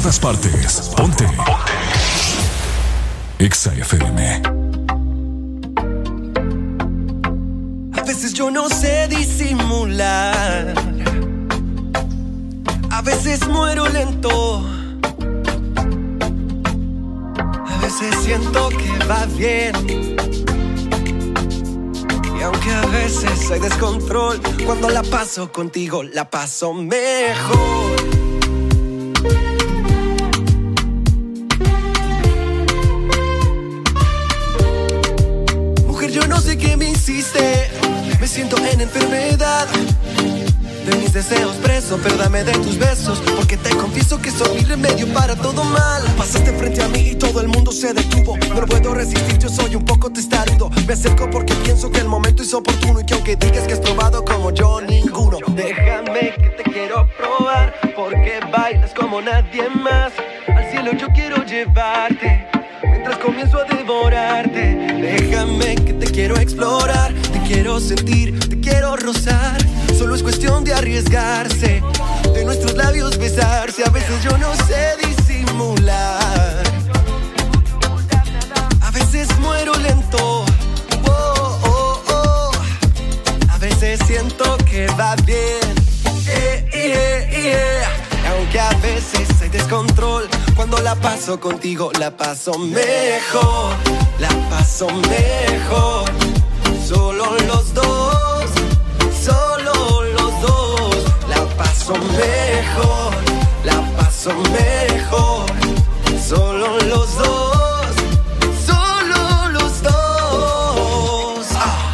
todas 0.00 0.18
partes. 0.18 0.90
Ponte. 0.96 1.26
Ponte. 1.26 1.72
A 7.92 8.02
veces 8.02 8.32
yo 8.32 8.50
no 8.50 8.68
sé 8.70 9.08
disimular. 9.08 10.74
A 12.90 13.02
veces 13.02 13.46
muero 13.46 13.88
lento. 13.88 14.64
A 17.66 17.78
veces 17.82 18.14
siento 18.24 18.70
que 18.70 19.04
va 19.04 19.26
bien. 19.26 19.74
Y 22.38 22.42
aunque 22.42 22.70
a 22.70 22.86
veces 22.86 23.50
hay 23.50 23.60
descontrol, 23.60 24.40
cuando 24.64 24.88
la 24.88 25.02
paso 25.02 25.52
contigo, 25.52 26.02
la 26.02 26.30
paso 26.30 26.72
mejor. 26.72 27.89
Siento 38.30 38.56
en 38.64 38.80
enfermedad 38.80 39.66
de 40.86 40.96
mis 40.98 41.12
deseos 41.12 41.56
preso, 41.56 41.98
pero 42.00 42.16
dame 42.16 42.44
de 42.44 42.52
tus 42.52 42.78
besos, 42.78 43.20
porque 43.36 43.56
te 43.56 43.70
confieso 43.70 44.22
que 44.22 44.30
soy 44.30 44.58
mi 44.58 44.64
remedio 44.64 45.12
para 45.12 45.34
todo 45.34 45.64
mal. 45.64 46.00
Pasaste 46.16 46.52
frente 46.52 46.80
a 46.80 46.86
mí 46.86 47.10
y 47.10 47.14
todo 47.16 47.40
el 47.40 47.48
mundo 47.48 47.72
se 47.72 47.92
detuvo. 47.92 48.36
No 48.54 48.66
puedo 48.66 48.94
resistir, 48.94 49.36
yo 49.38 49.48
soy 49.48 49.74
un 49.74 49.84
poco 49.84 50.10
testarudo. 50.10 50.70
Me 50.86 50.92
acerco 50.92 51.28
porque 51.28 51.54
pienso 51.64 51.90
que 51.90 51.98
el 51.98 52.06
momento 52.06 52.44
es 52.44 52.54
oportuno 52.54 53.00
y 53.00 53.04
que 53.04 53.14
aunque 53.14 53.34
digas 53.34 53.66
que 53.66 53.72
has 53.72 53.80
probado 53.80 54.24
como 54.24 54.52
yo, 54.52 54.80
ninguno. 54.80 55.38
Déjame 55.48 56.32
que 56.36 56.50
te 56.50 56.70
quiero 56.70 57.08
probar, 57.16 57.74
porque 57.96 58.38
bailas 58.52 58.94
como 58.94 59.20
nadie 59.20 59.68
más. 59.70 60.12
Al 60.46 60.70
cielo 60.70 60.92
yo 60.92 61.08
quiero 61.08 61.44
llevarte. 61.44 62.46
Mientras 62.82 63.18
comienzo 63.18 63.58
a 63.58 63.64
devorarte, 63.64 64.76
déjame 65.00 65.74
que 65.74 65.94
te 65.94 66.06
quiero 66.06 66.36
explorar, 66.38 67.12
quiero 67.52 67.80
sentir, 67.80 68.38
te 68.48 68.60
quiero 68.60 68.96
rozar. 68.96 69.58
Solo 69.98 70.14
es 70.14 70.22
cuestión 70.22 70.62
de 70.62 70.72
arriesgarse, 70.72 71.82
de 72.32 72.44
nuestros 72.44 72.74
labios 72.74 73.18
besarse. 73.18 73.82
A 73.84 73.90
veces 73.90 74.22
yo 74.22 74.38
no 74.38 74.54
sé 74.54 74.96
disimular. 75.04 76.62
A 78.80 78.90
veces 78.92 79.28
muero 79.40 79.74
lento. 79.78 80.44
Oh, 81.08 81.58
oh, 81.64 82.02
oh. 82.08 82.50
A 83.48 83.58
veces 83.58 83.98
siento 84.06 84.56
que 84.58 84.86
va 84.98 85.16
bien. 85.26 85.74
Eh, 86.28 86.66
eh, 86.72 87.28
eh. 87.32 87.82
Aunque 88.30 88.60
a 88.60 88.70
veces 88.76 89.28
hay 89.42 89.48
descontrol, 89.48 90.28
cuando 90.54 90.78
la 90.78 90.94
paso 90.94 91.40
contigo 91.40 91.90
la 91.98 92.16
paso 92.16 92.56
mejor, 92.58 93.74
la 94.20 94.28
paso 94.48 94.86
mejor. 94.86 96.09
Solo 96.90 97.36
los 97.46 97.72
dos, 97.72 98.50
solo 99.24 100.02
los 100.12 100.42
dos, 100.42 100.96
la 101.28 101.46
paso 101.56 101.94
mejor, 101.94 103.14
la 103.64 103.80
paso 103.96 104.32
mejor. 104.50 105.46
Solo 106.20 106.80
los 106.80 107.14
dos, 107.16 107.86
solo 108.66 109.48
los 109.52 109.82
dos. 109.84 111.46
Ah. 111.54 111.92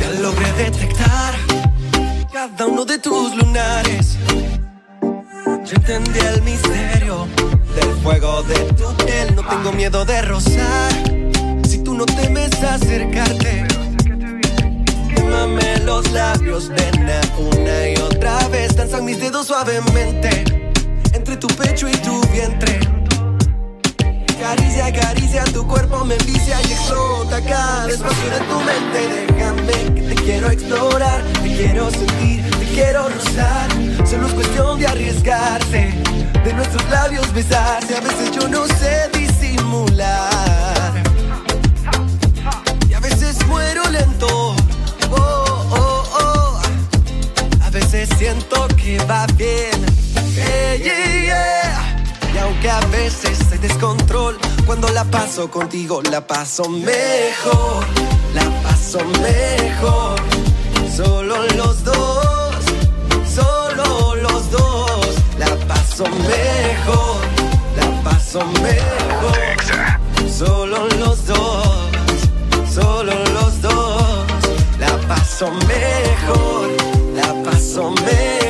Ya 0.00 0.20
logré 0.20 0.52
detectar 0.52 1.34
cada 2.32 2.66
uno 2.66 2.84
de 2.84 2.98
tus 3.00 3.34
lunares. 3.34 4.19
Entendí 5.90 6.20
el 6.20 6.42
misterio 6.42 7.26
del 7.74 7.90
fuego 8.00 8.44
de 8.44 8.54
tu 8.74 8.94
piel. 9.04 9.34
No 9.34 9.42
tengo 9.42 9.72
miedo 9.72 10.04
de 10.04 10.22
rozar. 10.22 10.92
Si 11.68 11.78
tú 11.82 11.94
no 11.94 12.06
temes 12.06 12.52
acercarte, 12.62 13.66
quémame 15.12 15.78
los 15.78 16.08
labios, 16.12 16.70
nena, 16.70 17.20
una 17.38 17.88
y 17.88 17.96
otra 17.96 18.46
vez. 18.50 18.76
Danzan 18.76 19.04
mis 19.04 19.18
dedos 19.18 19.48
suavemente 19.48 20.44
entre 21.12 21.36
tu 21.36 21.48
pecho 21.48 21.88
y 21.88 21.96
tu 21.96 22.20
vientre. 22.28 22.78
Caricia, 24.40 24.86
acaricia, 24.86 25.42
tu 25.46 25.66
cuerpo 25.66 26.04
me 26.04 26.14
envicia 26.14 26.56
y 26.68 26.72
explota 26.72 27.40
cada 27.42 27.88
espacio 27.88 28.30
de 28.30 28.40
tu 28.40 28.60
mente. 28.60 29.32
Déjame 29.34 29.94
que 29.94 30.02
te 30.02 30.14
quiero 30.22 30.50
explorar, 30.50 31.24
te 31.42 31.48
quiero 31.48 31.90
sentir, 31.90 32.48
quiero 32.80 33.08
rozar. 33.08 33.68
Solo 34.08 34.26
es 34.26 34.32
cuestión 34.32 34.78
de 34.78 34.86
arriesgarse, 34.86 35.92
de 36.44 36.52
nuestros 36.54 36.88
labios 36.88 37.32
besarse. 37.34 37.96
A 37.96 38.00
veces 38.00 38.30
yo 38.32 38.48
no 38.48 38.66
sé 38.66 39.10
disimular. 39.12 40.92
Y 42.88 42.94
a 42.94 43.00
veces 43.00 43.36
muero 43.46 43.82
lento. 43.90 44.56
Oh, 45.10 45.66
oh, 45.70 46.04
oh. 46.24 46.60
A 47.62 47.70
veces 47.70 48.08
siento 48.16 48.66
que 48.68 48.98
va 49.04 49.26
bien. 49.36 49.78
Yeah. 50.34 52.06
Y 52.34 52.38
aunque 52.38 52.70
a 52.70 52.80
veces 52.86 53.38
hay 53.52 53.58
descontrol, 53.58 54.38
cuando 54.64 54.88
la 54.88 55.04
paso 55.04 55.50
contigo 55.50 56.00
la 56.10 56.26
paso 56.26 56.64
mejor, 56.70 57.84
la 58.34 58.48
paso 58.62 59.00
mejor. 59.20 60.18
Solo 60.96 61.46
los 61.56 61.84
dos, 61.84 62.39
paso 66.00 66.16
mejor, 66.16 67.20
la 67.76 68.02
paso 68.02 68.40
mejor. 68.62 70.30
Solo 70.30 70.88
los 70.98 71.26
dos, 71.26 71.90
solo 72.72 73.12
los 73.34 73.60
dos, 73.60 74.24
la 74.78 74.96
paso 75.06 75.50
mejor, 75.68 76.70
la 77.14 77.50
paso 77.50 77.90
mejor. 77.90 78.49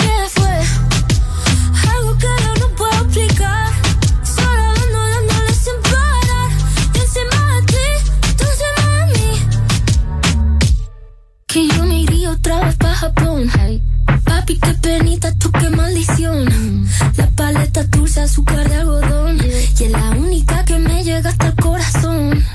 Papi, 14.25 14.59
qué 14.59 14.73
penita, 14.75 15.33
tú 15.39 15.51
qué 15.51 15.69
maldición. 15.71 16.85
La 17.17 17.27
paleta 17.31 17.83
dulce, 17.85 18.21
azúcar 18.21 18.69
de 18.69 18.75
algodón. 18.75 19.39
Y 19.43 19.83
es 19.83 19.89
la 19.91 20.11
única 20.11 20.63
que 20.65 20.77
me 20.77 21.03
llega 21.03 21.31
hasta 21.31 21.47
el 21.47 21.55
corazón. 21.55 22.45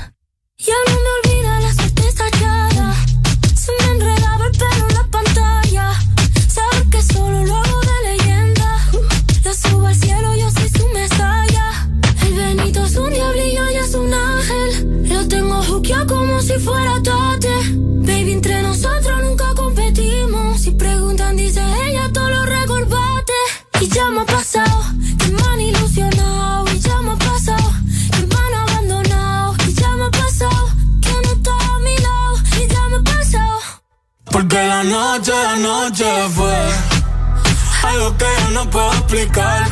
Ya 0.57 0.73
no 0.87 0.93
me 1.03 1.09
olvida 1.35 1.59
la 1.59 1.73
suerte 1.73 2.07
estallada. 2.07 2.93
Se 3.55 3.71
me 3.73 3.91
enredaba 3.91 4.16
Porque 34.37 34.67
la 34.67 34.83
noche, 34.83 35.31
la 35.31 35.55
noche 35.55 36.05
fue 36.35 36.55
algo 37.89 38.15
que 38.17 38.25
yo 38.39 38.49
no 38.51 38.69
puedo 38.69 38.93
explicar. 38.93 39.67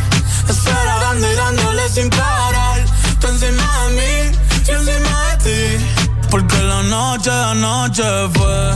Esperando 0.50 1.32
y 1.32 1.36
dándole 1.36 1.88
sin 1.88 2.10
parar. 2.10 2.84
Tú 3.20 3.28
encima 3.28 3.64
de 3.84 3.94
mí, 3.94 4.38
yo 4.66 4.74
encima 4.74 5.14
de 5.30 5.38
ti. 5.46 5.86
Porque 6.32 6.58
la 6.64 6.82
noche, 6.82 7.30
la 7.30 7.54
noche 7.54 8.04
fue 8.34 8.72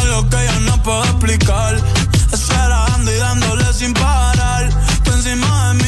algo 0.00 0.30
que 0.30 0.46
yo 0.46 0.60
no 0.60 0.80
puedo 0.84 1.02
explicar. 1.06 1.74
Esperando 2.32 3.10
y 3.10 3.16
dándole 3.16 3.72
sin 3.72 3.92
parar. 3.94 4.70
Tú 5.02 5.10
encima 5.10 5.70
de 5.70 5.74
mí, 5.82 5.87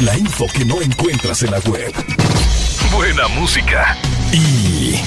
La 0.00 0.16
info 0.16 0.46
que 0.46 0.64
no 0.64 0.80
encuentras 0.80 1.42
en 1.42 1.50
la 1.50 1.58
web. 1.58 1.92
Buena 2.90 3.28
música. 3.28 3.98
Y. 4.32 4.98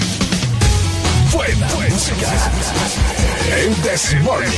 Buena, 1.31 1.68
música. 1.90 2.51
El 3.57 3.81
Desmorning. 3.81 4.54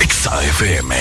Exa 0.00 0.42
FM. 0.44 0.94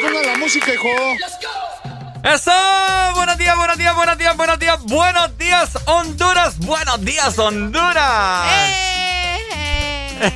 Ponga 0.00 0.22
la 0.22 0.38
música, 0.38 0.72
hijo. 0.72 0.88
¡Eso! 2.22 2.52
Buenos 3.14 3.38
días, 3.38 3.56
buenos 3.56 3.76
días, 3.78 3.94
buenos 3.94 4.18
días, 4.18 4.36
buenos 4.36 4.58
días, 4.58 4.78
buenos 4.84 5.38
días, 5.38 5.70
Honduras, 5.86 6.58
buenos 6.58 7.00
días, 7.04 7.38
Honduras. 7.38 8.46
Eh, 8.52 9.38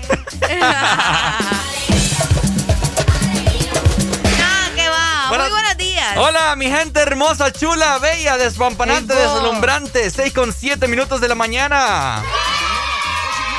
no, 4.38 4.74
que 4.76 4.88
va. 4.88 5.26
Buenas- 5.28 5.48
Muy 5.50 5.54
buenos 5.60 5.76
días. 5.76 6.16
Hola, 6.16 6.56
mi 6.56 6.66
gente 6.70 7.00
hermosa, 7.00 7.52
chula, 7.52 7.98
bella, 7.98 8.36
despampanante, 8.38 9.14
deslumbrante, 9.14 10.10
6 10.10 10.32
con 10.32 10.52
7 10.52 10.88
minutos 10.88 11.20
de 11.20 11.28
la 11.28 11.34
mañana. 11.34 12.22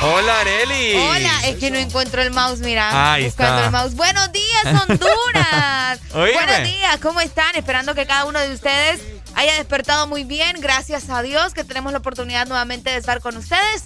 Hola, 0.02 0.40
Areli. 0.40 0.94
Hola, 0.94 1.30
es 1.46 1.56
que 1.56 1.70
no 1.70 1.78
encuentro 1.78 2.20
el 2.22 2.30
mouse, 2.30 2.60
mira. 2.60 3.12
Ahí 3.14 3.24
buscando 3.24 3.56
está. 3.56 3.66
el 3.66 3.72
mouse. 3.72 3.94
Buenos 3.94 4.30
días, 4.32 4.82
Honduras. 4.82 6.00
Buenos 6.12 6.62
días, 6.64 6.98
¿cómo 7.00 7.20
están? 7.20 7.54
Esperando 7.56 7.94
que 7.94 8.06
cada 8.06 8.26
uno 8.26 8.38
de 8.38 8.52
ustedes 8.52 9.00
haya 9.34 9.54
despertado 9.54 10.06
muy 10.06 10.24
bien. 10.24 10.60
Gracias 10.60 11.08
a 11.08 11.22
Dios 11.22 11.54
que 11.54 11.64
tenemos 11.64 11.92
la 11.92 11.98
oportunidad 11.98 12.46
nuevamente 12.46 12.90
de 12.90 12.96
estar 12.96 13.20
con 13.20 13.36
ustedes. 13.36 13.84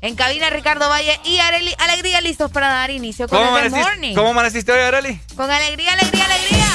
En 0.00 0.14
cabina 0.14 0.48
Ricardo 0.48 0.88
Valle 0.88 1.18
y 1.24 1.40
Areli 1.40 1.74
Alegría 1.78 2.20
listos 2.20 2.52
para 2.52 2.68
dar 2.68 2.90
inicio 2.90 3.26
con 3.28 3.44
¿Cómo 3.44 3.58
el 3.58 3.70
Good 3.70 3.78
Morning. 3.78 4.14
¿Cómo 4.14 4.28
amaneciste 4.28 4.70
hoy, 4.70 4.78
Areli? 4.80 5.20
Con 5.34 5.50
alegría, 5.50 5.92
alegría, 5.92 6.24
alegría. 6.24 6.66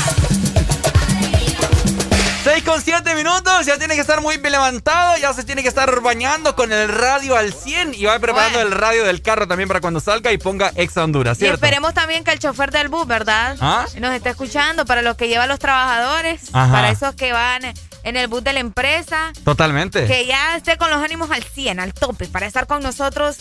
6 2.44 2.64
con 2.66 2.82
7 2.82 3.16
minutos, 3.16 3.66
ya 3.66 3.78
tiene 3.78 3.96
que 3.96 4.02
estar 4.02 4.20
muy 4.20 4.36
bien 4.38 4.52
levantado, 4.52 5.18
ya 5.18 5.32
se 5.34 5.46
tiene 5.46 5.62
que 5.64 5.70
estar 5.70 6.02
bañando 6.02 6.56
con 6.58 6.74
el 6.74 6.90
radio 6.90 7.38
al 7.38 7.54
100 7.54 7.94
y 7.94 8.04
va 8.04 8.20
preparando 8.20 8.60
Bueno. 8.60 8.74
el 8.76 8.78
radio 8.82 9.06
del 9.06 9.22
carro 9.22 9.48
también 9.48 9.70
para 9.70 9.80
cuando 9.80 10.02
salga 10.02 10.30
y 10.34 10.38
ponga 10.38 10.72
Exa 10.76 11.06
Honduras, 11.06 11.40
Y 11.42 11.46
esperemos 11.46 11.94
también 11.94 12.26
que 12.26 12.32
el 12.32 12.40
chofer 12.40 12.72
del 12.72 12.90
bus, 12.90 13.08
¿verdad? 13.08 13.56
¿Ah? 13.62 13.86
Nos 13.98 14.14
está 14.14 14.32
escuchando 14.32 14.86
para 14.86 15.02
los 15.02 15.16
que 15.16 15.30
llevan 15.30 15.48
los 15.48 15.60
trabajadores, 15.60 16.42
Ajá. 16.52 16.72
para 16.74 16.90
esos 16.90 17.16
que 17.16 17.32
van 17.32 17.62
en 18.04 18.18
el 18.18 18.28
bus 18.28 18.44
de 18.44 18.52
la 18.52 18.60
empresa, 18.60 19.32
Totalmente. 19.46 20.06
que 20.06 20.26
ya 20.26 20.58
esté 20.58 20.78
con 20.78 20.90
los 20.92 21.02
ánimos 21.02 21.32
al 21.32 21.44
100, 21.44 21.80
al 21.80 21.94
tope, 21.94 22.28
para 22.28 22.46
estar 22.46 22.68
con 22.68 22.84
nosotros 22.84 23.38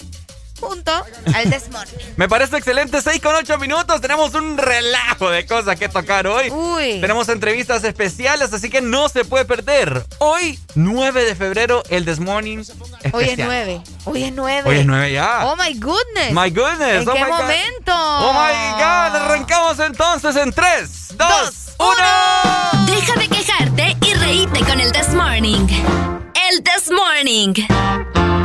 junto 0.62 0.92
al 1.34 1.50
Desmorning. 1.50 2.14
Me 2.16 2.28
parece 2.28 2.56
excelente, 2.56 3.02
6 3.02 3.20
con 3.20 3.34
8 3.34 3.58
minutos. 3.58 4.00
Tenemos 4.00 4.32
un 4.34 4.56
relajo 4.56 5.30
de 5.30 5.44
cosas 5.44 5.78
que 5.78 5.88
tocar 5.88 6.26
hoy. 6.26 6.50
Uy. 6.50 7.00
Tenemos 7.00 7.28
entrevistas 7.28 7.82
especiales, 7.84 8.52
así 8.52 8.70
que 8.70 8.80
no 8.80 9.08
se 9.08 9.24
puede 9.24 9.44
perder. 9.44 10.04
Hoy, 10.18 10.58
9 10.74 11.24
de 11.24 11.34
febrero, 11.34 11.82
el 11.90 12.04
This 12.04 12.20
Morning 12.20 12.58
especial. 12.58 13.14
Hoy 13.14 13.24
es 13.24 13.38
9. 13.38 13.82
Hoy 14.04 14.24
es 14.24 14.32
9. 14.32 14.68
Hoy 14.68 14.78
es 14.78 14.86
9 14.86 15.12
ya. 15.12 15.40
Oh 15.46 15.56
my 15.56 15.74
goodness. 15.74 16.32
My 16.32 16.50
goodness. 16.50 17.02
¿En 17.02 17.08
oh 17.08 17.12
qué 17.12 17.24
my 17.24 17.30
God. 17.30 17.38
momento? 17.38 17.92
Oh 17.94 18.32
my 18.32 18.72
God. 18.72 19.16
Arrancamos 19.16 19.78
entonces 19.80 20.36
en 20.36 20.52
3, 20.52 21.08
2, 21.16 21.28
Dos, 21.28 21.74
1. 21.78 22.86
Deja 22.86 23.14
de 23.18 23.28
quejarte 23.28 23.96
y 24.06 24.14
reíte 24.14 24.60
con 24.60 24.80
el 24.80 24.92
This 24.92 25.08
Morning. 25.14 25.66
El 26.50 26.62
This 26.62 26.90
Morning. 26.90 27.54
Ponte 27.54 28.41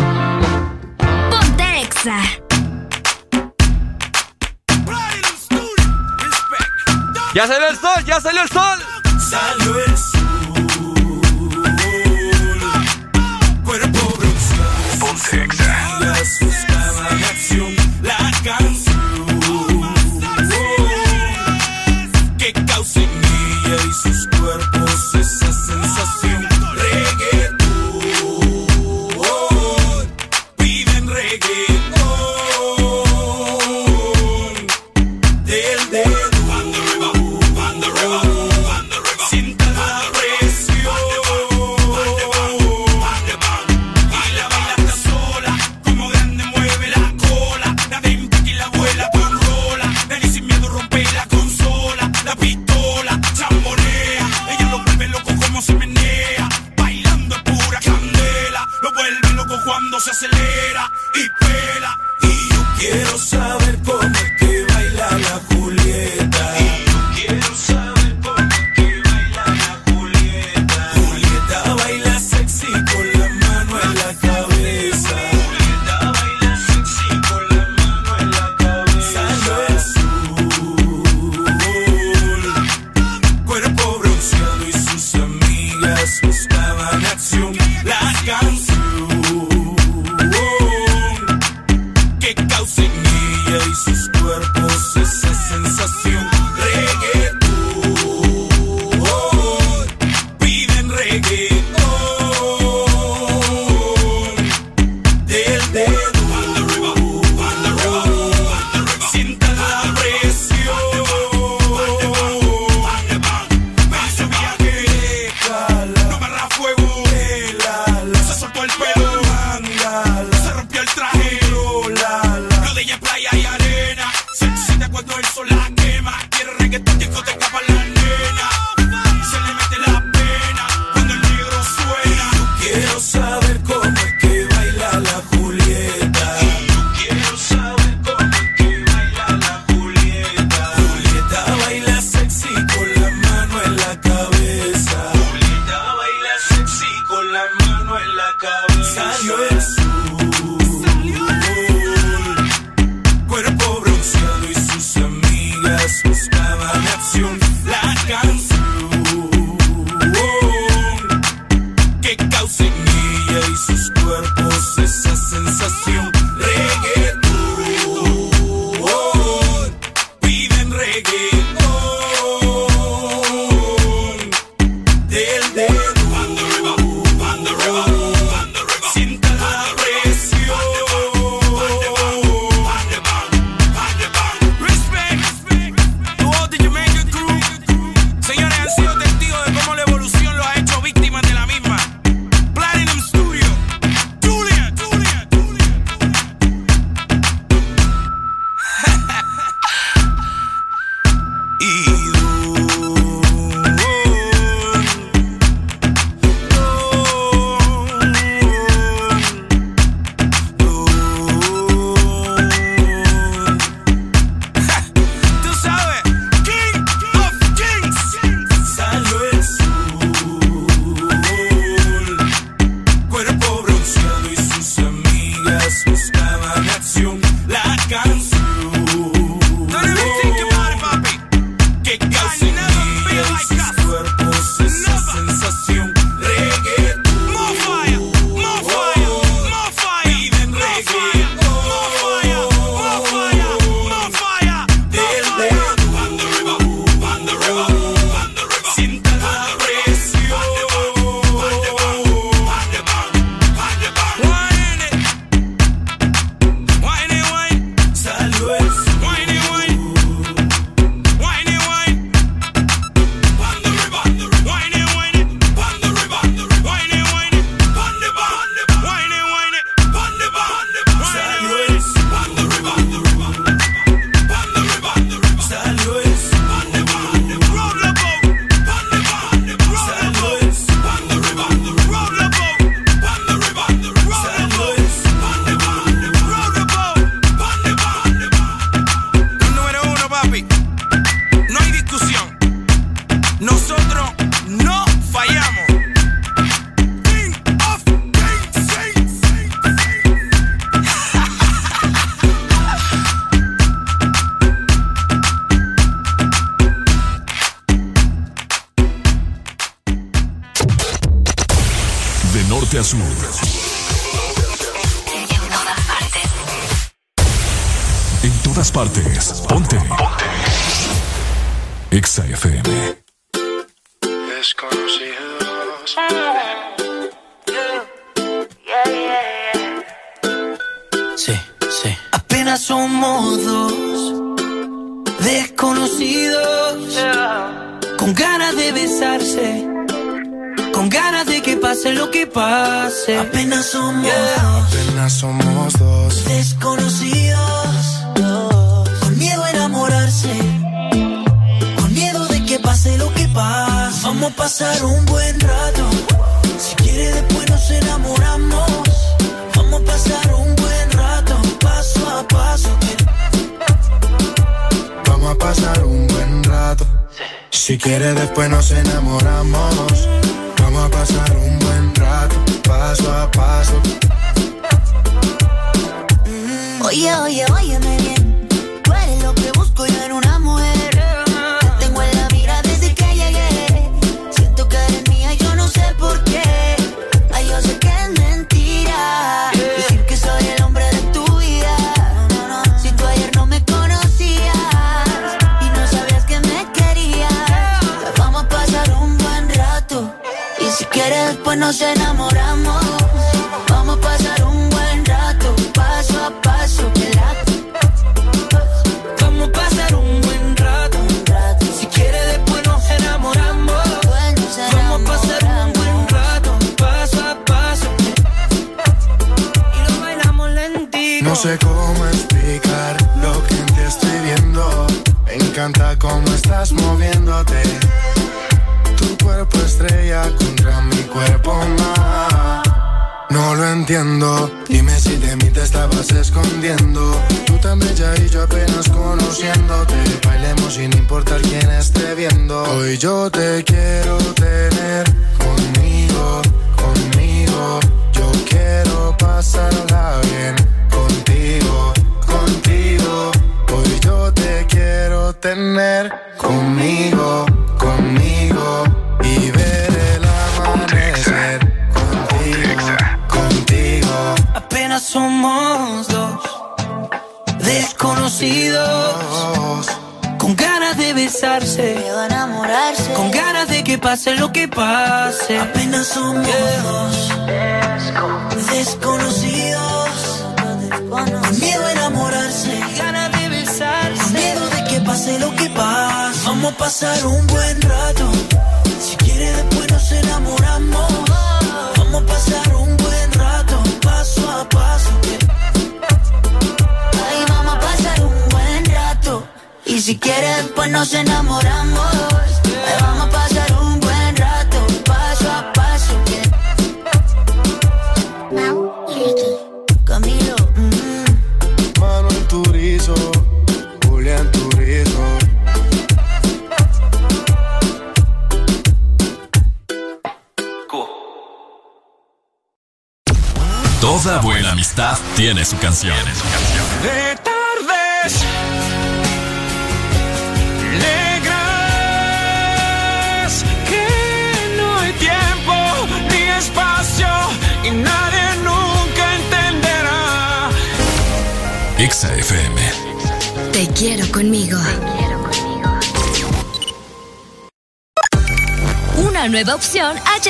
Exa. 1.98 2.22
Ya 7.34 7.48
salió 7.48 7.68
el 7.70 7.78
sol, 7.78 8.06
ya 8.06 8.22
salió 8.22 8.42
el 8.44 8.50
sol. 8.50 8.80
Salió 9.30 9.80
el 9.80 9.98
sol. 9.98 10.18
Cuerpo 13.64 14.14
bronceado. 15.00 15.67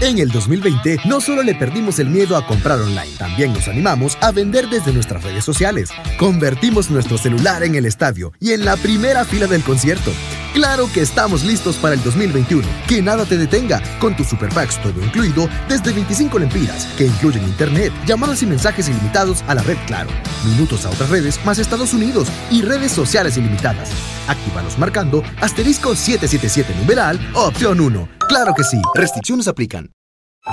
En 0.00 0.18
el 0.18 0.30
2020 0.30 0.98
no 1.06 1.20
solo 1.20 1.42
le 1.42 1.56
perdimos 1.56 1.98
el 1.98 2.08
miedo 2.08 2.36
a 2.36 2.46
comprar 2.46 2.78
online, 2.78 3.16
también 3.18 3.52
nos 3.52 3.66
animamos 3.66 4.16
a 4.20 4.30
vender 4.30 4.68
desde 4.68 4.92
nuestras 4.92 5.24
redes 5.24 5.44
sociales. 5.44 5.90
Convertimos 6.20 6.88
nuestro 6.88 7.18
celular 7.18 7.64
en 7.64 7.74
el 7.74 7.84
estadio 7.84 8.32
y 8.38 8.52
en 8.52 8.64
la 8.64 8.76
primera 8.76 9.24
fila 9.24 9.48
del 9.48 9.64
concierto. 9.64 10.12
Claro 10.52 10.88
que 10.92 11.00
estamos 11.00 11.44
listos 11.44 11.76
para 11.76 11.94
el 11.94 12.02
2021. 12.02 12.66
Que 12.86 13.02
nada 13.02 13.24
te 13.24 13.36
detenga 13.36 13.80
con 13.98 14.16
tus 14.16 14.28
super 14.28 14.48
packs 14.50 14.80
todo 14.82 15.02
incluido 15.02 15.48
desde 15.68 15.92
25 15.92 16.38
lempiras, 16.38 16.86
que 16.96 17.06
incluyen 17.06 17.44
internet, 17.44 17.92
llamadas 18.06 18.42
y 18.42 18.46
mensajes 18.46 18.88
ilimitados 18.88 19.44
a 19.48 19.54
la 19.54 19.62
red 19.62 19.78
Claro, 19.86 20.10
minutos 20.44 20.84
a 20.84 20.90
otras 20.90 21.08
redes 21.08 21.38
más 21.44 21.58
Estados 21.58 21.94
Unidos 21.94 22.28
y 22.50 22.62
redes 22.62 22.92
sociales 22.92 23.36
ilimitadas. 23.36 23.90
Actívalos 24.26 24.78
marcando 24.78 25.22
asterisco 25.40 25.94
777 25.94 26.74
numeral 26.78 27.18
opción 27.34 27.80
1. 27.80 28.08
Claro 28.28 28.52
que 28.54 28.64
sí, 28.64 28.80
restricciones 28.94 29.48
aplican. 29.48 29.90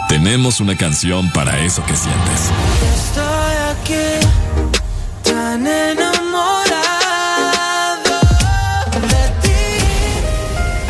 Tenemos 0.08 0.60
una 0.60 0.78
canción 0.78 1.30
para 1.34 1.60
eso 1.60 1.84
que 1.86 1.96
sientes. 1.96 2.50
Estoy 2.96 3.56
aquí, 3.72 4.28
tan 5.24 5.66
enamorado 5.66 6.15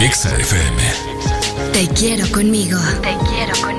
ti. 0.06 0.12
XFM. 0.12 1.74
Te 1.74 1.88
quiero 1.90 2.26
conmigo. 2.32 2.80
Te 3.02 3.18
quiero 3.28 3.54
conmigo. 3.62 3.75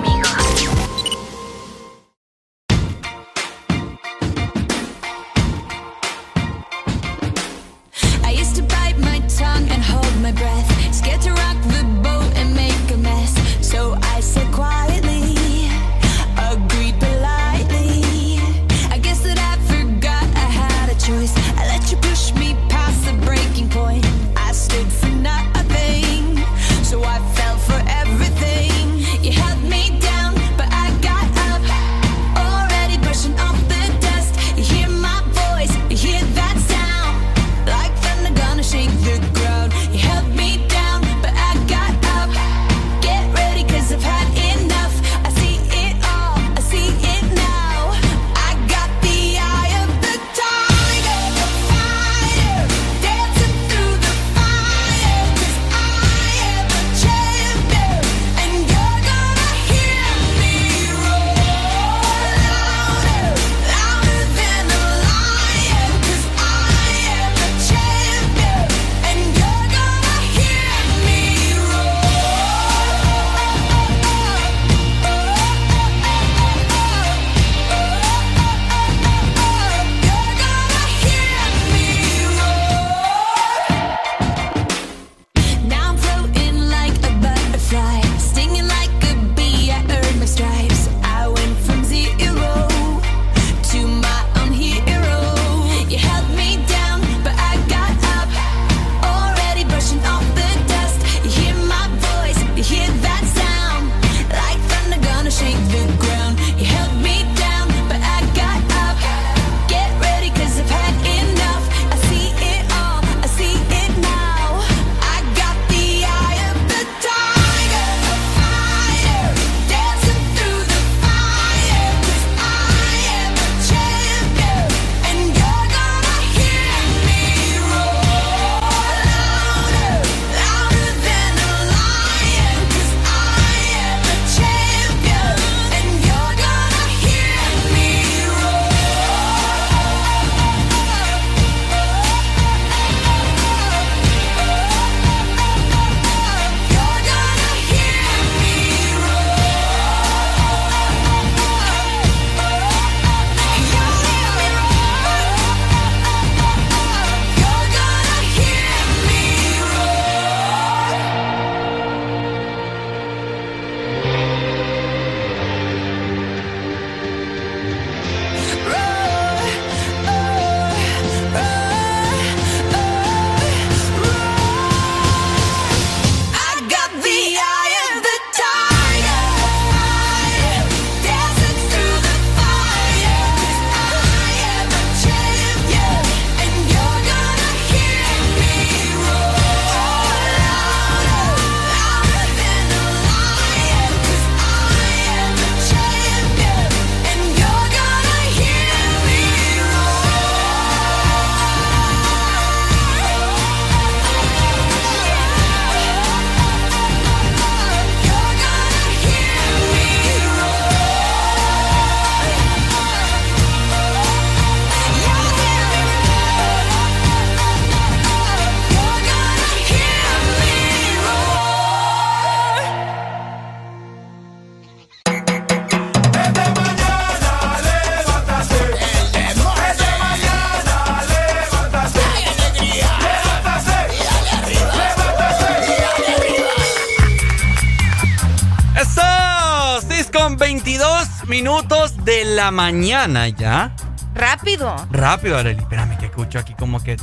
La 242.46 242.52
mañana 242.52 243.26
ya. 243.26 243.74
Rápido. 244.14 244.76
Rápido, 244.92 245.36
Arely. 245.36 245.58
Espérame 245.58 245.98
que 245.98 246.06
escucho 246.06 246.38
aquí 246.38 246.54
como 246.54 246.80
que... 246.80 246.96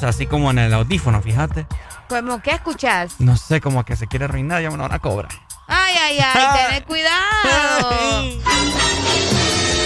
Así 0.00 0.26
como 0.26 0.52
en 0.52 0.60
el 0.60 0.74
audífono, 0.74 1.20
fíjate. 1.20 1.66
¿Cómo 2.08 2.40
qué 2.40 2.52
escuchas? 2.52 3.14
No 3.18 3.36
sé, 3.36 3.60
como 3.60 3.84
que 3.84 3.96
se 3.96 4.06
quiere 4.06 4.26
arruinar, 4.26 4.62
ya 4.62 4.70
me 4.70 4.76
van 4.76 4.92
a 4.92 5.00
cobrar. 5.00 5.32
Ay, 5.66 5.94
ay, 6.00 6.18
ay, 6.20 6.70
ten 6.70 6.84
cuidado. 6.84 7.90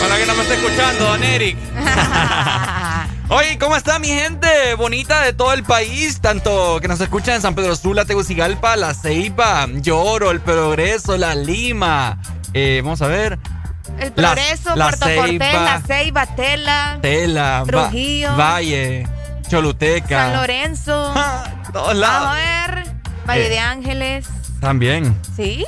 Hola 0.05 0.19
que 0.19 0.27
no 0.27 0.35
me 0.35 0.43
está 0.43 0.55
escuchando, 0.55 1.05
don 1.07 1.25
Eric. 1.25 1.57
Oye, 3.31 3.59
¿cómo 3.59 3.75
está 3.75 3.99
mi 3.99 4.09
gente 4.09 4.75
bonita 4.75 5.23
de 5.23 5.33
todo 5.33 5.55
el 5.55 5.63
país? 5.63 6.21
Tanto 6.21 6.79
que 6.83 6.89
nos 6.89 7.01
escuchan 7.01 7.37
en 7.37 7.41
San 7.41 7.55
Pedro 7.55 7.75
Sula, 7.75 8.05
Tegucigalpa, 8.05 8.77
La 8.77 8.93
Ceiba, 8.93 9.67
Lloro, 9.67 10.31
El 10.31 10.43
Progreso, 10.43 11.17
La 11.17 11.35
Lima. 11.35 12.19
Eh, 12.53 12.83
vamos 12.85 13.01
a 13.01 13.07
ver. 13.07 13.39
El 14.03 14.13
Progreso, 14.13 14.75
Puerto 14.75 15.07
Cortés, 15.15 15.55
La 15.55 15.81
Ceiba, 15.87 16.27
Tela. 16.27 16.99
Tela. 17.01 17.63
Trujillo. 17.67 18.37
Valle, 18.37 19.07
Choluteca. 19.49 20.25
San 20.25 20.33
Lorenzo. 20.35 21.15
todos 21.73 21.95
lados. 21.95 22.29
A 22.31 22.35
ver, 22.35 22.85
Valle 23.29 23.49
de 23.49 23.55
eh, 23.55 23.61
Ángeles. 23.61 24.27
También. 24.61 25.17
Sí, 25.37 25.65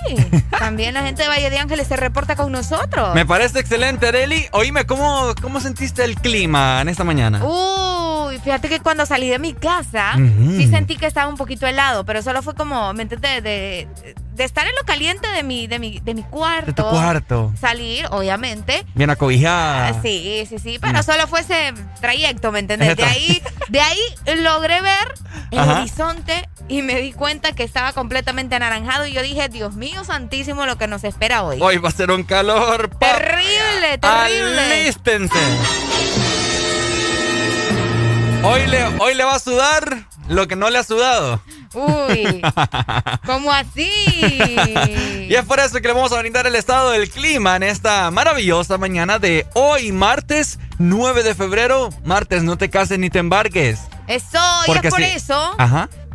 también 0.50 0.94
la 0.94 1.02
gente 1.02 1.22
de 1.22 1.28
Valle 1.28 1.50
de 1.50 1.58
Ángeles 1.58 1.88
se 1.88 1.96
reporta 1.96 2.36
con 2.36 2.52
nosotros. 2.52 3.14
Me 3.14 3.26
parece 3.26 3.58
excelente, 3.58 4.08
Areli. 4.08 4.46
Oíme, 4.52 4.86
¿cómo, 4.86 5.34
¿cómo 5.40 5.60
sentiste 5.60 6.04
el 6.04 6.16
clima 6.16 6.80
en 6.80 6.88
esta 6.88 7.02
mañana? 7.02 7.44
Uy, 7.44 8.38
fíjate 8.38 8.68
que 8.68 8.80
cuando 8.80 9.04
salí 9.04 9.28
de 9.28 9.40
mi 9.40 9.52
casa, 9.52 10.14
sí 10.14 10.68
sentí 10.68 10.96
que 10.96 11.06
estaba 11.06 11.28
un 11.28 11.36
poquito 11.36 11.66
helado, 11.66 12.04
pero 12.04 12.22
solo 12.22 12.40
fue 12.42 12.54
como, 12.54 12.92
¿me 12.94 13.02
entiendes? 13.02 13.42
De, 13.42 13.88
de 14.02 14.14
estar 14.42 14.66
en 14.66 14.74
lo 14.74 14.84
caliente 14.84 15.28
de 15.28 15.42
mi, 15.42 15.66
de 15.66 15.78
mi, 15.78 16.00
de 16.00 16.14
mi 16.14 16.22
cuarto. 16.24 16.66
De 16.66 16.72
tu 16.72 16.82
cuarto. 16.82 17.52
Salir, 17.60 18.06
obviamente. 18.10 18.84
Bien 18.94 19.10
acobijada. 19.10 19.88
Ah, 19.88 20.00
sí, 20.02 20.44
sí, 20.48 20.58
sí. 20.58 20.78
Pero 20.80 21.00
mm. 21.00 21.02
solo 21.02 21.26
fue 21.28 21.40
ese 21.40 21.72
trayecto, 22.00 22.50
¿me 22.50 22.58
entiendes? 22.58 22.96
De 22.96 23.04
ahí, 23.04 23.42
de 23.68 23.80
ahí 23.80 24.00
logré 24.42 24.80
ver 24.80 25.14
el 25.50 25.60
horizonte 25.60 26.48
y 26.66 26.82
me 26.82 27.00
di 27.00 27.12
cuenta 27.12 27.52
que 27.52 27.62
estaba 27.62 27.92
completamente 27.92 28.56
anaranjado. 28.56 29.06
Y 29.06 29.12
yo 29.12 29.22
dije, 29.22 29.48
Dios 29.48 29.74
mío 29.74 30.04
santísimo, 30.04 30.66
lo 30.66 30.78
que 30.78 30.86
nos 30.86 31.04
espera 31.04 31.44
hoy. 31.44 31.58
Hoy 31.60 31.76
va 31.78 31.90
a 31.90 31.92
ser 31.92 32.10
un 32.10 32.24
calor. 32.24 32.90
Terrible, 32.98 33.98
terrible. 33.98 34.60
Alístense. 34.60 35.38
Hoy 38.42 38.66
le, 38.66 38.84
hoy 38.98 39.14
le 39.14 39.24
va 39.24 39.36
a 39.36 39.38
sudar 39.38 40.06
lo 40.28 40.46
que 40.46 40.56
no 40.56 40.68
le 40.70 40.78
ha 40.78 40.82
sudado. 40.82 41.42
Uy, 41.74 42.40
¿cómo 43.26 43.52
así? 43.52 43.90
Y 45.28 45.34
es 45.34 45.44
por 45.44 45.58
eso 45.60 45.80
que 45.80 45.88
le 45.88 45.94
vamos 45.94 46.12
a 46.12 46.18
brindar 46.18 46.46
el 46.46 46.54
estado 46.54 46.90
del 46.90 47.10
clima 47.10 47.56
en 47.56 47.64
esta 47.64 48.10
maravillosa 48.10 48.78
mañana 48.78 49.18
de 49.18 49.46
hoy, 49.54 49.92
martes 49.92 50.58
9 50.78 51.22
de 51.22 51.34
febrero. 51.34 51.90
Martes, 52.04 52.42
no 52.42 52.56
te 52.56 52.70
cases 52.70 52.98
ni 52.98 53.10
te 53.10 53.18
embarques. 53.18 53.80
Eso, 54.06 54.38
y 54.66 54.72
es 54.72 54.90
por 54.90 55.02
eso 55.02 55.56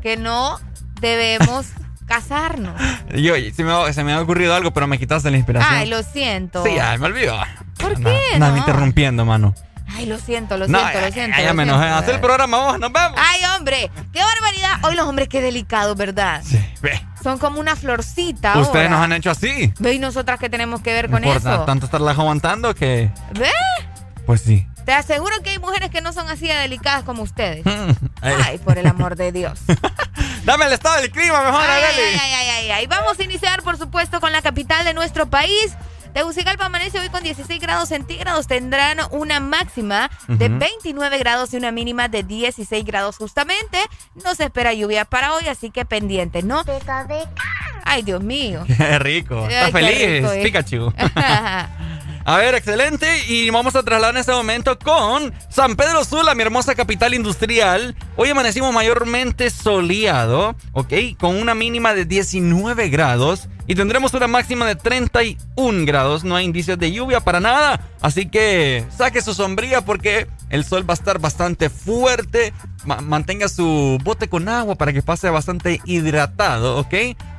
que 0.02 0.16
no 0.16 0.60
debemos 1.02 1.68
casarnos. 2.06 2.80
Yo, 3.16 3.36
se 3.56 3.64
me, 3.64 3.94
se 3.94 4.04
me 4.04 4.14
ha 4.14 4.22
ocurrido 4.22 4.54
algo, 4.56 4.72
pero 4.72 4.88
me 4.88 4.98
quitaste 4.98 5.30
la 5.32 5.38
inspiración. 5.38 5.74
Ay, 5.74 5.88
lo 5.88 6.04
siento. 6.04 6.64
Sí, 6.64 6.78
ay, 6.80 6.98
me 6.98 7.06
olvidó. 7.06 7.38
¿Por 7.78 7.96
qué? 7.96 8.20
Nada, 8.38 8.58
interrumpiendo, 8.58 9.26
mano. 9.26 9.54
Ay, 9.96 10.06
lo 10.06 10.18
siento, 10.20 10.58
lo 10.58 10.66
siento, 10.66 11.02
lo 11.02 11.12
siento. 11.12 11.38
Ya, 11.42 11.54
me 11.54 11.64
enojé. 11.64 11.88
Hacer 11.88 12.16
el 12.16 12.22
programa, 12.22 12.58
vamos, 12.58 12.80
nos 12.80 12.92
vemos. 12.92 13.18
Ay, 13.18 13.42
hombre, 13.56 13.92
qué 14.14 14.20
barbaridad. 14.20 14.80
Hoy 14.84 14.96
los 14.96 15.08
hombres, 15.08 15.28
qué 15.28 15.42
delicados, 15.42 15.96
¿verdad? 15.98 16.42
Sí, 16.44 16.60
ve. 16.82 17.02
Son 17.22 17.38
como 17.38 17.60
una 17.60 17.76
florcita. 17.76 18.58
Ustedes 18.60 18.90
nos 18.90 19.00
han 19.02 19.14
hecho 19.14 19.32
así. 19.32 19.74
Ve, 19.80 19.94
y 19.94 20.00
nosotras 20.00 20.40
qué 20.40 20.50
tenemos 20.50 20.82
que 20.82 20.94
ver 20.94 21.10
con 21.10 21.24
eso. 21.24 21.66
tanto 21.66 21.86
estarlas 21.86 22.18
aguantando 22.18 22.74
que. 22.74 23.12
¿Ve? 23.34 23.52
Pues 24.26 24.42
sí. 24.42 24.66
Te 24.86 24.94
aseguro 24.94 25.36
que 25.44 25.52
hay 25.52 25.60
mujeres 25.60 25.92
que 25.92 26.02
no 26.02 26.14
son 26.14 26.30
así 26.30 26.48
de 26.48 26.56
delicadas 26.56 27.04
como 27.04 27.22
ustedes. 27.22 27.64
ay, 28.22 28.58
por 28.60 28.78
el 28.78 28.88
amor 28.88 29.16
de 29.16 29.32
Dios. 29.32 29.60
Dame 30.46 30.66
el 30.66 30.74
estado 30.74 31.02
del 31.02 31.12
clima, 31.12 31.44
mejor, 31.44 31.62
ay, 31.62 31.84
ay, 31.96 32.20
ay, 32.20 32.50
ay, 32.50 32.72
ay. 32.72 32.88
Vamos 32.88 33.20
a 33.20 33.24
iniciar, 33.24 33.62
por 33.62 33.78
supuesto, 33.78 34.20
con 34.20 34.32
la 34.32 34.42
capital 34.42 34.86
de 34.86 34.94
nuestro 34.94 35.30
país. 35.30 35.76
Tegucigalpa 36.14 36.66
amanece 36.66 37.00
hoy 37.00 37.10
con 37.10 37.24
16 37.24 37.60
grados 37.62 37.90
centígrados. 37.90 38.48
Tendrán 38.48 38.98
una 39.12 39.40
máxima 39.40 40.10
de 40.28 40.50
29 40.50 41.18
grados 41.20 41.54
y 41.54 41.58
una 41.58 41.72
mínima 41.72 42.08
de 42.08 42.24
16 42.24 42.84
grados 42.86 43.18
justamente. 43.18 43.78
No 44.24 44.36
se 44.36 44.46
espera 44.46 44.74
lluvia 44.74 45.06
para 45.06 45.34
hoy, 45.34 45.48
así 45.48 45.70
que 45.70 45.86
pendiente, 45.86 46.44
¿no? 46.44 46.64
Ay, 47.86 48.04
Dios 48.04 48.22
mío. 48.24 48.64
Qué 48.78 49.00
rico. 49.00 49.48
Está 49.48 49.72
feliz, 49.72 49.98
eh. 50.00 50.42
Pikachu. 50.44 50.94
A 52.30 52.38
ver, 52.38 52.54
excelente. 52.54 53.26
Y 53.28 53.50
vamos 53.50 53.76
a 53.76 53.82
trasladar 53.82 54.14
en 54.14 54.20
este 54.20 54.32
momento 54.32 54.78
con 54.78 55.34
San 55.50 55.76
Pedro 55.76 56.06
Sula, 56.06 56.36
mi 56.36 56.44
hermosa 56.44 56.76
capital 56.76 57.16
industrial. 57.16 57.96
Hoy 58.18 58.30
amanecimos 58.30 58.72
mayormente 58.72 59.50
soleado, 59.50 60.56
¿ok? 60.74 60.94
Con 61.20 61.38
una 61.38 61.56
mínima 61.56 61.96
de 61.96 62.06
19 62.06 62.90
grados 62.90 63.50
y 63.66 63.74
tendremos 63.74 64.14
una 64.14 64.28
máxima 64.28 64.68
de 64.68 64.76
31 64.76 65.86
grados. 65.88 66.24
No 66.24 66.36
hay 66.36 66.46
indicios 66.46 66.78
de 66.78 66.92
lluvia 66.92 67.20
para 67.20 67.40
nada. 67.40 67.82
Así 68.00 68.28
que 68.28 68.86
saque 68.96 69.24
su 69.24 69.34
sombría 69.34 69.82
porque 69.82 70.28
el 70.52 70.64
sol 70.64 70.88
va 70.88 70.94
a 70.94 70.98
estar 70.98 71.18
bastante 71.18 71.72
fuerte. 71.72 72.54
mantenga 72.86 73.50
su 73.50 73.98
bote 74.04 74.30
con 74.30 74.48
agua 74.50 74.76
para 74.76 74.94
que 74.94 75.02
pase 75.02 75.32
bastante 75.32 75.82
hidratado, 75.84 76.78
¿ok? 76.78 76.94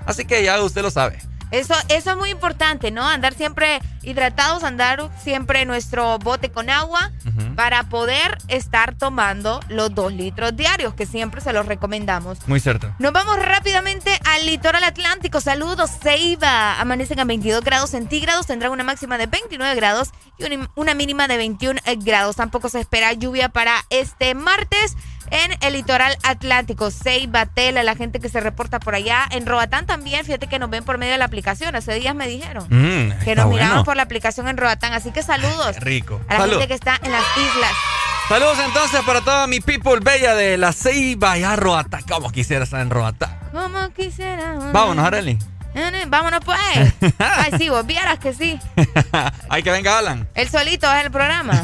Así 0.05 0.24
que 0.24 0.42
ya 0.42 0.61
usted 0.61 0.83
lo 0.83 0.90
sabe. 0.90 1.30
Eso, 1.50 1.74
eso 1.88 2.10
es 2.10 2.16
muy 2.16 2.30
importante, 2.30 2.90
¿no? 2.90 3.06
Andar 3.06 3.34
siempre 3.34 3.80
hidratados, 4.02 4.64
andar 4.64 5.10
siempre 5.22 5.64
nuestro 5.64 6.18
bote 6.18 6.50
con 6.50 6.70
agua 6.70 7.10
para 7.56 7.84
poder 7.84 8.38
estar 8.48 8.94
tomando 8.94 9.60
los 9.68 9.94
dos 9.94 10.12
litros 10.12 10.56
diarios, 10.56 10.94
que 10.94 11.06
siempre 11.06 11.40
se 11.40 11.52
los 11.52 11.66
recomendamos. 11.66 12.38
Muy 12.48 12.60
cierto. 12.60 12.94
Nos 12.98 13.12
vamos 13.12 13.38
rápidamente 13.38 14.18
al 14.24 14.46
litoral 14.46 14.84
atlántico. 14.84 15.40
Saludos, 15.40 15.90
Ceiba. 16.02 16.80
Amanecen 16.80 17.20
a 17.20 17.24
22 17.24 17.62
grados 17.62 17.90
centígrados, 17.90 18.46
tendrán 18.46 18.72
una 18.72 18.84
máxima 18.84 19.18
de 19.18 19.26
29 19.26 19.74
grados 19.74 20.10
y 20.38 20.44
una 20.76 20.94
mínima 20.94 21.28
de 21.28 21.36
21 21.36 21.80
grados. 21.98 22.36
Tampoco 22.36 22.68
se 22.68 22.80
espera 22.80 23.12
lluvia 23.12 23.48
para 23.48 23.84
este 23.90 24.34
martes 24.34 24.96
en 25.30 25.52
el 25.61 25.72
litoral 25.74 26.16
atlántico. 26.22 26.90
Ceiba, 26.90 27.46
Tela, 27.46 27.83
la 27.83 27.96
gente 27.96 28.20
que 28.20 28.28
se 28.28 28.40
reporta 28.40 28.80
por 28.80 28.94
allá. 28.94 29.26
En 29.30 29.46
Roatán 29.46 29.87
también, 29.87 30.24
fíjate 30.24 30.46
que 30.46 30.59
nos 30.59 30.70
ven 30.70 30.85
por 30.85 30.98
medio 30.98 31.12
de 31.12 31.18
la 31.18 31.24
aplicación. 31.26 31.74
Hace 31.74 31.94
días 31.94 32.14
me 32.14 32.26
dijeron 32.26 32.66
mm, 32.68 33.24
que 33.24 33.35
nos 33.35 33.48
miramos 33.48 33.85
por 33.85 33.96
la 33.96 34.02
aplicación 34.02 34.48
en 34.48 34.56
Roatán. 34.56 34.92
Así 34.92 35.11
que 35.11 35.22
saludos. 35.22 35.76
rico. 35.80 36.20
A 36.28 36.38
la 36.38 36.48
gente 36.48 36.68
que 36.68 36.74
está 36.74 36.98
en 37.02 37.12
las 37.12 37.24
islas. 37.37 37.72
Saludos 38.28 38.59
entonces 38.64 39.00
para 39.02 39.22
toda 39.22 39.48
mi 39.48 39.59
people 39.61 39.98
bella 40.00 40.37
de 40.37 40.56
la 40.56 40.72
Ceiba 40.72 41.37
y 41.37 41.42
a 41.42 41.56
Roatán. 41.56 42.02
Como 42.09 42.30
quisiera 42.30 42.64
estar 42.64 42.80
en 42.80 42.90
Roatán. 42.90 43.37
Como 43.50 43.90
quisiera. 43.90 44.54
Vámonos, 44.72 45.04
Arely. 45.04 45.37
Vámonos 46.11 46.40
pues. 46.44 46.59
Ay, 47.18 47.52
sí, 47.56 47.68
vos 47.68 47.87
vieras 47.87 48.18
que 48.18 48.35
sí. 48.35 48.59
Hay 49.48 49.62
que 49.62 49.70
venga 49.70 49.98
Alan. 49.98 50.28
El 50.35 50.48
solito 50.48 50.92
es 50.92 51.04
el 51.04 51.11
programa. 51.11 51.61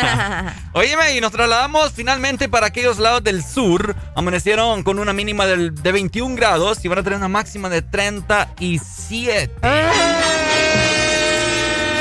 Óyeme, 0.72 1.16
y 1.16 1.20
nos 1.20 1.30
trasladamos 1.32 1.92
finalmente 1.92 2.48
para 2.48 2.66
aquellos 2.66 2.98
lados 2.98 3.22
del 3.22 3.44
sur. 3.44 3.94
Amanecieron 4.16 4.82
con 4.82 4.98
una 4.98 5.12
mínima 5.12 5.46
de 5.46 5.92
21 5.92 6.34
grados 6.34 6.84
y 6.84 6.88
van 6.88 6.98
a 6.98 7.02
tener 7.02 7.18
una 7.18 7.28
máxima 7.28 7.68
de 7.68 7.82
37. 7.82 9.54
Ah. 9.62 9.92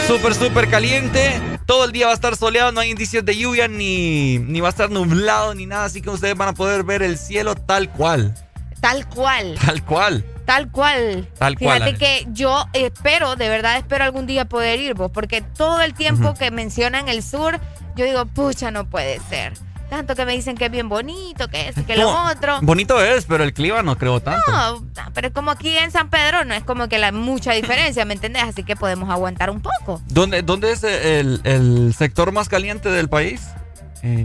Súper, 0.08 0.34
súper 0.34 0.70
caliente. 0.70 1.40
Todo 1.66 1.86
el 1.86 1.92
día 1.92 2.08
va 2.08 2.12
a 2.12 2.16
estar 2.16 2.36
soleado, 2.36 2.72
no 2.72 2.80
hay 2.80 2.92
indicios 2.92 3.26
de 3.26 3.36
lluvia, 3.38 3.68
ni, 3.68 4.38
ni 4.40 4.62
va 4.62 4.68
a 4.68 4.72
estar 4.72 4.90
nublado, 4.90 5.54
ni 5.56 5.66
nada. 5.66 5.86
Así 5.86 6.02
que 6.02 6.10
ustedes 6.10 6.36
van 6.36 6.50
a 6.50 6.54
poder 6.54 6.84
ver 6.84 7.02
el 7.04 7.18
cielo 7.18 7.56
tal 7.56 7.92
cual. 7.92 8.36
Tal 8.82 9.08
cual. 9.08 9.58
Tal 9.64 9.84
cual. 9.84 10.24
Tal 10.46 10.72
cual. 10.72 11.28
Tal 11.38 11.58
cual. 11.58 11.84
Fíjate 11.84 11.98
que 11.98 12.28
yo 12.32 12.66
espero, 12.74 13.36
de 13.36 13.50
verdad 13.50 13.78
espero 13.78 14.04
algún 14.04 14.28
día 14.28 14.46
poder 14.46 14.80
ir 14.80 14.94
vos, 14.94 15.12
porque 15.12 15.42
todo 15.42 15.82
el 15.82 15.94
tiempo 15.94 16.34
que 16.36 16.52
mencionan 16.52 17.10
el 17.10 17.24
sur, 17.24 17.60
yo 17.96 18.06
digo, 18.06 18.26
pucha, 18.26 18.72
no 18.72 18.90
puede 18.90 19.20
ser. 19.30 19.54
Tanto 19.90 20.16
que 20.16 20.26
me 20.26 20.34
dicen 20.34 20.58
que 20.58 20.66
es 20.66 20.72
bien 20.72 20.90
bonito, 20.90 21.48
que 21.48 21.70
es 21.70 21.76
que 21.86 21.96
lo 21.96 22.10
otro. 22.10 22.60
Bonito 22.62 23.02
es, 23.04 23.26
pero 23.26 23.44
el 23.44 23.54
clima 23.54 23.84
no 23.84 23.98
creo 23.98 24.20
tanto. 24.20 24.52
No, 24.52 24.84
pero 25.14 25.28
es 25.28 25.34
como 25.34 25.52
aquí 25.52 25.78
en 25.78 25.92
San 25.92 26.10
Pedro, 26.10 26.44
no 26.44 26.56
es 26.56 26.64
como 26.64 26.90
que 26.90 26.98
la 26.98 27.12
mucha 27.12 27.54
diferencia, 27.54 28.04
¿me 28.04 28.16
entendés? 28.16 28.44
Así 28.44 28.64
que 28.64 28.76
podemos 28.76 29.10
aguantar 29.10 29.52
un 29.52 29.62
poco. 29.62 30.02
¿Dónde, 30.08 30.42
dónde 30.42 30.72
es 30.72 30.84
el, 30.84 31.40
el 31.44 31.94
sector 31.94 32.32
más 32.32 32.50
caliente 32.50 32.90
del 32.90 33.10
país? 33.10 33.42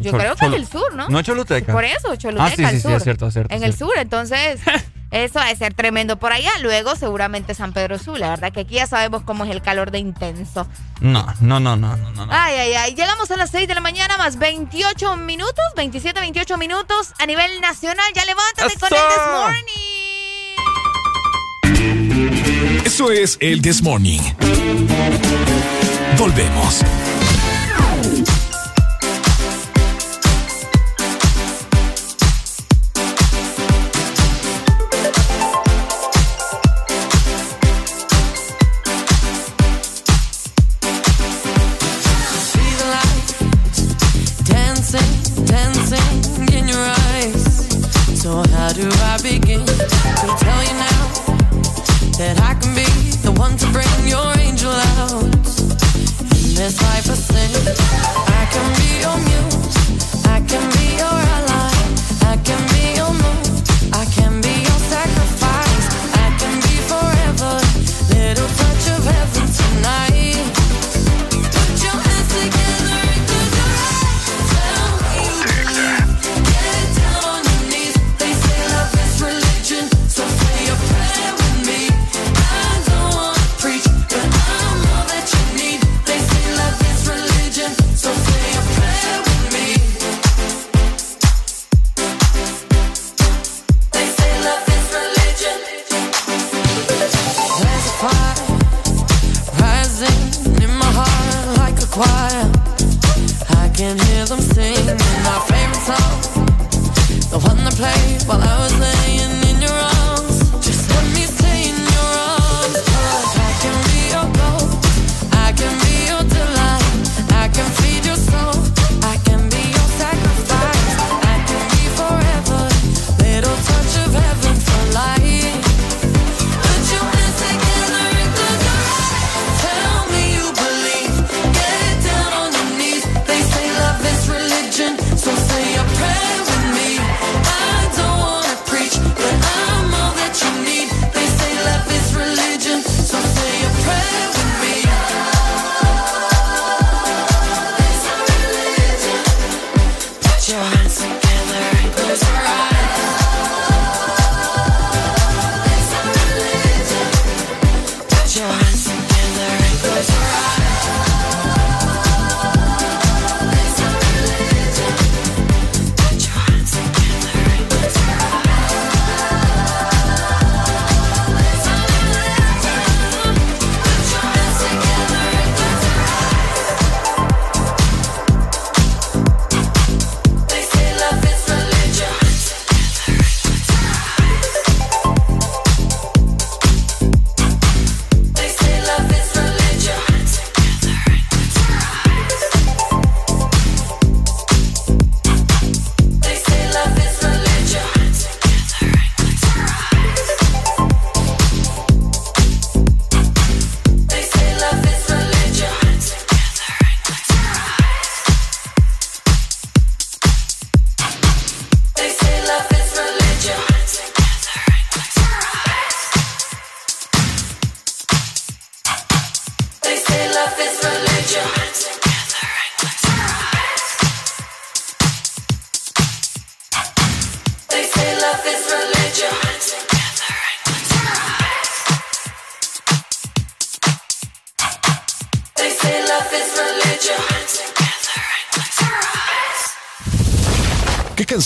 Yo 0.00 0.12
creo 0.12 0.36
que 0.36 0.44
en 0.44 0.54
el 0.54 0.66
sur, 0.66 0.94
¿no? 0.94 1.08
No 1.08 1.22
Choluteca. 1.22 1.72
Por 1.72 1.84
eso, 1.84 2.14
Choluteca, 2.16 2.46
ah, 2.46 2.50
sí, 2.50 2.64
sí, 2.66 2.80
Sí, 2.80 2.92
es 2.92 3.02
cierto, 3.02 3.26
es 3.28 3.32
cierto. 3.32 3.54
En 3.54 3.64
el 3.64 3.74
sur, 3.74 3.92
entonces, 3.96 4.60
eso 5.10 5.38
va 5.40 5.48
a 5.48 5.56
ser 5.56 5.74
tremendo 5.74 6.18
por 6.18 6.32
allá. 6.32 6.50
Luego, 6.60 6.94
seguramente 6.96 7.54
San 7.54 7.72
Pedro 7.72 7.98
Sur, 7.98 8.18
la 8.18 8.30
verdad 8.30 8.52
que 8.52 8.60
aquí 8.60 8.76
ya 8.76 8.86
sabemos 8.86 9.22
cómo 9.22 9.44
es 9.44 9.50
el 9.50 9.60
calor 9.62 9.90
de 9.90 9.98
intenso. 9.98 10.66
No, 11.00 11.26
no, 11.40 11.58
no, 11.58 11.76
no, 11.76 11.96
no, 11.96 12.10
no. 12.12 12.26
Ay, 12.30 12.54
ay, 12.56 12.74
ay. 12.74 12.94
Llegamos 12.94 13.30
a 13.30 13.36
las 13.36 13.50
6 13.50 13.66
de 13.66 13.74
la 13.74 13.80
mañana, 13.80 14.16
más 14.18 14.38
28 14.38 15.16
minutos, 15.16 15.64
27, 15.76 16.20
28 16.20 16.58
minutos 16.58 17.12
a 17.18 17.26
nivel 17.26 17.60
nacional. 17.60 18.06
Ya 18.14 18.24
levántate 18.24 18.78
con 18.78 18.88
el 18.92 18.98
This 19.08 19.22
Morning. 19.32 19.64
Eso 22.84 23.10
es 23.10 23.36
el 23.40 23.62
This 23.62 23.82
Morning. 23.82 24.20
Volvemos. 26.16 26.84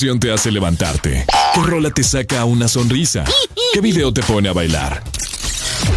Te 0.05 0.31
hace 0.31 0.51
levantarte? 0.51 1.25
¿Qué 1.55 1.61
rola 1.63 1.91
te 1.91 2.05
saca 2.05 2.45
una 2.45 2.69
sonrisa? 2.69 3.25
¿Qué 3.73 3.81
video 3.81 4.13
te 4.13 4.23
pone 4.23 4.51
a 4.51 4.53
bailar? 4.53 5.03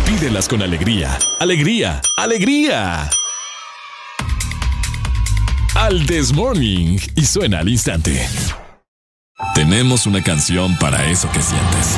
Pídelas 0.05 0.47
con 0.47 0.61
alegría, 0.61 1.19
alegría, 1.41 2.01
alegría. 2.15 3.09
Al 5.75 6.05
This 6.05 6.31
Morning 6.31 6.97
y 7.15 7.25
suena 7.25 7.59
al 7.59 7.67
instante. 7.67 8.25
Tenemos 9.53 10.05
una 10.05 10.23
canción 10.23 10.77
para 10.77 11.09
eso 11.09 11.29
que 11.33 11.41
sientes. 11.41 11.97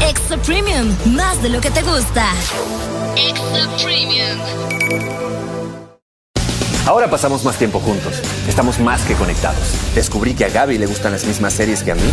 Extra 0.00 0.36
Premium, 0.38 0.94
más 1.14 1.42
de 1.42 1.48
lo 1.48 1.60
que 1.60 1.70
te 1.70 1.82
gusta. 1.82 2.32
Extra 3.16 3.66
Premium. 3.82 4.38
Ahora 6.86 7.10
pasamos 7.10 7.44
más 7.44 7.56
tiempo 7.56 7.80
juntos. 7.80 8.22
Estamos 8.48 8.78
más 8.78 9.02
que 9.02 9.14
conectados. 9.14 9.74
Descubrí 9.94 10.34
que 10.34 10.46
a 10.46 10.48
Gaby 10.48 10.78
le 10.78 10.86
gustan 10.86 11.12
las 11.12 11.24
mismas 11.24 11.52
series 11.52 11.82
que 11.82 11.92
a 11.92 11.94
mí. 11.94 12.12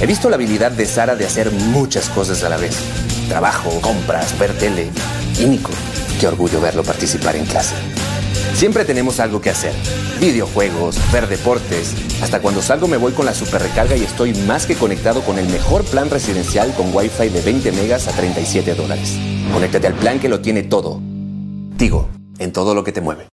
He 0.00 0.06
visto 0.06 0.28
la 0.28 0.36
habilidad 0.36 0.72
de 0.72 0.86
Sara 0.86 1.14
de 1.14 1.26
hacer 1.26 1.52
muchas 1.52 2.08
cosas 2.08 2.42
a 2.42 2.48
la 2.48 2.56
vez. 2.56 2.76
Trabajo, 3.28 3.70
compras, 3.80 4.36
ver 4.38 4.56
tele. 4.58 4.90
Y 5.38 5.44
Nico, 5.44 5.70
qué 6.18 6.26
orgullo 6.26 6.60
verlo 6.60 6.82
participar 6.82 7.36
en 7.36 7.46
clase. 7.46 7.74
Siempre 8.56 8.84
tenemos 8.86 9.20
algo 9.20 9.42
que 9.42 9.50
hacer. 9.50 9.74
Videojuegos, 10.18 10.98
ver 11.12 11.28
deportes. 11.28 11.94
Hasta 12.22 12.40
cuando 12.40 12.62
salgo 12.62 12.88
me 12.88 12.96
voy 12.96 13.12
con 13.12 13.26
la 13.26 13.34
super 13.34 13.60
recarga 13.60 13.96
y 13.96 14.02
estoy 14.02 14.32
más 14.32 14.64
que 14.64 14.76
conectado 14.76 15.20
con 15.20 15.38
el 15.38 15.46
mejor 15.50 15.84
plan 15.84 16.08
residencial 16.08 16.72
con 16.72 16.96
Wi-Fi 16.96 17.28
de 17.28 17.42
20 17.42 17.72
megas 17.72 18.08
a 18.08 18.12
37 18.12 18.74
dólares. 18.74 19.18
Conéctate 19.52 19.88
al 19.88 19.92
plan 19.92 20.18
que 20.18 20.30
lo 20.30 20.40
tiene 20.40 20.62
todo. 20.62 21.02
Tigo, 21.76 22.08
en 22.38 22.54
todo 22.54 22.74
lo 22.74 22.82
que 22.82 22.92
te 22.92 23.02
mueve. 23.02 23.28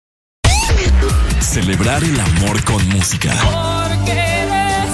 Celebrar 1.39 2.03
el 2.03 2.19
amor 2.19 2.65
con 2.65 2.89
música. 2.89 3.35
Porque 3.43 4.13
eres 4.13 4.91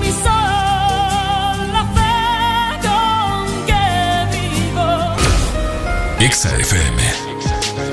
mi 0.00 0.12
sol, 0.12 1.72
la 1.72 1.90
fe 1.94 2.10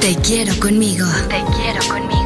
te 0.02 0.16
quiero 0.24 0.54
conmigo. 0.60 1.06
Te 1.28 1.44
quiero 1.56 1.80
conmigo. 1.88 2.18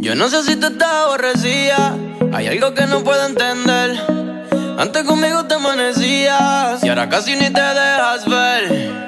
Yo 0.00 0.14
no 0.14 0.28
sé 0.28 0.42
si 0.44 0.56
te 0.56 0.66
estás 0.66 0.92
aborrecida. 0.92 1.96
Hay 2.32 2.46
algo 2.46 2.74
que 2.74 2.86
no 2.86 3.02
puedo 3.02 3.26
entender. 3.26 3.98
Antes 4.78 5.04
conmigo 5.04 5.46
te 5.46 5.54
amanecías 5.54 6.84
y 6.84 6.88
ahora 6.88 7.08
casi 7.08 7.34
ni 7.34 7.50
te 7.50 7.60
dejas 7.60 8.26
ver. 8.26 9.05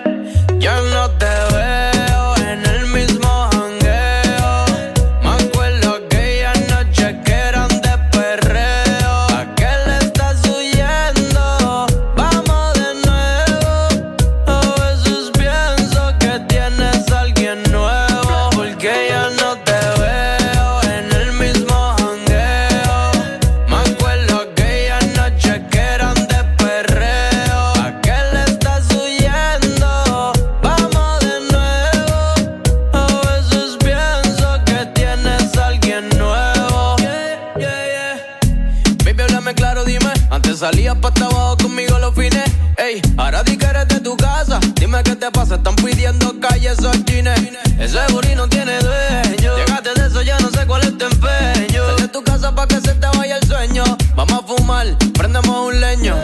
patines. 46.99 47.53
Ese 47.79 47.99
booty 48.13 48.35
tiene 48.51 48.79
dueño. 48.79 49.57
Llegaste 49.57 49.95
de 49.95 50.07
eso, 50.07 50.23
ya 50.23 50.39
no 50.41 50.51
sé 50.51 50.67
cuál 50.67 50.83
es 50.83 50.97
tu 50.99 51.05
empeño. 51.05 51.87
Sal 51.87 51.97
de 51.97 52.09
tu 52.09 52.23
casa 52.23 52.55
pa' 52.55 52.67
que 52.67 52.81
se 52.81 52.95
te 52.95 53.07
vaya 53.17 53.37
el 53.37 53.47
sueño. 53.47 53.85
Vamos 54.15 54.43
a 54.43 54.47
fumar, 54.47 54.87
prendemos 55.15 55.69
un 55.69 55.81
leño. 55.81 56.17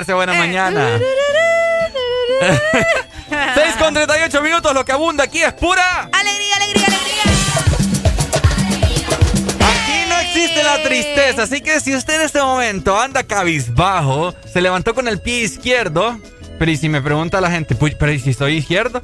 Activarse. 0.00 0.12
Buena 0.14 0.34
eh. 0.34 0.38
mañana. 0.38 0.98
6 3.54 3.74
con 3.78 3.94
38 3.94 4.42
minutos, 4.42 4.74
lo 4.74 4.84
que 4.84 4.92
abunda 4.92 5.24
aquí 5.24 5.42
es 5.42 5.52
pura. 5.52 6.08
Alegría, 6.12 6.56
alegría, 6.56 6.86
alegría. 6.86 7.22
Aquí 9.60 10.08
no 10.08 10.18
existe 10.20 10.62
la 10.64 10.82
tristeza, 10.82 11.42
así 11.44 11.60
que 11.60 11.80
si 11.80 11.94
usted 11.94 12.14
en 12.16 12.22
este 12.22 12.40
momento 12.40 12.98
anda 12.98 13.22
cabizbajo, 13.22 14.34
se 14.52 14.60
levantó 14.60 14.94
con 14.94 15.06
el 15.08 15.20
pie 15.20 15.42
izquierdo, 15.42 16.18
pero 16.58 16.70
y 16.70 16.76
si 16.76 16.88
me 16.88 17.00
pregunta 17.02 17.40
la 17.40 17.50
gente, 17.50 17.74
"Puy, 17.74 17.94
pero 17.98 18.12
¿y 18.12 18.18
si 18.20 18.32
soy 18.34 18.56
izquierdo? 18.58 19.00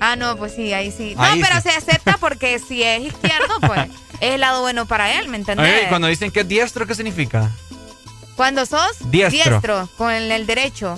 Ah, 0.00 0.16
no, 0.16 0.36
pues 0.36 0.54
sí, 0.54 0.72
ahí 0.72 0.92
sí. 0.92 1.14
No, 1.16 1.22
Ahí 1.24 1.40
pero 1.42 1.56
sí. 1.56 1.62
se 1.62 1.70
acepta 1.70 2.16
porque 2.18 2.58
si 2.60 2.82
es 2.84 3.00
izquierdo, 3.02 3.60
pues 3.66 3.80
es 4.20 4.34
el 4.34 4.40
lado 4.40 4.60
bueno 4.62 4.86
para 4.86 5.18
él, 5.18 5.28
¿me 5.28 5.36
entendés? 5.36 5.66
Oye, 5.66 5.82
y 5.84 5.86
cuando 5.88 6.06
dicen 6.06 6.30
que 6.30 6.40
es 6.40 6.48
diestro, 6.48 6.86
¿qué 6.86 6.94
significa? 6.94 7.50
Cuando 8.38 8.64
sos 8.66 8.92
Diestro. 9.10 9.88
con 9.96 10.12
el, 10.12 10.30
el 10.30 10.46
derecho. 10.46 10.94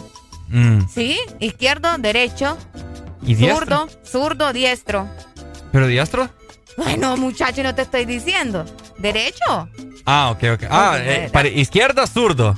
Mm, 0.49 0.81
¿Sí? 0.93 1.19
Izquierdo, 1.39 1.97
derecho, 1.97 2.59
¿Y 3.23 3.35
diestro? 3.35 3.89
zurdo, 3.89 3.89
zurdo, 4.05 4.53
diestro. 4.53 5.09
¿Pero 5.73 5.87
diestro? 5.87 6.29
Bueno, 6.77 7.17
muchacho, 7.17 7.63
no 7.63 7.75
te 7.75 7.81
estoy 7.81 8.05
diciendo. 8.05 8.67
¿Derecho? 9.01 9.69
Ah, 10.07 10.31
ok, 10.31 10.45
ok. 10.55 10.63
Ah, 10.71 10.97
eh, 10.99 11.29
para- 11.33 11.49
izquierda, 11.49 12.07
zurdo. 12.07 12.55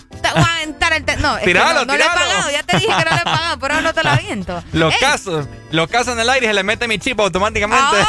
No, 1.21 1.35
es 1.37 1.41
que 1.41 1.47
Tíralo, 1.47 1.81
no, 1.81 1.85
no 1.87 1.97
le 1.97 2.05
he 2.05 2.07
pagado. 2.09 2.51
Ya 2.51 2.63
te 2.63 2.77
dije 2.79 2.89
que 2.89 3.05
no 3.05 3.11
le 3.11 3.17
he 3.21 3.25
pagado, 3.25 3.59
pero 3.59 3.81
no 3.81 3.93
te 3.93 4.03
lo 4.03 4.11
aviento. 4.11 4.63
Lo 4.73 4.89
Ey, 4.91 4.97
caso, 5.01 5.47
lo 5.71 5.89
caso 5.89 6.13
en 6.13 6.21
el 6.21 6.31
aire 6.31 6.47
y 6.47 6.49
se 6.51 6.55
le 6.55 6.63
mete 6.63 6.87
mi 6.89 6.99
chip 6.99 7.19
automáticamente. 7.21 7.97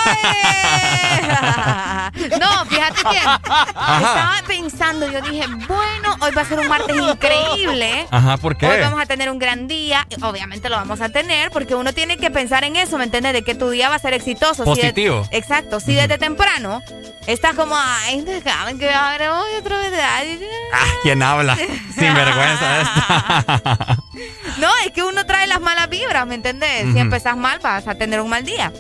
No, 2.39 2.65
fíjate 2.65 3.01
que 3.03 3.17
estaba 3.17 4.35
pensando, 4.47 5.09
yo 5.11 5.21
dije, 5.21 5.45
bueno, 5.67 6.15
hoy 6.21 6.31
va 6.31 6.41
a 6.41 6.45
ser 6.45 6.59
un 6.59 6.67
martes 6.67 6.95
increíble. 6.95 8.07
Ajá, 8.11 8.37
¿por 8.37 8.55
qué? 8.57 8.67
Hoy 8.67 8.79
vamos 8.81 9.01
a 9.01 9.05
tener 9.05 9.29
un 9.31 9.39
gran 9.39 9.67
día. 9.67 10.05
Obviamente 10.21 10.69
lo 10.69 10.75
vamos 10.75 11.01
a 11.01 11.09
tener 11.09 11.49
porque 11.51 11.75
uno 11.75 11.93
tiene 11.93 12.17
que 12.17 12.29
pensar 12.29 12.63
en 12.65 12.75
eso, 12.75 12.97
¿me 12.97 13.05
entiendes? 13.05 13.33
De 13.33 13.43
que 13.43 13.55
tu 13.55 13.69
día 13.69 13.89
va 13.89 13.95
a 13.95 13.99
ser 13.99 14.13
exitoso. 14.13 14.63
Si 14.63 14.69
de- 14.69 14.75
Positivo. 14.75 15.27
exacto. 15.31 15.79
Si 15.79 15.93
desde 15.93 16.17
temprano 16.17 16.81
estás 17.25 17.55
como, 17.55 17.75
ay, 17.77 18.22
déjame 18.25 18.77
que 18.77 18.89
haber 18.93 19.29
hoy 19.29 19.49
otra 19.59 19.77
vez. 19.77 19.93
ay, 19.93 20.39
Ah, 20.73 20.85
¿quién 21.03 21.21
habla? 21.21 21.55
Sin 21.95 22.13
vergüenza 22.13 22.81
esta. 22.81 23.97
No, 24.57 24.69
es 24.85 24.91
que 24.91 25.03
uno 25.03 25.25
trae 25.25 25.47
las 25.47 25.61
malas 25.61 25.89
vibras, 25.89 26.25
¿me 26.27 26.35
entendés? 26.35 26.81
Si 26.83 26.89
Ujú. 26.91 26.99
empezás 26.99 27.35
mal, 27.37 27.59
vas 27.59 27.87
a 27.87 27.95
tener 27.95 28.19
un 28.21 28.29
mal 28.29 28.43
día. 28.43 28.71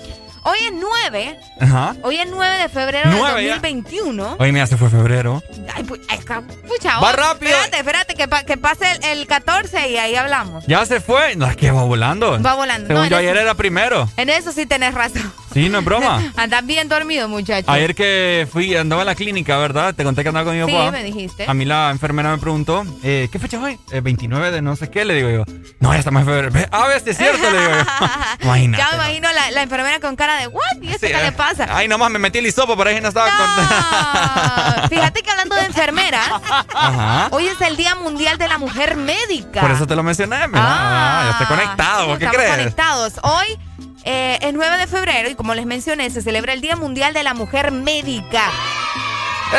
Hoy 0.45 0.57
es 0.65 0.73
9, 0.73 1.39
Ajá. 1.61 1.95
hoy 2.03 2.17
es 2.17 2.27
9 2.29 2.57
de 2.57 2.67
febrero 2.69 3.09
de 3.09 3.15
Nueve 3.17 3.45
ya. 3.45 3.53
2021. 3.53 4.35
Hoy 4.39 4.51
mira, 4.51 4.67
se 4.67 4.75
fue 4.75 4.89
febrero. 4.89 5.41
Ay, 5.73 5.83
pu- 5.83 5.99
ay, 6.09 6.19
ca- 6.19 6.41
pucha, 6.67 6.99
Va 6.99 7.13
rápido. 7.13 7.51
Espérate, 7.55 7.77
espérate, 7.79 8.15
que, 8.15 8.27
pa- 8.27 8.43
que 8.43 8.57
pase 8.57 8.85
el, 8.91 9.19
el 9.19 9.27
14 9.27 9.89
y 9.89 9.97
ahí 9.97 10.15
hablamos. 10.15 10.65
Ya 10.67 10.85
se 10.85 10.99
fue. 10.99 11.35
No, 11.37 11.45
es 11.47 11.55
que 11.55 11.71
va 11.71 11.83
volando. 11.83 12.41
Va 12.41 12.55
volando. 12.55 12.87
Según 12.87 13.03
No, 13.03 13.09
yo, 13.09 13.17
ayer 13.17 13.35
eso- 13.35 13.41
era 13.41 13.53
primero. 13.53 14.09
En 14.17 14.29
eso 14.29 14.51
sí 14.51 14.65
tenés 14.65 14.93
razón. 14.93 15.31
Sí, 15.53 15.69
no 15.69 15.79
es 15.79 15.85
broma. 15.85 16.21
Andás 16.35 16.65
bien 16.65 16.89
dormido, 16.89 17.29
muchacho. 17.29 17.71
Ayer 17.71 17.95
que 17.95 18.45
fui, 18.51 18.75
andaba 18.75 19.03
en 19.03 19.07
la 19.07 19.15
clínica, 19.15 19.57
¿verdad? 19.59 19.93
Te 19.95 20.03
conté 20.03 20.23
que 20.23 20.29
andaba 20.29 20.45
con 20.45 20.59
mi 20.59 20.65
Sí, 20.65 20.71
papá. 20.77 20.91
me 20.91 21.03
dijiste. 21.03 21.45
A 21.47 21.53
mí 21.53 21.63
la 21.63 21.89
enfermera 21.89 22.31
me 22.31 22.37
preguntó, 22.39 22.83
eh, 23.03 23.29
¿qué 23.31 23.39
fecha 23.39 23.57
es 23.57 23.63
hoy? 23.63 23.79
Eh, 23.91 24.01
29 24.01 24.51
de 24.51 24.61
no 24.61 24.75
sé 24.75 24.89
qué, 24.89 25.05
le 25.05 25.13
digo 25.13 25.29
yo. 25.29 25.45
No, 25.79 25.93
ya 25.93 25.99
estamos 25.99 26.21
en 26.21 26.27
febrero. 26.27 26.67
A 26.71 26.87
ver 26.87 26.99
si 27.01 27.11
es 27.11 27.17
cierto, 27.17 27.49
le 27.49 27.59
digo 27.59 27.71
yo. 27.71 27.85
Imagínate. 28.41 28.83
Ya 28.83 28.89
me 28.89 28.95
imagino 28.95 29.31
la, 29.31 29.51
la 29.51 29.61
enfermera 29.63 29.99
con 30.01 30.15
cara 30.17 30.32
de, 30.35 30.47
¿what? 30.47 30.61
¿Y 30.81 30.87
esto 30.89 31.07
Sí, 31.07 31.13
qué 31.13 31.19
eh. 31.19 31.23
le 31.23 31.31
pasa? 31.31 31.67
Ay, 31.69 31.87
nomás 31.87 32.09
me 32.11 32.19
metí 32.19 32.39
el 32.39 32.45
hisopo, 32.47 32.75
por 32.75 32.87
ahí 32.87 32.99
no 33.01 33.07
estaba 33.09 33.29
Ah, 33.31 34.85
Fíjate 34.89 35.21
que 35.21 35.31
hablando 35.31 35.55
de 35.55 35.65
enfermeras, 35.65 36.29
Ajá. 36.73 37.27
hoy 37.31 37.47
es 37.47 37.59
el 37.61 37.75
Día 37.77 37.95
Mundial 37.95 38.37
de 38.37 38.47
la 38.47 38.57
Mujer 38.57 38.95
Médica. 38.95 39.61
Por 39.61 39.71
eso 39.71 39.87
te 39.87 39.95
lo 39.95 40.03
mencioné, 40.03 40.47
mira. 40.47 40.61
Ah, 40.63 41.21
ya 41.25 41.31
estoy 41.31 41.47
conectado, 41.47 42.07
¿vos 42.07 42.19
¿qué 42.19 42.25
Estamos 42.25 42.43
crees? 42.45 42.57
conectados. 42.57 43.13
Hoy 43.23 43.59
eh, 44.05 44.37
es 44.41 44.53
9 44.53 44.77
de 44.77 44.87
febrero 44.87 45.29
y 45.29 45.35
como 45.35 45.53
les 45.55 45.65
mencioné, 45.65 46.09
se 46.09 46.21
celebra 46.21 46.53
el 46.53 46.61
Día 46.61 46.75
Mundial 46.75 47.13
de 47.13 47.23
la 47.23 47.33
Mujer 47.33 47.71
Médica. 47.71 48.43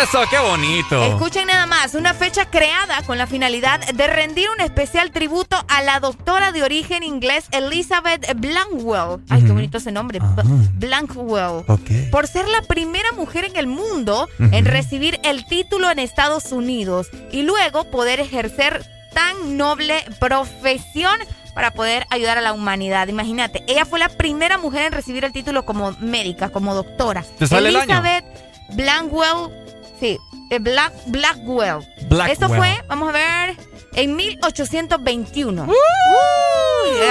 Eso, 0.02 0.20
qué 0.30 0.38
bonito. 0.38 1.02
Escuchen 1.04 1.46
nada 1.46 1.66
más, 1.66 1.94
una 1.94 2.14
fecha 2.14 2.50
creada 2.50 3.02
con 3.02 3.18
la 3.18 3.26
finalidad 3.26 3.80
de 3.92 4.06
rendir 4.06 4.48
un 4.50 4.60
especial 4.60 5.10
tributo 5.12 5.56
a 5.68 5.82
la 5.82 6.00
doctora 6.00 6.52
de 6.52 6.62
origen 6.62 7.02
inglés 7.02 7.46
Elizabeth 7.52 8.26
Blackwell. 8.36 9.20
Ay, 9.28 9.42
qué 9.44 9.52
bonito 9.52 9.78
ese 9.78 9.92
nombre. 9.92 10.18
Ah. 10.22 10.34
B- 10.36 10.42
Blackwell. 10.86 11.64
Ok. 11.68 12.10
Por 12.10 12.26
ser 12.26 12.48
la 12.48 12.62
primera 12.62 13.12
mujer 13.12 13.44
en 13.44 13.56
el 13.56 13.66
mundo 13.66 14.28
en 14.38 14.64
recibir 14.64 15.20
el 15.22 15.46
título 15.46 15.90
en 15.90 15.98
Estados 15.98 16.52
Unidos 16.52 17.08
y 17.32 17.42
luego 17.42 17.84
poder 17.90 18.20
ejercer 18.20 18.84
tan 19.12 19.56
noble 19.56 20.04
profesión 20.18 21.16
para 21.54 21.70
poder 21.70 22.04
ayudar 22.10 22.36
a 22.36 22.40
la 22.40 22.52
humanidad. 22.52 23.06
Imagínate, 23.06 23.62
ella 23.68 23.84
fue 23.84 24.00
la 24.00 24.08
primera 24.08 24.58
mujer 24.58 24.86
en 24.86 24.92
recibir 24.92 25.24
el 25.24 25.32
título 25.32 25.64
como 25.64 25.92
médica, 26.00 26.48
como 26.50 26.74
doctora. 26.74 27.24
¿Te 27.38 27.46
sale 27.46 27.68
el 27.68 27.76
año? 27.76 27.84
Elizabeth 28.04 28.24
Blackwell, 28.70 29.50
sí, 29.98 30.18
eh, 30.50 30.58
Black, 30.58 30.92
Blackwell. 31.06 31.80
Blackwell. 32.08 32.30
Esto 32.30 32.48
fue, 32.48 32.82
vamos 32.88 33.08
a 33.08 33.12
ver, 33.12 33.56
en 33.94 34.16
1821. 34.16 35.64
Uy, 35.64 35.74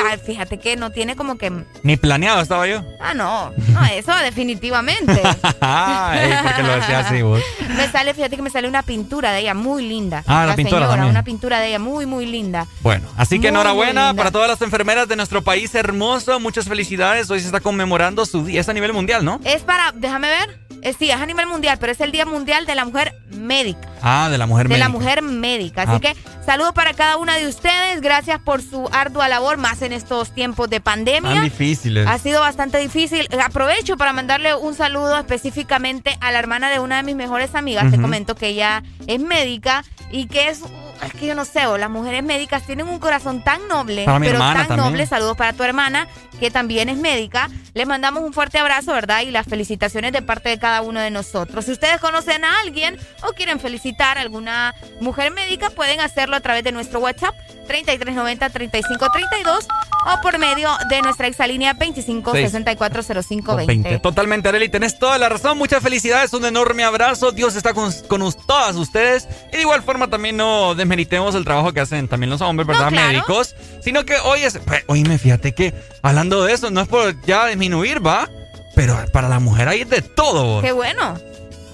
ay, 0.09 0.19
fíjate 0.23 0.57
que 0.59 0.75
no 0.75 0.91
tiene 0.91 1.15
como 1.15 1.37
que... 1.37 1.51
Ni 1.83 1.97
planeado 1.97 2.41
estaba 2.41 2.67
yo. 2.67 2.83
Ah, 2.99 3.13
no, 3.13 3.51
no, 3.69 3.85
eso 3.85 4.13
definitivamente. 4.17 5.21
Ay, 5.61 6.31
¿por 6.43 6.55
qué 6.55 6.63
lo 6.63 6.75
decía 6.75 6.99
así 6.99 7.21
vos? 7.21 7.41
Me 7.75 7.87
sale, 7.89 8.13
fíjate 8.13 8.35
que 8.35 8.41
me 8.41 8.49
sale 8.49 8.67
una 8.67 8.83
pintura 8.83 9.31
de 9.31 9.39
ella 9.39 9.53
muy 9.53 9.87
linda. 9.87 10.23
Ah, 10.27 10.45
la 10.45 10.55
pintura 10.55 10.87
señora, 10.87 11.07
una 11.07 11.23
pintura 11.23 11.59
de 11.59 11.67
ella 11.69 11.79
muy, 11.79 12.05
muy 12.05 12.25
linda. 12.25 12.67
Bueno, 12.81 13.07
así 13.17 13.35
que 13.39 13.49
Muy, 13.51 13.59
enhorabuena 13.59 14.13
para 14.13 14.29
todas 14.31 14.47
las 14.47 14.61
enfermeras 14.61 15.07
de 15.07 15.15
nuestro 15.15 15.41
país 15.41 15.73
hermoso. 15.75 16.39
Muchas 16.39 16.65
felicidades. 16.67 17.29
Hoy 17.31 17.39
se 17.39 17.47
está 17.47 17.59
conmemorando 17.61 18.25
su 18.25 18.45
día. 18.45 18.61
Es 18.61 18.69
a 18.69 18.73
nivel 18.73 18.93
mundial, 18.93 19.25
¿no? 19.25 19.39
Es 19.43 19.63
para, 19.63 19.91
déjame 19.93 20.27
ver, 20.29 20.59
eh, 20.83 20.93
sí, 20.97 21.09
es 21.09 21.19
a 21.19 21.25
nivel 21.25 21.47
mundial, 21.47 21.77
pero 21.79 21.91
es 21.91 21.99
el 22.01 22.11
Día 22.11 22.25
Mundial 22.25 22.65
de 22.65 22.75
la 22.75 22.85
Mujer 22.85 23.13
Médica. 23.31 23.89
Ah, 24.01 24.27
de 24.29 24.37
la 24.37 24.45
mujer 24.45 24.67
de 24.67 24.77
la 24.77 24.89
médica. 24.89 24.99
mujer 24.99 25.21
médica. 25.21 25.81
Así 25.83 25.93
Ah. 25.95 25.99
que 25.99 26.15
saludos 26.45 26.72
para 26.73 26.93
cada 26.93 27.17
una 27.17 27.37
de 27.37 27.47
ustedes. 27.47 28.01
Gracias 28.01 28.39
por 28.39 28.61
su 28.61 28.89
ardua 28.91 29.27
labor, 29.27 29.57
más 29.57 29.81
en 29.81 29.93
estos 29.93 30.31
tiempos 30.31 30.69
de 30.69 30.81
pandemia. 30.81 31.33
Tan 31.33 31.43
difíciles. 31.43 32.07
Ha 32.07 32.17
sido 32.17 32.41
bastante 32.41 32.77
difícil. 32.77 33.27
Aprovecho 33.43 33.97
para 33.97 34.13
mandarle 34.13 34.55
un 34.55 34.75
saludo 34.75 35.17
específicamente 35.17 36.17
a 36.21 36.31
la 36.31 36.39
hermana 36.39 36.69
de 36.69 36.79
una 36.79 36.97
de 36.97 37.03
mis 37.03 37.15
mejores 37.15 37.55
amigas. 37.55 37.91
Te 37.91 37.99
comento 37.99 38.35
que 38.35 38.47
ella 38.47 38.83
es 39.07 39.19
médica 39.19 39.83
y 40.11 40.27
que 40.27 40.49
es, 40.49 40.61
es 41.05 41.13
que 41.13 41.25
yo 41.27 41.35
no 41.35 41.45
sé, 41.45 41.65
o 41.67 41.77
las 41.77 41.89
mujeres 41.89 42.23
médicas 42.23 42.63
tienen 42.63 42.87
un 42.87 42.99
corazón 42.99 43.43
tan 43.43 43.67
noble, 43.67 44.05
Para 44.05 44.19
mi 44.19 44.27
pero 44.27 44.39
tan 44.39 44.55
también. 44.67 44.77
noble. 44.79 45.05
Saludos 45.07 45.37
para 45.37 45.53
tu 45.53 45.63
hermana, 45.63 46.07
que 46.39 46.51
también 46.51 46.89
es 46.89 46.97
médica. 46.97 47.49
Les 47.73 47.87
mandamos 47.87 48.23
un 48.23 48.33
fuerte 48.33 48.59
abrazo, 48.59 48.93
¿verdad? 48.93 49.21
Y 49.21 49.31
las 49.31 49.47
felicitaciones 49.47 50.11
de 50.11 50.21
parte 50.21 50.49
de 50.49 50.59
cada 50.59 50.81
uno 50.81 50.99
de 50.99 51.09
nosotros. 51.11 51.65
Si 51.65 51.71
ustedes 51.71 51.99
conocen 51.99 52.43
a 52.45 52.59
alguien 52.59 52.97
o 53.27 53.33
quieren 53.33 53.59
felicitar 53.59 54.17
a 54.17 54.21
alguna 54.21 54.75
mujer 55.01 55.31
médica, 55.31 55.69
pueden 55.71 55.99
hacerlo 55.99 56.35
a 56.35 56.39
través 56.39 56.63
de 56.63 56.71
nuestro 56.71 56.99
WhatsApp 56.99 57.33
3390-3532 57.67 59.65
o 60.05 60.21
por 60.21 60.37
medio 60.37 60.69
de 60.89 61.01
nuestra 61.01 61.27
exalínea 61.27 61.73
25640520. 61.75 63.65
20. 63.65 63.99
Totalmente, 63.99 64.49
Areli, 64.49 64.69
tenés 64.69 64.99
toda 64.99 65.17
la 65.17 65.29
razón. 65.29 65.57
Muchas 65.57 65.81
felicidades, 65.81 66.33
un 66.33 66.45
enorme 66.45 66.83
abrazo. 66.83 67.31
Dios 67.31 67.55
está 67.55 67.73
con, 67.73 67.91
con 68.07 68.21
todas 68.45 68.75
ustedes. 68.75 69.27
Y 69.51 69.55
de 69.57 69.61
igual 69.61 69.81
forma 69.83 70.09
también 70.09 70.37
no 70.37 70.75
desmeritemos 70.93 71.33
el 71.35 71.43
trabajo 71.43 71.73
que 71.73 71.79
hacen 71.79 72.07
también 72.07 72.29
los 72.29 72.41
hombres, 72.41 72.67
¿verdad? 72.67 72.89
claro. 72.89 73.07
Médicos. 73.07 73.55
Sino 73.81 74.05
que 74.05 74.15
hoy 74.23 74.41
es... 74.43 74.59
pues, 74.59 74.83
Oíme, 74.87 75.17
fíjate 75.17 75.53
que 75.53 75.73
hablando 76.01 76.43
de 76.43 76.53
eso, 76.53 76.69
no 76.69 76.81
es 76.81 76.87
por 76.87 77.19
ya 77.25 77.47
disminuir, 77.47 78.05
¿va? 78.05 78.29
Pero 78.75 78.97
para 79.11 79.27
la 79.27 79.39
mujer 79.39 79.67
hay 79.67 79.83
de 79.83 80.01
todo. 80.01 80.45
vos. 80.45 80.63
Qué 80.63 80.71
bueno. 80.71 81.17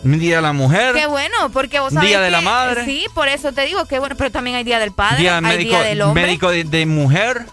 Día 0.03 0.37
de 0.37 0.41
la 0.41 0.53
Mujer. 0.53 0.95
Qué 0.95 1.07
bueno, 1.07 1.49
porque 1.51 1.79
vos 1.81 1.91
sabés 1.93 2.07
Día 2.07 2.21
de 2.21 2.31
la 2.31 2.39
Madre. 2.39 2.85
Sí, 2.85 3.05
por 3.13 3.27
eso 3.27 3.51
te 3.51 3.65
digo, 3.65 3.85
qué 3.85 3.99
bueno, 3.99 4.15
pero 4.17 4.31
también 4.31 4.55
hay 4.55 4.63
Día 4.63 4.79
del 4.79 4.93
Padre, 4.93 5.17
día 5.17 5.35
hay 5.35 5.41
médico, 5.41 5.69
Día 5.71 5.81
del 5.81 6.01
Hombre. 6.01 6.23
Médico 6.23 6.49
de, 6.51 6.85
mujer. 6.85 7.45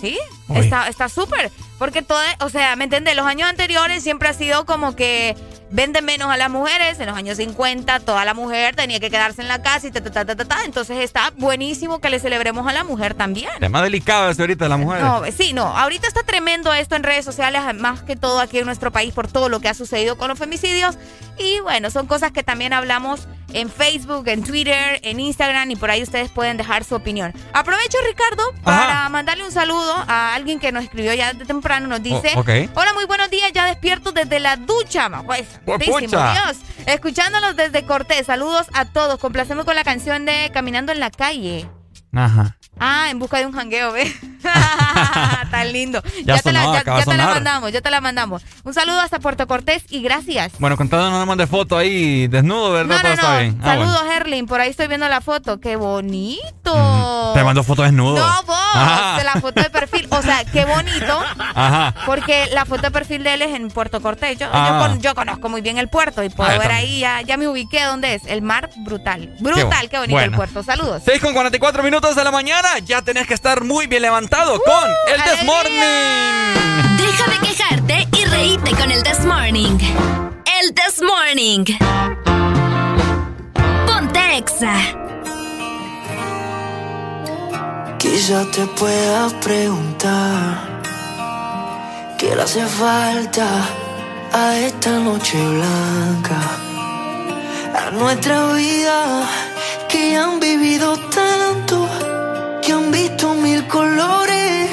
Sí, 0.00 0.18
está 0.54 1.08
súper, 1.08 1.52
porque 1.82 2.00
todo, 2.00 2.20
o 2.38 2.48
sea, 2.48 2.76
¿me 2.76 2.84
entiendes? 2.84 3.16
Los 3.16 3.26
años 3.26 3.48
anteriores 3.48 4.04
siempre 4.04 4.28
ha 4.28 4.32
sido 4.34 4.66
como 4.66 4.94
que 4.94 5.34
venden 5.72 6.04
menos 6.04 6.30
a 6.30 6.36
las 6.36 6.48
mujeres. 6.48 7.00
En 7.00 7.06
los 7.06 7.16
años 7.16 7.38
50 7.38 7.98
toda 7.98 8.24
la 8.24 8.34
mujer 8.34 8.76
tenía 8.76 9.00
que 9.00 9.10
quedarse 9.10 9.42
en 9.42 9.48
la 9.48 9.62
casa 9.62 9.88
y 9.88 9.90
ta, 9.90 10.00
ta, 10.00 10.24
ta, 10.24 10.36
ta, 10.36 10.44
ta. 10.44 10.64
Entonces 10.64 10.98
está 10.98 11.32
buenísimo 11.38 12.00
que 12.00 12.08
le 12.08 12.20
celebremos 12.20 12.68
a 12.68 12.72
la 12.72 12.84
mujer 12.84 13.14
también. 13.14 13.50
Tema 13.58 13.82
delicado 13.82 14.30
este 14.30 14.44
ahorita 14.44 14.68
la 14.68 14.76
mujer. 14.76 15.00
No, 15.00 15.22
sí, 15.36 15.54
no. 15.54 15.76
Ahorita 15.76 16.06
está 16.06 16.22
tremendo 16.22 16.72
esto 16.72 16.94
en 16.94 17.02
redes 17.02 17.24
sociales, 17.24 17.62
más 17.74 18.02
que 18.02 18.14
todo 18.14 18.38
aquí 18.38 18.58
en 18.58 18.66
nuestro 18.66 18.92
país 18.92 19.12
por 19.12 19.26
todo 19.26 19.48
lo 19.48 19.58
que 19.58 19.68
ha 19.68 19.74
sucedido 19.74 20.16
con 20.16 20.28
los 20.28 20.38
femicidios. 20.38 20.96
Y 21.36 21.58
bueno, 21.64 21.90
son 21.90 22.06
cosas 22.06 22.30
que 22.30 22.44
también 22.44 22.72
hablamos 22.72 23.26
en 23.54 23.70
Facebook, 23.70 24.28
en 24.28 24.42
Twitter, 24.42 25.00
en 25.02 25.20
Instagram 25.20 25.70
y 25.70 25.76
por 25.76 25.90
ahí 25.90 26.02
ustedes 26.02 26.30
pueden 26.30 26.56
dejar 26.56 26.84
su 26.84 26.94
opinión. 26.94 27.32
Aprovecho, 27.52 27.98
Ricardo, 28.06 28.42
para 28.62 29.08
mandarle 29.08 29.44
un 29.44 29.52
saludo 29.52 29.94
a 30.06 30.34
alguien 30.34 30.58
que 30.58 30.72
nos 30.72 30.84
escribió 30.84 31.14
ya 31.14 31.32
de 31.32 31.44
temprano. 31.44 31.88
Nos 31.88 32.02
dice: 32.02 32.32
oh, 32.36 32.44
Hola, 32.74 32.92
muy 32.94 33.04
buenos 33.06 33.30
días, 33.30 33.52
ya 33.52 33.66
despierto 33.66 34.12
desde 34.12 34.40
la 34.40 34.56
ducha, 34.56 35.10
pues, 35.24 35.46
Dios. 36.32 36.58
Escuchándolos 36.86 37.56
desde 37.56 37.84
Cortés. 37.84 38.26
Saludos 38.26 38.66
a 38.72 38.86
todos. 38.86 39.18
Complacemos 39.18 39.64
con 39.64 39.74
la 39.74 39.84
canción 39.84 40.24
de 40.24 40.50
Caminando 40.52 40.92
en 40.92 41.00
la 41.00 41.10
calle. 41.10 41.68
Ajá. 42.12 42.56
Ah, 42.84 43.10
en 43.10 43.20
busca 43.20 43.38
de 43.38 43.46
un 43.46 43.52
jangueo, 43.52 43.92
¿ves? 43.92 44.12
Tan 45.52 45.72
lindo. 45.72 46.02
Ya, 46.24 46.36
te, 46.38 46.50
la, 46.50 46.66
mandamos, 46.66 47.70
ya 47.70 47.80
te 47.80 47.90
la 47.92 48.00
mandamos. 48.00 48.42
Un 48.64 48.74
saludo 48.74 48.98
hasta 48.98 49.20
Puerto 49.20 49.46
Cortés 49.46 49.84
y 49.88 50.02
gracias. 50.02 50.54
Bueno, 50.58 50.76
contando 50.76 51.10
no 51.10 51.24
mande 51.24 51.46
foto 51.46 51.78
ahí 51.78 52.26
desnudo, 52.26 52.72
¿verdad? 52.72 53.00
No, 53.04 53.08
no, 53.08 53.50
no. 53.50 53.56
Ah, 53.60 53.64
Saludos, 53.64 54.02
Herlin. 54.12 54.46
Por 54.46 54.60
ahí 54.60 54.70
estoy 54.70 54.88
viendo 54.88 55.08
la 55.08 55.20
foto. 55.20 55.60
¡Qué 55.60 55.76
bonito! 55.76 57.32
Te 57.34 57.44
mando 57.44 57.62
foto 57.62 57.82
desnudo. 57.82 58.18
No, 58.18 58.42
vos. 58.42 59.16
De 59.16 59.24
la 59.24 59.40
foto 59.40 59.62
de 59.62 59.70
perfil. 59.70 60.08
O 60.10 60.20
sea, 60.20 60.44
qué 60.44 60.64
bonito. 60.64 61.20
Ajá. 61.54 61.94
Porque 62.04 62.46
la 62.52 62.64
foto 62.64 62.82
de 62.82 62.90
perfil 62.90 63.22
de 63.22 63.34
él 63.34 63.42
es 63.42 63.54
en 63.54 63.68
Puerto 63.68 64.02
Cortés. 64.02 64.38
Yo, 64.38 64.48
ah. 64.52 64.90
conozco 65.14 65.48
muy 65.48 65.60
bien 65.60 65.78
el 65.78 65.88
puerto 65.88 66.24
y 66.24 66.30
puedo 66.30 66.50
ah, 66.50 66.58
ver 66.58 66.72
ahí, 66.72 66.98
ya, 66.98 67.20
ya 67.20 67.36
me 67.36 67.46
ubiqué 67.46 67.84
dónde 67.84 68.16
es. 68.16 68.22
El 68.26 68.42
mar, 68.42 68.70
brutal. 68.78 69.36
Brutal, 69.38 69.88
qué, 69.88 69.98
bonito 69.98 70.18
el 70.18 70.32
puerto. 70.32 70.64
Saludos. 70.64 71.02
6 71.04 71.20
con 71.20 71.32
44 71.32 71.84
minutos 71.84 72.16
de 72.16 72.24
la 72.24 72.32
mañana 72.32 72.71
ya 72.78 73.02
tenés 73.02 73.26
que 73.26 73.34
estar 73.34 73.64
muy 73.64 73.86
bien 73.86 74.02
levantado 74.02 74.60
con 74.62 74.90
el 75.12 75.22
This 75.22 75.44
Morning. 75.44 76.96
Deja 76.96 77.30
de 77.30 77.38
quejarte 77.46 78.08
y 78.16 78.24
reíte 78.24 78.70
con 78.72 78.90
el 78.90 79.02
This 79.02 79.24
Morning. 79.26 79.78
El 80.60 80.74
This 80.74 81.02
Morning. 81.02 81.64
Ponte 83.86 84.36
Exa. 84.38 84.74
Quizá 87.98 88.50
te 88.50 88.66
puedas 88.66 89.34
preguntar 89.34 90.82
qué 92.18 92.34
le 92.34 92.42
hace 92.42 92.64
falta 92.66 93.46
a 94.32 94.56
esta 94.58 94.90
noche 94.90 95.38
blanca, 95.38 96.40
a 97.74 97.90
nuestra 97.90 98.46
vida 98.54 99.28
que 99.88 100.16
han 100.16 100.40
vivido 100.40 100.96
tanto 101.10 101.88
que 102.62 102.72
han 102.72 102.92
visto 102.92 103.34
mil 103.34 103.66
colores 103.66 104.70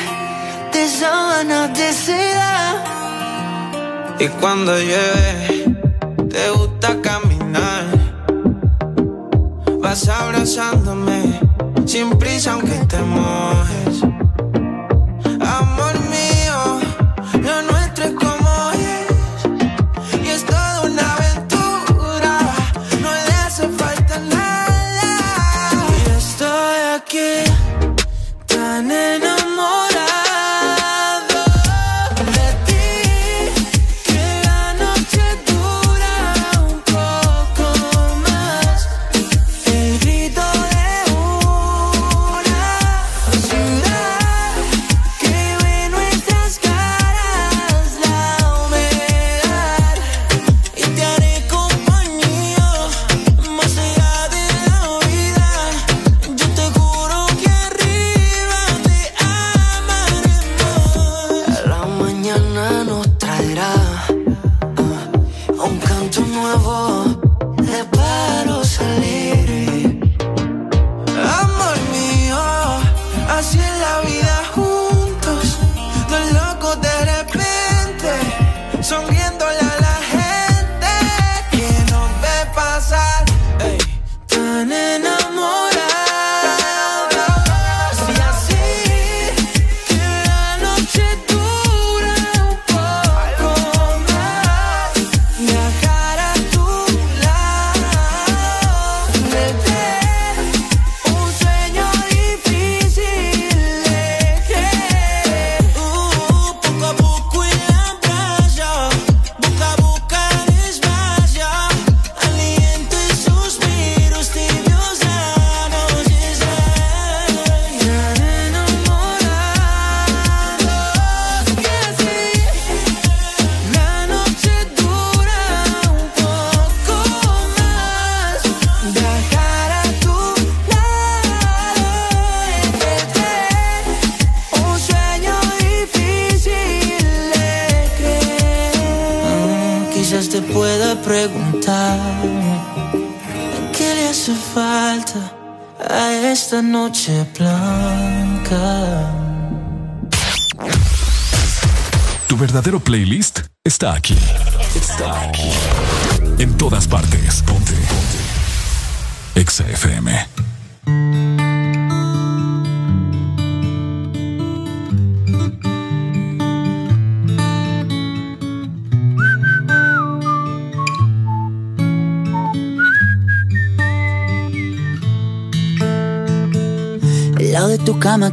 de 0.72 0.88
sábanas 0.88 1.78
de 1.78 1.92
seda. 1.92 2.84
Y 4.20 4.28
cuando 4.40 4.78
llueve, 4.78 5.76
te 6.30 6.50
gusta 6.52 7.02
caminar. 7.02 7.86
Vas 9.82 10.08
abrazándome 10.08 11.40
sin 11.86 12.12
prisa 12.20 12.54
aunque 12.54 12.78
te 12.86 13.00
mojes. 13.02 14.19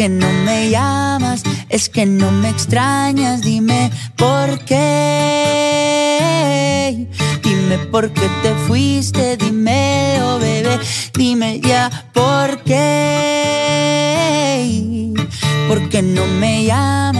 ¿Por 0.00 0.06
qué 0.06 0.14
no 0.14 0.32
me 0.46 0.70
llamas? 0.70 1.42
Es 1.68 1.90
que 1.90 2.06
no 2.06 2.30
me 2.30 2.48
extrañas, 2.48 3.42
dime 3.42 3.90
por 4.16 4.64
qué. 4.64 4.78
Dime 7.42 7.76
por 7.92 8.10
qué 8.10 8.26
te 8.42 8.54
fuiste, 8.66 9.36
dime, 9.36 10.22
oh 10.22 10.38
bebé, 10.38 10.78
dime 11.12 11.60
ya 11.60 11.90
por 12.14 12.62
qué. 12.62 13.42
¿Por 15.68 15.86
qué 15.90 16.00
no 16.00 16.26
me 16.26 16.64
llamas? 16.64 17.19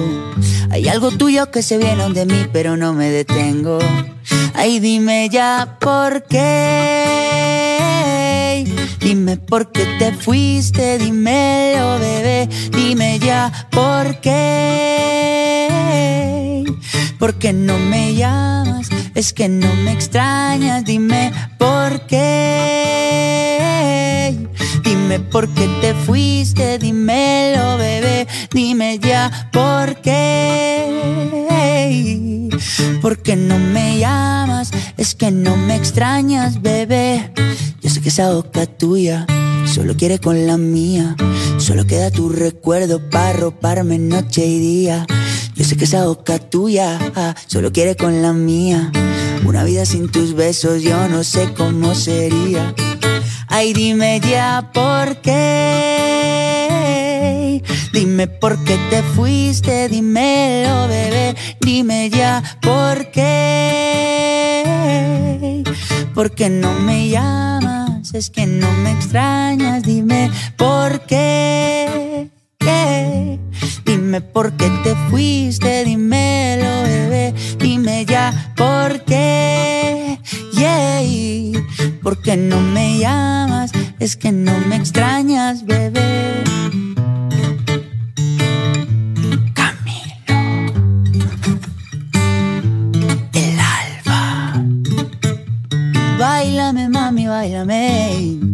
Hay 0.69 0.87
algo 0.87 1.11
tuyo 1.11 1.51
que 1.51 1.61
se 1.63 1.77
viene 1.77 2.09
de 2.09 2.25
mí, 2.25 2.47
pero 2.51 2.77
no 2.77 2.93
me 2.93 3.09
detengo. 3.09 3.79
Ay, 4.53 4.79
dime 4.79 5.29
ya 5.29 5.77
por 5.79 6.23
qué. 6.23 7.11
Dime 8.99 9.37
por 9.37 9.71
qué 9.71 9.85
te 9.99 10.13
fuiste, 10.13 10.97
dímelo, 10.97 11.99
bebé. 11.99 12.47
Dime 12.71 13.19
ya 13.19 13.51
por 13.71 14.19
qué. 14.21 15.51
¿Por 17.19 17.35
qué 17.35 17.53
no 17.53 17.77
me 17.77 18.15
llamas? 18.15 18.89
Es 19.15 19.33
que 19.33 19.47
no 19.49 19.73
me 19.83 19.91
extrañas, 19.91 20.83
dime 20.85 21.31
por 21.57 22.07
qué. 22.07 23.31
Dime 24.83 25.19
por 25.19 25.47
qué 25.49 25.67
te 25.81 25.93
fuiste, 25.93 26.77
dímelo, 26.79 27.77
bebé. 27.77 28.27
Dime 28.51 28.99
ya 28.99 29.49
por 29.51 30.01
qué. 30.01 31.31
¿Por 33.01 33.21
qué 33.21 33.35
no 33.35 33.57
me 33.57 33.97
llamas? 33.99 34.71
Es 34.97 35.15
que 35.15 35.31
no 35.31 35.57
me 35.57 35.75
extrañas, 35.75 36.61
bebé. 36.61 37.31
Yo 37.81 37.89
sé 37.89 37.99
que 38.01 38.09
esa 38.09 38.31
boca 38.31 38.65
tuya 38.67 39.25
solo 39.65 39.95
quiere 39.95 40.19
con 40.19 40.45
la 40.45 40.57
mía. 40.57 41.15
Solo 41.57 41.85
queda 41.85 42.11
tu 42.11 42.29
recuerdo 42.29 43.09
para 43.09 43.33
roparme 43.33 43.97
noche 43.97 44.45
y 44.45 44.59
día. 44.59 45.05
Yo 45.61 45.67
sé 45.67 45.77
que 45.77 45.85
esa 45.85 46.05
boca 46.07 46.39
tuya 46.39 46.97
solo 47.45 47.71
quiere 47.71 47.95
con 47.95 48.23
la 48.23 48.33
mía. 48.33 48.91
Una 49.45 49.63
vida 49.63 49.85
sin 49.85 50.09
tus 50.09 50.33
besos 50.33 50.81
yo 50.81 51.07
no 51.07 51.23
sé 51.23 51.53
cómo 51.53 51.93
sería. 51.93 52.73
Ay, 53.47 53.71
dime 53.71 54.19
ya 54.27 54.71
por 54.73 55.17
qué. 55.21 56.01
Dime 57.93 58.25
por 58.25 58.63
qué 58.63 58.79
te 58.89 59.03
fuiste, 59.03 59.87
dímelo, 59.87 60.87
bebé. 60.87 61.35
Dime 61.59 62.09
ya 62.09 62.41
por 62.59 63.11
qué. 63.11 64.63
¿Por 66.15 66.31
qué 66.31 66.49
no 66.49 66.73
me 66.73 67.09
llamas? 67.09 68.15
Es 68.15 68.31
que 68.31 68.47
no 68.47 68.71
me 68.83 68.93
extrañas, 68.93 69.83
dime 69.83 70.31
por 70.57 71.01
qué. 71.01 72.31
Dime 73.85 74.21
por 74.21 74.53
qué 74.53 74.69
te 74.83 74.95
fuiste, 75.09 75.85
dímelo, 75.85 76.83
bebé. 76.83 77.33
Dime 77.57 78.05
ya 78.05 78.53
por 78.55 79.03
qué. 79.05 80.19
Yeah. 80.53 81.61
¿Por 82.03 82.21
qué 82.21 82.37
no 82.37 82.59
me 82.61 82.99
llamas? 82.99 83.71
Es 83.99 84.15
que 84.15 84.31
no 84.31 84.57
me 84.67 84.75
extrañas, 84.75 85.65
bebé. 85.65 86.43
Bailame, 96.17 96.87
mami, 96.87 97.27
bailame. 97.27 98.50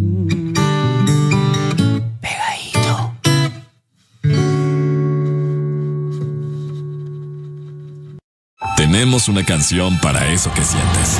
Tenemos 8.97 9.29
una 9.29 9.43
canción 9.45 9.95
para 9.99 10.27
eso 10.33 10.51
que 10.55 10.65
sientes. 10.65 11.19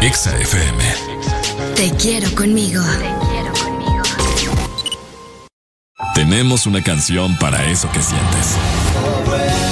Exa 0.00 0.36
FM. 0.36 0.84
Te 1.76 1.90
quiero 1.92 2.34
conmigo. 2.34 2.82
Tenemos 6.16 6.66
una 6.66 6.82
canción 6.82 7.38
para 7.38 7.64
eso 7.66 7.88
que 7.92 8.02
sientes. 8.02 9.69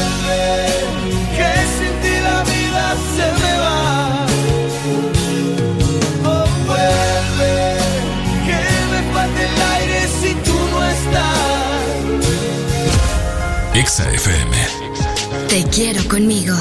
Exa 13.98 14.12
FM. 14.12 14.56
Te 15.48 15.64
quiero 15.70 16.08
conmigo. 16.08 16.54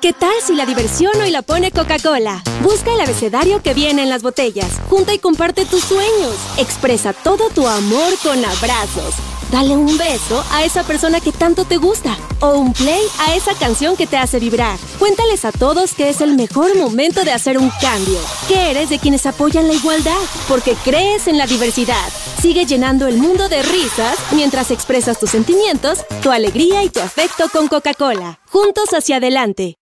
¿Qué 0.00 0.14
tal 0.14 0.32
si 0.42 0.54
la 0.54 0.64
diversión 0.64 1.12
hoy 1.20 1.30
la 1.30 1.42
pone 1.42 1.70
Coca-Cola? 1.70 2.42
Busca 2.62 2.94
el 2.94 3.02
abecedario 3.02 3.62
que 3.62 3.74
viene 3.74 4.02
en 4.02 4.08
las 4.08 4.22
botellas. 4.22 4.80
Junta 4.88 5.12
y 5.12 5.18
comparte 5.18 5.66
tus 5.66 5.84
sueños. 5.84 6.36
Expresa 6.56 7.12
todo 7.12 7.50
tu 7.50 7.68
amor 7.68 8.14
con 8.22 8.42
abrazos. 8.42 9.14
Dale 9.50 9.76
un 9.76 9.98
beso 9.98 10.44
a 10.52 10.64
esa 10.64 10.84
persona 10.84 11.20
que 11.20 11.32
tanto 11.32 11.64
te 11.64 11.76
gusta. 11.76 12.16
O 12.40 12.56
un 12.58 12.72
play 12.72 13.02
a 13.18 13.34
esa 13.34 13.52
canción 13.54 13.96
que 13.96 14.06
te 14.06 14.16
hace 14.16 14.38
vibrar. 14.38 14.78
Cuéntales 14.98 15.44
a 15.44 15.50
todos 15.50 15.94
que 15.94 16.08
es 16.08 16.20
el 16.20 16.34
mejor 16.34 16.76
momento 16.76 17.24
de 17.24 17.32
hacer 17.32 17.58
un 17.58 17.70
cambio. 17.80 18.20
Que 18.46 18.70
eres 18.70 18.90
de 18.90 19.00
quienes 19.00 19.26
apoyan 19.26 19.66
la 19.66 19.74
igualdad. 19.74 20.20
Porque 20.48 20.74
crees 20.84 21.26
en 21.26 21.36
la 21.36 21.46
diversidad. 21.46 22.08
Sigue 22.40 22.64
llenando 22.64 23.08
el 23.08 23.18
mundo 23.18 23.48
de 23.48 23.62
risas 23.62 24.18
mientras 24.30 24.70
expresas 24.70 25.18
tus 25.18 25.30
sentimientos, 25.30 26.04
tu 26.22 26.30
alegría 26.30 26.84
y 26.84 26.88
tu 26.88 27.00
afecto 27.00 27.48
con 27.48 27.66
Coca-Cola. 27.66 28.38
Juntos 28.50 28.94
hacia 28.94 29.16
adelante. 29.16 29.76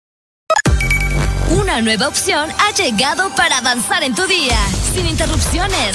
Una 1.50 1.82
nueva 1.82 2.08
opción 2.08 2.50
ha 2.58 2.72
llegado 2.72 3.34
para 3.34 3.58
avanzar 3.58 4.02
en 4.02 4.14
tu 4.14 4.26
día, 4.26 4.58
sin 4.94 5.06
interrupciones. 5.06 5.94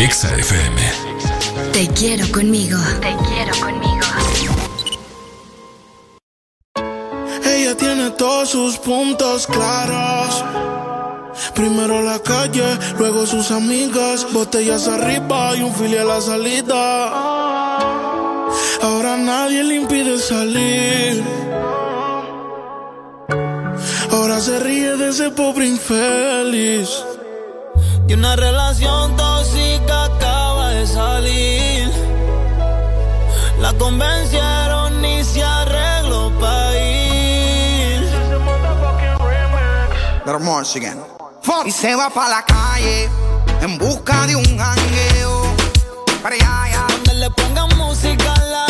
Exa 0.00 0.34
FM. 0.34 0.80
Te 1.74 1.86
quiero 1.88 2.26
conmigo. 2.32 2.78
Te 3.02 3.14
quiero 3.28 3.52
conmigo. 3.60 4.06
Ella 7.44 7.76
tiene 7.76 8.10
todos 8.12 8.48
sus 8.48 8.78
puntos 8.78 9.46
claros. 9.46 10.42
Primero 11.54 12.02
la 12.02 12.18
calle, 12.18 12.78
luego 12.98 13.26
sus 13.26 13.50
amigas, 13.50 14.26
botellas 14.32 14.88
arriba 14.88 15.54
y 15.54 15.60
un 15.64 15.74
filial 15.74 16.10
a 16.10 16.14
la 16.14 16.20
salida. 16.22 17.06
Ahora 18.80 19.18
nadie 19.18 19.62
le 19.64 19.74
impide 19.82 20.18
salir. 20.18 21.22
Ahora 24.10 24.40
se 24.40 24.58
ríe 24.60 24.96
de 24.96 25.10
ese 25.10 25.30
pobre 25.30 25.66
infeliz. 25.66 26.88
Y 28.08 28.14
una 28.14 28.34
relación 28.34 29.14
tóxica 29.14 29.29
La 33.60 33.72
convencieron 33.74 35.04
y 35.04 35.22
se 35.22 35.44
arregló 35.44 36.32
para 36.40 36.78
ir. 36.78 37.00
Y 41.66 41.70
se 41.70 41.94
va 41.94 42.08
para 42.08 42.28
la 42.28 42.42
calle 42.44 43.08
en 43.60 43.76
busca 43.76 44.26
de 44.26 44.36
un 44.36 44.44
jangueo. 44.44 45.42
Para 46.22 46.34
allá, 46.34 46.62
allá. 46.62 46.86
Donde 46.88 47.14
le 47.14 47.30
pongan 47.30 47.76
música 47.76 48.34
la 48.46 48.69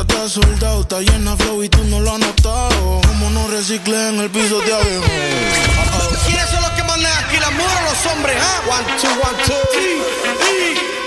Ella 0.00 0.16
está 0.16 0.28
soldado, 0.30 0.80
está 0.80 1.00
llena 1.00 1.36
flow 1.36 1.62
y 1.62 1.68
tú 1.68 1.84
no 1.84 2.00
lo 2.00 2.12
has 2.12 2.20
notado. 2.20 3.02
Como 3.06 3.28
no 3.30 3.46
recicle 3.48 4.08
en 4.08 4.20
el 4.20 4.30
piso 4.30 4.58
de 4.60 4.72
abajo. 4.72 4.88
¿Quiénes 6.26 6.48
son 6.48 6.62
los 6.62 6.70
que 6.70 6.82
mandan 6.84 7.12
aquí? 7.22 7.36
¿Las 7.36 7.52
mujeres 7.52 7.76
o 7.76 7.90
los 7.90 8.14
hombres? 8.14 8.36
¿ah? 8.40 8.62
One, 8.66 8.86
two, 8.98 9.10
one, 9.10 9.44
two. 9.44 10.99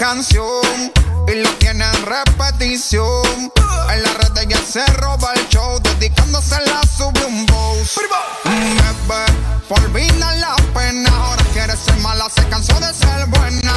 Canción 0.00 0.64
y 1.28 1.34
lo 1.42 1.50
tiene 1.58 1.84
en 1.84 2.06
repetición. 2.06 3.52
En 3.92 4.02
la 4.02 4.10
red 4.14 4.38
ella 4.38 4.56
se 4.66 4.84
roba 4.94 5.30
el 5.34 5.46
show, 5.50 5.78
dedicándose 5.82 6.56
la 6.64 6.80
sube 6.96 7.22
un 7.26 7.44
boss. 7.44 8.00
Bebé, 8.44 9.26
por 9.68 9.78
olvidar 9.80 10.36
la 10.38 10.56
pena, 10.72 11.10
ahora 11.14 11.44
quiere 11.52 11.76
ser 11.76 11.98
mala, 11.98 12.30
se 12.34 12.48
cansó 12.48 12.80
de 12.80 12.94
ser 12.94 13.26
buena. 13.26 13.74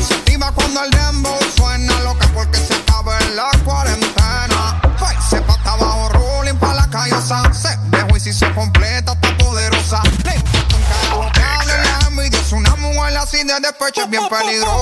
Se 0.00 0.14
activa 0.14 0.50
cuando 0.52 0.82
el 0.82 0.90
dembow 0.92 1.38
suena, 1.54 2.00
loca 2.00 2.26
porque 2.32 2.58
se 2.58 2.72
acaba 2.72 3.18
en 3.18 3.36
la 3.36 3.50
cuarentena. 3.62 4.80
Se 5.28 5.42
pata 5.42 5.72
abajo, 5.72 6.08
rolling 6.08 6.58
pa' 6.58 6.72
la 6.72 6.88
callosa. 6.88 7.42
Se 7.52 7.76
dejó 7.90 8.16
y 8.16 8.20
si 8.20 8.32
se 8.32 8.50
completa, 8.54 9.12
está 9.12 9.36
poderosa. 9.36 10.02
Le 10.24 10.36
importa 10.36 10.76
un 10.76 10.82
carajo 10.84 11.32
que 11.34 11.42
hable 11.42 11.72
la 11.84 12.06
envidia, 12.08 12.40
es 12.40 12.52
una 12.52 12.74
mujer 12.76 13.16
así 13.18 13.44
de 13.44 13.60
despecho, 13.60 14.02
es 14.02 14.10
bien 14.10 14.26
peligrosa. 14.28 14.79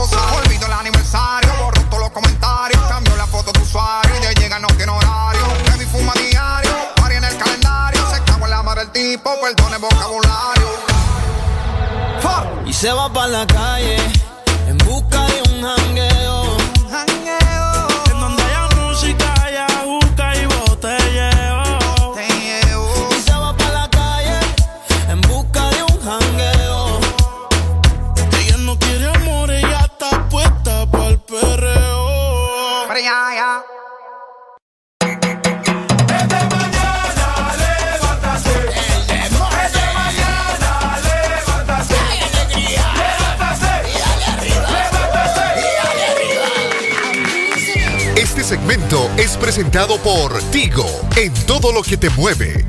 Presentado 49.78 50.02
por 50.02 50.42
Tigo, 50.50 50.84
en 51.16 51.32
todo 51.46 51.72
lo 51.72 51.82
que 51.82 51.96
te 51.96 52.10
mueve. 52.10 52.66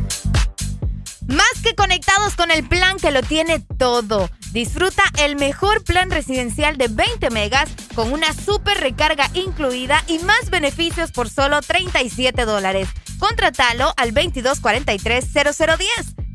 Más 1.25 1.51
que 1.63 1.73
conectados 1.73 2.35
con 2.35 2.51
el 2.51 2.67
plan 2.67 2.97
que 2.97 3.09
lo 3.09 3.23
tiene 3.23 3.59
todo. 3.79 4.29
Disfruta 4.51 5.01
el 5.17 5.35
mejor 5.35 5.83
plan 5.83 6.11
residencial 6.11 6.77
de 6.77 6.87
20 6.87 7.31
megas 7.31 7.67
con 7.95 8.13
una 8.13 8.31
super 8.33 8.77
recarga 8.79 9.27
incluida 9.33 10.03
y 10.07 10.19
más 10.19 10.51
beneficios 10.51 11.11
por 11.11 11.31
solo 11.31 11.61
37 11.61 12.45
dólares. 12.45 12.87
Contratalo 13.17 13.91
al 13.97 14.13
2243-0010. 14.13 15.79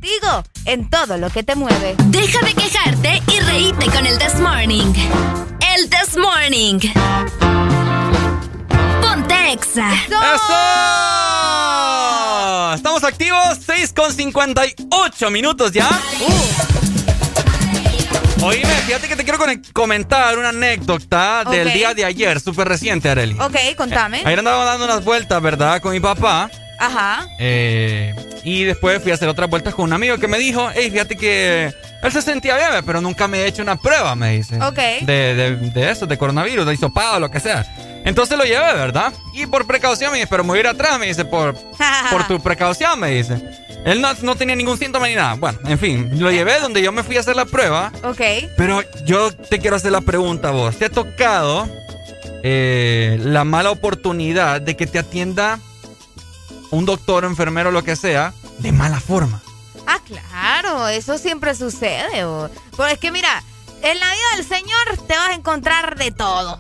Digo, 0.01 0.43
en 0.65 0.91
todo 0.91 1.19
lo 1.19 1.31
que 1.31 1.45
te 1.45 1.55
mueve. 1.55 1.95
Deja 2.07 2.45
de 2.45 2.55
quejarte 2.55 3.23
y 3.33 3.39
reíte 3.41 3.87
con 3.87 4.07
el 4.07 4.19
This 4.19 4.41
Morning. 4.41 4.93
El 5.77 5.89
This 5.89 6.17
Morning. 6.17 6.81
Ponte 9.15 9.53
Exa. 9.53 9.89
¡Eso! 9.95 10.55
Estamos 12.75 13.05
activos, 13.05 13.61
6 13.65 13.93
con 13.93 14.13
58 14.13 15.31
minutos 15.31 15.71
ya. 15.71 15.89
Uh. 18.41 18.45
Oíme, 18.45 18.75
fíjate 18.87 19.07
que 19.07 19.15
te 19.15 19.23
quiero 19.23 19.39
comentar 19.73 20.37
una 20.37 20.49
anécdota 20.49 21.45
del 21.45 21.73
día 21.73 21.95
de 21.95 22.05
ayer, 22.05 22.41
súper 22.41 22.67
reciente, 22.67 23.09
Areli. 23.09 23.37
Ok, 23.39 23.55
contame. 23.77 24.21
ayer 24.25 24.41
andaba 24.41 24.65
dando 24.65 24.87
unas 24.87 25.05
vueltas, 25.05 25.41
¿verdad? 25.41 25.81
Con 25.81 25.93
mi 25.93 26.01
papá. 26.01 26.51
Ajá. 26.81 27.29
Eh, 27.39 28.17
y 28.43 28.65
después 28.65 29.01
fui 29.01 29.13
a 29.13 29.15
hacer 29.15 29.29
otras 29.29 29.49
vueltas 29.49 29.77
con 29.77 29.85
un 29.85 29.93
amigo 29.93 30.19
que 30.19 30.27
me 30.27 30.39
dijo, 30.39 30.71
hey, 30.75 30.91
fíjate 30.91 31.17
que 31.17 31.73
él 32.03 32.13
se 32.13 32.21
sentía 32.21 32.57
bien, 32.57 32.85
pero 32.85 33.01
nunca 33.01 33.29
me 33.29 33.43
he 33.43 33.47
hecho 33.47 33.63
una 33.63 33.77
prueba, 33.77 34.17
me 34.17 34.33
dice. 34.33 34.61
Ok. 34.61 34.79
De, 35.03 35.37
de, 35.37 35.57
de 35.57 35.91
eso, 35.93 36.05
de 36.05 36.19
coronavirus, 36.19 36.67
de 36.67 36.75
hisopado, 36.75 37.21
lo 37.21 37.31
que 37.31 37.39
sea. 37.39 37.65
Entonces 38.05 38.37
lo 38.37 38.45
llevé, 38.45 38.73
¿verdad? 38.75 39.13
Y 39.33 39.47
por 39.47 39.67
precaución 39.67 40.13
me 40.13 40.19
dice, 40.19 40.29
pero 40.29 40.45
me 40.45 40.51
voy 40.51 40.59
a 40.59 40.61
ir 40.61 40.67
atrás, 40.69 40.99
me 40.99 41.07
dice, 41.07 41.25
por, 41.25 41.55
por 42.11 42.27
tu 42.27 42.41
precaución, 42.41 43.01
me 43.01 43.11
dice. 43.11 43.43
Él 43.85 44.01
no, 44.01 44.13
no, 44.23 44.37
tenía 44.37 44.55
ningún 44.55 44.79
síntoma 44.79 45.09
ni 45.09 45.15
nada. 45.15 45.35
Bueno, 45.35 45.59
en 45.67 45.79
fin, 45.79 46.11
lo 46.21 46.31
llevé 46.31 46.61
donde 46.61 46.83
yo 46.83 46.93
me 46.93 47.03
fui 47.03 47.17
a 47.17 47.21
hacer 47.21 47.37
la 47.37 47.45
prueba. 47.47 47.93
Ok. 48.03 48.21
Pero 48.57 48.83
yo 49.05 49.33
te 49.33 49.59
quiero 49.59 49.77
hacer 49.77 49.93
la 49.93 50.03
pregunta 50.03 50.49
a 50.49 50.53
vos. 50.53 50.77
¿Te 50.77 50.87
ha 50.87 50.91
tocado 50.91 51.69
eh, 52.43 53.19
la 53.21 53.45
mala 53.45 53.71
oportunidad 53.71 54.61
de 54.61 54.77
que 54.77 54.87
te 54.87 54.99
atienda 54.99 55.61
un 56.71 56.87
doctor, 56.87 57.25
enfermero, 57.25 57.71
lo 57.71 57.85
que 57.85 57.97
sea, 57.97 58.33
de 58.59 58.73
mala 58.73 59.01
forma? 59.01 59.43
Ah, 59.87 60.01
claro, 60.07 60.89
eso 60.89 61.19
siempre 61.19 61.55
sucede. 61.55 62.25
Pues 62.77 62.95
es 62.95 62.99
que 62.99 63.11
mira, 63.13 63.43
en 63.83 64.01
la 64.01 64.07
vida 64.07 64.37
del 64.37 64.47
Señor 64.47 65.07
te 65.07 65.15
vas 65.15 65.31
a 65.31 65.35
encontrar 65.35 65.97
de 65.97 66.11
todo. 66.11 66.59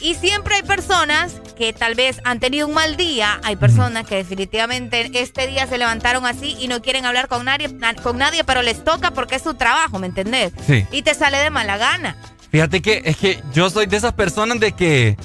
Y 0.00 0.14
siempre 0.14 0.56
hay 0.56 0.62
personas 0.62 1.34
que 1.56 1.72
tal 1.72 1.94
vez 1.94 2.20
han 2.24 2.40
tenido 2.40 2.66
un 2.66 2.74
mal 2.74 2.96
día, 2.96 3.40
hay 3.44 3.56
personas 3.56 4.06
que 4.06 4.16
definitivamente 4.16 5.10
este 5.20 5.46
día 5.46 5.66
se 5.66 5.78
levantaron 5.78 6.26
así 6.26 6.56
y 6.58 6.66
no 6.66 6.82
quieren 6.82 7.06
hablar 7.06 7.28
con 7.28 7.44
nadie, 7.44 7.70
con 8.02 8.18
nadie 8.18 8.42
pero 8.44 8.62
les 8.62 8.82
toca 8.82 9.12
porque 9.12 9.36
es 9.36 9.42
su 9.42 9.54
trabajo, 9.54 9.98
¿me 9.98 10.08
entendés? 10.08 10.52
Sí. 10.66 10.86
Y 10.90 11.02
te 11.02 11.14
sale 11.14 11.38
de 11.38 11.50
mala 11.50 11.76
gana. 11.76 12.16
Fíjate 12.50 12.82
que 12.82 13.02
es 13.04 13.16
que 13.16 13.40
yo 13.52 13.70
soy 13.70 13.86
de 13.86 13.96
esas 13.96 14.12
personas 14.12 14.60
de 14.60 14.72
que, 14.72 15.16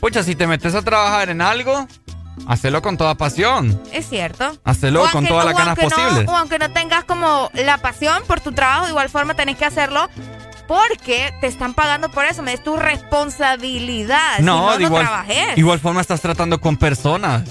pucha, 0.00 0.22
si 0.22 0.34
te 0.34 0.46
metes 0.46 0.74
a 0.74 0.82
trabajar 0.82 1.30
en 1.30 1.40
algo, 1.40 1.88
hacelo 2.46 2.82
con 2.82 2.96
toda 2.96 3.14
pasión. 3.16 3.80
Es 3.92 4.08
cierto. 4.08 4.58
Hacelo 4.64 5.04
con 5.10 5.26
todas 5.26 5.44
las 5.44 5.56
ganas 5.56 5.78
posibles. 5.78 6.28
o 6.28 6.36
aunque 6.36 6.58
no 6.58 6.70
tengas 6.70 7.04
como 7.04 7.50
la 7.54 7.78
pasión 7.78 8.22
por 8.26 8.40
tu 8.40 8.52
trabajo, 8.52 8.84
de 8.84 8.90
igual 8.90 9.08
forma 9.08 9.34
tenés 9.34 9.56
que 9.56 9.64
hacerlo 9.64 10.08
porque 10.68 11.34
te 11.40 11.48
están 11.48 11.74
pagando 11.74 12.10
por 12.10 12.26
eso, 12.26 12.44
es 12.44 12.62
tu 12.62 12.76
responsabilidad. 12.76 14.38
No, 14.40 14.74
si 14.74 14.82
no, 14.82 14.86
igual, 14.86 15.08
igual 15.56 15.80
forma 15.80 16.00
estás 16.00 16.20
tratando 16.20 16.60
con 16.60 16.76
personas, 16.76 17.42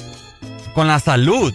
con 0.74 0.88
la 0.88 1.00
salud. 1.00 1.54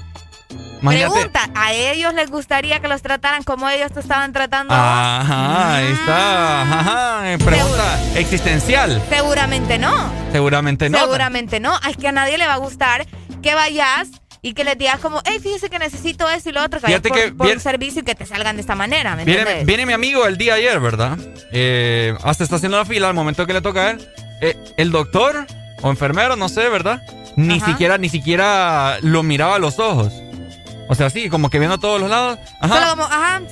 Pregunta, 0.84 1.48
¿a 1.54 1.72
ellos 1.72 2.12
les 2.12 2.28
gustaría 2.28 2.80
que 2.80 2.88
los 2.88 3.02
trataran 3.02 3.44
como 3.44 3.68
ellos 3.68 3.92
te 3.92 4.00
estaban 4.00 4.32
tratando? 4.32 4.74
Ajá, 4.74 5.76
ahí 5.76 5.92
está. 5.92 6.62
Ajá, 6.62 7.22
pregunta 7.38 8.00
existencial. 8.16 9.00
Seguramente 9.08 9.78
no. 9.78 10.10
Seguramente 10.32 10.90
no. 10.90 10.98
Seguramente 10.98 11.60
no. 11.60 11.78
Es 11.88 11.96
que 11.96 12.08
a 12.08 12.12
nadie 12.12 12.36
le 12.36 12.46
va 12.46 12.54
a 12.54 12.58
gustar 12.58 13.06
que 13.42 13.54
vayas 13.54 14.08
y 14.45 14.55
que 14.55 14.64
les 14.64 14.76
digas 14.76 14.99
como, 14.99 15.22
hey, 15.24 15.38
fíjese 15.40 15.70
que 15.70 15.78
necesito 15.78 16.28
eso 16.28 16.51
y 16.51 16.53
lo 16.53 16.64
otro, 16.64 16.80
que 16.80 17.01
por, 17.01 17.12
que 17.12 17.32
por 17.32 17.47
un 17.47 17.61
servicio 17.61 18.03
y 18.03 18.05
que 18.05 18.16
te 18.16 18.26
salgan 18.26 18.57
de 18.57 18.62
esta 18.62 18.74
manera, 18.74 19.14
¿me 19.14 19.24
viene, 19.24 19.64
viene 19.64 19.86
mi 19.86 19.93
amigo 19.93 20.26
el 20.26 20.36
día 20.36 20.55
ayer, 20.55 20.80
¿verdad? 20.80 21.16
Eh, 21.53 22.14
hasta 22.24 22.43
está 22.43 22.57
haciendo 22.57 22.76
la 22.76 22.84
fila 22.84 23.09
al 23.09 23.14
momento 23.14 23.47
que 23.47 23.53
le 23.53 23.61
toca 23.61 23.86
a 23.86 23.90
él. 23.93 24.09
Eh, 24.40 24.57
el 24.76 24.90
doctor 24.90 25.47
o 25.80 25.90
enfermero, 25.90 26.34
no 26.34 26.49
sé, 26.49 26.68
¿verdad? 26.68 27.03
Ni 27.36 27.61
siquiera, 27.61 27.99
ni 27.99 28.09
siquiera 28.09 28.99
lo 29.01 29.22
miraba 29.22 29.55
a 29.55 29.59
los 29.61 29.78
ojos. 29.78 30.12
O 30.88 30.95
sea, 30.97 31.09
sí, 31.09 31.28
como 31.28 31.49
que 31.49 31.61
viendo 31.61 31.76
a 31.76 31.78
todos 31.78 32.01
los 32.01 32.11
lados. 32.11 32.38
Ajá. 32.61 32.97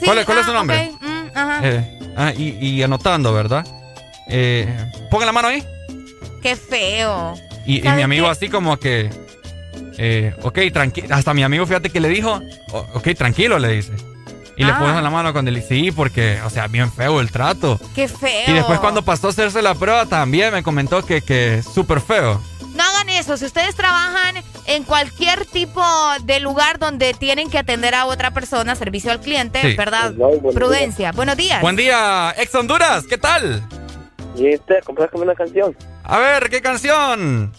¿Cuál, 0.04 0.18
es, 0.18 0.26
su 0.44 0.52
nombre? 0.52 0.90
Mm, 1.00 1.28
ajá. 1.32 1.60
Eh, 1.62 1.98
ah, 2.16 2.32
y, 2.36 2.82
anotando, 2.82 3.32
¿verdad? 3.32 3.64
Eh, 4.26 4.66
ponga 5.08 5.24
la 5.24 5.32
mano 5.32 5.48
ahí. 5.48 5.64
Qué 6.42 6.56
feo. 6.56 7.34
Y, 7.64 7.80
mi 7.80 8.02
amigo 8.02 8.28
así 8.28 8.48
como 8.48 8.76
que 8.78 9.08
eh, 10.02 10.34
ok, 10.40 10.58
tranquilo. 10.72 11.14
Hasta 11.14 11.34
mi 11.34 11.42
amigo, 11.42 11.66
fíjate 11.66 11.90
que 11.90 12.00
le 12.00 12.08
dijo, 12.08 12.40
ok, 12.94 13.08
tranquilo, 13.14 13.58
le 13.58 13.68
dice. 13.68 13.92
Y 14.56 14.64
le 14.64 14.72
puso 14.72 14.88
ah. 14.88 15.02
la 15.02 15.10
mano 15.10 15.32
cuando 15.32 15.50
le 15.50 15.60
sí, 15.60 15.92
porque, 15.92 16.38
o 16.42 16.48
sea, 16.48 16.68
bien 16.68 16.90
feo 16.90 17.20
el 17.20 17.30
trato. 17.30 17.78
Qué 17.94 18.08
feo. 18.08 18.44
Y 18.48 18.52
después 18.52 18.78
cuando 18.80 19.02
pasó 19.02 19.26
a 19.26 19.30
hacerse 19.30 19.60
la 19.60 19.74
prueba 19.74 20.06
también 20.06 20.54
me 20.54 20.62
comentó 20.62 21.04
que, 21.04 21.20
que 21.20 21.62
súper 21.62 22.00
feo. 22.00 22.40
No 22.74 22.82
hagan 22.82 23.10
eso. 23.10 23.36
Si 23.36 23.44
ustedes 23.44 23.74
trabajan 23.74 24.36
en 24.66 24.84
cualquier 24.84 25.44
tipo 25.44 25.84
de 26.22 26.40
lugar 26.40 26.78
donde 26.78 27.12
tienen 27.12 27.50
que 27.50 27.58
atender 27.58 27.94
a 27.94 28.06
otra 28.06 28.30
persona, 28.30 28.74
servicio 28.76 29.12
al 29.12 29.20
cliente, 29.20 29.76
¿verdad? 29.76 30.14
Prudencia. 30.54 31.12
Buenos 31.12 31.36
días. 31.36 31.60
Buen 31.60 31.76
día, 31.76 32.34
ex 32.38 32.54
Honduras, 32.54 33.04
¿qué 33.06 33.18
tal? 33.18 33.62
¿Y 34.34 34.54
usted, 34.54 34.76
como 34.84 35.06
una 35.20 35.34
canción? 35.34 35.76
A 36.04 36.18
ver, 36.18 36.48
¿qué 36.48 36.62
canción? 36.62 37.52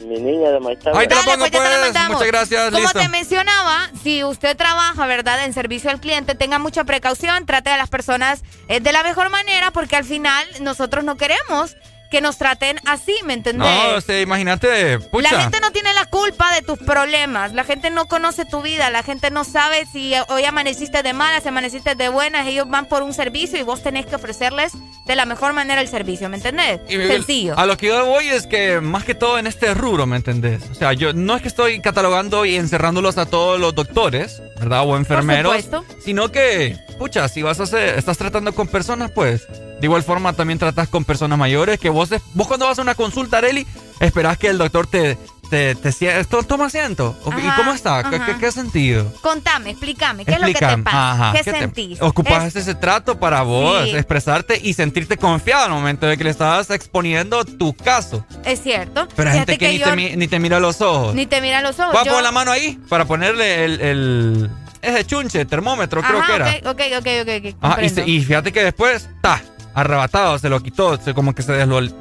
Mi 0.00 0.18
niña 0.18 0.50
de 0.50 0.60
Maitán. 0.60 0.96
Ahí 0.96 1.06
te 1.06 1.14
lo 1.14 1.22
pongo, 1.22 1.46
pues. 1.50 1.50
pues. 1.50 2.08
Muchas 2.08 2.26
gracias. 2.26 2.70
Como 2.70 2.90
te 2.90 3.08
mencionaba, 3.08 3.90
si 4.02 4.24
usted 4.24 4.56
trabaja, 4.56 5.06
¿verdad?, 5.06 5.44
en 5.44 5.52
servicio 5.52 5.90
al 5.90 6.00
cliente, 6.00 6.34
tenga 6.34 6.58
mucha 6.58 6.84
precaución, 6.84 7.46
trate 7.46 7.70
a 7.70 7.76
las 7.76 7.90
personas 7.90 8.42
eh, 8.68 8.80
de 8.80 8.92
la 8.92 9.02
mejor 9.02 9.30
manera, 9.30 9.70
porque 9.70 9.96
al 9.96 10.04
final 10.04 10.46
nosotros 10.60 11.04
no 11.04 11.16
queremos 11.16 11.76
que 12.10 12.20
nos 12.20 12.36
traten 12.36 12.78
así, 12.86 13.14
¿me 13.24 13.34
entendés? 13.34 13.68
No, 13.68 13.96
o 13.96 14.00
sea, 14.00 14.20
imagínate, 14.20 14.98
pucha. 14.98 15.32
La 15.32 15.42
gente 15.42 15.60
no 15.60 15.70
tiene 15.70 15.94
la 15.94 16.06
culpa 16.06 16.52
de 16.54 16.62
tus 16.62 16.78
problemas, 16.78 17.52
la 17.52 17.64
gente 17.64 17.90
no 17.90 18.06
conoce 18.06 18.44
tu 18.44 18.62
vida, 18.62 18.90
la 18.90 19.02
gente 19.02 19.30
no 19.30 19.44
sabe 19.44 19.86
si 19.86 20.12
hoy 20.28 20.44
amaneciste 20.44 21.02
de 21.02 21.12
malas, 21.12 21.44
si 21.44 21.48
amaneciste 21.48 21.94
de 21.94 22.08
buenas, 22.08 22.46
ellos 22.48 22.68
van 22.68 22.86
por 22.86 23.02
un 23.02 23.14
servicio 23.14 23.58
y 23.58 23.62
vos 23.62 23.82
tenés 23.82 24.06
que 24.06 24.16
ofrecerles 24.16 24.72
de 25.06 25.16
la 25.16 25.24
mejor 25.24 25.52
manera 25.52 25.80
el 25.80 25.88
servicio, 25.88 26.28
¿me 26.28 26.36
entendés? 26.36 26.80
Sencillo. 26.88 27.58
A 27.58 27.66
lo 27.66 27.76
que 27.76 27.86
yo 27.86 28.04
voy 28.06 28.28
es 28.28 28.46
que 28.46 28.80
más 28.80 29.04
que 29.04 29.14
todo 29.14 29.38
en 29.38 29.46
este 29.46 29.72
rubro, 29.74 30.06
¿me 30.06 30.16
entendés? 30.16 30.62
O 30.70 30.74
sea, 30.74 30.92
yo 30.92 31.12
no 31.12 31.36
es 31.36 31.42
que 31.42 31.48
estoy 31.48 31.80
catalogando 31.80 32.44
y 32.44 32.56
encerrándolos 32.56 33.18
a 33.18 33.26
todos 33.26 33.60
los 33.60 33.74
doctores, 33.74 34.42
¿verdad? 34.58 34.82
O 34.84 34.96
enfermeros, 34.96 35.68
sino 36.04 36.32
que, 36.32 36.76
pucha, 36.98 37.28
si 37.28 37.42
vas 37.42 37.60
a 37.60 37.64
hacer, 37.64 37.98
estás 37.98 38.18
tratando 38.18 38.52
con 38.52 38.66
personas, 38.66 39.12
pues 39.12 39.46
de 39.48 39.86
igual 39.86 40.02
forma 40.02 40.32
también 40.34 40.58
tratas 40.58 40.88
con 40.88 41.04
personas 41.04 41.38
mayores 41.38 41.78
que 41.78 41.88
vos, 41.88 41.99
vos 42.34 42.46
cuando 42.46 42.66
vas 42.66 42.78
a 42.78 42.82
una 42.82 42.94
consulta, 42.94 43.38
Areli, 43.38 43.66
esperás 44.00 44.38
que 44.38 44.48
el 44.48 44.58
doctor 44.58 44.86
te, 44.86 45.18
te, 45.50 45.74
te, 45.74 46.24
toma 46.46 46.66
asiento. 46.66 47.16
¿Y 47.26 47.50
cómo 47.56 47.72
está? 47.72 48.08
¿Qué, 48.08 48.36
¿Qué, 48.38 48.52
sentido? 48.52 49.12
Contame, 49.20 49.70
explícame, 49.70 50.24
¿qué 50.24 50.34
es 50.34 50.40
lo 50.40 50.46
que 50.46 50.54
te 50.54 50.78
pasa? 50.78 51.32
¿Qué, 51.32 51.44
sentís? 51.44 52.00
ocupas 52.00 52.54
ese 52.54 52.74
trato 52.74 53.18
para 53.18 53.42
vos 53.42 53.88
expresarte 53.88 54.58
y 54.62 54.74
sentirte 54.74 55.16
confiado 55.16 55.64
al 55.64 55.72
momento 55.72 56.06
de 56.06 56.16
que 56.16 56.24
le 56.24 56.30
estabas 56.30 56.70
exponiendo 56.70 57.44
tu 57.44 57.74
caso. 57.74 58.24
Es 58.44 58.62
cierto. 58.62 59.08
Pero 59.16 59.30
hay 59.30 59.38
gente 59.38 59.58
que, 59.58 60.16
ni, 60.16 60.28
te, 60.28 60.38
mira 60.38 60.58
a 60.58 60.60
los 60.60 60.80
ojos. 60.80 61.14
Ni 61.14 61.26
te 61.26 61.40
mira 61.40 61.58
a 61.58 61.62
los 61.62 61.78
ojos. 61.80 61.92
Voy 61.92 62.02
a 62.02 62.04
poner 62.04 62.22
la 62.22 62.32
mano 62.32 62.52
ahí 62.52 62.78
para 62.88 63.04
ponerle 63.04 63.64
el, 63.64 63.80
el 63.80 64.50
ese 64.82 65.04
chunche, 65.04 65.44
termómetro, 65.44 66.00
creo 66.02 66.24
que 66.24 66.34
era. 66.34 66.70
Ok, 66.70 66.80
ok, 66.98 67.06
ok, 67.22 67.56
ok. 67.60 68.06
y, 68.06 68.12
y, 68.12 68.24
fíjate 68.24 68.52
que 68.52 68.64
después, 68.64 69.08
ta, 69.20 69.42
arrebatado, 69.74 70.38
se 70.38 70.48
lo 70.48 70.60
quitó, 70.60 70.96
se, 71.00 71.14
como 71.14 71.34
que 71.34 71.42
se 71.42 71.52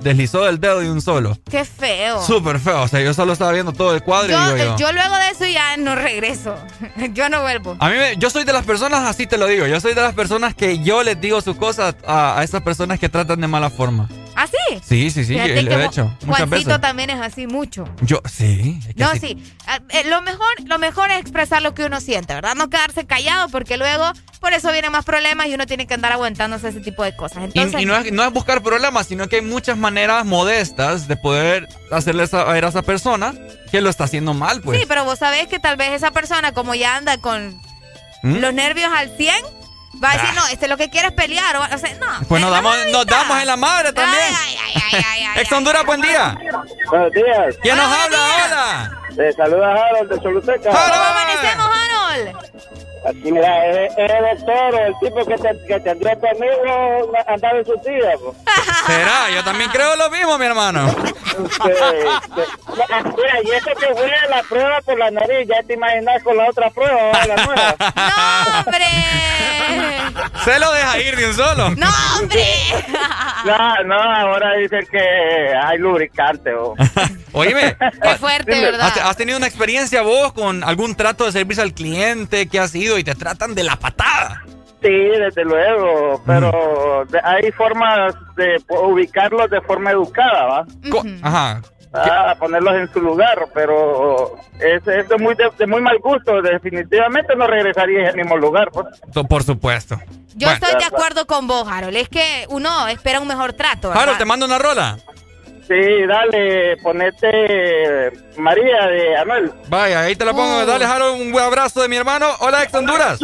deslizó 0.02 0.46
del 0.46 0.60
dedo 0.60 0.80
de 0.80 0.92
un 0.92 1.02
solo. 1.02 1.38
Qué 1.50 1.66
feo. 1.66 2.22
Súper 2.24 2.60
feo, 2.60 2.84
o 2.84 2.88
sea, 2.88 3.02
yo 3.02 3.14
solo 3.14 3.34
estaba 3.34 3.52
viendo 3.52 3.72
todo 3.72 3.94
el 3.94 4.04
cuadro 4.04 4.32
yo, 4.32 4.58
y 4.58 4.62
digo 4.62 4.78
yo. 4.78 4.92
luego 4.92 5.16
de 5.16 5.30
eso 5.30 5.46
ya 5.46 5.78
no 5.78 5.96
regreso, 5.96 6.56
yo 7.14 7.30
no 7.30 7.42
vuelvo. 7.42 7.76
A 7.80 7.90
mí, 7.90 7.96
yo 8.18 8.30
soy 8.30 8.44
de 8.44 8.54
las 8.54 8.66
personas, 8.66 9.06
así 9.06 9.28
te 9.28 9.38
lo 9.38 9.48
digo, 9.48 9.68
yo 9.68 9.80
soy 9.80 9.94
de 9.94 10.02
las 10.02 10.14
personas 10.14 10.54
que 10.56 10.80
yo 10.80 11.04
les 11.04 11.20
digo 11.20 11.42
sus 11.42 11.56
cosas 11.58 11.96
a, 12.06 12.40
a 12.40 12.44
esas 12.44 12.62
personas 12.62 13.00
que 13.00 13.10
tratan 13.10 13.42
de 13.42 13.48
mala 13.48 13.70
forma. 13.70 14.10
¿Ah, 14.42 14.48
sí? 14.48 14.80
Sí, 14.82 15.12
sí, 15.12 15.26
sí, 15.26 15.34
lo 15.34 15.42
he 15.42 15.86
hecho. 15.86 16.16
Muchas 16.26 16.48
Juancito 16.48 16.80
también 16.80 17.10
es 17.10 17.20
así 17.20 17.46
mucho. 17.46 17.84
Yo, 18.00 18.22
sí. 18.26 18.80
no, 18.96 19.12
sí. 19.16 19.38
Ah, 19.68 19.82
eh, 19.90 20.06
lo, 20.06 20.22
mejor, 20.22 20.48
lo 20.64 20.80
mejor 20.80 21.12
es 21.12 21.20
expresar 21.20 21.62
lo 21.62 21.74
que 21.74 21.84
uno 21.84 22.00
siente, 22.00 22.36
¿verdad? 22.36 22.56
No 22.56 22.70
quedarse 22.70 23.06
callado 23.06 23.50
porque 23.50 23.76
luego 23.76 24.06
por 24.40 24.54
eso 24.54 24.72
vienen 24.72 24.94
más 24.94 25.04
problemas 25.04 25.48
y 25.48 25.56
uno 25.56 25.66
tiene 25.66 25.88
que 25.88 25.94
andar 25.94 26.14
aguantándose 26.14 26.70
ese 26.70 26.80
tipo 26.80 27.04
de 27.04 27.14
cosas. 27.18 27.44
Entonces, 27.44 27.82
y, 27.82 27.86
no, 27.86 27.98
es, 27.98 28.14
no, 28.14 28.24
es, 28.24 28.32
buscar 28.32 28.64
problemas, 28.64 29.08
sino 29.08 29.28
que 29.28 29.38
hay 29.38 29.42
muchas 29.42 29.78
maneras 29.78 30.26
modestas 30.26 31.10
de 31.10 31.18
poder 31.18 31.68
hacerle 31.92 32.26
saber 32.26 32.64
a 32.64 32.70
esa 32.70 32.82
persona 32.82 33.34
que 33.72 33.82
lo 33.82 33.90
está 33.90 34.06
haciendo 34.06 34.34
mal, 34.34 34.62
pues. 34.62 34.80
Sí, 34.80 34.86
pero 34.88 35.04
vos 35.04 35.20
sabés 35.20 35.48
que 35.48 35.60
tal 35.60 35.76
vez 35.76 35.92
esa 35.92 36.12
persona, 36.12 36.54
como 36.54 36.76
ya 36.76 36.96
anda 36.96 37.18
con 37.18 37.60
¿Mm? 38.24 38.38
los 38.38 38.54
nervios 38.54 38.90
al 38.96 39.10
100, 39.18 39.36
Va 40.02 40.12
a 40.12 40.14
decir, 40.14 40.30
ah. 40.32 40.36
no, 40.36 40.48
este 40.48 40.68
lo 40.68 40.78
que 40.78 40.90
quiere 40.90 41.08
es 41.10 41.14
pelear. 41.14 41.56
O, 41.58 41.78
sea, 41.78 41.94
no. 41.96 42.28
Pues 42.28 42.42
nos 42.42 42.52
damos, 42.52 42.76
nos 42.92 43.06
damos 43.06 43.40
en 43.40 43.48
la 43.48 43.58
madre 43.58 43.92
también. 43.94 44.34
Ay, 44.46 44.58
ay, 44.94 45.04
ay, 45.06 45.26
Ex 45.42 45.52
Honduras, 45.52 45.86
buen 45.86 46.02
día. 46.02 46.38
Buenos 46.90 47.12
días. 47.12 47.56
¿Quién 47.62 47.78
nos 47.78 47.86
habla 47.86 48.18
ahora? 48.18 48.92
Te 49.16 49.34
saluda 49.34 49.74
Harold 49.74 50.12
de 50.12 50.22
Choluteca. 50.22 50.70
¿Cómo 50.70 50.94
amanecemos, 50.94 51.68
Harold? 51.68 52.89
Aquí, 53.08 53.32
mira, 53.32 53.66
es, 53.68 53.98
el 53.98 54.38
doctor, 54.38 54.76
el 54.82 54.94
tipo 55.00 55.26
que, 55.26 55.36
te, 55.38 55.66
que 55.68 55.80
tendría 55.80 56.16
conmigo 56.20 57.12
andar 57.28 57.56
en 57.56 57.66
su 57.66 57.78
tía. 57.80 58.16
¿Será? 58.86 59.30
Yo 59.34 59.44
también 59.44 59.70
creo 59.72 59.96
lo 59.96 60.10
mismo, 60.10 60.38
mi 60.38 60.46
hermano. 60.46 60.94
Mira, 63.16 63.42
y 63.44 63.52
eso 63.52 63.70
que 63.80 63.94
fue 63.94 64.12
la 64.30 64.44
prueba 64.44 64.82
por 64.82 64.98
la 64.98 65.12
nariz, 65.12 65.48
ya 65.48 65.64
te 65.64 65.74
imaginas 65.74 66.22
con 66.24 66.36
la 66.36 66.50
otra 66.50 66.70
prueba, 66.72 67.26
la 67.26 67.36
nueva. 67.46 67.76
¡No, 67.80 68.60
hombre! 68.60 68.86
Se 70.44 70.60
lo 70.60 70.72
deja 70.72 71.00
ir 71.00 71.16
de 71.16 71.28
un 71.28 71.34
solo. 71.34 71.70
¡No, 71.72 71.88
hombre! 72.18 72.46
No, 73.46 73.84
no, 73.86 73.96
ahora 73.96 74.56
dicen 74.56 74.86
que 74.92 75.00
hay 75.00 75.78
lubricante. 75.78 76.54
Oh. 76.54 76.76
Oíme. 77.34 77.78
Qué 78.02 78.16
fuerte, 78.16 78.60
¿verdad? 78.60 78.92
¿has, 79.04 79.18
tenido 79.18 79.38
una 79.38 79.48
experiencia 79.48 80.02
vos 80.02 80.34
con 80.34 80.64
algún 80.64 80.96
trato 80.96 81.26
de 81.26 81.32
servicio 81.32 81.64
al 81.64 81.74
cliente 81.74 82.48
que 82.48 82.60
has 82.60 82.74
ido 82.76 82.89
y 82.98 83.04
te 83.04 83.16
tratan 83.16 83.56
de 83.56 83.64
la 83.64 83.76
patada? 83.76 84.44
Sí, 84.82 84.90
desde 84.90 85.44
luego, 85.44 86.22
pero 86.26 87.06
hay 87.24 87.52
formas 87.52 88.16
de 88.38 88.64
ubicarlos 88.70 89.50
de 89.50 89.60
forma 89.62 89.92
educada, 89.92 90.46
¿va? 90.46 90.66
Ajá. 91.22 91.62
Ah, 91.92 92.36
ponerlos 92.40 92.76
en 92.76 92.94
su 92.94 93.02
lugar, 93.02 93.48
pero 93.54 94.38
es, 94.60 94.88
es 94.88 95.10
de, 95.10 95.18
muy, 95.18 95.36
de, 95.36 95.66
muy 95.66 95.82
mal 95.82 95.98
gusto. 96.00 96.40
Definitivamente 96.42 97.36
no 97.36 97.48
regresaría 97.48 98.10
al 98.10 98.16
mismo 98.16 98.38
lugar. 98.38 98.70
Pues. 98.72 98.86
Por 99.28 99.44
supuesto. 99.44 100.00
Yo 100.36 100.52
estoy 100.52 100.78
de 100.78 100.86
acuerdo 100.86 101.26
con 101.26 101.48
vos, 101.48 101.68
Harold. 101.68 101.98
Es 101.98 102.08
que 102.08 102.46
uno 102.50 102.88
espera 102.88 103.20
un 103.20 103.28
mejor 103.28 103.54
trato. 103.54 103.92
Harold, 103.92 104.20
te 104.20 104.26
mando 104.26 104.46
una 104.46 104.60
rola. 104.60 105.00
Sí, 105.70 106.08
dale, 106.08 106.78
ponete 106.78 108.12
María 108.38 108.88
de 108.88 109.18
Anuel. 109.18 109.54
Vaya, 109.68 110.02
ahí 110.02 110.16
te 110.16 110.26
la 110.26 110.34
pongo. 110.34 110.64
Uh. 110.64 110.66
Dale, 110.66 110.84
Harold, 110.84 111.22
un 111.22 111.32
buen 111.32 111.46
abrazo 111.46 111.84
de 111.84 111.88
mi 111.88 111.96
hermano. 111.96 112.28
Hola, 112.40 112.64
ex 112.64 112.74
Honduras. 112.74 113.20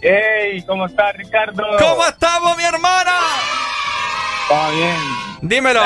Hey, 0.00 0.62
¿cómo 0.64 0.86
estás, 0.86 1.16
Ricardo? 1.16 1.64
¿Cómo 1.80 2.06
estamos, 2.06 2.56
mi 2.56 2.62
hermana? 2.62 3.10
Está 4.52 4.70
bien. 4.70 4.96
Dímelo. 5.40 5.80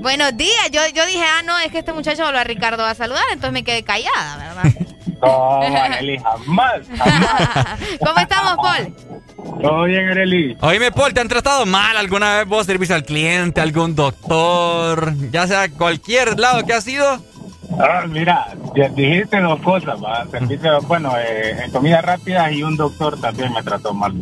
Buenos 0.00 0.36
días. 0.36 0.70
Yo, 0.70 0.80
yo 0.94 1.06
dije, 1.06 1.24
ah, 1.24 1.42
no, 1.44 1.58
es 1.58 1.72
que 1.72 1.78
este 1.78 1.92
muchacho 1.92 2.24
volvió 2.24 2.40
a 2.40 2.44
Ricardo 2.44 2.84
a 2.84 2.94
saludar, 2.94 3.24
entonces 3.32 3.52
me 3.52 3.64
quedé 3.64 3.82
callada, 3.82 4.36
¿verdad? 4.36 4.72
No, 5.22 5.60
Arely, 5.60 6.18
jamás, 6.18 6.80
jamás. 6.96 7.78
¿Cómo 7.98 8.18
estamos, 8.20 8.56
Paul? 8.56 9.60
Todo 9.60 9.82
bien, 9.82 10.08
Arely. 10.08 10.56
Oíme, 10.62 10.90
Paul, 10.92 11.12
¿te 11.12 11.20
han 11.20 11.28
tratado 11.28 11.66
mal 11.66 11.94
alguna 11.98 12.38
vez 12.38 12.46
vos, 12.48 12.64
servicio 12.64 12.94
al 12.94 13.04
cliente, 13.04 13.60
algún 13.60 13.94
doctor, 13.94 15.12
ya 15.30 15.46
sea 15.46 15.68
cualquier 15.68 16.40
lado 16.40 16.64
que 16.64 16.72
has 16.72 16.88
ido? 16.88 17.22
Ah, 17.78 18.06
mira, 18.08 18.54
dijiste 18.94 19.40
dos 19.40 19.60
cosas, 19.60 20.02
¿va? 20.02 20.26
Servicio, 20.30 20.80
bueno, 20.82 21.12
eh, 21.18 21.64
en 21.64 21.70
comida 21.70 22.00
rápida 22.00 22.50
y 22.50 22.62
un 22.62 22.78
doctor 22.78 23.20
también 23.20 23.52
me 23.52 23.62
trató 23.62 23.92
mal. 23.92 24.14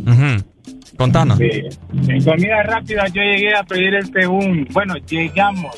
Contanos. 0.98 1.38
Sí. 1.38 1.62
En 2.08 2.24
comida 2.24 2.62
rápida 2.64 3.06
yo 3.06 3.22
llegué 3.22 3.54
a 3.54 3.62
pedir 3.62 3.94
este 3.94 4.26
un, 4.26 4.66
bueno, 4.72 4.96
llegamos 5.08 5.74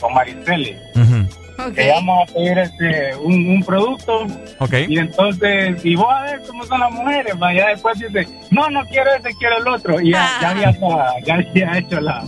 con, 0.00 0.14
Mariceli. 0.14 0.76
Llegamos 1.76 2.22
a 2.22 2.32
pedir 2.32 2.58
este 2.58 3.16
un, 3.16 3.50
un 3.50 3.62
producto. 3.64 4.26
Okay. 4.60 4.86
Y 4.88 4.98
entonces, 4.98 5.84
y 5.84 5.96
vos 5.96 6.06
a 6.08 6.22
ver 6.22 6.40
cómo 6.46 6.64
son 6.64 6.80
las 6.80 6.92
mujeres, 6.92 7.34
ya 7.56 7.68
después 7.68 7.98
dice, 7.98 8.28
no, 8.52 8.70
no 8.70 8.84
quiero 8.86 9.10
ese, 9.18 9.36
quiero 9.38 9.58
el 9.58 9.68
otro. 9.68 10.00
Y 10.00 10.12
ya, 10.12 10.30
ya 10.40 10.50
había, 10.50 10.72
ya 11.26 11.34
había 11.34 11.78
hecho 11.78 12.00
la, 12.00 12.24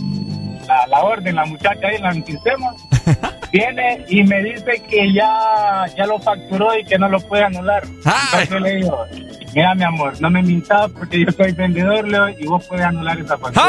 la, 0.67 0.99
orden, 1.01 1.35
la 1.35 1.45
muchacha 1.45 1.87
ahí, 1.87 1.97
la 1.99 2.13
sistema, 2.13 2.73
viene 3.51 4.05
y 4.07 4.23
me 4.23 4.43
dice 4.43 4.83
que 4.89 5.13
ya, 5.13 5.85
ya 5.95 6.05
lo 6.05 6.19
facturó 6.19 6.77
y 6.77 6.83
que 6.83 6.97
no 6.97 7.09
lo 7.09 7.19
puede 7.19 7.43
anular. 7.43 7.83
Entonces 7.85 8.49
yo 8.49 8.59
le 8.59 8.75
digo, 8.77 9.05
mira 9.53 9.75
mi 9.75 9.83
amor, 9.83 10.19
no 10.21 10.29
me 10.29 10.41
mintas 10.43 10.91
porque 10.91 11.25
yo 11.25 11.31
soy 11.31 11.51
vendedor 11.53 12.07
Leo, 12.07 12.29
y 12.29 12.45
vos 12.45 12.65
puedes 12.65 12.85
anular 12.85 13.19
esa 13.19 13.37
factura. 13.37 13.65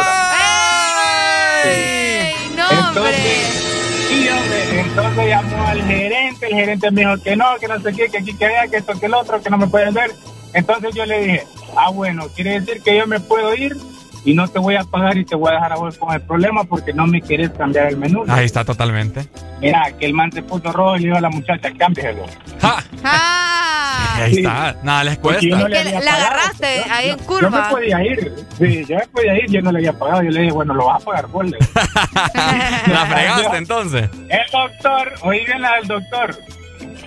¡Ay! 1.64 2.32
¡No, 2.56 2.88
entonces, 2.88 4.10
y 4.10 4.28
hombre, 4.28 4.80
entonces 4.80 5.26
llamó 5.28 5.66
al 5.66 5.82
gerente, 5.84 6.46
el 6.46 6.54
gerente 6.54 6.90
me 6.90 7.00
dijo 7.02 7.22
que 7.22 7.36
no, 7.36 7.56
que 7.60 7.68
no 7.68 7.80
sé 7.80 7.92
qué, 7.92 8.08
que 8.08 8.18
aquí 8.18 8.36
que 8.36 8.46
vea, 8.46 8.68
que 8.68 8.78
esto, 8.78 8.98
que 8.98 9.06
el 9.06 9.14
otro, 9.14 9.40
que 9.40 9.50
no 9.50 9.58
me 9.58 9.66
pueden 9.66 9.94
ver. 9.94 10.10
Entonces 10.54 10.94
yo 10.94 11.04
le 11.04 11.20
dije, 11.20 11.46
ah, 11.76 11.90
bueno, 11.90 12.28
quiere 12.34 12.60
decir 12.60 12.82
que 12.82 12.96
yo 12.96 13.06
me 13.06 13.20
puedo 13.20 13.54
ir 13.54 13.76
y 14.24 14.34
no 14.34 14.48
te 14.48 14.58
voy 14.58 14.76
a 14.76 14.84
pagar 14.84 15.16
y 15.16 15.24
te 15.24 15.34
voy 15.34 15.50
a 15.50 15.54
dejar 15.54 15.72
a 15.72 15.76
vos 15.76 15.98
con 15.98 16.12
el 16.12 16.20
problema 16.20 16.64
porque 16.64 16.92
no 16.92 17.06
me 17.06 17.20
quieres 17.20 17.50
cambiar 17.50 17.86
el 17.86 17.96
menú. 17.96 18.24
Ahí 18.28 18.44
está 18.44 18.64
totalmente. 18.64 19.28
Mira, 19.60 19.92
que 19.98 20.06
el 20.06 20.14
man 20.14 20.30
se 20.32 20.42
puso 20.42 20.72
rojo 20.72 20.96
y 20.96 21.00
le 21.00 21.06
dijo 21.06 21.18
a 21.18 21.20
la 21.20 21.30
muchacha, 21.30 21.70
cámbialo. 21.76 22.24
¡Ja! 22.60 22.84
¡Ah! 23.04 24.14
Ahí 24.18 24.38
está, 24.38 24.76
nada 24.82 25.04
les 25.04 25.18
cuesta. 25.18 25.46
No 25.56 25.68
le 25.68 25.84
la 25.84 26.14
agarraste 26.14 26.66
ahí 26.90 27.10
en 27.10 27.18
curva. 27.18 27.40
Yo 27.40 27.50
me 27.50 27.70
podía 27.70 28.04
ir, 28.04 28.34
sí, 28.58 28.84
yo 28.88 28.96
me 28.96 29.06
podía 29.06 29.38
ir, 29.38 29.50
yo 29.50 29.62
no 29.62 29.70
le 29.70 29.78
había 29.78 29.92
pagado. 29.92 30.22
Yo 30.22 30.30
le 30.30 30.40
dije, 30.40 30.52
bueno, 30.52 30.74
lo 30.74 30.86
vas 30.86 31.02
a 31.02 31.04
pagar 31.04 31.26
por 31.28 31.46
la 31.48 33.06
fregaste 33.06 33.56
entonces. 33.56 34.10
El 34.28 34.50
doctor, 34.50 35.14
oí 35.22 35.44
bien 35.44 35.62
la 35.62 35.76
del 35.76 35.86
doctor. 35.86 36.36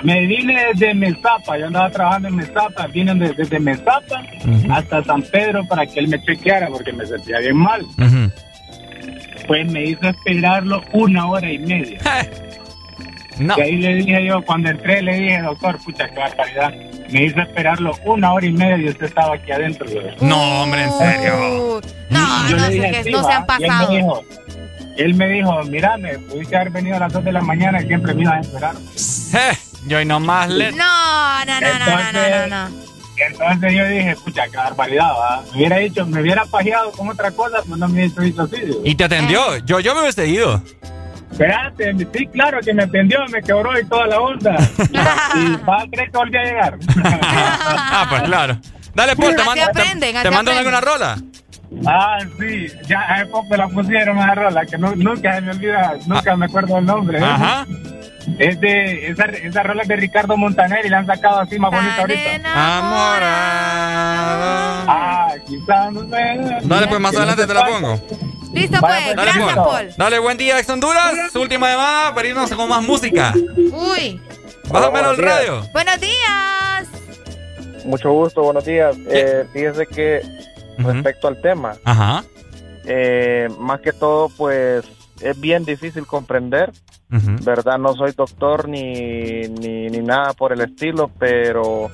Me 0.04 0.26
vine 0.26 0.68
desde 0.74 0.94
Mesapa, 0.94 1.58
yo 1.58 1.68
andaba 1.68 1.90
trabajando 1.92 2.28
en 2.30 2.36
Mesapa, 2.36 2.88
vine 2.88 3.14
desde, 3.16 3.60
Mesapa 3.60 4.24
hasta 4.72 5.04
San 5.04 5.22
Pedro 5.22 5.66
para 5.68 5.86
que 5.86 6.00
él 6.00 6.08
me 6.08 6.22
chequeara 6.22 6.68
porque 6.68 6.92
me 6.92 7.06
sentía 7.06 7.40
bien 7.40 7.58
mal. 7.58 7.86
Pues 9.48 9.72
me 9.72 9.86
hizo 9.86 10.08
esperarlo 10.08 10.84
una 10.94 11.28
hora 11.28 11.52
y 11.52 11.60
media. 11.60 12.00
no. 13.40 13.58
Y 13.58 13.62
ahí 13.62 13.76
le 13.78 13.96
dije 13.96 14.26
yo, 14.26 14.42
cuando 14.44 14.70
entré, 14.70 15.02
le 15.02 15.20
dije, 15.20 15.42
doctor, 15.42 15.78
pucha, 15.84 16.10
qué 16.10 16.20
barbaridad. 16.20 16.74
Me 17.12 17.26
hizo 17.26 17.42
esperarlo 17.42 17.92
una 18.06 18.34
hora 18.34 18.46
y 18.46 18.54
media 18.54 18.78
y 18.78 18.90
usted 18.90 19.08
estaba 19.08 19.36
aquí 19.36 19.52
adentro. 19.52 19.88
No, 20.22 20.64
hombre, 20.64 20.84
en 20.84 20.92
serio. 20.94 21.82
no, 22.10 22.50
no, 22.50 22.60
sé 22.60 23.02
que 23.04 23.12
no 23.12 23.24
se 23.24 23.32
han 23.32 23.46
pasado. 23.46 24.24
Él 24.98 25.16
me 25.16 25.28
dijo, 25.30 25.64
mira, 25.64 25.98
me 25.98 26.18
pudiste 26.20 26.56
haber 26.56 26.72
venido 26.72 26.98
a 26.98 27.00
las 27.00 27.14
2 27.14 27.24
de 27.24 27.32
la 27.32 27.42
mañana 27.42 27.82
y 27.82 27.88
siempre 27.88 28.14
me 28.14 28.24
ibas 28.24 28.36
a 28.36 28.40
esperar. 28.42 28.76
Eh, 29.82 29.88
yo 29.88 30.02
y 30.02 30.06
nomás 30.06 30.50
le... 30.50 30.72
No, 30.72 31.46
no, 31.46 31.62
no, 31.62 31.80
no, 31.80 32.12
no, 32.12 32.48
no, 32.48 32.70
no, 32.70 32.78
Entonces 33.18 33.74
yo 33.74 33.88
dije, 33.88 34.16
pucha, 34.24 34.48
qué 34.48 34.58
barbaridad, 34.58 35.12
¿va? 35.12 35.44
Me 35.52 35.58
hubiera 35.58 35.78
dicho, 35.78 36.06
me 36.06 36.22
hubiera 36.22 36.46
pajeado 36.46 36.92
con 36.92 37.10
otra 37.10 37.32
cosa, 37.32 37.58
pues 37.68 37.80
no 37.80 37.88
me 37.88 37.94
hubiese 38.06 38.22
dicho 38.22 38.42
así. 38.44 38.58
¿Y 38.84 38.96
te 38.96 39.04
atendió? 39.06 39.58
Yo, 39.66 39.80
yo 39.80 39.94
me 39.96 40.02
hubiese 40.02 40.28
ido. 40.28 40.62
Espérate, 41.32 41.96
sí, 42.14 42.28
claro 42.28 42.60
que 42.60 42.74
me 42.74 42.84
atendió, 42.84 43.20
me 43.30 43.42
quebró 43.42 43.80
y 43.80 43.86
toda 43.86 44.08
la 44.08 44.20
onda. 44.20 44.56
y 45.36 45.66
va 45.68 45.82
a 45.82 45.88
creer 45.90 46.12
que 46.12 46.18
volví 46.18 46.38
a 46.38 46.44
llegar. 46.44 46.78
ah, 47.04 48.06
pues 48.10 48.22
claro. 48.24 48.60
Dale, 48.94 49.16
pues, 49.16 49.36
te 49.36 49.44
mando, 49.44 49.64
te, 49.74 50.14
te 50.14 50.32
mando 50.32 50.52
alguna 50.52 50.82
rola. 50.82 51.18
Ah, 51.86 52.18
sí, 52.38 52.68
ya 52.88 53.00
hace 53.02 53.26
poco 53.28 53.56
la 53.56 53.68
pusieron 53.68 54.20
a 54.20 54.36
rola, 54.36 54.66
que 54.66 54.78
no, 54.78 54.94
nunca 54.96 55.36
se 55.36 55.42
me 55.42 55.52
olvida, 55.52 55.98
nunca 56.06 56.36
me 56.36 56.46
acuerdo 56.46 56.78
el 56.78 56.86
nombre. 56.86 57.20
¿eh? 57.20 57.24
Ajá. 57.24 57.66
Es 58.38 58.60
de, 58.60 59.08
esa, 59.08 59.24
esa 59.26 59.64
rola 59.64 59.82
es 59.82 59.88
de 59.88 59.96
Ricardo 59.96 60.38
Montaner 60.38 60.86
y 60.86 60.90
la 60.90 61.00
han 61.00 61.08
sacado 61.08 61.40
así 61.40 61.58
más 61.58 61.72
bonita 61.72 62.02
ahorita. 62.02 62.36
Amorado. 62.78 63.26
Ah, 64.88 65.34
quizás 65.48 65.92
no 65.92 66.04
Dale, 66.04 66.88
pues 66.88 67.00
más 67.00 67.16
adelante 67.16 67.48
te 67.48 67.54
la 67.54 67.66
pongo. 67.66 68.00
Listo, 68.54 68.80
pues. 68.80 68.94
pues. 68.94 69.16
Dale, 69.16 69.32
Gracias, 69.32 69.56
Paul. 69.56 69.90
Dale, 69.98 70.20
buen 70.20 70.38
día, 70.38 70.60
ex 70.60 70.70
Honduras. 70.70 71.32
Su 71.32 71.42
última 71.42 71.72
llamada 71.72 72.14
para 72.14 72.28
irnos 72.28 72.52
con 72.52 72.70
más 72.70 72.84
música. 72.84 73.34
Uy. 73.72 74.22
Bájame 74.70 75.00
el 75.00 75.18
radio. 75.18 75.68
Buenos 75.74 76.00
días. 76.00 76.88
Mucho 77.86 78.12
gusto, 78.12 78.44
buenos 78.44 78.66
días. 78.66 78.96
Eh, 79.10 79.46
fíjese 79.52 79.88
que 79.88 80.22
respecto 80.84 81.28
al 81.28 81.42
tema. 81.42 81.74
Ajá. 81.84 82.24
Eh, 82.86 83.50
más 83.60 83.82
que 83.82 83.94
todo, 83.94 84.30
pues 84.30 84.86
es 85.22 85.40
bien 85.40 85.66
difícil 85.66 86.08
comprender, 86.08 86.72
¿verdad? 87.10 87.78
No 87.78 87.94
soy 87.94 88.14
doctor 88.14 88.68
ni, 88.68 89.42
ni, 89.44 89.88
ni, 89.90 90.00
nada 90.00 90.34
por 90.34 90.54
el 90.54 90.62
estilo, 90.62 91.12
pero 91.20 91.90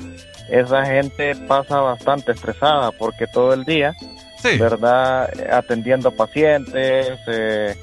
esa 0.49 0.85
gente 0.85 1.35
pasa 1.47 1.81
bastante 1.81 2.31
estresada 2.31 2.91
porque 2.91 3.27
todo 3.27 3.53
el 3.53 3.65
día, 3.65 3.93
¿verdad? 4.57 5.29
Atendiendo 5.51 6.11
pacientes, 6.11 7.19
eh, 7.27 7.75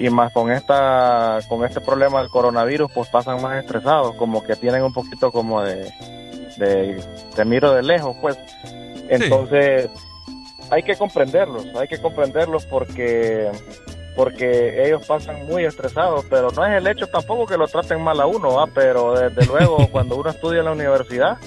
y 0.00 0.08
más 0.08 0.32
con 0.32 0.50
esta 0.50 1.40
con 1.46 1.64
este 1.64 1.80
problema 1.80 2.20
del 2.20 2.30
coronavirus 2.30 2.90
pues 2.92 3.10
pasan 3.10 3.42
más 3.42 3.62
estresados 3.62 4.16
como 4.16 4.42
que 4.42 4.56
tienen 4.56 4.82
un 4.82 4.94
poquito 4.94 5.30
como 5.30 5.62
de 5.62 5.92
de 6.56 7.04
te 7.36 7.44
miro 7.44 7.74
de 7.74 7.82
lejos 7.82 8.16
pues 8.22 8.38
entonces 9.10 9.90
hay 10.70 10.82
que 10.82 10.96
comprenderlos 10.96 11.66
hay 11.76 11.88
que 11.88 12.00
comprenderlos 12.00 12.64
porque 12.66 13.50
porque 14.16 14.84
ellos 14.86 15.06
pasan 15.06 15.46
muy 15.46 15.64
estresados, 15.64 16.24
pero 16.28 16.50
no 16.50 16.66
es 16.66 16.76
el 16.76 16.86
hecho 16.86 17.06
tampoco 17.06 17.46
que 17.46 17.56
lo 17.56 17.66
traten 17.68 18.02
mal 18.02 18.20
a 18.20 18.26
uno, 18.26 18.68
pero 18.74 19.14
desde 19.14 19.46
luego 19.46 19.88
cuando 19.92 20.16
uno 20.16 20.30
estudia 20.30 20.58
en 20.58 20.66
la 20.66 20.72
universidad, 20.72 21.38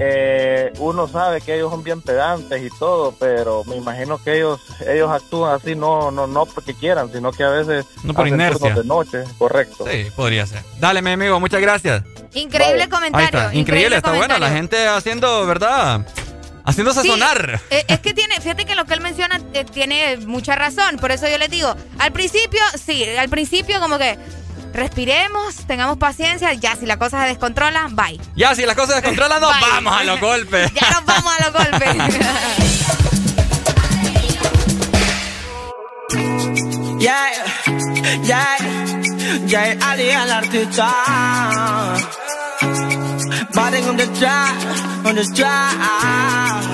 eh, 0.00 0.72
uno 0.78 1.06
sabe 1.06 1.40
que 1.40 1.54
ellos 1.54 1.70
son 1.70 1.84
bien 1.84 2.00
pedantes 2.00 2.62
y 2.62 2.76
todo, 2.78 3.14
pero 3.18 3.62
me 3.64 3.76
imagino 3.76 4.18
que 4.22 4.36
ellos 4.36 4.60
ellos 4.86 5.10
actúan 5.10 5.54
así 5.54 5.76
no 5.76 6.10
no 6.10 6.26
no 6.26 6.46
porque 6.46 6.74
quieran, 6.74 7.12
sino 7.12 7.30
que 7.30 7.44
a 7.44 7.50
veces 7.50 7.84
no 8.02 8.14
por 8.14 8.26
inercia 8.26 8.74
de 8.74 8.84
noche, 8.84 9.24
correcto. 9.38 9.84
Sí, 9.88 10.08
podría 10.16 10.46
ser. 10.46 10.62
Dale, 10.80 11.02
mi 11.02 11.10
amigo, 11.10 11.38
muchas 11.38 11.60
gracias. 11.60 12.02
Increíble 12.34 12.88
comentario. 12.88 13.52
Increíble, 13.52 13.96
está 13.96 14.12
bueno 14.12 14.38
la 14.38 14.50
gente 14.50 14.88
haciendo, 14.88 15.46
¿verdad? 15.46 16.04
Haciéndose 16.66 17.04
sonar. 17.04 17.60
Eh, 17.70 17.84
es 17.86 18.00
que 18.00 18.12
tiene, 18.12 18.40
fíjate 18.40 18.64
que 18.64 18.74
lo 18.74 18.86
que 18.86 18.94
él 18.94 19.00
menciona 19.00 19.40
eh, 19.54 19.64
tiene 19.64 20.16
mucha 20.18 20.56
razón. 20.56 20.96
Por 21.00 21.12
eso 21.12 21.28
yo 21.28 21.38
les 21.38 21.48
digo, 21.48 21.72
al 21.98 22.12
principio, 22.12 22.60
sí, 22.84 23.04
al 23.16 23.28
principio 23.28 23.78
como 23.80 23.98
que 23.98 24.18
respiremos, 24.72 25.54
tengamos 25.68 25.96
paciencia. 25.96 26.52
Ya, 26.54 26.74
si 26.74 26.84
la 26.84 26.98
cosa 26.98 27.22
se 27.22 27.28
descontrola, 27.28 27.86
bye. 27.92 28.20
Ya, 28.34 28.56
si 28.56 28.66
la 28.66 28.74
cosa 28.74 28.88
se 28.88 28.94
descontrola, 28.96 29.38
nos 29.38 29.52
vamos 29.60 29.94
a 29.94 30.02
los 30.04 30.18
golpes. 30.20 30.72
ya 30.80 30.90
nos 30.90 31.04
vamos 31.04 31.32
a 31.38 31.44
los 31.44 31.52
golpes. 31.52 31.88
yeah, 36.98 37.30
yeah, 38.24 38.56
yeah, 39.46 39.76
Ali 39.88 40.10
al 40.10 40.32
artista. 40.32 40.92
Body 43.56 43.78
on 43.88 43.96
the 43.96 44.06
track, 44.18 44.54
on 45.06 45.14
the 45.14 45.24
ah. 45.46 46.66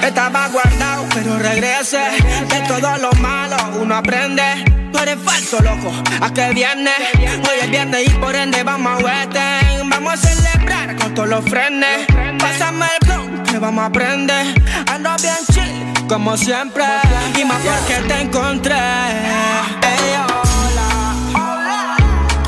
Estaba 0.00 0.48
guardado, 0.48 1.06
pero 1.12 1.38
regrese. 1.40 1.98
De 2.48 2.60
todo 2.68 2.98
lo 2.98 3.12
malo 3.14 3.56
uno 3.80 3.96
aprende. 3.96 4.64
Tú 4.92 4.98
eres 5.00 5.18
falso, 5.24 5.60
loco. 5.60 5.92
¿A 6.20 6.32
qué 6.32 6.50
viene? 6.54 6.92
Hoy 7.18 7.58
es 7.62 7.70
viernes 7.70 8.06
y 8.06 8.10
por 8.10 8.36
ende 8.36 8.62
vamos 8.62 8.92
a 8.92 9.04
Western. 9.04 9.90
Vamos 9.90 10.14
a 10.14 10.16
celebrar 10.16 10.96
con 10.96 11.14
todos 11.14 11.28
los 11.28 11.44
frenes. 11.46 12.06
Pásame 12.38 12.86
el 12.86 13.08
blog 13.08 13.29
que 13.50 13.58
vamos 13.58 13.82
a 13.82 13.86
aprender. 13.86 14.46
Ando 14.86 15.10
bien 15.20 15.36
chill, 15.52 16.06
como 16.08 16.36
siempre. 16.36 16.84
Y 17.38 17.44
más 17.44 17.58
porque 17.58 17.96
te 18.06 18.20
encontré. 18.22 18.74
Ey, 18.74 20.14
hola. 20.16 21.96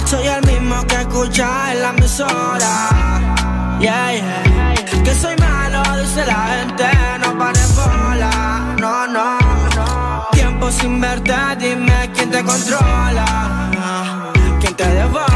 Soy 0.04 0.26
el 0.26 0.46
mismo 0.46 0.86
que 0.86 0.96
escucha 0.96 1.72
en 1.72 1.82
la 1.82 1.90
emisora. 1.90 2.88
Que 5.04 5.14
soy 5.14 5.34
malo, 5.36 5.82
dice 6.00 6.24
la 6.24 6.46
gente. 6.54 6.84
No 7.20 7.38
pares 7.38 7.74
bola. 7.74 8.74
No, 8.78 9.06
no, 9.06 9.38
no. 9.76 10.28
Tiempo 10.32 10.70
sin 10.70 11.00
verte, 11.00 11.34
dime 11.58 12.10
quién 12.14 12.30
te 12.30 12.44
controla. 12.44 13.70
Quién 14.60 14.74
te 14.76 14.86
devora, 14.86 15.31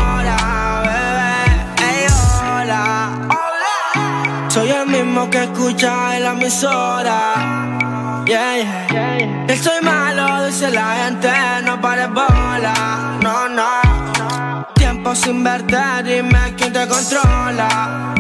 Soy 4.56 4.70
el 4.70 4.86
mismo 4.86 5.28
que 5.28 5.42
escucha 5.44 6.16
en 6.16 6.22
la 6.24 6.30
emisora. 6.30 8.24
Yeah, 8.24 8.56
yeah. 8.88 9.46
Que 9.46 9.54
soy 9.54 9.82
malo, 9.82 10.46
dice 10.46 10.70
la 10.70 10.94
gente. 10.96 11.30
No 11.62 11.78
pares 11.78 12.08
bola. 12.08 13.18
No, 13.20 13.50
no. 13.50 14.66
Tiempo 14.74 15.14
sin 15.14 15.44
verte, 15.44 15.76
dime 16.04 16.54
quién 16.56 16.72
te 16.72 16.88
controla. 16.88 18.14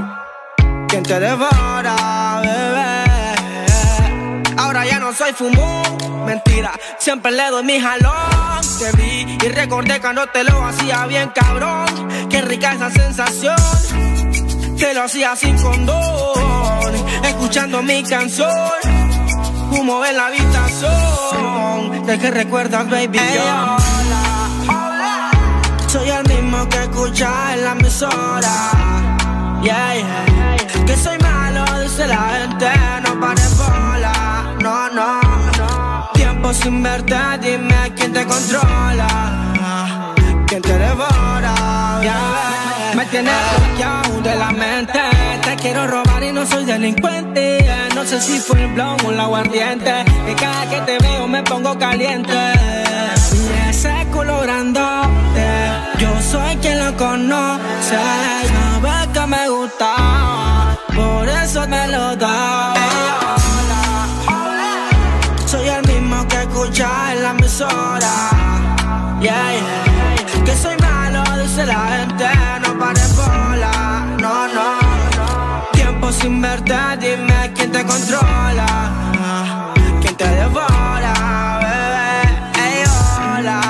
Quién 0.88 1.02
te 1.04 1.18
devora, 1.18 2.42
bebé. 2.42 3.04
Ahora 4.58 4.84
ya 4.84 4.98
no 4.98 5.14
soy 5.14 5.32
fumón, 5.32 6.26
mentira. 6.26 6.72
Siempre 6.98 7.32
le 7.32 7.48
doy 7.48 7.64
mi 7.64 7.80
jalón. 7.80 8.60
Te 8.78 8.92
vi 8.92 9.38
y 9.42 9.48
recordé 9.48 10.02
cuando 10.02 10.26
te 10.26 10.44
lo 10.44 10.66
hacía 10.66 11.06
bien, 11.06 11.30
cabrón. 11.34 11.86
Qué 12.28 12.42
rica 12.42 12.74
esa 12.74 12.90
sensación. 12.90 14.05
Te 14.78 14.92
lo 14.92 15.04
hacía 15.04 15.34
sin 15.34 15.56
condón, 15.56 16.92
escuchando 17.24 17.82
mi 17.82 18.02
canción. 18.02 18.50
Humo 19.70 20.04
en 20.04 20.16
la 20.16 20.26
habitación. 20.26 22.06
¿De 22.06 22.18
qué 22.18 22.30
recuerdas, 22.30 22.88
baby? 22.90 23.18
Hola, 23.18 23.76
hola. 24.68 25.30
Soy 25.86 26.10
el 26.10 26.28
mismo 26.28 26.68
que 26.68 26.82
escucha 26.82 27.54
en 27.54 27.64
la 27.64 27.72
emisora. 27.72 29.60
Yeah, 29.62 29.94
yeah. 29.94 30.84
Que 30.84 30.96
soy 30.96 31.18
malo, 31.20 31.64
dice 31.82 32.06
la 32.06 32.28
gente. 32.38 32.70
No 33.02 33.18
pares 33.18 33.56
bola. 33.56 34.56
No, 34.60 34.90
no, 34.90 35.20
no. 35.58 36.10
Tiempo 36.12 36.52
sin 36.52 36.82
verte, 36.82 37.16
dime 37.40 37.94
quién 37.96 38.12
te 38.12 38.26
controla. 38.26 40.14
Quién 40.46 40.60
te 40.60 40.78
devora. 40.78 41.98
Yeah. 42.02 42.55
Tienes 43.10 43.34
bloqueado 43.56 44.20
de 44.20 44.34
la 44.36 44.50
mente. 44.50 45.00
Te 45.42 45.56
quiero 45.56 45.86
robar 45.86 46.22
y 46.22 46.32
no 46.32 46.44
soy 46.44 46.64
delincuente. 46.64 47.64
No 47.94 48.04
sé 48.04 48.20
si 48.20 48.38
fue 48.38 48.62
el 48.62 48.72
blog 48.72 48.96
o 49.06 49.10
el 49.10 49.20
aguardiente. 49.20 50.04
Que 50.26 50.34
cada 50.34 50.68
que 50.68 50.80
te 50.80 50.98
veo 50.98 51.26
me 51.26 51.42
pongo 51.42 51.78
caliente. 51.78 52.52
Y 53.32 53.68
ese 53.68 54.06
culo 54.12 54.40
grandote, 54.40 55.48
yo 55.98 56.10
soy 56.20 56.56
quien 56.56 56.78
lo 56.84 56.96
conoce. 56.96 57.96
Sabe 58.82 59.12
que 59.12 59.26
me 59.26 59.48
gusta, 59.48 60.76
por 60.94 61.28
eso 61.28 61.66
me 61.68 61.88
lo 61.88 62.16
da. 62.16 62.74
Soy 65.46 65.68
el 65.68 65.86
mismo 65.86 66.26
que 66.28 66.42
escucha 66.42 67.12
en 67.12 67.22
la 67.22 67.30
emisora. 67.30 68.14
Yeah. 69.20 70.44
Que 70.44 70.54
soy 70.56 70.76
malo, 70.78 71.22
dice 71.42 71.66
la 71.66 71.88
gente. 71.88 72.45
Sin 76.20 76.40
verte, 76.40 76.74
dime 77.00 77.52
quién 77.54 77.70
te 77.72 77.84
controla. 77.84 78.66
Quién 80.00 80.16
te 80.16 80.26
devora, 80.26 81.14
bebé. 81.64 82.10
Ey, 82.64 82.84
hola. 83.18 83.60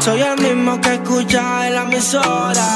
Soy 0.00 0.20
el 0.22 0.36
mismo 0.40 0.80
que 0.80 0.94
escucha 0.94 1.66
en 1.66 1.74
la 1.74 1.82
emisora. 1.82 2.68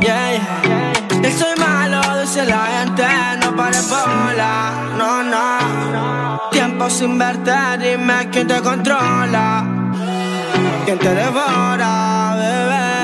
Yeah, 0.00 0.32
yeah. 0.32 1.20
Que 1.22 1.30
soy 1.32 1.54
malo, 1.58 2.00
dice 2.20 2.44
la 2.44 2.66
gente. 2.74 3.06
No 3.40 3.56
pares 3.56 3.88
bola, 3.88 4.72
no, 4.98 5.22
no. 5.22 6.50
Tiempo 6.50 6.90
sin 6.90 7.18
verte, 7.18 7.54
dime 7.78 8.28
quién 8.30 8.46
te 8.46 8.60
controla. 8.60 9.64
Quién 10.84 10.98
te 10.98 11.14
devora, 11.14 12.34
bebé. 12.38 13.03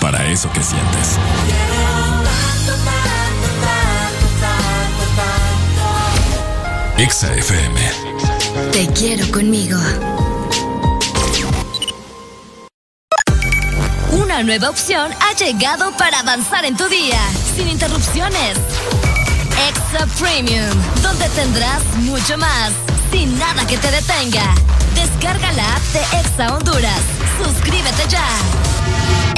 para 0.00 0.24
eso 0.30 0.48
que 0.52 0.62
sientes. 0.62 1.18
Exa 6.96 7.34
FM. 7.34 7.80
Te 8.70 8.86
quiero 8.92 9.28
conmigo. 9.32 9.76
Una 14.12 14.44
nueva 14.44 14.70
opción 14.70 15.10
ha 15.20 15.34
llegado 15.34 15.90
para 15.96 16.20
avanzar 16.20 16.64
en 16.64 16.76
tu 16.76 16.88
día, 16.88 17.18
sin 17.56 17.68
interrupciones. 17.68 18.56
Extra 19.68 20.06
Premium, 20.20 20.70
donde 21.02 21.28
tendrás 21.30 21.82
mucho 21.96 22.38
más, 22.38 22.70
sin 23.10 23.36
nada 23.40 23.66
que 23.66 23.76
te 23.76 23.90
detenga. 23.90 24.54
Descarga 24.94 25.52
la 25.54 25.74
app 25.74 25.82
de 25.92 26.20
Exa 26.20 26.54
Honduras. 26.54 27.00
Suscríbete 27.42 28.08
ya. 28.08 28.63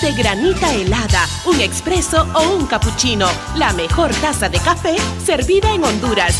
De 0.00 0.12
granita 0.12 0.72
helada, 0.72 1.26
un 1.46 1.60
expreso 1.60 2.26
o 2.34 2.54
un 2.54 2.66
cappuccino. 2.66 3.28
La 3.56 3.72
mejor 3.72 4.14
taza 4.16 4.48
de 4.48 4.58
café 4.58 4.96
servida 5.24 5.72
en 5.72 5.84
Honduras. 5.84 6.34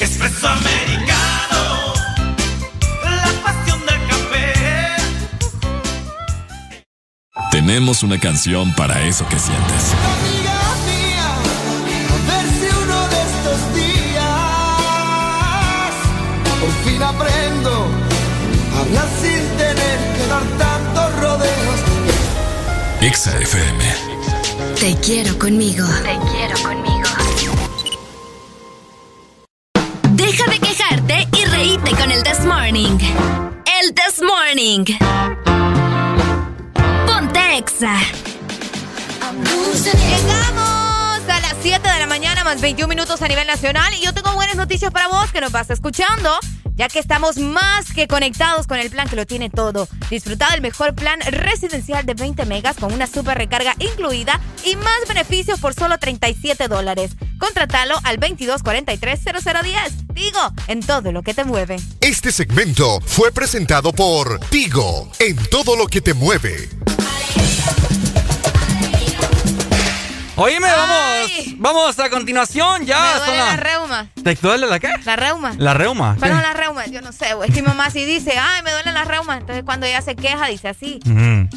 Espresso 0.00 0.48
americano, 0.48 1.94
la 3.04 3.32
pasión 3.42 3.80
del 3.80 4.06
café. 4.08 4.54
Tenemos 7.50 8.02
una 8.02 8.18
canción 8.18 8.74
para 8.74 9.02
eso 9.02 9.26
que 9.28 9.38
sientes. 9.38 9.94
A 10.48 10.55
Exa 23.06 23.30
FM. 23.38 23.84
Te 24.80 24.96
quiero 24.96 25.38
conmigo. 25.38 25.86
Te 26.02 26.18
quiero 26.32 26.60
conmigo. 26.60 27.08
Deja 30.10 30.50
de 30.50 30.58
quejarte 30.58 31.28
y 31.38 31.44
reíte 31.44 31.90
con 31.92 32.10
el 32.10 32.24
This 32.24 32.40
Morning. 32.40 32.98
El 33.80 33.94
This 33.94 34.20
Morning. 34.22 34.84
Ponte 37.06 37.58
Exa. 37.58 37.96
Llegamos 39.84 41.28
a 41.28 41.40
las 41.42 41.54
7 41.62 41.88
de 41.88 41.98
la 42.00 42.08
mañana, 42.08 42.42
más 42.42 42.60
21 42.60 42.88
minutos 42.88 43.22
a 43.22 43.28
nivel 43.28 43.46
nacional. 43.46 43.94
Y 43.94 44.04
yo 44.04 44.14
tengo 44.14 44.34
buenas 44.34 44.56
noticias 44.56 44.90
para 44.90 45.06
vos 45.06 45.30
que 45.30 45.40
nos 45.40 45.52
vas 45.52 45.70
escuchando, 45.70 46.36
ya 46.74 46.88
que 46.88 46.98
estamos 46.98 47.36
más 47.36 47.92
que 47.94 48.08
conectados 48.08 48.66
con 48.66 48.80
el 48.80 48.90
plan 48.90 49.08
que 49.08 49.14
lo 49.14 49.26
tiene 49.26 49.48
todo. 49.48 49.86
Disfruta 50.10 50.50
del 50.50 50.60
mejor 50.60 50.94
plan 50.94 51.20
residencial 51.20 52.06
de 52.06 52.14
20 52.14 52.46
megas 52.46 52.76
con 52.76 52.92
una 52.92 53.06
super 53.06 53.36
recarga 53.36 53.74
incluida 53.78 54.40
y 54.64 54.76
más 54.76 55.08
beneficios 55.08 55.58
por 55.60 55.74
solo 55.74 55.98
37 55.98 56.68
dólares. 56.68 57.12
Contratalo 57.38 57.96
al 58.04 58.18
2243-0010. 58.20 60.06
Digo, 60.14 60.40
en 60.68 60.80
todo 60.80 61.12
lo 61.12 61.22
que 61.22 61.34
te 61.34 61.44
mueve. 61.44 61.76
Este 62.00 62.32
segmento 62.32 63.00
fue 63.00 63.32
presentado 63.32 63.92
por 63.92 64.38
Tigo, 64.48 65.10
en 65.18 65.36
todo 65.48 65.76
lo 65.76 65.86
que 65.86 66.00
te 66.00 66.14
mueve. 66.14 66.68
Oíme, 70.38 70.68
vamos, 70.70 71.30
vamos 71.56 71.98
a 71.98 72.10
continuación 72.10 72.84
ya. 72.84 73.14
Me 73.14 73.20
duele 73.20 73.38
la 73.38 73.56
reuma. 73.56 74.06
¿Te 74.22 74.34
duele 74.34 74.66
la 74.66 74.78
qué? 74.78 74.90
La 75.06 75.16
reuma. 75.16 75.54
La 75.56 75.72
reuma. 75.72 76.14
¿qué? 76.14 76.20
Perdón, 76.20 76.42
la 76.42 76.52
no 77.06 77.12
sé. 77.12 77.26
Es 77.46 77.54
que 77.54 77.62
mi 77.62 77.68
mamá 77.68 77.88
sí 77.90 78.04
dice, 78.04 78.36
ay, 78.38 78.62
me 78.62 78.72
duele 78.72 78.92
la 78.92 79.04
reuma. 79.04 79.36
Entonces 79.36 79.64
cuando 79.64 79.86
ella 79.86 80.02
se 80.02 80.16
queja, 80.16 80.46
dice 80.48 80.68
así. 80.68 80.98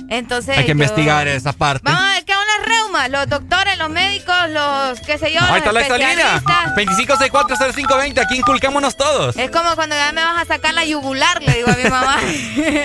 Entonces. 0.10 0.58
Hay 0.58 0.64
que 0.64 0.70
yo- 0.70 0.74
investigar 0.74 1.28
esa 1.28 1.54
parte. 1.54 1.82
Vamos 1.86 2.02
a 2.04 2.14
ver 2.14 2.26
qué 2.26 2.34
son 2.34 2.44
las 2.60 2.68
reumas. 2.68 3.10
Los 3.10 3.28
doctores, 3.28 3.78
los 3.78 3.90
médicos, 3.90 4.36
los 4.50 5.00
qué 5.02 5.18
sé 5.18 5.34
yo. 5.34 5.40
Ahí 5.42 5.58
está 5.58 5.72
la 5.72 5.82
especialistas. 5.82 6.44
25640520. 6.76 8.20
Aquí 8.22 8.38
inculcémonos 8.38 8.96
todos. 8.96 9.36
Es 9.38 9.50
como 9.52 9.76
cuando 9.76 9.96
ya 9.96 10.12
me 10.12 10.24
vas 10.24 10.42
a 10.42 10.46
sacar 10.46 10.74
la 10.74 10.86
yugular, 10.86 11.42
le 11.42 11.54
digo 11.54 11.70
a 11.70 11.76
mi 11.76 11.84
mamá. 11.90 12.18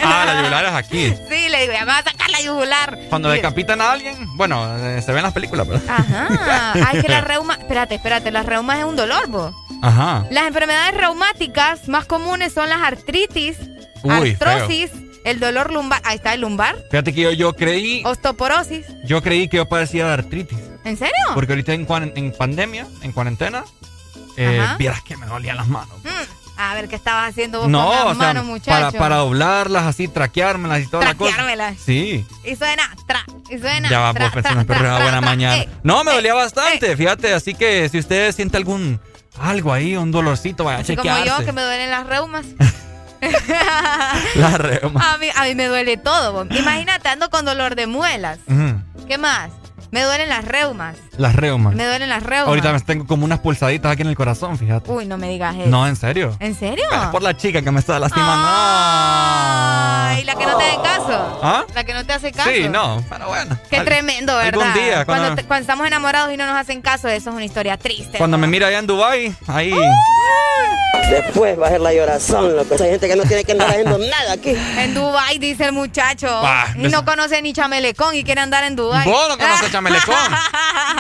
Ah, 0.07 0.25
la 0.27 0.37
yugular 0.39 0.65
es 0.67 0.73
aquí. 0.73 1.15
Sí, 1.29 1.49
le 1.49 1.61
digo, 1.63 1.73
ya 1.73 1.81
me 1.81 1.87
vas 1.87 2.07
a 2.07 2.11
sacar 2.11 2.31
la 2.31 2.41
yugular. 2.41 2.99
Cuando 3.09 3.29
decapitan 3.31 3.81
a 3.81 3.93
alguien, 3.93 4.17
bueno, 4.37 4.67
eh, 4.79 5.03
se 5.03 5.13
ven 5.13 5.23
las 5.23 5.33
películas, 5.33 5.67
pero. 5.67 5.81
Ajá. 5.89 6.73
Ay, 6.89 7.03
que 7.03 7.09
la 7.09 7.21
reuma. 7.23 7.55
Espérate, 7.55 7.95
espérate. 7.97 8.31
Las 8.31 8.47
reumas 8.47 8.79
es 8.79 8.85
un 8.85 8.97
dolor, 8.97 9.27
vos. 9.29 9.55
Ajá. 9.85 10.27
Las 10.31 10.47
enfermedades 10.47 10.97
reumáticas 10.97 11.89
más 11.89 12.07
comunes 12.07 12.53
son 12.53 12.69
las 12.69 12.83
artritis, 12.83 13.57
Uy, 14.03 14.31
artrosis, 14.41 14.91
el 15.25 15.41
dolor 15.41 15.73
lumbar. 15.73 16.01
Ahí 16.05 16.17
está 16.17 16.35
el 16.35 16.41
lumbar. 16.43 16.77
Fíjate 16.91 17.13
que 17.15 17.21
yo, 17.23 17.33
yo 17.33 17.53
creí, 17.55 18.03
Osteoporosis. 18.05 18.87
yo 19.05 19.23
creí 19.23 19.49
que 19.49 19.59
yo 19.59 19.69
padecía 19.69 20.07
de 20.07 20.13
artritis. 20.15 20.59
¿En 20.85 20.97
serio? 20.97 21.13
Porque 21.35 21.53
ahorita 21.53 21.73
en, 21.73 21.87
en 22.17 22.33
pandemia, 22.33 22.87
en 23.03 23.13
cuarentena, 23.13 23.65
eh, 24.37 24.63
vieras 24.79 25.03
que 25.03 25.17
me 25.17 25.27
dolían 25.27 25.57
las 25.57 25.67
manos. 25.69 25.97
Mm, 26.03 26.59
A 26.61 26.75
ver, 26.75 26.89
¿qué 26.89 26.97
estabas 26.97 27.31
haciendo 27.31 27.61
vos 27.61 27.69
No, 27.69 27.87
con 27.89 27.99
o 27.99 28.05
las 28.09 28.19
sea, 28.19 28.27
manos, 28.29 28.45
muchacho? 28.45 28.71
para, 28.71 28.93
para 28.93 29.17
doblarlas 29.17 29.85
así, 29.85 30.09
traqueármelas 30.09 30.83
y 30.83 30.87
toda 30.89 31.05
la 31.05 31.15
cosa. 31.15 31.35
Traqueármelas. 31.35 31.79
Sí. 31.85 32.25
Y 32.45 32.57
suena, 32.57 32.83
tra, 33.07 33.25
y 33.51 33.59
suena. 33.59 33.89
Ya 33.89 34.01
va, 34.01 34.13
pues, 34.15 34.45
una 34.53 34.99
buena 34.99 35.21
mañana. 35.21 35.57
Eh, 35.57 35.69
no, 35.83 36.05
me 36.05 36.13
dolía 36.13 36.35
bastante, 36.35 36.97
fíjate, 36.97 37.33
así 37.33 37.55
que 37.55 37.89
si 37.89 37.99
usted 37.99 38.33
siente 38.35 38.57
algún 38.57 39.01
algo 39.39 39.73
ahí, 39.73 39.97
un 39.97 40.11
dolorcito, 40.11 40.65
vaya 40.65 40.79
a 40.79 40.81
así 40.83 40.97
como 40.97 41.11
yo, 41.25 41.45
que 41.45 41.53
me 41.53 41.63
duelen 41.63 41.91
las 41.91 42.07
reumas. 42.07 42.47
La 44.35 44.59
reuma. 44.59 45.15
a, 45.15 45.19
mí, 45.19 45.29
a 45.35 45.45
mí 45.45 45.55
me 45.55 45.67
duele 45.67 45.97
todo. 45.97 46.47
Imagínate, 46.51 47.09
ando 47.09 47.31
con 47.31 47.45
dolor 47.45 47.75
de 47.75 47.87
muelas. 47.87 48.39
¿Qué 49.09 49.17
más? 49.19 49.51
Me 49.91 50.03
duelen 50.03 50.29
las 50.29 50.45
reumas. 50.45 50.97
Las 51.19 51.35
reumas. 51.37 51.75
Me 51.75 51.85
duelen 51.87 52.09
las 52.09 52.23
reumas. 52.23 52.49
Ahorita 52.49 52.73
me 52.73 52.81
tengo 52.81 53.07
como 53.07 53.25
unas 53.25 53.39
pulsaditas 53.39 53.93
aquí 53.93 54.03
en 54.03 54.09
el 54.09 54.17
corazón, 54.17 54.59
fíjate. 54.59 54.91
Uy, 54.91 55.07
no 55.07 55.17
me 55.17 55.29
digas 55.29 55.55
eso. 55.57 55.69
No, 55.69 55.87
en 55.87 55.95
serio. 55.97 56.37
¿En 56.41 56.55
serio? 56.59 56.85
Es 56.91 57.09
por 57.09 57.23
la 57.23 57.37
chica 57.37 57.63
que 57.63 57.71
me 57.71 57.81
está 57.81 57.99
lastimando. 58.01 58.47
Ay, 58.49 60.25
la 60.25 60.35
que 60.35 60.47
no 60.47 60.57
te 60.59 60.65
hace 60.65 60.77
caso. 60.83 61.41
¿Ah? 61.43 61.65
La 61.75 61.85
que 61.85 61.95
no 61.95 62.05
te 62.05 62.13
hace 62.13 62.33
caso. 62.33 62.51
Sí, 62.53 62.69
no, 62.69 63.03
pero 63.09 63.29
bueno. 63.29 63.59
Qué 63.71 63.77
Al- 63.79 63.85
tremendo, 63.85 64.37
¿verdad? 64.37 64.61
Algún 64.63 64.75
día, 64.75 65.05
cuando, 65.05 65.23
cuando, 65.25 65.35
te- 65.43 65.45
cuando 65.47 65.61
estamos 65.63 65.87
enamorados 65.87 66.33
y 66.33 66.37
no 66.37 66.47
nos 66.47 66.57
hacen 66.57 66.83
caso, 66.83 67.09
eso 67.09 67.31
es 67.31 67.37
una 67.37 67.45
historia 67.45 67.77
triste. 67.77 68.19
cuando 68.19 68.39
me 68.39 68.47
mira 68.47 68.67
allá 68.69 68.79
en 68.79 68.87
Dubai, 68.87 69.35
ahí. 69.47 69.75
Después 71.11 71.61
va 71.61 71.67
a 71.67 71.71
ser 71.71 71.81
la 71.81 71.93
llorazón, 71.93 72.57
loco. 72.57 72.75
Hay 72.81 72.91
gente 72.91 73.09
que 73.09 73.17
no 73.17 73.25
tiene 73.25 73.45
que 73.45 73.53
andar 73.53 73.69
haciendo 73.69 73.99
nada 73.99 74.33
aquí. 74.33 74.55
En 74.79 74.95
Dubai 74.95 75.39
dice 75.39 75.67
el 75.67 75.73
muchacho. 75.73 76.27
Bah, 76.41 76.69
y 76.77 76.89
no 76.89 77.05
conoce 77.05 77.43
ni 77.43 77.53
chamelecón 77.53 78.15
y 78.15 78.25
quiere 78.25 78.41
andar 78.41 78.65
en 78.65 78.75
Dubai. 78.75 79.05
Vos 79.07 79.29
no 79.29 79.37
conoces 79.37 79.71
chamelecón. 79.73 80.15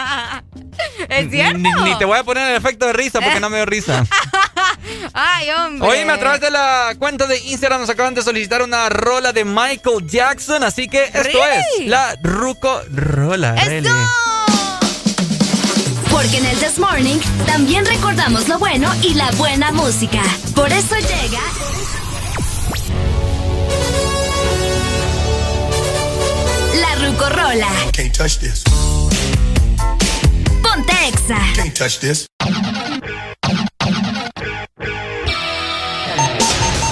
¿Es 1.08 1.30
cierto? 1.30 1.58
Ni, 1.58 1.70
ni 1.84 1.98
te 1.98 2.04
voy 2.04 2.18
a 2.18 2.24
poner 2.24 2.50
el 2.50 2.56
efecto 2.56 2.86
de 2.86 2.92
risa 2.92 3.20
porque 3.20 3.40
no 3.40 3.50
me 3.50 3.56
dio 3.56 3.66
risa. 3.66 4.04
Ay, 5.12 5.50
hombre. 5.50 5.88
Oíme, 5.88 6.12
a 6.12 6.18
través 6.18 6.40
de 6.40 6.50
la 6.50 6.94
cuenta 6.98 7.26
de 7.26 7.38
Instagram 7.38 7.80
nos 7.80 7.90
acaban 7.90 8.14
de 8.14 8.22
solicitar 8.22 8.62
una 8.62 8.88
rola 8.88 9.32
de 9.32 9.44
Michael 9.44 10.06
Jackson, 10.06 10.62
así 10.62 10.88
que 10.88 11.04
esto 11.04 11.20
Really? 11.22 11.64
es 11.80 11.86
la 11.86 12.16
Ruco 12.22 12.82
Rola. 12.92 13.52
Really. 13.54 13.88
Porque 16.10 16.36
en 16.38 16.46
el 16.46 16.56
This 16.58 16.78
Morning 16.78 17.18
también 17.46 17.84
recordamos 17.86 18.48
lo 18.48 18.58
bueno 18.58 18.90
y 19.02 19.14
la 19.14 19.30
buena 19.32 19.72
música. 19.72 20.22
Por 20.54 20.72
eso 20.72 20.94
llega. 20.96 21.40
La 26.80 26.94
Rucorola. 27.06 27.68
Can't 27.92 28.12
touch 28.16 28.38
this. 28.38 28.62
Ponte 30.94 31.08
Exa. 31.08 31.38
Can't 31.54 31.74
touch 31.74 31.98
this. 31.98 32.26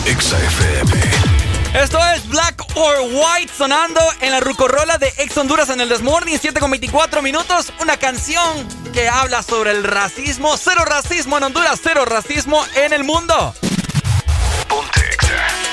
Exa 0.07 0.39
FM. 0.39 0.93
Esto 1.75 1.99
es 2.15 2.29
Black 2.29 2.63
or 2.75 2.95
White 3.13 3.53
sonando 3.57 4.01
en 4.21 4.33
la 4.33 4.41
Rucorola 4.41 4.99
de 4.99 5.09
Ex 5.19 5.37
Honduras 5.39 5.71
en 5.71 5.81
el 5.81 5.89
Desmorning, 5.89 6.39
7 6.39 6.61
con 6.61 6.71
24 6.71 7.23
minutos. 7.23 7.73
Una 7.81 7.97
canción 7.97 8.69
que 8.93 9.09
habla 9.09 9.43
sobre 9.43 9.71
el 9.71 9.85
racismo. 9.85 10.57
Cero 10.57 10.85
racismo 10.85 11.39
en 11.39 11.45
Honduras, 11.45 11.81
cero 11.83 12.05
racismo 12.05 12.65
en 12.75 12.93
el 12.93 13.05
mundo. 13.05 13.55
My 14.69 14.81
baby 14.95 15.72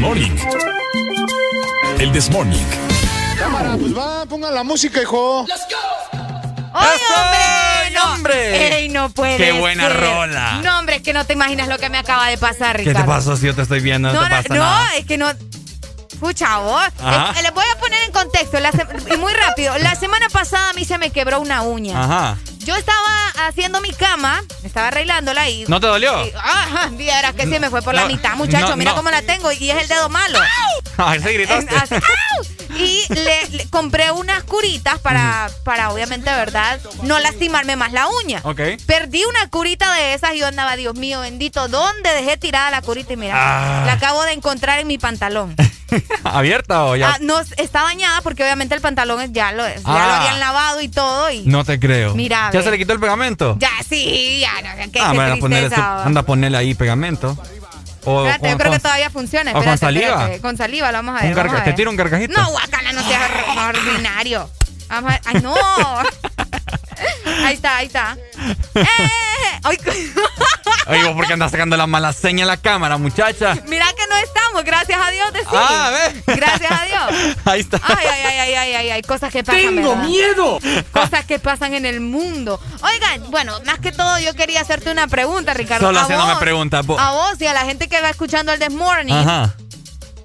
con 0.00 0.18
el 0.18 0.30
This 0.30 0.30
Morning. 0.30 0.36
El 1.98 2.12
This 2.12 2.30
Morning. 2.30 2.64
Cámara, 3.38 3.76
pues 3.78 3.96
va, 3.96 4.26
pongan 4.26 4.54
la 4.54 4.62
música, 4.64 5.00
hijo. 5.02 5.44
¡Ay, 6.72 6.98
hombre! 7.16 7.94
No, 7.98 8.12
hombre! 8.14 8.76
¡Ey, 8.78 8.88
no 8.88 9.10
puede 9.10 9.36
¡Qué 9.36 9.52
buena 9.52 9.88
ser! 9.88 10.00
rola! 10.00 10.60
No, 10.62 10.78
hombre, 10.78 10.96
es 10.96 11.02
que 11.02 11.12
no 11.12 11.24
te 11.24 11.32
imaginas 11.32 11.68
lo 11.68 11.78
que 11.78 11.88
me 11.90 11.98
acaba 11.98 12.28
de 12.28 12.38
pasar, 12.38 12.76
¿Qué 12.76 12.84
Ricardo. 12.84 13.00
te 13.00 13.06
pasó 13.06 13.36
si 13.36 13.46
yo 13.46 13.54
te 13.54 13.62
estoy 13.62 13.80
viendo? 13.80 14.12
No, 14.12 14.20
No, 14.22 14.24
te 14.28 14.30
pasa 14.30 14.54
no, 14.54 14.60
nada. 14.60 14.88
es 14.96 15.04
que 15.06 15.18
no. 15.18 15.30
Escucha 16.12 16.58
vos. 16.58 16.82
Ajá. 17.00 17.38
Eh, 17.38 17.42
les 17.42 17.54
voy 17.54 17.64
a 17.74 17.78
poner 17.78 18.02
en 18.04 18.10
contexto. 18.12 18.58
la 18.58 18.72
se- 18.72 19.16
muy 19.18 19.32
rápido. 19.34 19.78
La 19.78 19.94
semana 19.94 20.28
pasada 20.28 20.70
a 20.70 20.72
mí 20.72 20.84
se 20.84 20.98
me 20.98 21.10
quebró 21.10 21.40
una 21.40 21.62
uña. 21.62 22.02
Ajá. 22.02 22.36
Yo 22.58 22.74
estaba 22.74 23.27
haciendo 23.46 23.80
mi 23.80 23.92
cama, 23.92 24.42
estaba 24.64 24.88
arreglándola 24.88 25.48
y. 25.48 25.64
¿No 25.68 25.80
te 25.80 25.86
dolió? 25.86 26.24
y- 26.26 26.32
vieras 26.96 27.34
que 27.34 27.46
se 27.46 27.60
me 27.60 27.70
fue 27.70 27.82
por 27.82 27.94
la 27.94 28.06
mitad, 28.06 28.34
muchacho. 28.34 28.68
no, 28.70 28.76
Mira 28.76 28.90
no. 28.92 28.96
cómo 28.96 29.10
la 29.10 29.22
tengo 29.22 29.52
y 29.52 29.70
es 29.70 29.82
el 29.82 29.88
dedo 29.88 30.08
malo. 30.08 30.38
Ay, 30.96 31.20
se 31.20 31.32
gritaste. 31.32 31.74
Así, 31.76 31.94
¡au! 31.94 32.76
Y 32.76 33.02
le, 33.14 33.48
le 33.50 33.68
compré 33.70 34.10
unas 34.10 34.42
curitas 34.44 34.98
para, 34.98 35.48
para, 35.64 35.90
obviamente, 35.90 36.28
¿verdad? 36.30 36.80
No 37.02 37.18
lastimarme 37.18 37.76
más 37.76 37.92
la 37.92 38.06
uña. 38.08 38.40
Ok. 38.44 38.60
Perdí 38.86 39.24
una 39.24 39.48
curita 39.48 39.92
de 39.94 40.14
esas 40.14 40.34
y 40.34 40.38
yo 40.40 40.46
andaba, 40.46 40.76
Dios 40.76 40.94
mío, 40.94 41.20
bendito, 41.20 41.68
¿dónde 41.68 42.12
dejé 42.14 42.36
tirada 42.36 42.70
la 42.70 42.82
curita? 42.82 43.12
Y 43.12 43.16
mira, 43.16 43.34
Ah. 43.36 43.86
la 43.86 43.92
acabo 43.92 44.22
de 44.24 44.32
encontrar 44.32 44.78
en 44.80 44.86
mi 44.86 44.98
pantalón. 44.98 45.54
¿Abierta 46.24 46.84
o 46.84 46.96
ya? 46.96 47.10
Ah, 47.14 47.18
no, 47.20 47.38
está 47.40 47.82
dañada 47.82 48.20
porque 48.22 48.42
obviamente 48.42 48.74
el 48.74 48.80
pantalón 48.80 49.32
ya 49.32 49.52
lo, 49.52 49.66
ya 49.66 49.74
lo 49.76 49.82
Ah. 49.86 50.18
habían 50.20 50.40
lavado 50.40 50.80
y 50.80 50.88
todo. 50.88 51.30
Y 51.30 51.42
No 51.46 51.64
te 51.64 51.78
creo. 51.80 52.14
Mira, 52.14 52.50
¿Ya 52.52 52.62
se 52.62 52.70
le 52.70 52.78
quitó 52.78 52.92
el 52.92 53.00
pegamento? 53.00 53.56
ya, 53.58 53.70
sí, 53.88 54.40
ya, 54.40 54.52
no, 54.62 54.92
qué, 54.92 55.00
ah, 55.00 55.10
anda 55.10 55.32
a 55.32 55.36
ponerle, 55.36 55.68
su- 55.68 55.74
tristeza. 55.74 56.04
anda 56.04 56.20
a 56.20 56.24
ponerle 56.24 56.58
ahí 56.58 56.74
pegamento. 56.74 57.36
O, 58.04 58.20
Espérate, 58.26 58.40
con- 58.40 58.50
yo 58.50 58.58
creo 58.58 58.72
que 58.72 58.78
todavía 58.78 59.10
funciona. 59.10 59.50
o 59.50 59.54
con 59.54 59.62
Espérate, 59.62 59.80
saliva. 59.80 60.06
espérate. 60.22 60.40
Con 60.40 60.56
saliva, 60.56 60.92
lo 60.92 60.98
vamos 60.98 61.16
a 61.16 61.22
ver. 61.24 61.30
un 61.30 61.36
vamos 61.36 61.60
a 61.60 61.64
¿Te 61.64 61.72
tiro 61.74 61.90
un 61.90 61.96
carcajito? 61.96 62.40
No, 62.40 62.50
guacala, 62.50 62.92
no 62.92 63.02
seas 63.02 63.22
or- 63.22 63.76
ordinario. 63.76 64.50
A 64.88 65.00
ver. 65.00 65.20
¡Ay, 65.24 65.40
no! 65.42 65.54
ahí 67.44 67.54
está, 67.54 67.76
ahí 67.76 67.86
está. 67.86 68.16
¡Eh! 68.74 69.10
Ay, 69.62 69.78
Oye, 70.88 71.04
¿vos 71.04 71.14
por 71.14 71.26
qué 71.26 71.34
andas 71.34 71.50
sacando 71.50 71.76
la 71.76 71.86
mala 71.86 72.12
seña 72.14 72.42
en 72.42 72.48
la 72.48 72.56
cámara, 72.56 72.96
muchacha? 72.96 73.58
Mira 73.66 73.86
que 73.94 74.06
no 74.08 74.16
estamos, 74.16 74.64
gracias 74.64 74.98
a 74.98 75.10
Dios, 75.10 75.32
de 75.34 75.40
sí. 75.40 75.46
Ah, 75.52 75.90
ve. 75.90 76.34
Gracias 76.34 76.70
a 76.70 76.84
Dios. 76.84 77.36
Ahí 77.44 77.60
está. 77.60 77.78
Ay, 77.82 78.06
ay, 78.10 78.20
ay, 78.24 78.38
ay, 78.38 78.54
ay, 78.54 78.74
ay, 78.74 78.90
ay, 78.90 79.02
cosas 79.02 79.30
que 79.30 79.44
pasan. 79.44 79.60
¡Tengo 79.60 79.90
¿verdad? 79.90 80.04
miedo! 80.04 80.58
Cosas 80.92 81.26
que 81.26 81.38
pasan 81.38 81.74
en 81.74 81.84
el 81.84 82.00
mundo. 82.00 82.58
Oigan, 82.80 83.30
bueno, 83.30 83.60
más 83.66 83.80
que 83.80 83.92
todo 83.92 84.18
yo 84.18 84.34
quería 84.34 84.62
hacerte 84.62 84.90
una 84.90 85.08
pregunta, 85.08 85.52
Ricardo. 85.52 85.86
Solo 85.86 85.98
A 85.98 86.02
haciéndome 86.02 86.36
preguntas. 86.36 86.86
A 86.98 87.10
vos 87.10 87.40
y 87.40 87.46
a 87.46 87.52
la 87.52 87.64
gente 87.66 87.88
que 87.88 88.00
va 88.00 88.08
escuchando 88.08 88.52
el 88.52 88.58
This 88.58 88.72
Morning 88.72 89.12
Ajá. 89.12 89.54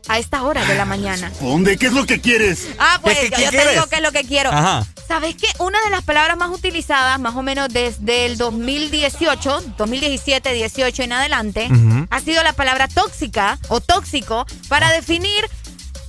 A 0.07 0.19
esta 0.19 0.43
hora 0.43 0.65
de 0.65 0.75
la 0.75 0.85
mañana. 0.85 1.31
¿Dónde? 1.41 1.77
¿Qué 1.77 1.87
es 1.87 1.93
lo 1.93 2.05
que 2.05 2.19
quieres? 2.21 2.67
Ah, 2.79 2.99
pues 3.01 3.17
¿Qué- 3.17 3.29
qué- 3.31 3.43
yo 3.45 3.51
qué 3.51 3.57
te 3.57 3.69
digo 3.71 3.85
qué 3.87 3.95
es 3.97 4.01
lo 4.01 4.11
que 4.11 4.23
quiero. 4.23 4.51
Ajá. 4.51 4.85
¿Sabes 5.07 5.35
qué? 5.35 5.47
Una 5.59 5.81
de 5.83 5.89
las 5.89 6.03
palabras 6.03 6.37
más 6.37 6.49
utilizadas, 6.49 7.19
más 7.19 7.35
o 7.35 7.41
menos 7.43 7.67
desde 7.69 8.25
el 8.25 8.37
2018, 8.37 9.63
2017, 9.77 10.53
18 10.53 11.03
en 11.03 11.13
adelante, 11.13 11.67
ha 12.09 12.19
sido 12.21 12.41
la 12.43 12.53
palabra 12.53 12.87
tóxica 12.87 13.59
o 13.67 13.79
tóxico 13.81 14.45
para 14.69 14.91
definir, 14.91 15.49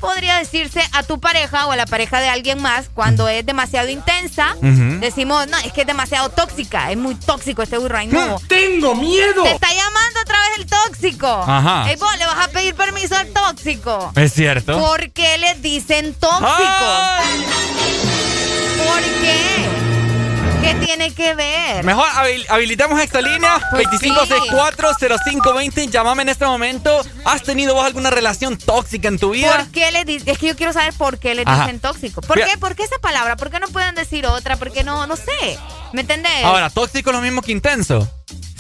podría 0.05 0.39
decirse, 0.39 0.82
a 0.93 1.02
tu 1.02 1.18
pareja 1.20 1.66
o 1.66 1.72
a 1.72 1.76
la 1.76 1.86
pareja 1.86 2.20
de 2.20 2.28
alguien 2.28 2.60
más 2.60 2.90
cuando 2.93 3.28
es 3.28 3.44
demasiado 3.47 3.89
intensa. 3.89 4.55
Decimos, 4.60 5.47
no, 5.48 5.56
es 5.59 5.72
que 5.72 5.82
es 5.82 5.86
demasiado 5.86 6.28
tóxica, 6.28 6.90
es 6.90 6.97
muy 6.97 7.14
tóxico 7.14 7.62
este 7.62 7.78
burro. 7.78 7.98
ay, 7.98 8.06
no. 8.09 8.39
¡Tengo 8.48 8.94
miedo! 8.94 9.43
Te 9.43 9.52
está 9.52 9.68
llamando 9.68 10.20
otra 10.22 10.39
vez 10.40 10.59
el 10.59 10.66
tóxico. 10.66 11.26
Ajá. 11.26 11.90
Ey, 11.90 11.97
vos 11.97 12.16
le 12.18 12.26
vas 12.26 12.44
a 12.47 12.48
pedir 12.48 12.74
permiso 12.74 13.16
al 13.16 13.28
tóxico. 13.28 14.12
Es 14.16 14.32
cierto. 14.32 14.78
¿Por 14.78 15.10
qué 15.12 15.39
le 15.39 15.55
dicen 15.55 16.14
tóxico? 16.14 16.44
¿Por 18.86 19.02
qué? 19.02 19.84
¿Qué 20.64 20.74
tiene 20.86 21.12
que 21.12 21.34
ver? 21.34 21.84
Mejor 21.84 22.08
habil- 22.08 22.46
habilitamos 22.48 22.98
esta 23.00 23.20
línea 23.20 23.60
Pues 23.70 23.86
25640520. 23.88 25.90
Llámame 25.90 26.22
en 26.22 26.28
este 26.30 26.46
momento. 26.46 27.02
¿Has 27.24 27.42
tenido 27.42 27.74
vos 27.74 27.84
alguna 27.84 28.10
relación 28.10 28.56
tóxica 28.56 29.08
en 29.08 29.18
tu 29.18 29.30
vida? 29.30 29.56
¿Por 29.56 29.70
qué 29.72 29.90
le 29.92 30.00
Es 30.26 30.38
que 30.38 30.46
yo 30.48 30.56
quiero 30.56 30.72
saber 30.72 30.94
por 30.94 31.18
qué 31.18 31.34
le 31.34 31.44
dicen 31.44 31.80
tóxico. 31.80 32.20
¿Por 32.22 32.36
Mira. 32.36 32.48
qué? 32.48 32.58
¿Por 32.58 32.74
qué 32.74 32.84
esa 32.84 32.98
palabra? 32.98 33.36
¿Por 33.36 33.50
qué 33.50 33.60
no 33.60 33.68
pueden 33.68 33.94
decir 33.94 34.26
otra? 34.26 34.56
¿Por 34.56 34.72
qué 34.72 34.84
no? 34.84 35.06
No 35.06 35.16
sé. 35.16 35.58
¿Me 35.92 36.00
entendés? 36.02 36.44
Ahora, 36.44 36.70
tóxico 36.70 37.10
es 37.10 37.16
lo 37.16 37.22
mismo 37.22 37.42
que 37.42 37.52
intenso. 37.52 38.08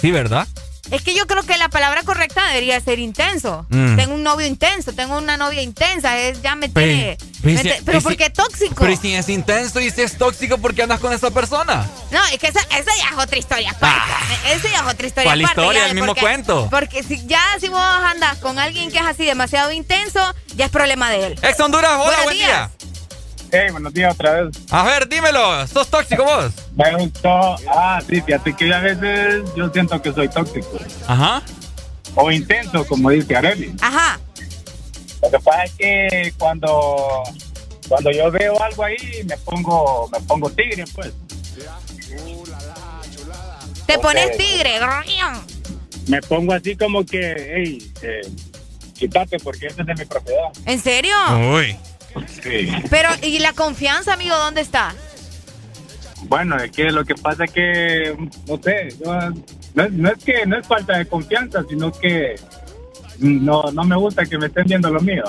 Sí, 0.00 0.10
¿verdad? 0.10 0.46
Es 0.90 1.02
que 1.02 1.14
yo 1.14 1.26
creo 1.26 1.42
que 1.44 1.56
la 1.56 1.68
palabra 1.68 2.02
correcta 2.02 2.46
debería 2.48 2.78
ser 2.80 2.98
intenso. 2.98 3.66
Mm. 3.70 3.96
Tengo 3.96 4.14
un 4.14 4.22
novio 4.22 4.46
intenso, 4.46 4.92
tengo 4.92 5.16
una 5.16 5.36
novia 5.36 5.62
intensa, 5.62 6.18
es 6.18 6.42
ya 6.42 6.54
me 6.56 6.68
tiene. 6.68 7.16
pe- 7.18 7.26
me 7.42 7.56
si- 7.56 7.62
te- 7.62 7.82
pero 7.84 7.98
y 7.98 8.00
¿por 8.02 8.12
si- 8.12 8.18
qué 8.18 8.30
tóxico? 8.30 8.74
Pero 8.78 8.92
¿y 8.92 8.96
si 8.96 9.14
es 9.14 9.28
intenso 9.28 9.80
y 9.80 9.90
si 9.90 10.02
es 10.02 10.18
tóxico, 10.18 10.58
¿por 10.58 10.74
qué 10.74 10.82
andas 10.82 11.00
con 11.00 11.12
esa 11.12 11.30
persona? 11.30 11.88
No, 12.10 12.22
es 12.32 12.38
que 12.38 12.48
esa, 12.48 12.60
esa 12.60 12.94
ya 12.96 13.08
es 13.16 13.18
otra 13.18 13.38
historia 13.38 13.70
aparte. 13.70 14.12
Esa 14.52 14.68
ya 14.68 14.80
es 14.86 14.92
otra 14.94 15.06
historia 15.06 15.30
¿Cuál 15.30 15.40
aparte. 15.44 15.60
historia? 15.62 15.80
ya, 15.82 15.88
El 15.88 15.94
mismo 15.94 16.06
porque- 16.08 16.20
cuento. 16.20 16.68
Porque 16.70 17.02
si, 17.02 17.26
ya 17.26 17.42
si 17.60 17.68
vos 17.68 17.80
andas 17.80 18.36
con 18.38 18.58
alguien 18.58 18.90
que 18.90 18.98
es 18.98 19.04
así 19.06 19.24
demasiado 19.24 19.72
intenso, 19.72 20.20
ya 20.56 20.66
es 20.66 20.70
problema 20.70 21.10
de 21.10 21.26
él. 21.28 21.38
Ex 21.42 21.58
Honduras, 21.60 21.92
hola, 21.94 22.04
Buenos 22.04 22.24
buen 22.24 22.36
días. 22.36 22.48
día. 22.48 22.70
Hey, 23.56 23.70
buenos 23.70 23.94
días 23.94 24.12
otra 24.12 24.42
vez. 24.42 24.56
A 24.68 24.82
ver, 24.82 25.08
dímelo. 25.08 25.64
¿Sos 25.68 25.88
tóxico 25.88 26.24
vos? 26.24 26.52
Me 26.74 26.92
gustó. 26.96 27.54
Ah, 27.68 28.02
sí, 28.04 28.20
fíjate 28.20 28.52
que 28.52 28.74
a 28.74 28.80
veces 28.80 29.44
yo 29.54 29.68
siento 29.68 30.02
que 30.02 30.12
soy 30.12 30.28
tóxico. 30.28 30.76
Ajá. 31.06 31.40
O 32.16 32.32
intenso, 32.32 32.84
como 32.84 33.10
dice 33.10 33.36
Arely. 33.36 33.72
Ajá. 33.80 34.18
Lo 35.22 35.30
que 35.30 35.38
pasa 35.38 35.62
es 35.62 35.72
que 35.74 36.34
cuando, 36.36 37.22
cuando 37.88 38.10
yo 38.10 38.28
veo 38.32 38.60
algo 38.60 38.82
ahí, 38.82 39.22
me 39.24 39.36
pongo, 39.36 40.08
me 40.10 40.18
pongo 40.22 40.50
tigre, 40.50 40.84
pues. 40.92 41.12
Te 43.86 43.98
pones 44.00 44.36
tigre. 44.36 44.80
Me 46.08 46.20
pongo 46.22 46.54
así 46.54 46.74
como 46.74 47.06
que, 47.06 47.52
hey, 47.54 47.92
eh, 48.02 48.28
quítate 48.94 49.38
porque 49.38 49.68
este 49.68 49.82
es 49.82 49.86
de 49.86 49.94
mi 49.94 50.04
propiedad. 50.06 50.50
¿En 50.66 50.80
serio? 50.80 51.14
Uy. 51.54 51.76
Sí. 52.42 52.68
Pero, 52.90 53.08
¿y 53.22 53.38
la 53.40 53.52
confianza, 53.52 54.12
amigo, 54.14 54.36
dónde 54.36 54.60
está? 54.60 54.94
Bueno, 56.22 56.56
es 56.56 56.70
que 56.70 56.84
lo 56.90 57.04
que 57.04 57.14
pasa 57.14 57.44
es 57.44 57.50
que, 57.52 58.16
no 58.48 58.60
sé, 58.62 58.88
yo- 59.04 59.30
no, 59.74 59.82
es- 59.84 59.92
no 59.92 60.08
es 60.10 60.24
que 60.24 60.46
no 60.46 60.58
es 60.58 60.66
falta 60.66 60.96
de 60.98 61.06
confianza, 61.06 61.62
sino 61.68 61.92
que 61.92 62.36
no, 63.18 63.62
no 63.72 63.84
me 63.84 63.96
gusta 63.96 64.24
que 64.24 64.38
me 64.38 64.46
estén 64.46 64.64
viendo 64.66 64.90
lo 64.90 65.00
mío. 65.00 65.24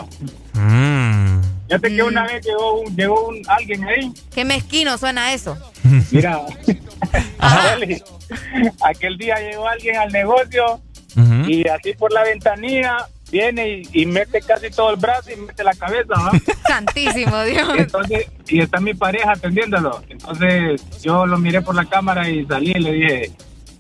Mm. 0.53 1.41
Fíjate 1.67 1.95
que 1.95 2.03
una 2.03 2.23
vez 2.27 2.45
llegó, 2.45 2.81
un, 2.81 2.95
llegó 2.95 3.27
un, 3.27 3.41
alguien 3.47 3.83
ahí. 3.87 4.13
Qué 4.33 4.45
mezquino 4.45 4.97
suena 4.97 5.33
eso. 5.33 5.57
Mira, 6.11 6.41
aquel 8.83 9.17
día 9.17 9.35
llegó 9.39 9.67
alguien 9.67 9.97
al 9.97 10.11
negocio 10.11 10.81
y 11.47 11.67
así 11.67 11.93
por 11.93 12.11
la 12.11 12.23
ventanilla 12.23 12.97
viene 13.31 13.83
y, 13.91 14.05
mete 14.05 14.41
casi 14.41 14.69
todo 14.69 14.91
el 14.91 14.97
brazo 14.97 15.31
y 15.31 15.35
mete 15.37 15.63
la 15.63 15.73
cabeza, 15.73 16.13
¿no? 16.15 16.31
Santísimo 16.67 17.43
Dios. 17.43 17.69
Entonces, 17.77 18.27
y 18.47 18.61
está 18.61 18.79
mi 18.79 18.93
pareja 18.93 19.31
atendiéndolo. 19.31 20.01
Entonces 20.09 20.81
yo 21.01 21.25
lo 21.25 21.37
miré 21.37 21.61
por 21.61 21.75
la 21.75 21.85
cámara 21.85 22.29
y 22.29 22.45
salí 22.45 22.71
y 22.75 22.79
le 22.79 22.91
dije, 22.91 23.31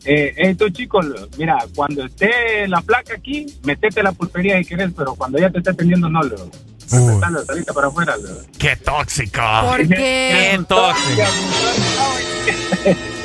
eh, 0.05 0.33
hey, 0.37 0.55
tú 0.55 0.69
chicos, 0.69 1.05
mira, 1.37 1.57
cuando 1.75 2.05
esté 2.05 2.67
la 2.67 2.81
placa 2.81 3.15
aquí, 3.15 3.45
metete 3.63 4.03
la 4.03 4.11
pulpería 4.11 4.57
si 4.59 4.65
querés, 4.65 4.91
pero 4.95 5.15
cuando 5.15 5.37
ella 5.37 5.49
te 5.49 5.57
esté 5.59 5.71
atendiendo, 5.71 6.09
no, 6.09 6.21
lo 6.21 6.37
salita 7.45 7.73
para 7.73 7.87
afuera. 7.87 8.15
¡Qué 8.57 8.75
tóxico! 8.77 9.41
¿Por 9.67 9.87
qué? 9.87 10.57
¡Qué 10.57 10.63
tóxico! 10.67 11.23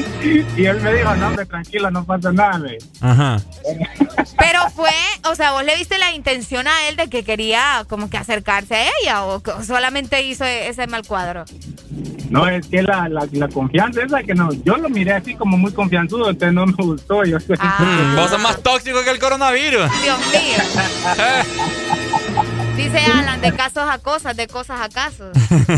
y 0.56 0.64
él 0.64 0.80
me 0.80 0.94
dijo, 0.94 1.14
no, 1.16 1.28
hombre, 1.28 1.47
tranquila, 1.47 1.90
no 1.90 2.05
pasa 2.05 2.32
nada. 2.32 2.59
Me. 2.59 2.78
Ajá. 3.01 3.38
Pero 4.38 4.70
fue, 4.74 4.90
o 5.30 5.34
sea, 5.34 5.52
vos 5.52 5.64
le 5.64 5.76
viste 5.76 5.98
la 5.98 6.12
intención 6.12 6.66
a 6.66 6.88
él 6.88 6.97
de 6.97 7.09
que 7.09 7.24
quería 7.24 7.84
como 7.88 8.10
que 8.10 8.16
acercarse 8.16 8.74
a 8.74 8.88
ella 9.02 9.24
o 9.24 9.42
solamente 9.62 10.22
hizo 10.22 10.44
ese 10.44 10.86
mal 10.86 11.06
cuadro. 11.06 11.44
No, 12.30 12.47
es 12.47 12.66
que 12.68 12.82
la, 12.82 13.09
la, 13.09 13.26
la, 13.32 13.48
confianza 13.48 14.05
esa 14.05 14.22
que 14.22 14.34
no, 14.34 14.52
yo 14.64 14.76
lo 14.76 14.88
miré 14.88 15.14
así 15.14 15.34
como 15.34 15.56
muy 15.56 15.72
confianzudo, 15.72 16.30
entonces 16.30 16.55
no 16.55 16.64
me 16.64 16.72
gustó. 16.74 17.24
Yo 17.24 17.38
ah. 17.59 18.14
Vos 18.16 18.30
sos 18.30 18.40
más 18.40 18.62
tóxico 18.62 19.02
que 19.02 19.10
el 19.10 19.18
coronavirus. 19.18 19.90
Dios 20.02 20.18
mío. 20.28 22.06
Dice 22.82 22.98
Alan, 22.98 23.40
de 23.43 23.52
casos 23.52 23.89
a 23.90 23.98
cosas, 23.98 24.35
de 24.36 24.47
cosas 24.47 24.81
a 24.81 24.89
casos. 24.89 25.36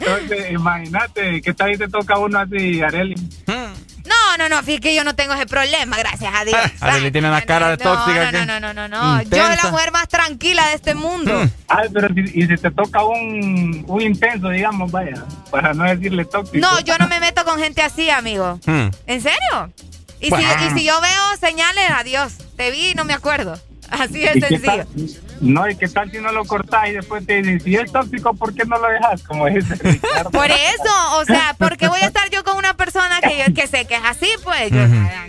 Entonces, 0.00 0.50
imagínate, 0.50 1.42
¿qué 1.42 1.52
tal 1.52 1.72
si 1.72 1.78
te 1.78 1.88
toca 1.88 2.18
uno 2.18 2.38
así, 2.38 2.80
Areli? 2.80 3.14
No, 3.46 4.36
no, 4.38 4.48
no, 4.48 4.62
fíjate 4.62 4.80
que 4.80 4.94
yo 4.94 5.04
no 5.04 5.14
tengo 5.14 5.34
ese 5.34 5.44
problema, 5.44 5.98
gracias 5.98 6.32
a 6.34 6.44
Dios. 6.46 6.58
Arely 6.80 7.10
tiene 7.10 7.28
una 7.28 7.42
cara 7.42 7.68
de 7.68 7.76
tóxica. 7.76 8.32
No, 8.32 8.46
no, 8.46 8.60
no, 8.60 8.72
no, 8.72 8.88
no, 8.88 8.88
no. 8.88 9.22
Yo 9.24 9.46
la 9.46 9.70
mujer 9.70 9.92
más 9.92 10.08
tranquila 10.08 10.68
de 10.68 10.74
este 10.74 10.94
mundo. 10.94 11.44
Mm. 11.44 11.50
Ay, 11.68 11.88
pero 11.92 12.08
si, 12.14 12.20
y 12.20 12.46
si 12.46 12.56
te 12.56 12.70
toca 12.70 13.04
un, 13.04 13.84
un 13.86 14.00
intenso, 14.00 14.48
digamos, 14.48 14.90
vaya, 14.90 15.22
para 15.50 15.74
no 15.74 15.84
decirle 15.84 16.24
tóxico. 16.24 16.58
No, 16.58 16.80
yo 16.80 16.96
no 16.96 17.08
me 17.08 17.20
meto 17.20 17.44
con 17.44 17.58
gente 17.58 17.82
así, 17.82 18.08
amigo. 18.08 18.58
Mm. 18.64 18.88
¿En 19.06 19.20
serio? 19.20 19.70
Y, 20.18 20.30
si, 20.30 20.42
y 20.42 20.78
si 20.78 20.84
yo 20.86 20.98
veo 21.00 21.36
señales, 21.38 21.90
adiós. 21.90 22.38
Te 22.56 22.70
vi 22.70 22.90
y 22.90 22.94
no 22.94 23.04
me 23.04 23.12
acuerdo. 23.12 23.58
Así 23.90 24.20
de 24.20 24.40
sencillo. 24.40 25.20
No, 25.40 25.68
¿y 25.68 25.74
qué 25.74 25.88
tal 25.88 26.10
si 26.10 26.18
no 26.18 26.30
lo 26.32 26.44
cortás 26.44 26.88
y 26.88 26.92
después 26.92 27.26
te 27.26 27.36
dicen, 27.40 27.60
si 27.60 27.74
es 27.74 27.90
tóxico, 27.90 28.34
¿por 28.34 28.54
qué 28.54 28.64
no 28.66 28.78
lo 28.78 28.88
dejas? 28.88 29.22
Como 29.22 29.46
dice 29.46 29.74
Por 30.32 30.50
eso, 30.50 31.18
o 31.18 31.24
sea, 31.24 31.54
¿por 31.58 31.78
qué 31.78 31.88
voy 31.88 32.00
a 32.00 32.06
estar 32.06 32.28
yo 32.30 32.44
con 32.44 32.56
una 32.56 32.74
persona 32.74 33.20
que, 33.20 33.38
yo, 33.38 33.54
que 33.54 33.66
sé 33.66 33.86
que 33.86 33.96
es 33.96 34.02
así? 34.04 34.28
Pues 34.44 34.70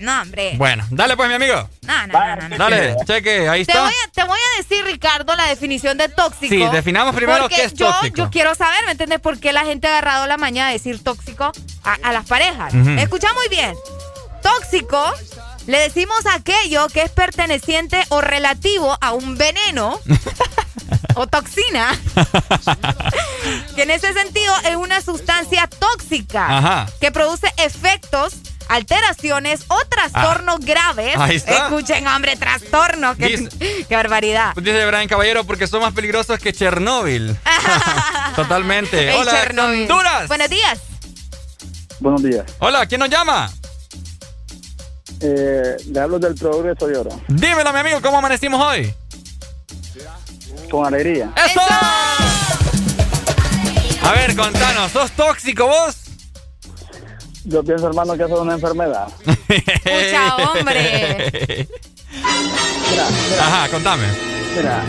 no, 0.02 0.22
hombre. 0.22 0.56
Bueno, 0.58 0.86
dale 0.92 1.16
pues, 1.16 1.30
mi 1.30 1.36
amigo. 1.36 1.70
No, 1.84 2.08
no, 2.08 2.50
no, 2.50 2.58
Dale, 2.58 2.96
cheque, 3.06 3.48
ahí 3.48 3.66
te 3.66 3.72
está. 3.72 3.84
Voy 3.84 3.94
a, 3.94 4.12
te 4.12 4.24
voy 4.26 4.38
a 4.38 4.58
decir, 4.62 4.84
Ricardo, 4.86 5.36
la 5.36 5.48
definición 5.48 5.98
de 5.98 6.10
tóxico. 6.10 6.54
Sí, 6.54 6.64
definamos 6.72 7.16
primero 7.16 7.48
qué 7.48 7.64
es 7.64 7.74
tóxico. 7.74 8.18
Yo 8.18 8.30
quiero 8.30 8.54
saber, 8.54 8.84
¿me 8.86 8.92
entiendes? 8.92 9.20
¿Por 9.22 9.40
qué 9.40 9.54
la 9.54 9.64
gente 9.64 9.88
ha 9.88 9.92
agarrado 9.92 10.28
la 10.28 10.38
mañana 10.38 10.68
de 10.68 10.74
decir 10.74 11.02
tóxico 11.02 11.52
a, 11.84 12.12
las 12.12 12.26
parejas? 12.28 12.74
Escucha 12.74 13.30
muy 13.34 13.48
bien. 13.50 13.76
Tóxico 14.42 15.14
le 15.68 15.80
decimos 15.80 16.20
aquello 16.34 16.88
que 16.88 17.04
es 17.04 17.12
perteneciente 17.12 18.04
o 18.10 18.22
relativo 18.22 18.98
a 19.02 19.14
un 19.14 19.38
veneno 19.38 20.00
o 21.16 21.28
toxina, 21.28 21.98
que 23.76 23.84
en 23.84 23.92
ese 23.92 24.14
sentido 24.14 24.54
es 24.66 24.76
una 24.76 25.02
sustancia 25.02 25.68
tóxica 25.68 26.88
que 27.00 27.12
produce 27.12 27.48
efectos 27.58 28.36
alteraciones 28.70 29.66
o 29.68 29.78
trastornos 29.90 30.56
ah, 30.62 30.66
graves. 30.66 31.16
Escuchen, 31.46 32.08
hombre, 32.08 32.38
trastornos. 32.38 33.18
Qué, 33.18 33.50
qué 33.88 33.96
barbaridad. 33.96 34.54
Pues 34.54 34.66
dice 34.66 34.86
Brian 34.86 35.10
Caballero, 35.10 35.44
porque 35.44 35.68
son 35.68 35.82
más 35.82 35.94
peligrosos 35.94 36.40
que 36.40 36.54
Chernóbil. 36.54 37.38
Totalmente. 38.36 39.12
Hola, 39.12 39.66
Honduras. 39.66 40.28
Buenos 40.30 40.50
días. 40.50 40.80
Buenos 42.00 42.24
días. 42.24 42.46
Hola, 42.60 42.86
¿quién 42.86 43.00
nos 43.00 43.10
llama? 43.10 43.52
Eh, 45.22 45.78
le 45.92 46.00
hablo 46.00 46.18
del 46.20 46.36
progreso 46.36 46.90
y 46.92 46.96
oro. 46.96 47.12
Dímelo, 47.28 47.72
mi 47.72 47.80
amigo, 47.80 48.02
¿cómo 48.02 48.18
amanecimos 48.18 48.60
hoy? 48.60 48.94
Con 50.70 50.86
alegría. 50.86 51.32
¡Eso! 51.36 51.62
A 54.04 54.12
ver, 54.14 54.36
contanos, 54.36 54.92
¿sos 54.92 55.12
tóxico 55.12 55.68
vos? 55.68 55.98
Yo 57.46 57.64
pienso, 57.64 57.88
hermano, 57.88 58.16
que 58.18 58.24
eso 58.24 58.36
es 58.36 58.42
una 58.42 58.54
enfermedad. 58.54 59.08
Escucha, 59.48 60.36
hombre. 60.38 61.68
Mira, 62.90 63.08
Ajá, 63.40 63.70
contame. 63.70 64.04
Mira, 64.56 64.84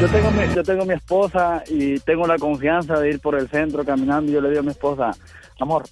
yo 0.00 0.08
tengo, 0.08 0.30
mi, 0.30 0.54
yo 0.54 0.62
tengo 0.62 0.84
mi 0.84 0.94
esposa 0.94 1.62
y 1.68 1.98
tengo 2.00 2.26
la 2.26 2.36
confianza 2.38 2.98
de 2.98 3.10
ir 3.10 3.20
por 3.20 3.34
el 3.36 3.48
centro 3.48 3.84
caminando 3.84 4.30
y 4.30 4.34
yo 4.34 4.40
le 4.40 4.48
digo 4.48 4.60
a 4.60 4.64
mi 4.64 4.70
esposa, 4.70 5.12
amor, 5.60 5.84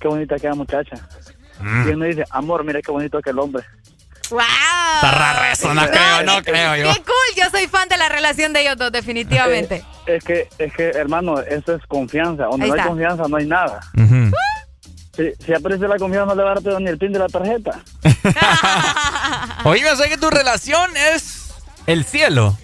qué 0.00 0.08
bonita 0.08 0.36
queda 0.36 0.54
muchacha. 0.54 0.96
Mm. 1.60 1.86
Y 1.86 1.90
él 1.90 1.96
me 1.96 2.06
dice, 2.08 2.24
amor, 2.30 2.64
mira 2.64 2.82
qué 2.82 2.90
bonito 2.90 3.18
aquel 3.18 3.38
hombre. 3.38 3.64
¡Wow! 4.30 4.40
Está 4.40 5.10
raro 5.12 5.44
eso, 5.52 5.74
no 5.74 5.86
creo, 5.86 6.22
no 6.24 6.42
creo 6.42 6.76
yo. 6.76 6.92
¡Qué 6.92 7.02
cool! 7.02 7.36
Yo 7.36 7.50
soy 7.50 7.66
fan 7.68 7.88
de 7.88 7.96
la 7.96 8.08
relación 8.08 8.52
de 8.52 8.62
ellos 8.62 8.76
dos, 8.76 8.90
definitivamente. 8.90 9.84
Es, 10.06 10.24
que, 10.24 10.48
es 10.58 10.72
que, 10.72 10.88
hermano, 10.88 11.40
eso 11.40 11.74
es 11.74 11.86
confianza. 11.86 12.44
Donde 12.44 12.66
no 12.66 12.74
hay 12.74 12.80
confianza, 12.80 13.24
no 13.28 13.36
hay 13.36 13.46
nada. 13.46 13.80
si, 15.14 15.32
si, 15.44 15.52
aprecia 15.52 15.86
la 15.86 15.98
confianza, 15.98 16.26
no 16.26 16.34
le 16.34 16.42
va 16.42 16.52
a 16.52 16.60
dar 16.60 16.80
ni 16.80 16.88
el 16.88 16.98
pin 16.98 17.12
de 17.12 17.18
la 17.20 17.28
tarjeta. 17.28 17.80
Oye, 19.64 19.84
sé 19.96 20.08
que 20.08 20.18
tu 20.18 20.30
relación 20.30 20.90
es 20.96 21.54
el 21.86 22.04
cielo. 22.04 22.56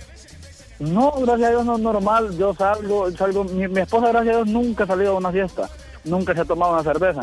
No, 0.81 1.13
gracias 1.13 1.49
a 1.49 1.51
Dios 1.51 1.65
no 1.65 1.77
es 1.77 1.81
normal. 1.81 2.37
Yo 2.37 2.55
salgo, 2.55 3.11
salgo. 3.13 3.45
Mi, 3.45 3.69
mi 3.69 3.83
esposa, 3.83 4.09
gracias 4.09 4.35
a 4.35 4.39
Dios, 4.39 4.49
nunca 4.49 4.83
ha 4.85 4.87
salido 4.89 5.13
a 5.13 5.19
una 5.19 5.31
fiesta 5.31 5.71
nunca 6.05 6.35
se 6.35 6.41
ha 6.41 6.45
tomado 6.45 6.73
una 6.73 6.83
cerveza. 6.83 7.21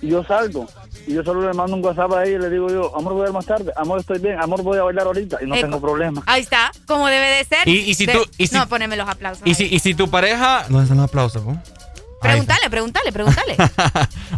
Y 0.00 0.08
yo 0.08 0.24
salgo, 0.24 0.68
y 1.06 1.14
yo 1.14 1.24
solo 1.24 1.46
le 1.46 1.54
mando 1.54 1.76
un 1.76 1.84
WhatsApp 1.84 2.12
a 2.12 2.24
ella 2.24 2.36
y 2.36 2.40
le 2.40 2.50
digo 2.50 2.68
yo, 2.68 2.96
amor, 2.96 3.14
voy 3.14 3.24
a 3.24 3.26
ir 3.28 3.32
más 3.32 3.46
tarde, 3.46 3.72
amor, 3.76 4.00
estoy 4.00 4.18
bien, 4.18 4.40
amor, 4.40 4.62
voy 4.62 4.78
a 4.78 4.82
bailar 4.82 5.06
ahorita, 5.06 5.38
y 5.42 5.46
no 5.46 5.54
tengo 5.54 5.80
problema. 5.80 6.22
Ahí 6.26 6.42
está, 6.42 6.72
como 6.86 7.06
debe 7.08 7.26
de 7.36 7.44
ser. 7.44 7.68
Y, 7.68 7.94
si 7.94 8.06
tú... 8.06 8.18
no, 8.52 8.68
poneme 8.68 8.96
los 8.96 9.08
aplausos. 9.08 9.46
Y 9.46 9.54
si, 9.54 9.64
y 9.66 9.78
si 9.78 9.94
tu 9.94 10.10
pareja... 10.10 10.64
No, 10.68 10.86
son 10.86 10.96
los 10.98 11.08
aplausos, 11.08 11.44
¿no? 11.44 11.60
Pregúntale, 12.20 12.70
pregúntale, 12.70 13.12
pregúntale. 13.12 13.56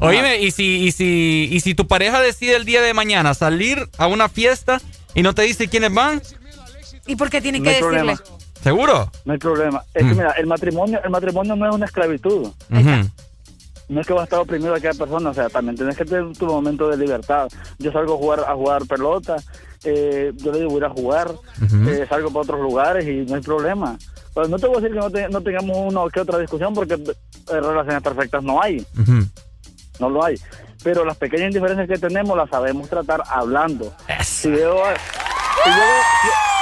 Oíme, 0.01 0.41
y 0.41 0.51
si, 0.51 0.87
y, 0.87 0.93
si, 0.93 1.49
y 1.53 1.61
si 1.61 1.75
tu 1.75 1.87
pareja 1.87 2.21
decide 2.21 2.57
el 2.57 2.65
día 2.65 2.81
de 2.81 2.95
mañana 2.95 3.35
salir 3.35 3.89
a 3.99 4.07
una 4.07 4.29
fiesta 4.29 4.81
y 5.15 5.23
no 5.23 5.35
te 5.35 5.43
dice 5.43 5.69
quiénes 5.69 5.93
van... 5.93 6.23
¿Y 7.07 7.17
por 7.17 7.29
qué 7.29 7.43
tiene 7.43 7.63
que 7.63 7.71
decirle? 7.71 8.17
¿Seguro? 8.63 9.13
No 9.27 9.35
hay 9.35 9.39
problema. 9.39 9.85
Es 9.93 10.03
que 10.05 10.15
mm. 10.15 10.17
mira, 10.17 10.31
el 10.39 10.47
matrimonio, 10.47 10.99
el 11.05 11.11
matrimonio 11.11 11.55
no 11.55 11.69
es 11.69 11.75
una 11.75 11.85
esclavitud 11.85 12.51
no 13.89 14.01
es 14.01 14.07
que 14.07 14.13
vas 14.13 14.23
a 14.23 14.25
estar 14.25 14.41
oprimido 14.41 14.75
a 14.75 14.79
aquella 14.79 14.95
persona, 14.95 15.31
o 15.31 15.35
sea, 15.35 15.49
también 15.49 15.77
tienes 15.77 15.97
que 15.97 16.05
tener 16.05 16.37
tu 16.37 16.47
momento 16.47 16.89
de 16.89 16.97
libertad. 16.97 17.49
Yo 17.79 17.93
salgo 17.93 18.15
a 18.15 18.17
jugar 18.17 18.41
a 18.41 18.55
jugar 18.55 18.87
pelota, 18.87 19.37
eh, 19.85 20.33
yo 20.37 20.53
le 20.53 20.59
digo 20.59 20.71
voy 20.71 20.77
a 20.77 20.79
ir 20.79 20.85
a 20.85 20.91
jugar, 20.91 21.31
eh, 21.89 22.07
salgo 22.09 22.29
para 22.31 22.43
otros 22.43 22.61
lugares 22.61 23.07
y 23.07 23.31
no 23.31 23.37
hay 23.37 23.43
problema. 23.43 23.99
Pero 24.35 24.49
no 24.49 24.59
te 24.59 24.67
voy 24.67 24.79
a 24.79 24.81
decir 24.81 24.99
que 24.99 25.29
no, 25.29 25.41
tengamos 25.41 25.77
una 25.77 26.01
o 26.03 26.09
que 26.09 26.21
otra 26.21 26.39
discusión 26.39 26.75
porque 26.75 26.95
eh, 26.95 27.61
relaciones 27.61 28.03
perfectas 28.03 28.43
no 28.43 28.61
hay. 28.61 28.85
No 30.01 30.11
lo 30.11 30.25
hay. 30.25 30.37
Pero 30.83 31.05
las 31.05 31.17
pequeñas 31.17 31.55
diferencias 31.55 31.89
que 31.89 31.99
tenemos 31.99 32.37
las 32.37 32.51
sabemos 32.51 32.89
tratar 32.89 33.23
hablando. 33.29 33.95
Si 34.23 34.49
si 34.49 34.49
Oye, 34.49 34.61
si 35.63 35.71
yo 35.71 36.54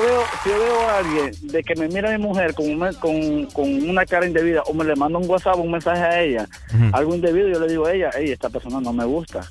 veo, 0.00 0.22
si 0.42 0.48
yo 0.48 0.58
veo 0.58 0.80
a 0.88 0.98
alguien 0.98 1.30
de 1.42 1.62
que 1.62 1.74
me 1.76 1.88
mira 1.88 2.08
a 2.08 2.16
mi 2.16 2.24
mujer 2.24 2.54
con 2.54 2.70
una, 2.70 2.92
con, 2.94 3.46
con 3.46 3.88
una 3.88 4.06
cara 4.06 4.26
indebida 4.26 4.62
o 4.62 4.72
me 4.72 4.84
le 4.84 4.96
mando 4.96 5.18
un 5.18 5.28
WhatsApp, 5.28 5.58
un 5.58 5.70
mensaje 5.70 6.02
a 6.02 6.22
ella, 6.22 6.48
algo 6.92 7.14
indebido, 7.14 7.48
yo 7.48 7.60
le 7.60 7.68
digo 7.68 7.86
a 7.86 7.92
ella, 7.92 8.10
hey, 8.16 8.30
esta 8.30 8.48
persona 8.48 8.80
no 8.80 8.92
me 8.92 9.04
gusta. 9.04 9.46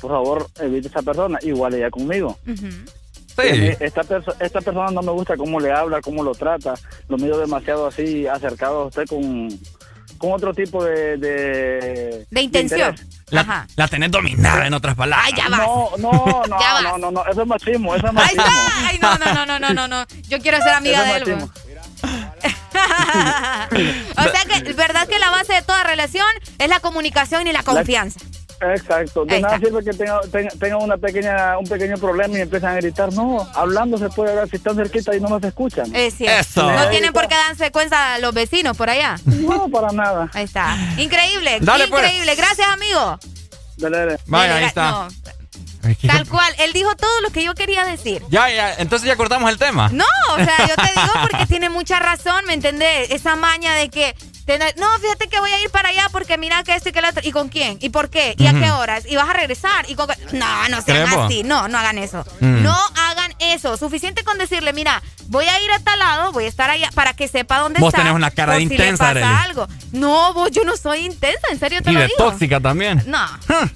Por 0.00 0.12
favor, 0.12 0.46
evite 0.60 0.86
a 0.86 0.90
esta 0.90 1.02
persona, 1.02 1.38
igual 1.42 1.74
ella 1.74 1.90
conmigo. 1.90 2.38
Esta, 3.80 4.02
esta 4.40 4.60
persona 4.60 4.90
no 4.90 5.02
me 5.02 5.12
gusta 5.12 5.36
cómo 5.36 5.60
le 5.60 5.70
habla, 5.72 6.00
cómo 6.00 6.22
lo 6.22 6.34
trata, 6.34 6.74
lo 7.08 7.16
miro 7.16 7.38
demasiado 7.38 7.86
así, 7.86 8.26
acercado 8.26 8.82
a 8.82 8.86
usted 8.86 9.06
con, 9.06 9.48
con 10.18 10.32
otro 10.32 10.52
tipo 10.52 10.84
de... 10.84 11.16
De, 12.30 12.40
intención. 12.40 12.94
la, 13.30 13.66
la, 13.76 13.88
tenés 13.88 14.10
dominada, 14.10 14.66
en 14.66 14.74
otras 14.74 14.94
palabras. 14.94 15.28
Ay, 15.28 15.34
ya 15.36 15.48
vas. 15.48 15.60
No, 15.60 15.90
no, 15.98 16.12
no, 16.46 16.82
no, 16.82 16.98
no, 16.98 17.10
no, 17.10 17.26
eso 17.26 17.42
es 17.42 17.48
machismo, 17.48 17.94
eso 17.94 18.06
es 18.06 18.12
machismo. 18.12 18.44
Ay, 18.86 18.98
no, 19.00 19.16
no, 19.18 19.32
no, 19.34 19.46
no, 19.46 19.58
no, 19.58 19.74
no, 19.74 19.88
no. 19.88 20.06
Yo 20.28 20.38
quiero 20.40 20.58
ser 20.58 20.74
amiga 20.74 21.02
de 21.04 21.16
él. 21.16 21.38
o 24.16 24.22
sea 24.22 24.44
que, 24.48 24.72
¿verdad 24.72 25.08
que 25.08 25.18
la 25.18 25.30
base 25.30 25.54
de 25.54 25.62
toda 25.62 25.82
relación 25.84 26.26
es 26.58 26.68
la 26.68 26.80
comunicación 26.80 27.46
y 27.46 27.52
la 27.52 27.62
confianza? 27.62 28.20
Exacto. 28.60 29.24
De 29.24 29.40
nada 29.40 29.58
sirve 29.58 29.84
que 29.84 29.92
tenga, 29.92 30.20
tenga, 30.58 30.76
una 30.78 30.96
pequeña, 30.96 31.58
un 31.58 31.66
pequeño 31.66 31.96
problema 31.96 32.38
y 32.38 32.40
empiezan 32.42 32.72
a 32.72 32.76
gritar. 32.76 33.12
No, 33.12 33.46
hablando 33.54 33.98
se 33.98 34.08
puede 34.08 34.30
hablar. 34.30 34.48
Si 34.48 34.56
están 34.56 34.76
cerquita 34.76 35.14
y 35.14 35.20
no 35.20 35.28
nos 35.28 35.42
escuchan. 35.42 35.94
Es 35.94 36.14
cierto. 36.14 36.70
No 36.70 36.88
tienen 36.88 37.12
por 37.12 37.28
qué 37.28 37.34
darse 37.34 37.70
cuenta 37.70 38.18
los 38.18 38.34
vecinos 38.34 38.76
por 38.76 38.90
allá. 38.90 39.16
No, 39.24 39.68
para 39.68 39.92
nada. 39.92 40.30
Ahí 40.34 40.44
está. 40.44 40.76
Increíble. 40.96 41.60
Pues. 41.64 41.86
increíble. 41.86 42.34
Gracias, 42.34 42.68
amigo. 42.68 43.18
Dale, 43.76 43.98
dale. 43.98 44.18
Vaya, 44.26 44.56
ahí 44.56 44.64
está. 44.64 45.08
Tal 46.06 46.28
cual, 46.28 46.52
él 46.58 46.72
dijo 46.72 46.94
todo 46.96 47.20
lo 47.22 47.30
que 47.30 47.44
yo 47.44 47.54
quería 47.54 47.84
decir. 47.84 48.22
Ya, 48.28 48.50
ya, 48.50 48.74
entonces 48.74 49.06
ya 49.06 49.16
cortamos 49.16 49.50
el 49.50 49.58
tema. 49.58 49.88
No, 49.90 50.04
o 50.32 50.36
sea, 50.36 50.66
yo 50.68 50.74
te 50.74 50.82
digo 50.82 51.12
porque 51.22 51.46
tiene 51.46 51.70
mucha 51.70 51.98
razón, 51.98 52.44
¿me 52.46 52.54
entendés? 52.54 53.10
Esa 53.10 53.36
maña 53.36 53.74
de 53.74 53.88
que 53.88 54.14
no, 54.56 54.98
fíjate 55.00 55.28
que 55.28 55.40
voy 55.40 55.50
a 55.50 55.60
ir 55.60 55.70
para 55.70 55.90
allá 55.90 56.08
porque 56.10 56.38
mira 56.38 56.62
que 56.62 56.74
esto 56.74 56.88
y 56.88 56.92
que 56.92 57.02
lo 57.02 57.08
otro. 57.08 57.20
¿Y 57.24 57.32
con 57.32 57.48
quién? 57.48 57.78
¿Y 57.80 57.90
por 57.90 58.08
qué? 58.08 58.34
¿Y 58.38 58.46
a 58.46 58.52
qué 58.52 58.70
horas? 58.70 59.04
¿Y 59.06 59.16
vas 59.16 59.28
a 59.28 59.32
regresar? 59.34 59.84
¿Y 59.88 59.94
con... 59.94 60.08
No, 60.32 60.68
no 60.68 60.82
sean 60.82 61.06
así. 61.08 61.42
No, 61.42 61.68
no 61.68 61.78
hagan 61.78 61.98
eso. 61.98 62.24
Mm. 62.40 62.62
No 62.62 62.74
hagan 62.96 63.27
eso. 63.38 63.76
Suficiente 63.76 64.24
con 64.24 64.38
decirle, 64.38 64.72
mira, 64.72 65.02
voy 65.26 65.44
a 65.46 65.62
ir 65.62 65.70
a 65.70 65.78
tal 65.78 65.98
lado, 65.98 66.32
voy 66.32 66.44
a 66.44 66.48
estar 66.48 66.70
allá 66.70 66.90
para 66.94 67.14
que 67.14 67.28
sepa 67.28 67.58
dónde 67.58 67.80
vos 67.80 67.88
está. 67.88 67.98
Vos 67.98 68.04
tenés 68.04 68.16
una 68.16 68.30
cara 68.30 68.54
de 68.54 68.62
intensa, 68.62 69.12
si 69.12 69.18
algo. 69.20 69.66
No, 69.92 70.32
vos, 70.34 70.50
yo 70.50 70.64
no 70.64 70.76
soy 70.76 71.00
intensa, 71.00 71.48
en 71.50 71.58
serio 71.58 71.82
te 71.82 71.90
y 71.90 71.94
lo 71.94 72.00
de 72.00 72.10
tóxica 72.16 72.60
también. 72.60 73.02
No, 73.06 73.26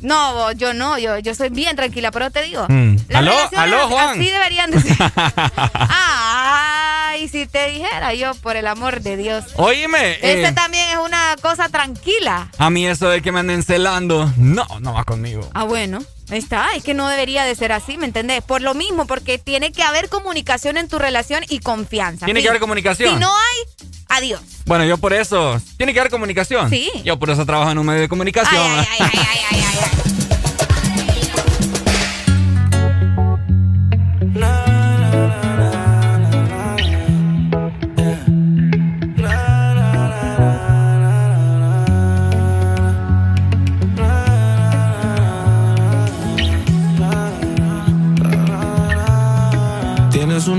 no, 0.00 0.34
vos, 0.34 0.54
yo 0.56 0.74
no, 0.74 0.98
yo, 0.98 1.18
yo 1.18 1.34
soy 1.34 1.50
bien 1.50 1.76
tranquila, 1.76 2.10
pero 2.10 2.30
te 2.30 2.42
digo. 2.42 2.66
Mm. 2.68 2.96
¿Aló, 3.14 3.34
aló, 3.56 3.88
Juan? 3.88 4.10
Así 4.10 4.30
deberían 4.30 4.70
decir. 4.70 4.96
Ay, 5.74 7.28
si 7.28 7.46
te 7.46 7.68
dijera 7.68 8.14
yo, 8.14 8.34
por 8.36 8.56
el 8.56 8.66
amor 8.66 9.00
de 9.00 9.16
Dios. 9.16 9.44
Oíme. 9.56 10.12
Este 10.14 10.48
eh, 10.48 10.52
también 10.52 10.88
es 10.90 10.98
una 10.98 11.36
cosa 11.40 11.68
tranquila. 11.68 12.50
A 12.58 12.70
mí 12.70 12.86
eso 12.86 13.08
de 13.08 13.22
que 13.22 13.32
me 13.32 13.40
anden 13.40 13.62
celando, 13.62 14.30
no, 14.36 14.66
no 14.80 14.94
va 14.94 15.04
conmigo. 15.04 15.48
Ah, 15.54 15.64
bueno. 15.64 16.00
Está, 16.32 16.68
es 16.74 16.82
que 16.82 16.94
no 16.94 17.08
debería 17.08 17.44
de 17.44 17.54
ser 17.54 17.72
así, 17.72 17.98
¿me 17.98 18.06
entendés? 18.06 18.42
Por 18.42 18.62
lo 18.62 18.72
mismo, 18.74 19.06
porque 19.06 19.38
tiene 19.38 19.70
que 19.70 19.82
haber 19.82 20.08
comunicación 20.08 20.78
en 20.78 20.88
tu 20.88 20.98
relación 20.98 21.44
y 21.48 21.58
confianza. 21.58 22.24
Tiene 22.24 22.40
que 22.40 22.48
haber 22.48 22.60
comunicación. 22.60 23.14
Si 23.14 23.20
no 23.20 23.30
hay, 23.36 23.88
adiós. 24.08 24.40
Bueno, 24.64 24.84
yo 24.86 24.96
por 24.96 25.12
eso, 25.12 25.60
tiene 25.76 25.92
que 25.92 26.00
haber 26.00 26.10
comunicación. 26.10 26.70
Sí. 26.70 26.90
Yo 27.04 27.18
por 27.18 27.28
eso 27.28 27.44
trabajo 27.44 27.70
en 27.70 27.78
un 27.78 27.86
medio 27.86 28.00
de 28.00 28.08
comunicación. 28.08 28.62
ay, 28.62 28.86
ay, 28.98 29.10
ay, 29.50 30.21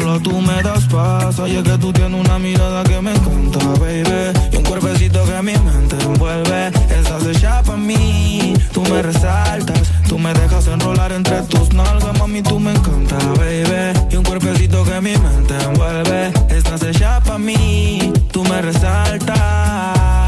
solo 0.00 0.20
tú 0.20 0.40
me 0.40 0.62
das 0.62 0.84
paz. 0.84 1.38
Oye, 1.38 1.62
que 1.62 1.78
tú 1.78 1.92
tienes 1.92 2.20
una 2.20 2.38
mirada 2.38 2.84
que 2.84 3.00
me 3.00 3.12
encanta, 3.12 3.58
baby. 3.80 4.32
Y 4.52 4.56
un 4.56 4.64
cuerpecito 4.64 5.24
que 5.24 5.42
mi 5.42 5.52
mente 5.52 5.96
envuelve. 6.04 6.68
Estás 6.98 7.26
hecha 7.26 7.62
para 7.62 7.78
mí, 7.78 8.54
tú 8.72 8.82
me 8.82 9.02
resaltas. 9.02 9.82
Tú 10.08 10.18
me 10.18 10.32
dejas 10.32 10.66
enrolar 10.68 11.12
entre 11.12 11.42
tus 11.42 11.72
nalgas, 11.72 12.18
mami, 12.18 12.42
tú 12.42 12.58
me 12.58 12.72
encanta, 12.72 13.16
baby. 13.38 13.98
Y 14.10 14.16
un 14.16 14.24
cuerpecito 14.24 14.84
que 14.84 15.00
mi 15.00 15.16
mente 15.16 15.54
envuelve. 15.64 16.32
Estás 16.48 16.82
hecha 16.82 17.20
para 17.20 17.38
mí, 17.38 18.12
tú 18.32 18.44
me 18.44 18.62
resaltas. 18.62 20.27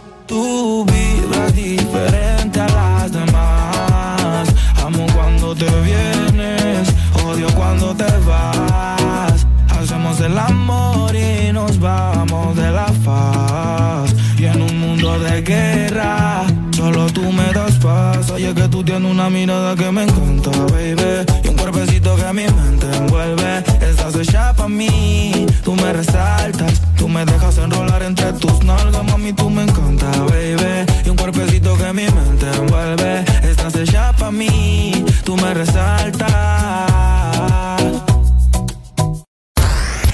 Tú 0.31 0.85
vibras 0.85 1.53
diferente 1.53 2.61
a 2.61 2.67
las 2.69 3.11
demás. 3.11 4.47
Amo 4.81 5.05
cuando 5.13 5.53
te 5.53 5.69
vienes, 5.81 6.87
odio 7.25 7.47
cuando 7.53 7.93
te 7.93 8.05
vas. 8.25 9.45
Hacemos 9.67 10.21
el 10.21 10.37
amor 10.37 11.13
y 11.13 11.51
nos 11.51 11.77
vamos 11.77 12.55
de 12.55 12.71
la 12.71 12.87
faz. 13.03 14.15
Y 14.37 14.45
en 14.45 14.61
un 14.61 14.79
mundo 14.79 15.19
de 15.19 15.41
guerra, 15.41 16.45
solo 16.77 17.07
tú 17.07 17.29
me 17.29 17.51
das 17.51 17.75
paz. 17.79 18.29
Oye 18.29 18.53
que 18.53 18.69
tú 18.69 18.85
tienes 18.85 19.11
una 19.11 19.29
mirada 19.29 19.75
que 19.75 19.91
me 19.91 20.03
encanta, 20.03 20.51
baby. 20.71 21.25
Y 21.43 21.47
un 21.49 21.57
cuerpecito 21.57 22.15
que 22.15 22.31
mi 22.31 22.45
mente 22.45 22.87
envuelve. 22.95 23.63
Estás 24.11 24.27
hecha 24.27 24.53
pa' 24.53 24.67
mí, 24.67 25.45
tú 25.63 25.73
me 25.73 25.93
resaltas 25.93 26.81
Tú 26.97 27.07
me 27.07 27.23
dejas 27.23 27.57
enrolar 27.59 28.03
entre 28.03 28.33
tus 28.33 28.61
nalgas, 28.61 29.05
mami, 29.05 29.31
tú 29.31 29.49
me 29.49 29.63
encanta, 29.63 30.11
baby. 30.25 30.85
Y 31.05 31.09
un 31.09 31.15
cuerpecito 31.15 31.77
que 31.77 31.93
mi 31.93 32.03
mente 32.09 32.45
envuelve. 32.57 33.23
Estás 33.41 33.73
hecha 33.75 34.11
pa' 34.11 34.29
mí, 34.29 35.05
tú 35.23 35.37
me 35.37 35.53
resaltas. 35.53 36.29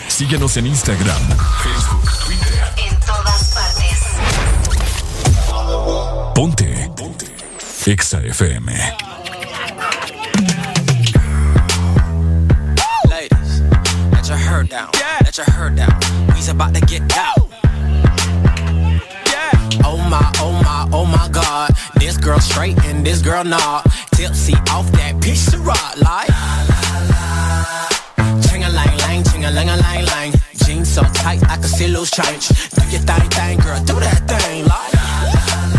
Síguenos 0.07 0.55
en 0.57 0.67
Instagram, 0.67 1.21
Facebook, 1.63 2.11
Twitter. 2.25 2.73
En 2.77 2.99
todas 2.99 3.55
partes. 3.55 3.99
Ponte. 6.35 6.91
Ponte. 6.95 7.25
Exa 7.87 8.19
FM. 8.19 9.06
Let 15.37 15.47
your 15.47 15.55
hair 15.55 15.69
down. 15.69 15.99
We's 16.33 16.49
about 16.49 16.73
to 16.73 16.81
get 16.81 17.07
down. 17.07 17.35
Oh 19.85 19.97
my, 20.09 20.31
oh 20.39 20.51
my, 20.63 20.89
oh 20.91 21.05
my 21.05 21.29
God. 21.31 21.69
This 21.99 22.17
girl 22.17 22.39
straight 22.39 22.83
and 22.85 23.05
this 23.05 23.21
girl 23.21 23.43
not. 23.43 23.85
Tipsy 24.15 24.53
off 24.71 24.91
that 24.93 25.21
piece 25.21 25.53
of 25.53 25.63
rock 25.63 25.97
like. 25.97 26.27
Ching 28.49 28.63
a 28.63 28.69
lang 28.69 28.97
lang, 28.97 29.23
ching 29.25 29.45
a 29.45 29.51
lang 29.51 29.69
a 29.69 29.77
lang 29.77 30.05
lang. 30.05 30.33
Jeans 30.65 30.89
so 30.89 31.03
tight 31.13 31.43
I 31.43 31.57
can 31.57 31.63
see 31.65 31.87
loose 31.87 32.09
change. 32.09 32.47
Do 32.47 32.81
your 32.89 33.01
thing, 33.01 33.29
thing, 33.29 33.59
girl, 33.59 33.79
do 33.83 33.99
that 33.99 34.27
thing 34.27 34.65
like. 34.65 35.76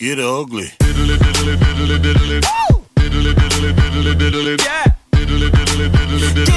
Get 0.00 0.20
ugly. 0.20 0.70
Yeah. 0.78 0.86
Get 2.94 3.10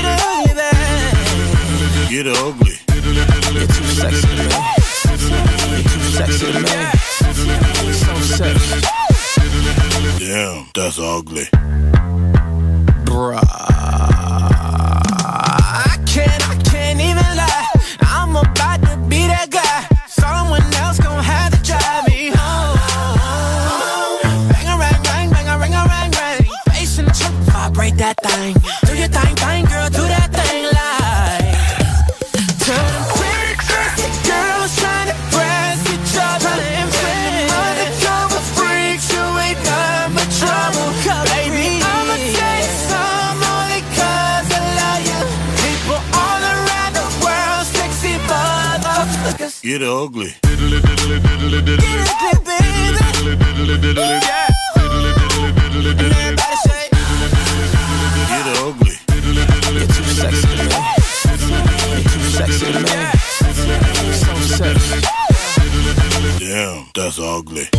ugly, 0.06 0.54
baby. 0.54 2.06
Get 2.08 2.28
ugly. 2.28 2.78
You're 3.52 3.66
too 3.66 3.84
sexy 3.98 4.28
to 4.28 4.36
me. 4.38 4.46
You're 5.74 5.82
too 5.82 6.06
sexy 6.14 6.52
to 6.52 6.60
me. 6.62 6.70
So 7.94 8.14
sexy. 8.22 8.78
Damn, 10.20 10.68
that's 10.76 11.00
ugly. 11.00 11.46
Bruh. 13.06 13.42
That 28.02 28.18
thing. 28.26 28.58
Do 28.88 28.98
your 28.98 29.08
thing, 29.14 29.36
thing, 29.36 29.66
girl, 29.66 29.88
do 29.90 30.02
that 30.10 30.30
thing 30.34 30.66
like. 30.74 31.54
Turn 32.66 32.98
pretty 33.14 33.54
sexy 33.62 34.10
girls 34.26 34.74
trying 34.82 35.14
to 35.14 35.18
press 35.30 35.78
each 35.86 36.14
other. 36.18 36.50
Undercover 37.62 38.42
freaks 38.58 39.06
who 39.14 39.22
ain't 39.46 39.62
nothing 39.62 40.18
but 40.18 40.30
trouble. 40.42 40.90
Baby, 41.30 41.78
I'ma 41.78 42.18
you 42.18 42.74
some 42.90 43.38
only 43.54 43.86
'cause 43.94 44.50
I 44.50 44.62
love 44.82 45.02
you. 45.06 45.22
People 45.62 46.02
all 46.18 46.42
around 46.42 46.94
the 46.98 47.06
world, 47.22 47.66
sexy 47.70 48.18
motherfuckers. 48.26 49.62
Get 49.62 49.86
ugly. 49.86 50.34
Get 50.42 50.58
ugly, 50.98 51.22
baby. 53.78 54.02
Yeah. 54.02 54.41
Damn, 66.40 66.86
that's 66.94 67.18
ugly. 67.18 67.70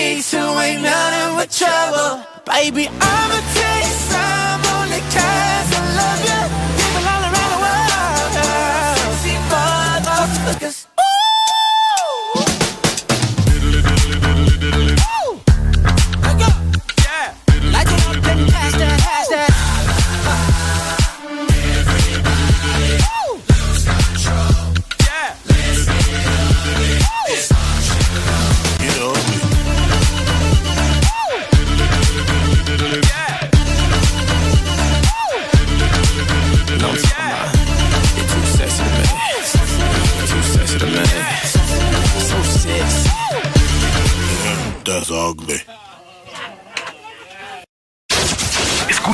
Who 0.00 0.06
to 0.06 0.38
ain't 0.60 0.86
of 0.86 1.36
but 1.36 1.50
trouble. 1.50 2.24
Baby, 2.46 2.88
I'm 2.88 3.30
a 3.30 3.40
taste, 3.52 4.12
I'm 4.14 4.64
only 4.76 5.00
cast. 5.12 5.69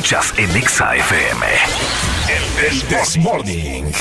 Escuchas 0.07 0.33
en 0.37 0.55
Exa 0.55 0.95
FM. 0.95 1.45
El 2.63 2.81
This 2.83 3.17
Morning. 3.17 3.91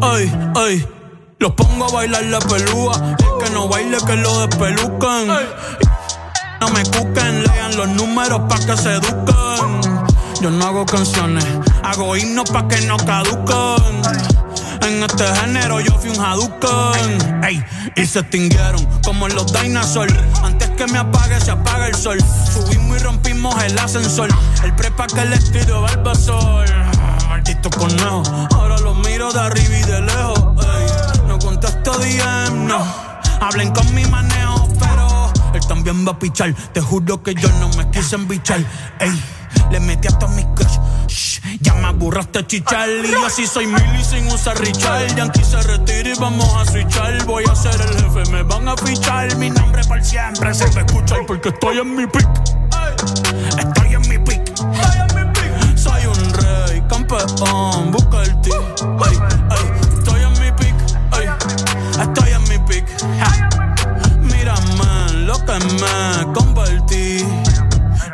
Ay, 0.00 0.32
ay, 0.56 0.88
los 1.38 1.52
pongo 1.52 1.84
a 1.84 1.92
bailar 1.92 2.22
la 2.22 2.38
pelúa. 2.38 3.16
El 3.18 3.44
que 3.44 3.50
no 3.52 3.68
baile, 3.68 3.98
que 4.06 4.16
lo 4.16 4.46
despelucan. 4.46 5.28
No 6.60 6.68
me 6.70 6.82
cuquen, 6.84 7.44
lean 7.44 7.76
los 7.76 7.88
números 7.88 8.40
pa' 8.48 8.58
que 8.58 8.76
se. 8.76 9.00
Yo 10.40 10.50
no 10.50 10.66
hago 10.66 10.86
canciones, 10.86 11.44
hago 11.82 12.16
himnos 12.16 12.50
pa' 12.50 12.68
que 12.68 12.80
no 12.82 12.96
caduquen. 12.96 14.02
En 14.82 15.02
este 15.02 15.24
género 15.36 15.80
yo 15.80 15.92
fui 15.98 16.10
un 16.10 16.20
Hadouken. 16.20 17.44
Ey, 17.44 17.64
y 17.96 18.06
se 18.06 18.20
extinguieron 18.20 18.84
como 19.04 19.28
los 19.28 19.52
dinosaurs. 19.52 20.14
Antes 20.42 20.70
que 20.70 20.86
me 20.86 20.98
apague, 20.98 21.40
se 21.40 21.50
apaga 21.50 21.86
el 21.86 21.94
sol. 21.94 22.18
Subimos 22.52 22.96
y 22.96 23.02
rompimos 23.02 23.62
el 23.62 23.78
ascensor. 23.78 24.30
El 24.64 24.74
prepa 24.74 25.06
que 25.06 25.24
les 25.26 25.52
tiro 25.52 25.82
Balbasol. 25.82 26.66
Maldito 27.28 27.70
conejo, 27.70 28.22
ahora 28.54 28.78
los 28.78 28.96
miro 28.98 29.32
de 29.32 29.40
arriba 29.40 29.76
y 29.76 29.82
de 29.82 30.00
lejos. 30.00 30.66
Ey, 30.66 31.26
no 31.26 31.38
contesto 31.38 31.92
DM, 31.98 32.66
no. 32.66 32.84
Hablen 33.40 33.72
con 33.72 33.94
mi 33.94 34.02
él 34.02 34.39
también 35.70 36.04
va 36.04 36.10
a 36.10 36.18
pichar. 36.18 36.52
Te 36.72 36.80
juro 36.80 37.22
que 37.22 37.32
yo 37.32 37.48
no 37.60 37.68
me 37.76 37.88
quise 37.92 38.16
embichar. 38.16 38.58
Ey, 38.98 39.22
le 39.70 39.78
metí 39.78 40.08
hasta 40.08 40.26
mis 40.26 40.44
crush. 40.56 40.78
Shh, 41.06 41.40
ya 41.60 41.74
me 41.74 41.86
aburraste 41.86 42.44
chichar. 42.44 42.88
Y 42.88 43.14
así 43.24 43.46
soy 43.46 43.68
Milly 43.68 44.02
sin 44.02 44.26
usar 44.26 44.58
Richard. 44.58 45.14
Yankee 45.14 45.44
se 45.44 45.62
retira 45.62 46.10
y 46.10 46.18
vamos 46.18 46.52
a 46.56 46.64
switchar. 46.64 47.24
Voy 47.24 47.44
a 47.48 47.54
ser 47.54 47.80
el 47.80 48.02
jefe, 48.02 48.32
me 48.32 48.42
van 48.42 48.66
a 48.66 48.76
fichar. 48.76 49.36
Mi 49.36 49.48
nombre 49.48 49.84
por 49.84 50.02
siempre 50.02 50.52
se 50.54 50.68
va 50.70 50.80
a 50.80 50.84
escuchar 50.84 51.20
porque 51.24 51.50
estoy 51.50 51.78
en 51.78 51.94
mi 51.94 52.06
pick. 52.08 52.28
Estoy 53.56 53.94
en 53.94 54.08
mi 54.08 54.18
pick. 54.18 54.52
Soy 55.76 56.06
un 56.06 56.32
rey, 56.34 56.82
campeón, 56.88 57.28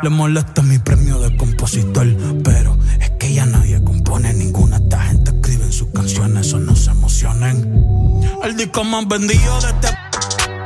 Le 0.03 0.09
molesta 0.09 0.61
mi 0.61 0.77
premio 0.77 1.19
de 1.19 1.35
compositor, 1.35 2.07
pero 2.43 2.77
es 2.99 3.09
que 3.11 3.33
ya 3.33 3.45
nadie 3.45 3.83
compone 3.83 4.33
ninguna. 4.33 4.77
Esta 4.77 5.01
gente 5.01 5.31
escribe 5.31 5.65
en 5.65 5.73
sus 5.73 5.87
canciones, 5.89 6.47
eso 6.47 6.59
no 6.59 6.75
se 6.75 6.91
emocionen. 6.91 8.21
El 8.43 8.55
disco 8.55 8.83
más 8.83 9.07
vendido 9.07 9.59
de 9.61 9.67
este 9.67 9.87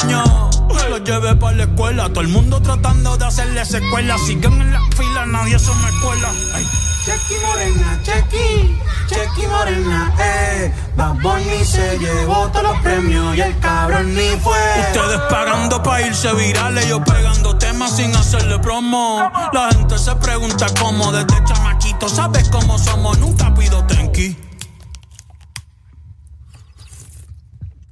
año. 0.04 0.50
Lo 0.90 0.98
llevé 0.98 1.36
para 1.36 1.56
la 1.56 1.64
escuela, 1.64 2.10
todo 2.10 2.22
el 2.22 2.28
mundo 2.28 2.62
tratando 2.62 3.16
de 3.16 3.26
hacerle 3.26 3.64
secuela. 3.64 4.18
Siguen 4.18 4.60
en 4.60 4.74
la 4.74 4.82
fila, 4.96 5.26
nadie 5.26 5.58
se 5.58 5.72
me 5.76 6.02
cuela. 6.02 6.30
Ay. 6.54 6.66
Chequi 7.04 7.36
Morena, 7.42 8.00
Chequi, 8.04 8.80
Chequi 9.08 9.48
Morena, 9.48 10.14
eh. 10.20 10.72
Bad 10.96 11.16
Bunny 11.22 11.66
se 11.66 11.98
llevó 11.98 12.48
todos 12.50 12.64
los 12.64 12.82
premios 12.82 13.36
y 13.36 13.42
el 13.42 13.58
cabrón 13.60 14.14
ni 14.14 14.30
fue. 14.40 14.60
Ustedes 14.82 15.20
pagando 15.30 15.82
pa' 15.82 16.02
irse 16.02 16.32
virales, 16.34 16.88
yo 16.88 17.04
pegando 17.04 17.58
temas 17.58 17.96
sin 17.96 18.16
hacerle 18.16 18.60
promo. 18.60 19.32
La 19.52 19.70
gente 19.72 19.98
se 19.98 20.16
pregunta 20.18 20.68
cómo, 20.80 21.12
desde 21.12 21.44
chamaquito, 21.44 22.08
¿sabes 22.08 22.48
cómo 22.50 22.78
somos? 22.78 23.18
Nunca 23.18 23.52
pido 23.56 23.84
tenki. 23.86 24.38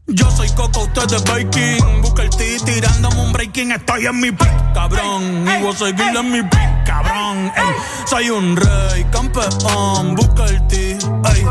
Yo 0.09 0.29
soy 0.31 0.49
Coco, 0.49 0.81
usted 0.81 1.13
es 1.13 1.23
Baking. 1.23 2.01
Busca 2.01 2.23
el 2.23 2.29
T 2.29 2.57
tirándome 2.65 3.21
un 3.21 3.31
breaking. 3.31 3.71
Estoy 3.71 4.05
en 4.05 4.19
mi 4.19 4.31
pick, 4.31 4.73
cabrón. 4.73 5.45
Y 5.47 5.61
voy 5.61 5.73
a 5.73 5.77
seguir 5.77 6.15
en 6.17 6.31
mi 6.31 6.41
pick, 6.41 6.83
cabrón. 6.85 7.51
Ey, 7.55 7.75
soy 8.05 8.29
un 8.29 8.55
rey, 8.55 9.05
campeón. 9.11 10.15
Busca 10.15 10.45
el 10.45 10.67
T, 10.67 10.91
ey. 10.91 11.45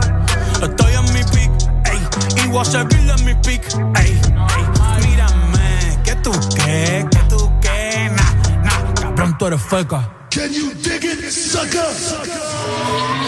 Estoy 0.62 0.94
en 0.94 1.12
mi 1.12 1.22
pick, 1.24 1.50
ey. 1.84 2.44
Y 2.44 2.48
voy 2.48 2.60
a 2.60 2.64
seguir 2.64 3.10
en 3.16 3.24
mi 3.24 3.34
pick, 3.34 3.62
ey. 3.96 4.20
ey. 4.20 5.08
Mírame 5.08 5.38
tú 6.22 6.32
qué, 6.56 7.06
que 7.10 7.18
tú 7.28 7.50
qué, 7.60 8.10
nah, 8.10 8.62
nah, 8.62 8.94
cabrón, 8.94 9.38
tú 9.38 9.46
eres 9.46 9.62
feca. 9.62 10.10
Can 10.30 10.52
you 10.52 10.72
dig 10.74 11.04
it, 11.04 11.30
sucker? 11.30 13.27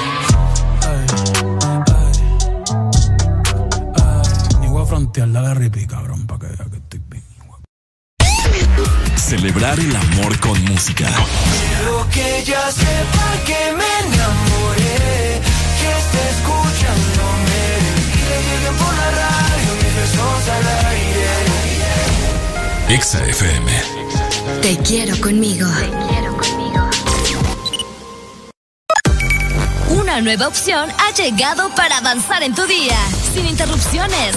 A 5.11 5.13
frontear, 5.13 5.33
dale 5.33 5.55
ripi, 5.55 5.87
cabrón, 5.89 6.25
para 6.25 6.39
que 6.39 6.47
vea 6.47 6.67
que 6.71 6.77
estoy 6.77 7.01
bien. 7.09 7.25
Celebrar 9.17 9.81
el 9.81 9.97
amor 9.97 10.39
con 10.39 10.63
música. 10.67 11.09
Quiero 11.09 12.09
que 12.11 12.39
ella 12.39 12.71
sepa 12.71 13.45
que 13.45 13.73
me 13.73 13.91
enamoré, 14.07 15.41
que 15.81 15.91
esté 15.99 16.23
escuchándome 16.31 17.63
y 18.15 18.23
le 18.29 18.39
lleguen 18.47 18.77
por 18.77 18.95
la 18.95 19.11
radio 19.11 19.71
mis 19.83 19.95
besos 19.97 20.49
al 20.49 20.67
aire. 20.93 21.35
Exa 22.95 23.27
FM. 23.27 23.69
Te 24.63 24.77
quiero 24.79 25.21
conmigo. 25.21 25.67
Una 29.89 30.21
nueva 30.21 30.47
opción 30.47 30.89
ha 30.99 31.13
llegado 31.15 31.75
para 31.75 31.99
avanzar 31.99 32.45
en 32.45 32.55
tu 32.55 32.65
día, 32.67 32.97
sin 33.35 33.47
interrupciones. 33.47 34.37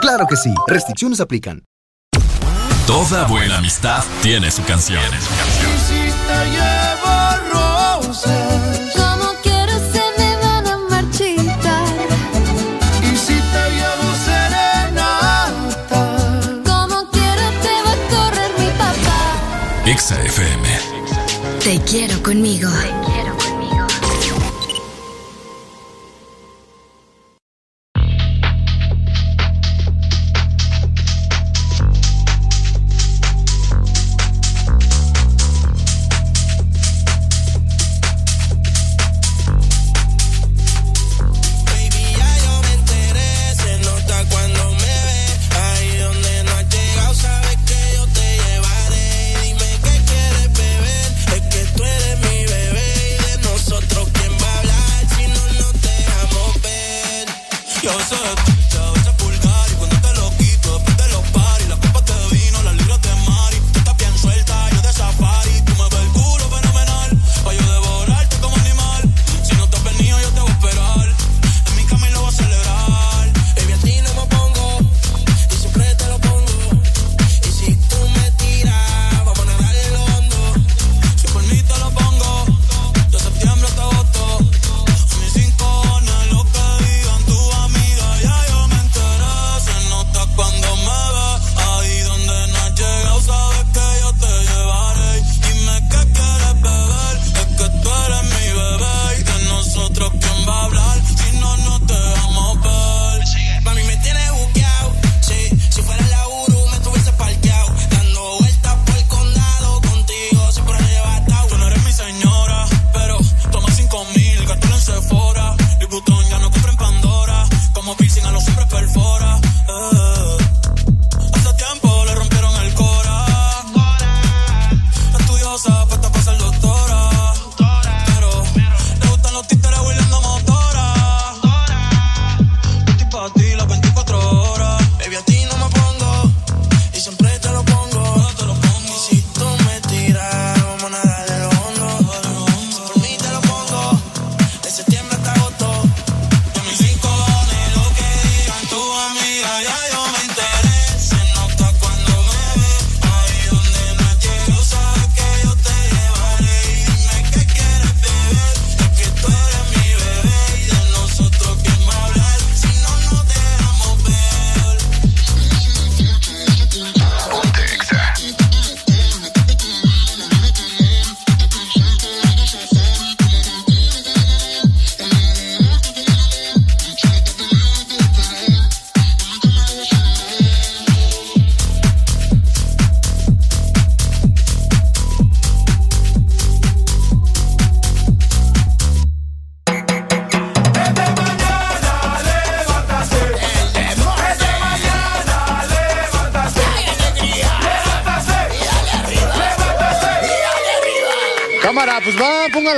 Claro 0.00 0.26
que 0.26 0.36
sí, 0.36 0.54
restricciones 0.66 1.20
aplican. 1.20 1.64
Toda 2.86 3.26
buena 3.26 3.58
amistad 3.58 4.02
tiene 4.22 4.50
su 4.50 4.64
canción. 4.64 5.02
Y 5.02 5.78
si 5.86 6.12
te 6.26 6.50
llevo 6.50 7.16
rosas, 7.52 8.94
Como 8.96 9.34
quiero 9.42 9.72
se 9.92 10.02
me 10.18 10.36
van 10.36 10.66
a 10.66 10.78
marchitar. 10.88 11.86
y 13.02 13.16
si 13.16 13.34
te 13.34 13.70
llevo 13.76 14.14
serenata, 14.24 16.00
Como 16.64 17.10
quiero 17.10 17.44
te 17.62 17.74
va 17.84 17.92
a 17.92 18.08
correr 18.08 18.50
mi 18.58 18.68
papá. 18.78 19.20
Exa 19.90 20.22
FM. 20.22 20.68
Te 21.62 21.78
quiero 21.82 22.22
conmigo. 22.22 22.70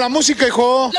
La 0.00 0.08
música, 0.08 0.46
hijo. 0.46 0.90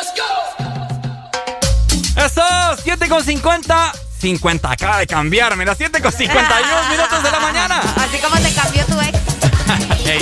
Eso, 2.15 2.43
7 2.83 3.09
con 3.09 3.23
50. 3.23 3.93
50 4.19 4.71
acaba 4.71 4.99
de 4.99 5.07
cambiar, 5.07 5.57
mira, 5.57 5.73
7 5.73 5.99
con 5.99 6.11
51 6.11 6.89
minutos 6.91 7.23
de 7.23 7.31
la 7.31 7.39
mañana. 7.39 7.81
Así 7.97 8.19
como 8.19 8.35
te 8.37 8.53
cambió 8.53 8.85
tu 8.85 9.01
ex. 9.01 9.17
Ey, 10.05 10.19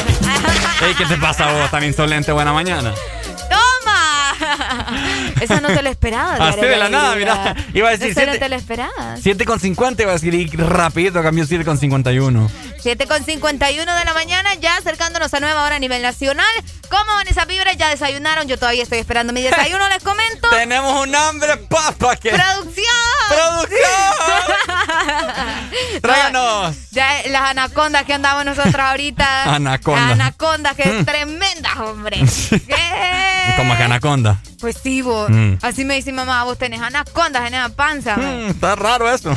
ey, 0.82 0.94
¿qué 0.98 1.06
te 1.06 1.18
pasa 1.18 1.52
vos 1.52 1.70
tan 1.70 1.84
insolente? 1.84 2.32
Buena 2.32 2.54
mañana. 2.54 2.94
Eso 5.42 5.62
no 5.62 5.68
te 5.70 5.82
lo 5.82 5.90
esperaba. 5.90 6.36
Así 6.50 6.62
de 6.62 6.78
la 6.78 6.90
nada, 6.90 7.16
mira. 7.16 7.56
Iba 7.74 7.90
a 7.90 7.92
decir 7.92 8.10
Eso 8.10 8.26
no 8.26 8.38
te 8.38 8.50
lo 8.50 8.56
esperabas. 8.56 9.20
7 9.22 9.46
con 9.46 9.60
50 9.60 10.04
iba 10.04 10.12
a 10.12 10.16
decir 10.16 10.34
y 10.34 10.48
rapidito 10.48 11.22
cambió 11.22 11.46
7 11.46 11.66
con 11.66 11.78
51. 11.78 12.50
7 12.82 13.08
con 13.08 13.24
51 13.24 13.96
de 13.96 14.06
la 14.06 14.14
mañana, 14.14 14.56
ya 14.56 14.78
acercándonos 14.78 15.34
a 15.34 15.40
nueva 15.40 15.64
hora 15.66 15.76
a 15.76 15.80
nivel 15.80 16.02
nacional. 16.02 16.46
¿Cómo 16.90 17.14
van 17.14 17.28
esas 17.28 17.46
vibras? 17.48 17.78
¿Ya 17.78 17.90
desayunaron? 17.90 18.48
Yo 18.48 18.58
todavía 18.58 18.84
estoy 18.84 18.98
esperando 19.00 19.32
mi 19.34 19.42
desayuno, 19.42 19.88
les 19.90 20.04
comento. 20.04 20.50
Tenemos 20.52 21.08
un 21.08 21.16
hambre, 21.16 21.58
papa, 21.58 22.16
que... 22.16 22.30
¡Producción! 22.32 22.86
¡Producción! 23.30 23.80
¡Tráganos! 26.02 26.76
Ya 26.92 27.10
las 27.30 27.42
anacondas 27.52 28.04
que 28.06 28.14
andamos 28.14 28.46
nosotros 28.46 28.76
ahorita. 28.76 29.44
Anaconda. 29.56 30.12
Anacondas, 30.14 30.76
que 30.76 30.90
Mm. 30.90 31.06
tremendas, 31.06 31.78
hombre. 31.78 32.18
¿Qué? 32.50 33.54
Como 33.58 33.78
que 33.78 33.84
anaconda. 33.84 34.40
Pues 34.60 34.78
sí, 34.82 35.02
vos. 35.02 35.30
Mm. 35.30 35.54
Así 35.62 35.86
me 35.86 35.96
dice 35.96 36.12
mamá, 36.12 36.44
vos 36.44 36.58
tenés 36.58 36.82
anacondas 36.82 37.46
en 37.46 37.54
la 37.54 37.70
panza. 37.70 38.18
Mm, 38.18 38.50
está 38.50 38.76
raro 38.76 39.10
eso. 39.14 39.34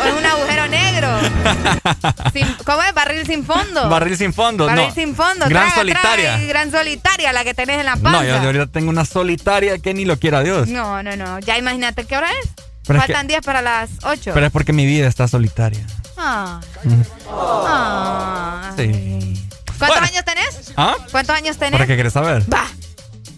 O 0.00 0.04
es 0.06 0.12
un 0.14 0.26
agujero 0.26 0.68
negro. 0.68 1.08
Sin- 2.32 2.54
¿Cómo 2.64 2.82
es? 2.82 2.94
Barril 2.94 3.26
sin 3.26 3.44
fondo. 3.44 3.88
Barril 3.88 4.16
sin 4.16 4.32
fondo, 4.32 4.66
Barril 4.66 4.88
no. 4.88 4.94
sin 4.94 5.14
fondo. 5.14 5.46
Gran 5.48 5.64
Traga, 5.66 5.74
solitaria. 5.76 6.30
traga 6.32 6.46
gran 6.46 6.70
solitaria, 6.70 7.32
la 7.32 7.44
que 7.44 7.54
tenés 7.54 7.78
en 7.80 7.86
la 7.86 7.96
panza. 7.96 8.10
No, 8.10 8.24
yo, 8.24 8.36
yo 8.40 8.46
ahorita 8.46 8.66
tengo 8.68 8.90
una 8.90 9.04
solitaria 9.04 9.78
que 9.78 9.94
ni 9.94 10.04
lo 10.04 10.18
quiera 10.18 10.42
Dios. 10.42 10.68
No, 10.68 11.02
no, 11.02 11.16
no. 11.16 11.38
Ya 11.40 11.58
imagínate 11.58 12.04
qué 12.04 12.16
hora 12.16 12.28
es. 12.42 12.50
Pero 12.86 12.98
es 12.98 13.06
Faltan 13.06 13.26
10 13.26 13.40
para 13.42 13.62
las 13.62 13.90
8. 14.02 14.32
Pero 14.34 14.46
es 14.46 14.52
porque 14.52 14.72
mi 14.74 14.84
vida 14.84 15.06
está 15.08 15.26
solitaria. 15.28 15.86
Ah. 16.18 16.60
Mm, 16.82 17.00
Ah. 17.30 18.72
Sí. 18.76 19.40
¿Cuántos 19.78 20.00
Bueno. 20.00 20.06
años 20.06 20.24
tenés? 20.24 20.72
¿Ah? 20.76 20.94
¿Cuántos 21.10 21.36
años 21.36 21.56
tenés? 21.56 21.72
¿Para 21.72 21.86
qué 21.86 21.94
quieres 21.94 22.12
saber? 22.12 22.42
Va. 22.52 22.66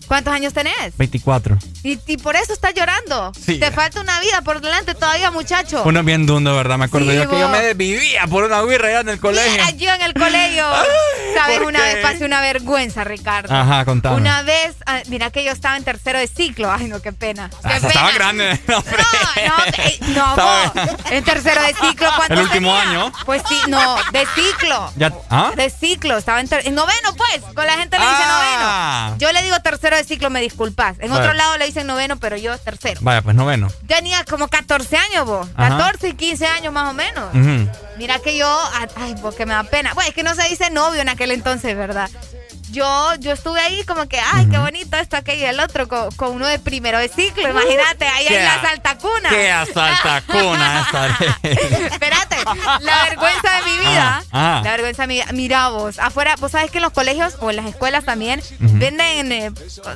¿Cuántos 0.06 0.32
años 0.32 0.52
tenés? 0.52 0.96
24. 0.96 1.58
Y, 1.82 1.98
y 2.06 2.16
por 2.16 2.36
eso 2.36 2.52
estás 2.52 2.74
llorando. 2.74 3.32
Sí. 3.44 3.58
Te 3.58 3.70
falta 3.72 4.00
una 4.00 4.20
vida 4.20 4.40
por 4.42 4.60
delante 4.60 4.94
todavía, 4.94 5.30
muchacho. 5.30 5.82
Uno 5.84 6.02
bien 6.02 6.26
dundo, 6.26 6.54
¿verdad? 6.54 6.78
Me 6.78 6.84
acuerdo 6.86 7.10
Sí, 7.10 7.16
yo 7.16 7.28
que 7.28 7.38
yo 7.38 7.48
me 7.48 7.60
desvivía 7.62 8.26
por 8.26 8.44
una 8.44 8.62
birra 8.62 8.88
allá 8.88 9.00
en 9.00 9.08
el 9.10 9.20
colegio. 9.20 9.50
Mira, 9.52 9.70
yo 9.70 9.90
en 9.92 10.02
el 10.02 10.14
colegio. 10.14 10.64
Sabes, 11.40 11.58
¿por 11.58 11.66
una 11.68 11.78
qué? 11.80 11.94
vez 11.94 12.02
pasé 12.02 12.24
una 12.24 12.40
vergüenza, 12.40 13.04
Ricardo. 13.04 13.54
Ajá, 13.54 13.84
contame. 13.84 14.16
Una 14.16 14.42
vez, 14.42 14.76
ah, 14.86 15.00
mira 15.08 15.30
que 15.30 15.44
yo 15.44 15.52
estaba 15.52 15.76
en 15.76 15.84
tercero 15.84 16.18
de 16.18 16.26
ciclo. 16.28 16.70
Ay, 16.72 16.88
no, 16.88 17.00
qué 17.00 17.12
pena. 17.12 17.48
Qué 17.50 17.56
Ah, 17.64 17.70
pena. 17.74 17.88
estaba 17.88 18.10
grande. 18.12 18.60
No, 18.68 18.78
hombre. 18.78 19.04
No, 19.46 19.54
eh, 19.84 19.98
no, 20.08 20.36
vos, 20.36 21.10
en 21.10 21.24
tercero 21.24 21.62
de 21.62 21.74
ciclo, 21.74 22.08
¿cuánto 22.16 22.34
El 22.34 22.40
último 22.40 22.74
tenía? 22.78 22.90
año. 23.02 23.12
Pues 23.24 23.42
sí, 23.48 23.58
no, 23.68 23.96
de 24.12 24.26
ciclo. 24.34 24.92
Ya, 24.96 25.12
¿Ah? 25.30 25.52
De 25.56 25.70
ciclo, 25.70 26.16
estaba 26.18 26.40
en, 26.40 26.48
en 26.52 26.74
noveno, 26.74 27.14
pues. 27.16 27.42
Con 27.54 27.66
la 27.66 27.74
gente 27.74 27.98
le 27.98 28.04
dice 28.04 28.22
Ah. 28.24 29.06
noveno. 29.08 29.18
Yo 29.18 29.32
le 29.32 29.42
digo 29.42 29.58
tercero 29.60 29.96
de 29.96 30.04
ciclo, 30.04 30.30
me 30.30 30.40
disculpas. 30.40 30.96
En 31.00 31.10
Vale. 31.10 31.22
otro 31.22 31.34
lado 31.34 31.56
le 31.58 31.66
dicen 31.66 31.86
noveno, 31.86 32.16
pero 32.18 32.36
yo 32.36 32.56
tercero. 32.58 33.00
Vaya, 33.02 33.22
pues 33.22 33.36
noveno. 33.36 33.68
Tenía 33.86 34.24
como 34.24 34.48
14 34.48 34.96
años, 34.96 35.26
vos. 35.26 35.48
Ajá. 35.56 35.76
14 35.76 36.08
y 36.08 36.14
15 36.14 36.46
años 36.46 36.72
más 36.72 36.90
o 36.90 36.94
menos. 36.94 37.34
Ujú. 37.34 37.70
Mira 37.98 38.18
que 38.18 38.36
yo, 38.36 38.60
ay, 38.96 39.14
porque 39.22 39.46
me 39.46 39.54
da 39.54 39.62
pena. 39.64 39.94
Bueno, 39.94 40.08
es 40.08 40.14
que 40.14 40.22
no 40.22 40.34
se 40.34 40.46
dice 40.48 40.70
novio 40.70 41.00
en 41.00 41.08
aquel 41.08 41.25
entonces, 41.34 41.76
¿verdad? 41.76 42.10
Yo, 42.70 43.14
yo 43.20 43.32
estuve 43.32 43.60
ahí 43.60 43.84
como 43.84 44.06
que, 44.08 44.18
ay, 44.18 44.46
qué 44.50 44.58
bonito 44.58 44.96
esto, 44.96 45.16
aquello 45.16 45.42
y 45.46 45.48
el 45.48 45.60
otro, 45.60 45.88
con, 45.88 46.10
con 46.16 46.32
uno 46.34 46.46
de 46.46 46.58
primero 46.58 46.98
de 46.98 47.08
ciclo. 47.08 47.48
Imagínate, 47.48 48.06
ahí 48.06 48.26
en 48.28 48.44
la 48.44 48.60
saltacuna. 48.60 49.28
¡Qué 49.28 49.50
asaltacuna 49.50 50.80
esta! 50.82 51.18
Espérate, 51.86 52.36
la 52.80 53.04
vergüenza 53.04 53.50
de 53.56 53.70
mi 53.70 53.78
vida. 53.78 54.08
Ajá, 54.30 54.56
ajá. 54.58 54.62
La 54.64 54.70
vergüenza 54.72 55.02
de 55.02 55.06
mi 55.08 55.14
vida. 55.14 55.26
Mira 55.32 55.68
vos, 55.68 55.98
afuera, 55.98 56.34
vos 56.38 56.52
sabes 56.52 56.70
que 56.70 56.78
en 56.78 56.82
los 56.82 56.92
colegios 56.92 57.36
o 57.40 57.50
en 57.50 57.56
las 57.56 57.66
escuelas 57.66 58.04
también 58.04 58.42
venden 58.58 59.32
eh, 59.32 59.52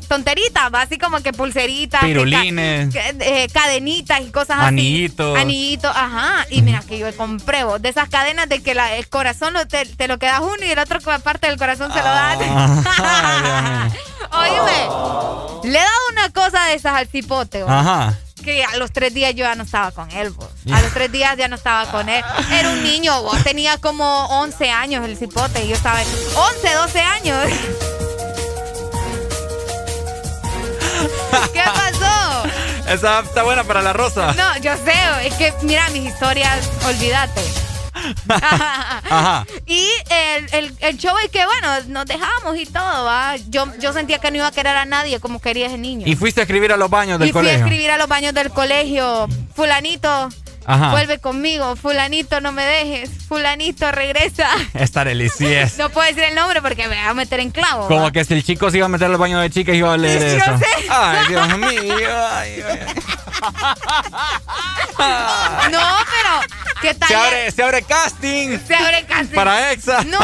tonteritas, 0.09 0.71
así 0.73 0.99
como 0.99 1.21
que 1.23 1.33
pulseritas. 1.33 2.03
Pirulines. 2.03 2.93
que, 2.93 3.15
eh, 3.21 3.49
cadenitas 3.53 4.21
y 4.21 4.31
cosas 4.31 4.59
Anillitos. 4.61 5.35
así. 5.35 5.43
Anillitos. 5.43 5.93
ajá. 5.95 6.47
Y 6.51 6.63
mira 6.63 6.83
que 6.87 6.99
yo 6.99 7.15
compré 7.17 7.65
vos, 7.65 7.81
de 7.83 7.89
esas 7.89 8.09
cadenas 8.09 8.49
de 8.49 8.63
que 8.63 8.75
la- 8.75 8.95
el 8.97 9.09
corazón 9.09 9.55
te, 9.69 9.87
te 9.87 10.09
lo 10.09 10.19
quedas 10.19 10.41
uno 10.41 10.57
y 10.65 10.71
el 10.71 10.79
otro 10.79 11.01
parte 11.01 11.47
del 11.49 11.57
corazón 11.59 11.93
se 11.93 11.99
lo 11.99 12.05
das. 12.05 12.39
Ah. 12.63 13.89
Oíme, 14.33 15.71
le 15.71 15.79
he 15.79 15.83
dado 15.83 15.99
una 16.13 16.31
cosa 16.31 16.65
de 16.67 16.75
esas 16.75 16.95
al 16.95 17.07
cipote. 17.09 17.65
Ajá. 17.67 18.15
Que 18.45 18.65
a 18.65 18.77
los 18.77 18.91
tres 18.93 19.13
días 19.13 19.35
yo 19.35 19.45
ya 19.45 19.55
no 19.55 19.65
estaba 19.65 19.91
con 19.91 20.11
él, 20.13 20.31
vos. 20.31 20.49
A 20.73 20.81
los 20.81 20.93
tres 20.95 21.13
días 21.13 21.37
ya 21.37 21.49
no 21.49 21.57
estaba 21.57 21.91
con 21.91 22.09
él. 22.09 22.25
Era 22.51 22.71
un 22.71 22.83
niño, 22.83 23.23
vos. 23.23 23.43
Tenía 23.45 23.77
como 23.79 24.27
11 24.27 24.71
años 24.71 25.05
el 25.05 25.17
cipote 25.19 25.65
y 25.65 25.69
yo 25.69 25.75
estaba... 25.75 26.01
en- 26.01 26.09
11, 26.37 26.75
12 26.75 27.01
años. 27.01 27.39
¿Qué 31.53 31.63
pasó? 31.65 32.43
Esa 32.89 33.21
está 33.21 33.43
buena 33.43 33.65
para 33.65 33.83
la 33.83 33.93
rosa. 33.93 34.33
No, 34.33 34.57
yo 34.59 34.73
sé, 34.85 34.95
es 35.27 35.35
que 35.35 35.53
mira 35.63 35.89
mis 35.91 36.11
historias, 36.11 36.59
olvídate. 36.87 37.43
Ajá. 38.29 39.47
Y 39.67 39.87
el, 40.11 40.47
el, 40.53 40.77
el 40.81 40.97
show 40.99 41.15
es 41.25 41.31
que, 41.31 41.45
bueno, 41.45 41.69
nos 41.89 42.07
dejamos 42.07 42.57
y 42.59 42.67
todo, 42.67 43.05
¿va? 43.05 43.37
Yo, 43.49 43.67
yo 43.79 43.93
sentía 43.93 44.19
que 44.19 44.31
no 44.31 44.39
iba 44.39 44.47
a 44.47 44.53
querer 44.53 44.77
a 44.77 44.85
nadie 44.85 45.21
como 45.21 45.41
quería 45.41 45.67
ese 45.67 45.79
niño. 45.79 46.07
Y 46.07 46.17
fuiste 46.17 46.41
a 46.41 46.45
escribir 46.45 46.73
a 46.73 46.77
los 46.77 46.91
baños 46.91 47.19
del 47.19 47.29
y 47.29 47.33
fui 47.33 47.41
colegio. 47.41 47.59
a 47.65 47.67
escribir 47.69 47.91
a 47.91 47.99
los 47.99 48.09
baños 48.09 48.35
del 48.35 48.51
colegio. 48.51 49.29
Fulanito, 49.55 50.29
Ajá. 50.67 50.91
vuelve 50.93 51.19
conmigo. 51.19 51.75
Fulanito, 51.77 52.41
no 52.41 52.53
me 52.53 52.65
dejes. 52.65 53.11
Fulanito, 53.29 53.91
regresa. 53.93 54.49
Esta 54.75 55.05
deliciosa. 55.05 55.75
No 55.79 55.91
puedo 55.91 56.07
decir 56.07 56.25
el 56.25 56.35
nombre 56.35 56.61
porque 56.63 56.89
me 56.89 56.97
va 56.97 57.11
a 57.11 57.15
meter 57.15 57.41
en 57.41 57.51
clavo. 57.51 57.89
Como 57.89 58.03
¿va? 58.03 58.13
que 58.13 58.25
si 58.25 58.35
el 58.35 58.45
chico 58.45 58.71
se 58.71 58.77
iba 58.79 58.87
a 58.87 58.89
meter 58.89 59.09
al 59.11 59.17
baño 59.17 59.41
de 59.41 59.51
chicas 59.51 59.75
iba 59.75 59.93
a 59.93 59.97
leer 59.97 60.39
Yo 60.39 60.45
eso. 60.45 60.59
sé. 60.59 60.67
Ay, 60.91 61.27
Dios 61.29 61.59
mío. 61.59 62.27
Ay, 62.33 62.63
ay. 62.69 62.81
No, 65.71 65.79
pero 65.79 66.61
¿qué 66.83 66.95
tal? 66.95 67.09
Se 67.09 67.15
abre, 67.15 67.51
se 67.51 67.63
abre 67.63 67.83
casting. 67.83 68.59
Se 68.67 68.75
abre 68.75 69.05
casting. 69.07 69.35
Para 69.35 69.73
Exa. 69.73 70.05
No, 70.05 70.19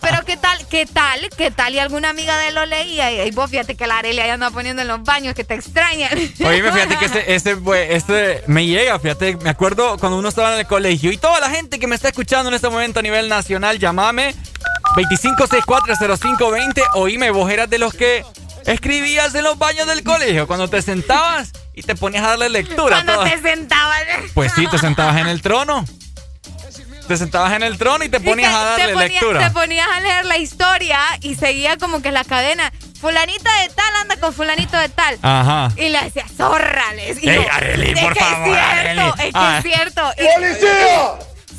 pero 0.00 0.24
¿qué 0.24 0.36
tal? 0.36 0.58
¿Qué 0.68 0.86
tal? 0.86 1.28
¿Qué 1.36 1.50
tal? 1.50 1.74
Y 1.74 1.78
alguna 1.78 2.10
amiga 2.10 2.36
de 2.38 2.48
él 2.48 2.54
lo 2.54 2.66
leía. 2.66 3.10
Y, 3.12 3.28
y 3.28 3.30
vos 3.32 3.50
fíjate 3.50 3.74
que 3.74 3.86
la 3.86 3.98
Arelia 3.98 4.26
ya 4.26 4.34
anda 4.34 4.50
poniendo 4.50 4.82
en 4.82 4.88
los 4.88 5.02
baños 5.02 5.34
que 5.34 5.44
te 5.44 5.54
extrañan. 5.54 6.10
Oye, 6.44 6.62
fíjate 6.72 6.96
que 6.96 7.24
ese, 7.34 7.56
fue- 7.56 7.94
este 7.94 8.42
me 8.46 8.66
llega, 8.66 8.98
fíjate, 8.98 9.36
me 9.36 9.50
acuerdo 9.50 9.81
cuando 9.98 10.18
uno 10.18 10.28
estaba 10.28 10.52
en 10.54 10.60
el 10.60 10.66
colegio 10.66 11.12
y 11.12 11.16
toda 11.16 11.40
la 11.40 11.50
gente 11.50 11.78
que 11.78 11.86
me 11.86 11.94
está 11.94 12.08
escuchando 12.08 12.48
en 12.48 12.54
este 12.54 12.68
momento 12.68 13.00
a 13.00 13.02
nivel 13.02 13.28
nacional, 13.28 13.78
llamame 13.78 14.34
25640520, 14.96 16.82
oíme, 16.94 17.30
vos 17.30 17.50
eras 17.50 17.68
de 17.70 17.78
los 17.78 17.94
que 17.94 18.24
escribías 18.66 19.34
en 19.34 19.44
los 19.44 19.58
baños 19.58 19.86
del 19.86 20.02
colegio 20.02 20.46
cuando 20.46 20.68
te 20.68 20.82
sentabas 20.82 21.52
y 21.74 21.82
te 21.82 21.94
ponías 21.94 22.24
a 22.24 22.28
darle 22.30 22.48
lectura. 22.48 23.02
Cuando 23.02 23.24
te 23.24 23.40
sentabas. 23.40 24.02
Pues 24.34 24.52
sí, 24.52 24.66
te 24.66 24.78
sentabas 24.78 25.16
en 25.20 25.26
el 25.26 25.42
trono. 25.42 25.84
Te 27.08 27.16
sentabas 27.16 27.52
en 27.52 27.62
el 27.62 27.76
trono 27.78 28.04
y 28.04 28.08
te 28.08 28.20
ponías 28.20 28.54
a 28.54 28.64
darle 28.64 28.86
te, 28.86 28.92
ponías, 28.94 29.10
lectura. 29.10 29.40
te 29.40 29.50
ponías 29.50 29.86
a 29.94 30.00
leer 30.00 30.24
la 30.24 30.38
historia 30.38 30.98
y 31.20 31.34
seguía 31.34 31.76
como 31.76 32.00
que 32.00 32.10
la 32.12 32.24
cadena. 32.24 32.72
Fulanita 33.00 33.50
de 33.62 33.68
tal 33.70 33.96
anda 34.00 34.16
con 34.18 34.32
fulanito 34.32 34.76
de 34.78 34.88
tal. 34.88 35.18
Ajá. 35.22 35.70
Y 35.76 35.88
le 35.88 36.00
decía, 36.04 36.24
zórrales. 36.36 37.22
Y 37.22 37.28
Ey, 37.28 37.34
yo, 37.36 37.52
Arely, 37.52 37.90
es 37.92 38.00
por 38.00 38.12
que 38.14 38.20
favor, 38.20 38.56
es 38.56 38.62
Arely. 38.64 39.00
cierto, 39.00 39.14
es 39.18 39.24
que 39.24 39.30
Ah. 39.34 39.56
es 39.58 39.62
cierto. 39.64 40.12
Y- 40.16 40.34
¡Policía! 40.40 41.12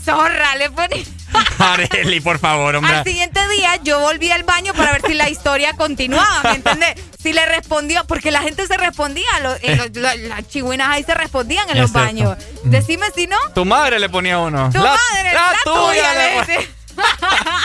Zorra, 0.03 0.55
le 0.55 0.69
por 2.21 2.39
favor, 2.39 2.75
hombre. 2.75 2.93
Al 2.95 3.03
siguiente 3.03 3.39
día 3.57 3.79
yo 3.83 3.99
volví 3.99 4.29
al 4.31 4.43
baño 4.43 4.73
para 4.73 4.91
ver 4.93 5.01
si 5.07 5.13
la 5.13 5.29
historia 5.29 5.73
continuaba, 5.73 6.41
¿me 6.43 6.55
entiendes? 6.55 6.95
Si 7.21 7.31
le 7.33 7.45
respondió, 7.45 8.05
porque 8.05 8.29
la 8.31 8.41
gente 8.41 8.67
se 8.67 8.77
respondía, 8.77 9.25
lo- 9.41 9.55
en 9.61 9.77
los- 9.77 9.95
la- 9.95 10.15
las 10.15 10.47
chigüinas 10.49 10.89
ahí 10.89 11.03
se 11.03 11.13
respondían 11.13 11.69
en 11.69 11.79
los 11.79 11.91
cierto. 11.91 12.05
baños. 12.07 12.37
Decime 12.65 13.07
si 13.15 13.27
no. 13.27 13.37
Tu 13.55 13.63
madre 13.65 13.99
le 13.99 14.09
ponía 14.09 14.39
uno. 14.39 14.69
Tu 14.71 14.77
La- 14.79 14.91
madre, 14.91 15.33
la, 15.33 15.51
la, 15.51 15.57
tuya. 15.63 15.83
tuya, 15.83 16.13
le. 16.13 16.69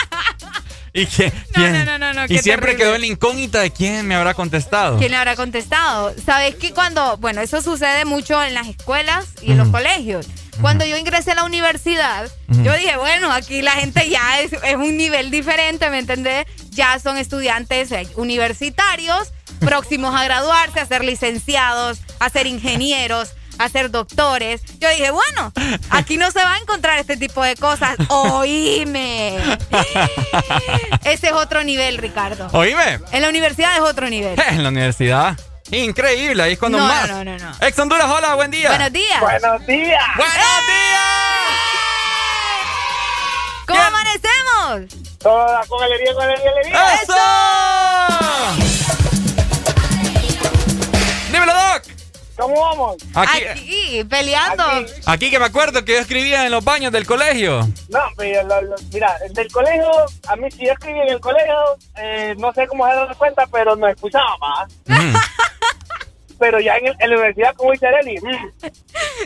¿Y 0.91 1.05
quién? 1.05 1.31
no, 1.85 1.97
no, 1.99 2.13
no, 2.13 2.25
y 2.27 2.39
siempre 2.39 2.75
quedó 2.75 2.95
en 2.95 3.01
la 3.01 3.07
incógnita 3.07 3.59
de 3.59 3.71
quién 3.71 4.07
me 4.07 4.15
habrá 4.15 4.33
contestado. 4.33 4.97
¿Quién 4.97 5.11
le 5.11 5.17
habrá 5.17 5.35
contestado? 5.35 6.13
Sabes 6.25 6.55
que 6.55 6.73
cuando, 6.73 7.17
bueno, 7.17 7.41
eso 7.41 7.61
sucede 7.61 8.05
mucho 8.05 8.41
en 8.43 8.55
las 8.55 8.67
escuelas 8.67 9.25
y 9.41 9.51
en 9.51 9.59
los 9.59 9.67
colegios. 9.69 10.25
Cuando 10.61 10.85
yo 10.85 10.97
ingresé 10.97 11.31
a 11.31 11.35
la 11.35 11.43
universidad, 11.45 12.29
yo 12.49 12.73
dije, 12.73 12.97
bueno, 12.97 13.31
aquí 13.31 13.61
la 13.61 13.71
gente 13.71 14.09
ya 14.09 14.41
es, 14.41 14.51
es 14.51 14.75
un 14.75 14.97
nivel 14.97 15.31
diferente, 15.31 15.89
¿me 15.89 15.99
entendés? 15.99 16.45
Ya 16.71 16.99
son 16.99 17.17
estudiantes 17.17 17.91
eh, 17.91 18.07
universitarios, 18.15 19.31
próximos 19.59 20.13
a 20.13 20.23
graduarse, 20.25 20.79
a 20.79 20.85
ser 20.85 21.03
licenciados, 21.03 21.99
a 22.19 22.29
ser 22.29 22.47
ingenieros, 22.47 23.29
a 23.57 23.69
ser 23.69 23.91
doctores. 23.91 24.61
Yo 24.79 24.89
dije, 24.89 25.11
bueno, 25.11 25.53
aquí 25.89 26.17
no 26.17 26.31
se 26.31 26.39
va 26.39 26.55
a 26.55 26.59
encontrar 26.59 26.99
este 26.99 27.17
tipo 27.17 27.43
de 27.43 27.55
cosas. 27.55 27.95
Oíme. 28.09 29.37
Ese 31.03 31.27
es 31.27 31.33
otro 31.33 31.63
nivel, 31.63 31.97
Ricardo. 31.97 32.47
Oíme. 32.53 32.99
En 33.11 33.21
la 33.21 33.29
universidad 33.29 33.75
es 33.75 33.81
otro 33.81 34.09
nivel. 34.09 34.39
En 34.49 34.63
la 34.63 34.69
universidad. 34.69 35.37
Increíble, 35.71 36.41
ahí 36.43 36.53
es 36.53 36.59
cuando 36.59 36.79
más. 36.79 37.07
No, 37.09 37.23
no, 37.23 37.37
no. 37.37 37.51
Ex 37.61 37.77
Honduras, 37.77 38.07
hola, 38.09 38.35
buen 38.35 38.49
día. 38.51 38.69
Buenos 38.69 38.91
días. 38.91 39.19
Buenos 39.21 39.67
días. 39.67 40.03
Buenos 40.15 40.35
días. 40.35 40.99
¿Cómo 43.67 43.81
amanecemos? 43.81 45.17
Toda 45.19 45.61
con 45.67 45.83
alegría, 45.83 46.13
con 46.15 46.23
alegría, 46.23 46.51
alegría. 46.51 46.95
¡Eso! 47.03 47.13
Dímelo, 51.31 51.53
Doc. 51.53 51.83
¿Cómo 52.37 52.59
vamos? 52.61 52.95
Aquí, 53.15 53.43
Aquí, 53.47 54.03
peleando. 54.05 54.63
aquí 55.05 55.29
que 55.29 55.37
me 55.39 55.45
acuerdo 55.45 55.83
que 55.83 55.91
yo 55.93 55.99
escribía 55.99 56.45
en 56.45 56.51
los 56.53 56.63
baños 56.63 56.91
del 56.93 57.05
colegio. 57.05 57.67
No, 57.89 57.99
pero 58.17 58.43
lo- 58.47 58.61
lo- 58.61 58.75
mira, 58.93 59.13
del 59.31 59.51
colegio, 59.51 59.91
a 60.27 60.35
mí 60.37 60.49
si 60.49 60.65
yo 60.65 60.71
escribí 60.71 60.99
en 61.01 61.09
el 61.09 61.19
colegio, 61.19 61.53
eh, 61.97 62.33
no 62.39 62.53
sé 62.53 62.65
cómo 62.67 62.87
se 62.87 62.95
dan 62.95 63.13
cuenta, 63.15 63.45
pero 63.51 63.75
no 63.75 63.87
escuchaba 63.89 64.35
más. 64.39 64.71
Pero 66.39 66.59
ya 66.61 66.77
en, 66.77 66.87
el- 66.87 66.95
en 66.99 67.09
la 67.09 67.15
universidad, 67.17 67.53
como 67.55 67.71
dice 67.73 67.87
Arely, 67.87 68.17
mm, 68.21 68.67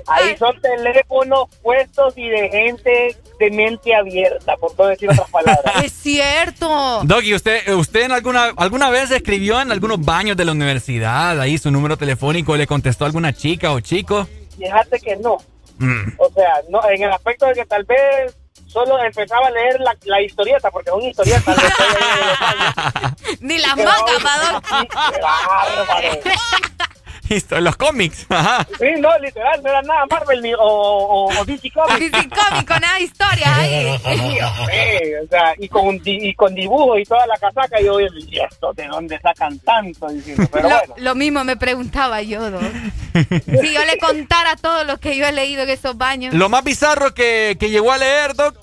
ahí 0.07 0.35
son 0.37 0.59
teléfonos 0.61 1.47
puestos 1.61 2.13
y 2.17 2.27
de 2.27 2.49
gente 2.49 3.15
de 3.39 3.51
mente 3.51 3.93
abierta, 3.95 4.55
por 4.57 4.77
no 4.77 4.87
decir 4.87 5.09
otras 5.11 5.29
palabras. 5.29 5.75
Es 5.83 5.91
cierto. 5.93 7.01
Doggy, 7.03 7.33
¿usted, 7.35 7.67
usted 7.73 8.01
en 8.01 8.11
alguna, 8.13 8.51
alguna 8.57 8.89
vez 8.89 9.11
escribió 9.11 9.61
en 9.61 9.71
algunos 9.71 10.03
baños 10.03 10.35
de 10.37 10.45
la 10.45 10.51
universidad 10.53 11.39
ahí 11.39 11.57
su 11.57 11.69
número 11.71 11.97
telefónico, 11.97 12.55
le 12.57 12.65
contestó 12.67 13.03
a 13.05 13.07
alguna 13.07 13.31
chica 13.33 13.71
o 13.73 13.79
chico? 13.79 14.27
Fíjate 14.57 14.99
que 14.99 15.15
no. 15.17 15.37
Mm. 15.77 16.13
O 16.17 16.29
sea, 16.33 16.53
no 16.69 16.81
en 16.89 17.03
el 17.03 17.11
aspecto 17.11 17.45
de 17.47 17.53
que 17.53 17.65
tal 17.65 17.83
vez 17.83 18.35
solo 18.67 18.97
empezaba 19.03 19.47
a 19.47 19.51
leer 19.51 19.79
la, 19.81 19.95
la 20.05 20.21
historieta, 20.21 20.71
porque 20.71 20.89
es 20.89 20.95
una 20.95 21.09
historieta. 21.09 21.55
Ni 23.39 23.57
las 23.59 23.75
mangas, 23.75 24.23
Madonna. 24.23 24.61
Listo, 27.29 27.59
los 27.61 27.75
cómics. 27.77 28.25
Ajá. 28.29 28.67
Sí, 28.77 28.85
no, 28.99 29.17
literal, 29.19 29.61
no 29.63 29.69
era 29.69 29.81
nada 29.81 30.05
Marvel 30.09 30.41
ni, 30.41 30.53
o, 30.53 30.59
o, 30.59 31.39
o 31.39 31.45
DC 31.45 31.71
Comics. 31.71 31.99
DC 32.11 32.29
Comics 32.29 32.65
con 32.67 32.81
nada 32.81 32.97
de 32.97 33.03
historia 33.03 33.55
ahí. 33.55 33.99
Sí, 34.73 35.13
o 35.23 35.27
sea, 35.29 35.53
y 35.57 35.67
con, 35.69 35.97
di- 35.99 36.29
y 36.29 36.33
con 36.35 36.53
dibujo 36.53 36.97
y 36.97 37.05
toda 37.05 37.25
la 37.27 37.37
casaca, 37.37 37.79
yo, 37.81 37.99
¿y 37.99 38.39
esto 38.39 38.73
de 38.73 38.87
dónde 38.87 39.19
sacan 39.19 39.57
tanto? 39.59 40.07
Diciendo, 40.09 40.47
pero 40.51 40.69
Lo, 40.69 40.75
bueno. 40.77 40.93
lo 40.97 41.15
mismo 41.15 41.43
me 41.43 41.55
preguntaba 41.57 42.21
yo, 42.21 42.49
Doc. 42.51 42.61
Si 43.13 43.73
yo 43.73 43.85
le 43.85 43.97
contara 43.99 44.55
todo 44.55 44.83
lo 44.83 44.99
que 44.99 45.15
yo 45.17 45.25
he 45.25 45.31
leído 45.31 45.63
en 45.63 45.69
esos 45.69 45.97
baños. 45.97 46.33
Lo 46.33 46.49
más 46.49 46.63
bizarro 46.63 47.13
que, 47.13 47.55
que 47.59 47.69
llegó 47.69 47.91
a 47.91 47.97
leer, 47.97 48.33
Doc. 48.35 48.55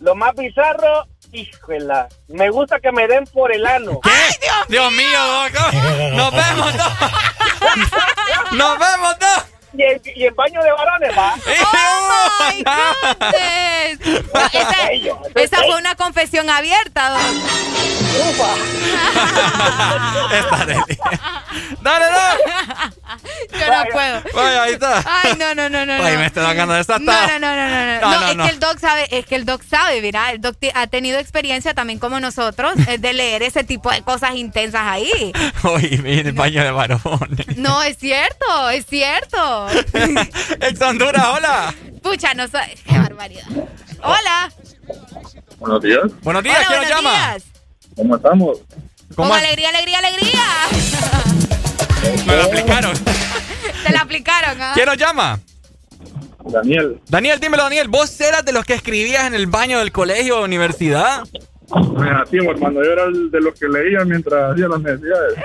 Lo 0.00 0.14
más 0.14 0.34
bizarro, 0.34 1.06
híjola, 1.32 2.08
me 2.28 2.50
gusta 2.50 2.80
que 2.80 2.90
me 2.92 3.06
den 3.06 3.24
por 3.26 3.52
el 3.54 3.64
ano. 3.66 4.00
¡Ay, 4.02 4.34
Dios, 4.40 4.68
Dios 4.68 4.92
mío, 4.92 5.18
Doc. 5.52 5.72
Nos 6.14 6.32
vemos, 6.32 6.76
Doc. 6.76 6.92
Nos 8.52 8.78
vemos, 8.78 9.18
Doc. 9.18 9.51
Y 9.74 9.82
en, 9.82 10.02
y 10.14 10.26
en 10.26 10.34
baño 10.34 10.62
de 10.62 10.70
varones, 10.72 11.16
va. 11.16 11.34
¡Oh, 11.72 12.08
my 12.50 12.62
goodness! 12.62 13.98
No, 14.34 14.40
esa, 14.52 14.90
esa 15.40 15.56
fue 15.64 15.76
una 15.78 15.94
confesión 15.94 16.48
abierta. 16.50 17.16
Esta 20.32 20.66
de- 20.66 20.98
Dale, 21.80 22.04
Doc. 22.06 22.38
Yo 23.52 23.66
no 23.66 23.84
puedo. 23.92 24.22
Vaya, 24.34 24.62
ahí 24.62 24.72
está. 24.74 25.02
Ay, 25.04 25.32
no, 25.38 25.54
no, 25.54 25.68
no, 25.68 25.84
no. 25.84 25.92
Ay, 25.94 26.14
no. 26.14 26.18
me 26.20 26.26
estoy 26.26 26.42
dando 26.54 26.76
esa 26.76 26.98
No, 26.98 27.12
no, 27.12 27.38
no, 27.38 27.54
no, 27.56 27.68
no, 27.68 27.84
no. 27.86 28.00
No, 28.00 28.10
No, 28.10 28.20
no, 28.20 28.28
es 28.30 28.36
no. 28.36 28.44
que 28.44 28.50
el 28.50 28.60
doc 28.60 28.78
sabe, 28.78 29.06
es 29.10 29.26
que 29.26 29.34
el 29.36 29.44
doc 29.44 29.62
sabe, 29.68 30.00
mira, 30.00 30.30
el 30.32 30.40
doc 30.40 30.56
ti- 30.58 30.70
ha 30.74 30.86
tenido 30.86 31.18
experiencia 31.18 31.74
también 31.74 31.98
como 31.98 32.20
nosotros 32.20 32.74
eh, 32.88 32.98
de 32.98 33.12
leer 33.12 33.42
ese 33.42 33.64
tipo 33.64 33.90
de 33.90 34.02
cosas 34.02 34.34
intensas 34.36 34.82
ahí. 34.84 35.32
Oye, 35.64 35.94
en 35.96 36.26
el 36.26 36.32
baño 36.32 36.62
de 36.62 36.70
varones. 36.70 37.56
No, 37.56 37.82
es 37.82 37.98
cierto, 37.98 38.70
es 38.70 38.86
cierto. 38.86 39.61
Ex 40.60 40.80
Honduras, 40.80 41.24
hola. 41.34 41.74
Pucha, 42.02 42.34
no 42.34 42.46
sé, 42.48 42.58
qué 42.86 42.98
barbaridad. 42.98 43.44
Hola. 44.02 44.52
Buenos 45.58 45.82
días. 45.82 46.02
Buenos 46.22 46.42
días, 46.42 46.56
Hola, 46.58 46.68
¿quién 46.68 46.80
nos 46.80 46.90
llama? 46.90 47.10
días. 47.10 47.42
¿Cómo 47.96 48.16
estamos? 48.16 48.58
Con 49.14 49.30
alegría, 49.30 49.68
alegría, 49.68 49.98
alegría. 49.98 50.42
Me 52.26 52.36
lo 52.36 52.42
aplicaron. 52.44 52.92
Te 53.86 53.92
la 53.92 54.00
aplicaron, 54.00 54.60
¿ah? 54.60 54.72
¿Quién 54.74 54.86
nos 54.86 54.96
llama? 54.96 55.38
Daniel. 56.44 57.00
Daniel, 57.08 57.38
dímelo, 57.38 57.62
Daniel. 57.64 57.88
¿Vos 57.88 58.20
eras 58.20 58.44
de 58.44 58.52
los 58.52 58.64
que 58.64 58.74
escribías 58.74 59.26
en 59.26 59.34
el 59.34 59.46
baño 59.46 59.78
del 59.78 59.92
colegio 59.92 60.40
o 60.40 60.44
universidad? 60.44 61.22
Negativo, 61.96 62.50
hermano. 62.50 62.82
Yo 62.82 62.90
era 62.92 63.04
el 63.04 63.30
de 63.30 63.40
los 63.40 63.58
que 63.58 63.68
leía 63.68 64.04
mientras 64.04 64.52
hacía 64.52 64.68
las 64.68 64.80
necesidades. 64.80 65.38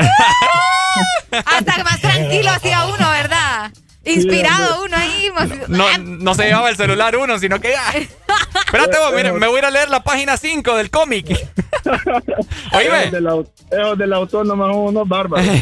Hasta 1.45 1.83
más 1.83 2.01
tranquilo 2.01 2.49
hacía 2.49 2.85
uno, 2.85 3.09
¿verdad? 3.11 3.71
Inspirado 4.07 4.83
uno 4.83 4.97
ahí. 4.97 5.29
No, 5.67 5.85
no 5.97 6.33
se 6.33 6.45
llevaba 6.45 6.69
el 6.69 6.77
celular 6.77 7.15
uno, 7.17 7.37
sino 7.39 7.59
que 7.59 7.71
ya. 7.71 7.83
Espérate 8.65 8.97
vos, 8.97 9.13
mire, 9.13 9.31
me 9.33 9.47
voy 9.47 9.57
a 9.57 9.59
ir 9.59 9.65
a 9.65 9.71
leer 9.71 9.89
la 9.89 10.03
página 10.03 10.37
5 10.37 10.75
del 10.75 10.89
cómic. 10.89 11.27
Oíme. 12.73 12.99
Esos 12.99 13.11
de 13.11 13.21
la, 13.21 13.43
esos 13.71 13.97
de 13.97 14.07
la 14.07 14.15
autónoma 14.17 14.71
unos 14.71 15.07
bárbaros. 15.07 15.45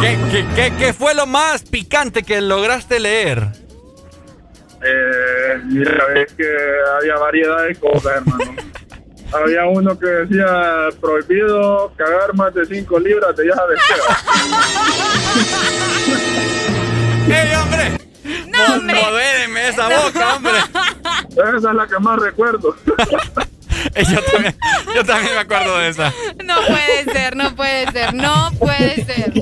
¿Qué, 0.00 0.18
qué, 0.30 0.46
qué, 0.56 0.72
qué 0.78 0.92
fue 0.92 1.14
lo 1.14 1.26
más 1.26 1.62
picante 1.62 2.22
que 2.24 2.40
lograste 2.40 2.98
leer? 2.98 3.46
Eh, 4.84 5.60
mira, 5.64 6.04
es 6.16 6.32
que 6.32 6.44
había 6.98 7.14
variedad 7.16 7.64
de 7.66 7.74
cosas, 7.76 8.16
hermano. 8.16 8.52
Había 9.32 9.64
uno 9.66 9.98
que 9.98 10.06
decía 10.06 10.88
prohibido 11.00 11.92
cagar 11.96 12.34
más 12.34 12.52
de 12.54 12.66
5 12.66 12.98
libras 13.00 13.34
de 13.36 13.46
yaja 13.46 13.62
de 13.66 13.76
¡Ey, 17.34 17.54
hombre! 17.54 17.98
¡No, 18.48 18.74
hombre! 18.74 19.00
Modéreme 19.00 19.68
esa 19.68 19.88
boca, 19.88 20.34
hombre. 20.36 20.58
Esa 21.30 21.56
es 21.56 21.62
la 21.62 21.86
que 21.86 21.98
más 21.98 22.18
recuerdo. 22.18 22.76
yo, 23.96 24.22
también, 24.30 24.56
yo 24.94 25.04
también 25.04 25.34
me 25.34 25.40
acuerdo 25.40 25.78
de 25.78 25.88
esa. 25.88 26.12
No 26.44 26.56
puede 26.66 27.04
ser, 27.12 27.36
no 27.36 27.54
puede 27.54 27.90
ser, 27.90 28.14
no 28.14 28.50
puede 28.58 29.04
ser. 29.04 29.32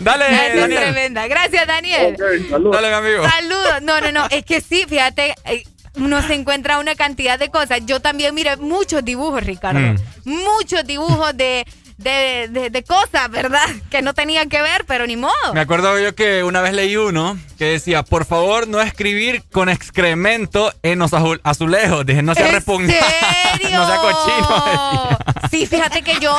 Dale, 0.00 0.24
es 0.48 0.56
Daniel. 0.60 0.80
tremenda. 0.80 1.26
Gracias, 1.28 1.66
Daniel. 1.66 2.16
Dale, 2.16 2.88
mi 2.88 2.94
amigo. 2.94 3.28
Saludos. 3.28 3.82
No, 3.82 4.00
no, 4.00 4.12
no. 4.12 4.26
Es 4.30 4.44
que 4.44 4.60
sí, 4.60 4.84
fíjate, 4.88 5.34
eh, 5.44 5.64
uno 5.96 6.22
se 6.22 6.34
encuentra 6.34 6.78
una 6.78 6.94
cantidad 6.94 7.38
de 7.38 7.50
cosas. 7.50 7.80
Yo 7.86 8.00
también 8.00 8.34
miré 8.34 8.56
muchos 8.56 9.04
dibujos, 9.04 9.42
Ricardo. 9.44 9.80
Mm. 9.80 9.96
Muchos 10.24 10.84
dibujos 10.86 11.36
de, 11.36 11.66
de, 11.98 12.48
de, 12.50 12.70
de 12.70 12.82
cosas, 12.84 13.28
¿verdad? 13.30 13.66
Que 13.90 14.00
no 14.02 14.14
tenían 14.14 14.48
que 14.48 14.62
ver, 14.62 14.84
pero 14.86 15.06
ni 15.06 15.16
modo. 15.16 15.52
Me 15.54 15.60
acuerdo 15.60 15.98
yo 15.98 16.14
que 16.14 16.42
una 16.44 16.60
vez 16.60 16.72
leí 16.74 16.96
uno 16.96 17.38
que 17.58 17.64
decía, 17.66 18.02
por 18.02 18.24
favor, 18.24 18.68
no 18.68 18.80
escribir 18.80 19.42
con 19.52 19.68
excremento 19.68 20.72
en 20.82 20.98
los 21.00 21.12
azu- 21.12 21.40
azulejos. 21.42 22.06
Dije, 22.06 22.22
no 22.22 22.34
sea 22.34 22.46
¿En 22.46 22.52
repugnante. 22.52 22.98
no 23.72 23.86
sea 23.86 23.96
cochino. 23.98 24.64
decía. 24.64 25.18
Sí, 25.50 25.66
fíjate 25.66 26.02
que 26.02 26.18
yo 26.20 26.36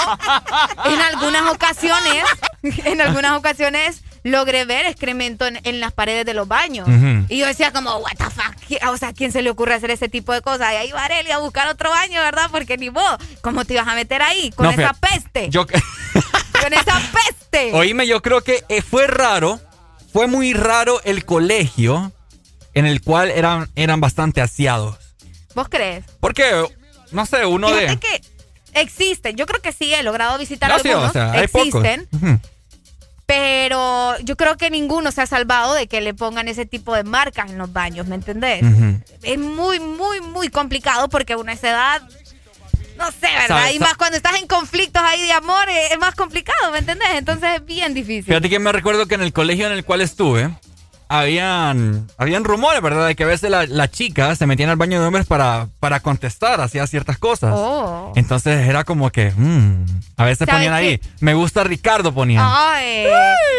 en 0.85 0.99
algunas 1.01 1.51
ocasiones, 1.51 2.23
en 2.85 3.01
algunas 3.01 3.37
ocasiones 3.37 4.01
logré 4.23 4.65
ver 4.65 4.85
excremento 4.85 5.45
en, 5.47 5.59
en 5.63 5.79
las 5.79 5.91
paredes 5.93 6.25
de 6.25 6.33
los 6.33 6.47
baños. 6.47 6.87
Y 7.29 7.39
yo 7.39 7.47
decía 7.47 7.71
como, 7.71 7.95
what 7.97 8.11
the 8.17 8.25
fuck, 8.25 8.55
¿Qué- 8.67 8.79
o 8.87 8.97
sea, 8.97 9.09
¿a 9.09 9.13
quién 9.13 9.31
se 9.31 9.41
le 9.41 9.49
ocurre 9.49 9.73
hacer 9.73 9.89
ese 9.91 10.09
tipo 10.09 10.31
de 10.33 10.41
cosas? 10.41 10.73
Y 10.73 10.75
ahí 10.75 10.91
va 10.91 11.05
Arely 11.05 11.31
a 11.31 11.39
buscar 11.39 11.67
otro 11.67 11.89
baño, 11.89 12.19
¿verdad? 12.21 12.49
Porque 12.51 12.77
ni 12.77 12.89
vos, 12.89 13.17
¿cómo 13.41 13.65
te 13.65 13.73
ibas 13.73 13.87
a 13.87 13.95
meter 13.95 14.21
ahí 14.21 14.51
con 14.51 14.65
No, 14.65 14.71
esa 14.71 14.93
peste? 14.93 15.49
Yo, 15.49 15.65
Con 16.61 16.73
esa 16.73 17.01
peste. 17.11 17.71
oíme, 17.73 18.05
yo 18.05 18.21
creo 18.21 18.41
que 18.41 18.63
eh, 18.69 18.81
fue 18.83 19.07
raro, 19.07 19.59
fue 20.13 20.27
muy 20.27 20.53
raro 20.53 21.01
el 21.03 21.25
colegio 21.25 22.11
en 22.75 22.85
el 22.85 23.01
cual 23.01 23.31
eran, 23.31 23.69
eran 23.75 23.99
bastante 23.99 24.41
aseados. 24.41 24.97
¿Vos 25.55 25.67
crees? 25.69 26.05
Porque, 26.19 26.63
no 27.11 27.25
sé, 27.25 27.45
uno 27.47 27.67
Fíjate 27.69 27.87
de... 27.87 27.97
que 27.99 28.21
existen, 28.73 29.35
yo 29.35 29.45
creo 29.47 29.61
que 29.61 29.71
sí, 29.73 29.91
he 29.93 30.03
logrado 30.03 30.37
visitar 30.37 30.69
No, 30.69 30.79
sí, 30.79 30.89
algunos, 30.89 31.09
o 31.09 31.13
sea, 31.13 31.31
hay 31.31 31.45
existen. 31.45 32.07
Pero 33.31 34.19
yo 34.25 34.35
creo 34.35 34.57
que 34.57 34.69
ninguno 34.69 35.09
se 35.13 35.21
ha 35.21 35.25
salvado 35.25 35.73
de 35.73 35.87
que 35.87 36.01
le 36.01 36.13
pongan 36.13 36.49
ese 36.49 36.65
tipo 36.65 36.93
de 36.93 37.05
marcas 37.05 37.49
en 37.49 37.57
los 37.57 37.71
baños, 37.71 38.05
¿me 38.05 38.15
entendés? 38.15 38.61
Es 39.23 39.39
muy, 39.39 39.79
muy, 39.79 40.19
muy 40.19 40.49
complicado 40.49 41.07
porque 41.07 41.37
una 41.37 41.53
esa 41.53 41.69
edad, 41.69 42.01
no 42.97 43.09
sé, 43.09 43.29
¿verdad? 43.39 43.71
Y 43.73 43.79
más 43.79 43.95
cuando 43.95 44.17
estás 44.17 44.35
en 44.37 44.47
conflictos 44.47 45.01
ahí 45.01 45.21
de 45.21 45.31
amor, 45.31 45.69
eh, 45.69 45.93
es 45.93 45.97
más 45.97 46.13
complicado, 46.13 46.73
¿me 46.73 46.79
entendés? 46.79 47.07
Entonces 47.13 47.51
es 47.55 47.65
bien 47.65 47.93
difícil. 47.93 48.25
Fíjate 48.25 48.49
que 48.49 48.59
me 48.59 48.73
recuerdo 48.73 49.05
que 49.05 49.15
en 49.15 49.21
el 49.21 49.31
colegio 49.31 49.65
en 49.65 49.71
el 49.71 49.85
cual 49.85 50.01
estuve, 50.01 50.49
habían, 51.11 52.07
habían 52.17 52.45
rumores, 52.45 52.81
¿verdad? 52.81 53.07
De 53.07 53.15
que 53.15 53.23
a 53.23 53.27
veces 53.27 53.49
la, 53.49 53.65
la 53.65 53.91
chica 53.91 54.33
se 54.35 54.47
metían 54.47 54.69
al 54.69 54.77
baño 54.77 55.01
de 55.01 55.07
hombres 55.07 55.25
para, 55.25 55.67
para 55.81 55.99
contestar, 55.99 56.61
hacía 56.61 56.87
ciertas 56.87 57.17
cosas. 57.17 57.53
Oh. 57.53 58.13
Entonces 58.15 58.67
era 58.67 58.85
como 58.85 59.11
que, 59.11 59.31
mm, 59.35 59.85
a 60.15 60.23
veces 60.23 60.45
¿Sabe 60.45 60.59
ponían 60.59 60.73
ahí, 60.73 60.99
qué? 60.99 61.09
me 61.19 61.33
gusta 61.33 61.65
Ricardo 61.65 62.13
ponían. 62.13 62.45
Ay, 62.47 63.05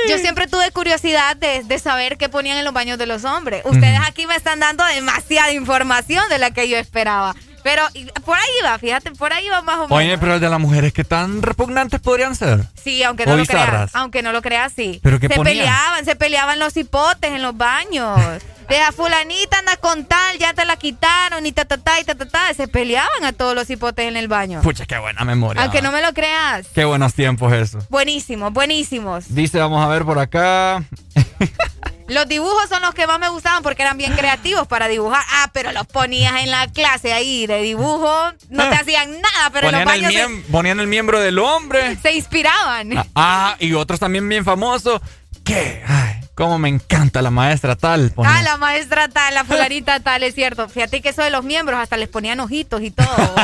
yo 0.09 0.17
siempre 0.19 0.47
tuve 0.47 0.71
curiosidad 0.71 1.37
de, 1.37 1.63
de 1.63 1.79
saber 1.79 2.17
qué 2.17 2.31
ponían 2.31 2.57
en 2.57 2.65
los 2.65 2.73
baños 2.73 2.97
de 2.97 3.07
los 3.07 3.25
hombres. 3.25 3.63
Ustedes 3.67 4.01
aquí 4.07 4.27
me 4.27 4.35
están 4.35 4.59
dando 4.59 4.85
demasiada 4.87 5.53
información 5.53 6.25
de 6.31 6.39
la 6.39 6.53
que 6.53 6.69
yo 6.71 6.79
esperaba. 6.79 7.35
Pero 7.63 7.83
por 8.25 8.37
ahí 8.37 8.51
va, 8.65 8.79
fíjate, 8.79 9.13
por 9.13 9.33
ahí 9.33 9.49
va 9.49 9.63
más 9.63 9.77
o 9.77 9.83
menos. 9.83 9.99
Oye, 9.99 10.19
pero 10.19 10.35
el 10.35 10.41
de 10.41 10.49
las 10.49 10.61
mujeres, 10.61 10.93
¿qué 10.93 11.05
tan 11.05 11.43
repugnantes 11.43 12.01
podrían 12.01 12.35
ser? 12.35 12.65
Sí, 12.83 13.03
aunque 13.03 13.27
no 13.27 13.37
lo 13.37 13.45
creas. 13.45 13.95
Aunque 13.95 14.23
no 14.23 14.33
lo 14.33 14.43
creas, 14.43 14.73
sí. 14.75 15.01
¿Pero 15.03 15.21
qué 15.21 15.29
Se 15.29 15.41
peleaban, 15.41 16.05
se 16.05 16.17
peleaban 16.17 16.59
los 16.59 16.77
hipotes 16.77 17.31
en 17.33 17.43
los 17.43 17.57
baños. 17.57 18.21
Deja 18.69 18.93
fulanita 18.93 19.59
anda 19.59 19.77
con 19.77 20.05
tal, 20.07 20.39
ya 20.39 20.55
te 20.55 20.65
la 20.65 20.77
quitaron 20.77 21.45
y 21.45 21.53
ta 21.53 21.65
ta 21.65 21.77
ta 21.77 22.01
y 22.01 22.05
ta 22.05 22.15
ta 22.15 22.27
ta. 22.27 22.55
Se 22.55 22.69
peleaban 22.69 23.25
a 23.25 23.33
todos 23.33 23.55
los 23.55 23.69
hipotes 23.69 24.07
en 24.07 24.17
el 24.17 24.29
baño. 24.29 24.63
Pucha, 24.63 24.87
qué 24.87 24.99
buena 24.99 25.25
memoria. 25.25 25.63
Aunque 25.63 25.83
no 25.83 25.93
me 25.93 26.01
lo 26.01 26.13
creas. 26.15 26.69
Qué 26.75 26.85
buenos 26.85 27.13
tiempos 27.13 27.53
eso. 27.53 27.81
Buenísimos, 27.91 28.53
buenísimos. 28.53 29.35
Dice, 29.35 29.59
vamos 29.59 29.85
a 29.85 29.89
ver 29.89 30.05
por 30.05 30.19
acá. 30.19 30.85
Los 32.13 32.29
dibujos 32.29 32.69
son 32.69 32.83
los 32.83 32.95
que 32.95 33.07
más 33.07 33.19
me 33.19 33.29
gustaban 33.31 33.63
porque 33.63 33.83
eran 33.83 33.97
bien 33.97 34.15
creativos 34.15 34.67
para 34.67 34.87
dibujar. 34.87 35.23
Ah, 35.31 35.51
pero 35.53 35.73
los 35.73 35.87
ponías 35.87 36.43
en 36.43 36.51
la 36.51 36.67
clase 36.71 37.13
ahí 37.13 37.47
de 37.47 37.63
dibujo, 37.63 38.33
no 38.51 38.69
te 38.69 38.75
hacían 38.75 39.11
nada, 39.13 39.51
pero 39.51 39.69
ponían 39.69 39.89
en 39.89 40.03
los 40.03 40.15
baños 40.15 40.45
Ponían 40.51 40.81
el 40.81 40.87
miembro 40.87 41.21
del 41.21 41.39
hombre. 41.39 41.97
Se 42.03 42.13
inspiraban. 42.13 42.99
Ah, 42.99 43.07
ah, 43.15 43.57
y 43.61 43.73
otros 43.73 43.99
también 43.99 44.29
bien 44.29 44.45
famosos. 44.45 45.01
¿Qué? 45.43 45.83
Ay, 45.87 46.12
Cómo 46.35 46.59
me 46.59 46.71
encanta 46.71 47.21
la 47.21 47.31
maestra 47.31 47.77
tal. 47.77 48.13
Ah, 48.25 48.43
la 48.43 48.57
maestra 48.57 49.09
tal, 49.09 49.35
la 49.35 49.45
fularita 49.45 50.01
tal, 50.05 50.23
es 50.23 50.35
cierto. 50.35 50.67
Fíjate 50.69 51.03
que 51.03 51.11
eso 51.11 51.23
de 51.23 51.29
los 51.31 51.45
miembros 51.45 51.79
hasta 51.79 51.99
les 51.99 52.09
ponían 52.09 52.41
ojitos 52.41 52.81
y 52.81 52.91
todo. 52.91 53.35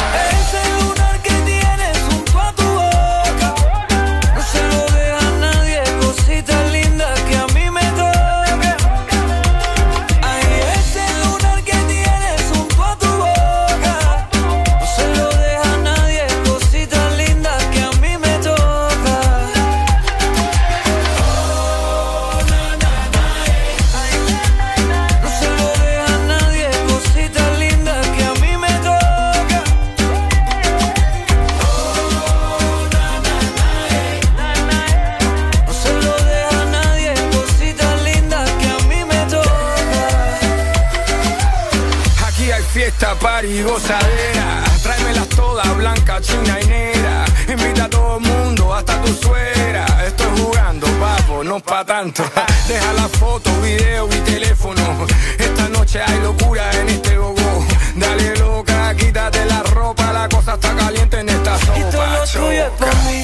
party, 43.55 43.61
gozadera. 43.63 44.63
Tráemelas 44.83 45.29
todas, 45.29 45.77
blanca, 45.77 46.21
china 46.21 46.59
y 46.61 46.67
negra. 46.67 47.25
Invita 47.47 47.85
a 47.85 47.89
todo 47.89 48.17
el 48.17 48.21
mundo, 48.21 48.73
hasta 48.73 49.01
tu 49.01 49.13
suegra. 49.13 49.85
Estoy 50.05 50.27
jugando, 50.39 50.87
papo, 50.99 51.43
no 51.43 51.59
pa' 51.59 51.85
tanto. 51.85 52.23
Deja 52.67 52.93
la 52.93 53.07
foto, 53.07 53.49
video 53.61 54.07
y 54.07 54.19
teléfono. 54.31 55.05
Esta 55.37 55.69
noche 55.69 56.01
hay 56.01 56.19
locura 56.21 56.71
en 56.79 56.89
este 56.89 57.17
gogo. 57.17 57.65
Dale 57.95 58.35
loca, 58.37 58.93
quítate 58.95 59.45
la 59.45 59.63
ropa, 59.63 60.11
la 60.11 60.27
cosa 60.29 60.53
está 60.55 60.75
caliente 60.75 61.19
en 61.19 61.29
esta 61.29 61.57
sopa. 61.59 61.79
Y 61.79 61.83
todo 61.91 62.05
lo 62.05 62.27
tuyo 62.27 62.65
es 62.65 62.71
pa' 62.71 62.95
mí, 63.05 63.23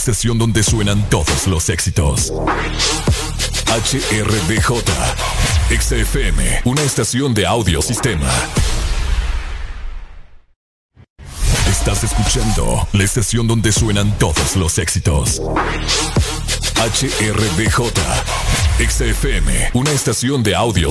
estación 0.00 0.38
donde 0.38 0.62
suenan 0.62 1.10
todos 1.10 1.46
los 1.46 1.68
éxitos. 1.68 2.32
HRDJ, 3.66 4.82
XFM, 5.78 6.62
una 6.64 6.80
estación 6.80 7.34
de 7.34 7.44
audio 7.44 7.82
sistema. 7.82 8.30
Estás 11.68 12.02
escuchando 12.04 12.88
la 12.94 13.04
estación 13.04 13.46
donde 13.46 13.72
suenan 13.72 14.18
todos 14.18 14.56
los 14.56 14.78
éxitos. 14.78 15.42
HRDJ, 16.76 17.92
XFM, 18.78 19.70
una 19.74 19.90
estación 19.90 20.42
de 20.42 20.54
audio 20.54 20.90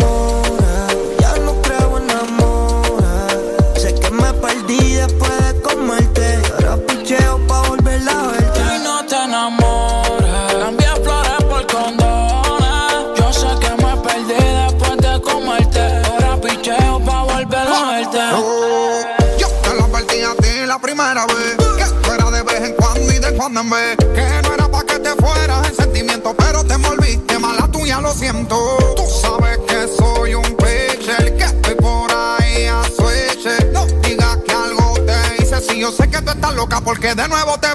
Que 23.51 24.41
no 24.43 24.53
era 24.53 24.71
pa' 24.71 24.85
que 24.85 24.97
te 24.97 25.09
fueras 25.17 25.67
en 25.67 25.75
sentimiento 25.75 26.33
Pero 26.37 26.63
te 26.63 26.75
envolviste 26.75 27.37
mala 27.37 27.67
tuya, 27.67 27.99
lo 27.99 28.13
siento. 28.13 28.77
Tú 28.95 29.03
sabes 29.05 29.57
que 29.67 29.89
soy 29.89 30.35
un 30.35 30.55
pitcher 30.55 31.35
Que 31.35 31.43
estoy 31.43 31.75
por 31.75 32.09
ahí 32.13 32.67
a 32.67 32.81
switch 32.83 33.45
No 33.73 33.85
digas 34.03 34.37
que 34.47 34.53
algo 34.53 34.93
te 35.05 35.43
hice 35.43 35.59
Si 35.59 35.81
yo 35.81 35.91
sé 35.91 36.09
que 36.09 36.21
tú 36.21 36.31
estás 36.31 36.55
loca 36.55 36.79
porque 36.79 37.13
de 37.13 37.27
nuevo 37.27 37.57
te 37.59 37.67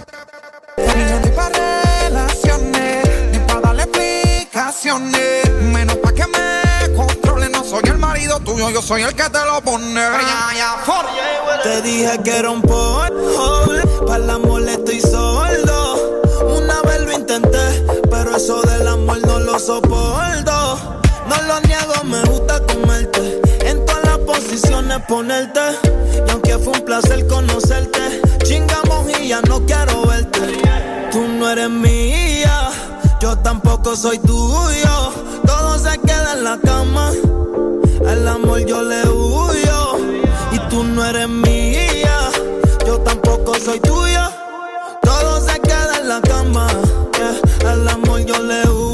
yo 0.79 1.21
ni 1.21 1.31
pa' 1.33 1.51
relaciones 1.51 3.31
Ni 3.33 3.39
pa' 3.41 3.61
darle 3.61 3.83
explicaciones 3.83 5.51
Menos 5.61 5.97
pa' 5.97 6.13
que 6.13 6.27
me 6.27 6.66
soy 7.69 7.83
el 7.87 7.99
marido 7.99 8.39
tuyo, 8.41 8.71
yo 8.71 8.81
soy 8.81 9.03
el 9.03 9.15
que 9.15 9.29
te 9.29 9.45
lo 9.45 9.61
pone. 9.61 10.01
Te 11.63 11.83
dije 11.83 12.19
que 12.23 12.37
era 12.39 12.51
un 12.51 12.63
porno, 12.63 13.67
para 14.07 14.25
el 14.25 14.31
amor 14.31 14.63
estoy 14.69 15.01
sordo. 15.01 16.23
Una 16.57 16.81
vez 16.83 17.01
lo 17.01 17.13
intenté, 17.13 17.85
pero 18.09 18.37
eso 18.37 18.63
del 18.63 18.87
amor 18.87 19.19
no 19.27 19.41
lo 19.41 19.59
soporto. 19.59 20.79
No 21.29 21.43
lo 21.43 21.61
niego, 21.63 22.05
me 22.05 22.23
gusta 22.25 22.61
comerte. 22.67 23.41
En 23.65 23.85
todas 23.85 24.05
las 24.05 24.19
posiciones 24.19 24.99
ponerte. 25.09 25.61
Y 26.27 26.31
aunque 26.31 26.59
fue 26.59 26.73
un 26.73 26.85
placer 26.85 27.27
conocerte, 27.27 28.23
chingamos 28.45 29.07
y 29.21 29.29
ya 29.29 29.41
no 29.43 29.65
quiero 29.67 30.07
verte. 30.07 30.41
Tú 31.11 31.27
no 31.27 31.51
eres 31.51 31.71
mía, 31.71 32.71
yo 33.21 33.37
tampoco 33.39 33.97
soy 33.97 34.19
tuyo. 34.19 35.13
Se 35.87 35.99
queda 36.01 36.33
en 36.33 36.43
la 36.43 36.59
cama. 36.59 37.13
Al 38.09 38.27
amor 38.27 38.59
yo 38.67 38.83
le 38.83 39.09
huyo. 39.09 39.99
Y 40.51 40.59
tú 40.69 40.83
no 40.83 41.05
eres 41.05 41.29
mía, 41.29 42.31
yo 42.85 42.99
tampoco 43.01 43.55
soy 43.55 43.79
tuya. 43.79 44.31
Todo 45.03 45.41
se 45.41 45.61
queda 45.61 46.01
en 46.01 46.09
la 46.09 46.21
cama. 46.23 46.67
yeah. 47.19 47.71
Al 47.71 47.89
amor 47.89 48.21
yo 48.25 48.43
le 48.43 48.69
huyo. 48.69 48.86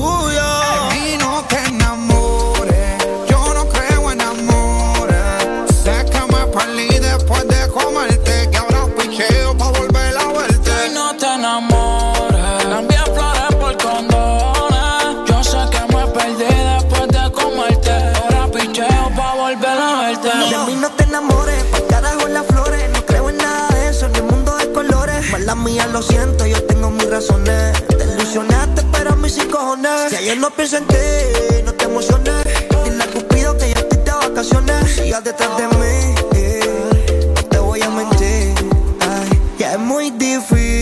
Mala 25.53 25.65
mía, 25.65 25.87
lo 25.89 26.01
siento, 26.01 26.47
yo 26.47 26.63
tengo 26.65 26.91
mis 26.91 27.11
razones. 27.11 27.73
Te 27.87 28.05
ilusionaste, 28.05 28.85
pero 28.91 29.15
mí 29.17 29.29
sí 29.29 29.43
cojones. 29.49 30.09
Si 30.09 30.17
ayer 30.17 30.39
no 30.39 30.51
pienso 30.51 30.79
en 30.79 30.87
ti, 30.87 30.97
no 31.63 31.75
te 31.75 31.85
emociones. 31.85 32.43
Dile 32.85 33.05
a 33.05 33.07
Cupido 33.09 33.59
que 33.59 33.69
ya 33.69 33.81
estoy 33.81 33.99
de 33.99 34.13
vacaciones. 34.13 34.93
Sigas 34.93 35.23
detrás 35.25 35.51
de 35.59 35.69
mí, 35.69 36.15
no 37.35 37.43
te 37.51 37.59
voy 37.59 37.83
a 37.83 37.91
mentir. 37.91 38.55
Ay, 39.01 39.41
ya 39.59 39.73
es 39.75 39.79
muy 39.79 40.11
difícil 40.13 40.82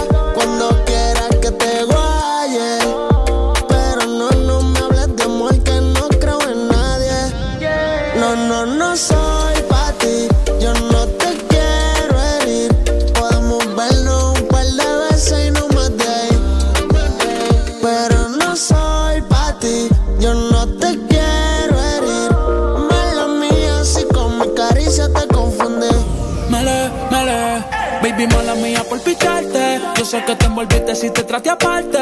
Yo 29.97 30.05
sé 30.05 30.23
que 30.25 30.35
te 30.35 30.45
envolviste 30.47 30.95
si 30.95 31.11
te 31.11 31.23
traté 31.23 31.51
aparte. 31.51 31.99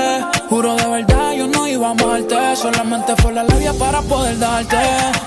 Juro 0.50 0.74
de 0.76 0.88
verdad, 0.88 1.34
yo 1.34 1.48
no 1.48 1.68
iba 1.68 1.88
a 1.88 1.92
amarte. 1.92 2.56
Solamente 2.56 3.14
fue 3.18 3.34
la 3.34 3.44
labia 3.44 3.74
para 3.74 4.02
poder 4.02 4.40
darte. 4.40 4.78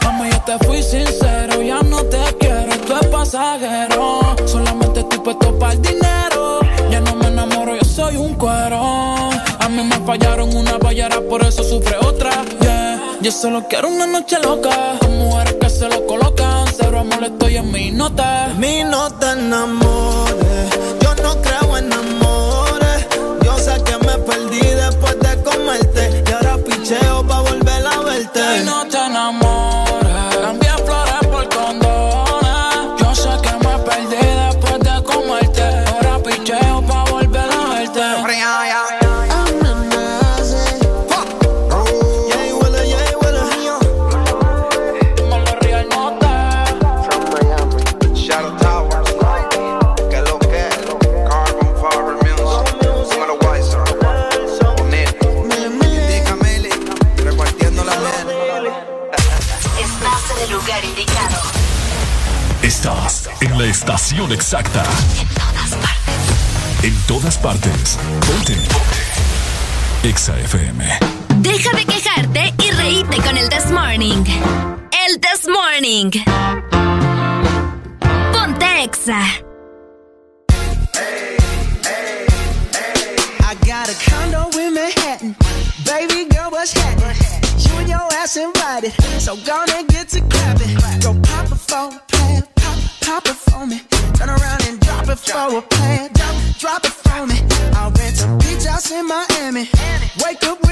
Mami, 0.02 0.31
yo 0.31 0.40
te 0.40 0.64
fui 0.64 0.82
sincero, 0.82 1.60
ya 1.60 1.82
no 1.82 2.02
te 2.05 2.19
quiero, 2.40 2.73
esto 2.73 2.98
es 2.98 3.06
pasajero. 3.09 4.36
Solamente 4.47 5.01
estoy 5.01 5.19
puesto 5.19 5.59
para 5.59 5.74
el 5.74 5.82
dinero. 5.82 6.60
Ya 6.90 7.01
no 7.01 7.14
me 7.16 7.27
enamoro, 7.27 7.77
yo 7.77 7.85
soy 7.85 8.16
un 8.16 8.35
cuero. 8.36 9.28
Mí 9.73 9.82
me 9.85 9.97
fallaron 10.05 10.55
una 10.55 10.77
ballera, 10.77 11.19
por 11.23 11.43
eso 11.43 11.65
sufre 11.65 11.97
otra. 11.97 12.31
Yeah. 12.61 13.01
Yo 13.23 13.32
solo 13.32 13.66
quiero 13.70 13.89
una 13.89 14.07
noche 14.07 14.36
loca. 14.43 14.99
Con 15.01 15.16
mujeres 15.16 15.55
que 15.59 15.70
se 15.70 15.89
lo 15.89 16.07
colocan. 16.07 16.66
Cero 16.77 17.01
amor, 17.01 17.24
estoy 17.24 17.57
en 17.57 17.73
mi 17.73 17.90
nota. 17.90 18.53
Mi 18.59 18.85
no 18.85 19.11
te 19.12 19.31
enamores, 19.31 20.70
yo 21.01 21.15
no 21.23 21.40
creo 21.40 21.78
en 21.78 21.90
amores. 21.90 23.07
Yo 23.43 23.57
sé 23.57 23.82
que 23.82 23.97
me 24.07 24.19
perdí 24.19 24.61
después 24.61 25.19
de 25.20 25.43
comerte. 25.43 26.23
Y 26.28 26.32
ahora 26.32 26.59
picheo 26.59 27.27
pa' 27.27 27.40
volver 27.40 27.86
a 27.86 28.01
verte. 28.01 28.40
Y 28.59 28.65
no 28.66 28.86
te 28.89 28.99
enamores. 28.99 29.41
La 63.62 63.68
estación 63.68 64.32
exacta. 64.32 64.82
En 66.82 66.97
todas 67.06 67.39
partes. 67.39 67.97
Ponte. 68.26 68.56
Exa 70.02 70.36
FM. 70.40 70.84
Deja 71.36 71.70
de 71.76 71.84
quejarte 71.84 72.55
y 72.59 72.70
reíte 72.72 73.16
con 73.18 73.39
el 73.39 73.48
This 73.48 73.70
Morning. 73.70 74.24
El 75.06 75.20
This 75.20 75.47
Morning. 75.47 76.10
Ponte 78.32 78.82
Exa. 78.82 79.20
I 83.39 83.55
got 83.64 83.89
a 83.89 83.94
condo 84.10 84.51
in 84.59 84.74
Manhattan. 84.74 85.36
Baby 85.84 86.28
girl, 86.34 86.51
what's 86.51 86.72
happening? 86.72 87.16
You 87.59 87.78
and 87.78 87.89
your 87.89 88.12
ass 88.20 88.36
invited. 88.36 88.93
So 89.20 89.36
gonna 89.47 89.82
get 89.82 89.82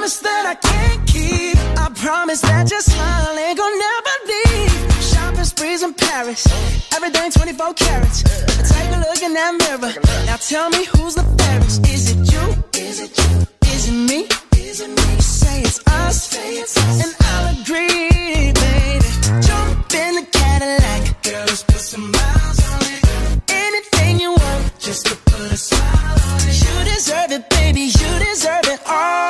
promise 0.00 0.20
that 0.20 0.46
I 0.46 0.54
can't 0.54 1.06
keep. 1.06 1.56
I 1.76 1.90
promise 1.92 2.40
that 2.40 2.70
your 2.70 2.80
smile 2.80 3.36
ain't 3.36 3.58
gonna 3.58 3.84
never 3.88 4.14
leave. 4.32 5.04
Shopping 5.12 5.44
sprees 5.44 5.82
in 5.82 5.92
Paris. 5.92 6.42
Everything 6.96 7.30
24 7.30 7.74
carats. 7.74 8.22
Take 8.72 8.90
a 8.96 9.00
look 9.04 9.20
in 9.20 9.34
that 9.34 9.52
mirror. 9.60 9.92
Now 10.24 10.36
tell 10.36 10.70
me 10.70 10.86
who's 10.86 11.16
the 11.16 11.24
fairest. 11.36 11.86
Is 11.86 12.12
it 12.12 12.32
you? 12.32 12.44
Is 12.80 13.00
it 13.04 13.12
you? 13.20 13.46
Is 13.74 13.88
it 13.90 13.98
me? 14.08 14.20
Is 14.56 14.80
it 14.80 14.88
me? 14.88 15.08
You 15.16 15.20
Say 15.20 15.60
it's 15.60 15.80
us. 15.86 17.04
And 17.04 17.12
I'll 17.20 17.60
agree, 17.60 18.52
baby. 18.64 19.10
Jump 19.48 19.92
in 19.92 20.12
the 20.16 20.26
Cadillac. 20.32 21.22
Girl, 21.24 21.44
let's 21.44 21.62
put 21.64 21.82
some 21.92 22.10
miles 22.10 22.58
on 22.72 22.80
it. 22.94 23.02
Anything 23.50 24.18
you 24.18 24.30
want, 24.32 24.78
just 24.78 25.04
to 25.08 25.14
put 25.28 25.52
a 25.52 25.58
smile 25.58 26.18
on 26.32 26.40
it. 26.48 26.56
You 26.64 26.74
deserve 26.88 27.32
it, 27.32 27.50
baby. 27.50 27.82
You 28.00 28.10
deserve 28.24 28.64
it 28.64 28.80
all. 28.86 29.29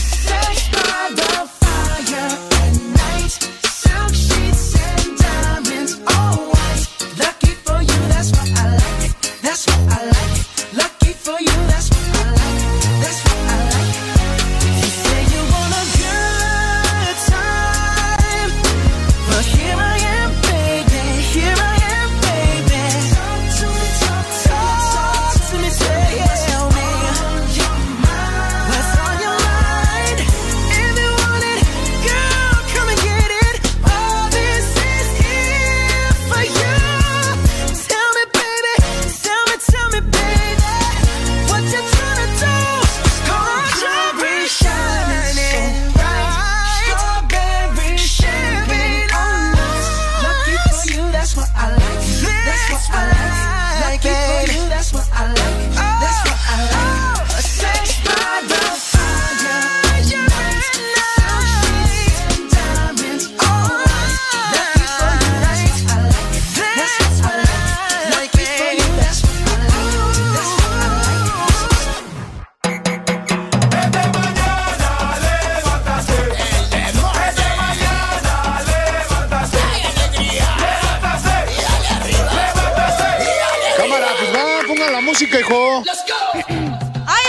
Música, 85.55 86.15
hijo. 86.35 86.79
¡Ay, 87.07 87.23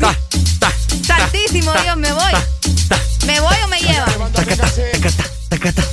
ay! 0.00 0.14
Santísimo 1.06 1.72
Dios, 1.82 1.96
me 1.96 2.12
voy. 2.12 2.32
¿Me 3.26 3.40
voy 3.40 3.56
o 3.64 3.68
me 3.68 3.80
llevan? 3.80 4.14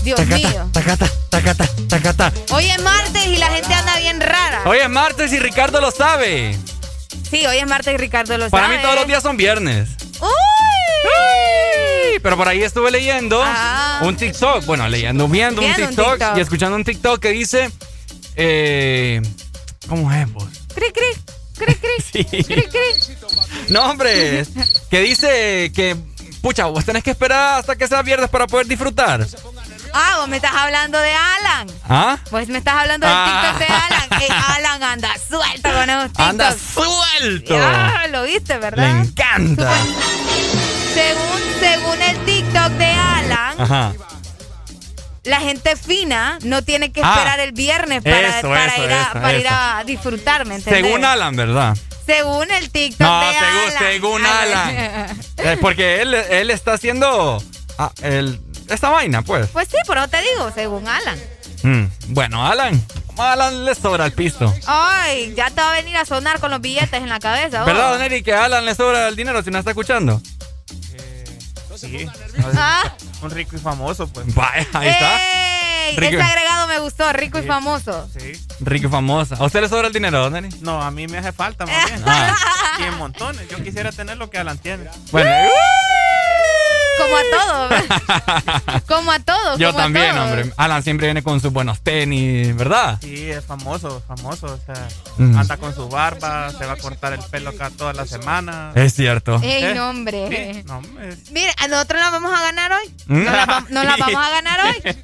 Dios 0.04 0.20
mío. 0.28 0.70
Tacata, 0.74 1.08
tacata, 1.30 1.68
tacata. 1.88 2.34
Hoy 2.52 2.66
es 2.70 2.82
martes 2.82 3.26
y 3.28 3.38
la 3.38 3.48
gente 3.52 3.74
anda 3.74 3.98
bien 4.00 4.20
rara. 4.20 4.64
Hoy 4.66 4.80
es 4.80 4.90
martes 4.90 5.32
y 5.32 5.40
Ricardo 5.40 5.80
lo 5.80 5.92
sabe. 5.92 6.58
Sí, 7.30 7.46
hoy 7.46 7.58
es 7.58 7.68
martes 7.68 7.94
y 7.94 7.98
Ricardo 7.98 8.38
lo 8.38 8.50
Para 8.50 8.66
sabe. 8.66 8.78
mí 8.78 8.84
todos 8.84 8.96
los 8.96 9.08
días 9.08 9.22
son 9.24 9.38
viernes. 9.38 9.90
¡Uy! 10.20 10.28
Sí, 11.04 12.20
Pero 12.22 12.36
por 12.38 12.48
ahí 12.48 12.64
estuve 12.64 12.92
leyendo 12.92 13.42
Ah. 13.46 14.02
un 14.04 14.16
TikTok. 14.18 14.66
Bueno, 14.66 14.88
leyendo, 14.90 15.28
viendo, 15.28 15.62
Viendo 15.62 15.78
un, 15.84 15.90
un 15.90 15.96
TikTok 15.96 16.38
y 16.38 16.40
escuchando 16.42 16.76
un 16.76 16.84
TikTok 16.84 17.20
que 17.22 17.30
dice. 17.30 17.72
Eh, 18.36 19.22
¿Cómo 19.88 20.12
es, 20.12 20.32
vos? 20.34 20.46
Cri, 20.74 20.92
cri, 20.92 21.22
cri, 21.66 21.76
cri, 21.76 21.90
Sí. 22.12 22.26
cri, 22.44 22.64
cri. 22.64 23.16
No, 23.70 23.90
hombre. 23.90 24.46
que 24.90 25.00
dice 25.02 25.72
que. 25.76 25.96
Pucha, 26.42 26.66
vos 26.66 26.84
tenés 26.84 27.04
que 27.04 27.12
esperar 27.12 27.60
hasta 27.60 27.76
que 27.76 27.88
sea 27.88 28.02
viernes 28.02 28.30
para 28.30 28.48
poder 28.48 28.66
disfrutar. 28.66 29.26
Ah, 29.94 30.16
vos 30.20 30.28
me 30.28 30.38
estás 30.38 30.54
hablando 30.56 30.98
de 31.00 31.12
Alan. 31.12 31.68
¿Ah? 31.88 32.18
Pues 32.32 32.48
me 32.48 32.58
estás 32.58 32.76
hablando 32.76 33.06
del 33.06 33.16
Ah. 33.16 33.54
TikTok 33.54 33.60
de 33.68 33.74
Alan. 33.76 34.22
Eh, 34.24 34.28
Alan 34.56 34.84
anda 34.84 35.10
suelto 35.30 35.70
con 35.72 35.90
esos 35.90 36.04
TikToks. 36.08 36.20
Anda 36.30 36.56
suelto. 36.74 37.58
Ah, 37.60 38.08
lo 38.10 38.24
viste, 38.24 38.58
¿verdad? 38.58 38.90
encanta. 39.02 39.72
Según, 40.94 41.42
según 41.60 42.02
el 42.02 42.26
TikTok 42.26 42.70
de 42.72 42.86
Alan, 42.86 43.62
Ajá. 43.62 43.94
La 45.24 45.40
gente 45.40 45.76
fina 45.76 46.40
no 46.44 46.64
tiene 46.64 46.92
que 46.92 47.02
Ah, 47.04 47.14
esperar 47.14 47.40
el 47.40 47.52
viernes 47.52 48.02
para, 48.04 48.40
eso, 48.40 48.50
para 48.50 48.66
eso, 48.74 48.84
ir, 48.86 48.92
a, 48.92 49.02
eso, 49.04 49.14
para 49.14 49.34
ir 49.34 49.46
eso. 49.46 49.56
a 49.56 49.84
disfrutar, 49.86 50.46
¿me 50.46 50.56
entendés? 50.56 50.84
Según 50.84 51.06
Alan, 51.06 51.36
¿verdad? 51.36 51.78
Según 52.06 52.50
el 52.52 52.70
TikTok 52.72 53.00
No, 53.08 53.20
de 53.22 53.34
según- 53.34 53.46
Alan. 53.46 53.78
según 53.80 54.26
Alan. 54.26 55.22
Eh, 55.44 55.58
porque 55.62 56.02
él, 56.02 56.14
él 56.14 56.50
está 56.52 56.74
haciendo 56.74 57.42
ah, 57.78 57.92
el- 58.02 58.40
esta 58.70 58.90
vaina, 58.90 59.22
pues. 59.22 59.48
Pues 59.50 59.68
sí, 59.70 59.78
por 59.88 59.98
eso 59.98 60.08
te 60.08 60.22
digo, 60.22 60.52
según 60.54 60.88
Alan. 60.88 61.20
Mm, 61.64 61.86
Bueno, 62.10 62.46
Alan. 62.46 62.84
A 63.18 63.34
Alan 63.34 63.66
le 63.66 63.76
sobra 63.76 64.06
el 64.06 64.14
pisto. 64.14 64.52
Ay, 64.66 65.34
ya 65.36 65.50
te 65.52 65.62
va 65.62 65.72
a 65.72 65.74
venir 65.76 65.96
a 65.98 66.06
sonar 66.06 66.40
con 66.40 66.50
los 66.50 66.62
billetes 66.62 66.94
en 66.94 67.10
la 67.10 67.20
cabeza. 67.20 67.60
vos. 67.60 67.68
¿Verdad, 67.68 67.92
Don 67.94 68.02
Eric, 68.02 68.26
que 68.26 68.34
a 68.34 68.46
Alan 68.46 68.66
le 68.66 68.74
sobra 68.74 69.08
el 69.10 69.16
dinero 69.16 69.44
si 69.44 69.52
no 69.52 69.60
está 69.60 69.72
escuchando? 69.72 70.20
Sí. 71.76 72.08
Ah. 72.56 72.94
Un 73.22 73.30
rico 73.32 73.56
y 73.56 73.60
famoso, 73.60 74.08
pues. 74.08 74.34
Vaya, 74.34 74.68
ahí 74.74 74.90
está. 74.90 75.20
¡Ey! 75.90 75.96
Rico. 75.98 76.14
Ese 76.14 76.22
agregado 76.24 76.68
me 76.68 76.80
gustó, 76.80 77.12
rico 77.14 77.40
y 77.40 77.44
famoso. 77.44 78.08
Sí. 78.18 78.32
Rico 78.62 78.88
y 78.88 78.90
famosa. 78.90 79.36
¿A 79.36 79.44
usted 79.44 79.62
le 79.62 79.68
sobra 79.70 79.88
el 79.88 79.94
dinero, 79.94 80.26
Eric? 80.36 80.54
No, 80.62 80.82
a 80.82 80.90
mí 80.90 81.08
me 81.08 81.18
hace 81.18 81.32
falta 81.34 81.66
más 81.66 81.86
bien. 81.90 82.02
Ah. 82.06 82.36
Y 82.80 82.84
en 82.84 82.98
montones. 82.98 83.48
Yo 83.50 83.62
quisiera 83.64 83.92
tener 83.92 84.18
lo 84.18 84.30
que 84.30 84.38
Alan 84.38 84.58
tiene. 84.58 84.86
Bueno, 85.12 85.30
Como 85.30 85.52
como 87.02 87.16
a 87.18 87.24
todos. 87.32 88.84
como 88.88 89.12
a 89.12 89.20
todos. 89.20 89.60
Yo 89.60 89.68
como 89.72 89.80
también, 89.84 90.12
a 90.12 90.14
todos. 90.16 90.28
hombre. 90.28 90.54
Alan 90.58 90.84
siempre 90.84 91.08
viene 91.08 91.24
con 91.24 91.40
sus 91.40 91.52
buenos 91.52 91.82
tenis, 91.82 92.56
¿verdad? 92.56 92.98
Sí, 93.02 93.30
es 93.30 93.44
famoso, 93.46 94.02
famoso. 94.08 94.48
O 94.48 94.58
sea, 94.66 94.88
Mm. 95.18 95.38
anda 95.38 95.58
con 95.58 95.76
su 95.76 95.88
barba, 95.90 96.52
se 96.52 96.66
va 96.66 96.74
a 96.74 96.78
cortar 96.78 97.14
el 97.14 97.20
pelo 97.30 97.50
acá 97.52 97.70
toda 97.70 97.94
la 97.94 98.06
semana. 98.06 98.72
Es 98.76 98.94
cierto. 98.94 99.40
Ey, 99.44 99.64
¿Eh? 99.66 99.74
no, 99.76 99.90
hombre. 99.90 100.54
Sí, 100.54 100.64
no, 100.68 100.78
hombre. 100.78 101.16
Mire, 101.32 101.54
¿a 101.58 101.68
nosotros 101.68 102.02
la 102.02 102.10
vamos 102.10 102.32
a 102.38 102.42
ganar 102.42 102.72
hoy? 102.72 102.94
Mm. 103.08 103.24
¿Nos 103.24 103.34
la, 103.34 103.46
va- 103.46 103.66
nos 103.70 103.86
la 103.86 103.96
vamos 103.98 104.26
a 104.26 104.30
ganar 104.30 104.60
hoy? 104.68 104.96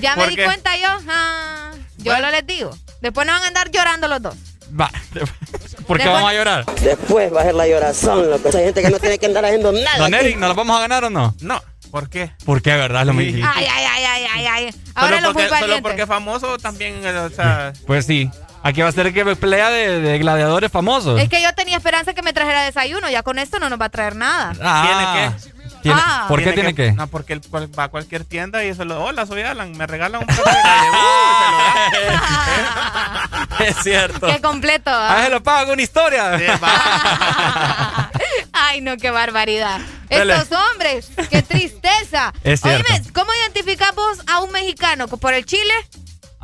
Ya 0.00 0.16
me 0.16 0.22
¿Por 0.22 0.30
di 0.30 0.36
qué? 0.36 0.44
cuenta 0.44 0.76
yo. 0.76 0.88
ah, 1.08 1.70
yo 1.98 2.18
lo 2.18 2.30
les 2.30 2.46
digo. 2.46 2.70
Después 3.00 3.26
nos 3.26 3.34
van 3.36 3.44
a 3.44 3.48
andar 3.48 3.70
llorando 3.70 4.08
los 4.08 4.22
dos. 4.22 4.34
Va. 4.78 4.90
¿Por 5.86 5.98
qué 5.98 6.04
Después- 6.04 6.06
vamos 6.06 6.30
a 6.30 6.34
llorar? 6.34 6.64
Después 6.80 7.32
va 7.34 7.40
a 7.40 7.44
ser 7.44 7.54
la 7.54 7.66
llorazón, 7.68 8.30
loco. 8.30 8.48
Hay 8.56 8.64
gente 8.64 8.82
que 8.82 8.90
no 8.90 8.98
tiene 8.98 9.18
que 9.18 9.26
andar 9.26 9.44
haciendo 9.44 9.72
nada. 9.72 9.98
Don. 9.98 10.14
Eric, 10.14 10.36
¿nos 10.38 10.48
la 10.48 10.54
vamos 10.54 10.76
a 10.76 10.80
ganar 10.80 11.04
o 11.04 11.10
no? 11.10 11.34
No, 11.40 11.62
¿por 11.90 12.08
qué? 12.08 12.32
¿Por 12.44 12.60
qué, 12.62 12.70
verdad? 12.74 13.02
Es 13.02 13.06
lo 13.06 13.12
mismo. 13.14 13.46
Ay, 13.54 13.66
ay, 13.70 13.84
ay, 13.88 14.04
ay, 14.04 14.26
ay, 14.34 14.46
ay. 14.46 14.74
Ahora 14.94 15.20
solo, 15.20 15.32
porque, 15.32 15.48
solo 15.48 15.82
porque 15.82 16.02
es 16.02 16.08
famoso 16.08 16.58
también, 16.58 17.00
eh, 17.04 17.16
o 17.18 17.30
sea... 17.30 17.72
Pues 17.86 18.06
sí. 18.06 18.30
Aquí 18.62 18.80
va 18.80 18.88
a 18.88 18.92
ser 18.92 19.12
que 19.12 19.36
pelea 19.36 19.68
de, 19.68 20.00
de 20.00 20.18
gladiadores 20.18 20.72
famosos. 20.72 21.20
Es 21.20 21.28
que 21.28 21.42
yo 21.42 21.52
tenía 21.54 21.76
esperanza 21.76 22.14
que 22.14 22.22
me 22.22 22.32
trajera 22.32 22.62
desayuno. 22.62 23.10
Ya 23.10 23.22
con 23.22 23.38
esto 23.38 23.58
no 23.58 23.68
nos 23.68 23.78
va 23.78 23.84
a 23.86 23.90
traer 23.90 24.16
nada. 24.16 24.54
Ah, 24.62 25.34
¿tiene- 25.36 25.53
Ah. 25.92 26.26
¿Por 26.28 26.42
qué 26.42 26.52
tiene 26.52 26.74
que? 26.74 26.92
No, 26.92 27.06
porque 27.08 27.34
él 27.34 27.40
va 27.78 27.84
a 27.84 27.88
cualquier 27.88 28.24
tienda 28.24 28.64
y 28.64 28.74
se 28.74 28.84
lo... 28.84 29.02
Hola, 29.04 29.26
soy 29.26 29.42
Alan, 29.42 29.76
me 29.76 29.86
regalan 29.86 30.20
un 30.22 30.26
plato 30.34 30.50
de 30.50 30.56
gallo. 30.62 30.92
Uh, 30.92 31.90
se 31.90 32.00
lo 32.00 32.12
da. 32.12 33.30
Es 33.64 33.76
cierto. 33.82 34.26
Qué 34.26 34.40
completo. 34.40 34.90
¿ah? 34.90 35.16
Ah, 35.18 35.24
se 35.24 35.30
lo 35.30 35.42
pago 35.42 35.70
con 35.70 35.80
historia. 35.80 36.32
Ay, 38.52 38.80
no, 38.80 38.96
qué 38.96 39.10
barbaridad. 39.10 39.80
Dale. 40.10 40.34
Estos 40.34 40.58
hombres, 40.58 41.10
qué 41.30 41.42
tristeza. 41.42 42.32
Es 42.42 42.60
cierto. 42.60 42.92
Oíme, 42.92 43.12
¿cómo 43.12 43.30
identificamos 43.42 44.18
a 44.26 44.40
un 44.40 44.50
mexicano? 44.50 45.06
¿Por 45.08 45.34
el 45.34 45.44
chile? 45.44 45.72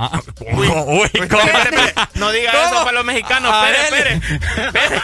Ah, 0.02 0.18
uy, 0.54 0.66
uy, 0.66 1.28
¿cómo? 1.28 1.42
No 2.14 2.32
diga 2.32 2.52
¿Cómo? 2.52 2.64
eso 2.64 2.74
para 2.84 2.92
los 2.92 3.04
mexicanos. 3.04 3.52
Espere, 3.54 4.14
espere. 4.14 4.66
Espere. 4.66 5.00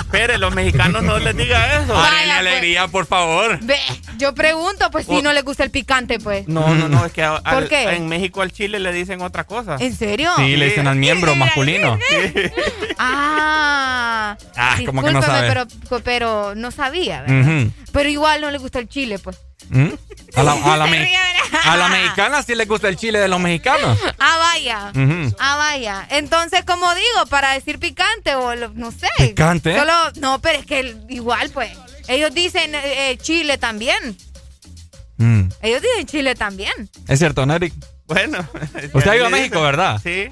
Espere, 0.00 0.38
los 0.38 0.54
mexicanos 0.54 1.02
no 1.02 1.18
les 1.18 1.36
diga 1.36 1.82
eso. 1.82 1.92
Vaya, 1.92 2.10
pues. 2.24 2.38
alegría, 2.38 2.88
por 2.88 3.04
favor. 3.06 3.58
Ve, 3.60 3.76
yo 4.16 4.34
pregunto, 4.34 4.90
pues 4.90 5.04
si 5.06 5.20
no 5.20 5.32
le 5.34 5.42
gusta 5.42 5.64
el 5.64 5.70
picante, 5.70 6.18
pues. 6.18 6.48
No, 6.48 6.74
no, 6.74 6.88
no, 6.88 7.04
es 7.04 7.12
que 7.12 7.22
a- 7.22 7.36
al- 7.44 7.68
qué? 7.68 7.90
en 7.94 8.08
México 8.08 8.40
al 8.40 8.52
chile 8.52 8.78
le 8.78 8.90
dicen 8.92 9.20
otra 9.20 9.44
cosa. 9.44 9.76
¿En 9.78 9.94
serio? 9.94 10.30
Sí, 10.38 10.56
le 10.56 10.66
dicen 10.66 10.86
al 10.86 10.96
miembro 10.96 11.34
masculino. 11.34 11.98
Ah. 13.02 14.36
Ah, 14.56 14.76
como 14.86 15.02
que 15.02 15.10
no 15.12 15.20
discúlpeme, 15.20 15.48
sabe. 15.48 15.66
Pero, 15.88 16.02
pero 16.04 16.54
no 16.54 16.70
sabía, 16.70 17.22
¿verdad? 17.22 17.66
Pero 17.92 18.08
igual 18.08 18.40
no 18.40 18.50
le 18.50 18.58
gusta 18.58 18.78
el 18.78 18.88
chile, 18.88 19.18
pues. 19.18 19.38
¿Mm? 19.68 19.88
A 20.36 20.42
la, 20.42 20.52
a 20.52 21.76
la 21.76 21.88
mexicana 21.88 22.42
sí 22.42 22.54
le 22.54 22.64
gusta 22.64 22.88
el 22.88 22.96
chile 22.96 23.18
de 23.18 23.28
los 23.28 23.40
mexicanos. 23.40 23.98
Ah, 24.18 24.36
vaya. 24.38 24.92
Ah, 25.38 25.56
vaya. 25.56 26.06
Entonces, 26.10 26.62
como 26.64 26.92
digo, 26.94 27.26
para 27.28 27.52
decir 27.52 27.78
picante 27.78 28.34
o 28.34 28.54
lo- 28.54 28.68
no 28.70 28.90
sé. 28.92 29.08
¿Picante? 29.18 29.76
Solo, 29.78 29.92
no, 30.16 30.40
pero 30.40 30.58
es 30.58 30.66
que 30.66 30.96
igual, 31.08 31.50
pues. 31.50 31.72
Ellos 32.08 32.32
dicen 32.34 32.74
eh, 32.74 33.10
eh, 33.10 33.18
chile 33.18 33.56
también. 33.58 34.16
Mm. 35.16 35.48
Ellos 35.62 35.82
dicen 35.82 36.06
chile 36.06 36.34
también. 36.34 36.72
Es 37.08 37.18
cierto, 37.18 37.44
¿no, 37.46 37.54
Eric? 37.54 37.72
Bueno. 38.06 38.46
Usted 38.92 39.10
ha 39.10 39.16
ido 39.16 39.26
a 39.26 39.30
México, 39.30 39.56
dicen- 39.56 39.62
¿verdad? 39.64 40.00
Sí. 40.02 40.28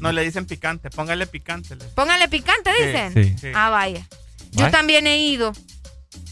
No 0.00 0.12
le 0.12 0.22
dicen 0.22 0.46
picante, 0.46 0.90
póngale 0.90 1.26
picante. 1.26 1.76
le- 1.76 1.84
Póngale 1.86 2.28
picante, 2.28 2.70
dicen. 2.72 3.36
sí. 3.40 3.48
Ah, 3.54 3.70
vaya. 3.70 4.06
Yo 4.52 4.70
también 4.70 5.06
he 5.06 5.18
ido. 5.18 5.52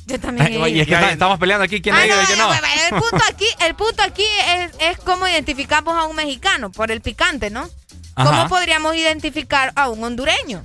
Yo 0.06 0.20
también 0.20 0.52
ido. 0.52 0.66
y 0.68 0.80
es 0.80 0.86
que 0.86 0.94
estamos 1.12 1.38
peleando 1.38 1.64
aquí 1.64 1.80
quién 1.80 1.94
Ah, 1.94 1.98
ha 1.98 2.06
ido 2.06 2.16
no, 2.16 2.22
y 2.22 2.26
quién 2.26 2.38
no. 2.38 2.52
El 2.54 3.00
punto 3.00 3.24
aquí, 3.28 3.46
el 3.66 3.74
punto 3.74 4.02
aquí 4.02 4.24
es, 4.48 4.70
es 4.78 4.98
cómo 4.98 5.26
identificamos 5.28 5.96
a 5.96 6.04
un 6.04 6.16
mexicano 6.16 6.70
por 6.70 6.90
el 6.90 7.00
picante, 7.00 7.50
¿no? 7.50 7.68
Ajá. 8.14 8.30
¿Cómo 8.30 8.48
podríamos 8.48 8.94
identificar 8.96 9.72
a 9.76 9.88
un 9.90 10.02
hondureño? 10.02 10.62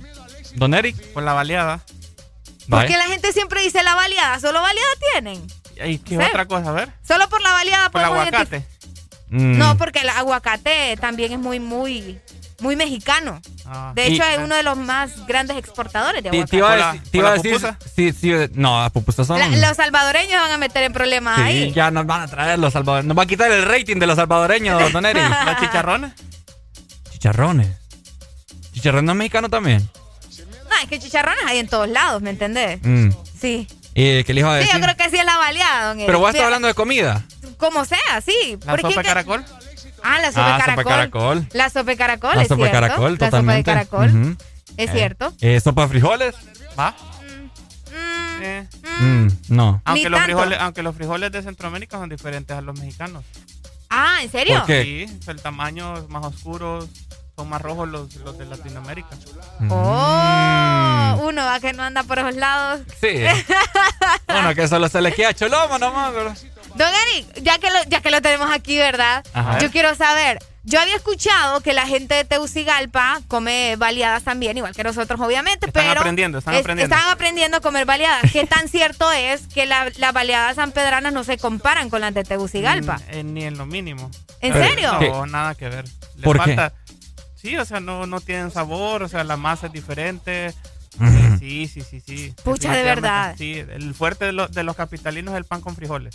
Don 0.54 0.72
Eric. 0.74 0.96
Por 1.12 1.22
la 1.22 1.32
baleada. 1.32 1.80
Porque 2.68 2.96
la 2.96 3.04
gente 3.04 3.32
siempre 3.32 3.60
dice 3.62 3.82
la 3.82 3.94
baleada, 3.94 4.38
solo 4.40 4.62
baleada 4.62 4.88
tienen. 5.12 5.46
¿Y 5.84 5.98
qué 5.98 6.16
Sí. 6.16 6.22
otra 6.22 6.46
cosa? 6.46 6.70
A 6.70 6.72
ver. 6.72 6.90
Solo 7.06 7.28
por 7.28 7.42
la 7.42 7.50
baleada 7.52 7.90
Por 7.90 8.00
el 8.02 8.06
aguacate. 8.06 8.64
Mm. 9.28 9.58
No, 9.58 9.76
porque 9.78 10.00
el 10.00 10.08
aguacate 10.10 10.96
también 11.00 11.32
es 11.32 11.38
muy, 11.38 11.58
muy, 11.58 12.20
muy 12.62 12.76
mexicano. 12.76 13.40
Ah. 13.66 13.92
De 13.94 14.06
hecho, 14.06 14.22
Y- 14.22 14.32
es 14.34 14.38
uno 14.38 14.54
de 14.54 14.62
los 14.62 14.76
más 14.78 15.26
grandes 15.26 15.56
exportadores 15.56 16.22
de 16.22 16.30
Te, 16.30 16.36
aguacate. 16.36 16.50
te 16.50 16.56
iba 16.56 16.68
a 16.68 16.70
¿Por 16.70 16.78
la- 16.78 16.92
decir, 16.92 17.10
te 17.10 17.18
iba 17.18 17.28
a 17.28 17.32
decir 17.32 17.76
sí, 17.94 18.12
sí, 18.12 18.32
no, 18.54 18.80
las 18.82 18.90
pupusas 18.92 19.26
son. 19.26 19.38
La- 19.38 19.48
los 19.48 19.76
salvadoreños 19.76 20.40
van 20.40 20.52
a 20.52 20.58
meter 20.58 20.82
en 20.84 20.92
problemas 20.92 21.36
sí, 21.36 21.42
ahí. 21.42 21.72
ya 21.72 21.90
nos 21.90 22.06
van 22.06 22.22
a 22.22 22.28
traer 22.28 22.58
los 22.58 22.72
salvadoreños. 22.72 23.08
Nos 23.08 23.18
va 23.18 23.22
a 23.24 23.26
quitar 23.26 23.50
el 23.52 23.64
rating 23.64 23.96
de 23.96 24.06
los 24.06 24.16
salvadoreños, 24.16 24.92
Don 24.92 25.04
Eric. 25.04 25.22
¿Los 25.46 25.56
chicharrones? 25.60 26.12
Chicharrones. 27.10 27.68
¿Chicharrón 28.72 29.04
no 29.04 29.12
es 29.12 29.18
mexicano 29.18 29.48
también? 29.48 29.88
No, 30.70 30.76
es 30.82 30.88
que 30.88 30.98
chicharrones 30.98 31.44
hay 31.46 31.58
en 31.58 31.68
todos 31.68 31.88
lados, 31.88 32.22
¿me 32.22 32.30
entendés? 32.30 32.80
Mm. 32.82 33.10
Sí. 33.38 33.66
¿Y 33.94 34.24
qué 34.24 34.32
le 34.32 34.40
iba 34.40 34.56
a 34.56 34.62
Sí, 34.62 34.68
yo 34.72 34.80
creo 34.80 34.96
que 34.96 35.10
sí 35.10 35.16
es 35.18 35.24
la 35.26 35.36
baleada, 35.36 35.88
don 35.88 35.98
Eric. 35.98 36.06
Pero 36.06 36.18
vos 36.18 36.30
estás 36.30 36.44
hablando 36.46 36.66
de 36.68 36.74
comida. 36.74 37.22
Como 37.58 37.84
sea, 37.84 37.98
sí. 38.24 38.56
¿La 38.64 38.76
sopa 38.78 39.02
que- 39.02 39.08
caracol? 39.08 39.44
Ah, 40.04 40.18
la 40.20 40.28
sopa 40.32 40.54
Ah, 40.56 40.58
caracol. 40.58 40.84
caracol. 40.84 41.48
La 41.52 41.68
sopa 41.70 41.90
de 41.90 41.96
caracol, 41.96 42.36
La 42.36 42.42
es 42.42 42.48
sopa 42.48 42.64
de 42.64 42.70
cierto. 42.70 42.86
caracol, 42.88 43.16
La 43.20 43.30
sopa 43.30 43.52
de 43.54 43.64
caracol. 43.64 44.36
Es 44.76 44.88
Eh, 44.90 44.92
cierto. 44.92 45.32
eh, 45.40 45.60
¿Sopa 45.60 45.82
de 45.82 45.88
frijoles? 45.88 46.34
¿Va? 46.78 46.94
Eh. 48.44 48.66
Mm, 49.00 49.28
no. 49.48 49.80
Aunque 49.84 50.04
Ni 50.04 50.08
los, 50.08 50.18
tanto. 50.20 50.24
frijoles, 50.36 50.58
aunque 50.60 50.82
los 50.82 50.96
frijoles 50.96 51.30
de 51.32 51.42
Centroamérica 51.42 51.98
son 51.98 52.08
diferentes 52.08 52.56
a 52.56 52.60
los 52.60 52.78
mexicanos. 52.78 53.24
Ah, 53.90 54.18
¿en 54.22 54.30
serio? 54.30 54.58
¿Por 54.58 54.66
qué? 54.66 55.06
Sí, 55.08 55.20
el 55.30 55.40
tamaño 55.42 55.96
es 55.98 56.08
más 56.08 56.24
oscuro, 56.24 56.88
son 57.36 57.48
más 57.48 57.60
rojos 57.62 57.88
los, 57.88 58.14
los 58.16 58.38
de 58.38 58.46
Latinoamérica. 58.46 59.10
Oh, 59.68 61.20
uno 61.28 61.44
va 61.44 61.60
que 61.60 61.72
no 61.72 61.82
anda 61.82 62.02
por 62.02 62.18
esos 62.18 62.34
lados. 62.36 62.80
Sí. 63.00 63.22
bueno, 64.26 64.54
que 64.54 64.66
solo 64.66 64.88
se 64.88 65.00
le 65.02 65.12
queda 65.12 65.34
choloma 65.34 65.78
nomás, 65.78 66.12
pero... 66.14 66.34
Don 66.74 66.88
Eric, 67.12 67.42
ya 67.42 67.58
que 67.58 67.68
lo, 67.70 67.82
ya 67.88 68.00
que 68.00 68.10
lo 68.10 68.22
tenemos 68.22 68.50
aquí, 68.52 68.76
¿verdad? 68.78 69.24
Ajá. 69.34 69.58
Yo 69.58 69.70
quiero 69.70 69.94
saber. 69.94 70.38
Yo 70.64 70.80
había 70.80 70.94
escuchado 70.94 71.60
que 71.60 71.72
la 71.72 71.86
gente 71.88 72.14
de 72.14 72.24
Teucigalpa 72.24 73.20
come 73.26 73.74
baleadas 73.76 74.22
también, 74.22 74.56
igual 74.56 74.74
que 74.76 74.84
nosotros, 74.84 75.20
obviamente, 75.20 75.66
Están 75.66 75.86
pero. 75.88 76.00
aprendiendo, 76.00 76.38
están 76.38 76.54
es- 76.54 76.60
aprendiendo. 76.60 76.94
Están 76.94 77.10
aprendiendo 77.10 77.56
a 77.56 77.60
comer 77.60 77.84
baleadas. 77.84 78.30
¿Qué 78.30 78.46
tan 78.46 78.68
cierto 78.68 79.10
es 79.10 79.48
que 79.48 79.66
la- 79.66 79.90
las 79.98 80.12
baleadas 80.12 80.54
sanpedranas 80.56 81.12
no 81.12 81.24
se 81.24 81.36
comparan 81.36 81.90
con 81.90 82.00
las 82.00 82.14
de 82.14 82.22
Tegucigalpa? 82.22 82.98
Mm, 82.98 83.02
eh, 83.10 83.24
ni 83.24 83.42
en 83.44 83.58
lo 83.58 83.66
mínimo. 83.66 84.08
¿En 84.40 84.56
Eh, 84.56 84.68
serio? 84.68 84.92
No, 84.92 84.98
¿Qué? 85.00 85.30
nada 85.32 85.54
que 85.56 85.68
ver. 85.68 85.84
Le 86.16 86.22
¿Por 86.22 86.36
qué? 86.38 86.54
falta. 86.56 86.72
Sí, 87.34 87.56
o 87.56 87.64
sea, 87.64 87.80
no, 87.80 88.06
no 88.06 88.20
tienen 88.20 88.52
sabor, 88.52 89.02
o 89.02 89.08
sea, 89.08 89.24
la 89.24 89.36
masa 89.36 89.66
es 89.66 89.72
diferente. 89.72 90.54
Sí, 91.40 91.66
sí, 91.66 91.80
sí, 91.80 92.00
sí. 92.00 92.32
Pucha, 92.44 92.72
de 92.72 92.84
verdad. 92.84 93.34
Sí, 93.36 93.54
el 93.58 93.94
fuerte 93.94 94.26
de, 94.26 94.32
lo- 94.32 94.46
de 94.46 94.62
los 94.62 94.76
capitalinos 94.76 95.32
es 95.34 95.38
el 95.38 95.44
pan 95.44 95.60
con 95.60 95.74
frijoles. 95.74 96.14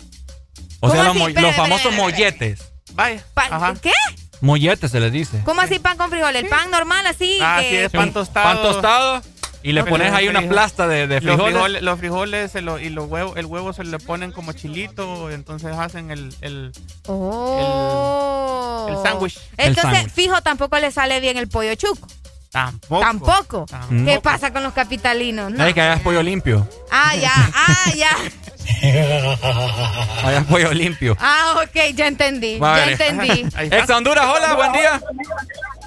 O 0.80 0.90
sea, 0.90 0.98
¿Cómo 0.98 1.02
los, 1.02 1.10
así? 1.10 1.18
mo- 1.18 1.28
Espere, 1.28 1.46
los 1.46 1.56
famosos 1.56 1.86
espere, 1.86 2.02
molletes. 2.02 2.60
Vaya. 2.94 3.24
Ajá. 3.36 3.74
¿Qué? 3.80 3.92
Molletes 4.40 4.90
se 4.90 5.00
les 5.00 5.12
dice. 5.12 5.40
¿Cómo 5.44 5.60
así 5.60 5.78
pan 5.78 5.96
con 5.96 6.10
frijoles? 6.10 6.42
¿El 6.44 6.48
pan 6.48 6.70
normal 6.70 7.06
así? 7.06 7.38
Ah, 7.42 7.58
que- 7.60 7.68
sí, 7.70 7.76
es 7.76 7.90
pan 7.90 8.12
tostado. 8.12 8.46
Pan 8.46 8.62
tostado 8.62 9.22
y 9.64 9.72
le 9.72 9.82
pones 9.84 10.12
ahí 10.12 10.28
una 10.28 10.40
frijol- 10.40 10.48
plasta 10.48 10.86
de, 10.86 11.08
de 11.08 11.20
Los 11.20 11.34
frijoles. 11.34 11.52
frijoles, 11.54 11.82
los 11.82 11.98
frijoles 11.98 12.52
se 12.52 12.60
lo- 12.62 12.78
y 12.78 12.88
los 12.90 13.08
huevos, 13.08 13.36
el 13.36 13.46
huevo 13.46 13.72
se 13.72 13.82
le 13.82 13.98
ponen 13.98 14.30
como 14.30 14.52
chilito, 14.52 15.30
entonces 15.30 15.76
hacen 15.76 16.12
el, 16.12 16.32
el 16.42 16.72
Oh. 17.08 18.86
el 18.88 18.96
sándwich. 19.02 19.38
El 19.56 19.68
Entonces, 19.76 20.12
fijo, 20.12 20.40
tampoco 20.42 20.78
le 20.78 20.90
sale 20.90 21.20
bien 21.20 21.36
el 21.36 21.48
pollo 21.48 21.74
chuco. 21.74 22.06
tampoco. 22.50 23.00
Tampoco. 23.02 23.66
Tampoco. 23.68 24.04
¿Qué 24.06 24.20
pasa 24.20 24.52
con 24.52 24.62
los 24.62 24.72
capitalinos? 24.72 25.50
No. 25.50 25.74
Que 25.74 25.92
es 25.92 26.00
pollo 26.00 26.22
limpio. 26.22 26.66
Ah, 26.90 27.14
ya, 27.16 27.32
ah, 27.34 27.90
ya. 27.96 28.10
Es 28.82 30.44
pollo 30.44 30.72
limpio. 30.72 31.16
Ah, 31.18 31.54
ok, 31.64 31.94
ya 31.94 32.06
entendí, 32.06 32.58
Va 32.58 32.74
a 32.74 32.86
ya 32.86 32.92
entendí. 32.92 33.46
Ex 33.58 33.90
Honduras, 33.90 34.24
hola, 34.26 34.54
buen 34.54 34.72
día. 34.72 35.00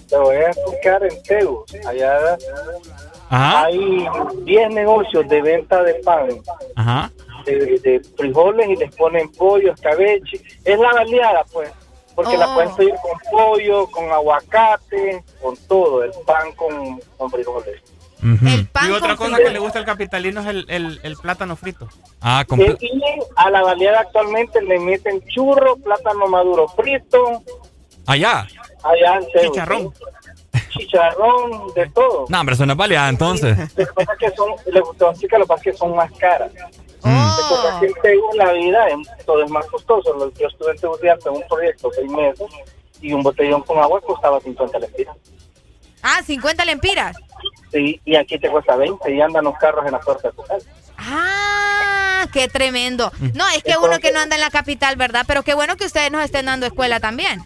Te 0.10 0.18
voy 0.18 0.36
a 0.36 0.50
explicar 0.50 1.04
en 1.04 1.24
Tegu. 1.24 1.64
Allá 1.88 2.38
Ajá, 3.30 3.66
hay 3.66 4.06
10 4.44 4.70
negocios 4.72 5.28
de 5.30 5.42
venta 5.42 5.82
de 5.84 5.94
pan, 5.96 6.28
ajá. 6.76 7.10
de, 7.46 7.80
de 7.80 8.02
frijoles 8.18 8.68
y 8.70 8.76
les 8.76 8.94
ponen 8.96 9.32
pollo, 9.32 9.74
escabeche. 9.74 10.42
Es 10.66 10.78
la 10.80 10.92
baleada, 10.92 11.44
pues. 11.52 11.70
Porque 12.14 12.38
la 12.38 12.50
Oh. 12.50 12.54
pueden 12.56 12.76
pedir 12.76 12.94
con 13.02 13.18
pollo, 13.32 13.88
con 13.88 14.12
aguacate, 14.12 15.24
con 15.42 15.56
todo. 15.68 16.04
El 16.04 16.12
pan 16.26 16.52
con, 16.58 17.00
con 17.18 17.32
frijoles. 17.32 17.82
Ujú. 18.24 18.48
El 18.48 18.68
pan 18.68 18.90
Y 18.90 18.92
otra 18.94 19.16
con 19.16 19.32
cosa 19.32 19.42
que 19.44 19.50
le 19.50 19.60
gusta 19.60 19.80
al 19.80 19.86
capitalino 19.86 20.42
es 20.42 20.48
el, 20.48 20.66
el, 20.70 21.00
el 21.04 21.16
plátano 21.18 21.56
frito. 21.56 21.88
Ah, 22.22 22.46
comple- 22.48 22.78
Y 22.80 23.02
a 23.36 23.50
la 23.50 23.62
baleada 23.64 24.02
actualmente 24.02 24.62
le 24.62 24.80
meten 24.80 25.22
churro, 25.28 25.76
plátano 25.78 26.28
maduro 26.28 26.68
frito, 26.68 27.42
allá. 28.06 28.48
allá 28.84 29.16
en 29.20 29.42
Chicharrón. 29.42 29.94
Chicharrón, 30.70 31.74
de 31.76 31.90
todo. 31.90 32.26
No, 32.30 32.40
hombre, 32.40 32.56
eso 32.56 32.66
no 32.66 32.74
es 32.74 32.78
baleada 32.78 33.10
entonces. 33.10 33.58
Lo 33.76 33.86
que 33.86 33.94
pasa 33.94 34.14
que 34.20 34.30
son, 34.32 34.50
pasa 34.98 35.12
es 35.24 35.30
que 35.30 35.38
lo 35.38 35.44
que 35.46 35.48
pasa 35.48 35.64
que 35.64 35.74
son 35.74 35.96
más 35.96 36.12
caras. 36.14 36.52
Oh. 37.04 37.80
que 37.82 38.12
en 38.12 38.38
la 38.38 38.54
vida 38.54 38.86
todo 39.26 39.44
es 39.44 39.50
más 39.50 39.66
costoso. 39.66 40.32
Yo 40.40 40.48
estuve 40.48 40.72
en 40.72 41.34
un 41.36 41.44
proyecto 41.50 41.90
seis 41.96 42.10
meses 42.12 42.48
y 43.02 43.14
un 43.14 43.24
botellón 43.24 43.64
con 43.64 43.80
agua 43.80 44.00
costaba 44.02 44.40
50 44.40 44.78
lempiras. 44.80 45.16
Ah, 46.04 46.22
50 46.26 46.66
lempiras. 46.66 47.16
Sí, 47.72 48.00
y 48.06 48.16
aquí 48.16 48.38
te 48.38 48.50
cuesta 48.50 48.76
20 48.76 49.14
y 49.14 49.22
andan 49.22 49.46
los 49.46 49.58
carros 49.58 49.86
en 49.86 49.94
la 49.94 50.00
puerta 50.00 50.30
de 50.30 50.34
tu 50.36 50.44
casa. 50.44 50.66
Ah, 50.98 52.28
qué 52.34 52.48
tremendo. 52.48 53.12
No, 53.34 53.48
es 53.50 53.64
que 53.64 53.76
uno 53.78 54.00
que 54.00 54.12
no 54.12 54.20
anda 54.20 54.36
en 54.36 54.42
la 54.42 54.52
capital, 54.52 54.96
¿verdad? 54.96 55.24
Pero 55.28 55.44
qué 55.44 55.54
bueno 55.54 55.78
que 55.78 55.86
ustedes 55.86 56.12
nos 56.12 56.24
estén 56.24 56.46
dando 56.46 56.66
escuela 56.66 57.00
también. 57.00 57.42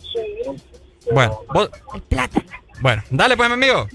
Sí. 0.00 0.60
Bueno, 1.12 1.40
El 1.94 2.02
plata. 2.02 2.42
Bueno, 2.80 3.02
dale 3.10 3.36
pues, 3.36 3.48
mi 3.48 3.54
amigo. 3.54 3.86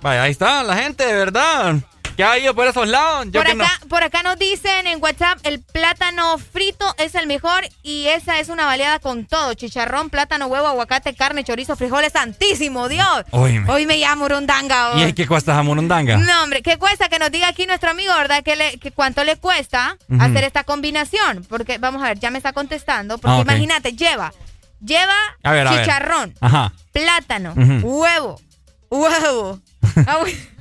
Vaya, 0.00 0.22
ahí 0.24 0.32
está 0.32 0.62
la 0.62 0.76
gente, 0.76 1.06
de 1.06 1.12
verdad. 1.12 1.76
¿Qué 2.16 2.24
ha 2.24 2.38
ido 2.38 2.54
por 2.54 2.66
esos 2.66 2.88
lados? 2.88 3.26
por, 3.32 3.46
acá, 3.46 3.80
por 3.88 4.02
acá 4.02 4.22
nos 4.22 4.38
dicen 4.38 4.86
en 4.86 5.02
WhatsApp, 5.02 5.38
el 5.44 5.60
plátano 5.60 6.38
frito 6.38 6.86
es 6.98 7.14
el 7.14 7.26
mejor 7.26 7.68
y 7.82 8.06
esa 8.06 8.38
es 8.38 8.48
una 8.48 8.66
baleada 8.66 8.98
con 8.98 9.26
todo. 9.26 9.54
Chicharrón, 9.54 10.10
plátano, 10.10 10.46
huevo, 10.46 10.66
aguacate, 10.66 11.14
carne, 11.14 11.44
chorizo, 11.44 11.76
frijoles, 11.76 12.12
santísimo 12.12 12.88
Dios. 12.88 13.24
Hoy 13.30 13.86
me 13.86 13.98
llamo 13.98 14.22
Murundanga. 14.22 15.08
¿Y 15.08 15.12
qué 15.14 15.26
cuesta 15.26 15.58
a 15.58 15.62
Murundanga? 15.62 16.16
No, 16.16 16.44
hombre, 16.44 16.62
¿qué 16.62 16.78
cuesta? 16.78 17.08
Que 17.08 17.18
nos 17.18 17.30
diga 17.30 17.48
aquí 17.48 17.66
nuestro 17.66 17.90
amigo, 17.90 18.14
¿verdad? 18.14 18.42
Que, 18.42 18.56
le, 18.56 18.78
que 18.78 18.92
cuánto 18.92 19.24
le 19.24 19.36
cuesta 19.36 19.96
hacer 20.20 20.44
esta 20.44 20.64
combinación. 20.64 21.44
Porque, 21.48 21.78
vamos 21.78 22.02
a 22.02 22.08
ver, 22.08 22.18
ya 22.18 22.30
me 22.30 22.38
está 22.38 22.52
contestando. 22.52 23.18
Porque 23.18 23.38
ah, 23.38 23.42
imagínate, 23.42 23.92
lleva, 23.92 24.32
lleva 24.80 25.14
chicharrón, 25.42 26.34
plátano, 26.92 27.54
huevo, 27.82 28.40
huevo. 28.90 29.60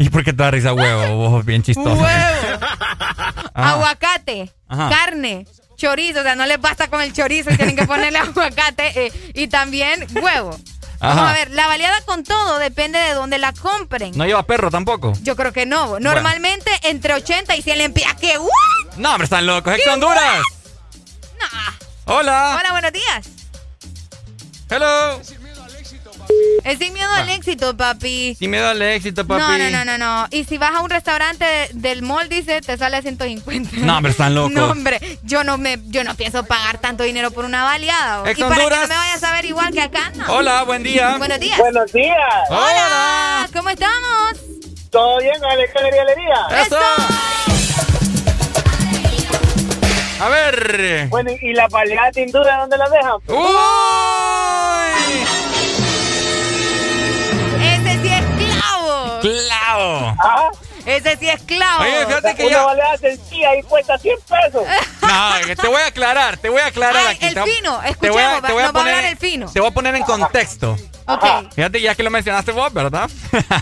Ah, 0.00 0.02
¿Y 0.02 0.08
por 0.08 0.24
qué 0.24 0.32
te 0.32 0.42
da 0.42 0.50
risa 0.50 0.72
huevo? 0.72 1.28
Vos 1.28 1.44
bien 1.44 1.62
chistoso. 1.62 1.90
Huevo. 1.90 2.66
Aguacate. 3.52 4.50
Carne. 4.68 5.46
Chorizo. 5.76 6.20
O 6.20 6.22
sea, 6.22 6.34
no 6.34 6.46
les 6.46 6.60
basta 6.60 6.88
con 6.88 7.02
el 7.02 7.12
chorizo 7.12 7.50
tienen 7.50 7.76
que 7.76 7.86
ponerle 7.86 8.18
aguacate. 8.20 9.06
Eh, 9.06 9.32
y 9.34 9.48
también 9.48 10.06
huevo. 10.22 10.58
Vamos 11.00 11.30
a 11.30 11.32
ver, 11.32 11.50
la 11.52 11.66
baleada 11.66 11.98
con 12.02 12.24
todo 12.24 12.58
depende 12.58 12.98
de 12.98 13.14
dónde 13.14 13.38
la 13.38 13.52
compren. 13.54 14.12
¿No 14.16 14.26
lleva 14.26 14.42
perro 14.42 14.70
tampoco? 14.70 15.14
Yo 15.22 15.34
creo 15.34 15.52
que 15.52 15.64
no. 15.64 15.98
Normalmente 15.98 16.70
entre 16.82 17.14
80 17.14 17.56
y 17.56 17.62
100 17.62 17.78
lempiras. 17.78 18.14
¿Qué? 18.20 18.34
No, 18.96 19.10
hombre, 19.12 19.24
están 19.24 19.46
locos. 19.46 19.74
¿Es 19.78 19.86
Honduras? 19.86 20.42
No. 21.38 22.14
Hola. 22.16 22.58
Hola, 22.60 22.72
buenos 22.72 22.92
días. 22.92 23.28
Hello. 24.68 25.20
Es 26.64 26.78
sin 26.78 26.92
miedo 26.92 27.10
al 27.12 27.28
éxito, 27.30 27.76
papi. 27.76 28.36
Sin 28.38 28.50
miedo 28.50 28.68
al 28.68 28.80
éxito, 28.82 29.26
papi. 29.26 29.40
No, 29.40 29.58
no, 29.58 29.70
no, 29.70 29.84
no, 29.84 29.98
no. 29.98 30.26
Y 30.30 30.44
si 30.44 30.58
vas 30.58 30.72
a 30.74 30.80
un 30.80 30.90
restaurante 30.90 31.44
del 31.72 32.02
mall, 32.02 32.28
dice, 32.28 32.60
te 32.60 32.76
sale 32.76 32.98
a 32.98 33.02
150. 33.02 33.70
No, 33.78 33.96
hombre, 33.96 34.12
están 34.12 34.34
locos. 34.36 34.52
No, 34.52 34.70
hombre, 34.70 35.00
yo 35.22 35.42
no 35.42 35.56
me, 35.58 35.78
yo 35.86 36.04
no 36.04 36.14
pienso 36.14 36.44
pagar 36.44 36.78
tanto 36.78 37.02
dinero 37.04 37.30
por 37.30 37.44
una 37.44 37.64
baleada. 37.64 38.30
y 38.30 38.34
para 38.42 38.54
que 38.56 38.70
no 38.76 38.88
me 38.88 38.94
vayas 38.96 39.22
a 39.24 39.32
ver 39.32 39.44
igual 39.46 39.72
que 39.72 39.80
acá, 39.80 40.12
no. 40.16 40.24
Hola, 40.34 40.62
buen 40.64 40.82
día. 40.82 41.16
Buenos 41.16 41.40
días. 41.40 41.58
Buenos 41.58 41.92
días. 41.92 42.16
Hola. 42.50 43.48
¿Cómo 43.52 43.70
estamos? 43.70 44.34
Todo 44.90 45.18
bien, 45.20 45.42
alegría, 45.44 46.02
alegría. 46.02 46.62
Eso. 46.62 46.76
A 50.20 50.28
ver. 50.28 51.06
Bueno, 51.08 51.30
¿y 51.40 51.54
la 51.54 51.66
baleada 51.68 52.10
de 52.10 52.22
Indura 52.22 52.58
dónde 52.58 52.76
la 52.76 52.88
dejan? 52.90 53.12
¡Uy! 53.28 54.29
Clavo. 59.50 60.16
¿Ah? 60.18 60.50
Ese 60.86 61.16
sí 61.16 61.28
es 61.28 61.42
clavo. 61.42 61.82
Oye, 61.82 62.06
fíjate 62.06 62.34
que 62.34 62.46
Una 62.46 62.56
ya... 62.56 62.64
baleada 62.64 62.96
sencilla 62.96 63.56
y 63.56 63.62
cuesta 63.62 63.98
100 63.98 64.16
pesos. 64.28 64.66
No, 65.02 65.54
te 65.56 65.68
voy 65.68 65.82
a 65.82 65.86
aclarar, 65.86 66.36
te 66.38 66.48
voy 66.48 66.60
a 66.60 66.66
aclarar 66.66 67.04
Ay, 67.06 67.16
aquí. 67.16 67.26
El 67.26 67.42
fino, 67.42 67.82
escuchemos, 67.82 68.00
te 68.00 68.10
voy 68.10 68.22
a, 68.22 68.40
te 68.40 68.52
voy 68.52 68.62
a 68.62 68.72
poner, 68.72 69.04
el 69.04 69.16
fino. 69.16 69.50
Te 69.52 69.60
voy 69.60 69.68
a 69.68 69.72
poner 69.72 69.94
en 69.96 70.04
contexto. 70.04 70.76
Ok. 71.06 71.52
Fíjate, 71.54 71.80
ya 71.80 71.94
que 71.94 72.02
lo 72.02 72.10
mencionaste 72.10 72.52
vos, 72.52 72.72
¿verdad? 72.72 73.10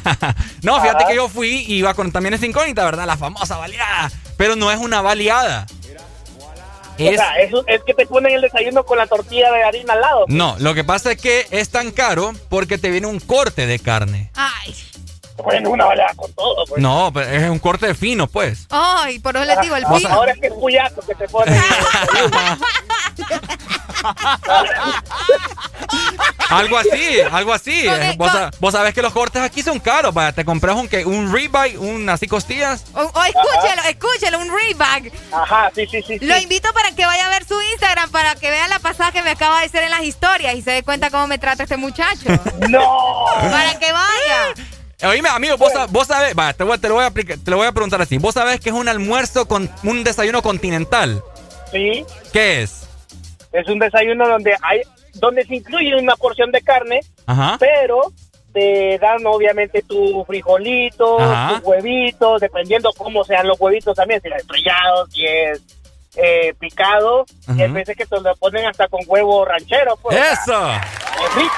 no, 0.62 0.80
fíjate 0.80 1.06
que 1.06 1.14
yo 1.14 1.28
fui 1.28 1.64
y 1.66 1.76
iba 1.76 1.94
con 1.94 2.12
también 2.12 2.34
es 2.34 2.42
incógnita, 2.42 2.84
¿verdad? 2.84 3.06
La 3.06 3.16
famosa 3.16 3.56
baleada. 3.56 4.10
Pero 4.36 4.56
no 4.56 4.70
es 4.70 4.78
una 4.78 5.00
baleada. 5.00 5.66
Es, 6.98 7.12
o 7.12 7.14
sea, 7.14 7.38
es, 7.38 7.50
es, 7.68 7.82
que 7.84 7.94
te 7.94 8.06
ponen 8.06 8.34
el 8.34 8.40
desayuno 8.40 8.84
con 8.84 8.98
la 8.98 9.06
tortilla 9.06 9.52
de 9.52 9.62
harina 9.62 9.94
al 9.94 10.00
lado. 10.00 10.24
No, 10.28 10.56
lo 10.58 10.74
que 10.74 10.82
pasa 10.82 11.12
es 11.12 11.20
que 11.20 11.46
es 11.50 11.70
tan 11.70 11.92
caro 11.92 12.32
porque 12.48 12.76
te 12.76 12.90
viene 12.90 13.06
un 13.06 13.20
corte 13.20 13.66
de 13.66 13.78
carne. 13.78 14.30
Ay. 14.34 14.74
Bueno, 15.44 15.70
una 15.70 15.86
baleada 15.86 16.14
con 16.14 16.32
todo, 16.32 16.64
pues. 16.66 16.82
No, 16.82 17.10
pero 17.12 17.30
es 17.30 17.50
un 17.50 17.58
corte 17.58 17.94
fino, 17.94 18.26
pues. 18.26 18.66
Ay, 18.70 19.18
por 19.20 19.36
eso 19.36 19.44
les 19.44 19.60
digo, 19.60 19.76
el 19.76 19.86
fino. 19.86 20.08
Ahora 20.08 20.32
es 20.32 20.40
que 20.40 20.48
es 20.48 20.52
puyazo 20.54 21.00
que 21.02 21.14
te 21.14 21.28
pone. 21.28 21.56
algo 26.50 26.78
así, 26.78 27.20
algo 27.30 27.52
así. 27.52 27.86
Eh, 27.86 28.14
vos, 28.16 28.32
vos, 28.58 28.72
sabés 28.72 28.94
que 28.94 29.02
los 29.02 29.12
cortes 29.12 29.42
aquí 29.42 29.62
son 29.62 29.78
caros. 29.78 30.14
Vaya, 30.14 30.32
te 30.32 30.44
compras 30.44 30.76
un, 30.76 30.88
que 30.88 31.04
un 31.04 31.32
ribeye, 31.32 31.78
un 31.78 32.08
así 32.08 32.26
costillas. 32.26 32.84
O, 32.94 33.00
escúchelo, 33.02 33.82
escúchelo, 33.88 34.38
un 34.38 34.48
ribeye. 34.48 35.12
Ajá, 35.32 35.70
sí, 35.74 35.86
sí, 35.86 36.02
sí. 36.02 36.18
Lo 36.20 36.36
invito 36.38 36.72
para 36.72 36.92
que 36.92 37.06
vaya 37.06 37.26
a 37.26 37.30
ver 37.30 37.44
su 37.46 37.60
Instagram 37.72 38.10
para 38.10 38.34
que 38.34 38.50
vea 38.50 38.68
la 38.68 38.78
pasada 38.78 39.12
que 39.12 39.22
me 39.22 39.30
acaba 39.30 39.60
de 39.60 39.66
hacer 39.66 39.84
en 39.84 39.90
las 39.90 40.02
historias 40.02 40.54
y 40.54 40.62
se 40.62 40.70
dé 40.72 40.82
cuenta 40.82 41.10
cómo 41.10 41.26
me 41.26 41.38
trata 41.38 41.62
este 41.64 41.76
muchacho. 41.76 42.28
¡No! 42.68 43.26
Para 43.40 43.78
que 43.78 43.92
vaya. 43.92 44.54
Oíme, 45.02 45.28
amigo, 45.28 45.56
vos, 45.56 45.72
vos 45.90 46.08
sabés, 46.08 46.34
va, 46.36 46.52
te, 46.52 46.64
te, 46.64 46.88
lo 46.88 46.94
voy 46.94 47.04
a 47.04 47.10
te 47.10 47.50
lo 47.50 47.56
voy 47.56 47.66
a 47.68 47.72
preguntar 47.72 48.02
así. 48.02 48.18
¿Vos 48.18 48.34
sabés 48.34 48.58
que 48.58 48.70
es 48.70 48.74
un 48.74 48.88
almuerzo 48.88 49.46
con 49.46 49.70
un 49.84 50.02
desayuno 50.02 50.42
continental? 50.42 51.22
Sí. 51.70 52.04
¿Qué 52.32 52.62
es? 52.62 52.88
Es 53.52 53.68
un 53.68 53.78
desayuno 53.78 54.28
donde 54.28 54.56
hay, 54.60 54.80
donde 55.14 55.44
se 55.44 55.54
incluye 55.54 55.94
una 55.94 56.16
porción 56.16 56.50
de 56.50 56.62
carne, 56.62 57.00
pero 57.60 58.12
te 58.52 58.98
dan 58.98 59.24
obviamente 59.24 59.82
tu 59.82 60.24
frijolito, 60.24 61.18
tus 61.48 61.62
huevitos, 61.62 62.40
dependiendo 62.40 62.90
cómo 62.96 63.22
sean 63.22 63.46
los 63.46 63.60
huevitos 63.60 63.94
también, 63.94 64.20
si 64.20 64.28
es 64.28 64.36
estrellado, 64.36 65.06
si 65.06 65.24
es 65.24 65.62
eh, 66.16 66.54
picado, 66.58 67.24
y 67.56 67.62
hay 67.62 67.70
veces 67.70 67.96
que 67.96 68.04
te 68.04 68.20
lo 68.20 68.34
ponen 68.34 68.66
hasta 68.66 68.88
con 68.88 69.00
huevo 69.06 69.44
ranchero. 69.44 69.96
Pues, 70.02 70.16
¡Eso! 70.16 70.70
Es 70.72 71.34
rico. 71.36 71.54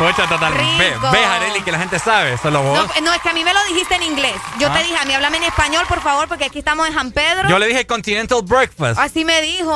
Escucha, 0.00 0.26
total. 0.26 0.54
Ve, 0.54 0.94
ve, 1.12 1.24
Areli, 1.26 1.60
que 1.60 1.70
la 1.70 1.78
gente 1.78 1.98
sabe, 1.98 2.38
solo 2.38 2.62
vos. 2.62 2.88
No, 3.02 3.12
es 3.12 3.20
que 3.20 3.28
a 3.28 3.34
mí 3.34 3.44
me 3.44 3.52
lo 3.52 3.62
dijiste 3.64 3.96
en 3.96 4.02
inglés. 4.04 4.34
Yo 4.58 4.72
te 4.72 4.78
ah. 4.78 4.82
dije, 4.82 4.96
a 4.96 5.04
mí 5.04 5.12
háblame 5.12 5.36
en 5.36 5.42
español, 5.44 5.84
por 5.86 6.00
favor, 6.00 6.26
porque 6.26 6.46
aquí 6.46 6.60
estamos 6.60 6.88
en 6.88 6.94
San 6.94 7.12
Pedro. 7.12 7.46
Yo 7.50 7.58
le 7.58 7.66
dije 7.66 7.86
Continental 7.86 8.40
Breakfast. 8.42 8.98
Así 8.98 9.26
me 9.26 9.42
dijo. 9.42 9.70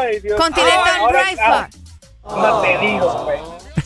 Ay, 0.00 0.18
Dios 0.18 0.36
Continental 0.36 1.08
Breakfast. 1.08 1.76
No 2.24 2.60
te 2.60 2.78
digo, 2.78 3.24
güey. 3.24 3.38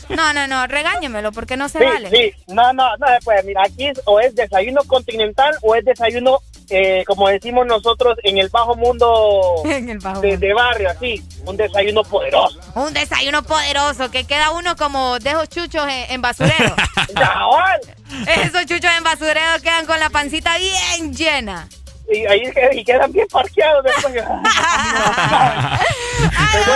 No, 0.09 0.33
no, 0.33 0.47
no, 0.47 0.65
regáñemelo 0.65 1.31
porque 1.31 1.57
no 1.57 1.69
se 1.69 1.83
vale. 1.83 2.09
Sí, 2.09 2.33
no, 2.47 2.73
no, 2.73 2.97
no 2.97 3.07
se 3.21 3.43
Mira, 3.43 3.61
aquí 3.63 3.91
o 4.05 4.19
es 4.19 4.33
desayuno 4.33 4.81
continental 4.85 5.55
o 5.61 5.75
es 5.75 5.85
desayuno 5.85 6.39
eh, 6.69 7.03
como 7.05 7.29
decimos 7.29 7.65
nosotros, 7.65 8.17
en 8.23 8.37
el 8.37 8.49
bajo 8.49 8.75
mundo, 8.77 9.63
de, 9.63 10.53
barrio, 10.53 10.89
así, 10.89 11.23
un 11.45 11.57
desayuno 11.57 12.03
poderoso. 12.03 12.59
Un 12.75 12.93
desayuno 12.93 13.43
poderoso, 13.43 14.09
que 14.11 14.25
queda 14.25 14.51
uno 14.51 14.75
como 14.75 15.19
de 15.19 15.31
esos 15.31 15.49
chuchos 15.49 15.85
en, 16.09 16.21
basurero. 16.21 16.75
esos 18.27 18.65
chuchos 18.65 18.91
en 18.97 19.03
basurero 19.03 19.61
quedan 19.61 19.85
con 19.85 19.99
la 19.99 20.09
pancita 20.09 20.57
bien 20.57 21.13
llena. 21.13 21.67
Y 22.11 22.25
ahí 22.25 22.43
y 22.73 22.83
quedan 22.83 23.11
bien 23.13 23.27
parqueados 23.31 23.83
después. 23.85 24.13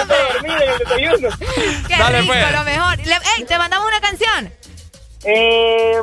dormir 0.07 0.57
en 0.61 0.69
el 0.69 0.77
desayuno. 0.79 1.29
Qué 1.87 1.97
Dale, 1.97 2.21
rico, 2.21 2.33
pues. 2.33 2.51
lo 2.53 2.63
mejor. 2.63 2.99
Ey, 3.37 3.43
te 3.43 3.57
mandamos 3.57 3.87
una 3.87 3.99
canción. 3.99 4.53
Eh, 5.29 6.01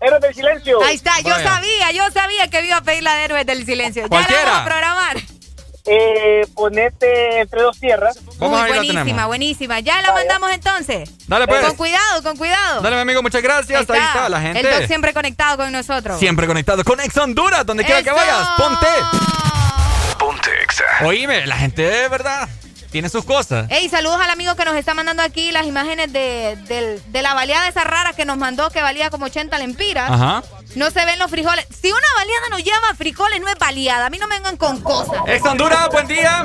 Héroes 0.00 0.22
del 0.22 0.34
Silencio. 0.34 0.82
Ahí 0.82 0.94
está, 0.94 1.20
yo 1.20 1.34
sabía, 1.34 1.92
yo 1.92 2.10
sabía 2.10 2.48
que 2.48 2.64
iba 2.64 2.78
a 2.78 2.80
pedir 2.80 3.02
la 3.02 3.14
de 3.16 3.24
Héroes 3.24 3.46
del 3.46 3.66
Silencio. 3.66 4.06
Ya 4.08 4.20
la 4.20 4.26
vamos 4.26 4.60
a 4.60 4.64
programar. 4.64 5.16
Eh, 5.86 6.46
ponete 6.54 7.40
entre 7.40 7.62
dos 7.62 7.78
tierras. 7.78 8.18
Muy 8.38 8.48
buenísima, 8.48 9.26
buenísima. 9.26 9.80
Ya 9.80 10.00
la 10.00 10.12
mandamos 10.12 10.52
entonces. 10.52 11.10
Dale 11.26 11.46
pues. 11.46 11.66
Con 11.66 11.76
cuidado, 11.76 12.22
con 12.22 12.36
cuidado. 12.36 12.80
Dale, 12.80 12.96
mi 12.96 13.02
amigo, 13.02 13.22
muchas 13.22 13.42
gracias. 13.42 13.90
Ahí 13.90 13.98
está, 14.00 14.28
la 14.28 14.40
gente. 14.40 14.60
El 14.60 14.86
siempre 14.86 15.12
conectado 15.12 15.58
con 15.58 15.72
nosotros. 15.72 16.18
Siempre 16.18 16.46
conectado 16.46 16.82
con 16.82 16.98
Ex 17.00 17.16
Honduras, 17.18 17.66
donde 17.66 17.84
quiera 17.84 18.02
que 18.02 18.10
vayas. 18.10 18.48
Ponte. 18.56 18.86
Ponte 20.18 20.50
Exa. 20.62 20.84
Oíme, 21.04 21.46
la 21.46 21.56
gente 21.56 21.82
de 21.82 22.08
verdad 22.08 22.48
tiene 22.90 23.08
sus 23.08 23.24
cosas. 23.24 23.70
Ey, 23.70 23.88
saludos 23.88 24.20
al 24.20 24.30
amigo 24.30 24.54
que 24.56 24.64
nos 24.64 24.74
está 24.74 24.94
mandando 24.94 25.22
aquí 25.22 25.52
las 25.52 25.66
imágenes 25.66 26.12
de, 26.12 27.00
la 27.12 27.34
baleada 27.34 27.68
esa 27.68 27.84
rara 27.84 28.12
que 28.12 28.24
nos 28.24 28.36
mandó 28.36 28.70
que 28.70 28.82
valía 28.82 29.10
como 29.10 29.26
80 29.26 29.56
lempiras. 29.58 30.10
Ajá. 30.10 30.42
No 30.76 30.90
se 30.90 31.04
ven 31.04 31.18
los 31.18 31.30
frijoles. 31.30 31.66
Si 31.70 31.90
una 31.90 32.06
baleada 32.16 32.48
no 32.50 32.58
lleva 32.58 32.94
frijoles, 32.96 33.40
no 33.40 33.48
es 33.48 33.58
baleada. 33.58 34.06
A 34.06 34.10
mí 34.10 34.18
no 34.18 34.28
me 34.28 34.36
vengan 34.36 34.56
con 34.56 34.80
cosas. 34.80 35.22
Ex 35.26 35.44
Honduras, 35.44 35.88
buen 35.90 36.06
día. 36.06 36.44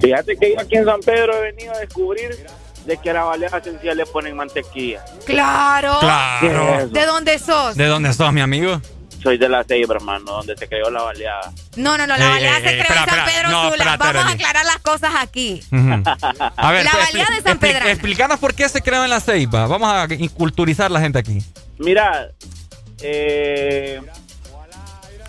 Fíjate 0.00 0.36
que 0.36 0.54
yo 0.54 0.60
aquí 0.60 0.76
en 0.76 0.84
San 0.84 1.00
Pedro 1.00 1.36
he 1.36 1.52
venido 1.52 1.72
a 1.74 1.78
descubrir 1.78 2.46
de 2.86 2.96
que 2.96 3.10
a 3.10 3.14
la 3.14 3.24
baleada 3.24 3.58
esencial 3.58 3.96
le 3.96 4.06
ponen 4.06 4.36
mantequilla. 4.36 5.04
Claro. 5.26 5.98
Claro. 6.00 6.88
¿De 6.88 7.06
dónde 7.06 7.38
sos? 7.38 7.76
¿De 7.76 7.86
dónde 7.86 8.12
sos, 8.12 8.32
mi 8.32 8.40
amigo? 8.40 8.80
Soy 9.22 9.36
de 9.38 9.48
la 9.48 9.64
Ceiba, 9.64 9.94
hermano, 9.94 10.32
donde 10.32 10.56
se 10.56 10.66
creó 10.68 10.90
la 10.90 11.02
baleada. 11.02 11.52
No, 11.76 11.98
no, 11.98 12.06
no, 12.06 12.16
la 12.16 12.28
baleada 12.28 12.56
se 12.58 12.78
creó 12.78 12.98
en 13.00 13.08
San 13.08 13.24
Pedro 13.26 13.70
Sula. 13.72 13.96
Vamos 13.98 14.24
a 14.24 14.30
aclarar 14.30 14.64
las 14.64 14.78
cosas 14.78 15.10
aquí. 15.18 15.62
A 16.56 16.72
ver, 16.72 16.84
la 16.84 16.92
baleada 16.92 17.36
de 17.36 17.42
San 17.42 17.58
Pedro. 17.58 17.86
Explícanos 17.88 18.38
por 18.38 18.54
qué 18.54 18.68
se 18.68 18.80
creó 18.80 19.04
en 19.04 19.10
la 19.10 19.20
Ceiba. 19.20 19.66
Vamos 19.66 19.88
a 19.92 20.06
inculturizar 20.14 20.90
la 20.90 21.00
gente 21.00 21.18
aquí. 21.18 21.38
Mira, 21.78 22.30
eh, 23.02 24.00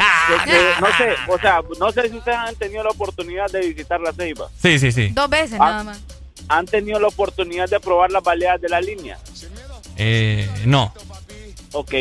Ah, 0.04 0.46
no 0.80 0.88
sé, 0.98 1.14
o 1.28 1.38
sea, 1.40 1.62
no 1.80 1.92
sé 1.92 2.10
si 2.10 2.18
ustedes 2.18 2.38
han 2.38 2.56
tenido 2.56 2.84
la 2.84 2.90
oportunidad 2.90 3.52
de 3.52 3.60
visitar 3.60 4.02
la 4.02 4.12
Ceiba. 4.12 4.50
Sí, 4.60 4.80
sí, 4.80 4.92
sí. 4.92 5.10
Dos 5.10 5.30
veces 5.30 5.60
Ah. 5.62 5.70
nada 5.70 5.84
más. 5.84 6.00
¿Han 6.50 6.66
tenido 6.66 7.00
la 7.00 7.08
oportunidad 7.08 7.70
de 7.70 7.80
probar 7.80 8.10
las 8.12 8.24
baleadas 8.24 8.60
de 8.62 8.70
la 8.70 8.82
línea? 8.82 9.20
Eh, 9.98 10.50
no. 10.66 10.92
Ok, 11.74 11.94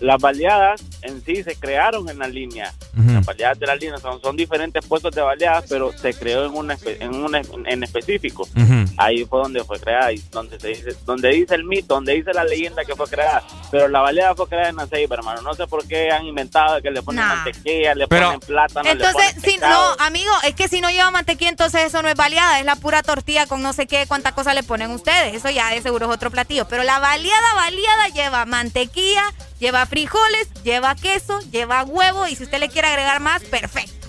las 0.00 0.20
baleadas 0.20 0.80
en 1.02 1.24
sí 1.24 1.42
se 1.42 1.54
crearon 1.56 2.08
en 2.08 2.18
la 2.18 2.28
línea. 2.28 2.72
Las 2.94 3.24
baleadas 3.24 3.58
de 3.58 3.66
la 3.66 3.74
línea 3.76 3.98
son, 3.98 4.20
son 4.20 4.36
diferentes 4.36 4.84
puestos 4.86 5.14
de 5.14 5.22
baleadas, 5.22 5.64
pero 5.68 5.92
se 5.96 6.12
creó 6.14 6.46
en 6.46 6.54
una 6.54 6.76
espe- 6.76 6.96
en 7.00 7.14
una 7.14 7.40
en 7.66 7.82
específico. 7.82 8.48
Ahí 8.96 9.24
fue 9.24 9.40
donde 9.40 9.62
fue 9.64 9.78
creada 9.80 10.12
y 10.12 10.18
donde 10.30 10.58
se 10.58 10.68
dice 10.68 10.96
donde 11.04 11.28
dice 11.30 11.54
el 11.54 11.64
mito, 11.64 11.94
donde 11.94 12.14
dice 12.14 12.32
la 12.34 12.44
leyenda 12.44 12.84
que 12.84 12.94
fue 12.96 13.06
creada. 13.06 13.42
Pero 13.70 13.88
la 13.88 14.00
baleada 14.00 14.34
fue 14.34 14.48
creada 14.48 14.68
en 14.70 14.76
la 14.76 14.86
Ceiba, 14.86 15.16
hermano. 15.16 15.42
No 15.42 15.54
sé 15.54 15.66
por 15.66 15.86
qué 15.86 16.10
han 16.10 16.26
inventado 16.26 16.80
que 16.82 16.90
le 16.90 17.02
ponen 17.02 17.24
Nah. 17.24 17.34
mantequilla, 17.36 17.94
le 17.94 18.08
Pero- 18.08 18.26
ponen 18.26 18.40
plátano, 18.40 18.84
le 18.84 18.90
Entonces, 18.92 19.34
ponen 19.34 19.50
si 19.50 19.58
no, 19.58 19.92
amigo, 20.00 20.32
es 20.44 20.54
que 20.54 20.68
si 20.68 20.80
no 20.80 20.90
lleva 20.90 21.10
mantequilla, 21.10 21.50
entonces 21.50 21.82
eso 21.84 22.02
no 22.02 22.08
es 22.08 22.14
baleada, 22.16 22.58
es 22.58 22.64
la 22.64 22.76
pura 22.76 23.02
tortilla 23.02 23.46
con 23.46 23.62
no 23.62 23.72
sé 23.72 23.86
qué, 23.86 24.06
cuántas 24.08 24.32
cosas 24.32 24.54
le 24.54 24.62
ponen 24.62 24.90
ustedes. 24.90 25.34
Eso 25.34 25.50
ya 25.50 25.70
de 25.70 25.82
seguro 25.82 26.06
es 26.06 26.12
otro 26.12 26.30
platillo. 26.30 26.66
Pero 26.68 26.82
la 26.82 26.98
baleada, 26.98 27.54
baleada 27.54 28.08
lleva 28.08 28.44
mantequilla, 28.46 29.22
lleva 29.60 29.86
frijoles, 29.88 30.52
lleva 30.62 30.94
queso, 30.94 31.40
lleva 31.50 31.84
huevo 31.84 32.26
y 32.28 32.36
si 32.36 32.44
usted 32.44 32.58
le 32.58 32.68
quiere 32.68 32.88
agregar 32.88 33.20
más, 33.20 33.42
perfecto. 33.44 34.08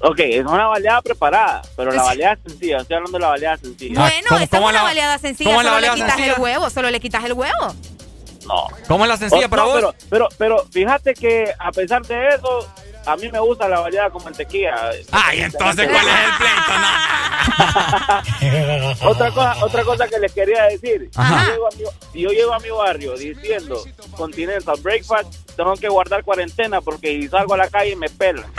Ok, 0.00 0.20
es 0.20 0.46
una 0.46 0.66
baleada 0.68 1.02
preparada, 1.02 1.62
pero 1.76 1.90
la 1.90 2.04
baleada 2.04 2.34
es 2.34 2.38
sencilla. 2.52 2.78
Estoy 2.78 2.96
hablando 2.96 3.18
de 3.18 3.22
la 3.22 3.28
baleada 3.30 3.56
sencilla. 3.56 4.00
Bueno, 4.00 4.38
esta 4.38 4.58
es 4.58 4.62
una 4.64 4.82
baleada 4.82 5.18
sencilla, 5.18 5.50
cómo 5.50 5.60
es 5.60 5.64
la 5.64 5.70
solo 5.72 5.80
le 5.80 5.88
baleada 5.88 5.94
quitas 6.06 6.16
sencilla? 6.16 6.34
el 6.36 6.40
huevo, 6.40 6.70
solo 6.70 6.90
le 6.90 7.00
quitas 7.00 7.24
el 7.24 7.32
huevo. 7.32 7.74
No. 8.46 8.66
¿Cómo 8.86 9.04
es 9.04 9.08
la 9.08 9.16
sencilla 9.16 9.46
Oh, 9.46 9.50
para 9.50 9.62
no, 9.62 9.68
vos? 9.68 9.74
Pero, 9.74 9.94
pero, 10.08 10.28
pero 10.38 10.66
fíjate 10.70 11.14
que 11.14 11.52
a 11.58 11.72
pesar 11.72 12.02
de 12.06 12.28
eso, 12.28 12.72
a 13.08 13.16
mí 13.16 13.30
me 13.30 13.40
gusta 13.40 13.66
la 13.68 13.80
baleada 13.80 14.10
con 14.10 14.22
mantequilla. 14.22 14.90
Ay, 15.12 15.40
entonces, 15.40 15.88
¿cuál 15.88 16.06
es 16.06 16.14
el 16.14 16.30
pleito? 16.36 16.72
otra 19.08 19.30
cosa, 19.30 19.64
otra 19.64 19.84
cosa 19.84 20.06
que 20.08 20.18
les 20.18 20.32
quería 20.32 20.64
decir. 20.64 21.10
Yo, 21.10 21.22
llego 21.50 21.66
a 21.66 21.70
mi, 21.70 21.84
si 22.12 22.20
yo 22.20 22.30
llego 22.30 22.52
a 22.52 22.58
mi 22.58 22.68
barrio 22.68 23.16
diciendo 23.16 23.82
Continental 24.16 24.76
Breakfast, 24.82 25.34
tengo 25.56 25.74
que 25.74 25.88
guardar 25.88 26.22
cuarentena 26.22 26.82
porque 26.82 27.22
si 27.22 27.28
salgo 27.28 27.54
a 27.54 27.56
la 27.56 27.68
calle 27.70 27.96
me 27.96 28.10
pelan. 28.10 28.44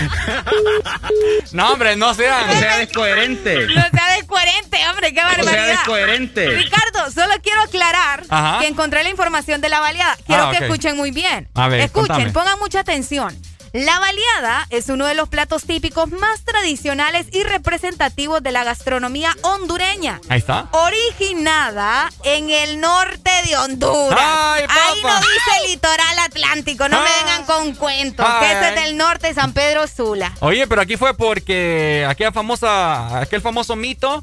No, 1.52 1.72
hombre, 1.72 1.96
no 1.96 2.14
sean. 2.14 2.46
No 2.46 2.52
sea 2.58 2.76
descoherente. 2.78 3.66
No 3.66 3.74
sea 3.90 4.16
descoherente, 4.16 4.78
hombre, 4.88 5.12
qué 5.12 5.20
barbaridad. 5.22 5.66
descoherente. 5.66 6.48
Ricardo, 6.48 7.10
solo 7.10 7.34
quiero 7.42 7.60
aclarar 7.62 8.24
Ajá. 8.28 8.60
que 8.60 8.68
encontré 8.68 9.02
la 9.02 9.10
información 9.10 9.60
de 9.60 9.68
la 9.68 9.80
baleada. 9.80 10.16
Quiero 10.26 10.44
Ah, 10.44 10.52
que 10.56 10.64
escuchen 10.64 10.96
muy 10.96 11.10
bien. 11.10 11.48
A 11.54 11.68
ver, 11.68 11.80
Escuchen, 11.80 12.08
contame. 12.08 12.32
pongan 12.32 12.58
mucha 12.60 12.80
atención. 12.80 13.36
La 13.72 14.00
baleada 14.00 14.66
es 14.70 14.88
uno 14.88 15.06
de 15.06 15.14
los 15.14 15.28
platos 15.28 15.62
típicos 15.64 16.10
más 16.10 16.44
tradicionales 16.44 17.26
y 17.32 17.44
representativos 17.44 18.42
de 18.42 18.50
la 18.50 18.64
gastronomía 18.64 19.36
hondureña. 19.42 20.20
Ahí 20.28 20.40
está. 20.40 20.66
Originada 20.72 22.10
en 22.24 22.50
el 22.50 22.80
norte 22.80 23.30
de 23.46 23.56
Honduras. 23.56 24.18
Ay, 24.20 24.64
Ahí 24.68 25.02
no 25.02 25.16
dice 25.20 25.68
litoral 25.68 26.18
atlántico, 26.18 26.88
no 26.88 27.00
me 27.00 27.06
Ah. 27.08 27.14
vengan 27.24 27.44
con 27.44 27.74
cuentos. 27.76 28.26
Que 28.40 28.52
ese 28.52 28.68
es 28.70 28.74
del 28.74 28.96
norte 28.96 29.28
de 29.28 29.34
San 29.34 29.52
Pedro 29.52 29.86
Sula. 29.86 30.32
Oye, 30.40 30.66
pero 30.66 30.82
aquí 30.82 30.96
fue 30.96 31.14
porque 31.14 32.04
aquella 32.08 32.32
famosa, 32.32 33.20
aquel 33.20 33.40
famoso 33.40 33.76
mito 33.76 34.20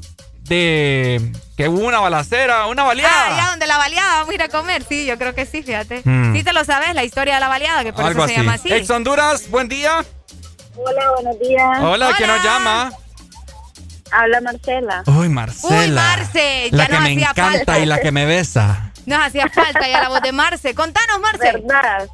de 0.48 1.32
que 1.56 1.68
hubo 1.68 1.86
una 1.86 2.00
balacera, 2.00 2.66
una 2.66 2.82
Ah, 2.82 2.86
baleada. 2.86 3.36
ya 3.36 3.50
donde 3.50 3.66
la 3.66 3.76
baleada 3.78 4.14
vamos 4.18 4.30
a 4.30 4.34
ir 4.34 4.42
a 4.42 4.48
comer. 4.48 4.84
Sí, 4.88 5.06
yo 5.06 5.18
creo 5.18 5.34
que 5.34 5.46
sí, 5.46 5.62
fíjate. 5.62 6.02
Hmm. 6.04 6.34
Sí 6.34 6.42
te 6.44 6.52
lo 6.52 6.64
sabes, 6.64 6.94
la 6.94 7.04
historia 7.04 7.34
de 7.34 7.40
la 7.40 7.48
baleada, 7.48 7.82
que 7.84 7.92
por 7.92 8.04
Algo 8.04 8.24
eso 8.24 8.28
se 8.34 8.36
llama 8.40 8.54
así. 8.54 8.72
Ex 8.72 8.88
Honduras, 8.90 9.48
buen 9.50 9.68
día. 9.68 10.04
Hola, 10.76 11.10
buenos 11.14 11.38
días. 11.40 11.78
Hola, 11.80 12.10
¿quién 12.16 12.28
nos 12.28 12.42
llama? 12.44 12.92
Habla 14.10 14.40
Marcela. 14.40 15.02
Uy, 15.06 15.28
Marcela. 15.28 15.80
Uy, 15.82 15.90
Marce, 15.90 16.68
ya 16.70 16.76
La 16.76 16.86
que 16.86 16.92
nos 16.92 17.02
me 17.02 17.08
hacía 17.12 17.30
encanta 17.30 17.52
falta. 17.58 17.78
y 17.80 17.86
la 17.86 18.00
que 18.00 18.12
me 18.12 18.24
besa. 18.24 18.92
Nos 19.06 19.20
hacía 19.20 19.48
falta 19.48 19.86
ya 19.88 20.00
la 20.02 20.08
voz 20.08 20.22
de 20.22 20.32
Marce. 20.32 20.74
Contanos, 20.74 21.20
Marce. 21.20 21.52
¿Verdad? 21.52 22.08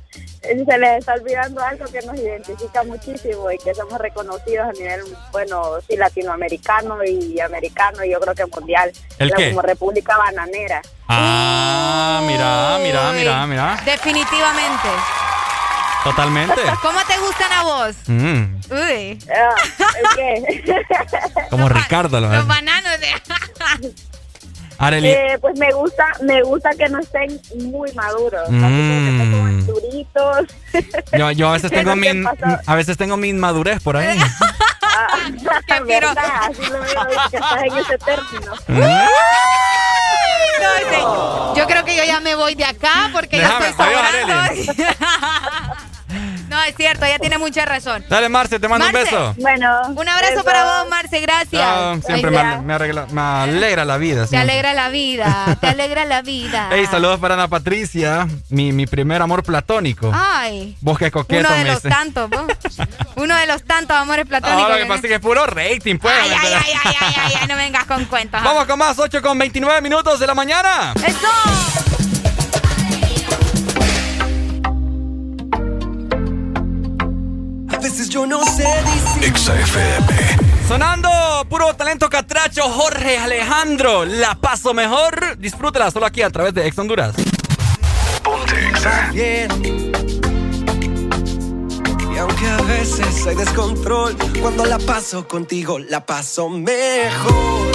Se 0.45 0.79
les 0.79 0.99
está 0.99 1.15
olvidando 1.15 1.63
algo 1.63 1.87
que 1.87 2.03
nos 2.03 2.17
identifica 2.17 2.83
muchísimo 2.85 3.51
y 3.51 3.59
que 3.59 3.75
somos 3.75 3.99
reconocidos 3.99 4.69
a 4.69 4.73
nivel, 4.73 5.01
bueno, 5.33 5.81
sí, 5.89 5.97
latinoamericano 5.97 7.03
y 7.03 7.41
americano 7.41 8.05
y 8.05 8.11
yo 8.11 8.21
creo 8.21 8.35
que 8.35 8.47
mundial. 8.47 8.93
¿El 9.19 9.33
qué? 9.35 9.51
Como 9.51 9.63
República 9.63 10.19
Bananera. 10.19 10.83
Ah, 11.09 12.21
mira, 12.25 12.79
mira, 12.83 13.13
mira, 13.13 13.47
mira. 13.47 13.83
Definitivamente. 13.85 14.89
Totalmente. 16.05 16.61
¿Cómo 16.83 17.01
te 17.07 17.19
gustan 17.19 17.53
a 17.53 17.63
vos? 17.63 17.97
Mm, 18.07 18.43
Uy. 18.71 19.19
¿Qué? 20.15 20.65
como 21.49 21.69
Ricardo, 21.71 22.21
lo 22.21 22.29
Los 22.29 22.47
bananos 22.47 23.01
de... 23.01 23.95
Eh, 25.05 25.39
pues 25.41 25.59
me 25.59 25.73
gusta, 25.73 26.07
me 26.23 26.43
gusta 26.43 26.71
que 26.77 26.89
no 26.89 26.99
estén 27.01 27.41
muy 27.71 27.93
maduros, 27.93 28.49
Mm. 28.51 29.67
duritos. 29.67 30.47
Yo, 31.19 31.31
yo 31.31 31.49
a 31.49 31.53
veces 31.53 31.71
tengo 31.71 31.93
Pero 31.95 32.03
¿qué 32.03 32.15
mi, 32.15 32.25
a 32.67 32.75
veces 32.75 32.97
tengo 32.97 33.17
mi 33.17 33.29
inmadurez 33.29 33.81
por 33.83 33.97
ahí. 33.97 34.19
¿Verdad? 35.87 36.17
Así 36.43 36.63
lo 36.71 36.81
veo 36.81 37.07
que 37.31 37.37
estás 37.37 37.63
en 37.65 37.77
ese 37.79 37.99
término. 37.99 38.53
No, 40.61 40.69
sí. 40.91 41.59
Yo 41.61 41.67
creo 41.67 41.85
que 41.85 41.97
yo 41.97 42.05
ya 42.05 42.21
me 42.21 42.35
voy 42.35 42.55
de 42.55 42.65
acá 42.65 43.11
porque 43.13 43.39
Déjame, 43.39 43.65
yo 43.65 43.71
estoy 43.71 43.87
sobrando. 43.87 44.35
No, 46.55 46.63
es 46.63 46.77
cierto, 46.77 47.05
ella 47.05 47.19
tiene 47.19 47.37
mucha 47.39 47.65
razón. 47.65 48.05
Dale, 48.09 48.29
Marce, 48.29 48.61
te 48.61 48.69
mando 48.69 48.85
Marce. 48.87 48.99
un 48.99 49.05
beso. 49.05 49.35
Bueno. 49.39 49.83
Un 49.89 50.09
abrazo 50.09 50.35
beso. 50.35 50.45
para 50.45 50.65
vos, 50.65 50.89
Marce, 50.91 51.21
gracias. 51.21 51.51
Chao, 51.63 52.01
siempre 52.01 52.31
me, 52.31 52.59
me 52.61 52.75
arregla- 52.75 53.07
me 53.11 53.21
alegra 53.21 53.85
la 53.85 53.97
vida. 53.97 54.23
Te 54.23 54.29
siempre. 54.29 54.53
alegra 54.53 54.75
la 54.75 54.89
vida, 54.91 55.59
te 55.61 55.67
alegra 55.69 56.05
la 56.05 56.23
vida. 56.23 56.69
Hey, 56.75 56.87
saludos 56.91 57.19
para 57.21 57.35
Ana 57.35 57.49
Patricia, 57.49 58.27
mi, 58.49 58.73
mi 58.73 58.87
primer 58.87 59.21
amor 59.23 59.43
platónico. 59.43 60.11
Ay, 60.15 60.77
Vos 60.81 60.99
que 60.99 61.11
coqueto 61.11 61.49
uno 61.49 61.57
de 61.59 61.65
los 61.65 61.83
tantos, 61.83 62.31
vos. 62.31 62.47
Uno 63.17 63.37
de 63.37 63.47
los 63.47 63.63
tantos 63.63 63.97
amores 63.97 64.27
platónicos. 64.27 64.63
No, 64.63 64.69
lo 64.75 64.77
que 64.77 64.87
pasa 64.87 65.01
es 65.03 65.09
que 65.09 65.15
es 65.15 65.21
puro 65.21 65.47
rating, 65.47 65.99
pues. 65.99 66.15
Ay, 66.21 66.31
ay, 66.31 66.53
ay, 66.53 66.73
ay, 66.85 66.95
ay, 67.01 67.15
ay, 67.17 67.33
ay, 67.43 67.47
no 67.49 67.57
vengas 67.57 67.85
con 67.85 68.05
cuentos. 68.07 68.41
ah. 68.43 68.45
Vamos 68.45 68.67
con 68.67 68.79
más, 68.79 68.99
8 68.99 69.23
con 69.23 69.39
29 69.39 69.81
minutos 69.81 70.19
de 70.19 70.27
la 70.27 70.35
mañana. 70.35 70.93
¡Eso! 71.07 71.94
Veces 77.95 78.09
yo 78.09 78.27
no 78.27 78.45
sé 78.45 78.65
decir. 78.65 79.29
Sonando 80.67 81.09
puro 81.49 81.75
talento 81.75 82.09
catracho, 82.09 82.63
Jorge 82.63 83.19
Alejandro. 83.19 84.05
La 84.05 84.35
paso 84.35 84.75
mejor. 84.75 85.39
Disfrútela 85.39 85.93
solo 85.93 86.07
aquí 86.07 86.23
a 86.23 86.31
través 86.31 86.55
de 86.55 86.67
Ex 86.67 86.77
Honduras. 86.77 87.15
bien. 89.13 89.93
Y 92.13 92.19
aunque 92.19 92.49
a 92.49 92.63
veces 92.63 93.27
hay 93.29 93.37
descontrol, 93.37 94.17
cuando 94.41 94.65
la 94.65 94.79
paso 94.81 95.29
contigo, 95.29 95.79
la 95.79 96.05
paso 96.05 96.49
mejor. 96.49 97.74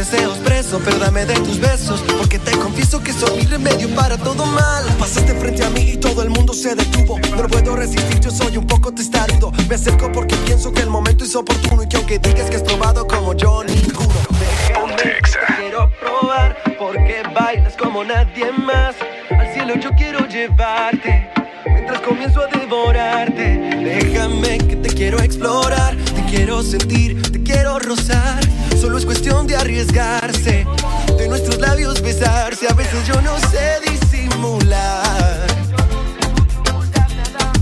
Deseos 0.00 0.38
preso, 0.38 0.80
pero 0.82 0.98
dame 0.98 1.26
de 1.26 1.34
tus 1.34 1.60
besos. 1.60 2.02
Porque 2.18 2.38
te 2.38 2.52
confieso 2.52 3.02
que 3.02 3.12
soy 3.12 3.40
mi 3.40 3.46
remedio 3.46 3.88
para 3.94 4.16
todo 4.16 4.46
mal. 4.46 4.84
Pasaste 4.98 5.34
frente 5.34 5.62
a 5.62 5.68
mí 5.70 5.92
y 5.92 5.96
todo 5.98 6.22
el 6.22 6.30
mundo 6.30 6.54
se 6.54 6.74
detuvo. 6.74 7.18
No 7.18 7.42
lo 7.42 7.48
puedo 7.48 7.76
resistir, 7.76 8.18
yo 8.20 8.30
soy 8.30 8.56
un 8.56 8.66
poco 8.66 8.92
testarudo. 8.92 9.52
Me 9.68 9.74
acerco 9.74 10.10
porque 10.10 10.36
pienso 10.46 10.72
que 10.72 10.80
el 10.80 10.88
momento 10.88 11.24
es 11.24 11.34
oportuno. 11.36 11.82
Y 11.82 11.88
que 11.88 11.96
aunque 11.98 12.18
digas 12.18 12.48
que 12.48 12.56
has 12.56 12.62
probado 12.62 13.06
como 13.06 13.34
yo, 13.34 13.62
ninguno. 13.62 14.14
Te 14.96 15.18
quiero 15.58 15.90
probar. 16.00 16.56
Porque 16.78 17.22
bailas 17.34 17.76
como 17.76 18.02
nadie 18.02 18.52
más. 18.52 18.94
Al 19.30 19.52
cielo 19.52 19.74
yo 19.76 19.90
quiero 19.98 20.26
llevarte. 20.26 21.39
Mientras 21.66 22.00
comienzo 22.00 22.40
a 22.42 22.46
devorarte, 22.46 23.58
déjame 23.84 24.58
que 24.58 24.76
te 24.76 24.88
quiero 24.88 25.20
explorar, 25.20 25.94
te 25.96 26.24
quiero 26.30 26.62
sentir, 26.62 27.20
te 27.30 27.42
quiero 27.42 27.78
rozar. 27.78 28.40
Solo 28.80 28.98
es 28.98 29.04
cuestión 29.04 29.46
de 29.46 29.56
arriesgarse, 29.56 30.66
de 31.18 31.28
nuestros 31.28 31.58
labios 31.58 32.00
besarse. 32.00 32.66
A 32.68 32.74
veces 32.74 33.06
yo 33.06 33.20
no 33.22 33.38
sé 33.50 33.80
disimular. 33.90 35.46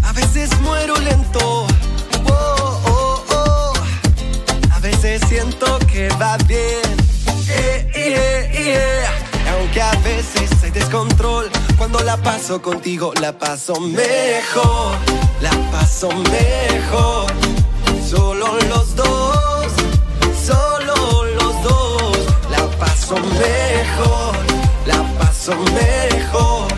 A 0.05 0.13
veces 0.13 0.51
muero 0.61 0.97
lento. 0.99 1.67
Oh, 2.27 2.83
oh, 2.87 3.25
oh. 3.31 3.73
A 4.71 4.79
veces 4.81 5.23
siento 5.29 5.79
que 5.91 6.09
va 6.21 6.37
bien. 6.47 6.97
Yeah, 7.47 7.93
yeah, 7.93 8.53
yeah. 8.53 9.55
Aunque 9.55 9.81
a 9.81 9.93
veces 10.05 10.51
hay 10.63 10.71
descontrol 10.71 11.51
la 12.05 12.17
paso 12.17 12.61
contigo, 12.61 13.13
la 13.21 13.33
paso 13.33 13.81
mejor, 13.81 14.97
la 15.41 15.51
paso 15.73 16.09
mejor. 16.31 17.27
Solo 18.09 18.47
los 18.69 18.95
dos, 18.95 19.67
solo 20.47 21.25
los 21.25 21.63
dos, 21.63 22.19
la 22.51 22.67
paso 22.79 23.17
mejor, 23.17 24.37
la 24.87 25.03
paso 25.19 25.53
mejor. 25.75 26.69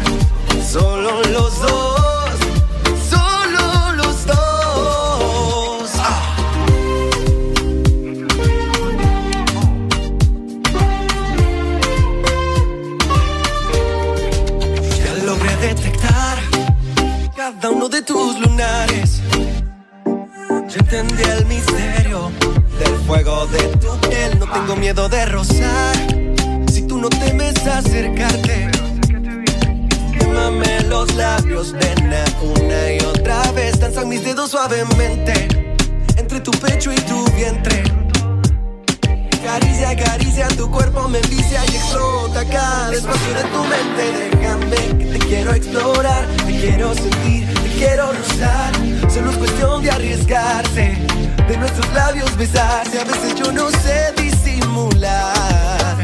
Solo 0.72 1.22
los 1.24 1.60
dos, 1.60 1.89
Ya 20.70 20.78
entendí 20.78 21.22
el 21.24 21.46
misterio 21.46 22.30
del 22.78 22.96
fuego 23.04 23.46
de 23.46 23.58
tu 23.78 24.08
piel. 24.08 24.38
No 24.38 24.46
tengo 24.52 24.76
miedo 24.76 25.08
de 25.08 25.26
rozar. 25.26 25.96
Si 26.72 26.82
tú 26.82 26.98
no 26.98 27.08
temes 27.08 27.66
acercarte, 27.66 28.70
quémame 30.16 30.80
los 30.82 31.12
labios, 31.16 31.72
nena, 31.72 32.24
una 32.40 32.92
y 32.92 33.00
otra 33.00 33.50
vez. 33.50 33.80
Danzan 33.80 34.08
mis 34.08 34.24
dedos 34.24 34.52
suavemente 34.52 35.48
entre 36.16 36.38
tu 36.38 36.52
pecho 36.52 36.92
y 36.92 37.00
tu 37.00 37.24
vientre. 37.32 37.82
Caricia, 39.42 39.96
caricia, 39.96 40.46
tu 40.56 40.70
cuerpo 40.70 41.08
me 41.08 41.18
envicia 41.18 41.64
y 41.66 41.74
explota 41.74 42.44
cada 42.44 42.92
espacio 42.92 43.34
de 43.34 43.42
tu 43.42 43.64
mente. 43.64 44.36
Déjame 44.36 44.98
que 44.98 45.18
te 45.18 45.18
quiero 45.26 45.52
explorar, 45.52 46.26
te 46.46 46.60
quiero 46.60 46.94
sentir, 46.94 47.48
quiero 47.80 48.12
rozar. 48.12 48.72
Solo 49.10 49.30
es 49.30 49.36
cuestión 49.38 49.82
de 49.82 49.90
arriesgarse, 49.90 50.98
de 51.48 51.56
nuestros 51.56 51.92
labios 51.94 52.36
besarse. 52.36 53.00
A 53.00 53.04
veces 53.04 53.34
yo 53.36 53.50
no 53.52 53.70
sé 53.70 54.12
disimular. 54.16 55.96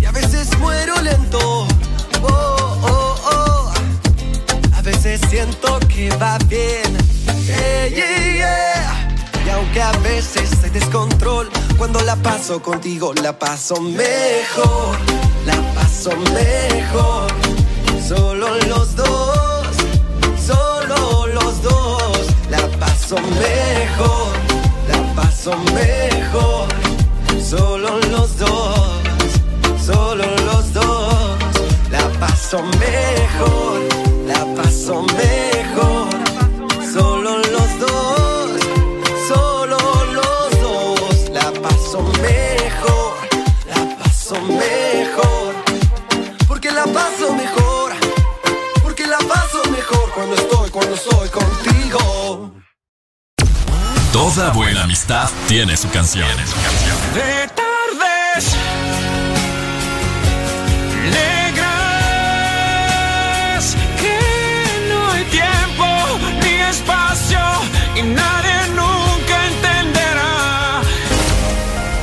Y 0.00 0.04
a 0.04 0.12
veces 0.12 0.46
muero 0.58 0.94
lento. 1.00 1.66
Oh, 2.22 2.78
oh, 2.82 3.14
oh. 3.34 3.72
A 4.76 4.82
veces 4.82 5.20
siento 5.30 5.78
que 5.88 6.10
va 6.16 6.36
bien. 6.48 6.90
Yeah. 7.46 9.08
Y 9.46 9.50
aunque 9.50 9.80
a 9.80 9.92
veces 10.10 10.50
hay 10.62 10.70
descontrol, 10.70 11.48
cuando 11.78 12.00
la 12.02 12.16
paso 12.16 12.60
contigo, 12.60 13.14
la 13.14 13.38
paso 13.38 13.80
mejor. 13.80 14.98
La 15.46 15.56
paso 15.74 16.10
mejor. 16.34 17.32
Solo 18.06 18.54
los 18.68 18.97
paso 23.08 23.22
mejor, 23.22 24.32
la 24.86 25.14
paso 25.14 25.52
mejor. 25.72 26.68
Solo 27.42 27.98
los 28.10 28.36
dos, 28.36 29.00
solo 29.82 30.24
los 30.44 30.74
dos. 30.74 31.38
La 31.90 32.06
paso 32.20 32.62
mejor, 32.62 33.80
la 34.26 34.62
paso 34.62 35.02
mejor. 35.02 35.87
Toda 54.38 54.52
buena 54.52 54.84
amistad 54.84 55.28
tiene 55.48 55.76
su 55.76 55.90
canción. 55.90 56.28
De 57.12 57.48
tardes 57.56 58.54
negras 61.10 61.74
que 64.00 64.16
no 64.88 65.10
hay 65.10 65.24
tiempo 65.24 65.86
ni 66.40 66.54
espacio 66.70 67.40
y 67.96 68.02
nadie 68.02 68.68
nunca 68.76 69.46
entenderá. 69.48 70.82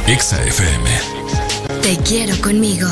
Exa 0.08 0.44
FM. 0.44 0.90
Te 1.84 1.96
quiero 2.00 2.36
conmigo. 2.42 2.90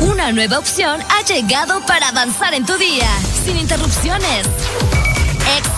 Una 0.00 0.32
nueva 0.32 0.58
opción 0.58 1.02
ha 1.02 1.22
llegado 1.26 1.84
para 1.84 2.08
avanzar 2.08 2.54
en 2.54 2.64
tu 2.64 2.78
día, 2.78 3.10
sin 3.44 3.58
interrupciones. 3.58 4.46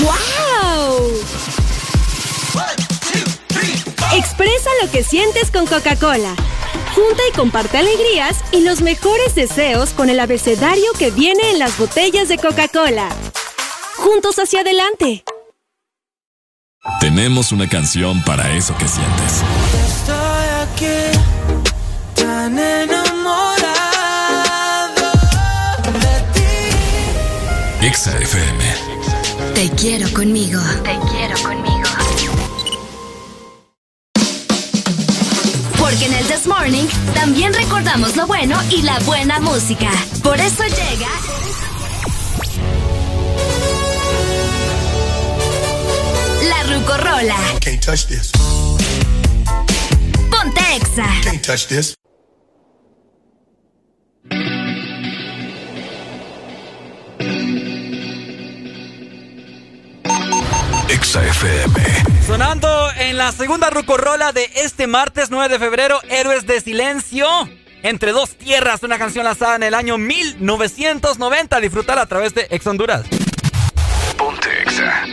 ¡Wow! 0.00 1.10
Expresa 4.14 4.70
lo 4.82 4.90
que 4.90 5.02
sientes 5.02 5.50
con 5.50 5.66
Coca-Cola. 5.66 6.34
Junta 6.94 7.22
y 7.30 7.32
comparte 7.36 7.78
alegrías 7.78 8.36
y 8.52 8.60
los 8.60 8.80
mejores 8.80 9.34
deseos 9.34 9.90
con 9.90 10.08
el 10.08 10.20
abecedario 10.20 10.92
que 10.98 11.10
viene 11.10 11.50
en 11.50 11.58
las 11.58 11.76
botellas 11.78 12.28
de 12.28 12.38
Coca-Cola. 12.38 13.08
Juntos 13.96 14.38
hacia 14.38 14.60
adelante. 14.60 15.24
Tenemos 17.00 17.52
una 17.52 17.68
canción 17.68 18.22
para 18.24 18.54
eso 18.56 18.74
que 18.78 18.86
sientes. 18.86 19.42
Estoy 19.88 20.46
aquí, 20.62 21.18
tan 22.14 22.58
Exa 27.86 28.10
FM. 28.18 28.64
Te 29.54 29.70
quiero 29.76 30.12
conmigo. 30.12 30.60
Te 30.82 30.98
quiero 31.08 31.40
conmigo. 31.40 31.88
Porque 35.78 36.06
en 36.06 36.14
el 36.14 36.24
This 36.26 36.48
Morning 36.48 36.86
también 37.14 37.54
recordamos 37.54 38.16
lo 38.16 38.26
bueno 38.26 38.60
y 38.70 38.82
la 38.82 38.98
buena 39.04 39.38
música. 39.38 39.88
Por 40.24 40.40
eso 40.40 40.64
llega. 40.64 41.08
La 46.48 46.62
Rucorola. 46.64 47.38
Can't 47.60 47.84
touch 47.84 48.06
this. 48.06 48.32
Ponte 50.28 50.60
Exa. 50.74 51.06
Can't 51.22 51.46
touch 51.46 51.68
this. 51.68 51.94
Exa 61.06 61.24
FM. 61.24 61.80
Sonando 62.26 62.90
en 62.98 63.16
la 63.16 63.30
segunda 63.30 63.70
rucorola 63.70 64.32
de 64.32 64.50
este 64.56 64.88
martes 64.88 65.30
9 65.30 65.50
de 65.50 65.60
febrero, 65.60 66.00
Héroes 66.08 66.48
de 66.48 66.60
Silencio. 66.60 67.28
Entre 67.84 68.10
dos 68.10 68.36
tierras, 68.36 68.82
una 68.82 68.98
canción 68.98 69.24
lanzada 69.24 69.54
en 69.54 69.62
el 69.62 69.74
año 69.74 69.98
1990. 69.98 71.60
Disfrutar 71.60 72.00
a 72.00 72.06
través 72.06 72.34
de 72.34 72.48
Ex 72.50 72.66
Honduras. 72.66 73.06
Ponte 74.18 74.62
Exa. 74.62 75.04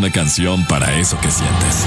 una 0.00 0.10
canción 0.10 0.64
para 0.64 0.98
eso 0.98 1.20
que 1.20 1.30
sientes. 1.30 1.86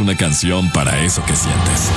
una 0.00 0.16
canción 0.16 0.70
para 0.70 0.98
eso 1.04 1.22
que 1.24 1.36
sientes. 1.36 1.90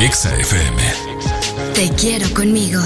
Exa 0.00 0.34
FM. 0.36 0.82
Te 1.74 1.88
quiero 1.90 2.28
conmigo. 2.34 2.80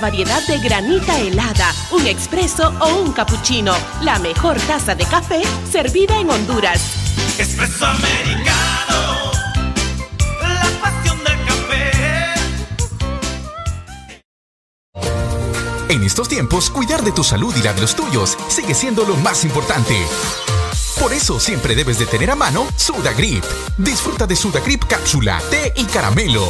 variedad 0.00 0.44
de 0.46 0.58
granita 0.58 1.18
helada, 1.18 1.72
un 1.92 2.06
expreso 2.06 2.72
o 2.80 2.88
un 2.96 3.12
cappuccino. 3.12 3.74
La 4.02 4.18
mejor 4.18 4.58
taza 4.60 4.94
de 4.94 5.04
café 5.04 5.42
servida 5.70 6.18
en 6.18 6.30
Honduras. 6.30 6.80
Expreso 7.38 7.86
americano. 7.86 9.32
La 10.40 10.68
pasión 10.80 11.18
del 11.22 11.44
café. 11.44 11.90
En 15.90 16.02
estos 16.02 16.28
tiempos, 16.28 16.70
cuidar 16.70 17.02
de 17.04 17.12
tu 17.12 17.22
salud 17.22 17.54
y 17.56 17.62
la 17.62 17.72
de 17.72 17.82
los 17.82 17.94
tuyos 17.94 18.36
sigue 18.48 18.74
siendo 18.74 19.04
lo 19.04 19.16
más 19.16 19.44
importante. 19.44 19.96
Por 20.98 21.12
eso 21.12 21.40
siempre 21.40 21.74
debes 21.74 21.98
de 21.98 22.06
tener 22.06 22.30
a 22.30 22.36
mano 22.36 22.66
Sudagrip. 22.76 23.44
Disfruta 23.78 24.26
de 24.26 24.36
Sudagrip 24.36 24.84
cápsula, 24.84 25.40
té 25.50 25.72
y 25.76 25.84
caramelo. 25.84 26.46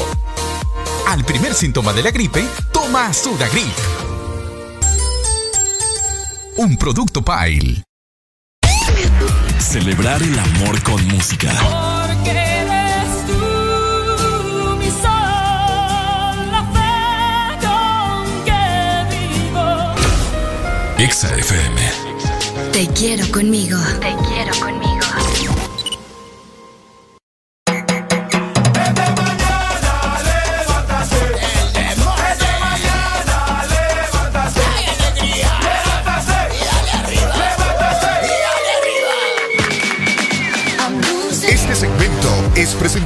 Al 1.10 1.24
primer 1.24 1.54
síntoma 1.54 1.92
de 1.92 2.04
la 2.04 2.12
gripe, 2.12 2.46
toma 2.72 3.12
Sudagrip. 3.12 3.66
Un 6.56 6.76
producto 6.76 7.20
Pile. 7.20 7.82
Celebrar 9.58 10.22
el 10.22 10.38
amor 10.38 10.80
con 10.84 11.04
música. 11.08 11.50
Porque 11.50 12.30
eres 12.30 13.26
tú 13.26 14.76
mi 14.78 14.86
sol, 14.86 16.36
la 16.52 16.62
fe 16.76 17.66
con 17.66 18.44
que 18.44 18.62
vivo. 19.16 19.66
Exa 20.96 21.34
FM. 21.34 21.80
Te 22.72 22.86
quiero 22.86 23.28
conmigo. 23.32 23.80
Te 23.98 24.14
quiero 24.28 24.56
conmigo. 24.60 24.89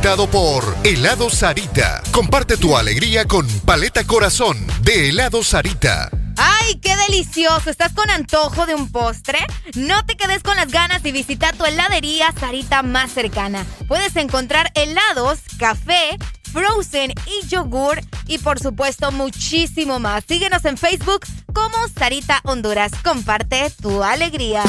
Por 0.05 0.77
Helado 0.85 1.31
Sarita. 1.31 2.03
Comparte 2.13 2.59
tu 2.59 2.77
alegría 2.77 3.25
con 3.25 3.49
Paleta 3.61 4.05
Corazón 4.05 4.59
de 4.83 5.09
Helado 5.09 5.43
Sarita. 5.43 6.11
¡Ay, 6.37 6.75
qué 6.75 6.95
delicioso! 7.09 7.71
¿Estás 7.71 7.95
con 7.95 8.11
antojo 8.11 8.67
de 8.67 8.75
un 8.75 8.93
postre? 8.93 9.39
No 9.77 10.05
te 10.05 10.19
quedes 10.19 10.43
con 10.43 10.57
las 10.57 10.69
ganas 10.71 11.03
y 11.07 11.11
visita 11.11 11.55
tu 11.55 11.65
heladería 11.65 12.35
Sarita 12.39 12.83
más 12.83 13.13
cercana. 13.13 13.65
Puedes 13.89 14.15
encontrar 14.17 14.71
helados, 14.75 15.39
café, 15.59 16.19
frozen 16.53 17.15
y 17.25 17.47
yogur 17.49 17.99
y 18.27 18.37
por 18.37 18.61
supuesto 18.61 19.11
muchísimo 19.11 20.01
más. 20.01 20.25
Síguenos 20.29 20.67
en 20.67 20.77
Facebook 20.77 21.25
como 21.55 21.77
Sarita 21.99 22.43
Honduras. 22.45 22.93
Comparte 23.03 23.73
tu 23.81 24.03
alegría. 24.03 24.65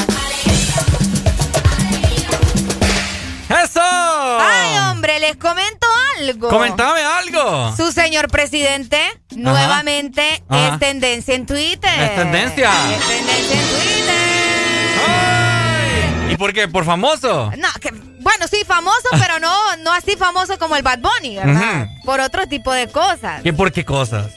¡Eso! 0.46 0.65
Hombre! 4.96 5.20
Les 5.20 5.36
comento 5.36 5.86
algo. 6.18 6.48
Comentame 6.48 7.00
algo. 7.02 7.76
Su 7.76 7.92
señor 7.92 8.28
presidente 8.28 8.98
nuevamente 9.36 10.42
Ajá. 10.48 10.74
es 10.74 10.78
tendencia 10.80 11.34
en 11.34 11.46
Twitter. 11.46 12.00
Es 12.00 12.16
tendencia. 12.16 12.70
Es 12.94 13.06
tendencia 13.06 13.60
en 13.60 13.68
Twitter. 13.68 14.16
¿Y 16.32 16.36
por 16.36 16.52
qué? 16.52 16.66
¿Por 16.68 16.84
famoso? 16.84 17.50
No, 17.56 17.68
que, 17.80 17.90
bueno, 17.90 18.46
sí, 18.50 18.58
famoso, 18.66 19.08
pero 19.20 19.38
no, 19.38 19.54
no 19.78 19.92
así 19.92 20.16
famoso 20.16 20.58
como 20.58 20.76
el 20.76 20.82
Bad 20.82 20.98
Bunny, 20.98 21.36
¿verdad? 21.36 21.88
Por 22.04 22.20
otro 22.20 22.46
tipo 22.46 22.72
de 22.72 22.88
cosas. 22.88 23.42
¿Qué 23.42 23.52
por 23.52 23.72
qué 23.72 23.84
cosas? 23.84 24.32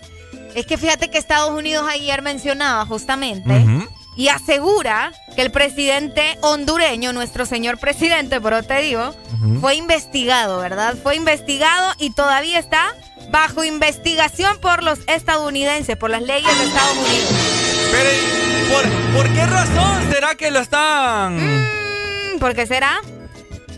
Es 0.56 0.66
que 0.66 0.78
fíjate 0.78 1.10
que 1.10 1.18
Estados 1.18 1.52
Unidos 1.52 1.88
ayer 1.90 2.22
mencionaba 2.22 2.86
justamente 2.86 3.50
Ujú. 3.50 3.88
Y 4.20 4.28
asegura 4.28 5.14
que 5.34 5.42
el 5.42 5.50
presidente 5.50 6.38
hondureño, 6.42 7.14
nuestro 7.14 7.46
señor 7.46 7.78
presidente, 7.78 8.42
pero 8.42 8.62
te 8.64 8.82
digo, 8.82 9.16
fue 9.62 9.76
investigado, 9.76 10.60
¿verdad? 10.60 10.96
Fue 11.02 11.16
investigado 11.16 11.94
y 12.00 12.10
todavía 12.10 12.60
está 12.60 12.94
bajo 13.32 13.64
investigación 13.64 14.60
por 14.60 14.84
los 14.84 15.00
estadounidenses, 15.08 15.96
por 15.96 16.10
las 16.10 16.22
leyes 16.22 16.60
de 16.60 16.66
Estados 16.66 16.98
Unidos. 16.98 17.30
Pero, 17.92 18.10
¿y 18.12 18.74
¿por, 18.74 19.16
¿por 19.16 19.34
qué 19.34 19.46
razón 19.46 20.12
será 20.12 20.36
que 20.36 20.52
lo 20.52 20.60
están...? 20.60 21.38
Mm, 21.38 22.40
¿Por 22.40 22.56
qué 22.56 22.68
será? 22.68 23.00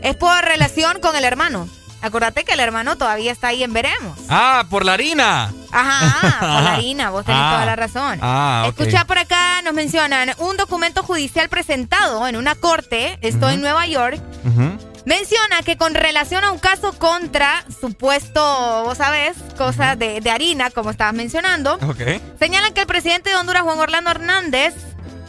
Es 0.02 0.16
por 0.16 0.44
relación 0.44 1.00
con 1.02 1.16
el 1.16 1.24
hermano. 1.24 1.70
Acuérdate 2.01 2.43
que 2.43 2.53
el 2.53 2.59
hermano 2.59 2.97
todavía 2.97 3.31
está 3.31 3.49
ahí 3.49 3.63
en 3.63 3.73
veremos. 3.73 4.17
Ah, 4.30 4.65
por 4.69 4.85
la 4.85 4.93
harina. 4.93 5.53
Ajá, 5.71 6.38
por 6.39 6.49
la 6.63 6.73
harina, 6.75 7.09
vos 7.11 7.23
tenés 7.25 7.41
Ah. 7.43 7.51
toda 7.53 7.65
la 7.65 7.75
razón. 7.75 8.19
Ah, 8.21 8.65
ok. 8.67 8.80
Escucha 8.80 9.05
por 9.05 9.17
acá, 9.17 9.61
nos 9.63 9.73
mencionan 9.73 10.31
un 10.39 10.57
documento 10.57 11.03
judicial 11.03 11.47
presentado 11.49 12.27
en 12.27 12.35
una 12.35 12.55
corte, 12.55 13.17
esto 13.21 13.49
en 13.49 13.61
Nueva 13.61 13.85
York, 13.88 14.19
menciona 15.05 15.61
que 15.63 15.77
con 15.77 15.93
relación 15.95 16.43
a 16.43 16.51
un 16.51 16.59
caso 16.59 16.93
contra 16.93 17.63
supuesto, 17.80 18.83
vos 18.83 18.97
sabés, 18.97 19.35
cosas 19.57 19.97
de, 19.97 20.21
de 20.21 20.30
harina, 20.31 20.69
como 20.69 20.91
estabas 20.91 21.13
mencionando, 21.13 21.75
Ok. 21.88 22.01
señalan 22.39 22.73
que 22.73 22.81
el 22.81 22.88
presidente 22.88 23.30
de 23.30 23.35
Honduras, 23.35 23.63
Juan 23.63 23.80
Orlando 23.80 24.11
Hernández, 24.11 24.73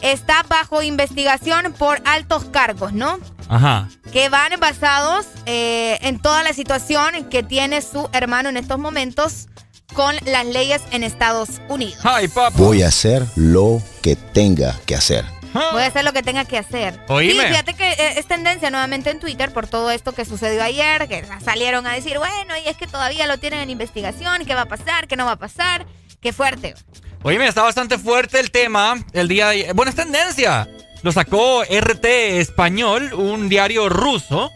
está 0.03 0.43
bajo 0.49 0.83
investigación 0.83 1.73
por 1.79 2.03
altos 2.05 2.45
cargos, 2.47 2.93
¿no? 2.93 3.19
Ajá. 3.49 3.89
que 4.13 4.29
van 4.29 4.53
basados 4.61 5.27
eh, 5.47 5.99
en 6.03 6.21
toda 6.21 6.43
la 6.43 6.53
situación 6.53 7.29
que 7.31 7.43
tiene 7.43 7.83
su 7.83 8.09
hermano 8.13 8.49
en 8.49 8.57
estos 8.57 8.79
momentos 8.79 9.49
con 9.95 10.15
las 10.25 10.47
leyes 10.47 10.83
en 10.91 11.03
Estados 11.05 11.61
Unidos. 11.69 11.99
Ay, 12.03 12.29
papá. 12.29 12.57
Voy 12.57 12.83
a 12.83 12.89
hacer 12.89 13.27
lo 13.37 13.83
que 14.03 14.17
tenga 14.17 14.79
que 14.87 14.95
hacer. 14.95 15.25
Voy 15.73 15.83
a 15.83 15.87
hacer 15.87 16.03
lo 16.03 16.15
que 16.15 16.23
tenga 16.23 16.47
que 16.47 16.57
hacer. 16.57 16.99
Oíme. 17.09 17.43
Sí, 17.43 17.49
fíjate 17.49 17.75
que 17.75 17.91
eh, 17.91 18.15
es 18.17 18.27
tendencia 18.27 18.71
nuevamente 18.71 19.11
en 19.11 19.21
Twitter 19.21 19.53
por 19.53 19.67
todo 19.67 19.91
esto 19.91 20.13
que 20.13 20.25
sucedió 20.25 20.63
ayer, 20.63 21.09
que 21.09 21.27
salieron 21.45 21.87
a 21.87 21.93
decir, 21.93 22.17
bueno, 22.17 22.55
y 22.65 22.69
es 22.69 22.77
que 22.79 22.87
todavía 22.87 23.27
lo 23.27 23.37
tienen 23.39 23.61
en 23.61 23.71
investigación, 23.71 24.47
¿qué 24.47 24.55
va 24.55 24.63
a 24.63 24.69
pasar? 24.69 25.09
¿Qué 25.09 25.17
no 25.17 25.27
va 25.27 25.33
a 25.33 25.39
pasar? 25.39 25.87
Qué 26.23 26.33
fuerte. 26.33 26.75
Oye, 27.23 27.47
está 27.47 27.63
bastante 27.63 27.99
fuerte 27.99 28.41
el 28.41 28.51
tema 28.51 28.97
el 29.13 29.29
día 29.29 29.49
de 29.49 29.51
ayer. 29.53 29.75
Bueno, 29.75 29.91
es 29.91 29.97
tendencia. 29.97 30.69
Lo 31.03 31.11
sacó 31.13 31.63
RT 31.65 32.05
Español, 32.39 33.13
un 33.15 33.49
diario 33.49 33.89
ruso, 33.89 34.53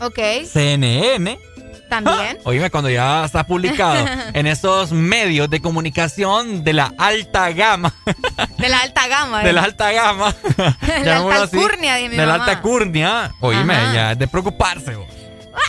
Ok, 0.00 0.18
CNN. 0.52 1.38
también. 1.88 2.38
Oíme, 2.44 2.70
cuando 2.70 2.88
ya 2.88 3.24
está 3.24 3.44
publicado 3.44 4.06
en 4.32 4.46
esos 4.46 4.92
medios 4.92 5.50
de 5.50 5.60
comunicación 5.60 6.62
de 6.62 6.72
la 6.72 6.92
alta 6.98 7.50
gama. 7.50 7.92
De 8.58 8.68
la 8.68 8.78
alta 8.80 9.08
gama. 9.08 9.42
De 9.42 9.50
¿eh? 9.50 9.52
la 9.52 9.62
alta 9.64 9.90
gama. 9.90 10.34
la 10.56 10.74
llamémoslo 11.04 11.32
alta 11.32 11.42
así, 11.44 11.56
curnia 11.56 11.94
de 11.94 12.08
mi 12.08 12.16
De 12.16 12.26
la 12.26 12.34
alta 12.34 12.60
curnia. 12.62 13.34
Oíme, 13.40 13.74
Ajá. 13.74 13.92
ya 13.94 14.12
es 14.12 14.18
de 14.18 14.28
preocuparse. 14.28 14.94
vos. 14.94 15.06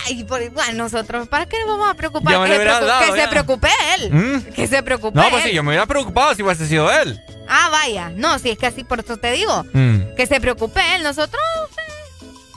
Ay, 0.06 0.24
por 0.24 0.40
igual 0.42 0.76
nosotros, 0.76 1.28
¿para 1.28 1.46
qué 1.46 1.56
nos 1.60 1.68
vamos 1.76 1.90
a 1.90 1.94
preocupar? 1.94 2.38
Me 2.40 2.46
que 2.48 2.56
se, 2.56 2.64
dado, 2.64 3.14
que 3.14 3.28
preocupe 3.28 3.68
él. 3.96 4.12
¿Mm? 4.12 4.52
Que 4.52 4.66
se 4.66 4.82
preocupe 4.82 5.18
No, 5.18 5.28
pues 5.30 5.44
él. 5.44 5.50
sí, 5.50 5.56
yo 5.56 5.62
me 5.62 5.70
hubiera 5.70 5.86
preocupado 5.86 6.34
si 6.34 6.42
hubiese 6.42 6.66
sido 6.66 6.90
él. 6.92 7.20
Ah, 7.48 7.68
vaya. 7.70 8.10
No, 8.14 8.38
si 8.38 8.50
es 8.50 8.58
que 8.58 8.66
así 8.66 8.84
por 8.84 9.00
eso 9.00 9.16
te 9.16 9.32
digo. 9.32 9.64
Mm. 9.72 10.14
Que 10.16 10.26
se 10.26 10.40
preocupe 10.40 10.80
él. 10.94 11.02
Nosotros, 11.02 11.42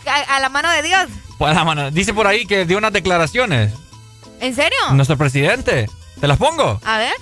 eh, 0.05 0.09
a, 0.09 0.35
a 0.35 0.39
la 0.39 0.49
mano 0.49 0.69
de 0.71 0.81
Dios. 0.83 1.07
Pues, 1.37 1.55
la 1.55 1.63
mano- 1.63 1.89
Dice 1.91 2.13
por 2.13 2.27
ahí 2.27 2.45
que 2.45 2.65
dio 2.65 2.77
unas 2.77 2.93
declaraciones. 2.93 3.71
¿En 4.39 4.53
serio? 4.55 4.77
Nuestro 4.91 5.17
presidente. 5.17 5.89
¿Te 6.19 6.27
las 6.27 6.37
pongo? 6.37 6.79
A 6.85 6.97
ver. 6.97 7.13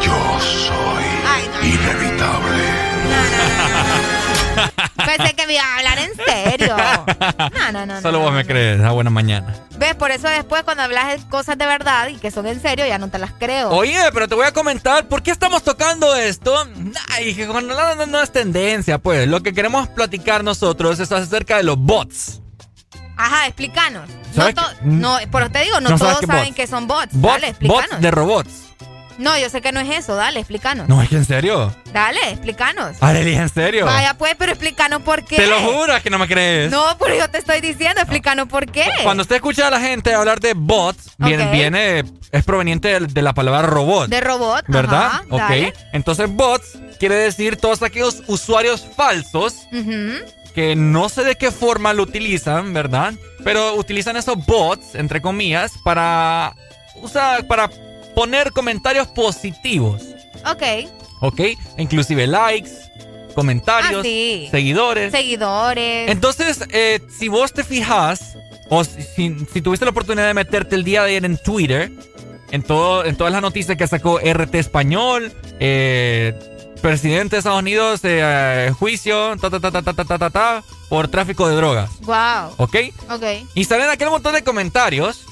Yo 0.00 0.40
soy 0.40 1.04
inevitable. 1.68 2.64
Pensé 5.06 5.34
que 5.34 5.46
me 5.46 5.54
iba 5.54 5.62
a 5.64 5.76
hablar 5.78 5.98
en 5.98 6.10
serio. 6.16 6.76
No, 7.54 7.72
no, 7.72 7.86
no. 7.86 8.00
Solo 8.00 8.18
no, 8.18 8.24
vos 8.24 8.30
no, 8.32 8.36
me 8.36 8.42
no. 8.42 8.48
crees. 8.48 8.80
A 8.80 8.90
buena 8.92 9.10
mañana. 9.10 9.54
¿Ves? 9.78 9.94
Por 9.94 10.10
eso 10.10 10.28
después 10.28 10.62
cuando 10.62 10.82
hablas 10.82 11.20
de 11.22 11.28
cosas 11.28 11.56
de 11.58 11.66
verdad 11.66 12.08
y 12.08 12.16
que 12.16 12.30
son 12.30 12.46
en 12.46 12.60
serio, 12.60 12.86
ya 12.86 12.98
no 12.98 13.08
te 13.08 13.18
las 13.18 13.32
creo. 13.32 13.70
Oye, 13.70 13.98
pero 14.12 14.28
te 14.28 14.34
voy 14.34 14.46
a 14.46 14.52
comentar 14.52 15.08
por 15.08 15.22
qué 15.22 15.30
estamos 15.30 15.62
tocando 15.62 16.14
esto. 16.16 16.54
Ay, 17.10 17.34
que 17.34 17.46
no, 17.46 17.60
no- 17.60 18.06
no 18.06 18.20
es 18.22 18.32
tendencia, 18.32 18.98
pues. 18.98 19.26
Lo 19.28 19.42
que 19.42 19.52
queremos 19.54 19.88
platicar 19.88 20.44
nosotros 20.44 21.00
es 21.00 21.10
acerca 21.12 21.56
de 21.56 21.62
los 21.62 21.76
bots. 21.78 22.40
Ajá, 23.16 23.46
explícanos. 23.46 24.08
No, 24.34 24.48
no, 24.82 25.18
pero 25.30 25.50
te 25.50 25.60
digo, 25.62 25.80
no, 25.80 25.96
todos 25.98 26.18
saben 26.26 26.44
bots. 26.46 26.56
que 26.56 26.66
son 26.66 26.86
bots. 26.86 27.08
Bots, 27.12 27.34
Dale, 27.34 27.48
explícanos. 27.48 27.90
bots 27.90 28.00
de 28.00 28.10
robots. 28.10 28.50
No, 29.20 29.38
yo 29.38 29.50
sé 29.50 29.60
que 29.60 29.70
no 29.70 29.80
es 29.80 29.90
eso. 29.90 30.16
Dale, 30.16 30.40
explícanos. 30.40 30.88
No, 30.88 31.02
es 31.02 31.10
que 31.10 31.16
en 31.16 31.26
serio. 31.26 31.74
Dale, 31.92 32.18
explícanos. 32.30 32.96
Arely, 33.00 33.34
en 33.34 33.50
serio. 33.50 33.84
Vaya 33.84 34.14
pues, 34.14 34.34
pero 34.38 34.52
explícanos 34.52 35.02
por 35.02 35.24
qué. 35.24 35.36
Te 35.36 35.46
lo 35.46 35.60
juro 35.60 35.94
es 35.94 36.02
que 36.02 36.08
no 36.08 36.18
me 36.18 36.26
crees. 36.26 36.72
No, 36.72 36.96
pero 36.98 37.14
yo 37.16 37.28
te 37.28 37.36
estoy 37.36 37.60
diciendo, 37.60 38.00
explícanos 38.00 38.48
por 38.48 38.64
qué. 38.70 38.86
Cuando 39.02 39.20
usted 39.22 39.36
escucha 39.36 39.68
a 39.68 39.70
la 39.70 39.78
gente 39.78 40.14
hablar 40.14 40.40
de 40.40 40.54
bots, 40.54 41.10
viene, 41.18 42.02
es 42.32 42.44
proveniente 42.44 42.98
de, 42.98 43.06
de 43.08 43.22
la 43.22 43.34
palabra 43.34 43.62
robot. 43.62 44.08
De 44.08 44.22
robot, 44.22 44.64
¿Verdad? 44.68 45.06
ajá, 45.06 45.24
ok. 45.28 45.38
dale. 45.38 45.74
Entonces, 45.92 46.30
bots 46.30 46.78
quiere 46.98 47.16
decir 47.16 47.56
todos 47.56 47.82
aquellos 47.82 48.22
usuarios 48.26 48.86
falsos 48.96 49.54
que 50.54 50.74
no 50.76 51.10
sé 51.10 51.24
de 51.24 51.36
qué 51.36 51.50
forma 51.50 51.92
lo 51.92 52.04
utilizan, 52.04 52.72
¿verdad? 52.72 53.12
Pero 53.44 53.74
utilizan 53.74 54.16
esos 54.16 54.46
bots, 54.46 54.94
entre 54.94 55.20
comillas, 55.20 55.72
para 55.84 56.54
usar, 57.02 57.46
para 57.46 57.70
poner 58.20 58.52
comentarios 58.52 59.06
positivos, 59.06 60.02
Ok. 60.44 60.62
¿ok? 61.20 61.40
Inclusive 61.78 62.26
likes, 62.26 62.70
comentarios, 63.34 64.00
Ah, 64.00 64.02
sí. 64.02 64.46
seguidores. 64.50 65.10
Seguidores. 65.10 66.10
Entonces, 66.10 66.60
eh, 66.70 67.00
si 67.18 67.28
vos 67.28 67.54
te 67.54 67.64
fijas, 67.64 68.36
o 68.68 68.84
si, 68.84 69.02
si- 69.02 69.36
si 69.50 69.62
tuviste 69.62 69.86
la 69.86 69.90
oportunidad 69.92 70.26
de 70.26 70.34
meterte 70.34 70.76
el 70.76 70.84
día 70.84 71.02
de 71.02 71.10
ayer 71.12 71.24
en 71.24 71.38
Twitter, 71.38 71.90
en, 72.50 72.62
todo, 72.62 73.06
en 73.06 73.16
todas 73.16 73.32
las 73.32 73.40
noticias 73.40 73.78
que 73.78 73.86
sacó 73.86 74.18
RT 74.22 74.58
Español, 74.58 75.32
eh, 75.58 76.34
presidente 76.82 77.36
de 77.36 77.38
Estados 77.38 77.60
Unidos, 77.60 78.00
eh, 78.02 78.70
juicio, 78.78 79.34
ta, 79.40 79.48
ta, 79.48 79.60
ta, 79.60 79.70
ta, 79.70 79.82
ta, 79.82 79.94
ta, 80.04 80.18
ta, 80.18 80.30
ta, 80.30 80.62
por 80.90 81.08
tráfico 81.08 81.48
de 81.48 81.56
drogas. 81.56 81.88
Wow. 82.02 82.52
¿Ok? 82.58 82.76
Ok. 83.08 83.24
Y 83.54 83.64
salen 83.64 83.88
aquel 83.88 84.10
montón 84.10 84.34
de 84.34 84.42
comentarios. 84.44 85.24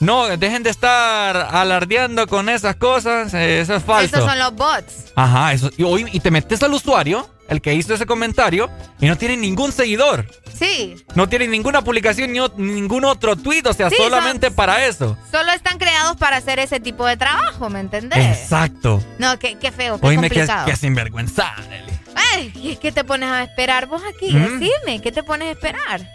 No, 0.00 0.26
dejen 0.36 0.62
de 0.62 0.70
estar 0.70 1.36
alardeando 1.36 2.26
con 2.26 2.48
esas 2.48 2.76
cosas, 2.76 3.34
eh, 3.34 3.60
eso 3.60 3.74
es 3.76 3.84
falso. 3.84 4.16
Esos 4.16 4.28
son 4.28 4.38
los 4.38 4.54
bots. 4.54 5.12
Ajá, 5.14 5.52
eso. 5.52 5.70
Y, 5.76 6.16
y 6.16 6.20
te 6.20 6.30
metes 6.30 6.62
al 6.62 6.72
usuario, 6.72 7.28
el 7.48 7.60
que 7.60 7.74
hizo 7.74 7.92
ese 7.92 8.06
comentario, 8.06 8.70
y 8.98 9.06
no 9.08 9.18
tiene 9.18 9.36
ningún 9.36 9.72
seguidor. 9.72 10.26
Sí. 10.58 10.96
No 11.14 11.28
tiene 11.28 11.48
ninguna 11.48 11.82
publicación 11.82 12.32
ni 12.32 12.40
o- 12.40 12.52
ningún 12.56 13.04
otro 13.04 13.36
tweet, 13.36 13.62
o 13.66 13.72
sea, 13.74 13.90
Sí, 13.90 13.96
solamente 13.98 14.50
para 14.50 14.86
eso. 14.86 15.18
Solo 15.30 15.52
están 15.52 15.78
creados 15.78 16.16
para 16.16 16.38
hacer 16.38 16.58
ese 16.60 16.80
tipo 16.80 17.04
de 17.06 17.16
trabajo, 17.18 17.68
¿me 17.68 17.80
entendés? 17.80 18.38
Exacto. 18.38 19.02
No, 19.18 19.38
qué, 19.38 19.56
qué 19.58 19.70
feo, 19.70 20.00
qué 20.00 20.06
Oíme, 20.06 20.28
complicado. 20.30 20.64
que 20.66 20.76
sinvergüenza. 20.76 21.54
Nelly. 21.68 21.92
Ay, 22.34 22.52
¿y 22.56 22.72
es 22.72 22.78
que 22.78 22.90
te 22.92 23.04
pones 23.04 23.28
a 23.30 23.42
esperar 23.42 23.86
vos 23.86 24.02
aquí? 24.02 24.34
Ujú. 24.34 24.38
Decime, 24.58 25.00
¿qué 25.02 25.12
te 25.12 25.22
pones 25.22 25.48
a 25.48 25.50
esperar? 25.52 26.08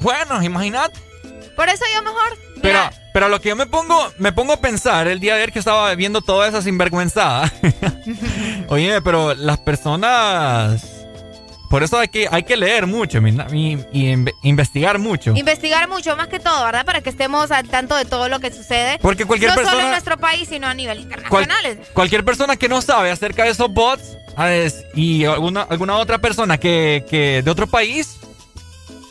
Bueno, 0.00 0.42
imagínate. 0.42 0.98
Por 1.56 1.68
eso 1.68 1.84
yo 1.94 2.02
mejor. 2.02 2.38
Pero, 2.64 2.90
pero 3.12 3.28
lo 3.28 3.40
que 3.40 3.50
yo 3.50 3.56
me 3.56 3.66
pongo, 3.66 4.12
me 4.18 4.32
pongo 4.32 4.52
a 4.54 4.60
pensar 4.60 5.06
el 5.08 5.20
día 5.20 5.34
de 5.34 5.42
ayer 5.42 5.52
que 5.52 5.58
estaba 5.60 5.94
viendo 5.94 6.20
toda 6.20 6.48
esa 6.48 6.62
sinvergüenzada. 6.62 7.52
Oye, 8.68 9.00
pero 9.02 9.34
las 9.34 9.58
personas. 9.58 10.90
Por 11.70 11.82
eso 11.82 11.98
hay 11.98 12.06
que, 12.06 12.28
hay 12.30 12.44
que 12.44 12.56
leer 12.56 12.86
mucho 12.86 13.18
y, 13.18 13.30
y 13.92 14.12
inve- 14.14 14.34
investigar 14.44 15.00
mucho. 15.00 15.32
Investigar 15.34 15.88
mucho 15.88 16.16
más 16.16 16.28
que 16.28 16.38
todo, 16.38 16.64
¿verdad? 16.64 16.84
Para 16.84 17.00
que 17.00 17.10
estemos 17.10 17.50
al 17.50 17.68
tanto 17.68 17.96
de 17.96 18.04
todo 18.04 18.28
lo 18.28 18.38
que 18.38 18.52
sucede. 18.52 18.98
Porque 19.00 19.24
cualquier 19.24 19.50
no 19.50 19.54
solo 19.56 19.66
persona- 19.66 19.84
en 19.86 19.90
nuestro 19.90 20.16
país, 20.18 20.48
sino 20.48 20.68
a 20.68 20.74
nivel 20.74 20.98
Cual- 21.28 21.42
internacional. 21.44 21.80
cualquier 21.92 22.24
persona 22.24 22.56
que 22.56 22.68
no 22.68 22.80
sabe 22.80 23.10
acerca 23.10 23.42
de 23.42 23.50
esos 23.50 23.72
bots 23.72 24.16
ah, 24.36 24.50
y 24.94 25.24
alguna, 25.24 25.62
alguna 25.62 25.96
otra 25.96 26.18
persona 26.18 26.58
que, 26.58 27.04
que 27.10 27.42
de 27.42 27.50
otro 27.50 27.66
país. 27.66 28.18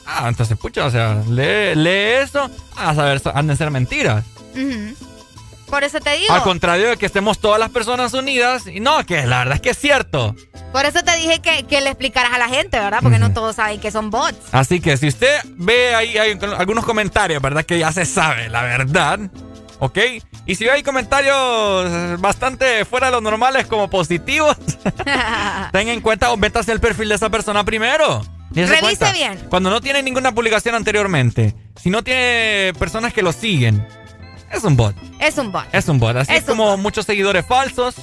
Ah, 0.06 0.26
entonces, 0.28 0.58
pucha, 0.58 0.86
o 0.86 0.92
sea, 0.92 1.22
lee, 1.30 1.76
lee 1.76 2.24
eso. 2.24 2.50
A 2.76 2.94
saber, 2.94 3.22
han 3.34 3.48
de 3.48 3.56
ser 3.56 3.72
mentiras. 3.72 4.24
Ujú. 4.56 4.96
Por 5.74 5.84
eso 5.84 6.00
te 6.00 6.16
digo. 6.18 6.32
Al 6.32 6.44
contrario 6.44 6.90
de 6.90 6.98
que 6.98 7.08
estemos 7.08 7.40
todas 7.40 7.60
las 7.60 7.72
personas 7.72 8.14
unidas. 8.14 8.68
Y 8.68 8.80
no, 8.80 9.04
que 9.06 9.26
la 9.26 9.40
verdad 9.40 9.56
es 9.56 9.62
que 9.62 9.70
es 9.72 9.78
cierto. 9.80 10.36
Por 10.72 10.86
eso 10.86 11.04
te 11.04 11.16
dije 11.18 11.40
que, 11.40 11.64
que 11.64 11.82
le 11.82 11.90
explicaras 11.90 12.32
a 12.34 12.38
la 12.38 12.48
gente, 12.48 12.80
¿verdad? 12.80 13.00
Porque 13.02 13.18
no 13.18 13.34
todos 13.34 13.56
saben 13.56 13.80
que 13.80 13.90
son 13.90 14.12
bots. 14.12 14.38
Así 14.52 14.80
que 14.80 14.98
si 14.98 15.08
usted 15.08 15.40
ve 15.56 15.96
ahí 15.96 16.18
hay 16.18 16.38
algunos 16.58 16.86
comentarios, 16.86 17.42
¿verdad? 17.42 17.66
Que 17.66 17.80
ya 17.80 17.92
se 17.92 18.06
sabe 18.06 18.50
la 18.50 18.62
verdad. 18.62 19.20
¿Ok? 19.80 19.98
Y 20.46 20.56
si 20.56 20.70
ahí 20.70 20.84
comentarios 20.84 22.22
bastante 22.22 22.86
fuera 22.86 23.08
de 23.08 23.14
lo 23.14 23.22
normales 23.22 23.66
como 23.66 23.90
positivos, 23.90 24.56
tenga 25.72 25.92
en 25.92 26.02
cuenta 26.02 26.32
o 26.32 26.38
métase 26.38 26.72
el 26.72 26.80
perfil 26.80 27.10
de 27.10 27.16
esa 27.16 27.30
persona 27.30 27.64
primero. 27.64 28.24
Revise 28.62 28.80
cuenta. 28.82 29.12
bien. 29.12 29.40
Cuando 29.50 29.70
no 29.70 29.82
tiene 29.82 30.04
ninguna 30.04 30.32
publicación 30.34 30.76
anteriormente, 30.76 31.56
si 31.82 31.90
no 31.90 32.04
tiene 32.04 32.74
personas 32.78 33.14
que 33.14 33.22
lo 33.22 33.32
siguen, 33.34 33.86
es 34.52 34.64
un 34.64 34.76
bot. 34.78 34.96
Es 35.20 35.38
un 35.38 35.52
bot. 35.52 35.66
Es 35.72 35.88
un 35.88 36.00
bot. 36.00 36.16
Así 36.16 36.32
Es 36.32 36.40
es 36.40 36.46
como 36.46 36.78
muchos 36.78 37.06
seguidores 37.06 37.46
falsos, 37.46 37.96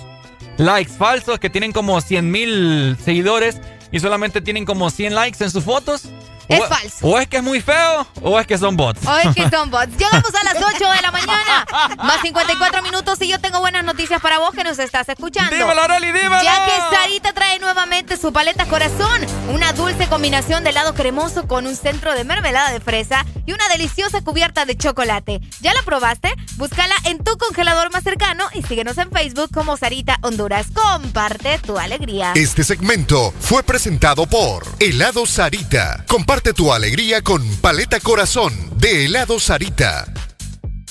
likes 0.57 0.93
falsos 0.93 1.39
que 1.39 1.51
tienen 1.51 1.73
como 1.73 2.01
100 2.01 2.31
mil 2.31 2.97
seguidores 3.03 3.61
y 3.93 4.01
solamente 4.01 4.41
tienen 4.41 4.65
como 4.65 4.91
100 4.91 5.15
likes 5.15 5.43
en 5.45 5.51
sus 5.51 5.65
fotos. 5.65 6.09
Es 6.51 6.61
o, 6.61 6.67
falso. 6.67 7.07
O 7.07 7.19
es 7.19 7.29
que 7.29 7.37
es 7.37 7.43
muy 7.43 7.61
feo 7.61 8.07
o 8.23 8.39
es 8.41 8.47
que 8.47 8.59
son 8.59 8.77
bots. 8.77 9.07
O 9.07 9.19
es 9.19 9.35
que 9.35 9.49
son 9.49 9.70
bots. 9.70 9.97
Llegamos 9.97 10.35
a 10.35 10.45
las 10.45 10.57
8 10.57 10.91
de 10.91 11.03
la 11.03 11.11
mañana. 11.12 11.67
Más 11.99 12.20
54 12.23 12.83
minutos 12.83 13.23
y 13.23 13.29
yo 13.29 13.39
tengo 13.41 13.61
buenas 13.61 13.85
noticias 13.85 14.20
para 14.20 14.39
vos 14.39 14.51
que 14.53 14.65
nos 14.65 14.79
estás 14.81 15.09
escuchando. 15.09 15.55
Dímelo, 15.55 15.81
Arely, 15.83 16.07
dímelo. 16.07 16.43
Ya 16.43 16.65
que 16.65 16.97
Sarita 16.97 17.33
trae 17.33 17.61
nuevamente 17.61 18.17
su 18.17 18.33
paleta 18.33 18.67
corazón. 18.67 19.25
Una 19.49 19.73
dulce 19.73 20.09
combinación 20.09 20.65
de 20.65 20.70
helado 20.70 20.95
cremoso 20.95 21.47
con 21.47 21.67
un 21.67 21.77
centro 21.77 22.15
de 22.15 22.25
mermelada 22.25 22.73
de 22.73 22.81
fresa 22.81 23.25
y 23.47 23.53
una 23.53 23.69
deliciosa 23.69 24.20
cubierta 24.23 24.65
de 24.65 24.77
chocolate. 24.77 25.41
¿Ya 25.61 25.73
la 25.73 25.83
probaste? 25.83 26.33
Búscala 26.57 26.95
en 27.05 27.23
tu 27.23 27.37
congelador 27.39 27.93
más 27.93 28.03
cercano 28.03 28.45
y 28.55 28.62
síguenos 28.62 28.99
en 28.99 29.11
Facebook 29.12 29.51
como 29.55 29.77
Sarita 29.77 30.19
Honduras. 30.23 30.67
Comparte 30.75 31.59
tu 31.59 31.79
alegría. 31.79 32.33
Este 32.35 32.65
segmento 32.65 33.33
fue 33.39 33.62
presentado 33.62 34.27
por 34.27 34.65
Helado 34.81 35.27
Sarita. 35.27 36.05
Comparte 36.09 36.40
tu 36.43 36.73
alegría 36.73 37.20
con 37.23 37.47
Paleta 37.57 38.01
Corazón 38.01 38.52
de 38.77 39.05
Helado 39.05 39.39
Sarita. 39.39 40.07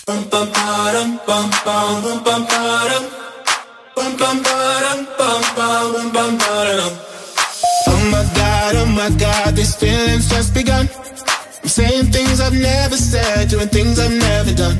Oh 0.07 0.13
my 8.11 8.23
god, 8.35 8.75
oh 8.75 8.85
my 8.85 9.09
god, 9.17 9.55
these 9.55 9.75
feelings 9.75 10.29
just 10.29 10.53
begun. 10.53 10.87
I'm 11.63 11.69
saying 11.69 12.11
things 12.11 12.39
I've 12.39 12.53
never 12.53 12.95
said, 12.95 13.49
doing 13.49 13.69
things 13.69 13.99
I've 13.99 14.11
never 14.11 14.53
done. 14.53 14.79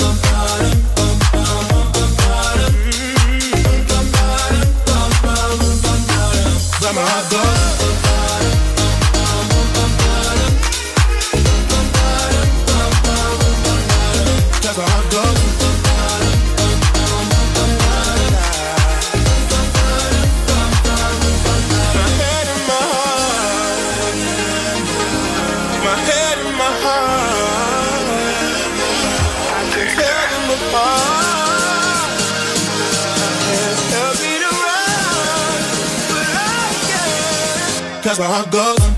that's 38.11 38.19
where 38.19 38.27
I 38.29 38.43
go. 38.49 38.90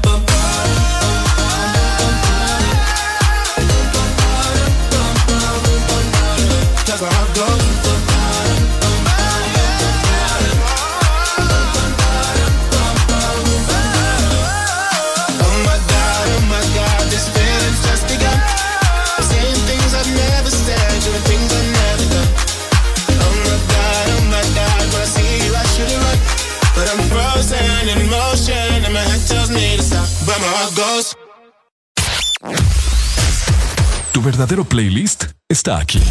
Verdadero 34.23 34.63
playlist 34.63 35.25
está 35.49 35.79
aquí. 35.79 36.01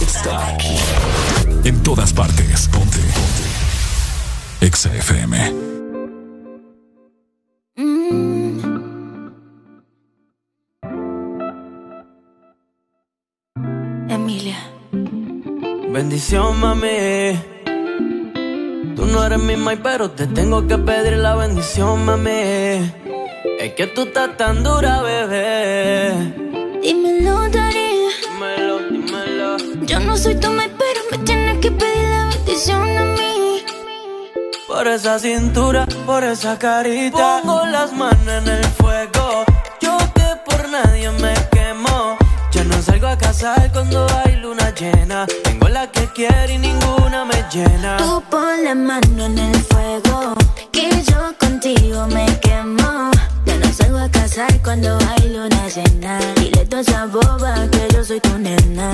Está 0.00 0.48
aquí. 0.48 0.76
En 1.64 1.82
todas 1.82 2.12
partes. 2.12 2.68
Ponte. 2.68 2.98
Ponte. 2.98 4.66
Exa 4.66 4.94
FM. 4.94 5.52
Emilia. 14.10 14.58
Bendición, 15.90 16.60
mami. 16.60 17.40
Tú 18.94 19.06
no 19.06 19.24
eres 19.24 19.38
mi 19.38 19.56
mai, 19.56 19.82
pero 19.82 20.10
te 20.10 20.26
tengo 20.26 20.66
que 20.66 20.76
pedir 20.76 21.16
la 21.16 21.34
bendición, 21.34 22.04
mami. 22.04 22.92
Es 23.58 23.72
que 23.74 23.86
tú 23.86 24.02
estás 24.02 24.36
tan 24.36 24.62
dura, 24.62 25.00
bebé. 25.00 26.43
Dímelo, 26.84 27.48
Dari. 27.48 28.12
Dímelo, 28.28 28.78
dímelo. 28.90 29.56
Yo 29.86 30.00
no 30.00 30.18
soy 30.18 30.34
tu 30.34 30.48
pero 30.50 31.00
me 31.10 31.16
tienes 31.24 31.56
que 31.60 31.70
pedir 31.70 32.08
la 32.10 32.28
bendición 32.28 32.98
a 32.98 33.04
mí. 33.16 33.64
Por 34.68 34.86
esa 34.88 35.18
cintura, 35.18 35.86
por 36.04 36.22
esa 36.24 36.58
carita. 36.58 37.40
Pongo 37.40 37.64
las 37.64 37.90
manos 37.94 38.28
en 38.28 38.48
el 38.48 38.64
fuego. 38.76 39.46
Yo 39.80 39.96
que 40.14 40.28
por 40.44 40.68
nadie 40.68 41.10
me 41.12 41.32
quemo. 41.52 42.18
Ya 42.52 42.64
no 42.64 42.82
salgo 42.82 43.06
a 43.06 43.16
casar 43.16 43.72
cuando 43.72 44.06
hay 44.18 44.36
luna 44.36 44.68
llena. 44.74 45.26
Tengo 45.42 45.70
la 45.70 45.90
que 45.90 46.06
quiere 46.08 46.52
y 46.52 46.58
ninguna 46.58 47.24
me 47.24 47.42
llena. 47.50 47.96
Tú 47.96 48.22
pon 48.30 48.62
la 48.62 48.74
mano 48.74 49.24
en 49.24 49.38
el 49.38 49.56
fuego. 49.56 50.34
Que 50.70 50.90
yo 51.02 51.32
contigo 51.40 52.06
me 52.08 52.26
quemo. 52.40 53.13
A 54.36 54.48
cuando 54.64 54.98
hay 55.10 55.28
luna 55.28 55.68
llena. 55.68 56.18
Dile 56.34 56.66
toda 56.66 56.82
esa 56.82 57.06
boba 57.06 57.68
que 57.70 57.86
yo 57.94 58.04
soy 58.04 58.18
tu 58.18 58.36
nena. 58.36 58.90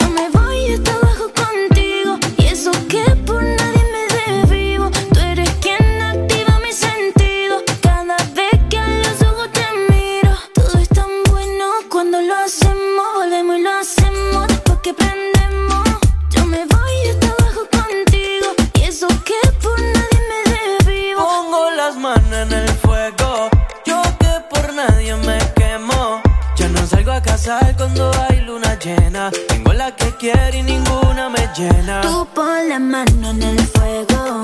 Yo 0.00 0.08
me 0.10 0.28
voy 0.30 0.74
hasta 0.74 0.90
abajo 0.96 1.30
contigo. 1.32 2.18
Y 2.38 2.46
eso 2.46 2.72
que 2.88 3.04
por 3.24 3.40
nadie 3.40 3.84
me 3.94 4.02
desvivo. 4.16 4.90
Tú 5.12 5.20
eres 5.20 5.48
quien 5.60 6.02
activa 6.02 6.58
mis 6.58 6.74
sentidos. 6.74 7.62
Cada 7.82 8.16
vez 8.34 8.60
que 8.68 8.78
a 8.78 8.88
los 8.88 9.22
ojos 9.22 9.48
te 9.52 9.64
miro. 9.92 10.32
Todo 10.54 10.78
es 10.80 10.88
tan 10.88 11.22
bueno 11.30 11.66
cuando 11.88 12.20
lo 12.20 12.34
hacemos. 12.34 13.06
Volvemos 13.14 13.56
y 13.56 13.62
lo 13.62 13.70
hacemos 13.70 14.48
después 14.48 14.78
que 14.82 14.92
prendemos. 14.92 15.84
Yo 16.30 16.44
me 16.46 16.66
voy 16.66 17.08
hasta 17.12 17.28
abajo 17.28 17.60
contigo. 17.70 18.48
Y 18.74 18.82
eso 18.82 19.06
que 19.24 19.40
por 19.62 19.78
nadie 19.80 20.20
me 20.30 20.40
desvivo. 20.50 21.22
Pongo 21.22 21.70
las 21.70 21.96
manos 21.96 22.32
en 22.32 22.52
el 22.52 22.68
fuego. 22.70 23.23
Salgo 26.86 27.12
a 27.12 27.20
casar 27.20 27.74
cuando 27.76 28.10
hay 28.28 28.40
luna 28.40 28.78
llena. 28.78 29.30
Tengo 29.48 29.72
la 29.72 29.94
que 29.94 30.14
quiere 30.16 30.58
y 30.58 30.62
ninguna 30.62 31.28
me 31.28 31.48
llena. 31.56 32.00
Tú 32.02 32.26
pon 32.34 32.68
la 32.68 32.78
mano 32.78 33.30
en 33.30 33.42
el 33.42 33.58
fuego, 33.68 34.40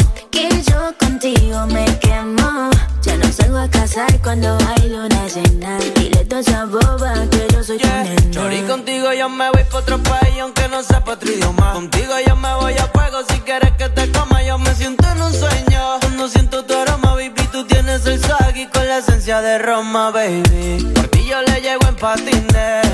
yo 0.62 0.94
contigo 0.98 1.66
me 1.66 1.84
quemo. 1.98 2.70
Ya 3.02 3.16
no 3.16 3.32
salgo 3.32 3.58
a 3.58 3.68
casar 3.68 4.20
cuando 4.22 4.56
hay 4.68 4.88
luna 4.88 5.26
llena. 5.28 5.78
Dile 5.94 6.24
toda 6.24 6.40
esa 6.40 6.64
boba 6.64 7.14
que 7.30 7.46
yo 7.52 7.62
soy 7.62 7.78
tu 7.78 7.86
nena. 7.88 8.30
Chori, 8.30 8.60
contigo 8.62 9.12
yo 9.12 9.28
me 9.28 9.50
voy 9.50 9.64
pa' 9.64 9.78
otro 9.78 9.98
país 10.02 10.34
aunque 10.40 10.68
no 10.68 10.82
sepa 10.82 11.12
otro 11.12 11.30
idioma. 11.30 11.72
Contigo 11.72 12.14
yo 12.26 12.36
me 12.36 12.54
voy 12.54 12.74
a 12.74 12.86
fuego 12.88 13.18
si 13.28 13.40
quieres 13.40 13.72
que 13.72 13.88
te 13.88 14.10
coma. 14.12 14.42
Yo 14.42 14.58
me 14.58 14.74
siento 14.74 15.04
en 15.10 15.22
un 15.22 15.32
sueño. 15.32 15.98
Cuando 16.00 16.28
siento 16.28 16.64
tu 16.64 16.74
aroma, 16.74 17.14
baby, 17.14 17.48
tú 17.52 17.64
tienes 17.66 18.04
el 18.06 18.20
y 18.56 18.66
con 18.66 18.86
la 18.86 18.98
esencia 18.98 19.40
de 19.40 19.58
Roma, 19.58 20.10
baby. 20.10 20.92
Por 20.94 21.08
ti 21.08 21.24
yo 21.24 21.40
le 21.42 21.60
llego 21.60 21.86
en 21.88 21.96
patines. 21.96 22.86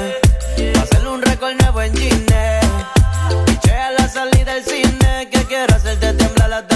Pa' 0.74 0.82
hacerle 0.82 1.08
un 1.10 1.22
récord 1.22 1.54
nuevo 1.60 1.82
en 1.82 1.96
Gine. 1.96 2.60
Piché 3.46 3.74
a 3.74 3.90
la 3.92 4.08
salida 4.08 4.54
del 4.54 4.64
cine. 4.64 5.28
Que 5.30 5.44
quiero 5.44 5.74
hacerte 5.74 6.12
temblar 6.12 6.52
hasta 6.52 6.75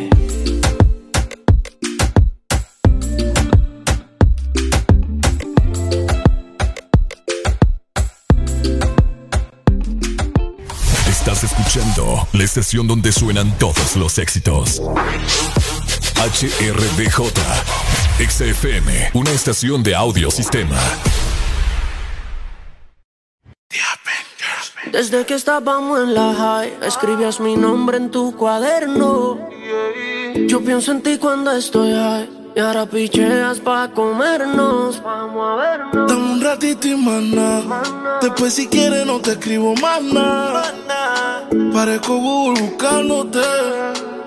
La 12.33 12.43
estación 12.43 12.87
donde 12.87 13.11
suenan 13.11 13.57
todos 13.57 13.95
los 13.95 14.17
éxitos. 14.17 14.81
HRDJ, 16.15 17.19
XFM, 18.27 19.11
una 19.13 19.31
estación 19.31 19.83
de 19.83 19.95
audio 19.95 20.31
sistema. 20.31 20.77
Desde 24.91 25.25
que 25.25 25.35
estábamos 25.35 25.99
en 26.01 26.13
la 26.13 26.33
high, 26.33 26.73
escribías 26.85 27.39
mi 27.39 27.55
nombre 27.55 27.97
en 27.97 28.11
tu 28.11 28.35
cuaderno. 28.35 29.49
Yo 30.47 30.61
pienso 30.61 30.91
en 30.91 31.01
ti 31.01 31.17
cuando 31.17 31.51
estoy 31.51 31.93
high. 31.93 32.40
Y 32.53 32.59
ahora 32.59 32.85
picheas 32.85 33.59
pa' 33.59 33.89
comernos. 33.93 35.01
Vamos 35.01 35.43
a 35.47 35.55
vernos. 35.55 36.07
Dame 36.07 36.33
un 36.33 36.41
ratito 36.41 36.87
y 36.87 36.95
mana. 36.95 37.61
Después 38.21 38.53
si 38.53 38.67
quieres 38.67 39.05
no 39.05 39.19
te 39.19 39.31
escribo 39.31 39.73
más 39.75 40.01
nada. 40.01 40.63
Parezco 41.73 42.17
Google 42.17 42.61
buscándote. 42.61 43.39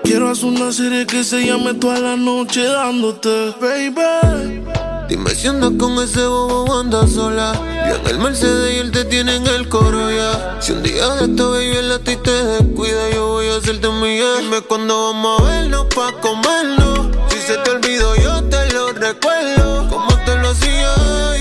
Quiero 0.03 0.29
hacer 0.29 0.45
una 0.45 0.71
serie 0.71 1.05
que 1.05 1.23
se 1.23 1.45
llame 1.45 1.73
toda 1.75 1.99
la 1.99 2.15
noche 2.15 2.63
dándote, 2.63 3.53
baby. 3.59 4.63
Dime 5.07 5.35
si 5.35 5.47
andas 5.47 5.71
con 5.79 6.03
ese 6.03 6.25
bobo 6.25 6.79
andas 6.79 7.11
sola. 7.11 7.53
Yo 7.87 7.95
en 7.95 8.07
el 8.07 8.17
Mercedes 8.17 8.73
y 8.73 8.79
él 8.79 8.91
te 8.91 9.05
tiene 9.05 9.35
en 9.35 9.45
el 9.45 9.69
coro 9.69 10.09
ya. 10.09 10.57
Si 10.59 10.71
un 10.71 10.81
día 10.81 11.07
de 11.09 11.25
esta 11.25 11.43
baby 11.43 11.77
el 11.77 11.91
a 11.91 11.99
te 11.99 12.15
descuida, 12.15 13.11
yo 13.13 13.27
voy 13.27 13.47
a 13.49 13.57
hacerte 13.57 13.87
mía. 13.89 14.25
Dime 14.39 14.61
cuándo 14.61 15.13
vamos 15.13 15.41
a 15.41 15.43
vernos 15.43 15.85
pa' 15.93 16.11
comernos. 16.21 17.09
Si 17.29 17.39
se 17.39 17.55
te 17.57 17.69
olvidó, 17.69 18.15
yo 18.15 18.43
te 18.45 18.73
lo 18.73 18.93
recuerdo. 18.93 19.87
Como 19.89 20.17
te 20.25 20.35
lo 20.37 20.49
hacía, 20.49 20.95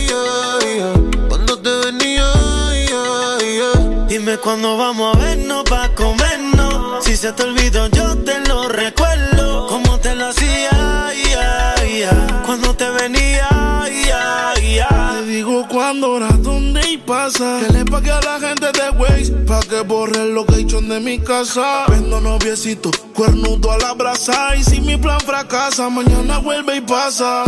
ya, 0.09 0.67
ya. 0.77 1.29
cuando 1.29 1.59
te 1.59 1.71
venía, 1.87 2.31
ya. 2.87 4.07
Dime 4.09 4.37
cuándo 4.37 4.77
vamos 4.77 5.17
a 5.17 5.19
vernos 5.19 5.65
pa' 5.65 5.89
comernos. 5.95 7.03
Si 7.03 7.17
se 7.17 7.33
te 7.33 7.43
olvidó, 7.45 7.87
yo 7.89 8.15
te 8.19 8.41
lo 8.41 8.69
recuerdo. 8.69 9.04
Dónde 16.01 16.81
y 16.91 16.99
pasa. 16.99 17.61
Que 17.61 17.73
le 17.73 17.85
pague 17.85 18.11
a 18.11 18.21
la 18.21 18.41
gente 18.41 18.67
de 18.73 18.91
Waze 18.99 19.33
pa' 19.47 19.61
que 19.61 19.81
borre 19.81 20.23
el 20.23 20.35
location 20.35 20.89
de 20.89 21.01
mi 21.01 21.19
casa. 21.19 21.87
Vendo 21.89 22.21
noviecito, 22.21 22.91
cuernudo 23.15 23.73
a 23.73 23.79
la 23.79 23.93
brasa. 23.95 24.57
Y 24.57 24.65
si 24.65 24.81
mi 24.81 24.97
plan 24.97 25.21
fracasa, 25.21 25.89
mañana 25.89 26.39
vuelve 26.39 26.77
y 26.77 26.81
pasa. 26.81 27.45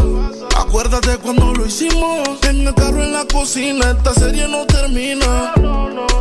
Acuérdate 0.56 1.16
cuando 1.18 1.52
lo 1.52 1.66
hicimos. 1.66 2.28
En 2.42 2.66
el 2.66 2.74
carro, 2.74 3.02
en 3.02 3.12
la 3.12 3.24
cocina, 3.26 3.90
esta 3.90 4.14
serie 4.14 4.48
no 4.48 4.66
termina. 4.66 5.52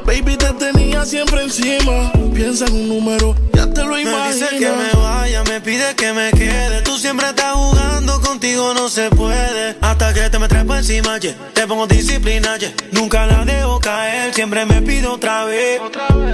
Baby, 0.06 0.38
te 0.38 0.54
tenía 0.54 1.06
siempre 1.06 1.44
encima. 1.44 2.12
Piensa 2.34 2.66
en 2.66 2.74
un 2.74 2.90
número, 2.90 3.36
ya 3.54 3.68
te 3.68 3.84
lo 3.84 3.98
imaginas. 3.98 4.28
Me 4.28 4.34
dice 4.34 4.58
que 4.58 4.70
me 4.70 5.02
vaya, 5.02 5.44
me 5.44 5.62
pide 5.62 5.96
que 5.96 6.14
me 6.14 6.32
quede. 6.32 6.82
Tú 6.82 6.98
siempre 6.98 7.28
estás 7.28 7.54
jugando, 7.56 8.22
contigo 8.22 8.74
no 8.74 8.90
se 8.90 9.10
puede. 9.10 9.76
Hasta 9.82 10.14
que 10.14 10.30
te 10.30 10.40
me 10.40 10.48
trepo 10.48 10.76
encima, 10.76 11.18
yeah. 11.18 11.36
te 11.54 11.68
pongo 11.68 11.88
disciplina, 11.88 12.58
yeah. 12.58 12.74
Nunca 12.92 13.26
la 13.26 13.44
dejo 13.46 13.80
caer, 13.80 14.34
siempre 14.34 14.66
me 14.66 14.82
pido 14.82 15.14
otra 15.14 15.46
vez. 15.46 15.82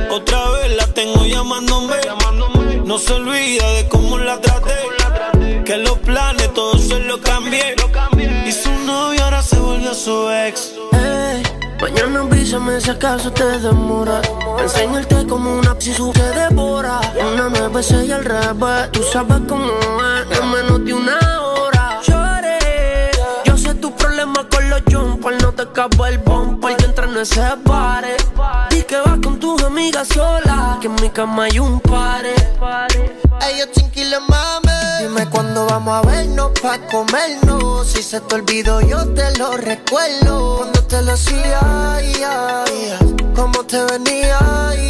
Otra 0.10 0.50
vez, 0.52 0.76
la 0.76 0.88
tengo 0.88 1.26
llamándome. 1.26 1.96
No 2.86 3.00
se 3.00 3.14
olvida 3.14 3.72
de 3.74 3.88
cómo 3.88 4.18
la 4.18 4.40
traté. 4.42 5.64
Que 5.66 5.78
los 5.78 5.98
planes 6.00 6.54
todos 6.54 6.88
se 6.88 7.00
los 7.00 7.20
cambié. 7.20 7.76
Y 8.46 8.52
su 8.52 8.72
novio 8.86 9.24
ahora 9.24 9.42
se 9.42 9.58
volvió 9.58 9.94
su 9.94 10.30
ex. 10.30 10.74
Mañana 11.82 12.20
avísame 12.22 12.80
si 12.80 12.92
acaso 12.92 13.32
te 13.32 13.44
demora. 13.60 14.22
Enseñarte 14.60 15.26
como 15.26 15.58
una 15.58 15.76
si 15.80 15.94
se 15.94 16.04
devora. 16.40 17.02
Una 17.34 17.50
nueve, 17.50 17.82
seis 17.82 18.12
al 18.12 18.24
revés. 18.24 18.92
Tú 18.92 19.02
sabes 19.12 19.40
cómo 19.48 19.66
es. 19.66 20.40
En 20.40 20.52
menos 20.52 20.86
de 20.86 20.94
una 20.94 21.18
hora. 21.42 22.00
Lloré. 22.04 23.10
Yo 23.46 23.58
sé 23.58 23.74
tu 23.74 23.96
problema 23.96 24.48
con 24.48 24.70
los 24.70 24.82
jumpers. 24.92 25.42
No 25.42 25.52
te 25.54 25.64
acabo 25.64 26.06
el 26.06 26.20
bumper. 26.20 26.78
Que 26.78 26.86
entra 26.86 27.06
en 27.06 27.18
ese 27.18 27.42
pare. 27.66 28.18
Que 28.92 28.98
vas 28.98 29.20
con 29.24 29.40
tus 29.40 29.64
amigas 29.64 30.06
sola. 30.10 30.78
Que 30.82 30.88
en 30.88 30.96
mi 30.96 31.10
cama 31.12 31.46
hay 31.46 31.60
un 31.60 31.80
pare. 31.80 32.36
Ey, 33.40 33.58
yo 33.58 34.20
mame. 34.28 34.72
Dime 35.02 35.30
cuándo 35.30 35.66
vamos 35.66 35.94
a 35.94 36.02
vernos 36.06 36.52
pa' 36.62 36.78
comernos. 36.92 37.88
Si 37.88 38.04
se 38.04 38.20
te 38.20 38.36
olvidó, 38.36 38.82
yo 38.82 39.08
te 39.14 39.38
lo 39.38 39.56
recuerdo. 39.56 40.58
Cuando 40.58 40.84
te 40.84 41.02
lo 41.04 41.14
hacía, 41.14 41.96
Cómo 43.34 43.64
te 43.64 43.82
venía, 43.86 44.38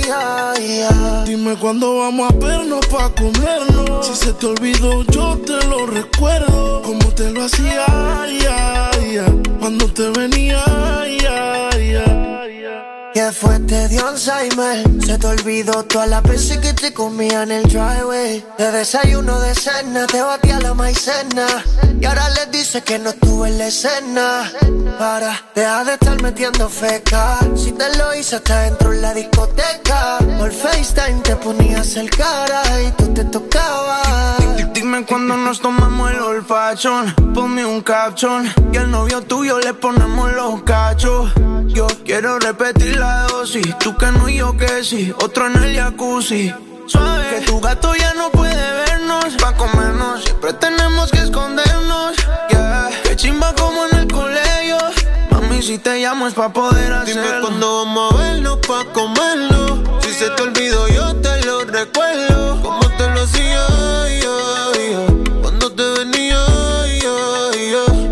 ya, 0.08 1.24
Dime 1.24 1.56
cuándo 1.58 2.00
vamos 2.00 2.32
a 2.32 2.36
vernos 2.44 2.84
pa' 2.88 3.12
comernos. 3.12 4.08
Si 4.08 4.16
se 4.16 4.34
te 4.34 4.48
olvidó, 4.48 5.04
yo 5.12 5.38
te 5.46 5.64
lo 5.68 5.86
recuerdo. 5.86 6.82
Cómo 6.82 7.06
te 7.14 7.30
lo 7.30 7.44
hacía, 7.44 7.86
Cuando 9.60 9.86
te 9.94 10.10
venía, 10.10 10.64
que 13.14 13.32
fue 13.32 13.60
te 13.60 13.88
dio 13.88 14.08
Alzheimer. 14.08 14.84
Se 15.06 15.18
te 15.18 15.28
olvidó 15.28 15.84
todas 15.84 16.08
las 16.08 16.24
veces 16.24 16.58
que 16.60 16.74
te 16.74 16.94
comía 16.94 17.44
en 17.44 17.52
el 17.52 17.64
driveway. 17.64 18.46
De 18.58 18.72
desayuno 18.72 19.40
de 19.40 19.54
cena 19.56 20.08
te 20.08 20.22
batía 20.22 20.60
la 20.60 20.74
maicena. 20.74 21.48
Y 22.00 22.06
ahora 22.06 22.30
le 22.30 22.58
dices 22.58 22.84
que 22.84 23.00
no 23.00 23.10
estuve 23.10 23.50
en 23.50 23.58
la 23.58 23.68
escena. 23.68 24.52
Para, 24.98 25.42
deja 25.56 25.84
de 25.84 25.94
estar 25.94 26.22
metiendo 26.22 26.70
feca. 26.70 27.40
Si 27.56 27.72
te 27.72 27.96
lo 27.98 28.14
hice 28.16 28.38
hasta 28.38 28.62
dentro 28.62 28.94
en 28.94 29.02
la 29.02 29.14
discoteca. 29.14 30.18
Por 30.38 30.52
FaceTime 30.52 31.22
te 31.22 31.36
ponías 31.36 31.96
el 31.96 32.10
cara 32.10 32.64
y 32.82 32.92
tú 32.92 33.14
te 33.14 33.26
tocabas. 33.26 34.74
Dime 34.74 35.06
cuando 35.06 35.36
nos 35.38 35.60
tomamos 35.60 36.12
el 36.12 36.20
olfachón 36.20 37.14
Ponme 37.34 37.66
un 37.66 37.82
caption. 37.82 38.52
Y 38.72 38.78
al 38.78 38.90
novio 38.90 39.22
tuyo 39.22 39.60
le 39.60 39.74
ponemos 39.74 40.32
los 40.34 40.64
cachos. 40.64 41.32
Yo 41.68 41.88
quiero 42.04 42.38
repetir 42.38 43.01
la 43.02 43.28
dosis. 43.28 43.78
Tú 43.80 43.96
que 43.98 44.08
no 44.12 44.30
y 44.30 44.38
yo 44.38 44.56
que 44.56 44.84
sí. 44.84 45.14
Otro 45.24 45.48
en 45.48 45.56
el 45.64 45.76
jacuzzi. 45.76 46.54
Suave. 46.86 47.26
Que 47.32 47.42
tu 47.48 47.60
gato 47.60 47.94
ya 47.96 48.14
no 48.14 48.30
puede 48.32 48.68
vernos. 48.84 49.34
Pa' 49.42 49.54
comernos. 49.56 50.24
Siempre 50.24 50.54
tenemos 50.54 51.12
que 51.12 51.20
escondernos. 51.28 52.16
Yeah. 52.50 52.90
Que 53.04 53.16
chimba 53.16 53.54
como 53.56 53.88
en 53.88 53.94
el 54.02 54.08
colegio. 54.08 54.78
Mami, 55.32 55.62
si 55.62 55.78
te 55.80 56.00
llamo 56.02 56.28
es 56.28 56.34
pa' 56.34 56.54
poder 56.54 56.94
hacerlo. 56.94 57.24
Dime 57.24 57.42
cuando 57.42 57.68
vamos 57.80 58.14
a 58.14 58.18
vernos 58.18 58.58
pa' 58.68 58.86
comerlo. 58.94 60.00
Si 60.02 60.14
se 60.14 60.30
te 60.36 60.42
olvidó, 60.44 60.88
yo 60.88 61.16
te 61.26 61.34
lo 61.46 61.66
recuerdo. 61.66 62.62
Como 62.62 62.86
te 62.98 63.06
lo 63.14 63.22
hacía, 63.24 63.66
Cuando 65.42 65.72
te 65.72 65.84
venía, 65.98 66.40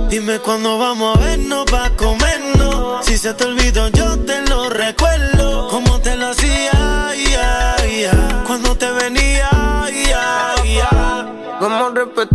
Dime 0.10 0.40
cuando 0.40 0.80
vamos 0.80 1.16
a 1.16 1.20
vernos 1.22 1.66
pa' 1.66 1.92
comernos. 1.96 3.06
Si 3.06 3.18
se 3.18 3.34
te 3.34 3.44
olvidó, 3.46 3.88
yo 3.90 4.18
te 4.20 4.42
lo 4.49 4.49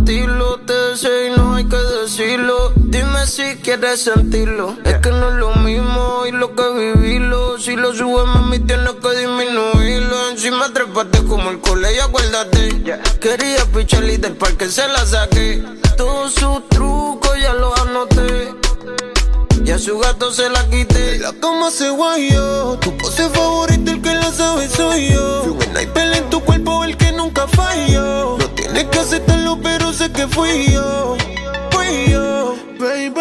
Te 0.05 0.73
deseo 0.73 1.27
y 1.27 1.35
no 1.35 1.55
hay 1.55 1.65
que 1.65 1.77
decirlo. 1.77 2.71
Dime 2.75 3.25
si 3.25 3.55
quieres 3.63 4.03
sentirlo. 4.03 4.77
Es 4.83 4.97
que 4.99 5.09
no 5.09 5.29
es 5.29 5.35
lo 5.35 5.55
mismo 5.55 6.25
y 6.27 6.31
lo 6.31 6.55
que 6.55 6.69
vivirlo. 6.73 7.57
Si 7.57 7.75
lo 7.75 7.91
subes, 7.91 8.27
mami, 8.27 8.59
tienes 8.59 8.93
que 9.01 9.17
disminuirlo. 9.17 10.29
Encima 10.29 10.71
trepate 10.71 11.23
como 11.23 11.49
el 11.49 11.59
colegio, 11.59 12.03
acuérdate. 12.03 12.83
Quería 13.19 13.65
picharle 13.73 14.19
del 14.19 14.35
parque, 14.37 14.69
se 14.69 14.87
la 14.87 15.03
saqué. 15.05 15.63
Todos 15.97 16.33
sus 16.33 16.69
trucos 16.69 17.31
ya 17.41 17.53
los 17.55 17.79
anoté. 17.81 18.53
Y 19.65 19.71
a 19.71 19.79
su 19.79 19.97
gato 19.97 20.31
se 20.31 20.49
la 20.51 20.69
quité. 20.69 21.17
La 21.17 21.33
cama 21.33 21.71
se 21.71 21.89
guayó. 21.89 22.77
Tu 22.77 22.95
pose 22.97 23.27
favorita, 23.29 23.91
el 23.91 24.01
que 24.03 24.13
la 24.13 24.31
sabe 24.31 24.69
soy 24.69 25.13
yo. 25.13 25.41
Fui 25.45 25.53
buena 25.53 25.81
y 25.81 26.17
en 26.17 26.29
tu 26.29 26.39
cuerpo, 26.41 26.83
el 26.83 26.95
que 26.95 27.11
nunca 27.11 27.47
falló. 27.47 28.37
No 28.37 28.47
tienes 28.51 28.83
que 28.85 29.03
sé 29.03 29.19
que 30.15 30.27
fui 30.27 30.71
yo. 30.71 31.17
Fui 31.71 32.09
yo, 32.09 32.55
baby. 32.79 33.11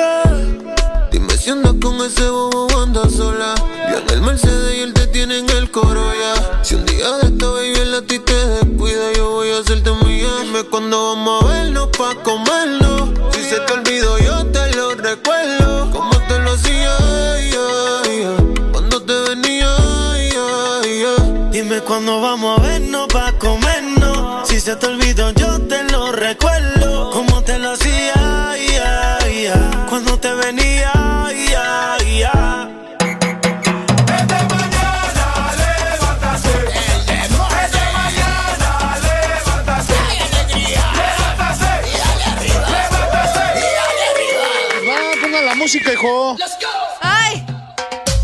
Dime 1.10 1.36
si 1.36 1.50
andas 1.50 1.74
con 1.82 2.00
ese 2.00 2.28
bobo 2.28 2.66
anda 2.80 3.08
sola. 3.10 3.54
Yo 3.90 3.98
en 3.98 4.10
el 4.10 4.20
Mercedes 4.22 4.76
y 4.78 4.80
él 4.80 4.94
te 4.94 5.06
tiene 5.08 5.38
en 5.38 5.50
el 5.50 5.70
coro 5.70 6.04
ya. 6.14 6.62
Si 6.62 6.74
un 6.76 6.86
día 6.86 7.10
de 7.18 7.28
esta 7.28 7.46
baby 7.46 7.78
el 7.80 7.94
a 7.94 8.02
ti 8.02 8.18
te 8.18 8.34
descuida, 8.34 9.12
yo 9.16 9.30
voy 9.30 9.50
a 9.50 9.58
hacerte 9.58 9.90
mía. 10.04 10.28
Dime 10.42 10.62
cuando 10.64 11.14
vamos 11.14 11.42
a 11.42 11.46
vernos 11.48 11.88
pa' 11.98 12.14
comernos. 12.22 13.10
Si 13.32 13.42
se 13.42 13.58
te 13.60 13.72
olvidó, 13.72 14.18
yo 14.18 14.46
te 14.46 14.74
lo 14.76 14.94
recuerdo. 14.94 15.90
Como 15.90 16.16
te 16.28 16.38
lo 16.38 16.52
hacía, 16.52 16.96
cuando 18.72 19.02
te 19.02 19.14
venía, 19.28 19.70
Dime 21.50 21.80
cuando 21.80 22.20
vamos 22.20 22.58
a 22.58 22.62
vernos 22.62 23.08
pa' 23.08 23.32
comernos. 23.38 24.48
Si 24.48 24.60
se 24.60 24.76
te 24.76 24.86
olvidó, 24.86 25.30
yo 25.32 25.43
hijo. 46.04 46.36
¡Ay! 47.00 47.44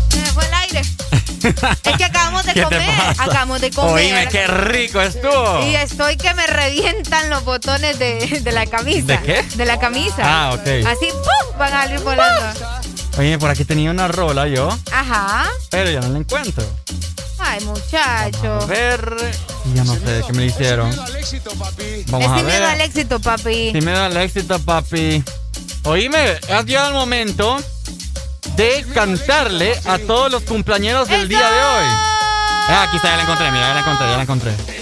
Se 0.09 0.17
me 0.17 0.25
fue 0.27 0.45
el 0.45 0.53
aire. 0.53 0.81
es 1.83 1.97
que 1.97 2.03
acabamos 2.03 2.45
de 2.45 2.63
comer. 2.63 2.89
Acabamos 3.17 3.61
de 3.61 3.71
comer. 3.71 3.93
Oíme, 3.93 4.27
qué 4.29 4.47
rico 4.47 5.01
estuvo. 5.01 5.63
Y 5.65 5.75
estoy 5.75 6.17
que 6.17 6.33
me 6.33 6.47
revientan 6.47 7.29
los 7.29 7.43
botones 7.43 7.97
de, 7.99 8.41
de 8.41 8.51
la 8.51 8.65
camisa. 8.67 9.17
¿De 9.17 9.21
qué? 9.21 9.43
De 9.55 9.65
la 9.65 9.79
camisa. 9.79 10.21
Ah, 10.23 10.53
ok. 10.53 10.85
Así, 10.85 11.07
¡pum! 11.09 11.57
Van 11.57 11.73
a 11.73 11.83
salir 11.83 11.99
volando. 12.01 12.69
Oye, 13.17 13.37
por 13.37 13.49
aquí 13.49 13.65
tenía 13.65 13.91
una 13.91 14.07
rola 14.07 14.47
yo. 14.47 14.69
Ajá. 14.91 15.49
Pero 15.69 15.89
ya 15.89 15.99
no 16.01 16.09
la 16.09 16.19
encuentro. 16.19 16.63
Ay, 17.39 17.63
muchacho. 17.65 18.59
a 18.61 18.65
ver. 18.65 19.15
Ya 19.73 19.83
no 19.83 19.95
sé 19.95 20.23
qué 20.27 20.33
me 20.33 20.45
hicieron. 20.45 20.95
Vamos 22.07 22.27
a 22.29 22.35
ver. 22.35 22.45
miedo 22.45 22.67
al 22.67 22.81
éxito, 22.81 23.19
papi. 23.19 23.71
Sí, 23.73 23.81
miedo 23.81 24.03
al 24.03 24.17
éxito, 24.17 24.59
papi. 24.59 25.23
Oíme, 25.83 26.39
ha 26.53 26.61
llegado 26.61 26.89
el 26.89 26.93
momento 26.93 27.57
de 28.55 28.85
cantarle 28.93 29.73
a 29.85 29.97
todos 29.97 30.31
los 30.31 30.43
cumpleaños 30.43 31.07
del 31.07 31.27
día 31.27 31.49
de 31.49 31.63
hoy. 31.63 31.85
Ah, 32.69 32.85
aquí 32.87 32.97
está, 32.97 33.09
ya 33.09 33.15
la 33.17 33.23
encontré, 33.23 33.51
mira, 33.51 33.67
ya 33.67 33.73
la 33.73 33.79
encontré, 33.79 34.07
ya 34.07 34.17
la 34.17 34.23
encontré. 34.23 34.80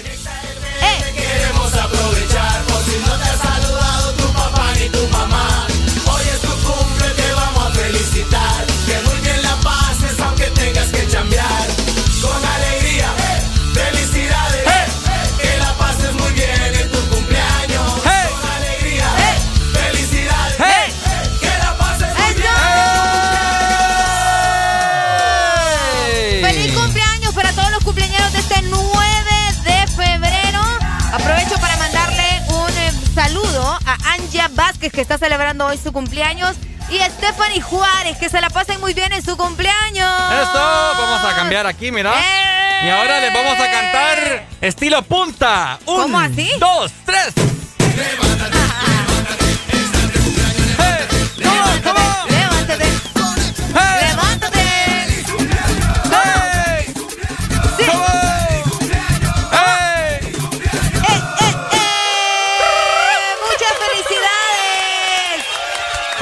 Que 34.88 35.02
está 35.02 35.18
celebrando 35.18 35.66
hoy 35.66 35.76
su 35.76 35.92
cumpleaños. 35.92 36.56
Y 36.88 36.98
Stephanie 36.98 37.60
Juárez, 37.60 38.16
que 38.16 38.30
se 38.30 38.40
la 38.40 38.48
pasen 38.48 38.80
muy 38.80 38.94
bien 38.94 39.12
en 39.12 39.22
su 39.22 39.36
cumpleaños. 39.36 40.08
Esto, 40.42 40.58
vamos 40.58 41.24
a 41.24 41.36
cambiar 41.36 41.66
aquí, 41.66 41.92
mira. 41.92 42.12
¡Eh! 42.18 42.86
Y 42.86 42.88
ahora 42.88 43.20
les 43.20 43.34
vamos 43.34 43.60
a 43.60 43.70
cantar 43.70 44.46
estilo 44.60 45.02
punta. 45.02 45.78
Un, 45.84 46.02
¿Cómo 46.02 46.18
así? 46.18 46.50
Dos, 46.58 46.90
tres. 47.04 47.34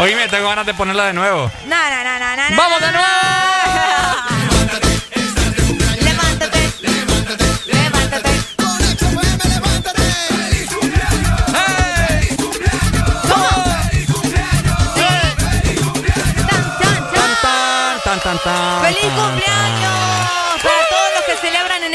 Oíme, 0.01 0.29
tengo 0.29 0.49
ganas 0.49 0.65
de 0.65 0.75
ponerla 0.75 1.07
de 1.07 1.13
nuevo. 1.13 1.51
¡Vamos 2.57 2.81
de 2.81 2.93
nuevo! 2.93 3.07
¡Levántate! 6.01 6.73
¡Levántate! 6.81 7.51
¡Levántate! 7.67 8.31
¡Levántate! 9.49 10.03
¡Feliz 10.29 10.71
cumpleaños! 10.73 11.41
¡Feliz 12.07 12.37
cumpleaños! 12.37 13.11
¡Tú! 13.23 13.41
¡Feliz 13.91 14.07
cumpleaños! 14.13 14.95
¡Tan, 16.47 16.63
tan, 16.79 17.11
tan, 17.11 17.41
tan, 17.43 18.01
tan, 18.05 18.19
tan, 18.21 18.39
tan. 18.39 18.83
¡Feliz 18.83 19.11
cumpleaños! 19.13 19.58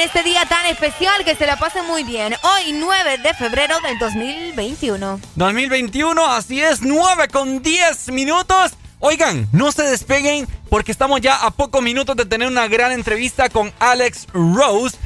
este 0.03 0.21
día 0.23 0.45
tan 0.45 0.65
especial, 0.65 1.23
que 1.23 1.33
se 1.35 1.45
la 1.45 1.57
pase 1.57 1.81
muy 1.81 2.03
bien. 2.03 2.35
Hoy 2.43 2.73
9 2.73 3.19
de 3.19 3.33
febrero 3.33 3.79
del 3.79 3.97
2021. 3.99 5.19
2021, 5.35 6.25
así 6.25 6.61
es, 6.61 6.81
9 6.81 7.29
con 7.29 7.63
10 7.63 8.09
minutos. 8.09 8.73
Oigan, 8.99 9.47
no 9.53 9.71
se 9.71 9.83
despeguen 9.83 10.45
porque 10.69 10.91
estamos 10.91 11.21
ya 11.21 11.37
a 11.37 11.51
pocos 11.51 11.81
minutos 11.81 12.17
de 12.17 12.25
tener 12.25 12.49
una 12.49 12.67
gran 12.67 12.91
entrevista 12.91 13.47
con 13.47 13.71
Alex 13.79 14.27
Rose 14.33 14.97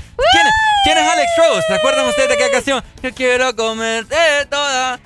¿Quién, 0.84 0.98
es 0.98 1.08
Alex 1.08 1.32
Rose? 1.38 1.68
¿Se 1.68 1.74
acuerdan 1.74 2.08
ustedes 2.08 2.30
de 2.30 2.34
aquella 2.36 2.52
canción? 2.52 2.84
Yo 3.04 3.14
quiero 3.14 3.56
comerte 3.56 4.16
toda. 4.50 5.00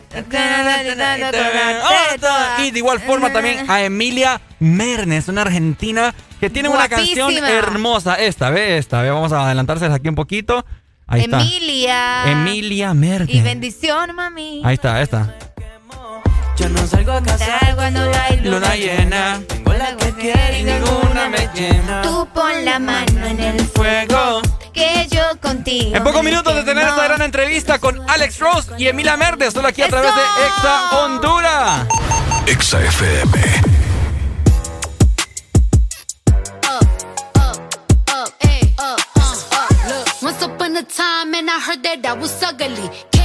Y 2.59 2.71
de 2.71 2.77
igual 2.77 2.99
forma 2.99 3.31
también 3.33 3.69
a 3.69 3.81
Emilia 3.81 4.41
Mernes, 4.59 5.27
una 5.27 5.41
argentina 5.41 6.13
que 6.39 6.49
tiene 6.49 6.69
una 6.69 6.87
canción 6.87 7.35
hermosa. 7.37 8.15
Esta, 8.15 8.49
ve, 8.49 8.77
esta, 8.77 9.01
ve. 9.01 9.09
Vamos 9.09 9.31
a 9.31 9.45
adelantárselas 9.45 9.95
aquí 9.95 10.09
un 10.09 10.15
poquito. 10.15 10.65
Ahí 11.07 11.23
Emilia. 11.23 12.19
Está. 12.19 12.31
Emilia 12.31 12.93
Mernes. 12.93 13.35
Y 13.35 13.41
bendición, 13.41 14.15
mami. 14.15 14.61
Ahí 14.63 14.75
está, 14.75 15.01
esta. 15.01 15.35
Yo 16.57 16.69
no 16.69 16.85
salgo 16.85 17.13
a 17.13 17.23
casar 17.23 17.75
cuando 17.75 18.05
luna, 18.43 18.75
llena. 18.75 19.41
Tengo 19.47 19.73
la 19.73 19.95
que 19.97 20.11
quiero 20.13 20.57
y 20.57 20.63
ninguna 20.63 21.29
me 21.29 21.49
llena. 21.55 22.01
Tú 22.03 22.27
pon 22.33 22.63
la 22.63 22.77
mano 22.77 23.25
en 23.25 23.39
el 23.39 23.59
fuego 23.67 24.41
que 24.73 25.07
yo 25.09 25.21
contigo. 25.41 25.95
En 25.95 26.03
pocos 26.03 26.23
minutos 26.23 26.55
de 26.55 26.63
tener 26.63 26.87
esta 26.87 27.03
gran 27.03 27.21
entrevista 27.21 27.79
con 27.79 28.09
Alex 28.09 28.39
Rose 28.39 28.71
y 28.77 28.87
Emilia 28.87 29.17
Merdes, 29.17 29.53
solo 29.53 29.67
aquí 29.67 29.81
a 29.81 29.87
través 29.87 30.13
de 30.15 30.21
Exa 30.21 30.97
Honduras. 30.97 31.87
Exa 32.47 32.81
FM. 32.81 33.61
Oh, 36.69 36.79
oh, 37.39 37.53
oh, 38.13 38.25
eh, 38.41 38.73
once 40.21 40.43
upon 40.43 40.77
a 40.77 40.83
time 40.83 41.35
and 41.35 41.49
I 41.49 41.59
heard 41.59 41.83
that 41.83 42.05
I 42.05 42.13
was 42.13 42.41
ugly. 42.43 43.20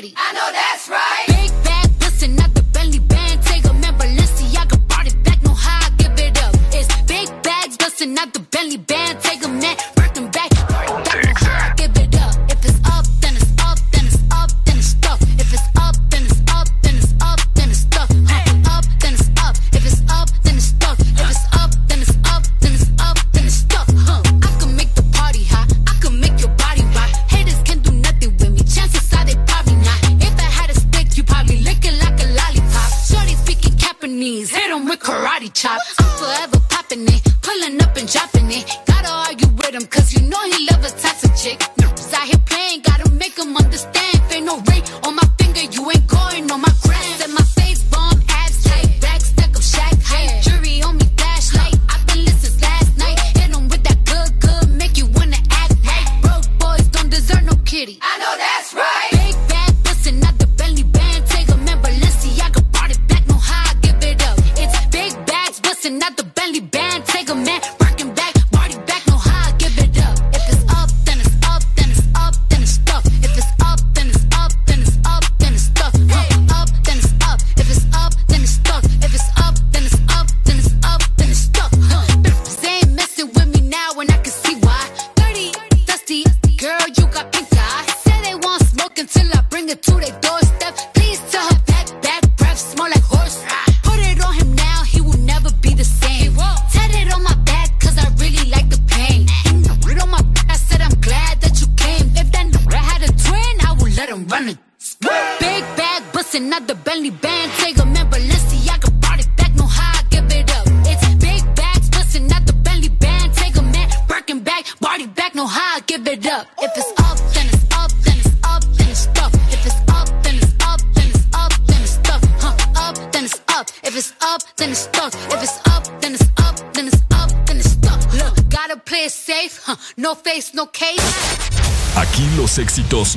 city. 0.00 0.14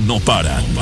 no 0.06 0.20
paran. 0.20 0.73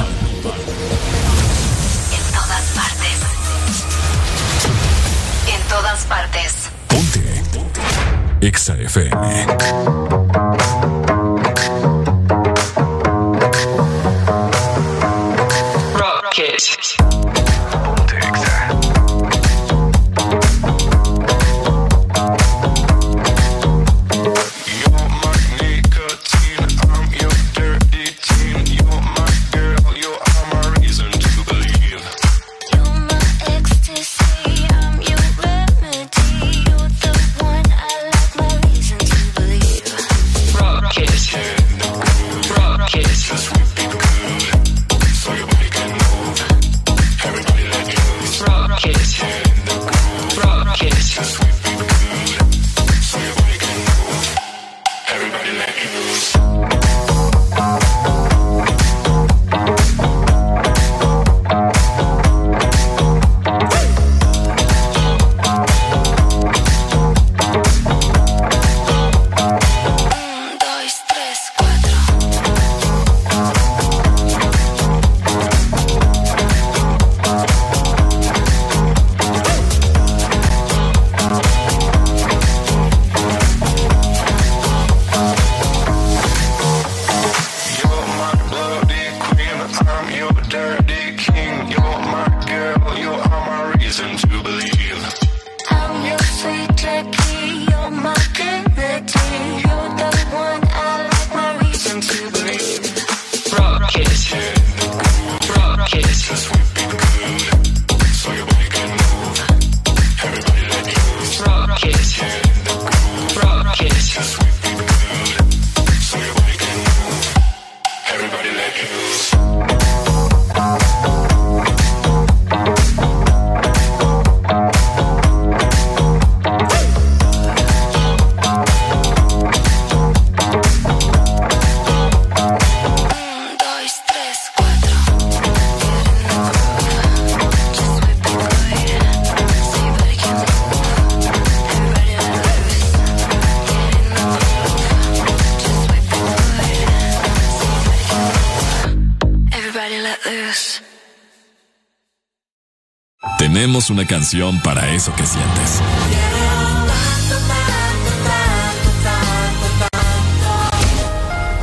Una 153.89 154.05
canción 154.05 154.59
para 154.61 154.93
eso 154.93 155.13
que 155.15 155.25
sientes. 155.25 155.81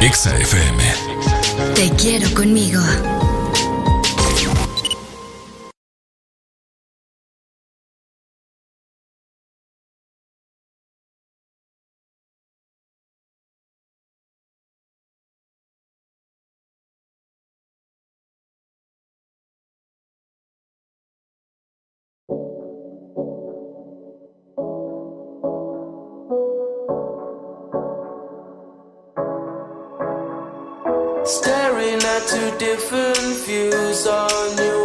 Exa 0.01 0.37
FM. 0.37 0.83
Te 1.75 1.91
quiero 1.91 2.29
conmigo. 2.35 2.81
got 32.19 32.29
two 32.29 32.59
different 32.59 33.37
views 33.47 34.07
on 34.07 34.59
you. 34.59 34.78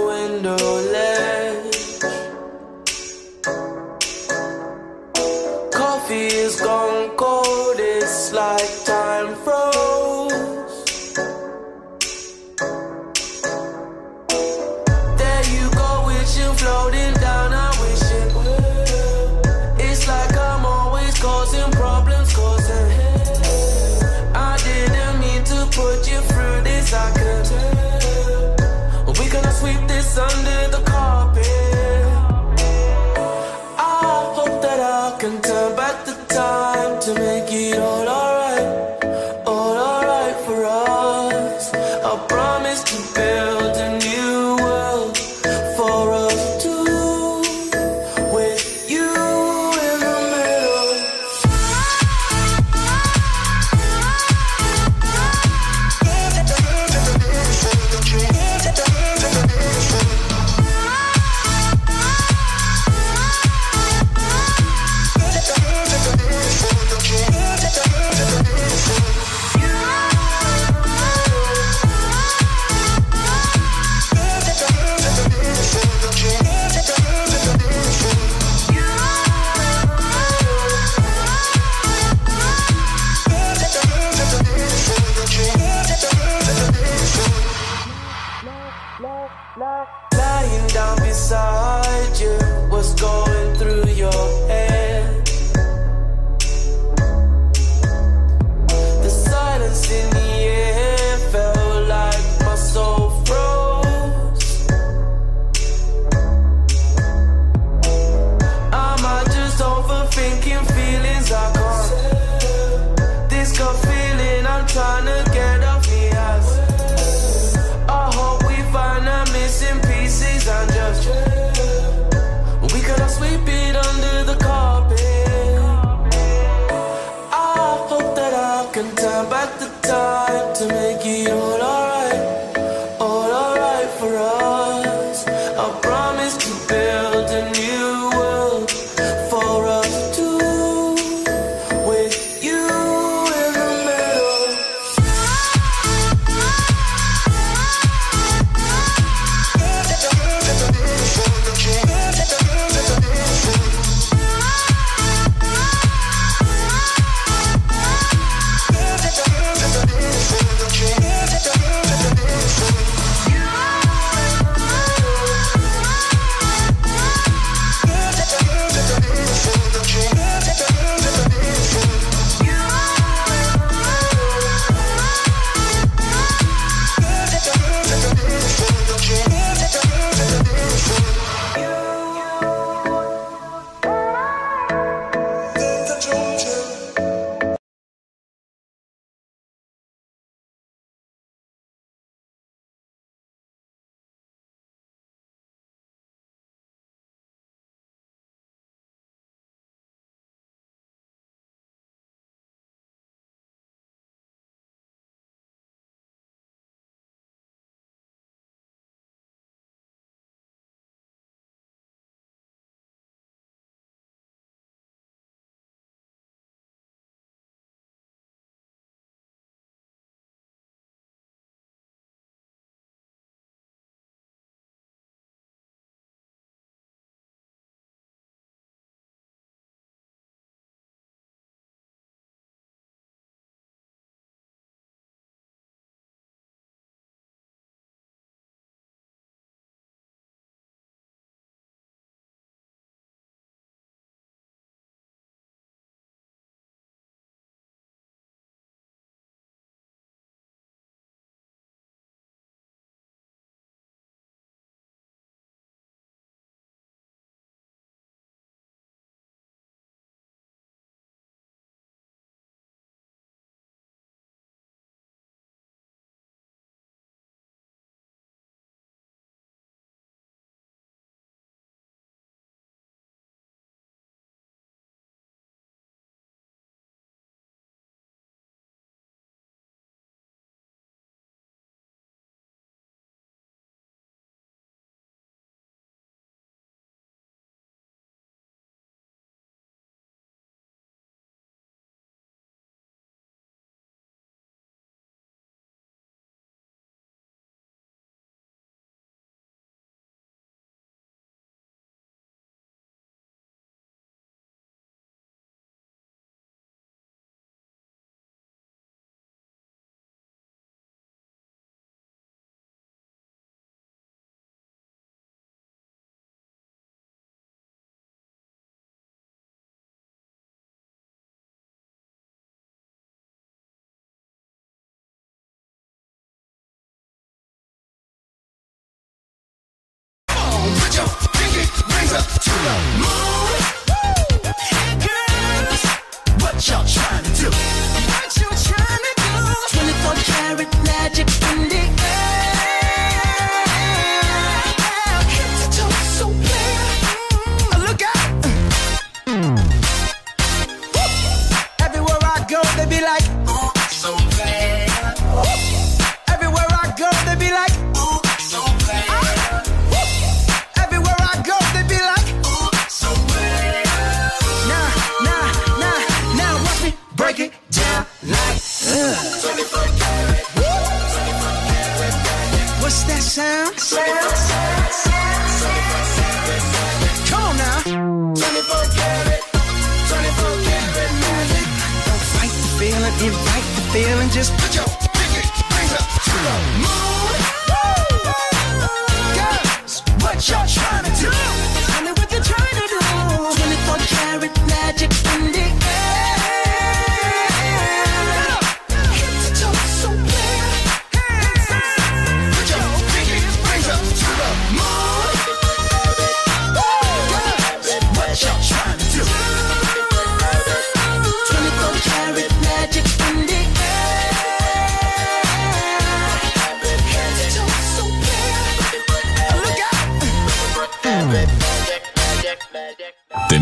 Just 384.34 384.52
put 384.58 384.74
your 384.74 384.93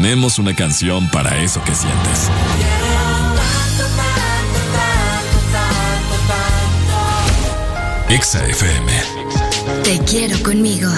Tenemos 0.01 0.39
una 0.39 0.55
canción 0.55 1.07
para 1.11 1.43
eso 1.43 1.63
que 1.63 1.75
sientes. 1.75 2.31
Exa 8.09 8.43
FM. 8.47 8.91
Te 9.83 9.99
quiero 9.99 10.41
conmigo. 10.41 10.89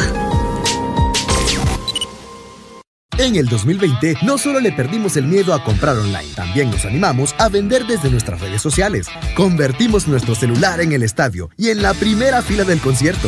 En 3.17 3.35
el 3.35 3.47
2020 3.47 4.19
no 4.23 4.37
solo 4.37 4.61
le 4.61 4.71
perdimos 4.71 5.17
el 5.17 5.25
miedo 5.25 5.53
a 5.53 5.65
comprar 5.65 5.97
online, 5.97 6.33
también 6.33 6.71
nos 6.71 6.85
animamos 6.85 7.35
a 7.39 7.49
vender 7.49 7.85
desde 7.85 8.09
nuestras 8.09 8.39
redes 8.39 8.61
sociales. 8.61 9.07
Convertimos 9.35 10.07
nuestro 10.07 10.33
celular 10.33 10.79
en 10.79 10.93
el 10.93 11.03
estadio 11.03 11.49
y 11.57 11.71
en 11.71 11.81
la 11.81 11.93
primera 11.93 12.41
fila 12.41 12.63
del 12.63 12.79
concierto. 12.79 13.27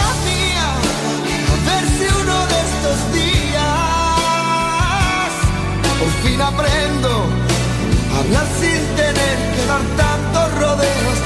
Fin 6.41 6.53
aprendo 6.53 7.09
a 8.13 8.19
hablar 8.19 8.47
sin 8.59 8.95
tener 8.95 9.37
que 9.55 9.65
dar 9.67 9.81
tantos 9.97 10.59
rodeos. 10.59 11.17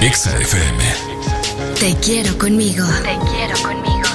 Exa 0.00 0.36
FM. 0.38 0.82
Te 1.78 1.94
quiero 1.96 2.36
conmigo. 2.38 2.84
Te 3.02 3.18
quiero 3.30 3.56
conmigo. 3.62 4.08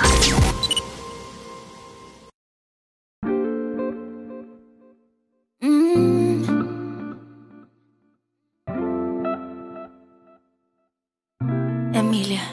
Emilia. 11.93 12.43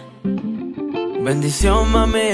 Bendición, 1.23 1.91
mami. 1.91 2.34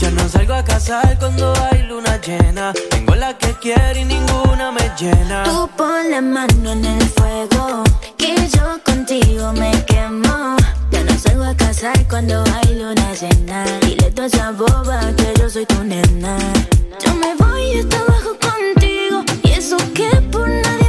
Ya 0.00 0.10
no 0.12 0.26
salgo 0.30 0.54
a 0.54 0.64
casar 0.64 1.18
cuando 1.18 1.52
hay 1.70 1.82
luna 1.82 2.18
llena. 2.22 2.72
Tengo 2.88 3.14
la 3.16 3.36
que 3.36 3.52
quiere 3.60 4.00
y 4.00 4.04
ninguna 4.06 4.72
me 4.72 4.90
llena. 4.98 5.42
Tú 5.44 5.68
pon 5.76 6.10
la 6.10 6.22
mano 6.22 6.72
en 6.72 6.82
el 6.86 7.02
fuego, 7.02 7.84
que 8.16 8.34
yo 8.48 8.80
contigo 8.82 9.52
me 9.52 9.70
quemo. 9.84 10.56
Ya 10.90 11.04
no 11.04 11.18
salgo 11.18 11.44
a 11.44 11.54
casar 11.54 12.08
cuando 12.08 12.42
hay 12.54 12.76
luna 12.76 13.12
llena. 13.12 13.64
Dile 13.82 14.10
a 14.18 14.24
esa 14.24 14.52
boba 14.52 15.00
que 15.18 15.34
yo 15.38 15.50
soy 15.50 15.66
tu 15.66 15.84
nena. 15.84 16.38
Yo 17.04 17.14
me 17.16 17.34
voy 17.34 17.80
hasta 17.80 17.98
abajo 17.98 18.38
contigo, 18.40 19.22
y 19.42 19.50
eso 19.50 19.76
que 19.92 20.08
por 20.32 20.48
nadie 20.48 20.79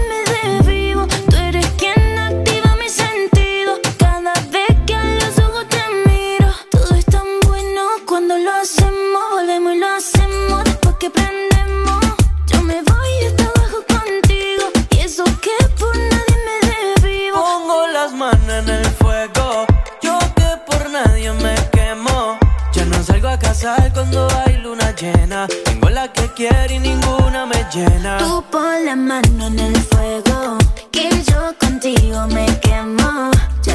hacemos. 8.62 9.22
Volvemos 9.32 9.74
y 9.74 9.80
lo 9.80 9.88
hacemos 9.88 10.64
después 10.64 10.96
que 11.00 11.10
prendemos. 11.10 12.00
Yo 12.48 12.62
me 12.62 12.82
voy 12.84 13.26
hasta 13.28 13.44
abajo 13.44 13.80
contigo, 13.88 14.66
y 14.92 15.00
eso 15.00 15.24
que 15.42 15.58
por 15.80 15.96
nadie 15.98 16.38
me 16.48 16.58
desvivo. 16.68 17.38
Pongo 17.42 17.88
las 17.88 18.14
manos 18.14 18.50
en 18.50 18.70
el 18.70 18.86
fuego. 18.86 19.66
Yo 20.02 20.20
que 20.36 20.50
por 20.68 20.90
nadie 20.90 21.32
me 21.34 21.56
quemo. 21.72 22.38
Ya 22.74 22.86
no 22.86 23.04
salgo 23.04 23.30
a 23.30 23.40
casar 23.40 23.92
cuando 23.94 24.28
hay 24.46 24.58
luna 24.58 24.94
llena. 24.96 25.48
Tengo 25.66 25.90
la 25.90 26.12
que 26.12 26.32
quiere 26.34 26.76
y 26.76 26.80
ninguna 26.80 27.46
me 27.46 27.66
llena. 27.74 28.18
Tú 28.20 28.44
pon 28.52 28.86
la 28.86 28.96
mano 28.96 29.48
en 29.48 29.60
el 29.60 29.78
fuego, 29.82 30.58
que 30.92 31.10
yo 31.24 31.56
contigo 31.60 32.28
me 32.28 32.46
quemo. 32.60 33.32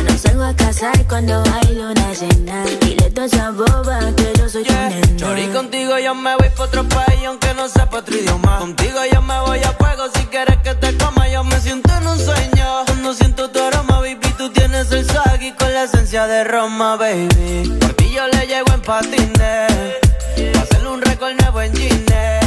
No 0.07 0.19
salgo 0.19 0.45
a 0.45 0.55
casar 0.55 1.07
cuando 1.09 1.43
hay 1.55 1.75
luna 1.75 2.13
llena. 2.13 2.65
Dile 2.81 3.13
a 3.17 3.25
esa 3.25 3.51
boba 3.51 3.99
que 4.17 4.33
yo 4.39 4.49
soy 4.49 4.65
tu 4.65 4.73
nena. 4.73 5.17
Chori, 5.17 5.47
contigo 5.49 5.99
yo 5.99 6.15
me 6.15 6.37
voy 6.37 6.49
pa' 6.57 6.65
otro 6.65 6.85
país 6.89 7.21
aunque 7.27 7.53
no 7.55 7.69
sepa 7.69 7.99
otro 7.99 8.17
idioma. 8.17 8.59
Contigo 8.59 8.99
yo 9.13 9.23
me 9.23 9.41
voy 9.41 9.59
a 9.61 9.73
fuego 9.73 10.05
si 10.15 10.25
quieres 10.27 10.57
que 10.59 10.75
te 10.75 10.97
coma. 10.97 11.29
Yo 11.29 11.45
me 11.45 11.61
siento 11.61 11.91
en 12.01 12.07
un 12.07 12.19
sueño. 12.19 12.85
Cuando 12.87 13.15
siento 13.15 13.51
tu 13.51 13.59
aroma, 13.61 14.01
baby, 14.01 14.29
tú 14.39 14.51
tienes 14.51 14.91
el 14.93 15.05
swag 15.07 15.43
y 15.43 15.53
con 15.53 15.73
la 15.73 15.85
esencia 15.85 16.27
de 16.27 16.45
Roma, 16.45 16.97
baby. 16.97 17.77
Por 17.81 17.93
ti 17.95 18.11
yo 18.15 18.27
le 18.29 18.47
llego 18.47 18.73
en 18.73 18.83
patines. 18.83 19.73
Pa' 20.53 20.61
hacerle 20.61 20.89
un 20.89 21.03
récord 21.03 21.33
nuevo 21.41 21.61
en 21.63 21.75
Gine. 21.75 22.41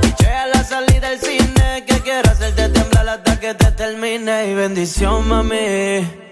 Piché 0.00 0.28
a 0.30 0.46
la 0.46 0.64
salida 0.64 1.10
del 1.10 1.20
cine. 1.20 1.84
Que 1.86 2.00
quiero 2.00 2.30
hacerte 2.30 2.68
temblar 2.68 3.08
hasta 3.08 3.38
que 3.38 3.54
te 3.54 3.70
termine. 3.72 4.50
Y 4.50 4.54
bendición, 4.54 5.28
mami. 5.28 6.31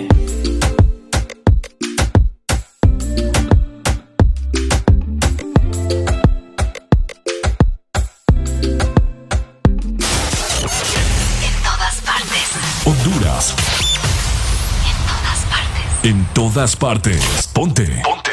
Todas 16.33 16.75
partes. 16.75 17.47
Ponte. 17.53 18.01
Ponte. 18.03 18.31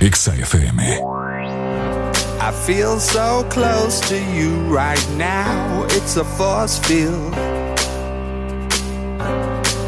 Exa 0.00 0.32
FM. 0.32 0.80
I 2.40 2.52
feel 2.66 2.98
so 3.00 3.44
close 3.48 4.00
to 4.08 4.18
you 4.32 4.50
right 4.68 5.08
now. 5.16 5.84
It's 5.90 6.16
a 6.16 6.24
force 6.24 6.78
field. 6.78 7.34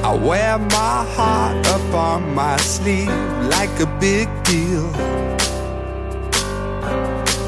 I 0.05 0.15
wear 0.15 0.59
my 0.59 1.05
heart 1.17 1.67
up 1.67 1.95
on 1.95 2.35
my 2.35 2.57
sleeve 2.59 3.09
like 3.51 3.81
a 3.81 3.87
big 4.01 4.29
deal. 4.45 4.87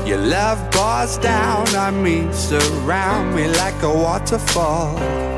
Your 0.07 0.19
love 0.19 0.59
pours 0.71 1.19
down 1.19 1.69
on 1.77 2.03
me, 2.03 2.27
surround 2.33 3.35
me 3.37 3.47
like 3.49 3.83
a 3.83 3.93
waterfall. 3.93 5.38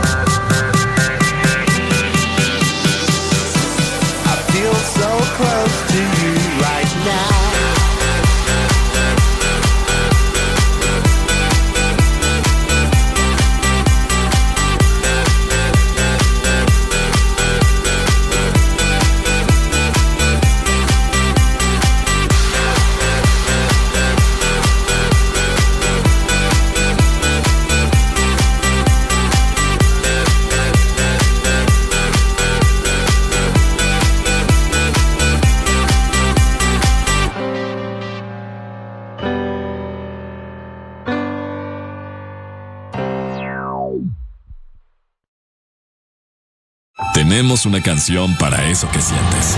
Tenemos 47.41 47.65
una 47.65 47.81
canción 47.81 48.37
para 48.37 48.69
eso 48.69 48.87
que 48.91 49.01
sientes. 49.01 49.57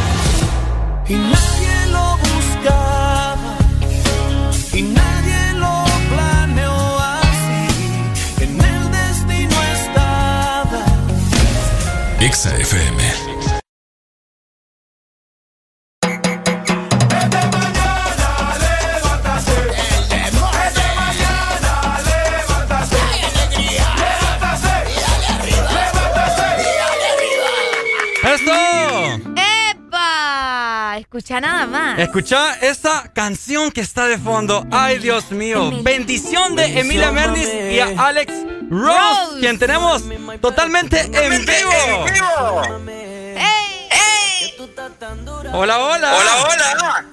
Escucha 32.14 32.54
esa 32.62 33.12
canción 33.12 33.72
que 33.72 33.82
está 33.82 34.06
de 34.06 34.20
fondo. 34.20 34.68
Ay, 34.70 35.00
Dios 35.00 35.32
mío. 35.32 35.72
Bendición 35.82 36.56
de 36.56 36.80
Emilia 36.80 37.12
Mernis 37.12 37.50
y 37.52 37.80
a 37.80 37.88
Alex 38.06 38.32
Rose, 38.70 39.40
quien 39.40 39.58
tenemos 39.58 40.04
totalmente 40.40 41.00
en 41.12 41.44
vivo. 41.44 42.06
¡Ey! 43.36 44.54
Hola, 45.54 45.80
hola. 45.80 46.16
Hola, 46.16 46.36
hola. 46.44 47.06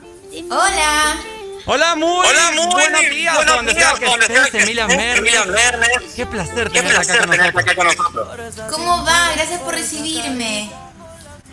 Hola. 0.50 1.16
Hola, 1.64 1.96
muy, 1.96 2.26
Hola, 2.26 2.50
muy 2.56 2.66
buenos 2.66 3.00
días. 3.00 3.36
buenos 3.36 3.56
donde 3.56 3.72
días, 3.72 3.88
sea 3.88 3.98
que 3.98 4.04
donde 4.04 4.26
sea 4.26 4.36
estés, 4.36 4.50
que 4.50 4.62
Emilia 4.64 4.82
estés, 4.82 4.98
Mernes. 4.98 5.18
Emilia 5.18 5.44
Mernes. 5.46 6.12
Qué 6.14 6.26
placer 6.26 6.70
Qué 6.70 6.82
placer 6.82 7.22
acá 7.22 7.74
con 7.74 7.86
nosotros. 7.86 8.54
¿Cómo 8.70 9.02
va? 9.02 9.30
Gracias 9.34 9.60
por 9.60 9.72
recibirme. 9.72 10.70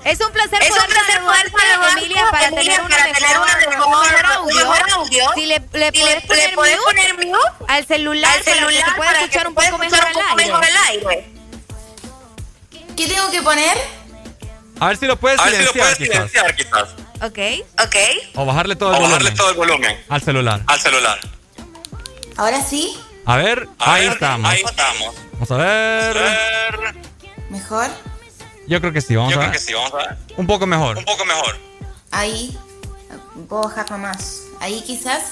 Es 0.03 0.19
un 0.21 0.31
placer 0.31 0.61
Es 0.61 0.69
un 0.71 0.75
poder 0.77 0.89
placer 0.89 1.13
saludarte, 1.15 1.49
poder 1.51 1.69
saludarte, 1.69 1.99
Emilia, 1.99 2.25
para 2.31 2.49
tener 2.49 2.79
una 2.81 2.97
para 2.97 3.13
tener 3.13 3.29
mejor, 3.77 4.25
audio. 4.25 4.55
mejor 4.55 4.91
audio. 4.93 5.23
Si 5.35 5.45
le, 5.45 5.59
le 5.73 5.91
Si 5.91 5.99
puedes 5.99 6.23
le- 6.23 6.55
poner, 6.55 6.77
poner 6.79 7.13
mute 7.27 7.37
al 7.67 7.85
celular, 7.85 8.37
al 8.37 8.43
celular 8.43 8.95
para 8.97 9.19
que 9.19 9.39
se 9.39 9.39
pueda 9.41 9.41
escuchar 9.41 9.47
un 9.47 9.53
poco 9.55 9.77
mejor 9.77 9.99
un 9.99 10.21
al 10.21 10.35
mejor 10.37 10.63
aire. 10.63 10.77
al 10.77 10.87
aire. 11.17 11.29
¿Qué 12.95 13.07
tengo 13.07 13.29
que 13.31 13.41
poner? 13.41 13.77
A 14.79 14.87
ver 14.87 14.97
si 14.97 15.05
lo 15.07 15.17
puedes 15.17 15.39
A 15.39 15.45
ver 15.45 15.55
si 15.55 15.63
lo 15.63 15.71
silenciar, 15.71 15.97
puedes 15.97 16.09
quizás. 16.09 16.31
silenciar, 16.31 16.55
quizás. 16.55 16.89
Ok. 17.23 17.85
Ok. 17.85 17.95
O 18.35 18.45
bajarle 18.45 18.75
todo 18.75 18.91
O 18.91 18.95
el 18.95 19.01
bajarle 19.01 19.17
volumen. 19.31 19.35
todo 19.37 19.49
el 19.49 19.55
volumen 19.57 20.05
Al 20.09 20.21
celular. 20.21 20.61
al 20.67 20.79
celular. 20.79 21.19
¿Ahora 22.37 22.61
sí? 22.63 22.95
A 23.25 23.35
ver, 23.37 23.67
A 23.79 23.93
ahí 23.95 24.03
ver, 24.03 24.13
estamos. 24.13 24.51
Ahí 24.51 24.61
estamos. 24.63 25.15
Vamos 25.33 25.51
a 25.51 25.57
ver. 25.57 26.13
Ver. 26.13 26.95
¿Mejor? 27.49 27.89
Yo 28.67 28.79
creo 28.81 28.91
que 28.93 29.01
sí, 29.01 29.15
vamos 29.15 29.33
Yo 29.33 29.37
a 29.39 29.41
creo 29.41 29.51
ver. 29.51 29.59
que 29.59 29.65
sí, 29.65 29.73
vamos 29.73 29.93
a 29.93 29.97
ver. 29.97 30.17
Un 30.35 30.47
poco 30.47 30.65
mejor. 30.67 30.97
Un 30.97 31.05
poco 31.05 31.25
mejor. 31.25 31.57
Ahí. 32.11 32.57
Puedo 33.47 33.63
bajarlo 33.63 33.97
más. 33.97 34.41
Ahí 34.59 34.81
quizás. 34.81 35.23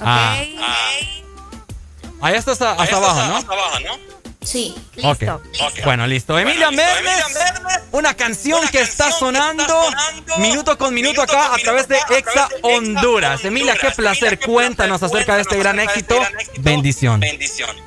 Ah. 0.00 0.36
Ah, 0.60 0.92
Ahí 2.20 2.34
está 2.34 2.52
hasta, 2.52 2.72
ahí 2.72 2.78
hasta 2.80 2.84
está, 2.84 2.96
abajo, 2.96 3.28
¿no? 3.28 3.36
hasta 3.36 3.52
abajo, 3.52 3.80
¿no? 3.80 4.16
Sí. 4.42 4.74
Ok. 5.02 5.22
Bueno, 5.84 6.06
listo. 6.06 6.38
Emilia 6.38 6.70
listo. 6.70 6.84
Mernes, 6.84 7.24
una 7.92 8.14
canción 8.14 8.60
una 8.60 8.70
que 8.70 8.80
está 8.80 9.06
que 9.06 9.12
sonando, 9.12 9.62
está 9.62 9.82
sonando 9.84 10.38
minuto 10.38 10.78
con 10.78 10.94
minuto 10.94 11.20
minuto 11.20 11.22
acá 11.22 11.48
con 11.50 11.60
a 11.60 11.62
través 11.62 11.88
de 11.88 11.98
Exa 12.10 12.48
Honduras. 12.62 13.44
Emilia, 13.44 13.74
qué 13.74 13.90
placer. 13.90 14.34
Emilia, 14.34 14.38
qué 14.38 14.46
Cuéntanos 14.46 15.00
placer. 15.00 15.16
acerca 15.16 15.36
de 15.36 15.42
este 15.42 15.56
gran 15.58 15.78
este 15.80 16.04
gran 16.14 16.22
éxito. 16.24 16.62
Bendición. 16.62 17.20
Bendición. 17.20 17.85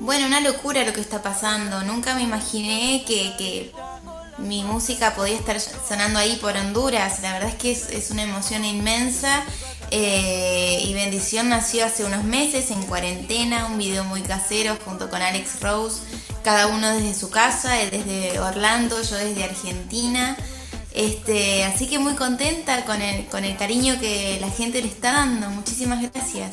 Bueno, 0.00 0.26
una 0.26 0.40
locura 0.40 0.84
lo 0.84 0.92
que 0.92 1.00
está 1.00 1.22
pasando. 1.22 1.82
Nunca 1.82 2.14
me 2.14 2.22
imaginé 2.22 3.04
que, 3.06 3.34
que 3.36 3.72
mi 4.38 4.62
música 4.62 5.14
podía 5.14 5.36
estar 5.36 5.58
sonando 5.60 6.18
ahí 6.18 6.36
por 6.36 6.56
Honduras. 6.56 7.20
La 7.20 7.32
verdad 7.32 7.48
es 7.48 7.56
que 7.56 7.72
es, 7.72 7.90
es 7.90 8.10
una 8.10 8.22
emoción 8.22 8.64
inmensa. 8.64 9.42
Eh, 9.90 10.82
y 10.84 10.94
Bendición 10.94 11.48
nació 11.48 11.84
hace 11.86 12.04
unos 12.04 12.22
meses 12.22 12.70
en 12.70 12.82
cuarentena, 12.82 13.66
un 13.66 13.78
video 13.78 14.04
muy 14.04 14.20
casero 14.20 14.76
junto 14.84 15.08
con 15.08 15.22
Alex 15.22 15.60
Rose, 15.60 16.02
cada 16.44 16.66
uno 16.66 16.90
desde 16.90 17.18
su 17.18 17.30
casa, 17.30 17.80
él 17.80 17.90
desde 17.90 18.38
Orlando, 18.38 19.00
yo 19.02 19.16
desde 19.16 19.44
Argentina. 19.44 20.36
Este, 20.92 21.64
así 21.64 21.86
que 21.86 21.98
muy 21.98 22.14
contenta 22.14 22.84
con 22.84 23.00
el, 23.00 23.26
con 23.26 23.44
el 23.44 23.56
cariño 23.56 23.98
que 23.98 24.38
la 24.40 24.50
gente 24.50 24.80
le 24.82 24.88
está 24.88 25.12
dando. 25.12 25.48
Muchísimas 25.50 26.02
gracias. 26.02 26.52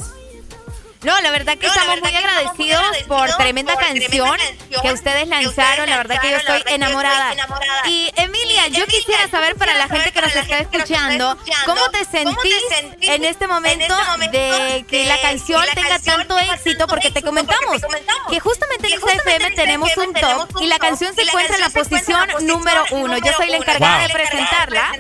No, 1.06 1.22
la 1.22 1.30
verdad 1.30 1.56
que 1.58 1.68
No, 1.68 1.74
la 1.76 1.82
estamos 1.82 1.96
verdad 2.02 2.02
muy 2.02 2.12
que 2.12 2.18
estamos 2.18 2.42
muy 2.42 2.66
agradecidos 2.66 2.98
por 3.08 3.38
tremenda 3.38 3.74
por 3.74 3.84
canción 3.84 4.38
tremenda 4.38 4.56
canción 4.66 4.82
que 4.82 4.92
ustedes 4.92 5.28
lanzaron. 5.28 5.88
La 5.90 5.98
verdad 5.98 6.20
que 6.20 6.32
yo 6.32 6.38
lanzaron, 6.38 6.38
la 6.38 6.38
estoy 6.38 6.54
verdad 6.56 6.66
que 6.66 6.70
yo 6.70 6.76
enamorada. 6.76 7.30
estoy 7.32 7.44
enamorada. 7.46 7.88
Y 7.90 8.12
Emilia, 8.16 8.68
yo 8.70 8.88
quisiera 8.88 9.28
saber 9.30 9.56
para 9.56 9.76
la 9.76 9.88
gente 9.88 10.12
que 10.12 10.22
nos 10.22 10.36
está 10.36 10.58
escuchando, 10.58 11.38
¿cómo 11.66 11.90
te 11.92 12.06
sentís 12.06 12.64
en 13.02 13.24
este 13.24 13.48
momento 13.48 13.96
de 14.32 14.84
que 14.90 15.06
la 15.06 15.22
canción 15.22 15.64
tenga 15.76 16.00
tanto 16.00 16.40
éxito? 16.40 16.88
Porque 16.88 17.12
te 17.12 17.22
comentamos 17.22 17.82
que 18.30 18.40
justamente 18.40 18.92
en 18.92 19.00
XFM 19.00 19.52
tenemos 19.52 19.96
un 19.98 20.12
top 20.14 20.62
y 20.62 20.66
la 20.66 20.80
canción 20.80 21.14
se 21.14 21.22
encuentra 21.22 21.56
en 21.56 21.62
la 21.62 21.70
posición 21.70 22.30
número 22.42 22.84
uno. 22.90 23.18
Yo 23.20 23.32
soy 23.34 23.50
la 23.50 23.58
encargada 23.58 24.08
de 24.08 24.10
presentarla 24.10 24.92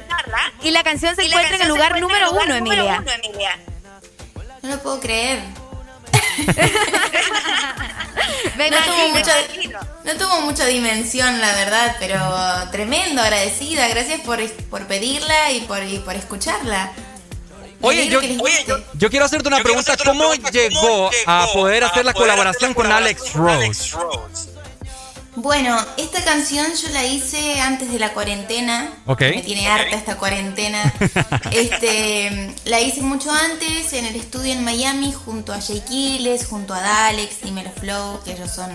y 0.61 0.69
la 0.69 0.83
canción 0.83 1.15
se 1.15 1.25
encuentra 1.25 1.55
en 1.55 1.61
el 1.63 1.67
lugar 1.69 1.99
número 1.99 2.31
uno, 2.31 2.53
Emilia. 2.53 3.03
No 4.61 4.69
lo 4.69 4.81
puedo 4.81 4.99
creer. 4.99 5.64
Me 8.57 8.69
no, 8.69 8.77
tuvo 8.77 9.09
mucha, 9.09 9.33
no 10.03 10.13
tuvo 10.15 10.41
mucha 10.41 10.65
dimensión, 10.65 11.41
la 11.41 11.53
verdad, 11.55 11.95
pero 11.99 12.19
tremendo, 12.71 13.21
agradecida. 13.21 13.87
Gracias 13.87 14.21
por, 14.21 14.39
por 14.69 14.87
pedirla 14.87 15.51
y 15.51 15.61
por, 15.61 15.83
y 15.83 15.99
por 15.99 16.15
escucharla. 16.15 16.91
Oye, 17.81 18.07
yo, 18.07 18.19
oye, 18.19 18.65
yo, 18.67 18.77
yo 18.93 19.09
quiero 19.09 19.25
hacerte 19.25 19.47
una 19.47 19.61
pregunta. 19.61 19.95
¿Cómo 20.03 20.33
llegó 20.51 21.09
a 21.25 21.47
poder 21.53 21.83
hacer 21.83 22.05
la 22.05 22.13
colaboración 22.13 22.73
con 22.73 22.91
Alex 22.91 23.33
Rose? 23.33 23.95
Bueno, 25.37 25.77
esta 25.97 26.23
canción 26.23 26.65
yo 26.81 26.89
la 26.89 27.05
hice 27.05 27.59
antes 27.59 27.91
de 27.91 27.99
la 27.99 28.13
cuarentena. 28.13 28.89
Ok. 29.05 29.21
Me 29.21 29.41
tiene 29.41 29.67
harta 29.67 29.95
esta 29.95 30.17
cuarentena. 30.17 30.93
este, 31.51 32.53
la 32.65 32.79
hice 32.81 33.01
mucho 33.01 33.31
antes 33.31 33.93
en 33.93 34.05
el 34.05 34.15
estudio 34.15 34.53
en 34.53 34.63
Miami 34.63 35.11
junto 35.13 35.53
a 35.53 35.59
Jay 35.61 35.81
Quiles, 35.87 36.45
junto 36.45 36.73
a 36.73 36.81
Dalex, 36.81 37.41
Dímelo 37.41 37.71
Flow, 37.71 38.21
que 38.23 38.33
ellos 38.33 38.49
son, 38.51 38.71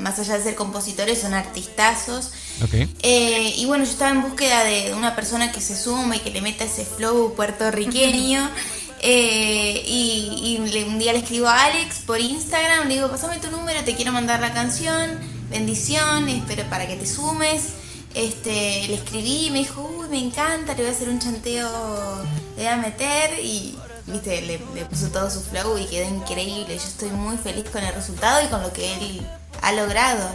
más 0.00 0.18
allá 0.18 0.38
de 0.38 0.44
ser 0.44 0.54
compositores, 0.54 1.20
son 1.20 1.34
artistazos. 1.34 2.30
Ok. 2.62 2.74
Eh, 3.02 3.54
y 3.56 3.64
bueno, 3.66 3.84
yo 3.84 3.90
estaba 3.90 4.10
en 4.12 4.22
búsqueda 4.22 4.64
de 4.64 4.94
una 4.94 5.16
persona 5.16 5.50
que 5.52 5.60
se 5.60 5.76
sume 5.76 6.16
y 6.16 6.20
que 6.20 6.30
le 6.30 6.40
meta 6.40 6.64
ese 6.64 6.84
flow 6.84 7.34
puertorriqueño. 7.34 8.48
Eh, 9.00 9.84
y 9.86 10.56
y 10.66 10.70
le- 10.72 10.82
un 10.84 10.98
día 10.98 11.12
le 11.12 11.20
escribo 11.20 11.46
a 11.46 11.66
Alex 11.66 12.00
por 12.04 12.18
Instagram, 12.20 12.88
le 12.88 12.94
digo, 12.96 13.08
pasame 13.08 13.38
tu 13.38 13.48
número, 13.48 13.84
te 13.84 13.94
quiero 13.94 14.10
mandar 14.10 14.40
la 14.40 14.52
canción, 14.52 15.20
bendición, 15.50 16.28
espero 16.28 16.68
para 16.70 16.86
que 16.86 16.96
te 16.96 17.06
sumes. 17.06 17.74
Este, 18.14 18.88
le 18.88 18.94
escribí 18.94 19.50
me 19.50 19.58
dijo, 19.58 19.82
uy, 19.98 20.08
me 20.08 20.18
encanta, 20.18 20.74
le 20.74 20.82
voy 20.82 20.92
a 20.92 20.94
hacer 20.94 21.08
un 21.08 21.18
chanteo, 21.18 21.68
le 22.56 22.62
voy 22.62 22.66
a 22.66 22.76
meter 22.76 23.38
y 23.42 23.78
viste, 24.06 24.40
le 24.42 24.58
puso 24.86 25.08
todo 25.08 25.30
su 25.30 25.40
flow 25.40 25.78
y 25.78 25.86
quedó 25.86 26.08
increíble. 26.08 26.76
Yo 26.76 26.84
estoy 26.84 27.10
muy 27.10 27.36
feliz 27.36 27.68
con 27.70 27.82
el 27.84 27.94
resultado 27.94 28.44
y 28.44 28.48
con 28.48 28.62
lo 28.62 28.72
que 28.72 28.94
él 28.94 29.26
ha 29.62 29.72
logrado. 29.72 30.30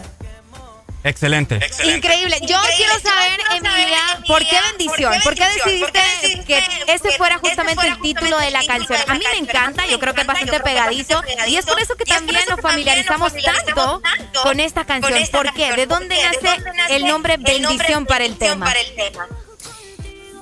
Excelente. 1.03 1.59
Increíble. 1.83 2.37
Yo 2.41 2.57
quiero 2.77 2.93
saber, 2.99 3.39
Emilia, 3.51 4.23
¿por 4.27 4.45
qué 4.47 4.57
bendición? 4.71 5.13
¿Por 5.23 5.35
qué 5.35 5.45
decidiste 5.45 5.99
que 6.47 6.63
ese 6.87 7.11
fuera 7.11 7.37
justamente 7.39 7.87
el 7.87 7.99
título 7.99 8.37
de 8.39 8.51
la 8.51 8.63
canción? 8.63 8.99
A 9.07 9.13
mí 9.15 9.23
me 9.31 9.39
encanta, 9.39 9.85
yo 9.87 9.99
creo 9.99 10.13
que 10.13 10.21
es 10.21 10.27
bastante 10.27 10.59
pegadizo 10.61 11.21
y 11.47 11.57
es 11.57 11.65
por 11.65 11.79
eso 11.79 11.95
que 11.95 12.05
también 12.05 12.39
nos 12.49 12.61
familiarizamos 12.61 13.33
tanto 13.33 14.01
con 14.43 14.59
esta 14.59 14.85
canción. 14.85 15.19
¿Por 15.31 15.53
qué? 15.53 15.73
¿De 15.73 15.85
dónde 15.85 16.15
nace 16.23 16.63
el 16.89 17.05
nombre 17.05 17.37
bendición 17.37 18.05
para 18.05 18.23
el 18.23 18.37
tema? 18.37 18.73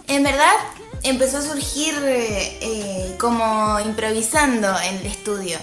En 0.07 0.23
verdad, 0.23 0.53
empezó 1.03 1.38
a 1.38 1.41
surgir 1.41 1.95
eh, 2.03 3.15
como 3.17 3.80
improvisando 3.80 4.77
en 4.81 4.98
el 4.98 5.06
estudio. 5.06 5.57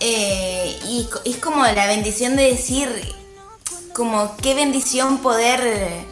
Eh, 0.00 0.76
y 0.88 1.08
es 1.24 1.36
como 1.36 1.64
la 1.64 1.86
bendición 1.86 2.34
de 2.34 2.50
decir, 2.50 2.88
como 3.94 4.36
qué 4.38 4.54
bendición 4.54 5.18
poder 5.18 5.60
eh, 5.64 6.04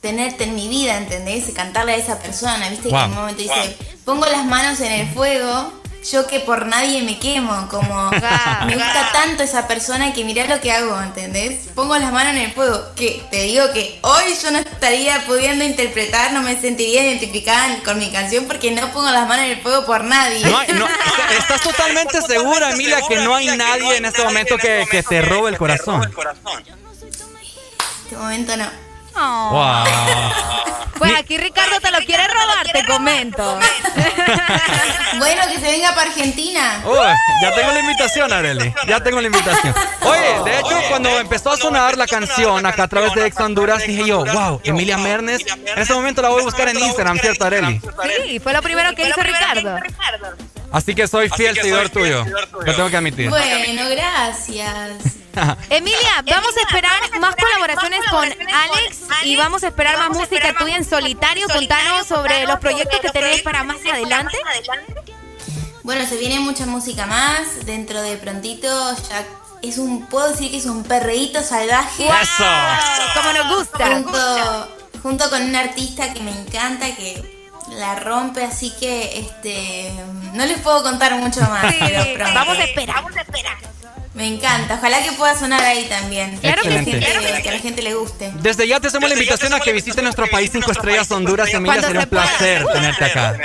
tenerte 0.00 0.44
en 0.44 0.54
mi 0.54 0.68
vida, 0.68 0.96
¿entendés? 0.96 1.44
Cantarle 1.54 1.92
a 1.92 1.96
esa 1.96 2.18
persona, 2.18 2.68
¿viste? 2.68 2.88
Que 2.88 2.94
en 2.94 3.10
un 3.10 3.14
momento 3.16 3.42
dice, 3.42 3.76
pongo 4.04 4.26
las 4.26 4.44
manos 4.44 4.80
en 4.80 4.92
el 4.92 5.08
fuego, 5.12 5.72
yo 6.10 6.26
que 6.26 6.40
por 6.40 6.64
nadie 6.64 7.02
me 7.02 7.18
quemo, 7.18 7.68
como 7.70 8.10
me 8.66 8.74
gusta 8.74 9.10
tanto 9.12 9.42
esa 9.42 9.68
persona 9.68 10.14
que 10.14 10.24
mirá 10.24 10.46
lo 10.46 10.58
que 10.62 10.72
hago, 10.72 10.98
¿entendés? 11.02 11.68
Pongo 11.74 11.98
las 11.98 12.10
manos 12.10 12.32
en 12.34 12.40
el 12.40 12.52
fuego, 12.52 12.82
que 12.96 13.22
te 13.30 13.42
digo 13.42 13.70
que 13.74 13.98
hoy 14.00 14.24
yo 14.42 14.50
no 14.50 14.58
estaría 14.60 15.22
pudiendo 15.26 15.62
interpretar, 15.62 16.32
no 16.32 16.40
me 16.40 16.58
sentiría 16.58 17.02
identificada 17.04 17.82
con 17.84 17.98
mi 17.98 18.10
canción 18.10 18.46
porque 18.46 18.70
no 18.70 18.90
pongo 18.92 19.10
las 19.10 19.28
manos 19.28 19.44
en 19.44 19.50
el 19.52 19.60
fuego 19.60 19.84
por 19.84 20.02
nadie. 20.04 20.42
No 20.46 20.56
hay- 20.58 20.68
no, 20.72 20.88
¿Estás 21.38 21.60
totalmente 21.60 22.22
segura, 22.22 22.70
Emilia, 22.70 23.00
que 23.06 23.16
no 23.16 23.34
hay 23.34 23.48
nadie 23.58 23.96
en 23.98 24.06
este 24.06 24.24
momento 24.24 24.56
que, 24.56 24.86
que 24.90 25.02
te 25.02 25.20
robe 25.20 25.50
el 25.50 25.58
corazón? 25.58 26.10
Este 28.10 28.20
momento 28.20 28.56
no. 28.56 28.64
Wow. 29.14 29.84
Pues 30.98 31.12
aquí 31.16 31.38
Ricardo 31.38 31.80
te 31.80 31.92
lo 31.92 31.98
quiere 31.98 32.26
robar, 32.26 32.66
te 32.72 32.84
comento. 32.84 33.58
Bueno, 35.18 35.42
que 35.48 35.58
se 35.58 35.70
venga 35.72 35.92
para 35.94 36.08
Argentina. 36.08 36.82
Uy, 36.84 36.96
ya 37.42 37.54
tengo 37.54 37.72
la 37.72 37.80
invitación, 37.80 38.32
Areli. 38.32 38.72
Ya 38.86 39.00
tengo 39.00 39.20
la 39.20 39.26
invitación. 39.26 39.74
Oye, 40.02 40.40
de 40.44 40.58
hecho, 40.60 40.80
cuando 40.88 41.10
empezó 41.18 41.50
a 41.50 41.56
sonar 41.56 41.98
la 41.98 42.06
canción 42.06 42.64
acá 42.64 42.84
a 42.84 42.88
través 42.88 43.12
de 43.14 43.26
Ex 43.26 43.38
Honduras, 43.38 43.84
dije 43.86 44.06
yo, 44.06 44.24
wow, 44.24 44.60
Emilia 44.64 44.96
Mernes. 44.98 45.44
En 45.66 45.78
este 45.78 45.92
momento 45.92 46.22
la 46.22 46.28
voy 46.28 46.42
a 46.42 46.44
buscar 46.44 46.68
en 46.68 46.78
Instagram, 46.78 47.18
¿cierto, 47.18 47.44
Areli? 47.44 47.80
Sí, 48.24 48.38
fue 48.38 48.52
lo 48.52 48.62
primero 48.62 48.94
que 48.94 49.08
hizo 49.08 49.20
Ricardo. 49.20 49.78
Así 50.72 50.94
que 50.94 51.08
soy 51.08 51.28
fiel 51.28 51.56
seguidor 51.56 51.90
tuyo. 51.90 52.24
Lo 52.64 52.74
tengo 52.74 52.88
que 52.88 52.96
admitir. 52.96 53.28
Bueno, 53.28 53.90
gracias. 53.90 55.19
Emilia, 55.70 56.24
vamos 56.26 56.56
a 56.56 56.60
esperar 56.60 57.20
más 57.20 57.36
colaboraciones 57.36 58.00
con 58.10 58.24
Alex 58.24 58.98
y 59.24 59.36
vamos 59.36 59.62
a 59.62 59.68
esperar 59.68 59.98
más 59.98 60.10
música 60.10 60.54
tuya 60.58 60.76
en 60.76 60.84
solitario. 60.84 61.46
Contanos 61.48 62.06
sobre 62.06 62.46
los 62.46 62.58
proyectos 62.58 63.00
que 63.00 63.10
tenés 63.10 63.42
para 63.42 63.64
más 63.64 63.78
adelante. 63.90 64.36
Bueno, 65.82 66.06
se 66.06 66.16
viene 66.16 66.40
mucha 66.40 66.66
música 66.66 67.06
más. 67.06 67.64
Dentro 67.64 68.02
de 68.02 68.16
prontito 68.16 68.68
ya 69.08 69.24
es 69.62 69.78
un, 69.78 70.06
puedo 70.06 70.30
decir 70.30 70.50
que 70.50 70.58
es 70.58 70.66
un 70.66 70.82
perreíto 70.84 71.42
salvaje. 71.42 72.06
¡Eso! 72.06 72.44
Como 73.14 73.32
nos 73.32 73.56
gusta. 73.56 73.86
Junto, 73.86 74.68
junto 75.02 75.30
con 75.30 75.42
un 75.42 75.56
artista 75.56 76.12
que 76.12 76.20
me 76.20 76.30
encanta, 76.30 76.94
que 76.94 77.40
la 77.70 77.96
rompe, 77.96 78.44
así 78.44 78.72
que 78.78 79.20
este 79.20 79.92
no 80.34 80.44
les 80.44 80.58
puedo 80.58 80.82
contar 80.82 81.14
mucho 81.16 81.40
más. 81.40 81.62
vamos 82.34 82.58
a 82.58 82.64
esperar. 82.64 82.96
Vamos 82.96 83.16
a 83.16 83.20
esperar. 83.20 83.70
Me 84.14 84.26
encanta, 84.26 84.74
ojalá 84.74 85.02
que 85.04 85.12
pueda 85.12 85.38
sonar 85.38 85.62
ahí 85.62 85.86
también. 85.88 86.36
Claro 86.38 86.62
que 86.62 86.84
sí. 86.84 86.90
Que, 86.90 87.48
a 87.48 87.52
la 87.52 87.58
gente 87.58 87.80
le 87.80 87.94
guste. 87.94 88.32
Desde 88.36 88.66
ya 88.66 88.80
te 88.80 88.88
hacemos 88.88 89.08
la 89.08 89.14
invitación 89.14 89.54
a 89.54 89.60
que 89.60 89.72
visites 89.72 90.02
nuestro 90.02 90.26
país 90.26 90.50
cinco 90.52 90.72
estrellas 90.72 91.10
Honduras, 91.10 91.52
Emilia, 91.54 91.80
sería 91.80 92.00
un 92.00 92.08
placer 92.08 92.66
tenerte 92.72 93.04
acá. 93.04 93.36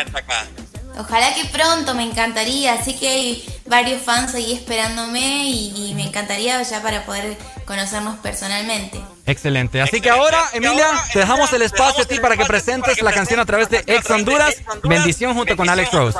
Ojalá 0.97 1.33
que 1.33 1.45
pronto, 1.45 1.93
me 1.93 2.03
encantaría. 2.03 2.73
Así 2.73 2.95
que 2.95 3.07
hay 3.07 3.45
varios 3.65 4.01
fans 4.01 4.33
ahí 4.33 4.53
esperándome 4.53 5.49
y, 5.49 5.93
me 5.95 6.03
encantaría 6.03 6.61
ya 6.63 6.81
para 6.81 7.05
poder 7.05 7.37
conocernos 7.65 8.17
personalmente. 8.19 9.01
Excelente. 9.25 9.81
Así 9.81 10.01
que 10.01 10.09
ahora, 10.09 10.39
Emilia, 10.53 10.87
te 11.11 11.19
dejamos 11.19 11.51
el 11.53 11.61
espacio 11.61 12.03
a 12.03 12.07
ti 12.07 12.19
para 12.19 12.37
que 12.37 12.45
presentes 12.45 13.01
la 13.01 13.11
canción 13.11 13.39
a 13.39 13.45
través 13.45 13.69
de 13.69 13.83
Ex 13.85 14.09
Honduras. 14.09 14.55
Bendición 14.83 15.33
junto 15.33 15.55
con 15.55 15.69
Alex 15.69 15.91
Rose. 15.91 16.17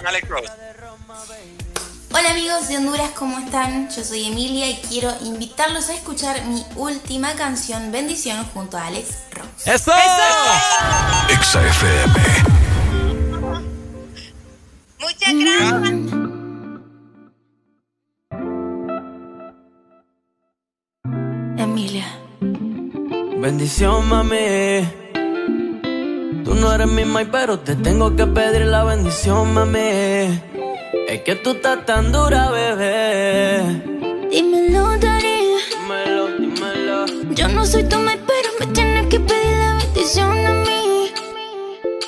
Hola 2.17 2.31
amigos 2.31 2.69
de 2.69 2.77
Honduras, 2.77 3.11
¿cómo 3.13 3.37
están? 3.39 3.89
Yo 3.89 4.01
soy 4.01 4.23
Emilia 4.23 4.69
y 4.69 4.75
quiero 4.87 5.13
invitarlos 5.25 5.89
a 5.89 5.95
escuchar 5.95 6.45
mi 6.45 6.63
última 6.77 7.33
canción, 7.33 7.91
Bendición, 7.91 8.45
junto 8.53 8.77
a 8.77 8.85
Alex 8.85 9.17
Rose. 9.31 9.69
¡Eso! 9.69 9.91
FM. 11.59 12.13
Muchas 15.01 15.33
gracias. 15.33 15.91
Emilia. 21.57 22.05
Bendición, 23.41 24.07
mami. 24.07 24.87
Tú 26.45 26.55
no 26.55 26.71
eres 26.71 26.87
mi 26.87 27.03
mai, 27.03 27.29
pero 27.29 27.59
te 27.59 27.75
tengo 27.75 28.15
que 28.15 28.25
pedir 28.25 28.67
la 28.67 28.85
bendición, 28.85 29.53
mami. 29.53 30.54
Es 31.07 31.21
que 31.21 31.35
tú 31.35 31.51
estás 31.51 31.85
tan 31.85 32.11
dura, 32.11 32.49
bebé. 32.49 33.61
Dímelo, 34.31 34.97
Darío. 34.97 35.57
Dímelo, 35.79 36.27
dímelo. 36.37 37.05
Yo 37.31 37.47
no 37.49 37.65
soy 37.65 37.83
tu 37.83 37.97
me, 37.99 38.17
pero 38.17 38.49
me 38.59 38.67
tienes 38.67 39.07
que 39.07 39.19
pedir 39.19 39.57
la 39.57 39.77
bendición 39.77 40.45
a 40.45 40.51
mí. 40.51 41.11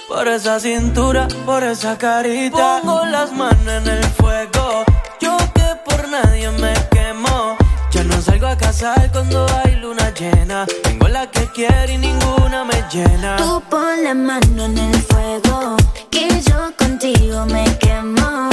Por 0.07 0.27
esa 0.27 0.59
cintura, 0.59 1.27
por 1.45 1.64
esa 1.64 1.98
carita. 1.98 2.82
Pongo 2.82 3.06
las 3.06 3.32
manos 3.32 3.67
en 3.67 3.88
el 3.88 4.03
fuego. 4.06 4.83
Yo 5.22 5.38
que 5.53 5.67
por 5.85 6.07
nadie 6.09 6.49
me 6.51 6.74
quemo. 6.91 7.57
Ya 7.91 8.03
no 8.03 8.22
salgo 8.22 8.48
a 8.48 8.57
casar 8.57 9.11
cuando 9.11 9.45
hay 9.64 9.75
luna 9.75 10.11
llena. 10.14 10.66
Tengo 10.83 11.07
la 11.07 11.30
que 11.30 11.48
quiero 11.53 11.91
y 11.91 11.98
ninguna 11.98 12.64
me 12.64 12.83
llena. 12.91 13.38
Tú 13.38 13.61
pon 13.69 14.03
la 14.03 14.14
mano 14.14 14.66
en 14.66 14.77
el 14.77 15.01
fuego. 15.01 15.77
Que 16.18 16.42
yo 16.42 16.74
contigo 16.76 17.46
me 17.46 17.64
quemo 17.78 18.50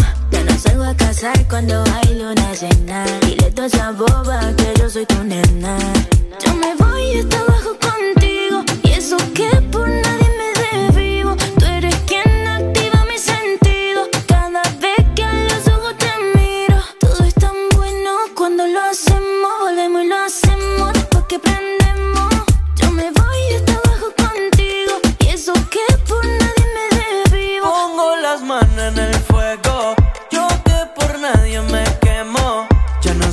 salgo 0.58 0.84
a 0.84 0.94
casar 0.94 1.48
cuando 1.48 1.82
hay 1.94 2.18
luna 2.18 2.52
llena. 2.52 3.06
Dile 3.22 3.50
toda 3.52 3.68
esa 3.68 3.90
boba 3.92 4.52
que 4.54 4.74
yo 4.78 4.90
soy 4.90 5.06
tu 5.06 5.24
nena. 5.24 5.78
Yo 6.44 6.54
me 6.54 6.74
voy 6.74 7.20
hasta 7.20 7.38
abajo 7.40 7.70
contigo. 7.80 8.64
Y 8.82 8.90
eso 8.90 9.16
que 9.32 9.53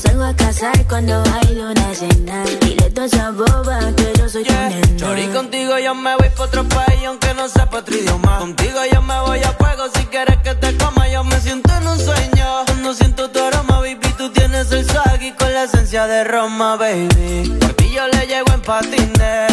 Salgo 0.00 0.24
a 0.24 0.34
casar 0.34 0.86
cuando 0.88 1.22
hay 1.34 1.54
luna 1.54 1.92
llena. 1.92 2.44
Dile 2.60 2.90
toda 2.90 3.06
esa 3.06 3.30
boba 3.30 3.78
que 3.96 4.12
yo 4.18 4.28
soy 4.28 4.44
tu 4.44 4.52
nena. 4.52 4.96
Chori, 4.96 5.26
contigo 5.28 5.78
yo 5.78 5.94
me 5.94 6.16
voy 6.16 6.28
pa' 6.30 6.44
otro 6.44 6.64
país 6.68 7.00
aunque 7.06 7.34
no 7.34 7.48
sepa 7.48 7.78
otro 7.78 7.94
idioma. 7.94 8.38
Contigo 8.38 8.80
yo 8.92 9.02
me 9.02 9.20
voy 9.20 9.40
a 9.40 9.52
fuego 9.52 9.84
si 9.94 10.04
quieres 10.06 10.38
que 10.38 10.54
te 10.54 10.76
coma. 10.78 11.08
Yo 11.08 11.22
me 11.24 11.38
siento 11.40 11.70
en 11.76 11.86
un 11.86 11.98
sueño. 11.98 12.64
No 12.82 12.94
siento 12.94 13.30
tu 13.30 13.38
aroma, 13.38 13.80
baby, 13.80 14.08
tú 14.16 14.30
tienes 14.30 14.72
el 14.72 14.86
y 15.22 15.32
con 15.32 15.52
la 15.52 15.64
esencia 15.64 16.06
de 16.06 16.24
Roma, 16.24 16.76
baby. 16.76 17.56
Por 17.60 17.72
ti 17.74 17.90
yo 17.94 18.06
le 18.08 18.26
llego 18.26 18.52
en 18.54 18.62
patines. 18.62 19.52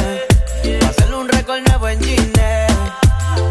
Pa' 0.79 0.87
hacerle 0.89 1.15
un 1.17 1.27
récord 1.27 1.59
nuevo 1.67 1.89
en 1.89 2.01
Gine. 2.01 2.67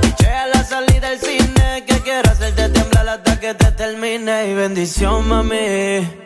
Piché 0.00 0.28
a 0.28 0.46
la 0.46 0.64
salida 0.64 1.10
del 1.10 1.20
cine. 1.20 1.84
Que 1.86 2.00
quiero 2.00 2.30
hacerte 2.30 2.68
temblar 2.70 3.08
hasta 3.08 3.38
que 3.38 3.54
te 3.54 3.70
termine. 3.72 4.50
Y 4.50 4.54
bendición, 4.54 5.28
mami. 5.28 6.25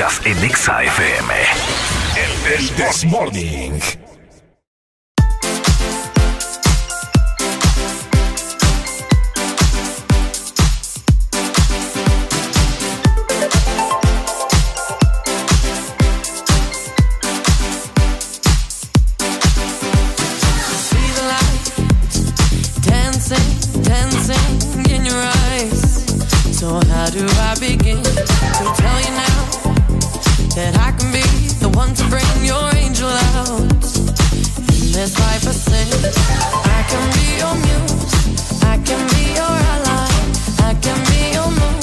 Escuchas 0.00 0.20
en 0.24 0.44
Exa 0.44 0.82
FM. 0.82 1.34
El 2.16 2.32
This 2.74 3.04
Morning. 3.04 3.78
See 3.80 3.98
the 21.12 21.22
light 21.28 21.76
dancing, 22.80 23.48
dancing 23.82 24.80
in 24.90 25.04
your 25.04 25.22
eyes. 25.50 26.06
So 26.58 26.80
how 26.88 27.10
do 27.10 27.26
I 27.26 27.54
begin 27.60 28.02
to 28.02 28.14
tell 28.76 29.00
you 29.00 29.10
now 29.10 29.49
that 30.54 30.76
I 30.78 30.90
can 30.92 31.12
be 31.12 31.22
the 31.60 31.68
one 31.68 31.94
to 31.94 32.04
bring 32.08 32.44
your 32.44 32.74
angel 32.74 33.08
out 33.08 33.60
in 33.60 34.92
this 34.92 35.18
life 35.18 35.46
of 35.46 35.54
sin? 35.54 35.86
I 36.64 36.82
can 36.90 37.04
be 37.16 37.26
your 37.42 37.54
muse, 37.54 38.62
I 38.64 38.76
can 38.78 39.02
be 39.14 39.34
your 39.38 39.54
ally, 39.74 40.10
I 40.68 40.74
can 40.80 40.98
be 41.10 41.32
your 41.36 41.50
moon, 41.58 41.79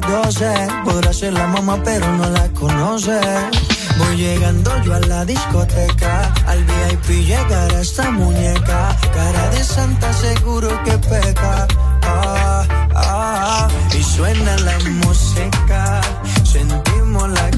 las 0.00 0.34
12. 0.34 0.68
Podrá 0.84 1.12
ser 1.12 1.32
la 1.32 1.46
mamá, 1.46 1.80
pero 1.84 2.10
no 2.16 2.28
la 2.30 2.48
conoce. 2.48 3.18
Voy 3.98 4.16
llegando 4.16 4.70
yo 4.82 4.94
a 4.94 5.00
la 5.00 5.24
discoteca. 5.24 6.32
Al 6.46 6.64
VIP 6.64 7.26
llegará 7.26 7.80
esta 7.80 8.10
muñeca. 8.10 8.96
Cara 9.14 9.50
de 9.50 9.64
santa, 9.64 10.12
seguro 10.12 10.68
que 10.84 10.98
peca. 10.98 11.66
Ah, 12.02 12.66
ah. 12.94 12.94
ah. 12.94 13.68
Y 13.96 14.02
suena 14.02 14.56
la 14.58 14.78
música. 15.04 16.00
Sentimos 16.44 17.28
la 17.30 17.50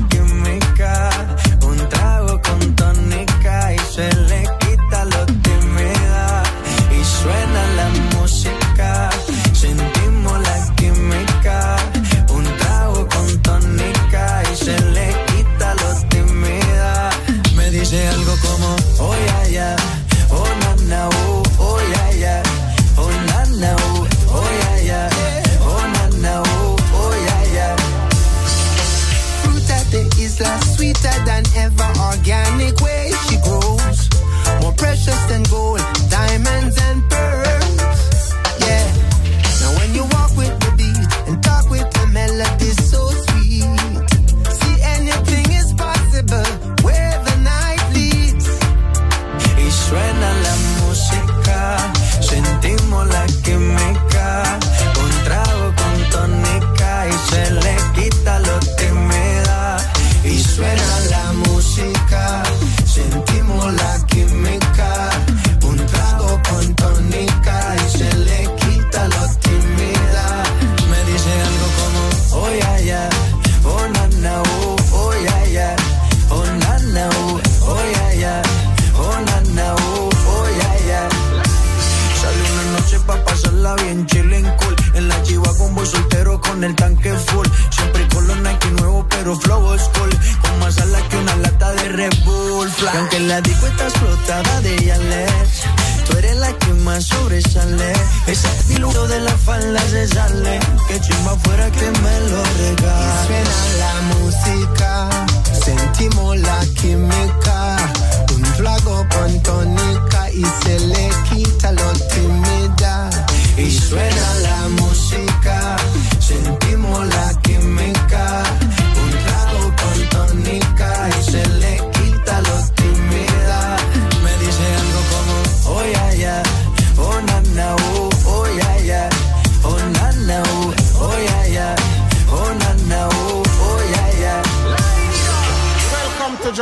la 93.29 93.41
disco 93.43 93.67
está 93.67 93.85
explotada 93.85 94.61
de 94.63 94.77
Yalex. 94.87 95.49
Tú 96.07 96.17
eres 96.17 96.37
la 96.37 96.51
que 96.59 96.73
más 96.73 97.05
sobresale. 97.05 97.93
Ese 98.27 98.49
diluto 98.69 99.07
de 99.07 99.21
la 99.21 99.37
falda 99.37 99.81
se 99.91 100.09
sale. 100.09 100.59
Que 100.89 100.99
chimba 101.01 101.37
fuera 101.45 101.71
que 101.71 101.91
me 101.91 102.21
lo 102.31 102.43
regales. 102.63 103.27
Suena 103.27 103.55
la 103.83 103.95
música, 104.13 105.09
sentimos 105.65 106.39
la 106.39 106.61
química. 106.81 107.77
Un 108.35 108.43
trago 108.57 109.07
con 109.15 109.43
tónica 109.43 110.31
y 110.33 110.45
se 110.63 110.79
le. 110.81 110.88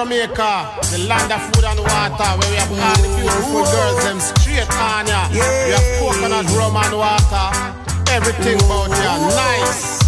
The 0.07 1.05
land 1.09 1.33
of 1.33 1.43
food 1.51 1.65
and 1.65 1.81
water, 1.81 2.31
where 2.39 2.51
we 2.51 2.57
have 2.63 2.71
the 2.71 3.09
beautiful 3.19 3.65
girls, 3.67 4.05
them 4.05 4.21
straight 4.21 4.71
on 4.79 5.07
We 5.33 5.41
have 5.75 5.99
coconut 5.99 6.47
rum 6.55 6.77
and 6.77 6.95
water, 6.95 7.51
everything 8.15 8.55
about 8.63 8.91
ya, 9.03 9.19
nice. 9.35 9.99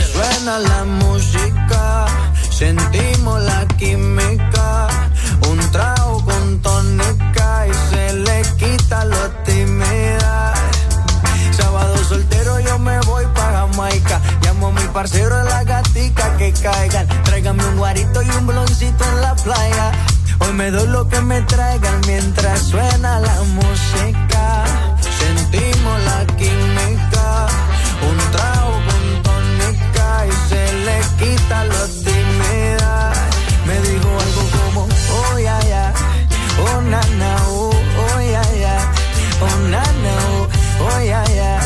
Suena 0.00 0.58
la 0.60 0.84
música, 0.84 2.06
sentimos 2.50 3.42
la 3.42 3.66
química, 3.76 4.88
un 5.46 5.58
trago 5.72 6.24
con 6.24 6.62
tónica 6.62 7.66
y 7.68 7.72
se 7.90 8.14
le 8.14 8.42
quita 8.56 9.04
lo 9.04 9.30
timidez. 9.44 10.24
Sábado 11.54 11.98
soltero 12.02 12.60
yo 12.60 12.78
me 12.78 12.98
voy 13.00 13.26
para 13.34 13.68
Jamaica, 13.68 14.22
llamo 14.40 14.68
a 14.68 14.72
mi 14.72 14.88
parcero 14.88 15.38
en 15.38 15.44
la 15.44 15.64
caigan. 16.66 17.06
Tráigame 17.24 17.64
un 17.64 17.76
guarito 17.76 18.22
y 18.22 18.30
un 18.30 18.46
bloncito 18.46 19.04
en 19.04 19.20
la 19.20 19.34
playa. 19.36 19.92
Hoy 20.40 20.52
me 20.52 20.70
doy 20.70 20.88
lo 20.88 21.08
que 21.08 21.20
me 21.20 21.40
traigan 21.42 22.00
mientras 22.06 22.60
suena 22.72 23.20
la 23.20 23.36
música. 23.58 24.64
Sentimos 25.20 25.96
la 26.10 26.18
química, 26.40 27.26
un 28.08 28.18
trago 28.34 28.74
con 28.88 29.04
tónica 29.26 30.08
y 30.30 30.34
se 30.48 30.62
le 30.86 30.98
quita 31.20 31.64
la 31.72 31.84
timidez. 32.04 32.82
Me 33.68 33.76
dijo 33.88 34.08
algo 34.24 34.42
como, 34.56 34.88
oh 35.18 35.38
ya 35.38 35.58
yeah, 35.60 35.68
ya, 35.68 35.92
yeah. 35.94 36.66
oh 36.66 36.80
na 36.90 37.00
oh, 37.48 37.72
ya 38.20 38.42
yeah, 38.42 38.60
ya, 38.62 38.76
oh 39.46 39.56
na 39.72 39.82
oh, 40.30 40.48
oh 40.84 41.00
ya 41.10 41.22
ya, 41.38 41.60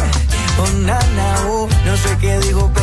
oh 0.59 0.73
na. 0.87 0.99
Oh". 1.47 1.69
No 1.85 1.97
sé 1.97 2.17
qué 2.21 2.39
digo, 2.41 2.71
pero 2.73 2.80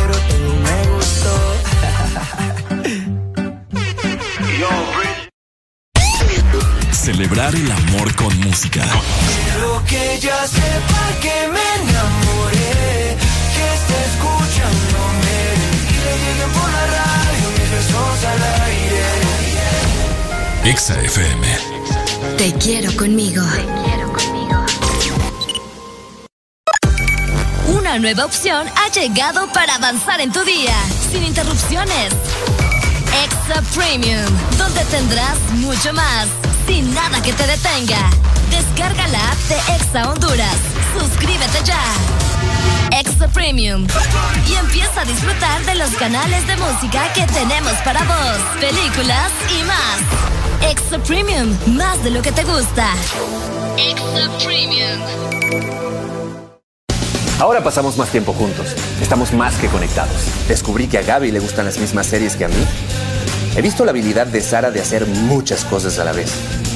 Celebrar 7.28 7.54
el 7.54 7.70
amor 7.70 8.14
con 8.14 8.34
música. 8.40 8.80
Quiero 8.80 9.84
que 9.84 10.14
ella 10.14 10.46
sepa 10.46 11.10
que 11.20 11.48
me 11.52 11.60
enamoré, 11.82 13.16
que 13.54 13.64
está 13.74 13.96
escuchándome 14.08 15.36
y 15.90 15.96
le 16.04 16.12
lleguen 16.24 16.50
por 16.52 16.70
la 16.72 16.86
radio 16.86 17.46
mis 17.58 17.70
besos 17.70 18.24
al 18.24 18.42
aire. 18.64 19.04
Exa 20.70 20.94
FM. 21.02 21.44
Te 22.38 22.48
quiero 22.54 22.96
conmigo. 22.96 23.44
Una 27.66 27.98
nueva 27.98 28.24
opción 28.24 28.66
ha 28.74 28.88
llegado 28.90 29.52
para 29.52 29.74
avanzar 29.74 30.22
en 30.22 30.32
tu 30.32 30.42
día, 30.44 30.74
sin 31.12 31.24
interrupciones. 31.24 32.14
Extra 33.22 33.60
Premium, 33.74 34.24
donde 34.56 34.82
tendrás 34.86 35.38
mucho 35.56 35.92
más, 35.92 36.28
sin 36.68 36.94
nada 36.94 37.20
que 37.22 37.32
te 37.32 37.46
detenga. 37.46 38.10
Descarga 38.50 39.08
la 39.08 39.18
app 39.32 39.38
de 39.48 39.56
Exa 39.74 40.10
Honduras. 40.10 40.56
Suscríbete 40.96 41.64
ya. 41.64 41.80
Extra 42.92 43.26
Premium. 43.28 43.86
Y 44.46 44.54
empieza 44.54 45.00
a 45.00 45.04
disfrutar 45.04 45.64
de 45.64 45.74
los 45.76 45.90
canales 45.96 46.46
de 46.46 46.56
música 46.56 47.12
que 47.14 47.26
tenemos 47.26 47.72
para 47.84 48.00
vos, 48.04 48.38
películas 48.60 49.32
y 49.58 49.64
más. 49.64 50.70
Extra 50.70 50.98
Premium, 50.98 51.56
más 51.74 52.02
de 52.04 52.10
lo 52.10 52.20
que 52.22 52.32
te 52.32 52.44
gusta. 52.44 52.92
Extra 53.76 54.28
Premium. 54.44 55.00
Ahora 57.40 57.62
pasamos 57.62 57.96
más 57.96 58.10
tiempo 58.10 58.32
juntos. 58.34 58.74
Estamos 59.00 59.32
más 59.32 59.54
que 59.56 59.68
conectados. 59.68 60.20
Descubrí 60.48 60.86
que 60.88 60.98
a 60.98 61.02
Gaby 61.02 61.30
le 61.30 61.40
gustan 61.40 61.64
las 61.64 61.78
mismas 61.78 62.06
series 62.06 62.36
que 62.36 62.44
a 62.44 62.48
mí. 62.48 62.66
He 63.58 63.60
visto 63.60 63.84
la 63.84 63.90
habilidad 63.90 64.28
de 64.28 64.40
Sara 64.40 64.70
de 64.70 64.80
hacer 64.80 65.04
muchas 65.04 65.64
cosas 65.64 65.98
a 65.98 66.04
la 66.04 66.12
vez. 66.12 66.30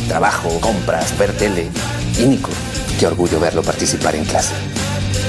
Trabajo, 0.08 0.48
compras, 0.60 1.16
ver 1.16 1.32
tele. 1.32 1.70
Y 2.18 2.26
Nico, 2.26 2.50
qué 2.98 3.06
orgullo 3.06 3.38
verlo 3.38 3.62
participar 3.62 4.16
en 4.16 4.24
clase. 4.24 4.52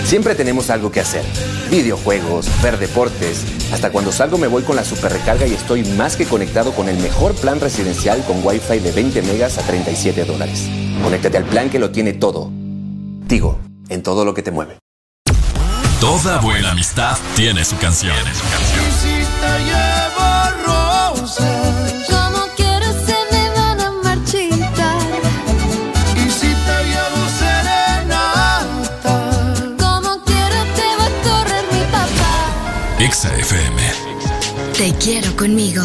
Siempre 0.04 0.34
tenemos 0.34 0.72
algo 0.72 0.92
que 0.92 1.00
hacer. 1.00 1.24
Videojuegos, 1.70 2.48
ver 2.64 2.80
deportes. 2.80 3.44
Hasta 3.72 3.92
cuando 3.92 4.12
salgo 4.12 4.40
me 4.40 4.48
voy 4.48 4.64
con 4.64 4.76
la 4.76 4.84
super 4.84 5.14
recarga 5.14 5.46
y 5.46 5.54
estoy 5.54 5.84
más 5.84 6.16
que 6.16 6.26
conectado 6.26 6.72
con 6.72 6.90
el 6.90 6.98
mejor 6.98 7.36
plan 7.36 7.60
residencial 7.60 8.24
con 8.26 8.44
Wi-Fi 8.44 8.80
de 8.80 8.92
20 8.92 9.22
megas 9.22 9.60
a 9.60 9.62
37 9.62 10.26
dólares. 10.26 10.68
Conéctate 11.04 11.38
al 11.38 11.46
plan 11.46 11.70
que 11.70 11.78
lo 11.78 11.92
tiene 11.92 12.14
todo. 12.14 12.50
Tigo, 13.28 13.60
en 13.90 14.02
todo 14.02 14.26
lo 14.26 14.34
que 14.34 14.42
te 14.42 14.50
mueve. 14.50 14.80
Toda 16.00 16.40
buena 16.40 16.72
amistad 16.72 17.16
tiene 17.36 17.64
su 17.64 17.78
canción. 17.78 18.18
Y 18.18 18.34
si 18.36 18.42
te 18.42 18.93
Exa 33.14 33.30
FM. 33.38 33.80
Te 34.76 34.92
quiero 34.96 35.36
conmigo. 35.36 35.84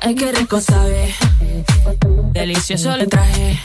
Ay, 0.00 0.14
qué 0.16 0.32
rico 0.32 0.60
sabe. 0.60 1.29
Delicioso 2.40 2.96
le 2.96 3.06
traje. 3.06 3.60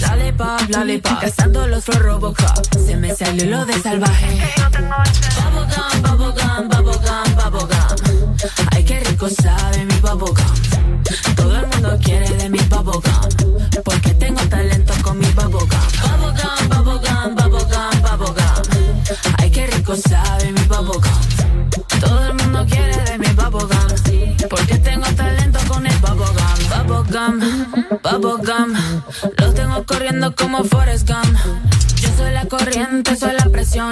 Dale 0.00 0.32
pop, 0.32 0.60
dale 0.68 1.00
pop. 1.00 1.18
Cazando 1.20 1.66
los 1.66 1.84
flow 1.84 1.98
Robocop. 1.98 2.64
Se 2.86 2.94
me 2.94 3.12
salió 3.12 3.46
lo 3.46 3.66
de 3.66 3.72
salvaje. 3.82 4.38
Bubblegum, 4.70 6.02
bubblegum, 6.02 6.68
bubblegum, 6.68 7.34
bubblegum. 7.34 8.36
Ay, 8.70 8.84
qué 8.84 9.00
rico 9.00 9.28
sabe 9.28 9.84
mi 9.84 9.94
bubblegum. 9.94 11.02
Todo 11.34 11.58
el 11.58 11.66
mundo 11.66 11.98
quiere 12.00 12.28
de 12.36 12.48
mi 12.48 12.60
bubblegum. 12.60 13.82
Porque 13.84 14.14
tengo 14.14 14.42
talento 14.42 14.94
con 15.02 15.18
mi 15.18 15.26
bubblegum. 15.32 15.68
Bubblegum, 16.00 16.68
bubblegum, 16.68 17.34
bubblegum, 17.34 18.02
bubblegum. 18.02 19.02
Ay, 19.38 19.50
qué 19.50 19.66
rico 19.66 19.96
sabe 19.96 20.52
mi 20.52 20.62
bubblegum. 20.68 21.02
Todo 22.00 22.26
el 22.26 22.34
mundo 22.34 22.64
quiere 22.70 22.96
de 23.10 23.18
mi 23.18 23.28
bubblegum. 23.34 24.48
Porque 24.48 24.78
tengo 24.78 25.06
talento 25.16 25.58
con 25.66 25.84
el 25.84 25.98
bubblegum. 25.98 26.46
Bubblegum, 26.86 27.40
bubblegum. 28.02 28.74
Los 29.38 29.54
tengo 29.54 29.84
corriendo 29.84 30.34
como 30.34 30.64
Forrest 30.64 31.08
Gump. 31.08 31.38
Yo 31.96 32.08
soy 32.16 32.32
la 32.32 32.44
corriente, 32.46 33.16
soy 33.16 33.32
la 33.32 33.46
presión. 33.46 33.90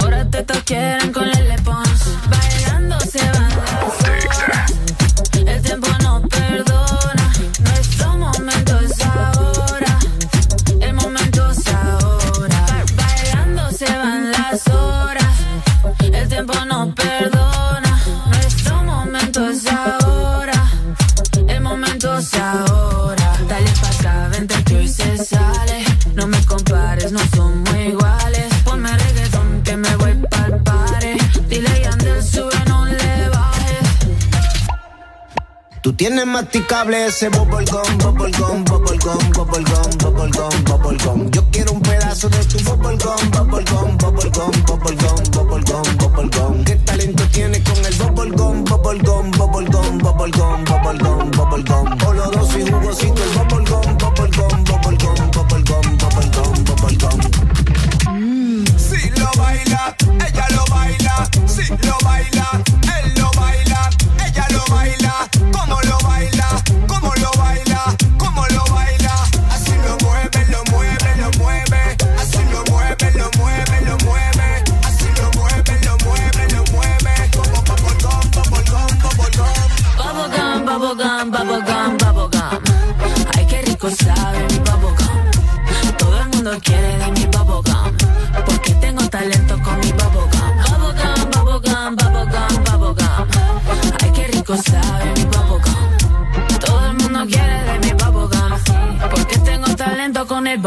Ahora 0.00 0.28
te 0.28 0.44
quieren 0.64 1.12
con 1.12 1.28
el 1.28 1.62
Pons. 1.62 2.15
Tienes 35.96 36.26
masticable 36.26 37.06
ese 37.06 37.28
bubblegum, 37.30 37.98
bubblegum, 37.98 38.64
bubblegum, 38.64 39.30
bubblegum, 39.32 39.98
bubblegum, 39.98 40.64
bubblegum. 40.64 41.30
Yo 41.30 41.42
quiero 41.50 41.72
un 41.72 41.80
pedazo 41.80 42.28
de 42.28 42.44
tu 42.44 42.58
bubblegum, 42.64 43.30
bubblegum, 43.30 43.96
bubblegum, 43.98 44.50
bubblegum, 44.66 45.30
bubblegum, 45.32 45.96
bubblegum. 45.96 46.64
¿Qué 46.64 46.76
talento 46.76 47.22
tienes 47.32 47.62
con 47.62 47.84
el 47.84 47.94
bubblegum, 47.94 48.64
bubblegum, 48.64 49.30
bubblegum, 49.32 49.98
bubblegum, 49.98 50.64
bubblegum, 50.64 51.30
bubblegum? 51.30 52.06
Oloroso 52.06 52.58
y 52.58 52.70
jugosito 52.70 53.22
el 53.24 53.30
bubblegum, 53.48 53.98
bubblegum, 53.98 54.64
bubblegum, 54.64 55.25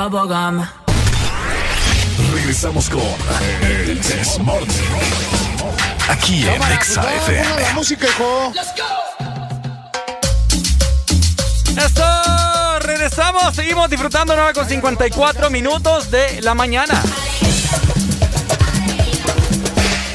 bubblegum. 0.08 0.66
Regresamos 2.34 2.90
con 2.90 3.02
El 3.61 4.02
Desmorning. 4.02 4.69
Aquí 6.08 6.48
en 6.48 6.61
Exa 6.72 7.02
FM. 7.16 7.61
La 7.61 7.74
música, 7.74 8.08
hijo. 8.08 8.53
¡Eso! 11.78 12.80
Regresamos, 12.80 13.53
seguimos 13.56 13.90
disfrutando 13.90 14.36
9 14.36 14.53
con 14.53 14.68
54 14.68 15.50
minutos 15.50 16.10
de 16.11 16.42
la 16.44 16.53
mañana. 16.53 17.02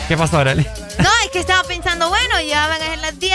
¿Qué 0.08 0.16
pasó, 0.16 0.38
Arely? 0.38 0.66
No, 0.98 1.08
es 1.24 1.30
que 1.32 1.40
estaba 1.40 1.62
pensando, 1.64 2.08
bueno, 2.08 2.40
ya 2.40 2.68
van 2.68 2.80
a 2.82 2.86
ser 2.86 2.98
las 3.00 3.18
10. 3.18 3.34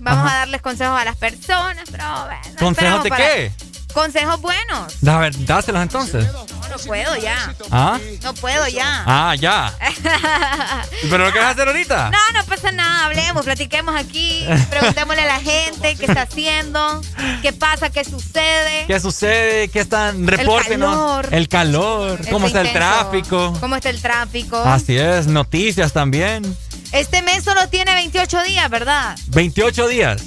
Vamos 0.00 0.26
Ajá. 0.26 0.34
a 0.34 0.38
darles 0.40 0.62
consejos 0.62 1.00
a 1.00 1.04
las 1.04 1.16
personas, 1.16 1.84
pero 1.90 2.04
bueno. 2.26 2.58
¿Consejos 2.58 3.02
de 3.04 3.08
para- 3.08 3.24
qué? 3.24 3.52
Consejos 3.94 4.40
buenos. 4.40 4.92
A 5.06 5.18
ver, 5.18 5.46
dáselos 5.46 5.80
entonces. 5.80 6.26
no 6.68 6.76
puedo 6.84 7.16
ya. 7.16 7.54
¿Ah? 7.70 8.00
No 8.24 8.34
puedo 8.34 8.66
ya. 8.66 9.04
Ah, 9.06 9.36
ya. 9.36 9.72
¿Pero 11.08 11.26
lo 11.26 11.30
quieres 11.30 11.50
hacer 11.50 11.68
ahorita? 11.68 12.10
No, 12.10 12.18
no 12.40 12.44
pasa 12.44 12.72
nada. 12.72 13.06
Hablemos, 13.06 13.44
platiquemos 13.44 13.94
aquí. 13.94 14.44
Preguntémosle 14.70 15.22
a 15.22 15.26
la 15.26 15.40
gente 15.40 15.94
qué 15.94 16.06
está 16.06 16.22
haciendo, 16.22 17.00
qué 17.40 17.52
pasa, 17.52 17.88
qué 17.90 18.04
sucede. 18.04 18.84
¿Qué 18.88 18.98
sucede? 18.98 19.68
¿Qué 19.68 19.78
están? 19.80 20.26
Repórtenos. 20.26 20.90
El 20.90 20.98
calor. 20.98 21.28
El 21.30 21.48
calor. 21.48 22.28
¿Cómo 22.30 22.48
está 22.48 22.62
el 22.62 22.72
tráfico? 22.72 23.56
¿Cómo 23.60 23.76
está 23.76 23.90
el 23.90 24.02
tráfico? 24.02 24.56
Así 24.56 24.96
es. 24.96 25.28
Noticias 25.28 25.92
también. 25.92 26.56
Este 26.90 27.22
mes 27.22 27.44
solo 27.44 27.68
tiene 27.68 27.94
28 27.94 28.42
días, 28.42 28.68
¿verdad? 28.70 29.16
28 29.28 29.86
días. 29.86 30.22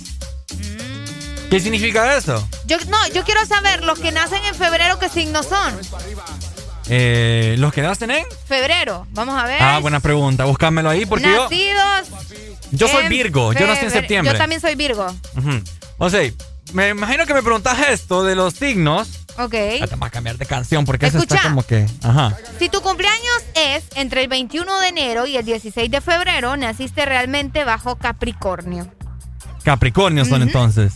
¿Qué 1.49 1.59
significa 1.59 2.17
eso? 2.17 2.47
Yo, 2.65 2.77
no, 2.89 3.07
yo 3.13 3.23
quiero 3.23 3.45
saber, 3.45 3.83
los 3.83 3.99
que 3.99 4.11
nacen 4.11 4.43
en 4.43 4.55
febrero, 4.55 4.99
¿qué 4.99 5.09
signos 5.09 5.45
son? 5.45 5.79
Eh, 6.89 7.55
¿Los 7.57 7.73
que 7.73 7.81
nacen 7.81 8.11
en? 8.11 8.25
Febrero, 8.45 9.07
vamos 9.11 9.41
a 9.41 9.45
ver. 9.45 9.61
Ah, 9.61 9.79
buena 9.79 9.99
pregunta, 9.99 10.45
búscamelo 10.45 10.89
ahí 10.89 11.05
porque 11.05 11.27
Nacidos 11.27 12.09
yo... 12.71 12.87
soy 12.87 13.07
Virgo, 13.07 13.53
yo 13.53 13.67
nací 13.67 13.85
en 13.85 13.91
septiembre. 13.91 14.33
Yo 14.33 14.37
también 14.37 14.61
soy 14.61 14.75
Virgo. 14.75 15.07
O 15.97 16.09
sea, 16.09 16.21
me 16.73 16.89
imagino 16.89 17.25
que 17.25 17.33
me 17.33 17.41
preguntas 17.41 17.77
esto 17.89 18.23
de 18.23 18.35
los 18.35 18.53
signos. 18.53 19.09
Ok. 19.37 19.53
vas 19.97 20.07
a 20.07 20.09
cambiar 20.09 20.37
de 20.37 20.45
canción 20.45 20.83
porque 20.83 21.07
eso 21.07 21.19
está 21.19 21.41
como 21.43 21.63
que... 21.63 21.85
Ajá. 22.01 22.35
Si 22.57 22.69
tu 22.69 22.81
cumpleaños 22.81 23.43
es 23.55 23.83
entre 23.95 24.23
el 24.23 24.27
21 24.27 24.79
de 24.79 24.87
enero 24.87 25.25
y 25.27 25.37
el 25.37 25.45
16 25.45 25.91
de 25.91 26.01
febrero, 26.01 26.57
naciste 26.57 27.05
realmente 27.05 27.63
bajo 27.63 27.97
Capricornio. 27.97 28.91
Capricornio 29.63 30.25
son 30.25 30.41
entonces. 30.41 30.93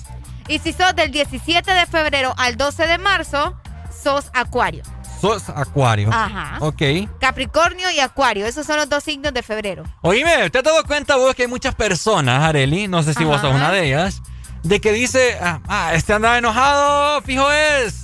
Y 0.48 0.60
si 0.60 0.74
sos 0.74 0.96
del 0.96 1.12
17 1.12 1.72
de 1.72 1.86
febrero 1.86 2.34
al 2.38 2.58
12 2.58 2.88
de 2.88 2.98
marzo, 2.98 3.56
sos 4.04 4.30
Acuario. 4.34 4.84
Sos 5.20 5.50
Acuario. 5.50 6.10
Ajá. 6.12 6.58
Ok. 6.60 6.82
Capricornio 7.20 7.92
y 7.92 8.00
Acuario, 8.00 8.46
esos 8.46 8.66
son 8.66 8.78
los 8.78 8.90
dos 8.90 9.04
signos 9.04 9.34
de 9.34 9.44
febrero. 9.44 9.84
Oíme, 10.02 10.50
¿te 10.50 10.58
has 10.58 10.64
dado 10.64 10.84
cuenta 10.86 11.16
vos 11.16 11.36
que 11.36 11.44
hay 11.44 11.48
muchas 11.48 11.76
personas, 11.76 12.44
Areli, 12.44 12.88
no 12.88 13.04
sé 13.04 13.14
si 13.14 13.24
vos 13.24 13.40
sos 13.40 13.54
una 13.54 13.72
de 13.72 13.86
ellas, 13.86 14.22
de 14.64 14.82
que 14.82 14.92
dice, 14.92 15.38
ah, 15.42 15.60
ah, 15.68 15.92
este 15.94 16.14
anda 16.14 16.38
enojado, 16.38 17.22
fijo 17.22 17.52
es. 17.52 18.04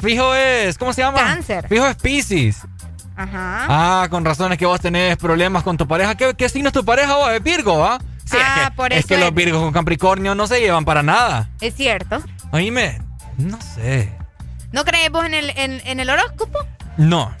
Fijo 0.00 0.34
es, 0.34 0.76
¿cómo 0.76 0.92
se 0.92 1.00
llama? 1.00 1.18
Cáncer. 1.18 1.66
Fijo 1.68 1.86
es 1.86 1.96
Pisces. 1.96 2.58
Ajá. 3.16 3.64
Ah, 4.02 4.08
con 4.10 4.24
razones 4.24 4.58
que 4.58 4.66
vos 4.66 4.78
tenés 4.78 5.16
problemas 5.16 5.62
con 5.62 5.78
tu 5.78 5.88
pareja. 5.88 6.16
¿Qué, 6.16 6.34
qué 6.34 6.50
signo 6.50 6.68
es 6.68 6.74
tu 6.74 6.84
pareja 6.84 7.16
vos? 7.16 7.30
¿Es 7.30 7.42
Virgo, 7.42 7.82
ah? 7.82 7.98
Sí, 8.26 8.36
ah, 8.40 8.56
es 8.56 8.64
que, 8.64 8.76
por 8.76 8.92
es 8.92 8.98
eso 9.00 9.08
que 9.08 9.18
los 9.18 9.32
Virgos 9.32 9.62
con 9.62 9.72
Capricornio 9.72 10.34
no 10.34 10.46
se 10.46 10.60
llevan 10.60 10.84
para 10.84 11.02
nada. 11.02 11.48
Es 11.60 11.74
cierto. 11.74 12.22
Oíme, 12.50 13.00
no 13.38 13.58
sé. 13.60 14.12
¿No 14.72 14.84
crees 14.84 15.10
vos 15.10 15.24
en 15.24 15.34
el, 15.34 15.50
en, 15.56 16.00
el 16.00 16.10
horóscopo? 16.10 16.58
No. 16.96 17.34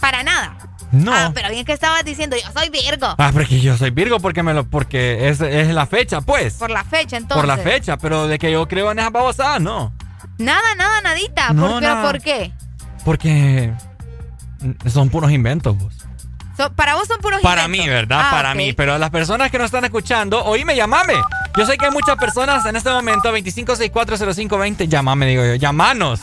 Para 0.00 0.24
nada. 0.24 0.56
No. 0.90 1.12
Ah, 1.14 1.30
pero 1.32 1.48
bien 1.50 1.64
que 1.64 1.72
estabas 1.72 2.04
diciendo, 2.04 2.36
yo 2.36 2.50
soy 2.52 2.70
Virgo. 2.70 3.14
Ah, 3.18 3.30
pero 3.32 3.46
que 3.46 3.60
yo 3.60 3.76
soy 3.76 3.90
Virgo 3.90 4.18
porque 4.18 4.42
me 4.42 4.52
lo, 4.52 4.68
porque 4.68 5.28
es, 5.28 5.40
es 5.40 5.68
la 5.68 5.86
fecha, 5.86 6.20
pues. 6.20 6.54
Por 6.54 6.70
la 6.70 6.84
fecha, 6.84 7.16
entonces. 7.16 7.36
Por 7.36 7.46
la 7.46 7.58
fecha, 7.58 7.96
pero 7.96 8.26
de 8.26 8.38
que 8.38 8.50
yo 8.50 8.66
creo 8.66 8.90
en 8.90 8.98
esas 8.98 9.12
babosadas, 9.12 9.60
no. 9.60 9.92
Nada, 10.38 10.74
nada, 10.74 11.00
nadita. 11.02 11.52
No, 11.52 11.68
¿Por, 11.68 11.82
nada. 11.82 12.02
¿Por 12.02 12.20
qué? 12.20 12.52
Porque 13.04 13.72
son 14.86 15.08
puros 15.08 15.30
inventos, 15.30 15.76
vos. 15.78 16.05
Para 16.74 16.94
vos 16.94 17.06
son 17.06 17.20
puros 17.20 17.40
Para 17.42 17.68
mí, 17.68 17.86
¿verdad? 17.86 18.20
Ah, 18.24 18.30
para 18.30 18.54
mí. 18.54 18.72
Pero 18.72 18.98
las 18.98 19.10
personas 19.10 19.50
que 19.50 19.58
nos 19.58 19.66
están 19.66 19.84
escuchando, 19.84 20.44
oíme, 20.44 20.74
llamame. 20.76 21.14
Yo 21.56 21.66
sé 21.66 21.76
que 21.78 21.86
hay 21.86 21.90
muchas 21.90 22.16
personas 22.16 22.64
en 22.66 22.76
este 22.76 22.90
momento, 22.90 23.30
25640520. 23.32 24.88
Llamame, 24.88 25.26
digo 25.26 25.44
yo. 25.44 25.54
Llamanos. 25.54 26.20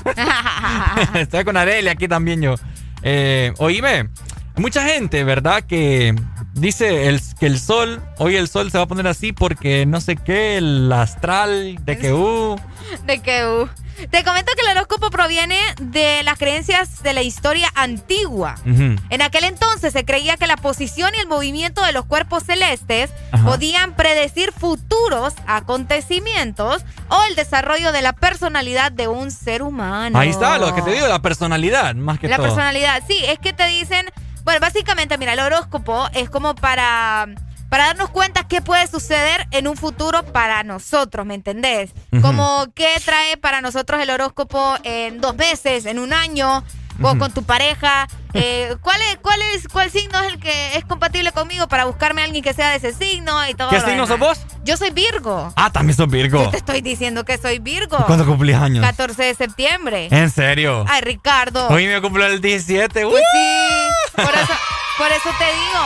Estoy 1.14 1.44
con 1.44 1.58
Areli 1.58 1.90
aquí 1.90 2.08
también 2.08 2.42
yo. 2.42 2.56
Eh, 3.02 3.53
oíme, 3.58 4.10
mucha 4.56 4.84
gente, 4.86 5.24
¿verdad? 5.24 5.64
Que 5.64 6.16
dice 6.54 7.08
el, 7.08 7.22
que 7.40 7.46
el 7.46 7.60
sol, 7.60 8.02
hoy 8.18 8.36
el 8.36 8.48
sol 8.48 8.72
se 8.72 8.78
va 8.78 8.86
a 8.86 8.88
poner 8.88 9.08
así 9.08 9.34
porque 9.34 9.86
no 9.86 10.02
sé 10.02 10.16
qué, 10.16 10.58
el 10.58 10.92
astral 10.92 11.78
de 11.84 11.98
que 11.98 12.14
uh. 12.14 12.56
De 13.06 13.20
que 13.20 13.46
uh. 13.46 13.68
Te 14.10 14.24
comento 14.24 14.52
que 14.56 14.62
el 14.70 14.76
horóscopo 14.76 15.12
proviene 15.12 15.58
de 15.80 16.24
las 16.24 16.38
creencias 16.38 17.04
de 17.04 17.14
la 17.14 17.22
historia 17.22 17.70
antigua. 17.76 18.56
En 18.66 19.22
aquel 19.22 19.44
entonces 19.44 19.94
se 19.94 20.04
creía 20.04 20.36
que 20.36 20.48
la 20.48 20.58
posición 20.58 21.12
y 21.16 21.20
el 21.20 21.28
movimiento 21.28 21.84
de 21.84 21.94
los 21.94 22.04
cuerpos 22.06 22.44
celestes 22.44 23.12
Ajá. 23.32 23.46
podían 23.46 23.96
predecir 23.96 24.52
futuros 24.52 25.34
acontecimientos 25.48 26.84
o 27.10 27.24
el 27.30 27.36
desarrollo 27.36 27.92
de 27.92 28.02
la 28.02 28.14
personalidad 28.14 28.92
de 28.92 29.08
un 29.08 29.32
ser 29.32 29.62
humano. 29.62 30.18
Ahí 30.18 30.30
está, 30.30 30.58
lo 30.58 30.74
que 30.74 30.82
te 30.82 30.92
digo, 30.92 31.08
la 31.08 31.22
personalidad, 31.22 31.94
más 31.96 32.20
que 32.20 32.28
La 32.28 32.38
todo. 32.38 32.48
personalidad, 32.48 33.02
sí, 33.08 33.18
es 33.28 33.38
que 33.40 33.54
te 33.54 33.68
dicen, 33.68 34.06
bueno, 34.44 34.60
básicamente, 34.60 35.18
mira, 35.18 35.34
el 35.34 35.40
horóscopo 35.40 36.08
es 36.14 36.30
como 36.30 36.56
para, 36.56 37.28
para 37.70 37.86
darnos 37.86 38.10
cuenta 38.10 38.48
qué 38.48 38.62
puede 38.62 38.88
suceder 38.88 39.48
en 39.52 39.68
un 39.68 39.78
futuro 39.78 40.24
para 40.24 40.64
nosotros, 40.64 41.26
¿me 41.26 41.36
entendés? 41.36 41.92
Como 42.22 42.66
qué 42.76 42.90
trae 43.04 43.38
para 43.38 43.62
nosotros 43.62 44.02
el 44.02 44.10
horóscopo 44.10 44.76
en 44.84 45.22
dos 45.22 45.36
meses, 45.36 45.86
en 45.86 46.00
un 46.00 46.14
año, 46.14 46.64
o 47.02 47.18
con 47.18 47.32
tu 47.32 47.44
pareja. 47.44 48.08
Eh, 48.34 48.76
¿cuál, 48.82 49.00
es, 49.12 49.18
cuál, 49.22 49.40
es, 49.54 49.68
¿Cuál 49.68 49.92
signo 49.92 50.20
es 50.22 50.34
el 50.34 50.40
que 50.40 50.78
es 50.78 50.86
compatible 50.86 51.32
conmigo 51.32 51.68
para 51.68 51.86
buscarme 51.86 52.22
a 52.22 52.26
alguien 52.26 52.44
que 52.44 52.54
sea 52.54 52.72
de 52.72 52.78
ese 52.78 52.94
signo 52.94 53.48
y 53.48 53.54
todo 53.54 53.70
¿Qué 53.70 53.80
lo 53.80 53.86
signo 53.86 54.08
sos 54.08 54.18
vos? 54.20 54.40
Yo 54.64 54.76
soy 54.76 54.90
Virgo. 54.90 55.54
Ah, 55.56 55.72
también 55.72 55.96
sos 55.96 56.10
Virgo. 56.10 56.44
Yo 56.46 56.50
te 56.50 56.58
estoy 56.58 56.82
diciendo 56.82 57.26
que 57.26 57.38
soy 57.38 57.60
Virgo. 57.60 57.98
¿Y 58.00 58.04
cuándo 58.04 58.26
cumplís 58.26 58.56
años? 58.56 58.84
14 58.84 59.24
de 59.24 59.36
septiembre. 59.36 60.08
¿En 60.12 60.30
serio? 60.32 60.86
Ay, 60.88 61.02
Ricardo. 61.02 61.68
Hoy 61.70 61.88
me 61.88 62.02
cumplo 62.02 62.26
el 62.26 62.42
17. 62.42 63.06
Pues 63.06 63.24
sí, 63.34 64.16
por 64.16 64.34
eso, 64.34 64.54
por 64.98 65.12
eso 65.12 65.30
te 65.38 65.46
digo. 65.46 65.84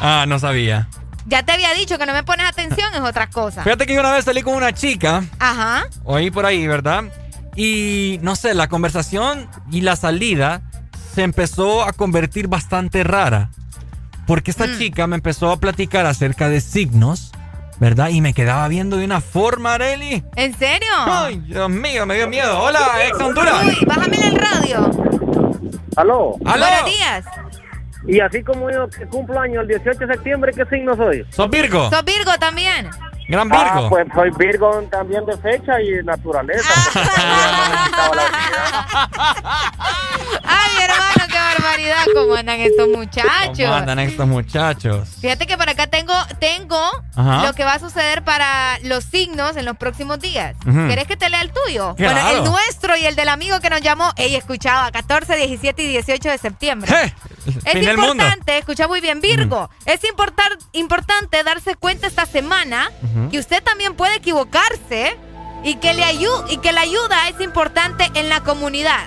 Ah, 0.00 0.24
no 0.28 0.38
sabía. 0.38 0.88
Ya 1.28 1.42
te 1.42 1.52
había 1.52 1.72
dicho 1.74 1.98
que 1.98 2.06
no 2.06 2.12
me 2.12 2.22
pones 2.22 2.46
atención, 2.46 2.94
es 2.94 3.00
otra 3.00 3.28
cosa. 3.28 3.64
Fíjate 3.64 3.86
que 3.86 3.94
yo 3.94 4.00
una 4.00 4.12
vez 4.12 4.24
salí 4.24 4.42
con 4.42 4.54
una 4.54 4.72
chica, 4.72 5.24
Ajá. 5.40 5.86
oí 6.04 6.30
por 6.30 6.46
ahí, 6.46 6.66
¿verdad? 6.68 7.04
Y 7.56 8.18
no 8.22 8.36
sé, 8.36 8.54
la 8.54 8.68
conversación 8.68 9.48
y 9.72 9.80
la 9.80 9.96
salida 9.96 10.62
se 11.14 11.22
empezó 11.22 11.82
a 11.82 11.92
convertir 11.92 12.48
bastante 12.48 13.02
rara. 13.02 13.50
Porque 14.26 14.50
esta 14.50 14.66
Mm. 14.66 14.78
chica 14.78 15.06
me 15.06 15.16
empezó 15.16 15.50
a 15.50 15.58
platicar 15.58 16.04
acerca 16.04 16.48
de 16.48 16.60
signos, 16.60 17.32
¿verdad? 17.80 18.08
Y 18.10 18.20
me 18.20 18.34
quedaba 18.34 18.66
viendo 18.68 18.96
de 18.96 19.04
una 19.04 19.20
forma, 19.20 19.74
Areli. 19.74 20.22
¿En 20.34 20.54
serio? 20.58 20.88
Ay, 21.06 21.38
Dios 21.46 21.70
mío, 21.70 22.04
me 22.06 22.16
dio 22.16 22.28
miedo. 22.28 22.58
Hola, 22.60 22.80
ex 23.08 23.18
Honduras. 23.20 23.64
Uy, 23.64 23.78
bájame 23.86 24.16
el 24.28 24.36
radio. 24.36 24.90
Aló. 25.96 26.36
Buenos 26.40 26.84
días. 26.84 27.24
Y 28.08 28.20
así 28.20 28.42
como 28.42 28.70
yo 28.70 28.88
que 28.88 29.06
cumplo 29.06 29.40
año 29.40 29.62
el 29.62 29.68
18 29.68 29.98
de 30.06 30.06
septiembre, 30.14 30.52
¿qué 30.54 30.64
signo 30.66 30.94
soy? 30.96 31.24
¿Sos 31.30 31.50
Virgo? 31.50 31.88
¿Sos 31.90 32.04
Virgo 32.04 32.32
también? 32.38 32.88
Gran 33.28 33.48
Ah, 33.52 33.86
pues 33.88 34.06
soy 34.14 34.30
Virgo 34.38 34.82
también 34.90 35.24
de 35.26 35.36
fecha 35.38 35.80
y 35.80 36.04
naturaleza. 36.04 36.72
Ay, 40.44 40.70
mi 40.76 40.82
hermano, 40.84 41.24
qué 41.28 41.34
barbaridad. 41.38 42.04
¿Cómo 42.14 42.34
andan 42.34 42.60
estos 42.60 42.88
muchachos? 42.88 43.58
¿Cómo 43.58 43.74
andan 43.74 43.98
estos 43.98 44.26
muchachos? 44.26 45.08
Fíjate 45.20 45.46
que 45.46 45.56
por 45.56 45.68
acá 45.68 45.86
tengo, 45.88 46.14
tengo 46.38 46.80
Ajá. 47.16 47.46
lo 47.46 47.52
que 47.54 47.64
va 47.64 47.74
a 47.74 47.78
suceder 47.78 48.22
para 48.22 48.78
los 48.84 49.04
signos 49.04 49.56
en 49.56 49.64
los 49.64 49.76
próximos 49.76 50.20
días. 50.20 50.54
Ujú. 50.66 50.86
¿Querés 50.88 51.06
que 51.06 51.16
te 51.16 51.28
lea 51.28 51.40
el 51.42 51.52
tuyo? 51.52 51.94
Claro. 51.96 52.14
Bueno, 52.22 52.38
el 52.38 52.44
nuestro 52.50 52.96
y 52.96 53.06
el 53.06 53.16
del 53.16 53.28
amigo 53.28 53.58
que 53.60 53.70
nos 53.70 53.80
llamó, 53.80 54.12
ella 54.16 54.38
escuchaba 54.38 54.90
14, 54.92 55.36
17 55.36 55.82
y 55.82 55.88
18 55.88 56.28
de 56.30 56.38
septiembre. 56.38 56.92
Es 57.64 57.72
Fin 57.72 57.82
importante, 57.88 58.58
escucha 58.58 58.88
muy 58.88 59.00
bien, 59.00 59.20
Virgo, 59.20 59.70
es 59.84 60.02
importar- 60.04 60.58
importante 60.72 61.42
darse 61.44 61.76
cuenta 61.76 62.06
esta 62.08 62.26
semana 62.26 62.90
Que 63.30 63.38
usted 63.38 63.62
también 63.62 63.94
puede 63.94 64.16
equivocarse 64.16 65.16
y 65.64 65.76
que, 65.76 65.94
le 65.94 66.02
ayu- 66.04 66.44
y 66.50 66.58
que 66.58 66.72
la 66.72 66.82
ayuda 66.82 67.28
es 67.28 67.40
importante 67.40 68.10
en 68.14 68.28
la 68.28 68.40
comunidad. 68.40 69.06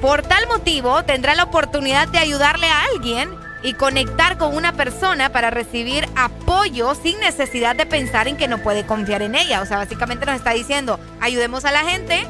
Por 0.00 0.22
tal 0.22 0.46
motivo, 0.46 1.02
tendrá 1.04 1.34
la 1.34 1.44
oportunidad 1.44 2.06
de 2.08 2.18
ayudarle 2.18 2.66
a 2.68 2.82
alguien 2.92 3.30
y 3.62 3.72
conectar 3.72 4.36
con 4.36 4.54
una 4.54 4.72
persona 4.74 5.30
para 5.32 5.48
recibir 5.48 6.06
apoyo 6.16 6.94
sin 6.94 7.18
necesidad 7.20 7.74
de 7.74 7.86
pensar 7.86 8.28
en 8.28 8.36
que 8.36 8.46
no 8.46 8.58
puede 8.58 8.84
confiar 8.84 9.22
en 9.22 9.34
ella. 9.34 9.62
O 9.62 9.66
sea, 9.66 9.78
básicamente 9.78 10.26
nos 10.26 10.34
está 10.36 10.50
diciendo, 10.50 11.00
ayudemos 11.20 11.64
a 11.64 11.72
la 11.72 11.80
gente 11.84 12.26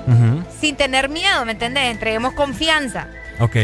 sin 0.61 0.77
tener 0.77 1.09
miedo, 1.09 1.45
¿me 1.45 1.53
entiendes? 1.53 1.91
Entreguemos 1.91 2.35
confianza. 2.35 3.09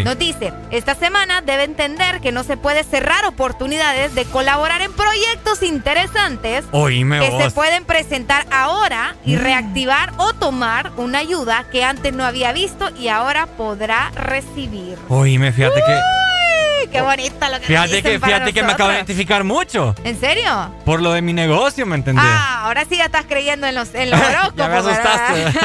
Nos 0.04 0.18
dice, 0.18 0.52
esta 0.70 0.94
semana 0.94 1.40
debe 1.42 1.64
entender 1.64 2.20
que 2.20 2.32
no 2.32 2.42
se 2.44 2.56
puede 2.56 2.84
cerrar 2.84 3.24
oportunidades 3.24 4.14
de 4.14 4.24
colaborar 4.24 4.82
en 4.82 4.92
proyectos 4.92 5.62
interesantes 5.62 6.64
Oíme 6.72 7.20
que 7.20 7.42
se 7.44 7.50
pueden 7.50 7.84
presentar 7.84 8.46
ahora 8.50 9.14
y 9.24 9.36
Mm. 9.36 9.40
reactivar 9.40 10.12
o 10.16 10.32
tomar 10.32 10.92
una 10.96 11.18
ayuda 11.18 11.64
que 11.70 11.84
antes 11.84 12.12
no 12.12 12.24
había 12.24 12.52
visto 12.52 12.90
y 12.98 13.08
ahora 13.08 13.46
podrá 13.46 14.10
recibir. 14.10 14.98
Oíme, 15.08 15.52
fíjate 15.52 15.80
que... 15.80 16.19
Qué 16.90 17.00
bonito 17.02 17.48
lo 17.48 17.60
que 17.60 17.66
Fíjate 17.66 17.88
dicen 17.96 18.02
que, 18.12 18.18
para 18.20 18.32
fíjate 18.34 18.52
que 18.52 18.62
me 18.62 18.72
acabo 18.72 18.88
de 18.90 18.96
identificar 18.96 19.44
mucho. 19.44 19.94
¿En 20.04 20.18
serio? 20.18 20.72
Por 20.84 21.00
lo 21.02 21.12
de 21.12 21.22
mi 21.22 21.32
negocio, 21.32 21.86
¿me 21.86 21.94
entendés? 21.96 22.24
Ah, 22.26 22.62
ahora 22.64 22.84
sí 22.88 22.96
ya 22.96 23.04
estás 23.04 23.24
creyendo 23.28 23.66
en 23.66 23.74
los, 23.76 23.94
en 23.94 24.10
los 24.10 24.20
horóscopos, 24.20 24.54
ya 24.56 24.68
me 24.68 24.76
asustaste. 24.76 25.58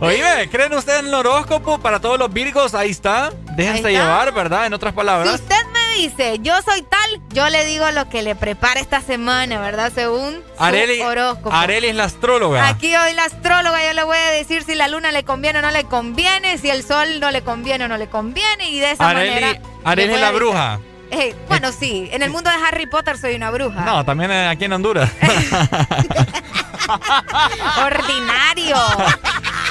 Oíme, 0.00 0.48
¿creen 0.50 0.72
ustedes 0.74 1.00
en 1.00 1.06
el 1.08 1.14
horóscopo 1.14 1.78
para 1.78 2.00
todos 2.00 2.18
los 2.18 2.32
virgos? 2.32 2.74
Ahí 2.74 2.90
está. 2.90 3.30
Déjense 3.56 3.86
Ahí 3.88 3.94
está. 3.94 4.04
llevar, 4.04 4.32
¿verdad? 4.34 4.66
En 4.66 4.74
otras 4.74 4.92
Si 4.92 4.96
palabras. 4.96 5.34
usted 5.34 5.56
me 5.72 5.83
dice, 5.98 6.38
yo 6.40 6.60
soy 6.62 6.82
tal, 6.82 7.20
yo 7.30 7.48
le 7.48 7.64
digo 7.64 7.90
lo 7.90 8.08
que 8.08 8.22
le 8.22 8.34
prepara 8.34 8.80
esta 8.80 9.00
semana, 9.00 9.60
¿verdad? 9.60 9.92
Según 9.94 10.42
su 10.56 10.62
Areli, 10.62 11.00
horóscopo. 11.00 11.52
Areli 11.52 11.88
es 11.88 11.96
la 11.96 12.04
astróloga. 12.04 12.68
Aquí 12.68 12.94
hoy 12.94 13.12
la 13.14 13.24
astróloga 13.24 13.84
yo 13.86 13.92
le 13.92 14.04
voy 14.04 14.16
a 14.16 14.30
decir 14.30 14.62
si 14.64 14.74
la 14.74 14.88
luna 14.88 15.12
le 15.12 15.24
conviene 15.24 15.60
o 15.60 15.62
no 15.62 15.70
le 15.70 15.84
conviene, 15.84 16.58
si 16.58 16.70
el 16.70 16.84
sol 16.84 17.20
no 17.20 17.30
le 17.30 17.42
conviene 17.42 17.84
o 17.84 17.88
no 17.88 17.96
le 17.96 18.08
conviene 18.08 18.70
y 18.70 18.80
de 18.80 18.92
esa 18.92 19.10
Areli, 19.10 19.34
manera... 19.34 19.60
Areli 19.84 20.14
es 20.14 20.20
la 20.20 20.30
bruja. 20.32 20.80
Eh, 21.10 21.34
bueno, 21.48 21.70
sí, 21.70 22.08
en 22.12 22.22
el 22.22 22.30
mundo 22.30 22.50
de 22.50 22.56
Harry 22.56 22.86
Potter 22.86 23.18
soy 23.18 23.34
una 23.34 23.50
bruja. 23.50 23.82
No, 23.82 24.04
también 24.04 24.30
eh, 24.32 24.48
aquí 24.48 24.64
en 24.64 24.72
Honduras. 24.72 25.10
Ordinario. 27.84 28.76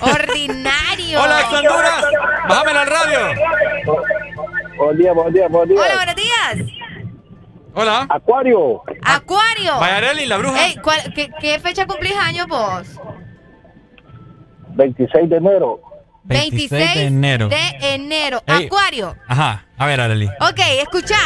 Ordinario. 0.00 1.22
Hola, 1.22 1.40
ex 1.40 1.52
Honduras. 1.52 2.04
Bájame 2.48 2.74
la 2.74 2.84
radio. 2.84 3.18
Buen 4.78 4.98
día, 4.98 5.12
buen 5.12 5.32
día, 5.32 5.48
buen 5.48 5.68
día. 5.68 5.80
Hola, 5.80 5.94
buenos 5.94 6.14
días. 6.16 6.72
Hola. 7.74 8.06
Acuario. 8.08 8.82
Acuario. 9.02 9.78
Vaya 9.78 9.96
Areli, 9.96 10.26
la 10.26 10.36
bruja. 10.38 10.66
Ey, 10.66 10.76
¿cuál- 10.76 11.12
qué, 11.14 11.30
qué 11.40 11.58
fecha 11.60 11.86
cumplís 11.86 12.16
años 12.16 12.46
vos? 12.46 12.86
26 14.74 15.28
de 15.28 15.36
enero. 15.36 15.80
26 16.24 16.70
de 16.94 17.02
enero. 17.04 17.48
de 17.48 17.68
enero. 17.94 18.42
Ey. 18.46 18.66
Acuario. 18.66 19.16
Ajá. 19.28 19.64
A 19.78 19.86
ver, 19.86 20.00
Areli. 20.00 20.26
Ok, 20.40 20.58
escucha. 20.82 21.16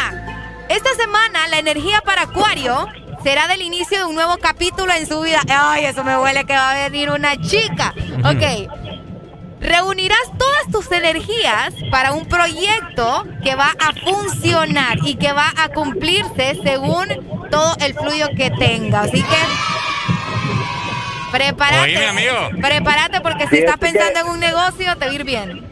Esta 0.68 0.90
semana 0.94 1.48
la 1.48 1.58
energía 1.58 2.00
para 2.04 2.22
Acuario 2.22 2.86
será 3.22 3.46
del 3.48 3.62
inicio 3.62 3.98
de 3.98 4.04
un 4.04 4.14
nuevo 4.14 4.36
capítulo 4.38 4.92
en 4.92 5.06
su 5.06 5.20
vida. 5.20 5.40
Ay, 5.48 5.84
eso 5.84 6.02
me 6.04 6.16
huele 6.16 6.44
que 6.44 6.52
va 6.54 6.70
a 6.70 6.88
venir 6.88 7.10
una 7.10 7.36
chica. 7.40 7.92
Ok. 8.24 8.70
Reunirás 9.60 10.22
todas 10.38 10.70
tus 10.72 10.90
energías 10.90 11.74
para 11.90 12.12
un 12.12 12.24
proyecto 12.26 13.26
que 13.44 13.54
va 13.54 13.72
a 13.78 13.92
funcionar 13.92 14.98
y 15.04 15.16
que 15.16 15.32
va 15.32 15.52
a 15.56 15.68
cumplirse 15.68 16.58
según 16.64 17.06
todo 17.50 17.74
el 17.80 17.92
fluyo 17.94 18.28
que 18.36 18.50
tenga. 18.52 19.02
Así 19.02 19.22
que 19.22 19.36
prepárate. 21.32 21.82
Oíme, 21.82 22.06
amigo. 22.06 22.60
Prepárate 22.60 23.20
porque 23.20 23.46
si 23.48 23.58
estás 23.58 23.76
pensando 23.78 24.14
que- 24.14 24.20
en 24.20 24.26
un 24.28 24.40
negocio 24.40 24.96
te 24.96 25.04
va 25.06 25.10
a 25.10 25.14
ir 25.14 25.24
bien. 25.24 25.66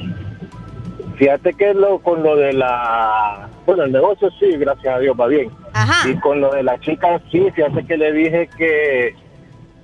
Fíjate 1.16 1.52
que 1.54 1.74
lo, 1.74 1.98
con 2.00 2.22
lo 2.22 2.36
de 2.36 2.52
la... 2.52 3.48
Bueno, 3.66 3.82
el 3.84 3.92
negocio 3.92 4.28
sí, 4.38 4.46
gracias 4.56 4.94
a 4.94 4.98
Dios, 5.00 5.16
va 5.18 5.26
bien. 5.26 5.50
Ajá. 5.82 6.08
Y 6.08 6.16
con 6.20 6.40
lo 6.40 6.50
de 6.52 6.62
la 6.62 6.78
chica 6.80 7.20
sí, 7.30 7.46
fíjate 7.54 7.84
que 7.86 7.96
le 7.96 8.12
dije 8.12 8.48
que, 8.56 9.14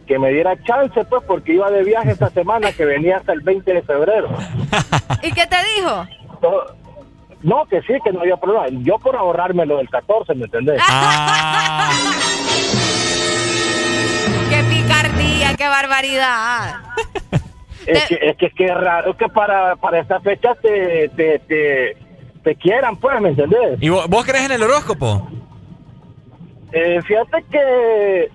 que 0.07 0.19
me 0.19 0.31
diera 0.31 0.57
chance, 0.65 1.05
pues, 1.05 1.23
porque 1.27 1.55
iba 1.55 1.71
de 1.71 1.83
viaje 1.85 2.11
esta 2.13 2.31
semana, 2.39 2.73
que 2.73 2.85
venía 2.85 3.17
hasta 3.19 3.33
el 3.33 3.41
20 3.41 3.73
de 3.73 3.83
febrero. 3.83 4.29
¿Y 5.23 5.33
qué 5.33 5.47
te 5.47 5.57
dijo? 5.77 6.07
No, 6.43 6.51
No, 7.43 7.65
que 7.67 7.81
sí, 7.83 7.95
que 8.05 8.13
no 8.13 8.21
había 8.21 8.37
problema. 8.37 8.67
Yo 8.83 8.99
por 8.99 9.17
ahorrarme 9.17 9.67
lo 9.67 9.77
del 9.79 9.89
14, 9.91 10.35
¿me 10.35 10.45
entendés? 10.47 10.81
Ah. 10.89 11.91
¡Qué 14.51 14.63
picardía, 14.65 15.55
qué 15.57 15.69
barbaridad! 15.69 16.75
Es 17.87 18.05
que, 18.07 18.15
es 18.15 18.37
que, 18.39 18.47
es 18.47 18.55
que 18.55 18.65
es 18.65 18.75
raro 18.75 19.15
que 19.15 19.29
para, 19.29 19.77
para 19.77 20.01
esta 20.01 20.19
fecha 20.21 20.55
te, 20.55 21.11
te, 21.11 21.39
te, 21.41 21.97
te 22.43 22.55
quieran, 22.57 22.97
pues, 22.97 23.21
¿me 23.21 23.29
entendés? 23.31 23.79
¿Y 23.83 23.91
vos, 23.91 24.09
vos 24.09 24.25
crees 24.25 24.47
en 24.47 24.53
el 24.53 24.63
horóscopo? 24.63 25.29
Eh, 26.75 27.01
fíjate 27.07 27.45
que, 27.51 28.31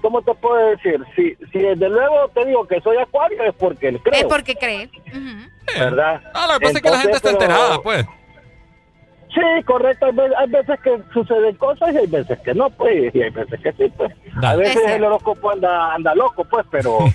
¿cómo 0.00 0.22
te 0.22 0.32
puedo 0.34 0.56
decir? 0.70 1.00
Si, 1.16 1.34
si 1.50 1.58
desde 1.58 1.88
luego 1.88 2.28
te 2.34 2.44
digo 2.46 2.66
que 2.66 2.80
soy 2.80 2.96
acuario 2.98 3.42
es 3.42 3.54
porque 3.54 3.98
creo, 3.98 4.14
Es 4.14 4.24
porque 4.24 4.54
cree. 4.54 4.88
¿verdad? 5.78 6.20
Ah, 6.32 6.46
lo 6.52 6.58
que 6.60 6.66
pasa 6.66 6.78
es 6.78 6.82
que 6.82 6.90
la 6.90 6.98
gente 7.00 7.16
está 7.16 7.28
pero- 7.30 7.40
enterada, 7.42 7.78
pues. 7.82 8.06
Sí, 9.34 9.62
correcto. 9.66 10.06
Hay 10.06 10.12
ve- 10.12 10.34
hay 10.38 10.48
veces 10.48 10.80
que 10.80 10.98
suceden 11.12 11.56
cosas 11.56 11.92
y 11.92 11.98
hay 11.98 12.06
veces 12.06 12.38
que 12.40 12.54
no, 12.54 12.70
pues. 12.70 13.14
Y 13.14 13.20
hay 13.20 13.30
veces 13.30 13.60
que 13.60 13.72
sí, 13.72 13.92
pues. 13.96 14.10
A 14.42 14.54
veces 14.56 14.76
Es 14.76 14.90
el 14.92 15.04
horóscopo 15.04 15.50
anda, 15.50 15.92
anda 15.94 16.14
loco, 16.14 16.44
pues, 16.44 16.64
pero... 16.70 16.98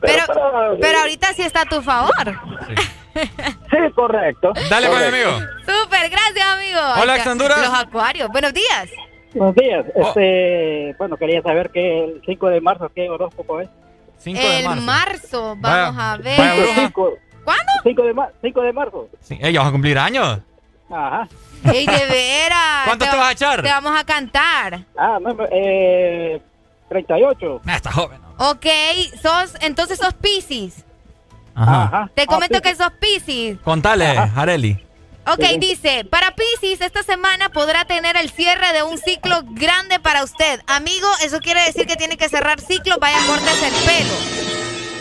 Pero, 0.00 0.22
pero- 0.28 0.78
pero 0.80 0.98
ahorita 1.00 1.32
sí 1.32 1.42
está 1.42 1.62
a 1.62 1.64
tu 1.64 1.82
favor. 1.82 2.12
Sí, 3.14 3.92
correcto. 3.96 4.52
Dale, 4.70 4.86
pues, 4.88 5.08
amigo. 5.08 5.30
Súper, 5.66 6.08
gracias, 6.08 6.46
amigo. 6.46 6.78
Hola. 7.02 7.16
Honduras. 7.26 7.58
Los 7.68 7.78
acuarios. 7.80 8.28
Buenos 8.28 8.54
días. 8.54 8.88
Buenos 9.34 9.54
días. 9.54 9.84
Oh. 9.94 10.08
Este, 10.08 10.94
bueno, 10.98 11.16
quería 11.16 11.42
saber 11.42 11.70
que 11.70 12.04
el 12.04 12.22
5 12.24 12.48
de 12.48 12.60
marzo, 12.60 12.90
¿qué 12.94 13.08
horóscopo 13.10 13.60
es? 13.60 13.68
5 14.18 14.40
de 14.40 14.58
El 14.60 14.64
marzo. 14.66 14.82
marzo, 14.82 15.56
Vaya- 15.58 15.76
vamos 15.90 16.00
a 16.02 16.16
ver. 16.16 16.38
vaya 16.38 16.54
bruja. 16.54 16.74
5, 16.86 17.10
¿Cuándo? 17.44 18.02
de, 18.04 18.14
ma- 18.14 18.28
5 18.42 18.60
de 18.62 18.72
marzo. 18.72 19.08
Sí. 19.20 19.38
¿vas 19.40 19.66
a 19.68 19.70
cumplir 19.72 19.98
años? 19.98 20.40
Ajá. 20.90 21.28
¡Ey, 21.64 21.86
de 21.86 22.06
veras! 22.06 22.84
¿Cuántos 22.86 23.10
te 23.10 23.16
vas 23.16 23.28
a 23.28 23.32
echar? 23.32 23.62
Te 23.62 23.68
vamos 23.68 23.92
a 23.98 24.04
cantar. 24.04 24.80
Ah, 24.96 25.18
no, 25.20 25.34
no, 25.34 25.44
eh, 25.50 26.40
38. 26.88 27.60
Ah, 27.66 27.76
está 27.76 27.92
joven. 27.92 28.20
Ok, 28.38 28.66
sos, 29.20 29.54
entonces 29.60 29.98
sos 29.98 30.14
Pisces. 30.14 30.84
Ajá. 31.54 31.82
Ajá. 31.84 32.10
Te 32.14 32.22
Ah, 32.22 32.26
comento 32.26 32.60
que 32.62 32.74
sos 32.74 32.90
Pisces. 33.00 33.58
Contale, 33.60 34.06
Areli. 34.34 34.82
Ok, 35.30 35.44
dice, 35.58 36.06
para 36.06 36.34
Pisces 36.34 36.80
esta 36.80 37.02
semana 37.02 37.50
podrá 37.50 37.84
tener 37.84 38.16
el 38.16 38.30
cierre 38.30 38.72
de 38.72 38.82
un 38.82 38.96
ciclo 38.96 39.42
grande 39.44 40.00
para 40.00 40.24
usted. 40.24 40.60
Amigo, 40.66 41.06
eso 41.22 41.40
quiere 41.40 41.62
decir 41.64 41.86
que 41.86 41.96
tiene 41.96 42.16
que 42.16 42.30
cerrar 42.30 42.60
ciclo, 42.62 42.96
vaya 42.98 43.18
cortes 43.26 43.62
el 43.62 43.74
pelo. 43.84 44.14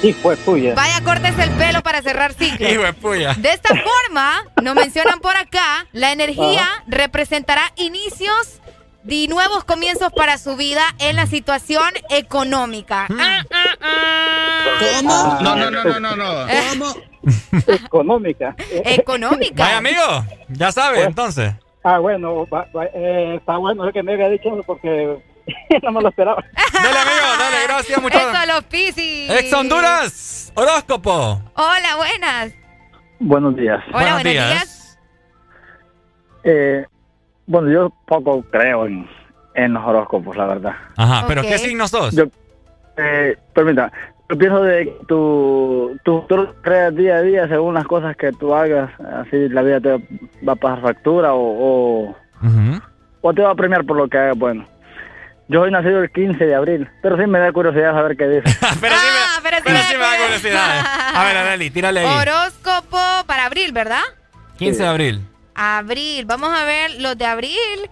Sí, 0.02 0.16
pues 0.22 0.44
tuya. 0.44 0.74
Vaya 0.76 1.02
cortes 1.02 1.34
el 1.40 1.50
pelo 1.52 1.82
para 1.82 2.02
cerrar 2.02 2.34
ciclo. 2.34 2.70
Hijo 2.70 2.84
de 2.84 2.94
puya. 2.94 3.36
De 3.36 3.54
esta 3.54 3.70
forma, 3.70 4.46
nos 4.62 4.76
mencionan 4.76 5.22
por 5.22 5.36
acá, 5.38 5.88
la 5.94 6.12
energía 6.12 6.68
representará 6.88 7.72
inicios 7.78 8.60
y 9.08 9.28
nuevos 9.28 9.64
comienzos 9.64 10.12
para 10.14 10.38
su 10.38 10.56
vida 10.56 10.84
en 11.00 11.16
la 11.16 11.26
situación 11.28 11.90
económica. 12.10 13.08
Ah, 13.10 13.44
ah, 13.52 13.66
ah. 13.82 14.66
¿Cómo? 15.00 15.38
No, 15.42 15.56
no, 15.56 15.72
no, 15.72 15.84
no, 15.84 16.00
no, 16.00 16.16
no. 16.16 16.48
¿Cómo? 16.72 16.96
Económica. 17.68 18.56
Económica. 18.86 19.64
Vaya, 19.64 19.78
amigo. 19.78 20.26
Ya 20.50 20.72
sabes, 20.72 20.98
Pues- 21.00 21.08
entonces. 21.08 21.54
Ah, 21.84 22.00
bueno, 22.00 22.46
va- 22.48 22.68
va- 22.76 22.86
eh, 22.94 23.36
está 23.38 23.56
bueno 23.58 23.86
lo 23.86 23.94
que 23.94 24.04
me 24.04 24.14
había 24.14 24.28
dicho 24.30 24.50
porque 24.66 25.18
no 25.84 25.92
me 25.94 26.02
lo 26.02 26.10
esperaba. 26.10 26.44
Dale, 26.74 27.00
amigo, 27.00 27.38
dale, 27.40 27.56
gracias, 27.68 28.02
muchachos. 28.02 28.34
Eso, 28.34 28.46
los 28.54 28.64
Piscis. 28.66 29.30
Ex 29.32 29.54
Honduras, 29.54 30.52
horóscopo. 30.56 31.42
Hola, 31.56 31.96
buenas. 31.96 32.52
Buenos 33.20 33.56
días. 33.56 33.80
Hola, 33.94 34.14
buenos, 34.16 34.24
días. 34.24 35.00
Eh, 36.44 36.86
bueno, 37.48 37.70
yo 37.72 37.92
poco 38.06 38.44
creo 38.52 38.86
en, 38.86 39.08
en 39.56 39.74
los 39.74 39.84
horóscopos, 39.84 40.38
la 40.38 40.46
verdad. 40.46 40.74
Ajá, 40.96 41.26
pero 41.28 41.42
Ok. 41.42 41.48
¿qué 41.48 41.58
signo 41.58 41.88
sos? 41.88 42.14
Yo, 42.16 42.26
eh, 42.98 43.36
permita, 43.54 43.92
yo 44.30 44.38
pienso 44.38 44.62
de 44.64 44.86
tu, 45.08 45.98
tu 46.04 46.22
futuro 46.22 46.54
creas 46.62 46.94
día 46.96 47.16
a 47.16 47.22
día 47.22 47.48
según 47.48 47.74
las 47.74 47.86
cosas 47.86 48.16
que 48.18 48.32
tú 48.34 48.54
hagas. 48.54 48.90
Así 49.00 49.50
la 49.50 49.62
vida 49.64 49.80
te 49.80 49.92
va 50.48 50.54
a 50.54 50.56
pasar 50.56 50.82
factura 50.82 51.34
o, 51.34 51.40
o, 51.40 52.16
Ujú. 52.44 52.82
o 53.22 53.34
te 53.34 53.42
va 53.42 53.52
a 53.52 53.56
premiar 53.56 53.86
por 53.86 53.98
lo 53.98 54.08
que 54.08 54.18
hagas 54.18 54.38
bueno. 54.38 54.66
Yo 55.50 55.62
soy 55.62 55.72
nacido 55.72 56.02
el 56.04 56.12
15 56.12 56.46
de 56.46 56.56
abril, 56.56 56.90
pero 57.02 57.16
sí 57.18 57.26
me 57.26 57.40
da 57.40 57.54
curiosidad 57.54 57.94
saber 57.94 58.18
qué 58.18 58.28
dice. 58.28 58.44
pero 58.82 58.96
sí 58.96 59.06
me, 59.06 59.18
Ah, 59.38 59.40
pero 59.42 59.58
sí 59.58 59.64
pero 59.64 59.76
me 59.78 59.84
sí 59.84 59.94
me 59.94 60.00
da 60.02 60.18
curiosidad. 60.24 60.86
A 61.16 61.24
ver, 61.24 61.38
Areli, 61.38 61.70
tírale 61.70 62.02
ahí. 62.02 62.18
Horóscopo 62.20 62.98
para 63.26 63.46
abril, 63.46 63.72
¿verdad? 63.72 64.02
15 64.58 64.84
de 64.84 64.90
abril. 64.90 65.22
Abril. 65.58 66.26
Vamos 66.26 66.54
a 66.58 66.64
ver 66.64 66.92
los 67.02 67.18
de 67.18 67.26
abril. 67.26 67.90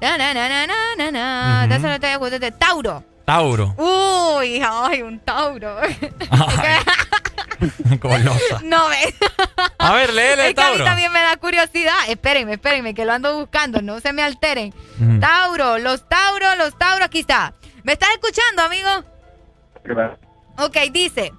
Na, 0.00 0.16
na, 0.16 0.32
na, 0.32 0.48
na, 0.48 0.66
na, 0.66 0.76
na, 0.96 1.10
na. 1.10 1.76
Ujú. 2.16 2.30
De. 2.38 2.52
Tauro. 2.52 3.04
Tauro. 3.24 3.74
Uy, 3.76 4.62
ay, 4.64 5.02
un 5.02 5.18
Tauro. 5.20 5.76
Golosa. 8.00 8.60
no 8.62 8.88
ves. 8.88 9.14
A 9.78 9.92
ver, 9.92 10.12
léele 10.14 10.48
Es 10.48 10.54
que 10.54 10.60
a 10.60 10.64
mí 10.64 10.70
Tauro. 10.70 10.84
también 10.84 11.12
me 11.12 11.20
da 11.20 11.36
curiosidad. 11.36 11.96
Espérenme, 12.08 12.54
espérenme, 12.54 12.94
que 12.94 13.04
lo 13.04 13.12
ando 13.12 13.38
buscando. 13.38 13.82
No 13.82 14.00
se 14.00 14.12
me 14.12 14.22
alteren. 14.22 14.72
Tauro, 15.20 15.78
los 15.78 16.08
Tauros, 16.08 16.56
los 16.56 16.78
Tauros. 16.78 17.06
Aquí 17.06 17.18
está. 17.20 17.54
¿Me 17.82 17.92
estás 17.94 18.10
escuchando, 18.12 18.62
amigo? 18.62 18.88
Ok, 20.58 20.76
dice. 20.92 21.32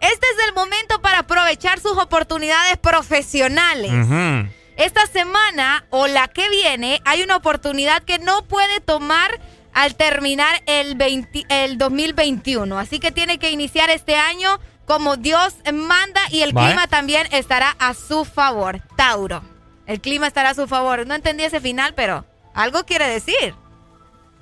Este 0.00 0.26
es 0.26 0.48
el 0.48 0.54
momento 0.54 1.00
para 1.00 1.20
aprovechar 1.20 1.80
sus 1.80 1.96
oportunidades 1.96 2.76
profesionales. 2.76 3.90
Ujú. 3.92 4.48
Esta 4.76 5.06
semana 5.06 5.84
o 5.90 6.06
la 6.06 6.28
que 6.28 6.48
viene 6.50 7.00
hay 7.04 7.22
una 7.22 7.36
oportunidad 7.36 8.02
que 8.02 8.18
no 8.18 8.42
puede 8.42 8.80
tomar 8.80 9.30
al 9.72 9.94
terminar 9.94 10.62
el, 10.66 10.96
20 10.96 11.44
el 11.48 11.78
2021. 11.78 12.78
Así 12.78 12.98
que 12.98 13.10
tiene 13.10 13.38
que 13.38 13.50
iniciar 13.50 13.90
este 13.90 14.16
año 14.16 14.58
como 14.84 15.16
Dios 15.16 15.56
manda 15.72 16.20
y 16.30 16.42
el 16.42 16.52
Vale. 16.52 16.68
clima 16.68 16.86
también 16.88 17.26
estará 17.32 17.74
a 17.78 17.94
su 17.94 18.24
favor. 18.24 18.80
Tauro. 18.96 19.42
El 19.86 20.00
clima 20.00 20.26
estará 20.26 20.50
a 20.50 20.54
su 20.54 20.66
favor. 20.66 21.06
No 21.06 21.14
entendí 21.14 21.44
ese 21.44 21.60
final, 21.60 21.94
pero 21.94 22.24
algo 22.54 22.84
quiere 22.84 23.08
decir. 23.08 23.54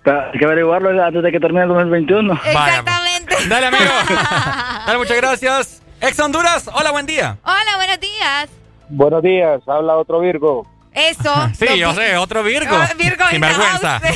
Hay 0.05 0.39
que 0.39 0.45
averiguarlo 0.45 1.03
antes 1.03 1.23
de 1.23 1.33
que 1.33 1.41
termine 1.41 1.63
el 1.63 1.69
2021. 1.69 2.33
Exactamente. 2.45 3.37
Dale, 3.49 3.67
amigo. 3.67 3.85
Dale, 4.87 4.99
muchas 4.99 5.17
gracias. 5.17 5.83
Ex 6.01 6.19
Honduras, 6.19 6.69
hola, 6.75 6.91
buen 6.91 7.07
día. 7.07 7.39
Hola, 7.45 7.77
buenos 7.77 8.01
días. 8.01 8.51
Buenos 8.89 9.23
días, 9.23 9.61
habla 9.67 9.97
otro 9.97 10.21
Virgo. 10.21 10.67
Eso. 10.95 11.33
Sí, 11.55 11.79
yo 11.79 11.93
sé, 11.95 12.17
otro 12.17 12.43
Virgo. 12.43 12.77
Oh, 12.77 12.97
Virgo 12.97 13.25
Sin 13.31 13.41
vergüenza. 13.41 14.01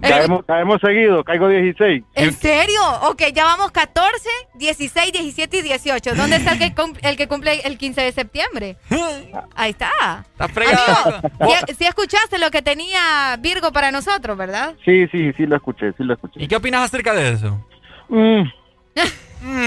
caemos, 0.00 0.44
caemos 0.46 0.80
seguido, 0.80 1.24
caigo 1.24 1.48
16. 1.48 2.04
¿En 2.14 2.32
serio? 2.34 2.80
Ok, 3.02 3.22
ya 3.32 3.44
vamos 3.44 3.70
14, 3.70 4.28
16, 4.54 5.12
17 5.12 5.58
y 5.58 5.62
18. 5.62 6.14
¿Dónde 6.14 6.36
está 6.36 6.52
el 6.52 6.58
que, 6.58 6.74
el 7.02 7.16
que 7.16 7.26
cumple 7.26 7.60
el 7.64 7.78
15 7.78 8.00
de 8.02 8.12
septiembre? 8.12 8.76
Ahí 9.54 9.70
está. 9.70 10.24
Está 10.32 10.48
fregado. 10.48 11.22
Si, 11.66 11.74
si 11.74 11.84
escuchaste 11.86 12.38
lo 12.38 12.50
que 12.50 12.60
tenía 12.62 13.36
Virgo 13.40 13.72
para 13.72 13.90
nosotros, 13.90 14.36
¿verdad? 14.36 14.74
Sí, 14.84 15.06
sí, 15.08 15.32
sí 15.36 15.46
lo 15.46 15.56
escuché, 15.56 15.92
sí 15.96 16.04
lo 16.04 16.14
escuché. 16.14 16.42
¿Y 16.42 16.48
qué 16.48 16.56
opinas 16.56 16.82
acerca 16.82 17.14
de 17.14 17.32
eso? 17.32 17.66
Mm, 18.08 18.42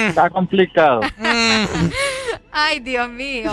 está 0.07 0.29
complicado. 0.29 1.01
Ay, 2.51 2.79
Dios 2.79 3.07
mío. 3.09 3.51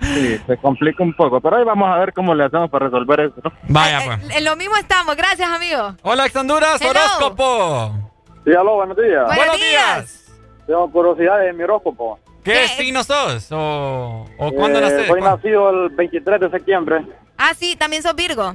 Sí, 0.00 0.38
se 0.46 0.56
complica 0.56 1.02
un 1.02 1.14
poco, 1.14 1.40
pero 1.40 1.56
ahí 1.56 1.64
vamos 1.64 1.88
a 1.90 1.98
ver 1.98 2.12
cómo 2.14 2.34
le 2.34 2.44
hacemos 2.44 2.70
para 2.70 2.86
resolver 2.86 3.20
eso. 3.20 3.34
¿no? 3.44 3.52
Vaya, 3.68 4.00
pues. 4.04 4.36
En 4.36 4.44
lo 4.44 4.56
mismo 4.56 4.76
estamos. 4.76 5.14
Gracias, 5.16 5.48
amigo. 5.50 5.94
Hola, 6.02 6.26
Ex 6.26 6.36
Honduras, 6.36 6.80
Hello. 6.80 6.90
horóscopo. 6.90 8.10
Sí, 8.44 8.50
aló, 8.52 8.76
buenos 8.76 8.96
días. 8.96 9.26
Buenos 9.36 9.56
días. 9.56 10.32
Tengo 10.66 10.90
curiosidad 10.90 11.40
de 11.40 11.52
mi 11.52 11.62
horóscopo. 11.64 12.18
¿Qué, 12.42 12.66
signo 12.68 13.04
sos? 13.04 13.52
¿O, 13.52 14.24
o 14.38 14.52
cuándo 14.52 14.78
Eh, 14.78 14.82
nacés? 14.82 15.06
Soy 15.06 15.20
¿Cuándo? 15.20 15.36
nacido 15.36 15.70
el 15.70 15.88
23 15.90 16.40
de 16.40 16.50
septiembre. 16.50 17.04
Ah, 17.36 17.52
sí, 17.54 17.76
también 17.76 18.02
sos 18.02 18.14
Virgo. 18.14 18.54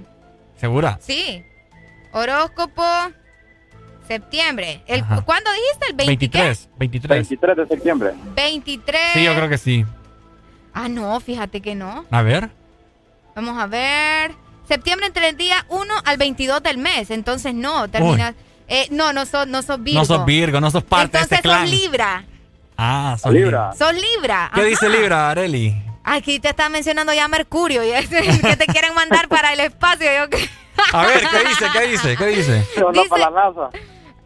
¿Segura? 0.56 0.98
Sí. 1.02 1.46
Horóscopo. 2.12 2.82
Septiembre. 4.08 4.82
El, 4.88 5.02
Ajá. 5.02 5.22
¿Cuándo 5.22 5.50
dijiste? 5.52 5.86
¿El 5.90 5.96
20 5.96 6.30
qué? 6.30 6.38
23, 6.40 6.70
23. 6.78 7.10
23 7.30 7.58
de 7.58 7.68
septiembre. 7.68 8.14
23. 8.36 9.02
Sí, 9.14 9.24
yo 9.24 9.36
creo 9.36 9.50
que 9.50 9.58
sí. 9.58 9.86
Ah, 10.74 10.88
no, 10.90 11.20
fíjate 11.20 11.62
que 11.62 11.76
no. 11.76 12.06
A 12.12 12.22
ver. 12.22 12.50
Vamos 13.36 13.58
a 13.58 13.68
ver. 13.68 14.34
Septiembre 14.68 15.08
entre 15.08 15.30
el 15.30 15.38
día 15.38 15.66
1 15.70 15.94
al 16.06 16.18
22 16.18 16.62
del 16.64 16.78
mes. 16.78 17.12
Entonces 17.12 17.54
no, 17.54 17.88
termina. 17.90 18.34
Eh, 18.68 18.88
no, 18.92 19.14
no 19.14 19.26
sos, 19.26 19.48
no 19.48 19.62
sos 19.62 19.82
Virgo. 19.84 20.00
No 20.00 20.06
sos 20.06 20.26
Virgo, 20.26 20.60
no 20.60 20.72
sos 20.72 20.84
parte 20.84 21.06
Entonces 21.18 21.30
de 21.30 21.36
este 21.38 21.48
clan. 21.48 21.62
sos 21.68 21.70
Libra. 21.72 22.26
Ah, 22.78 23.16
sos 23.22 23.32
Libra. 23.32 23.74
Sos 23.74 23.94
Libra. 23.94 24.50
¿Qué 24.54 24.62
ajá. 24.62 24.70
dice 24.70 24.90
Libra, 24.90 25.30
Areli? 25.30 25.82
Aquí 26.04 26.40
te 26.40 26.50
está 26.50 26.68
mencionando 26.70 27.14
ya 27.14 27.28
Mercurio. 27.28 27.84
Y 27.84 27.92
es 27.92 28.08
que 28.42 28.56
te 28.58 28.66
quieren 28.66 28.94
mandar 28.96 29.28
para 29.28 29.54
el 29.54 29.60
espacio. 29.60 30.08
Yo 30.08 30.38
A 30.94 31.06
ver, 31.06 31.22
¿qué 31.32 31.48
dice? 31.48 31.66
¿Qué 31.72 31.88
dice? 31.88 32.16
¿Qué 32.18 32.26
dice? 32.28 32.66
Dice- 32.94 33.10
para 33.10 33.30
la 33.30 33.46
NASA. 33.46 33.70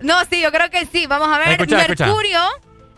No, 0.02 0.16
sí, 0.30 0.42
yo 0.42 0.52
creo 0.52 0.69
que 0.69 0.86
sí. 0.86 1.08
Vamos 1.08 1.30
a 1.30 1.38
ver. 1.40 1.50
Escucha, 1.50 1.82
escucha. 1.82 2.06
Mercurio 2.06 2.42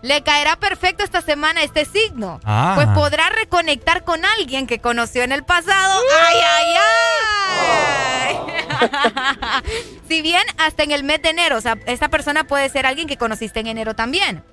le 0.01 0.23
caerá 0.23 0.55
perfecto 0.55 1.03
esta 1.03 1.21
semana 1.21 1.61
a 1.61 1.63
este 1.63 1.85
signo. 1.85 2.39
Ah. 2.43 2.73
Pues 2.75 2.87
podrá 2.89 3.29
reconectar 3.29 4.03
con 4.03 4.25
alguien 4.25 4.65
que 4.67 4.79
conoció 4.79 5.21
en 5.23 5.31
el 5.31 5.43
pasado. 5.43 6.01
¡Ay, 6.27 6.37
ay, 6.57 6.75
ay! 6.79 8.37
si 10.07 10.21
bien 10.23 10.41
hasta 10.57 10.83
en 10.83 10.91
el 10.91 11.03
mes 11.03 11.21
de 11.21 11.29
enero, 11.29 11.57
o 11.57 11.61
sea, 11.61 11.77
esta 11.85 12.09
persona 12.09 12.45
puede 12.45 12.67
ser 12.69 12.85
alguien 12.87 13.07
que 13.07 13.17
conociste 13.17 13.59
en 13.59 13.67
enero 13.67 13.93
también. 13.95 14.43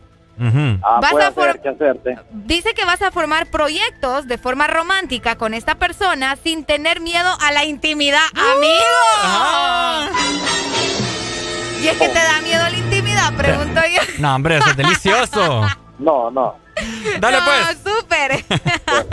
Ah, 0.40 1.00
Vas 1.02 1.14
a 1.14 1.32
for- 1.32 1.48
hacer, 1.48 1.60
que 1.62 1.68
hacerte. 1.70 2.16
Dice 2.30 2.72
que 2.74 2.84
vas 2.84 3.02
a 3.02 3.10
formar 3.10 3.46
proyectos 3.50 4.28
de 4.28 4.38
forma 4.38 4.68
romántica 4.68 5.36
con 5.36 5.52
esta 5.52 5.74
persona 5.76 6.36
sin 6.36 6.64
tener 6.64 7.00
miedo 7.00 7.36
a 7.40 7.50
la 7.50 7.64
intimidad, 7.64 8.20
amigo. 8.36 8.84
Y 11.80 11.88
es 11.88 11.96
que 11.98 12.08
te 12.08 12.14
da 12.18 12.40
miedo 12.42 12.62
la 12.68 12.76
intimidad, 12.76 13.32
pregunto 13.34 13.80
yo. 13.92 14.00
No, 14.18 14.34
hombre, 14.34 14.58
eso 14.58 14.70
es 14.70 14.76
delicioso. 14.76 15.66
No, 15.98 16.30
no. 16.30 16.54
Dale, 17.18 17.38
no, 17.38 17.44
pues. 17.44 17.78
súper. 17.84 18.44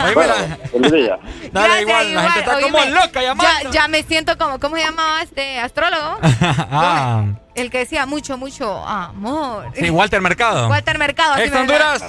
Oíme 0.04 0.26
la- 0.28 0.56
Feliz 0.70 0.92
día. 0.92 1.18
Dale, 1.50 1.50
Gracias, 1.50 1.80
igual, 1.82 2.14
la 2.14 2.22
gente 2.30 2.38
está 2.38 2.60
como 2.60 2.78
Oíme, 2.78 2.90
loca 2.92 3.22
llamando. 3.22 3.62
Ya, 3.64 3.70
ya 3.72 3.88
me 3.88 4.02
siento 4.04 4.38
como, 4.38 4.60
¿cómo 4.60 4.76
se 4.76 4.84
llamaba 4.84 5.20
este 5.20 5.58
astrólogo? 5.58 6.18
ah, 6.22 7.24
El 7.56 7.70
que 7.72 7.78
decía 7.78 8.06
mucho, 8.06 8.38
mucho 8.38 8.86
amor. 8.86 9.66
sí, 9.74 9.90
Walter 9.90 10.20
Mercado. 10.20 10.68
Walter 10.70 10.96
Mercado. 10.96 11.38
Ex 11.38 11.52
me- 11.52 11.58
Honduras. 11.58 12.04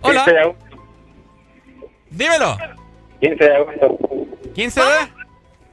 Hola. 0.00 0.24
15 0.24 0.32
de 0.32 0.40
agosto. 0.40 0.64
Dímelo. 2.10 2.58
15 3.20 3.44
de 3.44 3.54
agosto. 3.56 3.98
15 4.56 4.80
de 4.80 4.86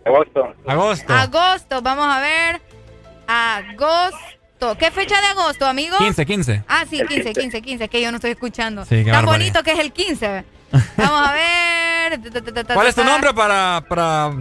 Agosto. 0.06 0.53
agosto. 0.67 1.11
Agosto, 1.14 1.82
vamos 1.82 2.06
a 2.07 2.19
ver. 2.19 2.61
Agosto. 3.27 4.75
¿Qué 4.80 4.89
fecha 4.89 5.19
de 5.22 5.27
agosto, 5.27 5.65
amigo? 5.67 5.97
15, 5.97 6.25
15. 6.25 6.64
Ah, 6.67 6.83
sí, 6.89 7.01
15, 7.07 7.33
15, 7.33 7.61
15, 7.61 7.89
que 7.89 8.01
yo 8.01 8.09
no 8.11 8.17
estoy 8.17 8.31
escuchando. 8.31 8.83
Sí, 8.85 9.03
qué 9.03 9.11
Tan 9.11 9.25
barbaridad. 9.25 9.33
bonito 9.38 9.64
que 9.64 9.72
es 9.73 9.80
el 9.80 9.91
15. 9.91 10.43
Vamos 10.97 11.27
a 11.27 11.33
ver. 11.33 12.19
¿Cuál 12.73 12.88
es 12.88 12.95
tu 12.95 13.03
nombre 13.03 13.33
para, 13.33 13.83
para... 13.88 14.31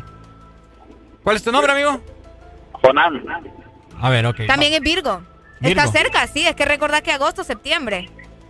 ¿Cuál 1.23 1.37
es 1.37 1.43
tu 1.43 1.53
nombre, 1.53 1.73
amigo? 1.73 2.01
Jonán. 2.73 3.23
A 4.01 4.11
ver, 4.11 4.27
ok. 4.27 4.47
También 4.47 4.73
es 4.73 4.81
Virgo. 4.81 5.23
Está 5.61 5.87
cerca, 5.89 6.27
sí. 6.27 6.47
Es 6.47 6.55
que 6.55 6.65
recordar 6.65 7.03
que 7.03 7.13
agosto, 7.13 7.45
septiembre. 7.45 8.09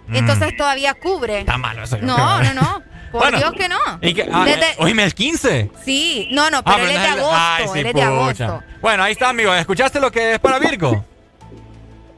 Mm. 0.09 0.17
Entonces 0.17 0.57
todavía 0.57 0.95
cubre. 0.95 1.41
Está 1.41 1.57
malo 1.59 1.83
eso. 1.83 1.97
yo 1.97 2.07
No, 2.07 2.43
no, 2.43 2.55
no. 2.55 2.83
Por 3.13 3.21
Bueno. 3.23 3.39
Dios 3.39 3.53
que 3.53 3.69
no. 3.69 3.79
¿Y 4.03 4.15
qué? 4.15 4.29
Ah, 4.33 4.45
Desde- 4.45 4.71
eh, 4.73 4.77
oíme, 4.79 5.05
el 5.05 5.15
15. 5.15 5.71
Sí, 5.85 6.29
no, 6.33 6.51
no, 6.51 6.63
pero 6.65 6.77
Ah, 6.77 6.83
él 6.83 6.91
es 6.91 7.03
de 7.03 7.09
no 7.09 7.15
agosto. 7.17 7.37
Ay, 7.39 7.65
sí, 7.73 7.79
él 7.81 7.87
es 7.87 7.95
de 7.95 8.03
agosto. 8.03 8.63
Bueno, 8.81 9.03
ahí 9.05 9.13
está, 9.13 9.29
amigo. 9.31 9.55
¿Escuchaste 9.55 10.01
lo 10.01 10.11
que 10.11 10.33
es 10.35 10.39
para 10.39 10.59
Virgo? 10.59 11.05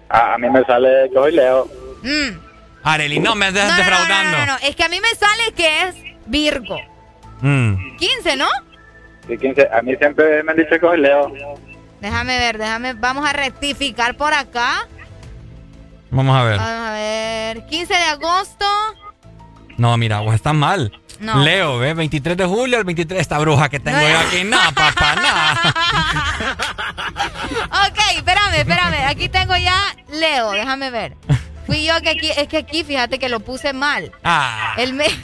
Ah, 0.08 0.34
a 0.34 0.38
mí 0.38 0.48
me 0.50 0.64
sale 0.64 1.10
que 1.12 1.18
hoy 1.18 1.32
leo. 1.32 1.68
Mm. 2.02 2.38
Areli, 2.82 3.18
no 3.20 3.34
me 3.34 3.48
estés 3.48 3.64
No, 3.64 3.70
no, 3.70 3.76
no, 3.76 3.84
defraudando. 3.84 4.30
no, 4.38 4.46
no, 4.46 4.52
no, 4.52 4.58
Es 4.62 4.74
que 4.76 4.84
a 4.84 4.88
mí 4.88 4.98
me 5.00 5.08
sale 5.14 5.52
que 5.54 5.82
es 5.88 5.94
Virgo. 6.26 6.78
Mm. 7.40 7.96
15, 7.96 8.36
¿no? 8.36 8.48
Sí, 9.28 9.36
15. 9.36 9.68
A 9.72 9.82
mí 9.82 9.94
siempre 9.96 10.42
me 10.42 10.52
han 10.52 10.56
dicho 10.58 10.78
que 10.80 10.86
hoy 10.86 10.98
leo. 11.00 11.30
Déjame 12.00 12.38
ver, 12.38 12.56
déjame. 12.58 12.94
Vamos 12.94 13.28
a 13.28 13.32
rectificar 13.32 14.16
por 14.16 14.32
acá. 14.32 14.86
Vamos 16.10 16.34
a 16.36 16.44
ver. 16.44 16.56
Vamos 16.56 16.88
a 16.88 16.92
ver. 16.92 17.66
15 17.66 17.92
de 17.92 18.04
agosto. 18.04 18.64
No, 19.78 19.96
mira, 19.96 20.20
vos 20.20 20.34
estás 20.34 20.54
mal. 20.54 20.92
No. 21.20 21.42
Leo, 21.42 21.78
¿ves? 21.78 21.96
23 21.96 22.36
de 22.36 22.44
julio, 22.44 22.78
el 22.78 22.84
23. 22.84 23.20
Esta 23.20 23.38
bruja 23.38 23.68
que 23.68 23.80
tengo 23.80 23.98
No. 23.98 24.08
yo 24.08 24.18
aquí. 24.18 24.44
No, 24.44 24.58
papá, 24.74 25.14
no. 25.16 26.58
Ok, 27.88 27.98
espérame, 28.16 28.54
espérame. 28.56 29.06
Aquí 29.08 29.28
tengo 29.28 29.56
ya 29.56 29.74
Leo, 30.12 30.50
déjame 30.52 30.90
ver. 30.90 31.16
Fui 31.66 31.84
yo 31.84 32.00
que 32.02 32.10
aquí, 32.10 32.30
es 32.30 32.48
que 32.48 32.58
aquí 32.58 32.84
fíjate 32.84 33.18
que 33.18 33.28
lo 33.28 33.40
puse 33.40 33.72
mal. 33.72 34.12
Ah. 34.24 34.74
El 34.76 34.92
mes. 34.94 35.16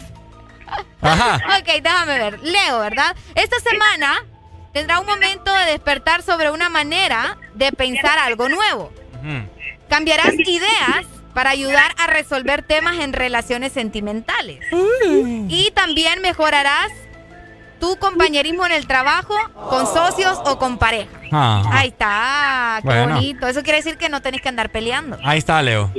Ajá. 1.00 1.36
Ok, 1.58 1.82
déjame 1.82 2.18
ver. 2.18 2.40
Leo, 2.42 2.80
¿verdad? 2.80 3.14
Esta 3.34 3.56
semana 3.60 4.24
tendrá 4.72 5.00
un 5.00 5.06
momento 5.06 5.52
de 5.54 5.66
despertar 5.66 6.22
sobre 6.22 6.50
una 6.50 6.68
manera 6.68 7.38
de 7.54 7.70
pensar 7.72 8.18
algo 8.18 8.48
nuevo. 8.48 8.92
Cambiarás 9.88 10.34
ideas 10.34 11.06
para 11.34 11.50
ayudar 11.50 11.92
a 11.98 12.06
resolver 12.06 12.62
temas 12.62 12.98
en 13.00 13.12
relaciones 13.12 13.72
sentimentales. 13.72 14.60
Y 15.48 15.70
también 15.74 16.22
mejorarás 16.22 16.88
tu 17.80 17.96
compañerismo 17.96 18.64
en 18.64 18.72
el 18.72 18.86
trabajo, 18.86 19.34
con 19.68 19.86
socios 19.86 20.38
o 20.46 20.58
con 20.58 20.78
pareja. 20.78 21.10
Ah. 21.32 21.62
Ahí 21.70 21.88
está, 21.88 22.78
qué 22.80 22.86
Bueno. 22.88 23.14
bonito. 23.16 23.46
Eso 23.48 23.62
quiere 23.62 23.78
decir 23.78 23.98
que 23.98 24.08
no 24.08 24.22
tenés 24.22 24.40
que 24.40 24.48
andar 24.48 24.70
peleando. 24.70 25.18
Ahí 25.24 25.38
está, 25.38 25.60
Leo. 25.60 25.92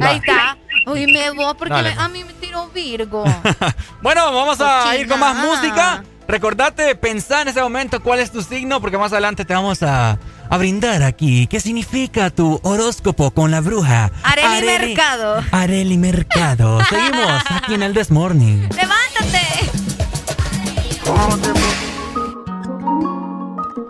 Ahí 0.00 0.16
está. 0.16 0.56
Uy, 0.86 1.06
me 1.12 1.30
voy 1.30 1.54
porque 1.54 1.72
Dale, 1.72 1.94
me- 1.94 2.02
a 2.02 2.08
mí 2.08 2.24
me 2.24 2.32
tiró 2.34 2.68
Virgo. 2.68 3.24
Bueno, 4.02 4.32
vamos 4.34 4.60
a 4.60 4.80
Cochina. 4.82 4.96
ir 4.96 5.08
con 5.08 5.20
más 5.20 5.36
música. 5.36 6.02
Recordate, 6.26 6.94
pensá 6.96 7.42
en 7.42 7.48
ese 7.48 7.62
momento 7.62 8.02
cuál 8.02 8.18
es 8.18 8.30
tu 8.32 8.42
signo, 8.42 8.80
porque 8.80 8.98
más 8.98 9.12
adelante 9.12 9.44
te 9.44 9.54
vamos 9.54 9.82
a, 9.82 10.18
a 10.52 10.58
brindar 10.58 11.02
aquí. 11.02 11.46
¿Qué 11.46 11.60
significa 11.60 12.28
tu 12.28 12.60
horóscopo 12.62 13.30
con 13.30 13.50
la 13.50 13.62
bruja? 13.62 14.10
Areli 14.22 14.66
Mercado. 14.66 15.42
Areli 15.50 15.96
Mercado. 15.96 16.78
Seguimos 16.90 17.42
aquí 17.48 17.72
en 17.72 17.82
el 17.82 17.94
This 17.94 18.10
Morning. 18.10 18.68
¡Levántate! 18.76 19.70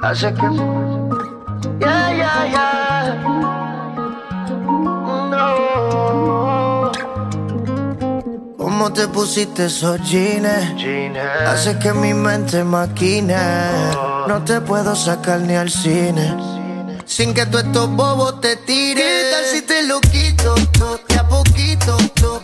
Hace 0.02 0.32
que. 0.34 0.42
Ya, 1.80 2.12
ya, 2.14 2.46
ya. 2.52 3.61
¿Cómo 8.72 8.90
te 8.90 9.06
pusiste 9.06 9.66
esos 9.66 10.00
jeans? 10.00 10.48
Hace 11.46 11.78
que 11.78 11.92
mi 11.92 12.14
mente 12.14 12.64
maquine. 12.64 13.36
No 14.26 14.42
te 14.46 14.62
puedo 14.62 14.96
sacar 14.96 15.40
ni 15.40 15.54
al 15.54 15.70
cine. 15.70 16.34
Sin 17.04 17.34
que 17.34 17.44
tú 17.44 17.58
estos 17.58 17.90
bobos 17.90 18.40
te 18.40 18.56
tires. 18.56 19.04
¿Qué 19.04 19.30
tal 19.30 19.44
si 19.44 19.62
te 19.62 19.82
lo 19.82 20.00
quito? 20.00 20.54
De 21.06 21.18
a 21.18 21.28
poquito. 21.28 21.98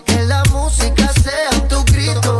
Que 0.04 0.22
la 0.24 0.44
música 0.52 1.10
sea 1.14 1.66
tu 1.66 1.82
grito. 1.84 2.38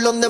Donde 0.00 0.28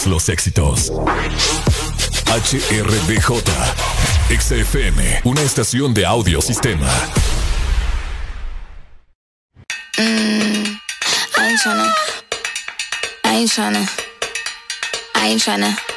todos 0.00 0.06
los 0.06 0.28
éxitos. 0.28 0.92
HRDJ, 2.26 3.42
XFM, 4.38 5.20
una 5.24 5.42
estación 5.42 5.92
de 5.94 6.06
audio 6.06 6.40
sistema. 6.40 6.88
Mm, 9.98 10.78
I 11.36 11.40
ain't 11.40 11.60
tryna, 11.60 11.94
I 13.24 13.28
ain't 13.28 13.50
tryna, 13.50 13.88
I 15.14 15.28
ain't 15.28 15.42
tryna. 15.42 15.89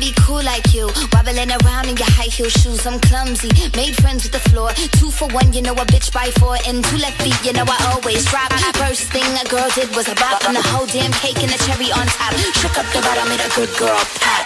Be 0.00 0.12
cool 0.24 0.42
like 0.42 0.72
you. 0.72 0.88
Wobbling 1.12 1.52
around 1.60 1.84
in 1.84 1.96
your 1.96 2.08
high 2.16 2.32
heel 2.32 2.48
shoes, 2.48 2.86
I'm 2.86 2.98
clumsy. 3.00 3.50
Made 3.76 3.94
friends 4.00 4.24
with 4.24 4.32
the 4.32 4.40
floor. 4.48 4.72
Two 4.96 5.10
for 5.10 5.28
one, 5.28 5.52
you 5.52 5.60
know 5.60 5.74
a 5.74 5.84
bitch 5.84 6.10
by 6.10 6.30
four. 6.40 6.56
And 6.66 6.82
two 6.82 6.96
left 6.96 7.20
feet, 7.20 7.36
you 7.44 7.52
know 7.52 7.64
I 7.68 7.76
always 7.92 8.24
drop. 8.24 8.50
First 8.80 9.12
thing 9.12 9.28
a 9.36 9.44
girl 9.48 9.68
did 9.74 9.94
was 9.94 10.08
a 10.08 10.14
bop. 10.14 10.42
And 10.48 10.56
the 10.56 10.62
whole 10.62 10.86
damn 10.86 11.12
cake 11.12 11.42
and 11.44 11.52
the 11.52 11.60
cherry 11.68 11.92
on 11.92 12.06
top. 12.16 12.32
Shook 12.56 12.78
up 12.78 12.86
the 12.96 13.00
bottom, 13.04 13.28
made 13.28 13.44
a 13.44 13.50
good 13.54 13.68
girl 13.76 14.00
pop. 14.24 14.39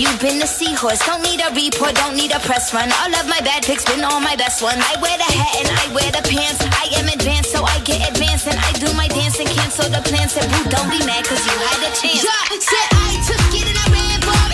You've 0.00 0.20
been 0.20 0.42
a 0.42 0.46
seahorse. 0.46 0.98
Don't 1.06 1.22
need 1.22 1.40
a 1.40 1.50
report, 1.54 1.94
don't 1.94 2.16
need 2.16 2.32
a 2.32 2.40
press 2.40 2.72
run. 2.72 2.90
All 3.00 3.12
of 3.14 3.28
my 3.28 3.40
bad 3.40 3.64
pics 3.64 3.84
been 3.84 4.02
all 4.02 4.20
my 4.20 4.36
best 4.36 4.62
ones. 4.62 4.80
I 4.80 4.98
wear 5.00 5.16
the 5.16 5.30
hat 5.30 5.54
and 5.60 5.68
I 5.68 5.84
wear 5.94 6.10
the 6.10 6.24
pants. 6.24 6.62
I 6.62 6.88
am 6.98 7.08
advanced, 7.08 7.52
so 7.52 7.62
I 7.64 7.78
get 7.80 8.08
advanced 8.10 8.46
and 8.46 8.58
I 8.58 8.72
do 8.72 8.92
my 8.94 9.08
dance 9.08 9.38
and 9.38 9.48
cancel 9.48 9.90
the 9.90 10.02
plans. 10.02 10.32
Said, 10.32 10.50
boo, 10.50 10.70
don't 10.70 10.90
be 10.90 10.98
mad, 11.04 11.24
cause 11.24 11.44
you 11.44 11.52
had 11.52 11.80
a 11.84 11.92
chance. 11.94 12.24
Yeah, 12.24 12.58
said 12.58 12.88
I 12.92 13.12
took 13.28 13.54
it 13.54 13.66
and 13.68 13.78
I 13.78 13.86
ran 13.92 14.20
for 14.22 14.52
it. 14.52 14.53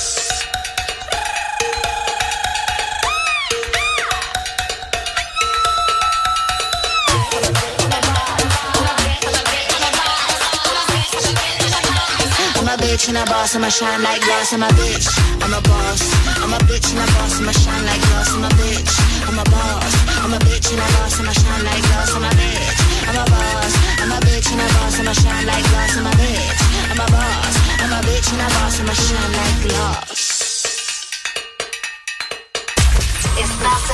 Bitch 12.91 13.07
and 13.07 13.17
a 13.17 13.25
boss, 13.25 13.55
I'ma 13.55 13.69
shine 13.69 14.03
like 14.03 14.21
glass. 14.21 14.53
I'm 14.53 14.63
a 14.63 14.67
bitch, 14.67 15.07
I'm 15.43 15.53
a 15.53 15.61
boss. 15.61 16.01
I'm 16.43 16.53
a 16.53 16.57
bitch 16.67 16.91
and 16.91 16.99
a 16.99 17.07
boss, 17.15 17.39
I'ma 17.39 17.51
shine 17.51 17.85
like 17.85 18.01
glass. 18.01 18.33
I'm 18.35 18.43
a 18.43 18.49
bitch, 18.59 18.93
I'm 19.27 19.39
a 19.39 19.43
boss. 19.43 19.93
I'm 20.23 20.33
a 20.33 20.39
bitch 20.39 20.71
and 20.71 20.81
a 20.81 20.87
boss, 20.95 21.19
I'ma 21.19 21.31
shine 21.31 21.63
like 21.63 21.83
glass. 21.87 22.11
I'm 22.15 22.23
a 22.23 22.31
bitch, 22.35 22.79
I'm 23.07 23.15
a 23.15 23.25
boss. 23.31 23.73
I'm 24.01 24.11
a 24.11 24.19
bitch 24.27 24.51
and 24.51 24.61
a 24.61 24.67
boss, 24.75 24.99
I'ma 24.99 25.13
shine 25.13 25.45
like 25.45 25.65
glass. 25.71 25.97
I'm 25.97 26.05
a 26.05 26.13
bitch, 26.19 26.61
I'm 26.91 26.99
a 26.99 27.07
boss. 27.15 27.55
I'm 27.81 27.93
a 27.95 27.99
bitch 28.07 28.27
and 28.33 28.41
a 28.41 28.47
boss, 28.55 28.79
I'ma 28.79 28.93
shine 28.93 29.33
like 29.39 29.59
glass. 29.63 30.41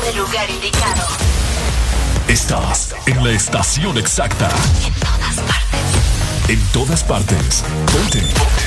el 0.07 0.15
lugar 0.15 0.49
indicado. 0.49 1.03
Estás 2.27 2.95
en 3.05 3.23
la 3.23 3.31
estación 3.31 3.97
exacta. 3.97 4.49
En 4.85 4.93
todas 4.93 5.35
partes. 5.39 6.49
En 6.49 6.59
todas 6.71 7.03
partes. 7.03 7.63
Ponte. 7.91 8.66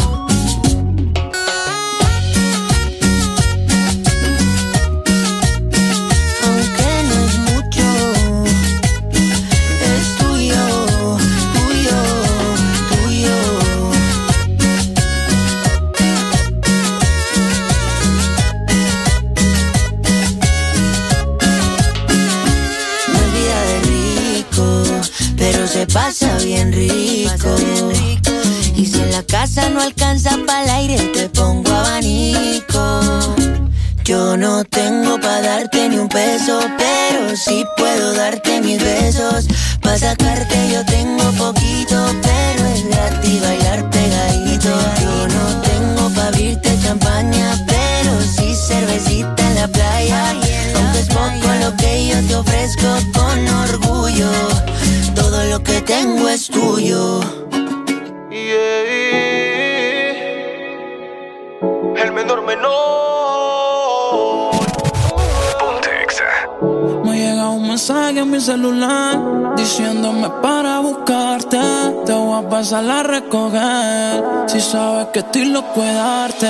Bien 26.63 26.73
rico. 26.73 27.55
Y 28.75 28.85
si 28.85 28.99
en 28.99 29.11
la 29.11 29.23
casa 29.23 29.69
no 29.69 29.81
alcanza 29.81 30.37
para 30.45 30.63
el 30.63 30.69
aire, 30.69 30.97
te 31.13 31.29
pongo 31.29 31.71
abanico. 31.71 33.01
Yo 34.03 34.35
no 34.37 34.63
tengo 34.65 35.19
para 35.19 35.41
darte 35.41 35.89
ni 35.89 35.97
un 35.97 36.09
peso, 36.09 36.59
pero 36.77 37.35
sí 37.35 37.65
puedo 37.77 38.13
darte 38.13 38.61
mis 38.61 38.81
besos. 38.81 39.47
Para 39.81 39.97
sacarte 39.97 40.55
yo 40.71 40.85
tengo 40.85 41.23
poquito, 41.33 41.97
pero 42.21 42.65
es 42.67 42.87
gratis 42.87 43.41
bailar 43.41 43.89
pegadito. 43.89 44.69
Yo 45.01 45.27
no 45.27 45.61
tengo 45.61 46.09
para 46.09 46.27
abrirte 46.27 46.77
champaña, 46.83 47.65
pero 47.67 48.21
sí 48.21 48.53
cervecita 48.55 49.47
en 49.47 49.55
la 49.55 49.67
playa. 49.67 50.35
Aunque 50.75 50.99
es 50.99 51.07
poco 51.07 51.47
lo 51.61 51.75
que 51.77 52.07
yo 52.07 52.27
te 52.27 52.35
ofrezco 52.35 52.87
con 53.13 53.47
orgullo, 53.47 54.31
todo 55.15 55.43
lo 55.45 55.63
que 55.63 55.81
tengo 55.81 56.29
es 56.29 56.47
tuyo. 56.47 57.21
El 62.03 62.11
menor 62.13 62.45
menor. 62.45 62.91
Me 67.03 67.17
llega 67.17 67.49
un 67.49 67.67
mensaje 67.67 68.19
en 68.19 68.31
mi 68.31 68.39
celular 68.39 69.55
diciéndome 69.55 70.29
para 70.41 70.79
buscarte. 70.79 71.59
Te 72.05 72.13
voy 72.13 72.43
a 72.43 72.49
pasar 72.49 72.89
a 72.89 73.03
recoger. 73.03 74.23
Si 74.47 74.59
sabes 74.59 75.07
que 75.13 75.19
estoy 75.19 75.45
loco 75.45 75.81
de 75.81 75.93
darte. 75.93 76.47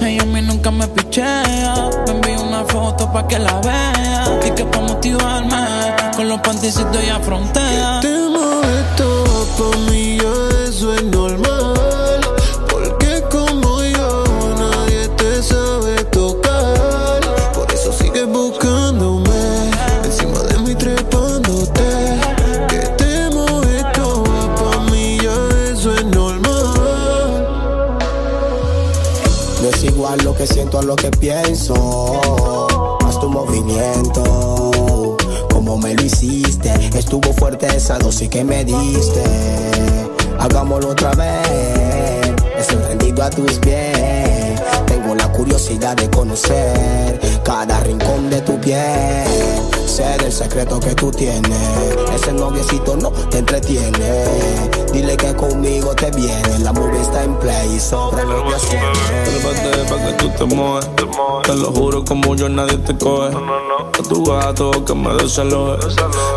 Ella 0.00 0.24
mí 0.24 0.42
nunca 0.56 0.70
me 0.70 0.88
pichea. 0.88 1.90
Me 2.06 2.12
envía 2.12 2.40
una 2.40 2.64
foto 2.64 3.12
pa' 3.12 3.26
que 3.28 3.38
la 3.38 3.60
vea. 3.60 4.40
Y 4.46 4.50
que 4.52 4.64
pa' 4.64 4.80
motivarme, 4.80 5.56
con 6.16 6.28
los 6.28 6.40
panticitos 6.40 7.04
ya 7.04 7.18
frontea. 7.20 8.00
Te 8.00 8.28
mueves 8.28 8.96
todo 8.96 9.44
por 9.58 9.76
mí, 9.90 9.95
Igual 30.06 30.24
lo 30.24 30.36
que 30.36 30.46
siento 30.46 30.78
a 30.78 30.82
lo 30.82 30.94
que 30.94 31.10
pienso. 31.10 31.74
Haz 33.04 33.18
tu 33.18 33.28
movimiento, 33.28 35.16
como 35.52 35.78
me 35.78 35.96
lo 35.96 36.02
hiciste. 36.04 36.72
Estuvo 36.96 37.32
fuerte 37.32 37.66
esa 37.74 37.98
dosis 37.98 38.28
que 38.28 38.44
me 38.44 38.64
diste. 38.64 39.24
Hagámoslo 40.38 40.90
otra 40.90 41.10
vez. 41.10 42.32
Estoy 42.56 42.76
rendido 42.86 43.24
a 43.24 43.30
tus 43.30 43.58
pies. 43.58 44.60
Tengo 44.86 45.16
la 45.16 45.26
curiosidad 45.32 45.96
de 45.96 46.08
conocer 46.08 47.18
cada 47.42 47.80
rincón 47.80 48.30
de 48.30 48.42
tu 48.42 48.60
piel. 48.60 49.26
Sé 49.88 50.04
del 50.22 50.30
secreto 50.30 50.78
que 50.78 50.94
tú 50.94 51.10
tienes. 51.10 51.96
Ese 52.14 52.32
noviecito 52.32 52.94
no 52.94 53.10
te 53.10 53.38
entretiene. 53.38 54.85
Dile 54.96 55.14
que 55.14 55.34
conmigo 55.34 55.94
te 55.94 56.10
viene. 56.12 56.58
La 56.60 56.72
movie 56.72 57.02
está 57.02 57.22
en 57.22 57.38
play 57.38 57.74
y 57.74 57.78
sobre 57.78 58.24
lo 58.24 58.46
que 58.46 58.58
Sálvate 58.58 59.84
pa' 59.90 60.06
que 60.06 60.12
tú 60.14 60.30
te 60.30 60.54
mueves. 60.54 60.88
Te 61.44 61.54
lo 61.54 61.70
juro 61.70 62.02
como 62.02 62.34
yo 62.34 62.48
nadie 62.48 62.78
te 62.78 62.96
coge. 62.96 63.36
A 63.36 64.02
tu 64.08 64.24
gato 64.24 64.70
que 64.86 64.94
me 64.94 65.12
desaloje. 65.16 65.86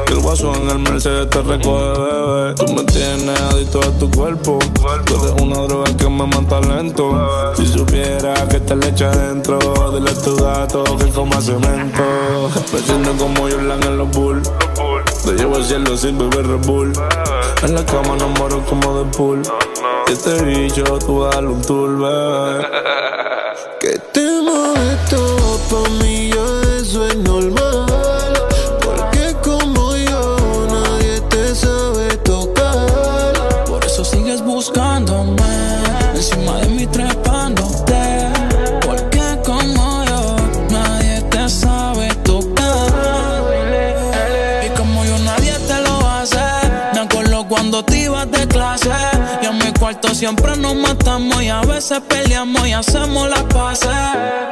Que 0.06 0.12
el 0.12 0.20
guaso 0.20 0.54
en 0.56 0.70
el 0.72 0.80
Mercedes 0.80 1.30
te 1.30 1.42
recoge, 1.42 2.02
bebé. 2.02 2.56
Tú 2.56 2.74
me 2.74 2.84
tienes 2.84 3.40
adicto 3.40 3.80
a 3.80 3.98
tu 3.98 4.12
cuerpo. 4.12 4.60
Tú 5.06 5.16
eres 5.16 5.42
una 5.42 5.62
droga 5.62 5.96
que 5.96 6.10
me 6.10 6.28
mata 6.28 6.60
lento. 6.60 7.54
Si 7.56 7.66
supiera 7.66 8.34
que 8.50 8.60
te 8.60 8.76
le 8.76 8.90
echa 8.90 9.10
adentro, 9.10 9.58
dile 9.94 10.12
a 10.12 10.22
tu 10.22 10.36
gato 10.36 10.84
que 10.98 11.06
coma 11.12 11.40
cemento. 11.40 12.04
Me 12.74 12.80
siento 12.80 13.14
como 13.18 13.44
Jordan 13.44 13.84
en 13.84 13.98
los 13.98 14.12
bulls. 14.12 14.52
Te 15.24 15.34
llevo 15.34 15.56
al 15.56 15.66
cielo 15.66 15.98
sin 15.98 16.18
beber 16.18 16.48
Red 16.48 16.66
Bull. 16.66 16.94
En 17.62 17.76
la 17.76 17.86
cama 17.86 18.16
no 18.18 18.30
muero 18.30 18.66
como 18.66 19.04
de 19.04 19.12
pool. 19.12 19.42
Y 20.08 20.12
este 20.14 20.44
bicho 20.44 20.84
tú 21.00 21.24
dale 21.24 21.48
un 21.48 21.62
tour, 21.62 22.00
bebé. 22.00 22.68
Que 23.80 24.00
te 24.14 24.42
mueves 24.42 25.10
todo 25.10 25.60
pa' 25.70 25.90
mí, 26.02 26.09
siempre 50.14 50.56
nos 50.58 50.76
matamos. 50.76 51.42
Y 51.42 51.50
a 51.50 51.62
veces 51.62 52.02
peleamos 52.08 52.68
y 52.68 52.74
hacemos 52.74 53.30
las 53.30 53.44
paces. 53.44 53.90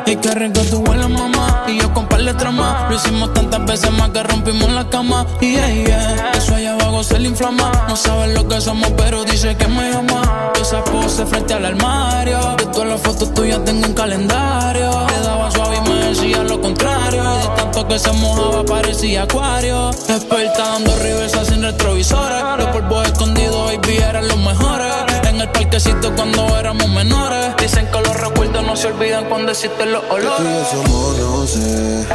Y 0.05 0.15
qué 0.15 0.31
rico 0.31 0.61
tu 0.61 0.79
huele, 0.79 1.07
mamá. 1.07 1.65
Y 1.67 1.79
yo 1.79 1.93
con 1.93 2.07
par 2.07 2.23
de 2.23 2.33
trama. 2.33 2.87
Lo 2.89 2.95
hicimos 2.95 3.33
tantas 3.33 3.65
veces 3.65 3.91
más 3.91 4.09
que 4.09 4.23
rompimos 4.23 4.71
la 4.71 4.89
cama. 4.89 5.25
Y 5.41 5.53
yeah. 5.53 6.31
Eso 6.33 6.55
allá 6.55 6.73
abajo 6.73 7.03
se 7.03 7.19
le 7.19 7.29
inflama. 7.29 7.71
No 7.87 7.95
sabes 7.95 8.33
lo 8.33 8.47
que 8.47 8.61
somos, 8.61 8.91
pero 8.97 9.23
dice 9.25 9.55
que 9.55 9.67
me 9.67 9.93
ama. 9.93 10.51
Esa 10.59 10.83
pose 10.83 11.25
frente 11.25 11.53
al 11.53 11.65
armario. 11.65 12.39
De 12.57 12.65
todas 12.67 12.87
las 12.87 13.01
fotos 13.01 13.33
tuyas 13.33 13.63
tengo 13.65 13.87
un 13.87 13.93
calendario. 13.93 15.07
Le 15.07 15.19
daba 15.19 15.51
suave 15.51 15.77
y 15.77 15.89
me 15.89 15.95
decía 16.07 16.43
lo 16.43 16.59
contrario. 16.61 17.23
Y 17.23 17.47
de 17.47 17.55
tanto 17.55 17.87
que 17.87 17.99
se 17.99 18.11
mojaba 18.13 18.63
parecía 18.65 19.23
acuario. 19.23 19.89
Experta 19.89 20.63
dando 20.63 20.95
reversas 20.97 21.47
sin 21.47 21.61
retrovisores. 21.61 22.43
Los 22.57 22.67
polvos 22.67 23.05
escondidos, 23.05 23.71
baby, 23.71 23.97
eran 23.97 24.27
los 24.27 24.37
mejores. 24.37 25.26
En 25.37 25.41
el 25.41 25.49
parquecito 25.49 26.15
cuando 26.15 26.57
éramos 26.57 26.89
menores. 26.89 27.55
Dicen 27.61 27.85
que 27.91 28.01
los 28.01 28.19
recuerdos 28.19 28.65
no 28.65 28.75
se 28.75 28.87
olvidan 28.87 29.25
cuando 29.25 29.51
existen 29.51 29.91
los 29.93 30.01
Que 30.01 30.07
tú 30.07 30.15
olores. 30.15 30.67
somos, 30.71 31.17
no 31.19 31.45
sé. 31.45 32.07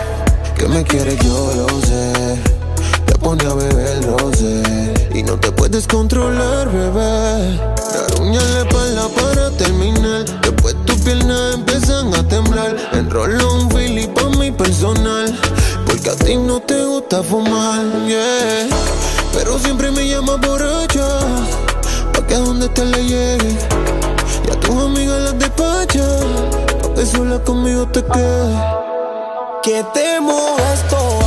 Que 0.57 0.67
me 0.67 0.83
quieres, 0.83 1.17
yo 1.21 1.53
lo 1.55 1.69
sé. 1.83 2.37
Te 3.07 3.15
pone 3.21 3.45
a 3.45 3.55
beber 3.55 4.05
roce. 4.07 4.93
Y 5.15 5.23
no 5.23 5.39
te 5.39 5.53
puedes 5.53 5.87
controlar, 5.87 6.69
bebé. 6.73 7.59
Dar 7.95 8.23
en 8.23 8.35
la 8.35 8.59
espalda 8.59 9.09
para 9.15 9.51
terminar. 9.53 10.25
Después 10.41 10.75
tus 10.85 10.97
piernas 11.03 11.55
empiezan 11.55 12.13
a 12.17 12.27
temblar. 12.27 12.77
Enrolo 12.93 13.55
un 13.55 13.71
fili 13.71 14.09
pa' 14.09 14.31
mi 14.37 14.51
personal. 14.51 15.33
Porque 15.87 16.11
a 16.11 16.17
ti 16.17 16.37
no 16.37 16.59
te 16.59 16.85
gusta 16.87 17.23
fumar, 17.23 17.85
yeah. 18.09 18.67
Pero 19.33 19.61
siempre 19.61 19.93
me 19.93 20.09
llamas 20.09 20.41
borracha. 20.41 21.21
Que 22.33 22.39
a 22.39 22.41
donde 22.41 22.67
te 22.71 22.83
le 22.87 23.05
llegue. 23.05 23.59
Y 24.47 24.51
a 24.51 24.59
tus 24.59 24.71
amigas 24.71 25.21
las 25.21 25.39
despacha. 25.39 26.07
Pa' 26.81 26.95
que 26.95 27.05
sola 27.05 27.39
conmigo 27.41 27.87
te 27.89 28.03
quedes. 28.03 28.57
Que 29.63 29.85
te 29.93 30.19
muevas 30.19 30.89
toda 30.89 31.22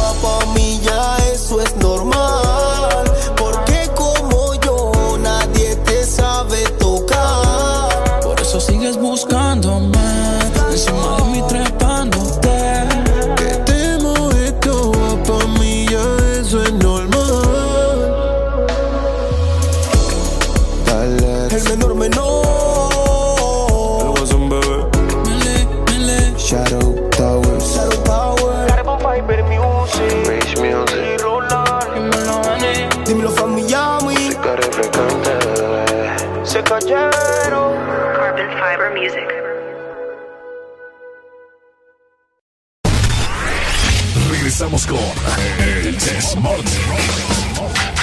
Regresamos 44.57 44.87
con 44.87 45.65
El 45.67 45.99
Desmorning. 45.99 46.63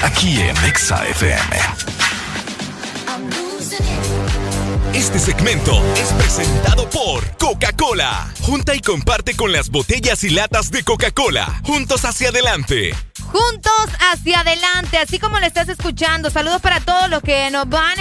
Aquí 0.03 0.39
en 0.39 0.55
Exa 0.67 1.03
FM. 1.07 1.57
Este 4.93 5.19
segmento 5.19 5.83
es 5.97 6.13
presentado 6.13 6.91
por 6.91 7.39
Coca-Cola. 7.39 8.31
Junta 8.43 8.75
y 8.75 8.81
comparte 8.81 9.35
con 9.35 9.51
las 9.51 9.71
botellas 9.71 10.25
y 10.25 10.29
latas 10.29 10.71
de 10.71 10.85
Coca-Cola. 10.85 11.63
Juntos 11.65 12.05
hacia 12.05 12.29
adelante. 12.29 12.95
Juntos 13.25 13.89
hacia 14.13 14.41
adelante, 14.41 14.99
así 14.99 15.19
como 15.19 15.41
lo 15.41 15.47
estás 15.47 15.71
escuchando. 15.71 16.29
Saludos 16.29 16.61
para 16.61 16.81
todos 16.81 17.09
los 17.09 17.23
que 17.23 17.51
nos 17.51 17.67
van 17.67 17.97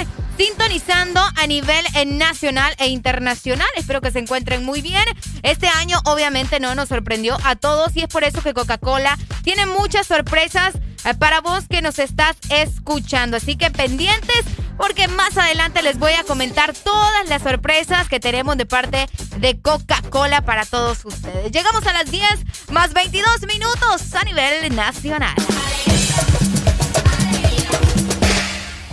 sintonizando 0.46 1.22
a 1.36 1.46
nivel 1.46 1.86
eh, 1.94 2.04
nacional 2.04 2.74
e 2.80 2.88
internacional. 2.88 3.68
Espero 3.76 4.02
que 4.02 4.10
se 4.10 4.18
encuentren 4.18 4.66
muy 4.66 4.82
bien. 4.82 5.04
Este 5.44 5.68
año 5.68 6.00
obviamente 6.06 6.60
no 6.60 6.74
nos 6.74 6.90
sorprendió 6.90 7.38
a 7.44 7.56
todos 7.56 7.96
y 7.96 8.02
es 8.02 8.08
por 8.08 8.24
eso 8.24 8.42
que 8.42 8.56
Coca-Cola 8.56 9.20
tiene 9.44 9.68
muchas 9.68 10.08
sorpresas 10.08 10.74
eh, 11.06 11.14
para 11.14 11.42
vos 11.42 11.68
que 11.70 11.84
nos 11.84 12.00
estás 12.00 12.38
escuchando. 12.50 13.38
Así 13.38 13.56
que 13.56 13.70
pendientes 13.70 14.44
porque 14.78 15.08
más 15.08 15.38
adelante 15.38 15.84
les 15.84 16.00
voy 16.00 16.14
a 16.14 16.24
comentar 16.24 16.74
todas 16.74 17.30
las 17.30 17.44
sorpresas 17.44 18.10
que 18.10 18.20
tenemos 18.20 18.58
de 18.58 18.66
parte 18.66 19.08
de 19.38 19.62
Coca-Cola 19.62 20.42
para 20.42 20.66
todos 20.66 21.06
ustedes. 21.06 21.52
Llegamos 21.52 21.86
a 21.86 21.94
las 21.94 22.10
10 22.10 22.72
más 22.72 22.94
22 22.94 23.42
minutos 23.46 24.16
a 24.16 24.24
nivel 24.24 24.76
nacional. 24.76 25.36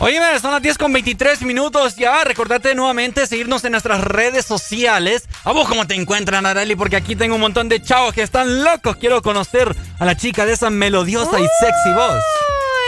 Oye, 0.00 0.20
son 0.40 0.52
las 0.52 0.62
10 0.62 0.78
con 0.78 0.92
23 0.92 1.42
minutos 1.42 1.96
ya. 1.96 2.22
Recordate 2.22 2.74
nuevamente 2.76 3.26
seguirnos 3.26 3.64
en 3.64 3.72
nuestras 3.72 4.00
redes 4.00 4.46
sociales. 4.46 5.24
¿A 5.42 5.50
vos 5.52 5.68
cómo 5.68 5.86
te 5.88 5.94
encuentran, 5.96 6.46
Areli? 6.46 6.76
Porque 6.76 6.94
aquí 6.96 7.16
tengo 7.16 7.34
un 7.34 7.40
montón 7.40 7.68
de 7.68 7.82
chavos 7.82 8.14
que 8.14 8.22
están 8.22 8.62
locos. 8.62 8.96
Quiero 8.96 9.22
conocer 9.22 9.74
a 9.98 10.04
la 10.04 10.16
chica 10.16 10.46
de 10.46 10.52
esa 10.52 10.70
melodiosa 10.70 11.40
y 11.40 11.46
sexy 11.60 11.92
voz. 11.94 12.22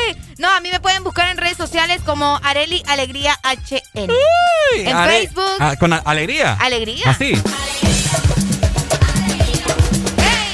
Uy. 0.08 0.16
No, 0.38 0.48
a 0.50 0.60
mí 0.60 0.70
me 0.70 0.78
pueden 0.78 1.02
buscar 1.02 1.28
en 1.30 1.36
redes 1.36 1.56
sociales 1.56 2.00
como 2.06 2.38
Areli 2.44 2.82
Alegría 2.86 3.36
HN. 3.42 4.08
en 4.76 4.96
Are- 4.96 5.10
Facebook. 5.10 5.56
Ah, 5.58 5.74
¿Con 5.80 5.92
a- 5.92 6.02
alegría? 6.04 6.56
Alegría. 6.60 7.10
Así. 7.10 7.32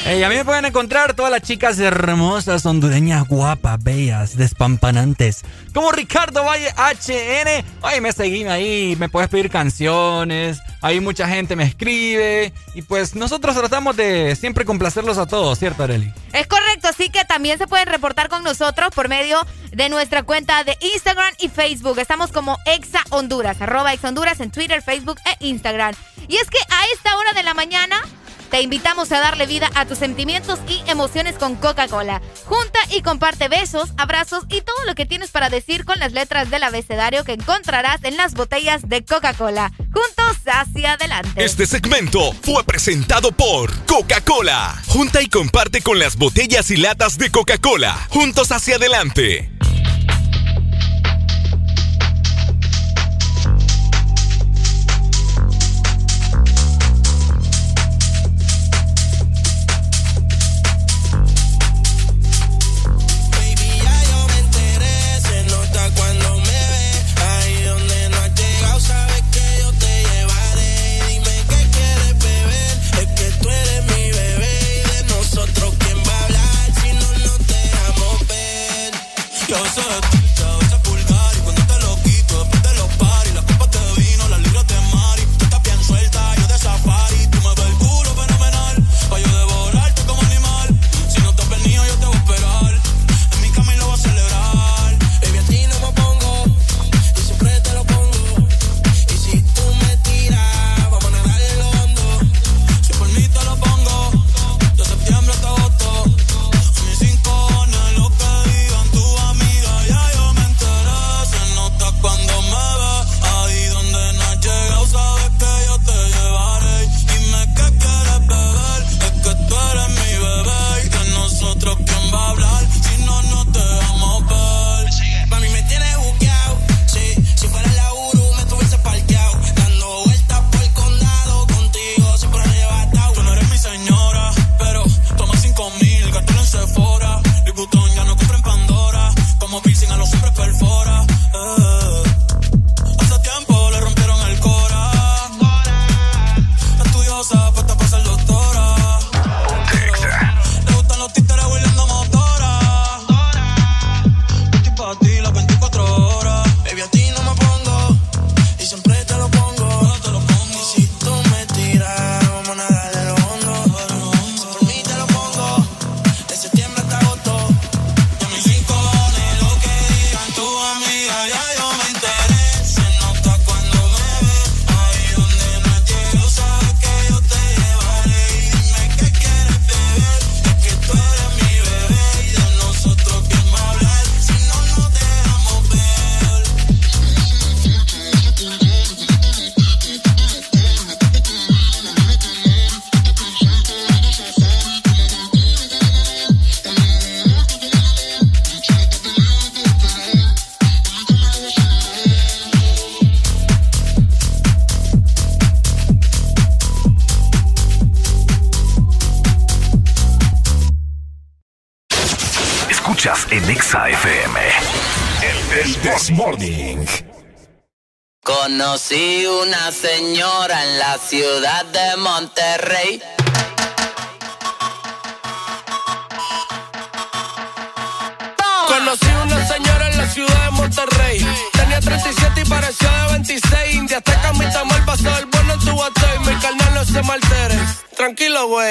Ey, 0.06 0.22
a 0.22 0.28
mí 0.28 0.36
me 0.36 0.44
pueden 0.44 0.64
encontrar 0.64 1.14
todas 1.14 1.32
las 1.32 1.42
chicas 1.42 1.80
hermosas, 1.80 2.64
hondureñas, 2.64 3.26
guapas, 3.26 3.82
bellas, 3.82 4.36
despampanantes. 4.36 5.42
Como 5.74 5.90
Ricardo 5.90 6.44
Valle 6.44 6.68
HN. 6.76 7.64
Ay, 7.82 8.00
me 8.00 8.12
seguí 8.12 8.44
ahí, 8.44 8.94
me 9.00 9.08
puedes 9.08 9.28
pedir 9.28 9.50
canciones. 9.50 10.60
Ahí 10.80 11.00
mucha 11.00 11.26
gente 11.26 11.56
me 11.56 11.64
escribe. 11.64 12.52
Y 12.74 12.82
pues 12.82 13.16
nosotros 13.16 13.56
tratamos 13.56 13.96
de 13.96 14.36
siempre 14.36 14.64
complacerlos 14.64 15.18
a 15.18 15.26
todos, 15.26 15.58
¿cierto, 15.58 15.82
Areli? 15.82 16.14
Es 16.32 16.46
correcto, 16.46 16.86
así 16.86 17.10
que 17.10 17.24
también 17.24 17.58
se 17.58 17.66
pueden 17.66 17.88
reportar 17.88 18.28
con 18.28 18.44
nosotros 18.44 18.90
por 18.94 19.08
medio 19.08 19.44
de 19.72 19.88
nuestra 19.88 20.22
cuenta 20.22 20.62
de 20.62 20.78
Instagram 20.94 21.34
y 21.40 21.48
Facebook. 21.48 21.98
Estamos 21.98 22.30
como 22.30 22.58
Exa 22.64 23.02
Honduras, 23.10 23.60
arroba 23.60 23.92
Exa 23.92 24.10
Honduras 24.10 24.38
en 24.38 24.52
Twitter, 24.52 24.82
Facebook 24.82 25.18
e 25.24 25.48
Instagram. 25.48 25.96
Y 26.28 26.36
es 26.36 26.48
que 26.48 26.58
a 26.58 26.94
esta 26.94 27.16
hora 27.16 27.32
de 27.32 27.42
la 27.42 27.54
mañana 27.54 28.00
te 28.50 28.60
invitamos 28.60 29.12
a 29.12 29.20
darle 29.20 29.46
vida 29.46 29.70
a 29.74 29.86
tus 29.86 29.98
sentimientos 29.98 30.58
y 30.68 30.82
emociones 30.88 31.36
con 31.36 31.56
Coca-Cola. 31.56 32.20
Junta 32.44 32.78
y 32.90 33.02
comparte 33.02 33.48
besos, 33.48 33.90
abrazos 33.96 34.44
y 34.48 34.60
todo 34.60 34.76
lo 34.86 34.94
que 34.94 35.06
tienes 35.06 35.30
para 35.30 35.50
decir 35.50 35.84
con 35.84 35.98
las 35.98 36.12
letras 36.12 36.50
del 36.50 36.62
abecedario 36.62 37.24
que 37.24 37.32
encontrarás 37.32 38.02
en 38.04 38.16
las 38.16 38.34
botellas 38.34 38.88
de 38.88 39.04
Coca-Cola. 39.04 39.72
Juntos 39.78 40.36
hacia 40.46 40.92
adelante. 40.92 41.44
Este 41.44 41.66
segmento 41.66 42.32
fue 42.42 42.64
presentado 42.64 43.32
por 43.32 43.72
Coca-Cola. 43.86 44.80
Junta 44.86 45.22
y 45.22 45.28
comparte 45.28 45.82
con 45.82 45.98
las 45.98 46.16
botellas 46.16 46.70
y 46.70 46.76
latas 46.76 47.18
de 47.18 47.30
Coca-Cola. 47.30 47.96
Juntos 48.10 48.52
hacia 48.52 48.76
adelante. 48.76 49.55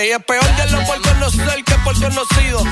Y 0.06 0.11
es 0.11 0.24
peor 0.24 0.45
ya 0.56 0.66
lo 0.67 0.85
por 0.85 1.01
conocer 1.01 1.64
que 1.64 1.74
por 1.84 2.00
conocido. 2.00 2.64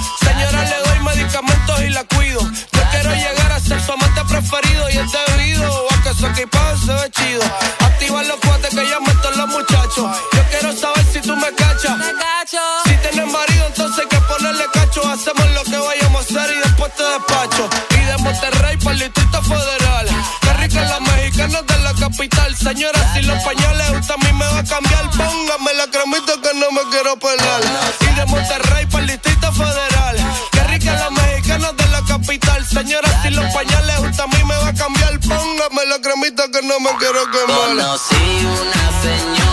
Conocí 37.14 38.44
una 38.44 39.02
señora 39.04 39.53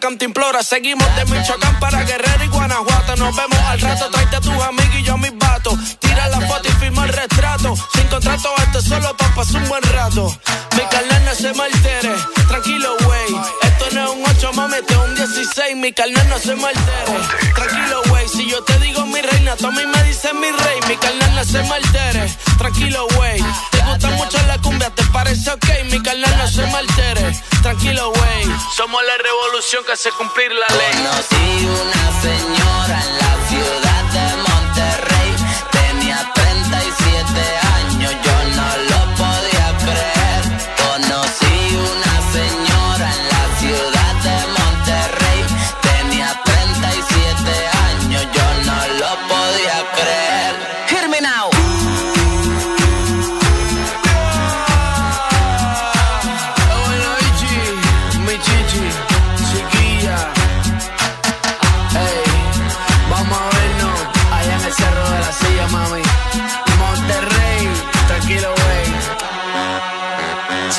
cantimplora. 0.00 0.62
Seguimos 0.62 1.06
de 1.14 1.24
Michoacán 1.26 1.78
para 1.78 2.02
Guerrero 2.02 2.44
y 2.44 2.48
Guanajuato. 2.48 3.16
Nos 3.16 3.36
vemos 3.36 3.58
al 3.68 3.80
rato, 3.80 4.10
tráete 4.10 4.36
a 4.36 4.40
tus 4.40 4.54
amigos 4.54 4.96
y 4.98 5.02
yo 5.04 5.14
a 5.14 5.16
mis 5.18 5.36
vatos. 5.38 5.78
Tira 6.00 6.28
la 6.28 6.40
foto 6.40 6.68
y 6.68 6.72
firma 6.72 7.04
el 7.04 7.12
retrato. 7.12 7.76
Sin 7.94 8.08
contrato, 8.08 8.48
este 8.58 8.82
solo 8.82 9.16
para 9.16 9.34
pasar 9.34 9.62
un 9.62 9.68
buen 9.68 9.82
rato. 9.84 10.36
Mi 10.76 10.82
carnal 10.86 11.24
no 11.24 11.34
se 11.34 11.52
me 11.52 11.62
altere, 11.62 12.14
tranquilo, 12.48 12.96
güey. 13.04 13.36
Esto 13.62 13.86
no 13.92 14.04
es 14.04 14.10
un 14.10 14.36
8, 14.36 14.52
mami, 14.54 14.76
esto 14.76 14.92
es 14.92 15.10
un 15.10 15.14
16. 15.14 15.76
Mi 15.76 15.92
carnal 15.92 16.28
no 16.28 16.38
se 16.38 16.56
me 16.56 16.68
altere, 16.68 17.52
tranquilo, 17.54 18.02
güey. 18.08 18.28
Si 18.28 18.50
yo 18.50 18.64
te 18.64 18.78
digo 18.78 18.99
reina. 19.30 19.56
Tú 19.56 19.66
a 19.66 19.70
mí 19.70 19.84
me 19.86 20.02
dices 20.04 20.32
mi 20.34 20.50
rey, 20.50 20.80
mi 20.88 20.96
carnal 20.96 21.34
no 21.34 21.44
se 21.44 21.62
maltere. 21.64 22.28
Tranquilo, 22.58 23.06
güey. 23.16 23.42
Te 23.70 23.78
gusta 23.78 24.10
mucho 24.10 24.38
la 24.46 24.58
cumbia, 24.58 24.90
te 24.90 25.02
parece 25.06 25.50
ok. 25.50 25.66
Mi 25.90 26.02
carnal 26.02 26.36
no 26.38 26.48
se 26.48 26.66
maltere. 26.66 27.40
Tranquilo, 27.62 28.12
güey. 28.12 28.44
Somos 28.76 29.02
la 29.04 29.16
revolución 29.22 29.84
que 29.84 29.92
hace 29.92 30.10
cumplir 30.12 30.52
la 30.52 30.66
ley. 30.76 30.92
Conocí 30.96 31.66
una 31.66 32.20
señora 32.22 33.02
en 33.02 33.18
la 33.18 33.48
ciudad 33.48 34.04
de 34.12 34.49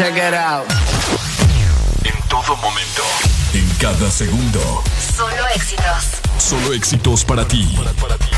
Check 0.02 0.18
it 0.18 0.34
out. 0.34 0.66
En 2.04 2.28
todo 2.28 2.58
momento. 2.58 3.04
En 3.54 3.70
cada 3.78 4.10
segundo. 4.10 4.84
Solo 5.16 5.48
éxitos. 5.54 6.22
Solo 6.40 6.74
éxitos 6.74 7.24
para 7.24 7.48
ti. 7.48 7.72
Para, 7.78 7.92
para 7.92 8.18
ti. 8.18 8.31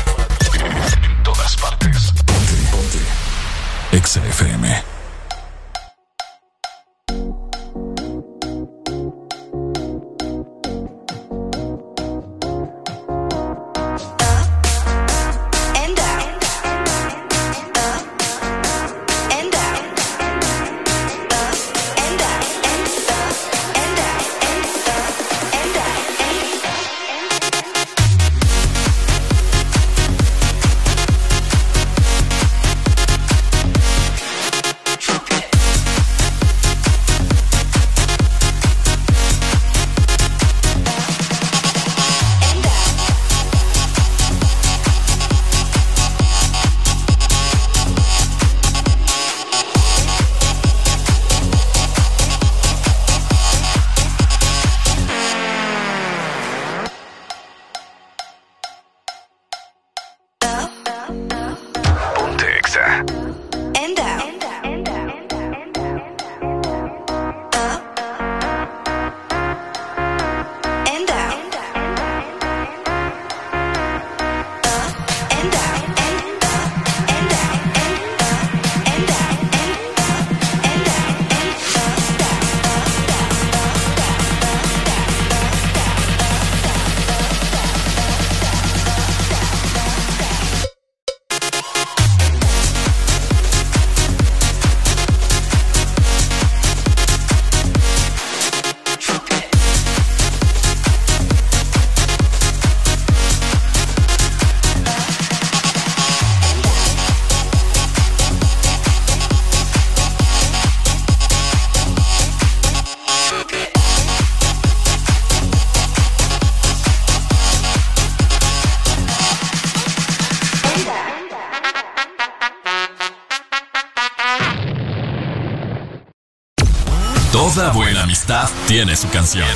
Tiene 128.84 128.96
su 128.96 129.08
canción. 129.08 129.48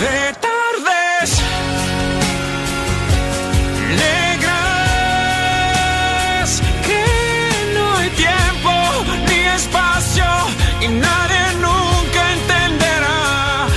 De 0.00 0.34
tardes. 0.40 1.38
Negras. 3.90 4.60
Que 6.84 7.04
no 7.74 7.96
hay 7.96 8.10
tiempo 8.10 8.72
ni 9.28 9.38
espacio. 9.54 10.24
Y 10.80 10.88
nadie 10.88 11.52
nunca 11.60 12.32
entenderá. 12.32 13.68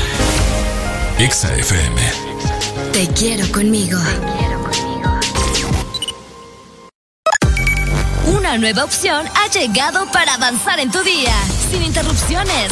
Exa 1.20 1.54
FM. 1.56 2.02
Te 2.94 3.08
quiero 3.10 3.52
conmigo. 3.52 4.00
Una 8.26 8.58
nueva 8.58 8.86
opción 8.86 9.28
ha 9.36 9.48
llegado 9.52 10.12
para 10.12 10.34
avanzar 10.34 10.80
en 10.80 10.90
tu 10.92 11.04
día, 11.04 11.36
sin 11.70 11.84
interrupciones. 11.84 12.72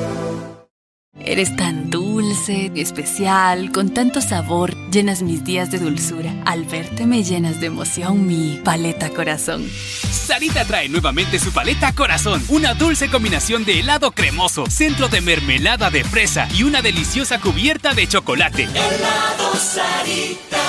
Eres 1.25 1.55
tan 1.55 1.89
dulce, 1.89 2.71
especial, 2.75 3.71
con 3.71 3.93
tanto 3.93 4.21
sabor, 4.21 4.75
llenas 4.89 5.21
mis 5.21 5.43
días 5.43 5.69
de 5.69 5.77
dulzura. 5.77 6.33
Al 6.45 6.65
verte 6.65 7.05
me 7.05 7.23
llenas 7.23 7.59
de 7.59 7.67
emoción 7.67 8.25
mi 8.25 8.59
paleta 8.63 9.09
corazón. 9.09 9.69
Sarita 10.11 10.65
trae 10.65 10.89
nuevamente 10.89 11.39
su 11.39 11.51
paleta 11.51 11.93
corazón, 11.93 12.43
una 12.49 12.73
dulce 12.73 13.09
combinación 13.09 13.65
de 13.65 13.79
helado 13.79 14.11
cremoso, 14.11 14.65
centro 14.67 15.09
de 15.09 15.21
mermelada 15.21 15.89
de 15.89 16.03
fresa 16.03 16.47
y 16.55 16.63
una 16.63 16.81
deliciosa 16.81 17.39
cubierta 17.39 17.93
de 17.93 18.07
chocolate. 18.07 18.63
Helado 18.63 19.55
Sarita. 19.55 20.61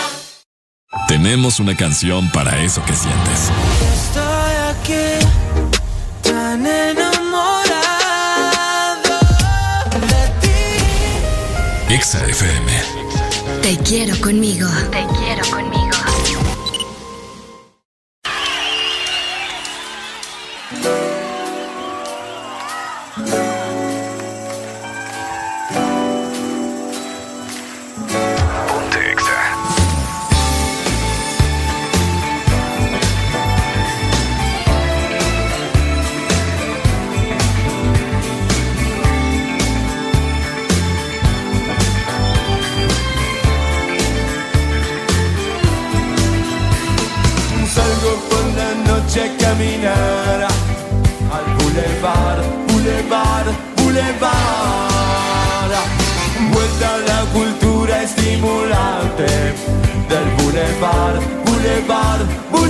Tenemos 1.09 1.61
una 1.61 1.77
canción 1.77 2.31
para 2.31 2.63
eso 2.63 2.85
que 2.85 2.95
sientes. 2.95 3.51
Estoy 3.95 4.53
aquí, 4.71 5.27
tan 6.23 6.67
enamorado 6.67 7.82
Exa 11.93 12.25
FM. 12.27 12.73
Te 13.61 13.77
quiero 13.85 14.19
conmigo. 14.23 14.67
Te 14.91 15.07
quiero 15.19 15.45
conmigo. 15.51 15.93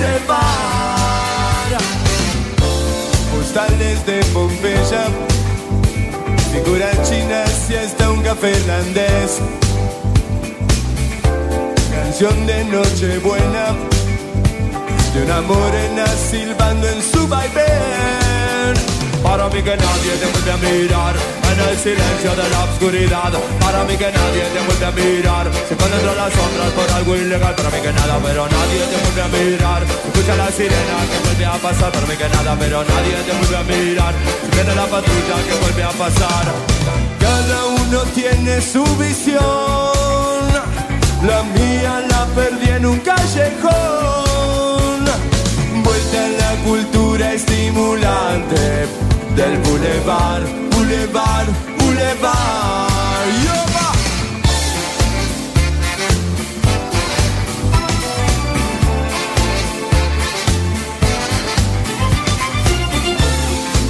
Boulevard. 0.02 1.80
Postales 3.32 4.04
de 4.06 4.20
Pompeya, 4.32 5.06
figuras 6.52 7.08
chinas 7.08 7.70
y 7.70 7.76
hasta 7.76 8.10
un 8.10 8.22
café 8.22 8.50
irlandés. 8.50 9.38
Canción 11.92 12.46
de 12.46 12.64
Nochebuena 12.64 13.74
de 15.14 15.22
una 15.24 15.40
morena 15.42 16.06
silbando 16.06 16.88
en 16.88 17.02
su 17.02 17.28
vaivén. 17.28 18.91
Para 19.22 19.48
mí 19.48 19.62
que 19.62 19.76
nadie 19.76 20.12
te 20.20 20.26
vuelve 20.26 20.52
a 20.52 20.56
mirar 20.56 21.14
en 21.52 21.60
el 21.68 21.76
silencio 21.78 22.34
de 22.34 22.50
la 22.50 22.64
oscuridad. 22.64 23.32
Para 23.60 23.84
mí 23.84 23.96
que 23.96 24.10
nadie 24.10 24.44
te 24.52 24.60
vuelve 24.66 24.86
a 24.86 24.90
mirar. 24.90 25.50
Se 25.68 25.74
esconde 25.74 25.96
entre 25.96 26.14
las 26.16 26.32
sombras 26.32 26.70
por 26.72 26.90
algo 26.90 27.16
ilegal. 27.16 27.54
Para 27.54 27.70
mí 27.70 27.80
que 27.80 27.92
nada, 27.92 28.18
pero 28.22 28.48
nadie 28.48 28.80
te 28.90 28.96
vuelve 29.04 29.22
a 29.22 29.28
mirar. 29.28 29.82
Escucha 29.82 30.36
la 30.36 30.50
sirena 30.50 30.96
que 31.10 31.18
vuelve 31.24 31.46
a 31.46 31.56
pasar. 31.58 31.92
Para 31.92 32.06
mí 32.06 32.16
que 32.16 32.28
nada, 32.28 32.56
pero 32.58 32.84
nadie 32.84 33.16
te 33.26 33.32
vuelve 33.38 33.56
a 33.56 33.62
mirar. 33.62 34.14
Viene 34.52 34.74
la 34.74 34.86
patrulla 34.86 35.36
que 35.46 35.54
vuelve 35.62 35.84
a 35.84 35.90
pasar. 35.90 36.44
Cada 37.20 37.64
uno 37.66 38.00
tiene 38.14 38.60
su 38.60 38.84
visión. 38.96 39.40
La 41.22 41.42
mía 41.54 42.02
la 42.10 42.26
perdí 42.34 42.70
en 42.70 42.86
un 42.86 42.98
callejón. 42.98 43.72
Vuelta 45.84 46.26
en 46.26 46.38
la 46.38 46.52
cultura 46.64 47.32
estimulante 47.32 49.11
del 49.36 49.58
boulevard, 49.58 50.42
boulevard, 50.72 51.48
boulevard. 51.78 53.28
Yo 53.44 53.56
va. 53.74 53.92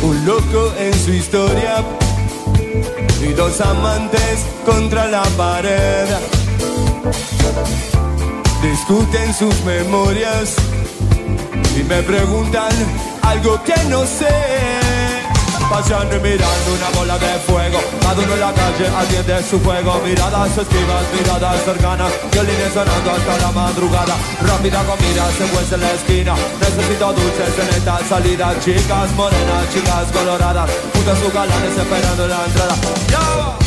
Un 0.03 0.27
loco 0.27 0.73
en 0.79 0.95
su 0.95 1.13
historia 1.13 1.85
y 3.21 3.33
dos 3.33 3.61
amantes 3.61 4.47
contra 4.65 5.07
la 5.09 5.23
pared. 5.37 6.07
Discuten 8.63 9.35
sus 9.35 9.61
memorias 9.65 10.55
y 11.77 11.83
me 11.83 12.03
preguntan 12.03 12.73
algo 13.23 13.61
que 13.65 13.75
no 13.89 14.05
sé. 14.07 14.82
Paseando 15.73 16.17
y 16.17 16.21
mirando 16.21 16.75
una 16.77 16.91
bola 16.99 17.19
de 17.19 17.33
fuego. 17.47 17.81
Cada 18.03 18.21
uno 18.21 18.35
en 18.35 18.41
la 18.41 18.53
calle 18.53 18.89
atiende 18.89 19.43
su 19.43 19.59
juego. 19.65 20.03
Miradas 20.05 20.59
esquivas, 20.59 21.05
miradas 21.15 21.65
cercanas. 21.65 22.13
Violines 22.31 22.75
sonando 22.75 23.11
hasta 23.11 23.39
la 23.39 23.53
madrugada. 23.53 24.15
Rápida 24.43 24.85
comida 24.85 25.25
se 25.39 25.45
cuece 25.47 25.75
en 25.77 25.81
la 25.81 25.93
esquina. 25.93 26.35
Necesito 26.61 27.13
dulces 27.15 27.59
en 27.59 27.69
esta 27.75 27.99
salida. 28.07 28.55
Chicas 28.61 29.13
morenas, 29.13 29.73
chicas 29.73 30.13
coloradas. 30.13 30.71
A 30.71 31.17
sus 31.17 31.33
galanes 31.33 31.77
esperando 31.77 32.29
la 32.29 32.45
entrada. 32.45 32.75
¡Ya! 33.09 33.62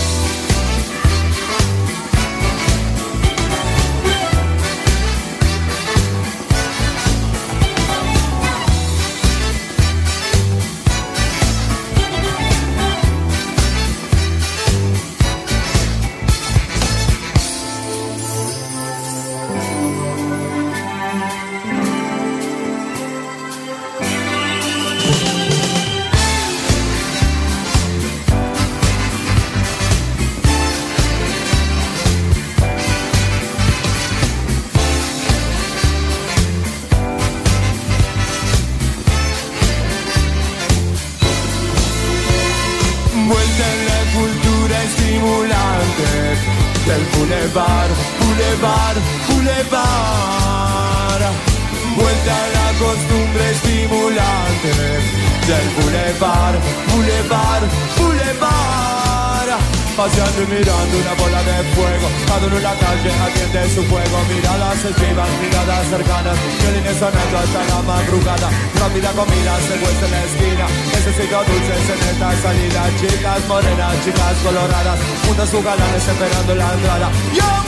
Galanes 75.63 76.07
esperando 76.07 76.55
la 76.55 76.73
entrada. 76.73 77.11
¡Yo! 77.33 77.64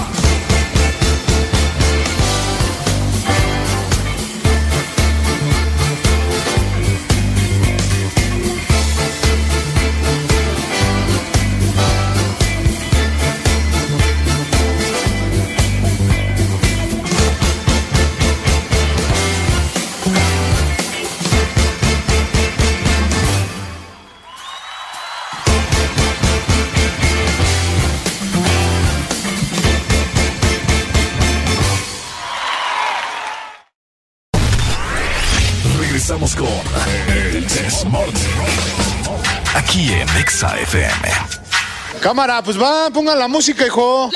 Cámara, 42.17 42.41
pues 42.41 42.59
va, 42.59 42.89
pongan 42.89 43.19
la 43.19 43.27
música, 43.27 43.63
hijo. 43.63 44.09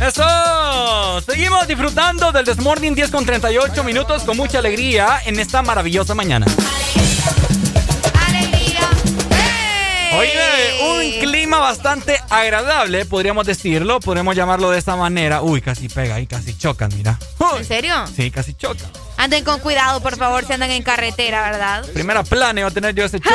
¡Eso! 0.00 1.20
Seguimos 1.22 1.66
disfrutando 1.66 2.30
del 2.30 2.44
Desmorning 2.44 2.94
10 2.94 3.10
con 3.10 3.26
38 3.26 3.82
minutos 3.82 4.22
con 4.22 4.36
mucha 4.36 4.60
alegría 4.60 5.20
en 5.24 5.40
esta 5.40 5.62
maravillosa 5.62 6.14
mañana. 6.14 6.46
Oye, 10.16 10.38
un 10.84 11.20
clima 11.20 11.58
bastante 11.58 12.20
agradable, 12.30 13.04
podríamos 13.04 13.44
decirlo, 13.44 13.98
podríamos 13.98 14.36
llamarlo 14.36 14.70
de 14.70 14.78
esta 14.78 14.94
manera. 14.94 15.42
Uy, 15.42 15.62
casi 15.62 15.88
pega 15.88 16.20
y 16.20 16.28
casi 16.28 16.56
chocan, 16.56 16.92
mira. 16.96 17.18
¿En 17.58 17.64
serio? 17.64 17.92
Sí, 18.14 18.30
casi 18.30 18.54
chocan. 18.54 19.05
Anden 19.26 19.42
con 19.42 19.58
cuidado, 19.58 20.00
por 20.00 20.16
favor, 20.16 20.46
si 20.46 20.52
andan 20.52 20.70
en 20.70 20.84
carretera, 20.84 21.50
¿verdad? 21.50 21.84
Primera 21.92 22.22
plana 22.22 22.60
iba 22.60 22.68
a 22.68 22.72
tener 22.72 22.94
yo 22.94 23.04
ese 23.04 23.18
choque. 23.18 23.34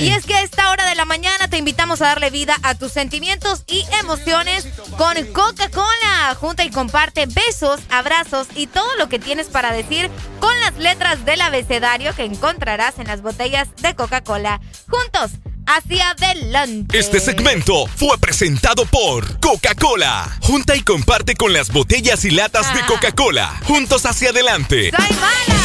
y 0.00 0.08
es 0.08 0.26
que 0.26 0.34
a 0.34 0.42
esta 0.42 0.68
hora 0.72 0.84
de 0.84 0.96
la 0.96 1.04
mañana 1.04 1.46
te 1.46 1.58
invitamos 1.58 2.02
a 2.02 2.06
darle 2.06 2.30
vida 2.30 2.56
a 2.64 2.74
tus 2.74 2.90
sentimientos 2.90 3.62
y 3.68 3.84
emociones 4.00 4.66
con 4.98 5.14
Coca-Cola. 5.26 6.34
Junta 6.40 6.64
y 6.64 6.70
comparte 6.70 7.26
besos, 7.26 7.78
abrazos 7.88 8.48
y 8.56 8.66
todo 8.66 8.96
lo 8.96 9.08
que 9.08 9.20
tienes 9.20 9.46
para 9.46 9.70
decir 9.70 10.10
con 10.40 10.58
las 10.58 10.76
letras 10.76 11.24
del 11.24 11.40
abecedario 11.40 12.12
que 12.12 12.24
encontrarás 12.24 12.98
en 12.98 13.06
las 13.06 13.22
botellas 13.22 13.68
de 13.76 13.94
Coca-Cola. 13.94 14.60
Juntos 14.88 15.38
hacia 15.66 16.10
adelante. 16.10 16.98
Este 16.98 17.20
segmento 17.20 17.86
fue 17.96 18.16
presentado 18.18 18.84
por 18.86 19.38
Coca-Cola. 19.40 20.28
Junta 20.42 20.74
y 20.76 20.82
comparte 20.82 21.34
con 21.36 21.52
las 21.52 21.70
botellas 21.70 22.24
y 22.24 22.30
latas 22.30 22.72
de 22.74 22.84
Coca-Cola. 22.86 23.50
Juntos 23.66 24.06
hacia 24.06 24.30
adelante. 24.30 24.90
¡Soy 24.96 25.16
mala! 25.16 25.62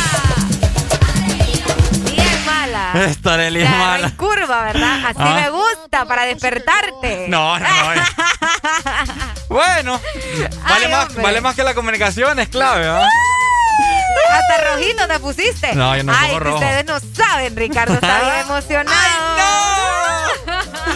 Bien 2.11 2.45
mala. 2.45 2.91
Arely 3.23 3.61
es 3.61 3.69
mala. 3.69 4.07
En 4.07 4.15
curva, 4.15 4.63
¿verdad? 4.63 5.05
Así 5.05 5.17
Ah. 5.19 5.41
me 5.43 5.49
gusta, 5.49 6.05
para 6.05 6.25
despertarte. 6.25 7.27
No, 7.29 7.59
no, 7.59 7.67
no. 7.95 8.01
bueno, 9.49 10.01
vale, 10.67 10.85
Ay, 10.85 10.91
más, 10.91 11.15
vale 11.15 11.41
más 11.41 11.55
que 11.55 11.63
la 11.63 11.73
comunicación, 11.73 12.39
es 12.39 12.49
clave, 12.49 12.87
¿ah? 12.87 13.07
Hasta 14.31 14.63
rojito 14.75 15.07
te 15.07 15.19
pusiste. 15.19 15.75
No, 15.75 15.95
yo 15.95 16.03
no 16.03 16.13
Ay, 16.17 16.37
rojo. 16.39 16.55
ustedes 16.57 16.85
no 16.85 16.99
saben, 17.15 17.55
Ricardo 17.55 17.93
está 17.95 18.19
bien 18.21 18.39
emocionado. 18.45 19.70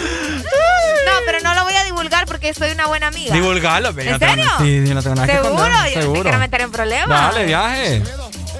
No! 0.10 1.12
pero 1.26 1.40
no 1.42 1.54
lo 1.56 1.64
voy 1.64 1.74
a 1.76 1.84
divulgar 1.84 2.26
porque 2.26 2.54
soy 2.54 2.72
una 2.72 2.88
buena 2.88 3.08
amiga. 3.08 3.34
Divulgarlo, 3.34 3.94
ve, 3.94 4.06
¿En 4.06 4.12
no 4.12 4.20
serio? 4.20 4.46
Sí, 4.60 4.84
sí, 4.86 4.94
no 4.94 5.02
tengo 5.02 5.16
nada 5.16 5.28
que 5.28 5.34
¿Seguro? 5.34 5.56
esconder, 5.66 5.74
Yo 5.76 5.80
no 5.80 5.84
te 5.94 6.02
Seguro. 6.02 6.22
quiero 6.24 6.38
meter 6.40 6.62
en 6.62 6.72
problemas. 6.72 7.08
Dale, 7.34 7.46
viaje. 7.46 8.04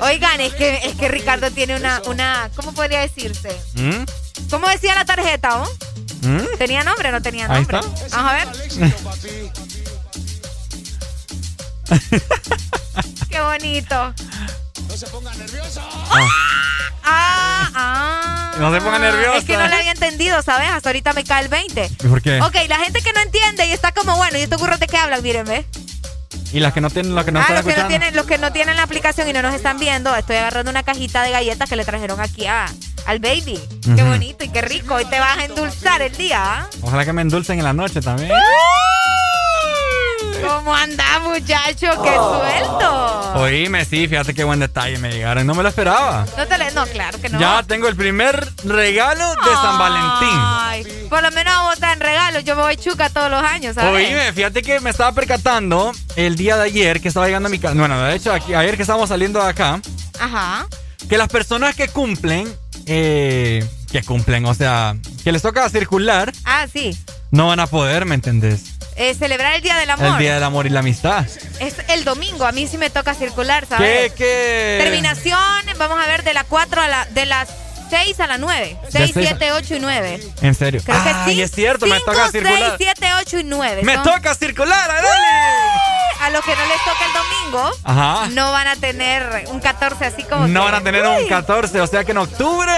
Oigan, 0.02 0.42
es 0.42 0.54
que, 0.54 0.76
es 0.84 0.96
que 0.96 1.08
Ricardo 1.08 1.52
tiene 1.52 1.76
una, 1.76 2.02
una, 2.08 2.50
¿cómo 2.56 2.74
podría 2.74 3.00
decirse? 3.00 3.50
¿Mm? 3.76 4.04
¿Cómo 4.50 4.68
decía 4.68 4.94
la 4.96 5.06
tarjeta, 5.06 5.62
oh? 5.62 5.70
¿Mm? 6.22 6.58
¿Tenía 6.58 6.84
nombre 6.84 7.10
o 7.10 7.12
no 7.12 7.22
tenía 7.22 7.46
Ahí 7.50 7.62
nombre? 7.62 7.80
está. 7.80 8.18
Vamos 8.18 8.32
a 8.32 8.36
ver. 8.36 8.48
Qué 13.30 13.42
bonito. 13.42 14.14
No 14.96 15.00
se 15.00 15.08
ponga 15.08 15.34
nervioso. 15.34 15.82
Ah, 17.04 17.70
ah. 17.76 18.52
No 18.58 18.74
se 18.74 18.80
ponga 18.80 18.98
nerviosa. 18.98 19.40
Es 19.40 19.44
que 19.44 19.58
no 19.58 19.68
le 19.68 19.76
había 19.76 19.92
entendido, 19.92 20.42
¿sabes? 20.42 20.70
Hasta 20.70 20.88
ahorita 20.88 21.12
me 21.12 21.26
cae 21.26 21.44
el 21.44 21.50
20. 21.50 21.90
¿Y 22.02 22.08
por 22.08 22.22
qué? 22.22 22.40
Ok, 22.40 22.56
la 22.70 22.78
gente 22.78 23.02
que 23.02 23.12
no 23.12 23.20
entiende 23.20 23.66
y 23.66 23.74
está 23.74 23.92
como, 23.92 24.16
bueno, 24.16 24.38
¿y 24.38 24.44
estos 24.44 24.58
burros 24.58 24.80
de 24.80 24.88
qué 24.88 24.96
hablan? 24.96 25.22
Miren, 25.22 25.46
¿ves? 25.48 25.66
Y 26.54 26.62
las 26.62 26.72
que 26.72 26.80
no 26.80 26.90
tienen, 26.90 27.14
las 27.14 27.26
que 27.26 27.34
no 27.34 27.40
ah, 27.40 27.42
están 27.42 27.56
los 27.58 27.66
que, 27.66 27.82
no 27.82 27.88
tienen, 27.90 28.16
los 28.16 28.26
que 28.26 28.38
no 28.38 28.54
tienen 28.54 28.78
la 28.78 28.84
aplicación 28.84 29.28
y 29.28 29.34
no 29.34 29.42
nos 29.42 29.54
están 29.54 29.80
viendo, 29.80 30.16
estoy 30.16 30.38
agarrando 30.38 30.72
una 30.72 30.84
cajita 30.84 31.24
de 31.24 31.32
galletas 31.32 31.68
que 31.68 31.76
le 31.76 31.84
trajeron 31.84 32.22
aquí 32.22 32.46
a, 32.46 32.68
al 33.06 33.20
baby. 33.20 33.60
Qué 33.84 34.02
Ujú. 34.02 34.06
bonito 34.06 34.46
y 34.46 34.48
qué 34.48 34.62
rico. 34.62 34.96
Hoy 34.96 35.04
te 35.04 35.20
vas 35.20 35.40
a 35.40 35.44
endulzar 35.44 36.02
el 36.02 36.16
día. 36.16 36.42
¿ah? 36.42 36.68
Ojalá 36.82 37.04
que 37.04 37.12
me 37.12 37.22
endulcen 37.22 37.60
en 37.60 37.66
la 37.66 37.74
noche 37.74 38.00
también. 38.00 38.32
¿Cómo 40.48 40.74
anda, 40.76 41.20
muchacho? 41.24 41.88
¡Qué 42.04 42.14
suelto! 42.14 43.34
Oíme, 43.36 43.84
sí, 43.86 44.08
fíjate 44.08 44.34
qué 44.34 44.44
buen 44.44 44.60
detalle 44.60 44.98
me 44.98 45.12
llegaron. 45.12 45.46
No 45.46 45.56
me 45.56 45.64
lo 45.64 45.70
esperaba. 45.70 46.26
No 46.38 46.48
te 46.48 46.58
le... 46.58 46.72
No, 46.72 46.86
claro 46.88 47.20
que 47.20 47.30
no. 47.30 47.40
Ya 47.40 47.64
tengo 47.64 47.88
el 47.88 47.96
primer 47.96 48.48
regalo 48.64 49.28
de 49.36 49.52
San 49.62 49.78
Valentín. 49.78 50.40
Ay, 50.40 51.08
por 51.10 51.22
lo 51.24 51.32
menos 51.32 51.54
a 51.54 51.62
vos 51.64 51.76
te 51.76 51.82
dan 51.82 52.00
regalos. 52.00 52.44
Yo 52.44 52.56
me 52.56 52.62
voy 52.64 52.78
chuca 52.78 53.10
todos 53.10 53.30
los 53.32 53.42
años, 53.44 53.76
¿sabes? 53.76 53.94
Oíme, 54.08 54.34
fíjate 54.34 54.62
que 54.62 54.80
me 54.80 54.90
estaba 54.90 55.12
percatando 55.12 55.92
el 56.16 56.36
día 56.36 56.58
de 56.58 56.64
ayer 56.64 57.02
que 57.02 57.08
estaba 57.10 57.26
llegando 57.28 57.48
a 57.48 57.50
mi 57.50 57.60
casa. 57.60 57.76
Bueno, 57.76 58.00
de 58.02 58.16
hecho, 58.16 58.34
aquí, 58.34 58.54
ayer 58.54 58.76
que 58.76 58.84
estábamos 58.84 59.10
saliendo 59.10 59.42
de 59.42 59.50
acá, 59.50 59.80
Ajá. 60.20 60.68
que 61.10 61.18
las 61.18 61.28
personas 61.30 61.76
que 61.76 61.88
cumplen, 61.88 62.54
eh, 62.86 63.68
que 63.92 64.02
cumplen, 64.04 64.46
o 64.46 64.54
sea, 64.54 64.96
que 65.24 65.32
les 65.32 65.42
toca 65.42 65.68
circular, 65.70 66.32
Ah, 66.44 66.66
sí. 66.72 66.98
no 67.32 67.48
van 67.48 67.60
a 67.60 67.68
poder, 67.68 68.06
¿me 68.06 68.16
entendés? 68.16 68.75
Eh, 68.98 69.14
celebrar 69.14 69.54
el 69.56 69.62
Día 69.62 69.76
del 69.76 69.90
Amor. 69.90 70.08
El 70.14 70.18
Día 70.20 70.34
del 70.36 70.44
Amor 70.44 70.66
y 70.66 70.70
la 70.70 70.80
Amistad. 70.80 71.26
Es 71.60 71.76
el 71.90 72.06
domingo. 72.06 72.46
A 72.46 72.52
mí 72.54 72.66
sí 72.68 72.78
me 72.78 72.90
toca 72.90 73.14
circular, 73.14 73.66
¿sabes? 73.68 74.12
¿Qué, 74.14 74.16
qué? 74.18 74.80
Terminación, 74.84 75.40
vamos 75.78 76.00
a 76.02 76.08
ver, 76.08 76.24
de 76.24 76.34
la 76.34 76.44
4 76.46 76.82
a 76.82 76.88
la... 76.88 77.06
De 77.08 77.26
las 77.26 77.50
6 77.90 78.20
a 78.22 78.28
la 78.28 78.38
9. 78.38 78.78
De 78.86 78.92
6, 78.92 79.12
seis 79.14 79.28
a- 79.28 79.30
7, 79.38 79.52
8 79.52 79.76
y 79.76 79.80
9. 79.80 80.20
En 80.42 80.56
serio. 80.56 80.82
Creo 80.84 81.04
que 81.04 81.10
Ay, 81.10 81.36
sí. 81.36 81.42
es 81.42 81.52
cierto, 81.52 81.86
me 81.88 81.98
5, 81.98 82.12
toca 82.12 82.30
6, 82.32 82.44
circular. 82.44 82.76
7, 82.78 83.08
8 83.22 83.40
y 83.40 83.44
9. 83.44 83.82
¡Me 83.84 83.98
toca 84.00 84.34
circular, 84.34 84.90
Arely! 84.90 85.08
A 86.22 86.30
los 86.32 86.44
que 86.44 86.56
no 86.56 86.66
les 86.66 86.78
toca 86.80 87.06
el 87.06 87.14
domingo, 87.14 87.72
Ajá. 87.84 88.28
no 88.32 88.52
van 88.52 88.68
a 88.70 88.76
tener 88.78 89.46
un 89.50 89.60
14 89.60 90.06
así 90.06 90.24
como 90.24 90.48
No 90.48 90.62
que- 90.62 90.66
van 90.72 90.76
a 90.76 90.82
tener 90.84 91.04
un 91.06 91.18
Uy, 91.18 91.28
14, 91.28 91.80
o 91.82 91.86
sea 91.88 92.04
que 92.04 92.12
en 92.14 92.18
octubre 92.18 92.74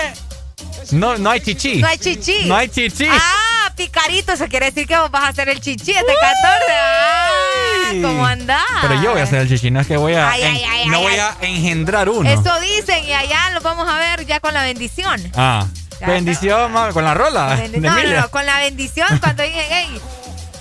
no, 0.92 1.18
no 1.18 1.30
hay 1.30 1.40
chichi. 1.42 1.76
No 1.78 1.88
hay 1.88 1.98
chichi. 2.00 2.46
No 2.46 2.56
hay 2.56 2.68
chichi. 2.68 3.08
Ah, 3.10 3.34
picarito, 3.78 4.34
eso 4.34 4.48
quiere 4.48 4.66
decir 4.66 4.86
que 4.88 4.98
vos 4.98 5.10
vas 5.10 5.24
a 5.24 5.28
hacer 5.30 5.48
el 5.48 5.62
chichi 5.62 5.92
este 5.92 6.14
14. 6.20 6.66
Ah, 6.74 7.92
¿cómo 8.02 8.26
andás? 8.26 8.62
Pero 8.82 9.02
yo 9.02 9.12
voy 9.12 9.22
a 9.22 9.24
hacer 9.24 9.40
el 9.42 9.48
chichi, 9.48 9.72
no 9.72 9.80
es 9.80 9.88
que 9.88 9.96
voy 9.96 10.14
a. 10.16 10.30
Ay, 10.30 10.44
ay, 10.44 10.64
en- 10.64 10.70
ay, 10.70 10.88
no 10.90 11.00
voy 11.02 11.16
a 11.16 11.38
engendrar 11.42 12.10
uno. 12.10 12.30
Eso 12.30 12.60
dicen 12.60 13.06
y 13.06 13.14
allá 13.14 13.52
lo 13.52 13.62
vamos 13.62 13.88
a 13.88 13.98
ver 13.98 14.26
ya 14.26 14.40
con 14.42 14.54
la 14.54 14.64
bendición. 14.64 15.32
Ah. 15.36 15.66
Ya, 16.02 16.08
Bendición, 16.08 16.74
con 16.94 17.04
la 17.04 17.14
rola. 17.16 17.58
Bendi- 17.58 17.72
de 17.72 17.80
no, 17.80 17.96
no, 18.04 18.22
no, 18.22 18.30
con 18.30 18.46
la 18.46 18.60
bendición 18.60 19.08
cuando 19.20 19.42
dije, 19.42 19.66
hey, 19.68 20.00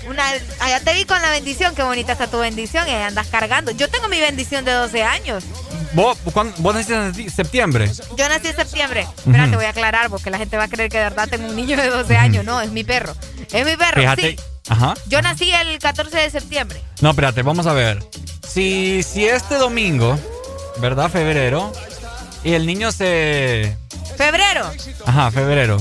una, 0.08 0.24
allá 0.60 0.80
te 0.80 0.94
vi 0.94 1.04
con 1.04 1.20
la 1.20 1.30
bendición, 1.30 1.74
qué 1.74 1.82
bonita 1.82 2.12
está 2.12 2.26
tu 2.28 2.38
bendición 2.38 2.86
y 2.88 2.90
ahí 2.92 3.02
andas 3.02 3.26
cargando. 3.28 3.70
Yo 3.72 3.88
tengo 3.88 4.08
mi 4.08 4.20
bendición 4.20 4.64
de 4.64 4.72
12 4.72 5.02
años. 5.02 5.44
¿Vos, 5.92 6.18
cuándo- 6.32 6.54
vos 6.58 6.74
naciste 6.74 6.94
en 7.22 7.30
septiembre? 7.30 7.90
Yo 8.16 8.28
nací 8.28 8.48
en 8.48 8.56
septiembre. 8.56 9.06
Espera, 9.18 9.42
Ujú. 9.44 9.50
te 9.50 9.56
voy 9.56 9.64
a 9.66 9.70
aclarar 9.70 10.10
porque 10.10 10.30
la 10.30 10.38
gente 10.38 10.56
va 10.56 10.64
a 10.64 10.68
creer 10.68 10.90
que 10.90 10.98
de 10.98 11.04
verdad 11.04 11.28
tengo 11.28 11.48
un 11.48 11.56
niño 11.56 11.76
de 11.76 11.88
12 11.88 12.16
años. 12.16 12.44
No, 12.44 12.60
es 12.60 12.70
mi 12.70 12.84
perro. 12.84 13.14
Es 13.52 13.64
mi 13.64 13.76
perro, 13.76 14.00
Fíjate. 14.00 14.36
sí. 14.36 14.42
Ajá. 14.68 14.94
Yo 15.06 15.22
nací 15.22 15.50
el 15.52 15.78
14 15.78 16.16
de 16.18 16.30
septiembre. 16.30 16.80
No, 17.00 17.10
espérate, 17.10 17.42
vamos 17.42 17.66
a 17.66 17.72
ver. 17.72 18.04
Si, 18.46 19.02
si 19.02 19.26
este 19.26 19.54
domingo, 19.56 20.18
¿verdad? 20.78 21.08
Febrero. 21.10 21.72
Y 22.44 22.52
el 22.54 22.66
niño 22.66 22.92
se. 22.92 23.76
Febrero. 24.16 24.70
Ajá, 25.04 25.30
febrero. 25.30 25.76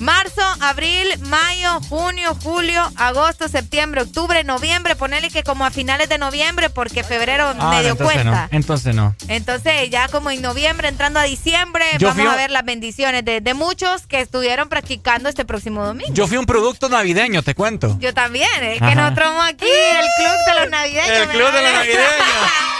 Marzo, 0.00 0.42
abril, 0.60 1.06
mayo, 1.20 1.80
junio, 1.88 2.34
julio, 2.42 2.82
agosto, 2.96 3.48
septiembre, 3.48 4.02
octubre, 4.02 4.42
noviembre. 4.44 4.96
Ponele 4.96 5.30
que 5.30 5.42
como 5.42 5.64
a 5.64 5.70
finales 5.70 6.08
de 6.08 6.18
noviembre, 6.18 6.70
porque 6.70 7.04
febrero 7.04 7.54
ah, 7.58 7.70
medio 7.70 7.96
cuenta. 7.96 8.48
entonces 8.50 8.94
no. 8.94 9.14
Entonces, 9.28 9.90
ya 9.90 10.08
como 10.08 10.30
en 10.30 10.40
noviembre, 10.40 10.88
entrando 10.88 11.20
a 11.20 11.24
diciembre, 11.24 11.84
vamos 12.00 12.26
a 12.26 12.36
ver 12.36 12.50
las 12.50 12.64
bendiciones 12.64 13.24
de, 13.24 13.54
muchos 13.54 14.06
que 14.06 14.20
estuvieron 14.20 14.68
practicando 14.68 15.28
este 15.28 15.44
próximo 15.44 15.84
domingo. 15.84 16.14
Yo 16.14 16.26
fui 16.26 16.38
un 16.38 16.46
producto 16.46 16.88
navideño, 16.88 17.42
te 17.42 17.54
cuento. 17.54 17.96
Yo 18.00 18.14
también, 18.14 18.48
es 18.62 18.78
que 18.78 18.94
nosotros 18.94 19.28
vamos 19.28 19.44
aquí, 19.48 19.66
el 19.66 20.06
club 20.16 20.36
de 20.46 20.60
los 20.60 20.70
navideños. 20.70 21.18
El 21.18 21.28
club 21.28 21.52
de 21.52 21.62
los 21.62 21.72
navideños. 21.72 22.04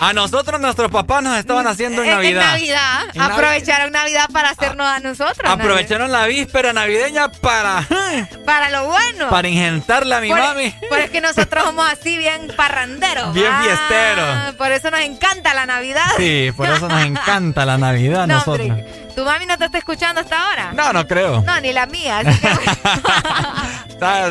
A 0.00 0.12
nosotros 0.12 0.60
nuestros 0.60 0.90
papás 0.90 1.22
nos 1.22 1.38
estaban 1.38 1.66
haciendo 1.66 2.02
en 2.02 2.10
Navidad. 2.10 2.42
En 2.42 2.52
Navidad. 2.52 3.32
Aprovecharon 3.32 3.92
Navidad 3.92 4.28
para 4.30 4.50
hacernos 4.50 4.86
a 4.86 5.00
nosotros. 5.00 5.50
Aprovecharon 5.50 6.12
la 6.12 6.26
víspera 6.26 6.72
navideña 6.72 7.30
para... 7.30 7.86
Para 8.44 8.70
lo 8.70 8.86
bueno. 8.86 9.28
Para 9.30 9.48
ingentarle 9.48 10.14
a 10.14 10.20
mi 10.20 10.30
mami. 10.30 10.74
Por 10.88 10.98
es 11.00 11.10
que 11.10 11.20
nosotros 11.20 11.64
somos 11.64 11.90
así 11.90 12.16
bien 12.16 12.52
parranderos. 12.56 13.34
Bien 13.34 13.50
ah, 13.50 13.62
fiesteros. 13.62 14.54
Por 14.54 14.72
eso 14.72 14.90
nos 14.90 15.00
encanta 15.00 15.54
la 15.54 15.66
Navidad. 15.66 16.06
Sí, 16.16 16.52
por 16.56 16.68
eso 16.68 16.88
nos 16.88 17.04
encanta 17.04 17.64
la 17.64 17.78
Navidad 17.78 18.26
nosotros. 18.26 18.70
¿Tu 19.16 19.24
mami 19.24 19.46
no 19.46 19.56
te 19.56 19.64
está 19.64 19.78
escuchando 19.78 20.20
hasta 20.20 20.38
ahora? 20.38 20.72
No, 20.74 20.92
no 20.92 21.06
creo. 21.06 21.40
No, 21.40 21.58
ni 21.62 21.72
la 21.72 21.86
mía. 21.86 22.18
Así 22.18 22.38
que... 22.38 22.48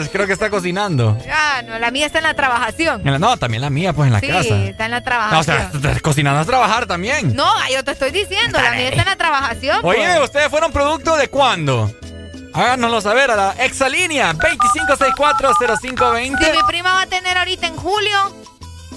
creo 0.12 0.28
que 0.28 0.34
está 0.34 0.52
cocinando. 0.52 1.18
Ah, 1.28 1.64
no, 1.66 1.80
la 1.80 1.90
mía 1.90 2.06
está 2.06 2.20
en 2.20 2.26
la 2.26 2.36
trabajación. 2.36 3.02
no, 3.04 3.38
también 3.38 3.62
la 3.62 3.72
mía, 3.72 3.94
pues 3.94 4.06
en 4.06 4.14
la 4.14 4.22
casa. 4.22 4.44
Sí, 4.44 4.68
está 4.68 4.86
en 4.86 4.92
la 4.92 5.02
trabajación. 5.02 5.72
o 5.74 5.82
sea, 5.82 6.00
cocinando 6.02 6.40
a 6.40 6.46
trabajar 6.46 6.86
también. 6.86 7.36
No, 7.36 7.52
yo 7.74 7.84
te 7.84 7.94
estoy 7.94 8.12
diciendo, 8.12 8.62
la 8.62 8.74
mía 8.74 8.90
está 8.90 9.02
en 9.02 9.08
la 9.08 9.16
trabajación. 9.16 9.80
Oye, 9.82 10.06
pues. 10.06 10.26
¿ustedes 10.26 10.50
fueron 10.50 10.72
producto 10.72 11.18
de 11.18 11.30
cuándo? 11.30 11.92
Háganoslo 12.54 13.02
saber 13.02 13.32
a 13.32 13.36
la 13.36 13.56
exalínea 13.66 14.34
25640520. 14.34 16.46
Si 16.46 16.52
mi 16.52 16.64
prima 16.68 16.94
va 16.94 17.02
a 17.02 17.08
tener 17.08 17.40
ahorita 17.40 17.66
en 17.66 17.76
julio. 17.76 18.36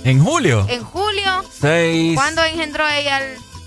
¿En 0.05 0.23
julio? 0.23 0.67
En 0.69 0.85
julio. 0.85 1.45
Seis. 1.59 2.15
¿Cuándo 2.15 2.45
engendró 2.45 2.87
ella 2.87 3.23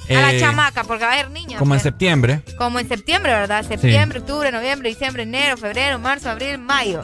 a 0.10 0.14
la 0.14 0.34
eh, 0.34 0.40
chamaca, 0.40 0.84
porque 0.84 1.06
va 1.06 1.12
a 1.12 1.14
haber 1.14 1.32
niños. 1.32 1.60
Como 1.60 1.74
en 1.74 1.80
septiembre. 1.80 2.42
Como 2.58 2.80
en 2.80 2.88
septiembre, 2.88 3.32
¿verdad? 3.32 3.66
Septiembre, 3.66 4.20
octubre, 4.20 4.52
noviembre, 4.52 4.90
diciembre, 4.90 5.24
enero, 5.24 5.58
febrero, 5.58 6.00
marzo, 6.00 6.30
abril, 6.30 6.58
mayo. 6.58 7.04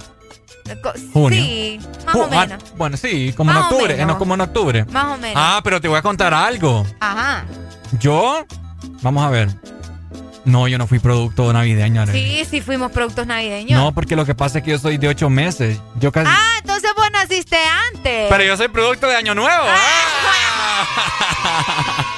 Junio. 1.13 1.42
Sí, 1.42 1.80
más 2.06 2.15
o 2.15 2.26
ah, 2.26 2.28
menos. 2.28 2.63
bueno, 2.76 2.97
sí, 2.97 3.33
como 3.38 3.51
en 3.51 3.58
octubre, 3.58 4.06
no, 4.06 4.17
como 4.17 4.33
en 4.33 4.42
octubre. 4.42 4.85
Más 4.85 5.06
o 5.06 5.17
menos. 5.17 5.35
Ah, 5.38 5.62
pero 5.63 5.80
te 5.80 5.88
voy 5.88 5.97
a 5.97 6.01
contar 6.01 6.33
algo. 6.33 6.85
Ajá. 6.99 7.46
Yo, 7.99 8.46
vamos 9.01 9.24
a 9.24 9.30
ver. 9.30 9.49
No, 10.44 10.67
yo 10.67 10.78
no 10.78 10.88
fui 10.88 10.99
producto 10.99 11.51
navideño. 11.51 12.08
Sí, 12.08 12.46
sí 12.49 12.62
fuimos 12.62 12.92
productos 12.92 13.28
navideños. 13.28 13.80
No, 13.80 13.94
porque 13.94 14.15
lo 14.15 14.26
que 14.26 14.33
pasa 14.33 14.60
es 14.60 14.63
que 14.63 14.72
yo 14.72 14.80
soy 14.80 14.97
de 14.97 15.10
ocho 15.10 15.30
meses. 15.30 15.78
Yo 15.99 16.12
casi... 16.12 16.30
Ah, 16.31 16.60
entonces 16.62 16.90
vos 16.96 17.08
naciste 17.12 17.58
antes. 17.94 18.28
Pero 18.30 18.44
yo 18.44 18.56
soy 18.56 18.69
producto 18.69 19.08
de 19.08 19.15
Año 19.17 19.35
Nuevo. 19.35 19.65
Ah. 19.67 20.85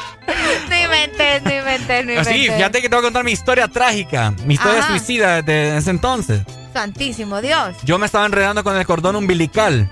no 0.69 0.75
inventes, 0.75 1.43
no 1.43 1.53
inventes, 1.53 2.05
no 2.05 2.11
inventes. 2.11 2.27
Sí, 2.27 2.49
fíjate 2.49 2.81
que 2.81 2.89
te 2.89 2.95
voy 2.95 3.03
a 3.03 3.07
contar 3.07 3.23
mi 3.23 3.31
historia 3.31 3.67
trágica, 3.67 4.31
mi 4.45 4.55
historia 4.55 4.85
suicida 4.87 5.41
de 5.41 5.77
ese 5.77 5.89
entonces. 5.89 6.41
Santísimo 6.73 7.41
Dios. 7.41 7.75
Yo 7.83 7.97
me 7.97 8.05
estaba 8.05 8.25
enredando 8.25 8.63
con 8.63 8.75
el 8.77 8.85
cordón 8.85 9.15
umbilical. 9.15 9.89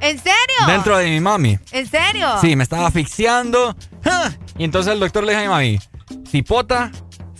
¿En 0.00 0.18
serio? 0.18 0.66
Dentro 0.66 0.98
de 0.98 1.10
mi 1.10 1.20
mami. 1.20 1.58
¿En 1.70 1.86
serio? 1.86 2.28
Sí, 2.40 2.56
me 2.56 2.64
estaba 2.64 2.86
asfixiando. 2.88 3.76
Y 4.58 4.64
entonces 4.64 4.92
el 4.92 5.00
doctor 5.00 5.24
le 5.24 5.32
dijo 5.32 5.54
a 5.54 5.58
mi 5.60 5.76
mami, 5.76 5.80
cipota, 6.28 6.90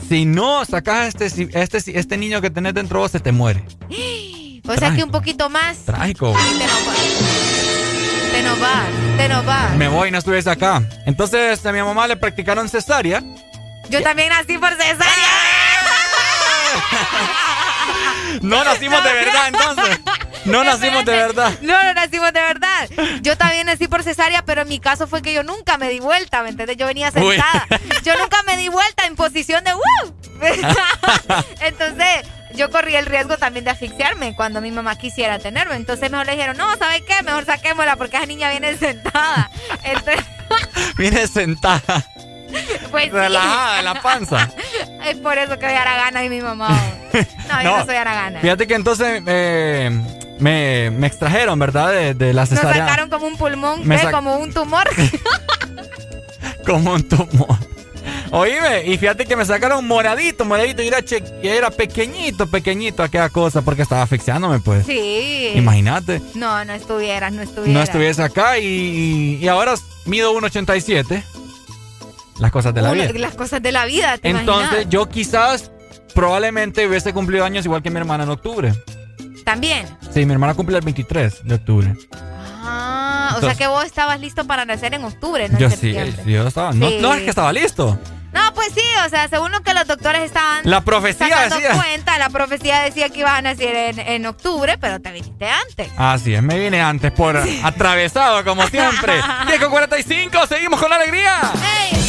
si 0.08 0.24
no 0.24 0.64
sacas 0.64 1.14
este, 1.20 1.48
este, 1.52 1.98
este 1.98 2.16
niño 2.16 2.40
que 2.40 2.50
tenés 2.50 2.74
dentro 2.74 2.98
de 2.98 3.02
vos, 3.02 3.10
se 3.10 3.20
te 3.20 3.32
muere. 3.32 3.64
O 4.64 4.76
sea 4.76 4.94
que 4.94 5.02
un 5.02 5.10
poquito 5.10 5.50
más. 5.50 5.78
Trágico. 5.78 6.32
Te 8.32 8.42
nos 8.42 8.58
vas, 8.58 8.88
te 9.18 9.28
nos 9.28 9.44
vas. 9.44 9.76
Me 9.76 9.88
voy, 9.88 10.10
no 10.10 10.16
estuviese 10.18 10.50
acá. 10.50 10.82
Entonces 11.04 11.64
a 11.66 11.72
mi 11.72 11.82
mamá 11.82 12.06
le 12.06 12.16
practicaron 12.16 12.66
cesárea. 12.68 13.22
Yo 13.90 14.02
también 14.02 14.30
nací 14.30 14.56
por 14.56 14.70
cesárea. 14.70 15.28
no 18.40 18.64
nacimos 18.64 19.04
de 19.04 19.12
verdad 19.12 19.48
entonces. 19.48 20.00
No 20.46 20.64
nacimos 20.64 21.04
de 21.04 21.12
verdad. 21.12 21.52
No, 21.60 21.82
no 21.82 21.94
nacimos 21.94 22.32
de 22.32 22.40
verdad. 22.40 22.88
Yo 23.20 23.36
también 23.36 23.66
nací 23.66 23.86
por 23.86 24.02
cesárea, 24.02 24.42
pero 24.44 24.62
en 24.62 24.68
mi 24.68 24.80
caso 24.80 25.06
fue 25.06 25.20
que 25.20 25.34
yo 25.34 25.42
nunca 25.42 25.76
me 25.76 25.90
di 25.90 26.00
vuelta, 26.00 26.42
¿me 26.42 26.48
entiendes? 26.48 26.78
Yo 26.78 26.86
venía 26.86 27.10
sentada. 27.10 27.66
Yo 28.02 28.16
nunca 28.18 28.42
me 28.44 28.56
di 28.56 28.68
vuelta 28.68 29.04
en 29.06 29.14
posición 29.14 29.62
de 29.62 29.74
¡uh! 29.74 30.14
Entonces, 31.60 32.26
yo 32.54 32.70
corrí 32.70 32.96
el 32.96 33.06
riesgo 33.06 33.36
también 33.36 33.64
de 33.64 33.70
asfixiarme 33.70 34.34
cuando 34.34 34.60
mi 34.60 34.70
mamá 34.70 34.96
quisiera 34.96 35.38
tenerme. 35.38 35.76
Entonces 35.76 36.10
mejor 36.10 36.26
le 36.26 36.32
dijeron, 36.32 36.56
no, 36.56 36.76
¿sabes 36.76 37.02
qué? 37.02 37.22
Mejor 37.22 37.44
saquémosla 37.44 37.96
porque 37.96 38.16
esa 38.16 38.26
niña 38.26 38.50
viene 38.50 38.76
sentada. 38.76 39.50
Entonces... 39.84 40.24
viene 40.96 41.26
sentada. 41.26 42.04
Pues 42.90 43.10
Relajada 43.10 43.78
en 43.78 43.84
la 43.86 44.02
panza. 44.02 44.50
es 45.06 45.16
por 45.16 45.38
eso 45.38 45.58
que 45.58 45.66
soy 45.66 45.74
Aragana 45.74 46.24
y 46.24 46.28
mi 46.28 46.40
mamá. 46.40 46.68
No, 47.48 47.62
yo 47.62 47.78
no 47.78 47.86
soy 47.86 47.96
Aragana. 47.96 48.40
Fíjate 48.40 48.66
que 48.66 48.74
entonces 48.74 49.22
eh, 49.26 49.90
me, 50.38 50.90
me, 50.90 51.06
extrajeron, 51.06 51.58
¿verdad? 51.58 51.92
De, 51.92 52.14
de 52.14 52.34
la 52.34 52.44
cesárea. 52.44 52.72
Me 52.72 52.78
sacaron 52.78 53.10
como 53.10 53.26
un 53.26 53.36
pulmón, 53.36 53.82
como 54.10 54.36
un 54.36 54.52
tumor. 54.52 54.88
como 56.66 56.92
un 56.92 57.08
tumor. 57.08 57.58
Oíme, 58.30 58.84
y 58.86 58.96
fíjate 58.96 59.26
que 59.26 59.36
me 59.36 59.44
sacaron 59.44 59.86
moradito, 59.86 60.44
moradito, 60.44 60.82
y 60.82 60.88
era, 60.88 60.98
era 61.42 61.70
pequeñito, 61.70 62.46
pequeñito 62.46 63.02
aquella 63.02 63.28
cosa, 63.28 63.62
porque 63.62 63.82
estaba 63.82 64.02
asfixiándome, 64.02 64.60
pues. 64.60 64.86
Sí. 64.86 65.52
Imagínate. 65.54 66.20
No, 66.34 66.64
no 66.64 66.72
estuvieras, 66.72 67.32
no 67.32 67.42
estuvieras. 67.42 67.74
No 67.74 67.82
estuviese 67.82 68.22
acá 68.22 68.58
y, 68.58 69.38
y 69.40 69.48
ahora 69.48 69.74
mido 70.06 70.32
1,87. 70.34 71.22
Las 72.38 72.50
cosas 72.50 72.74
de 72.74 72.82
la 72.82 72.92
vida. 72.92 73.12
Las 73.14 73.34
cosas 73.34 73.62
de 73.62 73.72
la 73.72 73.84
vida, 73.84 74.18
¿te 74.18 74.30
Entonces, 74.30 74.88
yo 74.88 75.08
quizás, 75.08 75.70
probablemente 76.14 76.86
hubiese 76.86 77.12
cumplido 77.12 77.44
años 77.44 77.64
igual 77.64 77.82
que 77.82 77.90
mi 77.90 77.98
hermana 77.98 78.24
en 78.24 78.30
octubre. 78.30 78.72
¿También? 79.44 79.86
Sí, 80.12 80.24
mi 80.24 80.32
hermana 80.32 80.54
cumple 80.54 80.78
el 80.78 80.84
23 80.84 81.44
de 81.44 81.54
octubre. 81.54 81.94
O 83.46 83.50
sea 83.50 83.58
que 83.58 83.66
vos 83.66 83.84
estabas 83.84 84.20
listo 84.20 84.46
para 84.46 84.64
nacer 84.64 84.94
en 84.94 85.04
octubre, 85.04 85.48
¿no? 85.48 85.58
Yo 85.58 85.70
sí, 85.70 85.94
yo 86.26 86.46
estaba. 86.46 86.72
No, 86.72 86.90
no 87.00 87.14
es 87.14 87.22
que 87.22 87.30
estaba 87.30 87.52
listo. 87.52 87.98
No, 88.32 88.40
pues 88.54 88.68
sí, 88.74 88.82
o 89.04 89.08
sea, 89.10 89.28
según 89.28 89.52
lo 89.52 89.60
que 89.60 89.74
los 89.74 89.86
doctores 89.86 90.22
estaban 90.22 90.62
la 90.64 90.80
profecía 90.80 91.48
decía. 91.50 91.74
cuenta, 91.74 92.16
la 92.18 92.30
profecía 92.30 92.80
decía 92.80 93.10
que 93.10 93.20
ibas 93.20 93.38
a 93.38 93.42
nacer 93.42 93.94
en, 93.98 94.26
octubre, 94.26 94.78
pero 94.78 95.00
te 95.00 95.12
viniste 95.12 95.46
antes. 95.48 95.88
Así 95.98 96.34
es, 96.34 96.42
me 96.42 96.58
vine 96.58 96.80
antes 96.80 97.12
por 97.12 97.36
atravesado 97.36 98.42
como 98.44 98.66
siempre. 98.68 99.14
10 99.46 99.60
con 99.60 99.70
45, 99.70 100.46
seguimos 100.46 100.80
con 100.80 100.88
la 100.88 100.96
alegría. 100.96 101.40
Aquí, 101.40 102.01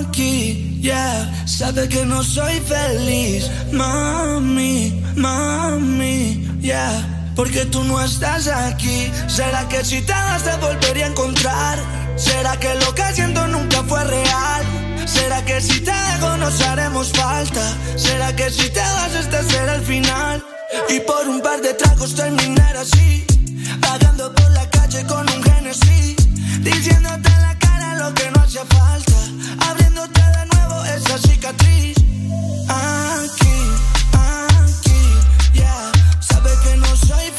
aquí, 0.00 0.78
yeah. 0.80 1.46
Sabe 1.46 1.88
que 1.88 2.04
no 2.04 2.22
soy 2.22 2.60
feliz, 2.60 3.50
mami, 3.72 5.02
mami 5.16 6.48
porque 7.38 7.64
tú 7.66 7.84
no 7.84 8.02
estás 8.02 8.48
aquí. 8.48 9.12
¿Será 9.28 9.68
que 9.68 9.84
si 9.84 10.00
te 10.02 10.12
das 10.12 10.42
te 10.42 10.56
volvería 10.56 11.06
a 11.06 11.08
encontrar? 11.10 11.78
¿Será 12.16 12.56
que 12.58 12.74
lo 12.74 12.92
que 12.96 13.04
siento 13.14 13.46
nunca 13.46 13.84
fue 13.84 14.02
real? 14.04 14.62
¿Será 15.06 15.44
que 15.44 15.60
si 15.60 15.78
te 15.80 15.92
dejo 15.92 16.36
nos 16.36 16.60
haremos 16.62 17.12
falta? 17.12 17.62
¿Será 17.96 18.34
que 18.34 18.50
si 18.50 18.68
te 18.70 18.80
vas 18.80 19.14
este 19.14 19.40
será 19.44 19.76
el 19.76 19.82
final? 19.82 20.44
Y 20.88 20.98
por 21.00 21.28
un 21.28 21.40
par 21.40 21.60
de 21.62 21.74
tragos 21.74 22.14
terminar 22.16 22.76
así, 22.76 23.24
pagando 23.80 24.34
por 24.34 24.50
la 24.50 24.68
calle 24.70 25.06
con 25.06 25.24
un 25.30 25.42
Genesis, 25.42 26.16
diciéndote 26.60 27.30
la 27.30 27.57
lo 27.98 28.14
que 28.14 28.30
no 28.30 28.40
hace 28.40 28.60
falta, 28.64 29.70
abriéndote 29.70 30.20
de 30.20 30.46
nuevo 30.46 30.84
esa 30.84 31.18
cicatriz. 31.18 31.96
Aquí 32.68 33.58
porque 36.48 37.37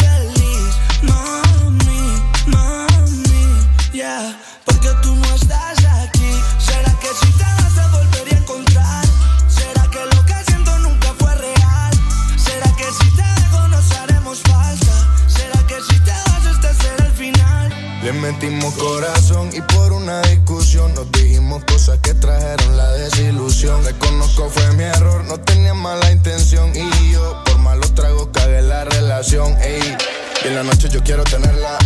metimos 18.19 18.73
corazón 18.75 19.49
y 19.53 19.61
por 19.61 19.93
una 19.93 20.21
discusión 20.21 20.93
nos 20.93 21.11
dijimos 21.11 21.63
cosas 21.65 21.99
que 21.99 22.13
trajeron 22.13 22.77
la 22.77 22.91
desilusión. 22.91 23.83
Reconozco 23.83 24.49
fue 24.49 24.71
mi 24.73 24.83
error, 24.83 25.23
no 25.25 25.39
tenía 25.39 25.73
mala 25.73 26.11
intención 26.11 26.71
y 26.75 27.11
yo 27.11 27.43
por 27.45 27.57
malos 27.59 27.93
tragos 27.95 28.29
cagué 28.33 28.61
la 28.61 28.83
relación. 28.85 29.57
Ey, 29.61 29.97
y 30.43 30.47
en 30.47 30.55
la 30.55 30.63
noche 30.63 30.89
yo 30.89 31.03
quiero 31.03 31.23
tenerla, 31.23 31.77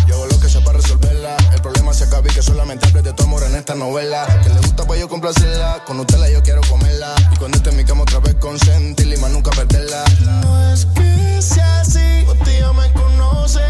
El 1.24 1.62
problema 1.62 1.94
se 1.94 2.04
acaba 2.04 2.28
y 2.30 2.34
que 2.34 2.42
solamente 2.42 2.86
hable 2.86 3.02
de 3.02 3.14
tu 3.14 3.24
amor 3.24 3.44
en 3.44 3.56
esta 3.56 3.76
novela. 3.76 4.28
Que 4.44 4.50
le 4.50 4.60
gusta 4.60 4.84
pues 4.86 5.00
yo 5.00 5.08
complacerla, 5.08 5.82
con 5.86 5.98
usted 6.00 6.18
la 6.18 6.30
yo 6.30 6.44
quiero 6.44 6.60
comerla. 6.70 7.16
Y 7.32 7.38
cuando 7.38 7.58
esté 7.58 7.70
en 7.70 7.78
mi 7.78 7.86
cama 7.86 8.02
otra 8.02 8.20
vez 8.20 8.36
consentirla 8.36 9.16
y 9.16 9.18
más 9.20 9.32
nunca 9.32 9.52
perderla. 9.52 10.04
No 10.42 10.74
es 10.74 10.86
que 10.88 11.42
sea 11.42 11.80
así, 11.80 12.26
tío 12.44 12.74
me 12.74 12.92
conoce. 12.92 13.62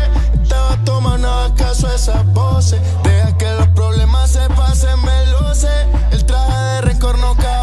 Estaba 0.42 0.84
tomando 0.84 1.30
acaso 1.30 1.94
esas 1.94 2.26
voces. 2.34 2.82
Deja 3.04 3.38
que 3.38 3.52
los 3.52 3.68
problemas 3.70 4.32
se 4.32 4.48
pasen, 4.56 5.00
me 5.04 5.26
lo 5.28 5.54
sé. 5.54 5.86
El 6.12 6.26
traje 6.26 6.58
de 6.58 6.82
rencor 6.82 7.20
no 7.20 7.36
cabe 7.36 7.63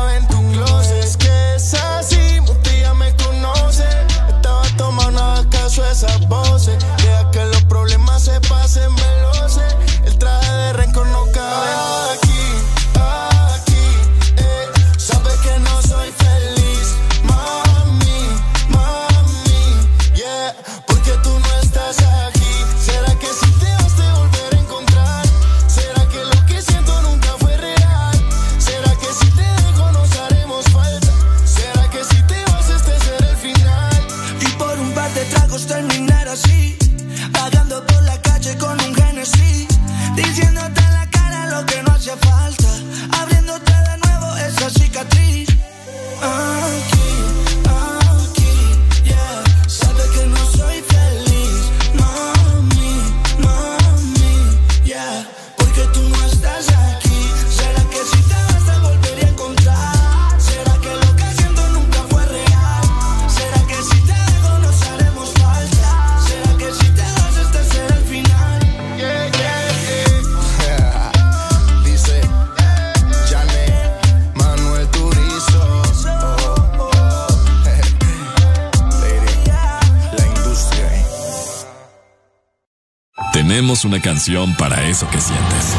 Tenemos 83.60 83.84
una 83.84 84.00
canción 84.00 84.56
para 84.56 84.82
eso 84.88 85.06
que 85.10 85.20
sientes. 85.20 85.74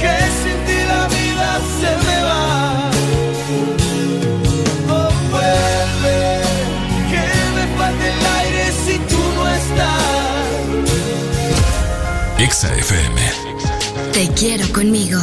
Que 0.00 0.16
sin 0.38 0.64
ti 0.64 0.78
la 0.86 1.08
vida 1.08 1.60
se 1.80 1.90
me 2.06 2.22
va. 2.22 2.90
Oh, 4.90 5.10
vuelve, 5.32 6.40
que 7.10 7.24
me 7.56 7.66
falta 7.76 8.04
el 8.06 8.26
aire 8.38 8.64
si 8.86 8.96
tú 9.12 9.18
no 9.34 9.48
estás. 9.48 10.04
Exa 12.38 12.72
FM. 12.76 13.20
Te 14.12 14.28
quiero 14.34 14.72
conmigo. 14.72 15.20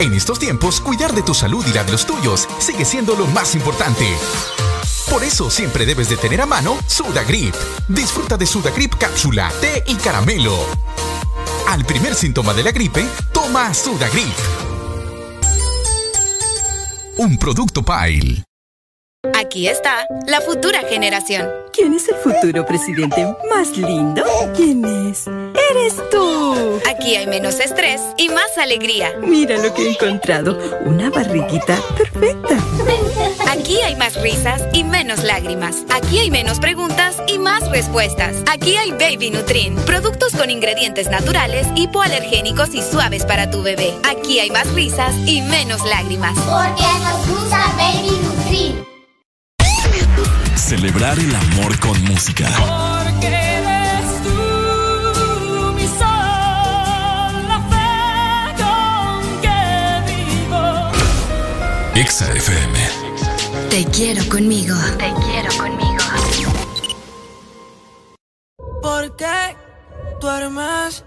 En 0.00 0.14
estos 0.14 0.40
tiempos, 0.40 0.80
cuidar 0.80 1.14
de 1.14 1.22
tu 1.22 1.32
salud 1.32 1.64
y 1.64 1.72
la 1.72 1.84
de 1.84 1.92
los 1.92 2.06
tuyos 2.06 2.48
sigue 2.58 2.84
siendo 2.84 3.14
lo 3.14 3.28
más 3.28 3.54
importante. 3.54 4.04
Por 5.10 5.22
eso 5.22 5.50
siempre 5.50 5.86
debes 5.86 6.08
de 6.08 6.16
tener 6.16 6.40
a 6.40 6.46
mano 6.46 6.78
Sudagrip. 6.86 7.54
Disfruta 7.88 8.36
de 8.36 8.46
Sudagrip 8.46 8.94
cápsula, 8.96 9.52
té 9.60 9.82
y 9.86 9.94
caramelo. 9.94 10.56
Al 11.68 11.84
primer 11.84 12.14
síntoma 12.14 12.52
de 12.54 12.64
la 12.64 12.72
gripe, 12.72 13.06
toma 13.32 13.72
Sudagrip. 13.72 14.34
Un 17.18 17.38
producto 17.38 17.82
Pile. 17.82 18.44
Aquí 19.34 19.68
está 19.68 20.06
la 20.26 20.40
futura 20.40 20.80
generación. 20.88 21.48
¿Quién 21.72 21.94
es 21.94 22.08
el 22.08 22.16
futuro 22.16 22.64
presidente 22.64 23.26
más 23.50 23.76
lindo? 23.76 24.24
¿Quién 24.54 24.84
es? 24.84 25.26
¡Eres 25.26 25.94
tú! 26.10 26.80
Aquí 26.88 27.16
hay 27.16 27.26
menos 27.26 27.58
estrés 27.60 28.00
y 28.16 28.28
más 28.28 28.56
alegría. 28.56 29.14
Mira 29.20 29.58
lo 29.58 29.74
que 29.74 29.82
he 29.82 29.90
encontrado. 29.92 30.58
Una 30.84 31.10
barriguita 31.10 31.76
perfecta. 31.96 32.56
Aquí 33.48 33.80
hay 33.80 33.96
más 33.96 34.20
risas 34.20 34.62
y 34.72 34.84
menos 34.84 35.22
lágrimas. 35.22 35.84
Aquí 35.90 36.18
hay 36.18 36.30
menos 36.30 36.58
preguntas 36.58 37.16
y 37.28 37.38
más 37.38 37.70
respuestas. 37.70 38.36
Aquí 38.50 38.76
hay 38.76 38.90
Baby 38.90 39.30
Nutrin, 39.30 39.76
productos 39.76 40.32
con 40.34 40.50
ingredientes 40.50 41.08
naturales, 41.08 41.66
hipoalergénicos 41.76 42.74
y 42.74 42.82
suaves 42.82 43.24
para 43.24 43.50
tu 43.50 43.62
bebé. 43.62 43.94
Aquí 44.08 44.40
hay 44.40 44.50
más 44.50 44.72
risas 44.74 45.14
y 45.26 45.42
menos 45.42 45.84
lágrimas. 45.84 46.36
Porque 46.38 46.84
nos 47.04 47.28
gusta 47.28 47.72
Baby 47.76 48.18
Nutrin. 48.22 48.84
Celebrar 50.56 51.18
el 51.18 51.34
amor 51.34 51.78
con 51.78 52.02
música. 52.04 52.48
Porque 52.58 53.26
eres 53.28 54.22
tú 54.24 55.72
mi 55.74 55.86
sol, 55.86 57.46
la 57.46 57.60
fe 57.70 58.62
con 58.62 59.40
que 59.40 60.12
vivo. 60.12 60.92
Exa 61.94 62.32
FM. 62.32 63.05
Te 63.70 63.84
quiero 63.92 64.22
conmigo. 64.28 64.74
Te 64.98 65.12
quiero 65.24 65.50
conmigo. 65.58 66.04
¿Por 68.82 69.16
qué 69.16 69.56
duermes 70.20 71.04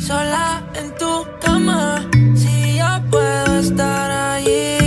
sola 0.00 0.62
en 0.74 0.94
tu 0.96 1.26
cama? 1.40 2.08
Si 2.34 2.78
yo 2.78 3.10
puedo 3.10 3.58
estar 3.60 4.10
allí. 4.10 4.81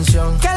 canción. 0.00 0.49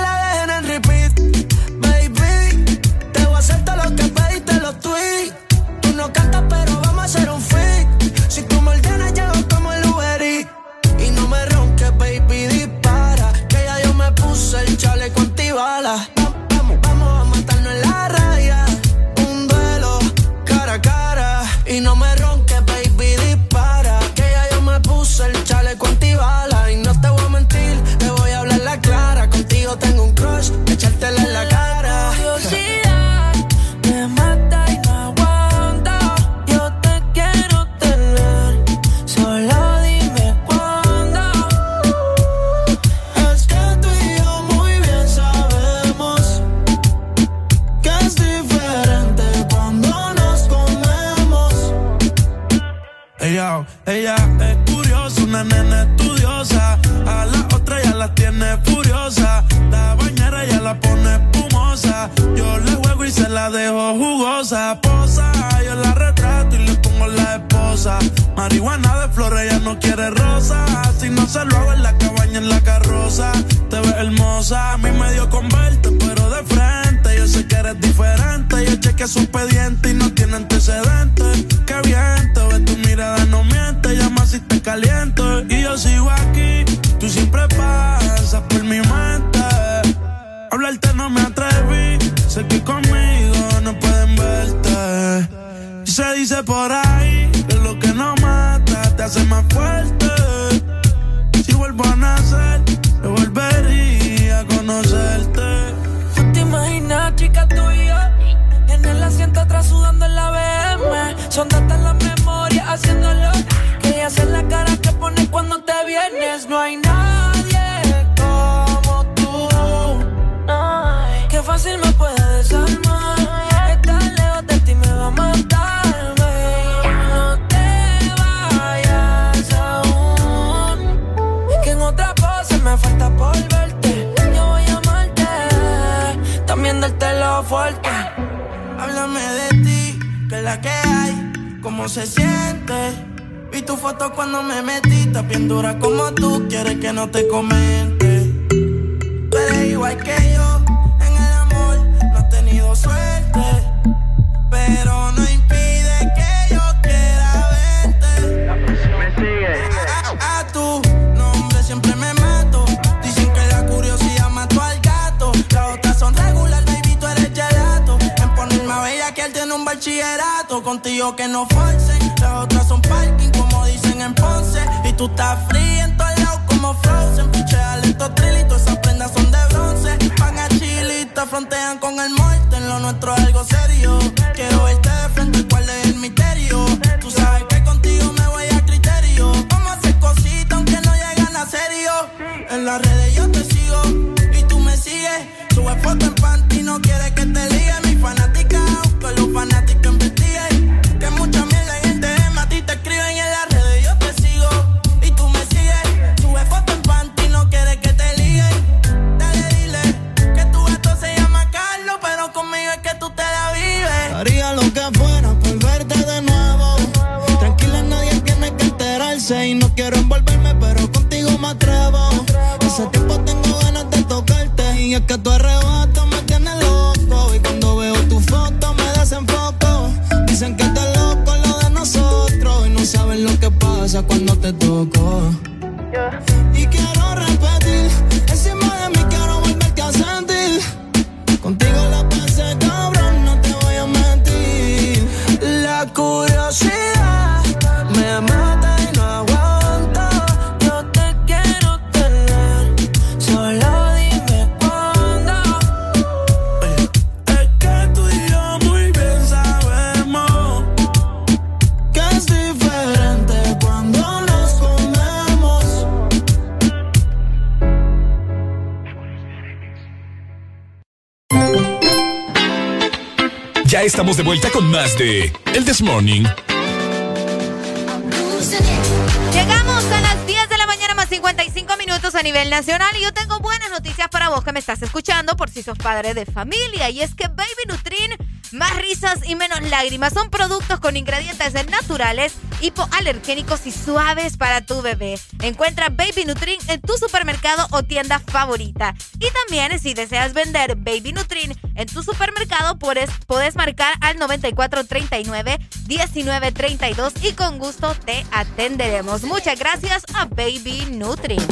padre 285.84 286.16
de 286.16 286.26
familia. 286.26 286.90
Y 286.90 287.02
es 287.02 287.14
que 287.14 287.28
Baby 287.28 287.66
Nutrin, 287.68 288.16
más 288.54 288.74
risas 288.78 289.20
y 289.28 289.36
menos 289.36 289.62
lágrimas, 289.64 290.14
son 290.14 290.30
productos 290.30 290.80
con 290.80 290.96
ingredientes 290.96 291.54
naturales, 291.70 292.36
hipoalergénicos 292.62 293.68
y 293.68 293.72
suaves 293.72 294.38
para 294.38 294.66
tu 294.66 294.82
bebé. 294.82 295.20
Encuentra 295.42 295.90
Baby 295.90 296.24
Nutrin 296.26 296.58
en 296.70 296.80
tu 296.82 296.94
supermercado 296.98 297.68
o 297.72 297.84
tienda 297.84 298.20
favorita. 298.20 298.96
Y 299.20 299.28
también 299.30 299.78
si 299.80 299.94
deseas 299.94 300.34
vender 300.34 300.78
Baby 300.78 301.12
Nutrin 301.14 301.56
en 301.76 301.88
tu 301.88 302.02
supermercado, 302.02 302.80
puedes, 302.80 303.12
puedes 303.28 303.56
marcar 303.56 303.94
al 304.02 304.18
9439-1932 304.18 307.14
y 307.22 307.34
con 307.34 307.60
gusto 307.60 307.94
te 308.06 308.26
atenderemos. 308.32 309.24
Muchas 309.24 309.60
gracias 309.60 310.06
a 310.14 310.26
Baby 310.26 310.88
Nutrin. 310.92 311.46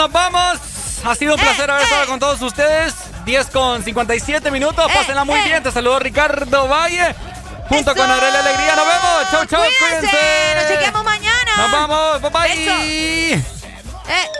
nos 0.00 0.12
vamos. 0.12 0.58
Ha 1.04 1.14
sido 1.14 1.34
un 1.34 1.40
eh, 1.40 1.42
placer 1.42 1.68
eh, 1.68 1.72
haber 1.72 1.84
estado 1.84 2.06
con 2.06 2.18
todos 2.18 2.40
ustedes. 2.40 2.94
10 3.26 3.46
con 3.48 3.84
57 3.84 4.50
minutos. 4.50 4.86
Eh, 4.88 4.94
Pásenla 4.94 5.24
muy 5.24 5.38
eh. 5.38 5.44
bien. 5.44 5.62
Te 5.62 5.70
saludo 5.70 5.98
Ricardo 5.98 6.68
Valle. 6.68 7.14
Junto 7.68 7.94
con 7.94 8.10
Aurelia 8.10 8.40
Alegría. 8.40 8.76
Nos 8.76 8.86
vemos. 8.86 9.30
Chau, 9.30 9.46
chau. 9.46 9.62
Cuídense. 9.78 10.54
Nos 10.56 10.68
chequeamos 10.68 11.04
mañana. 11.04 11.56
Nos 11.56 11.72
vamos. 11.72 12.22
Bye 12.22 12.30
bye. 12.30 13.34
Eh. 13.34 14.39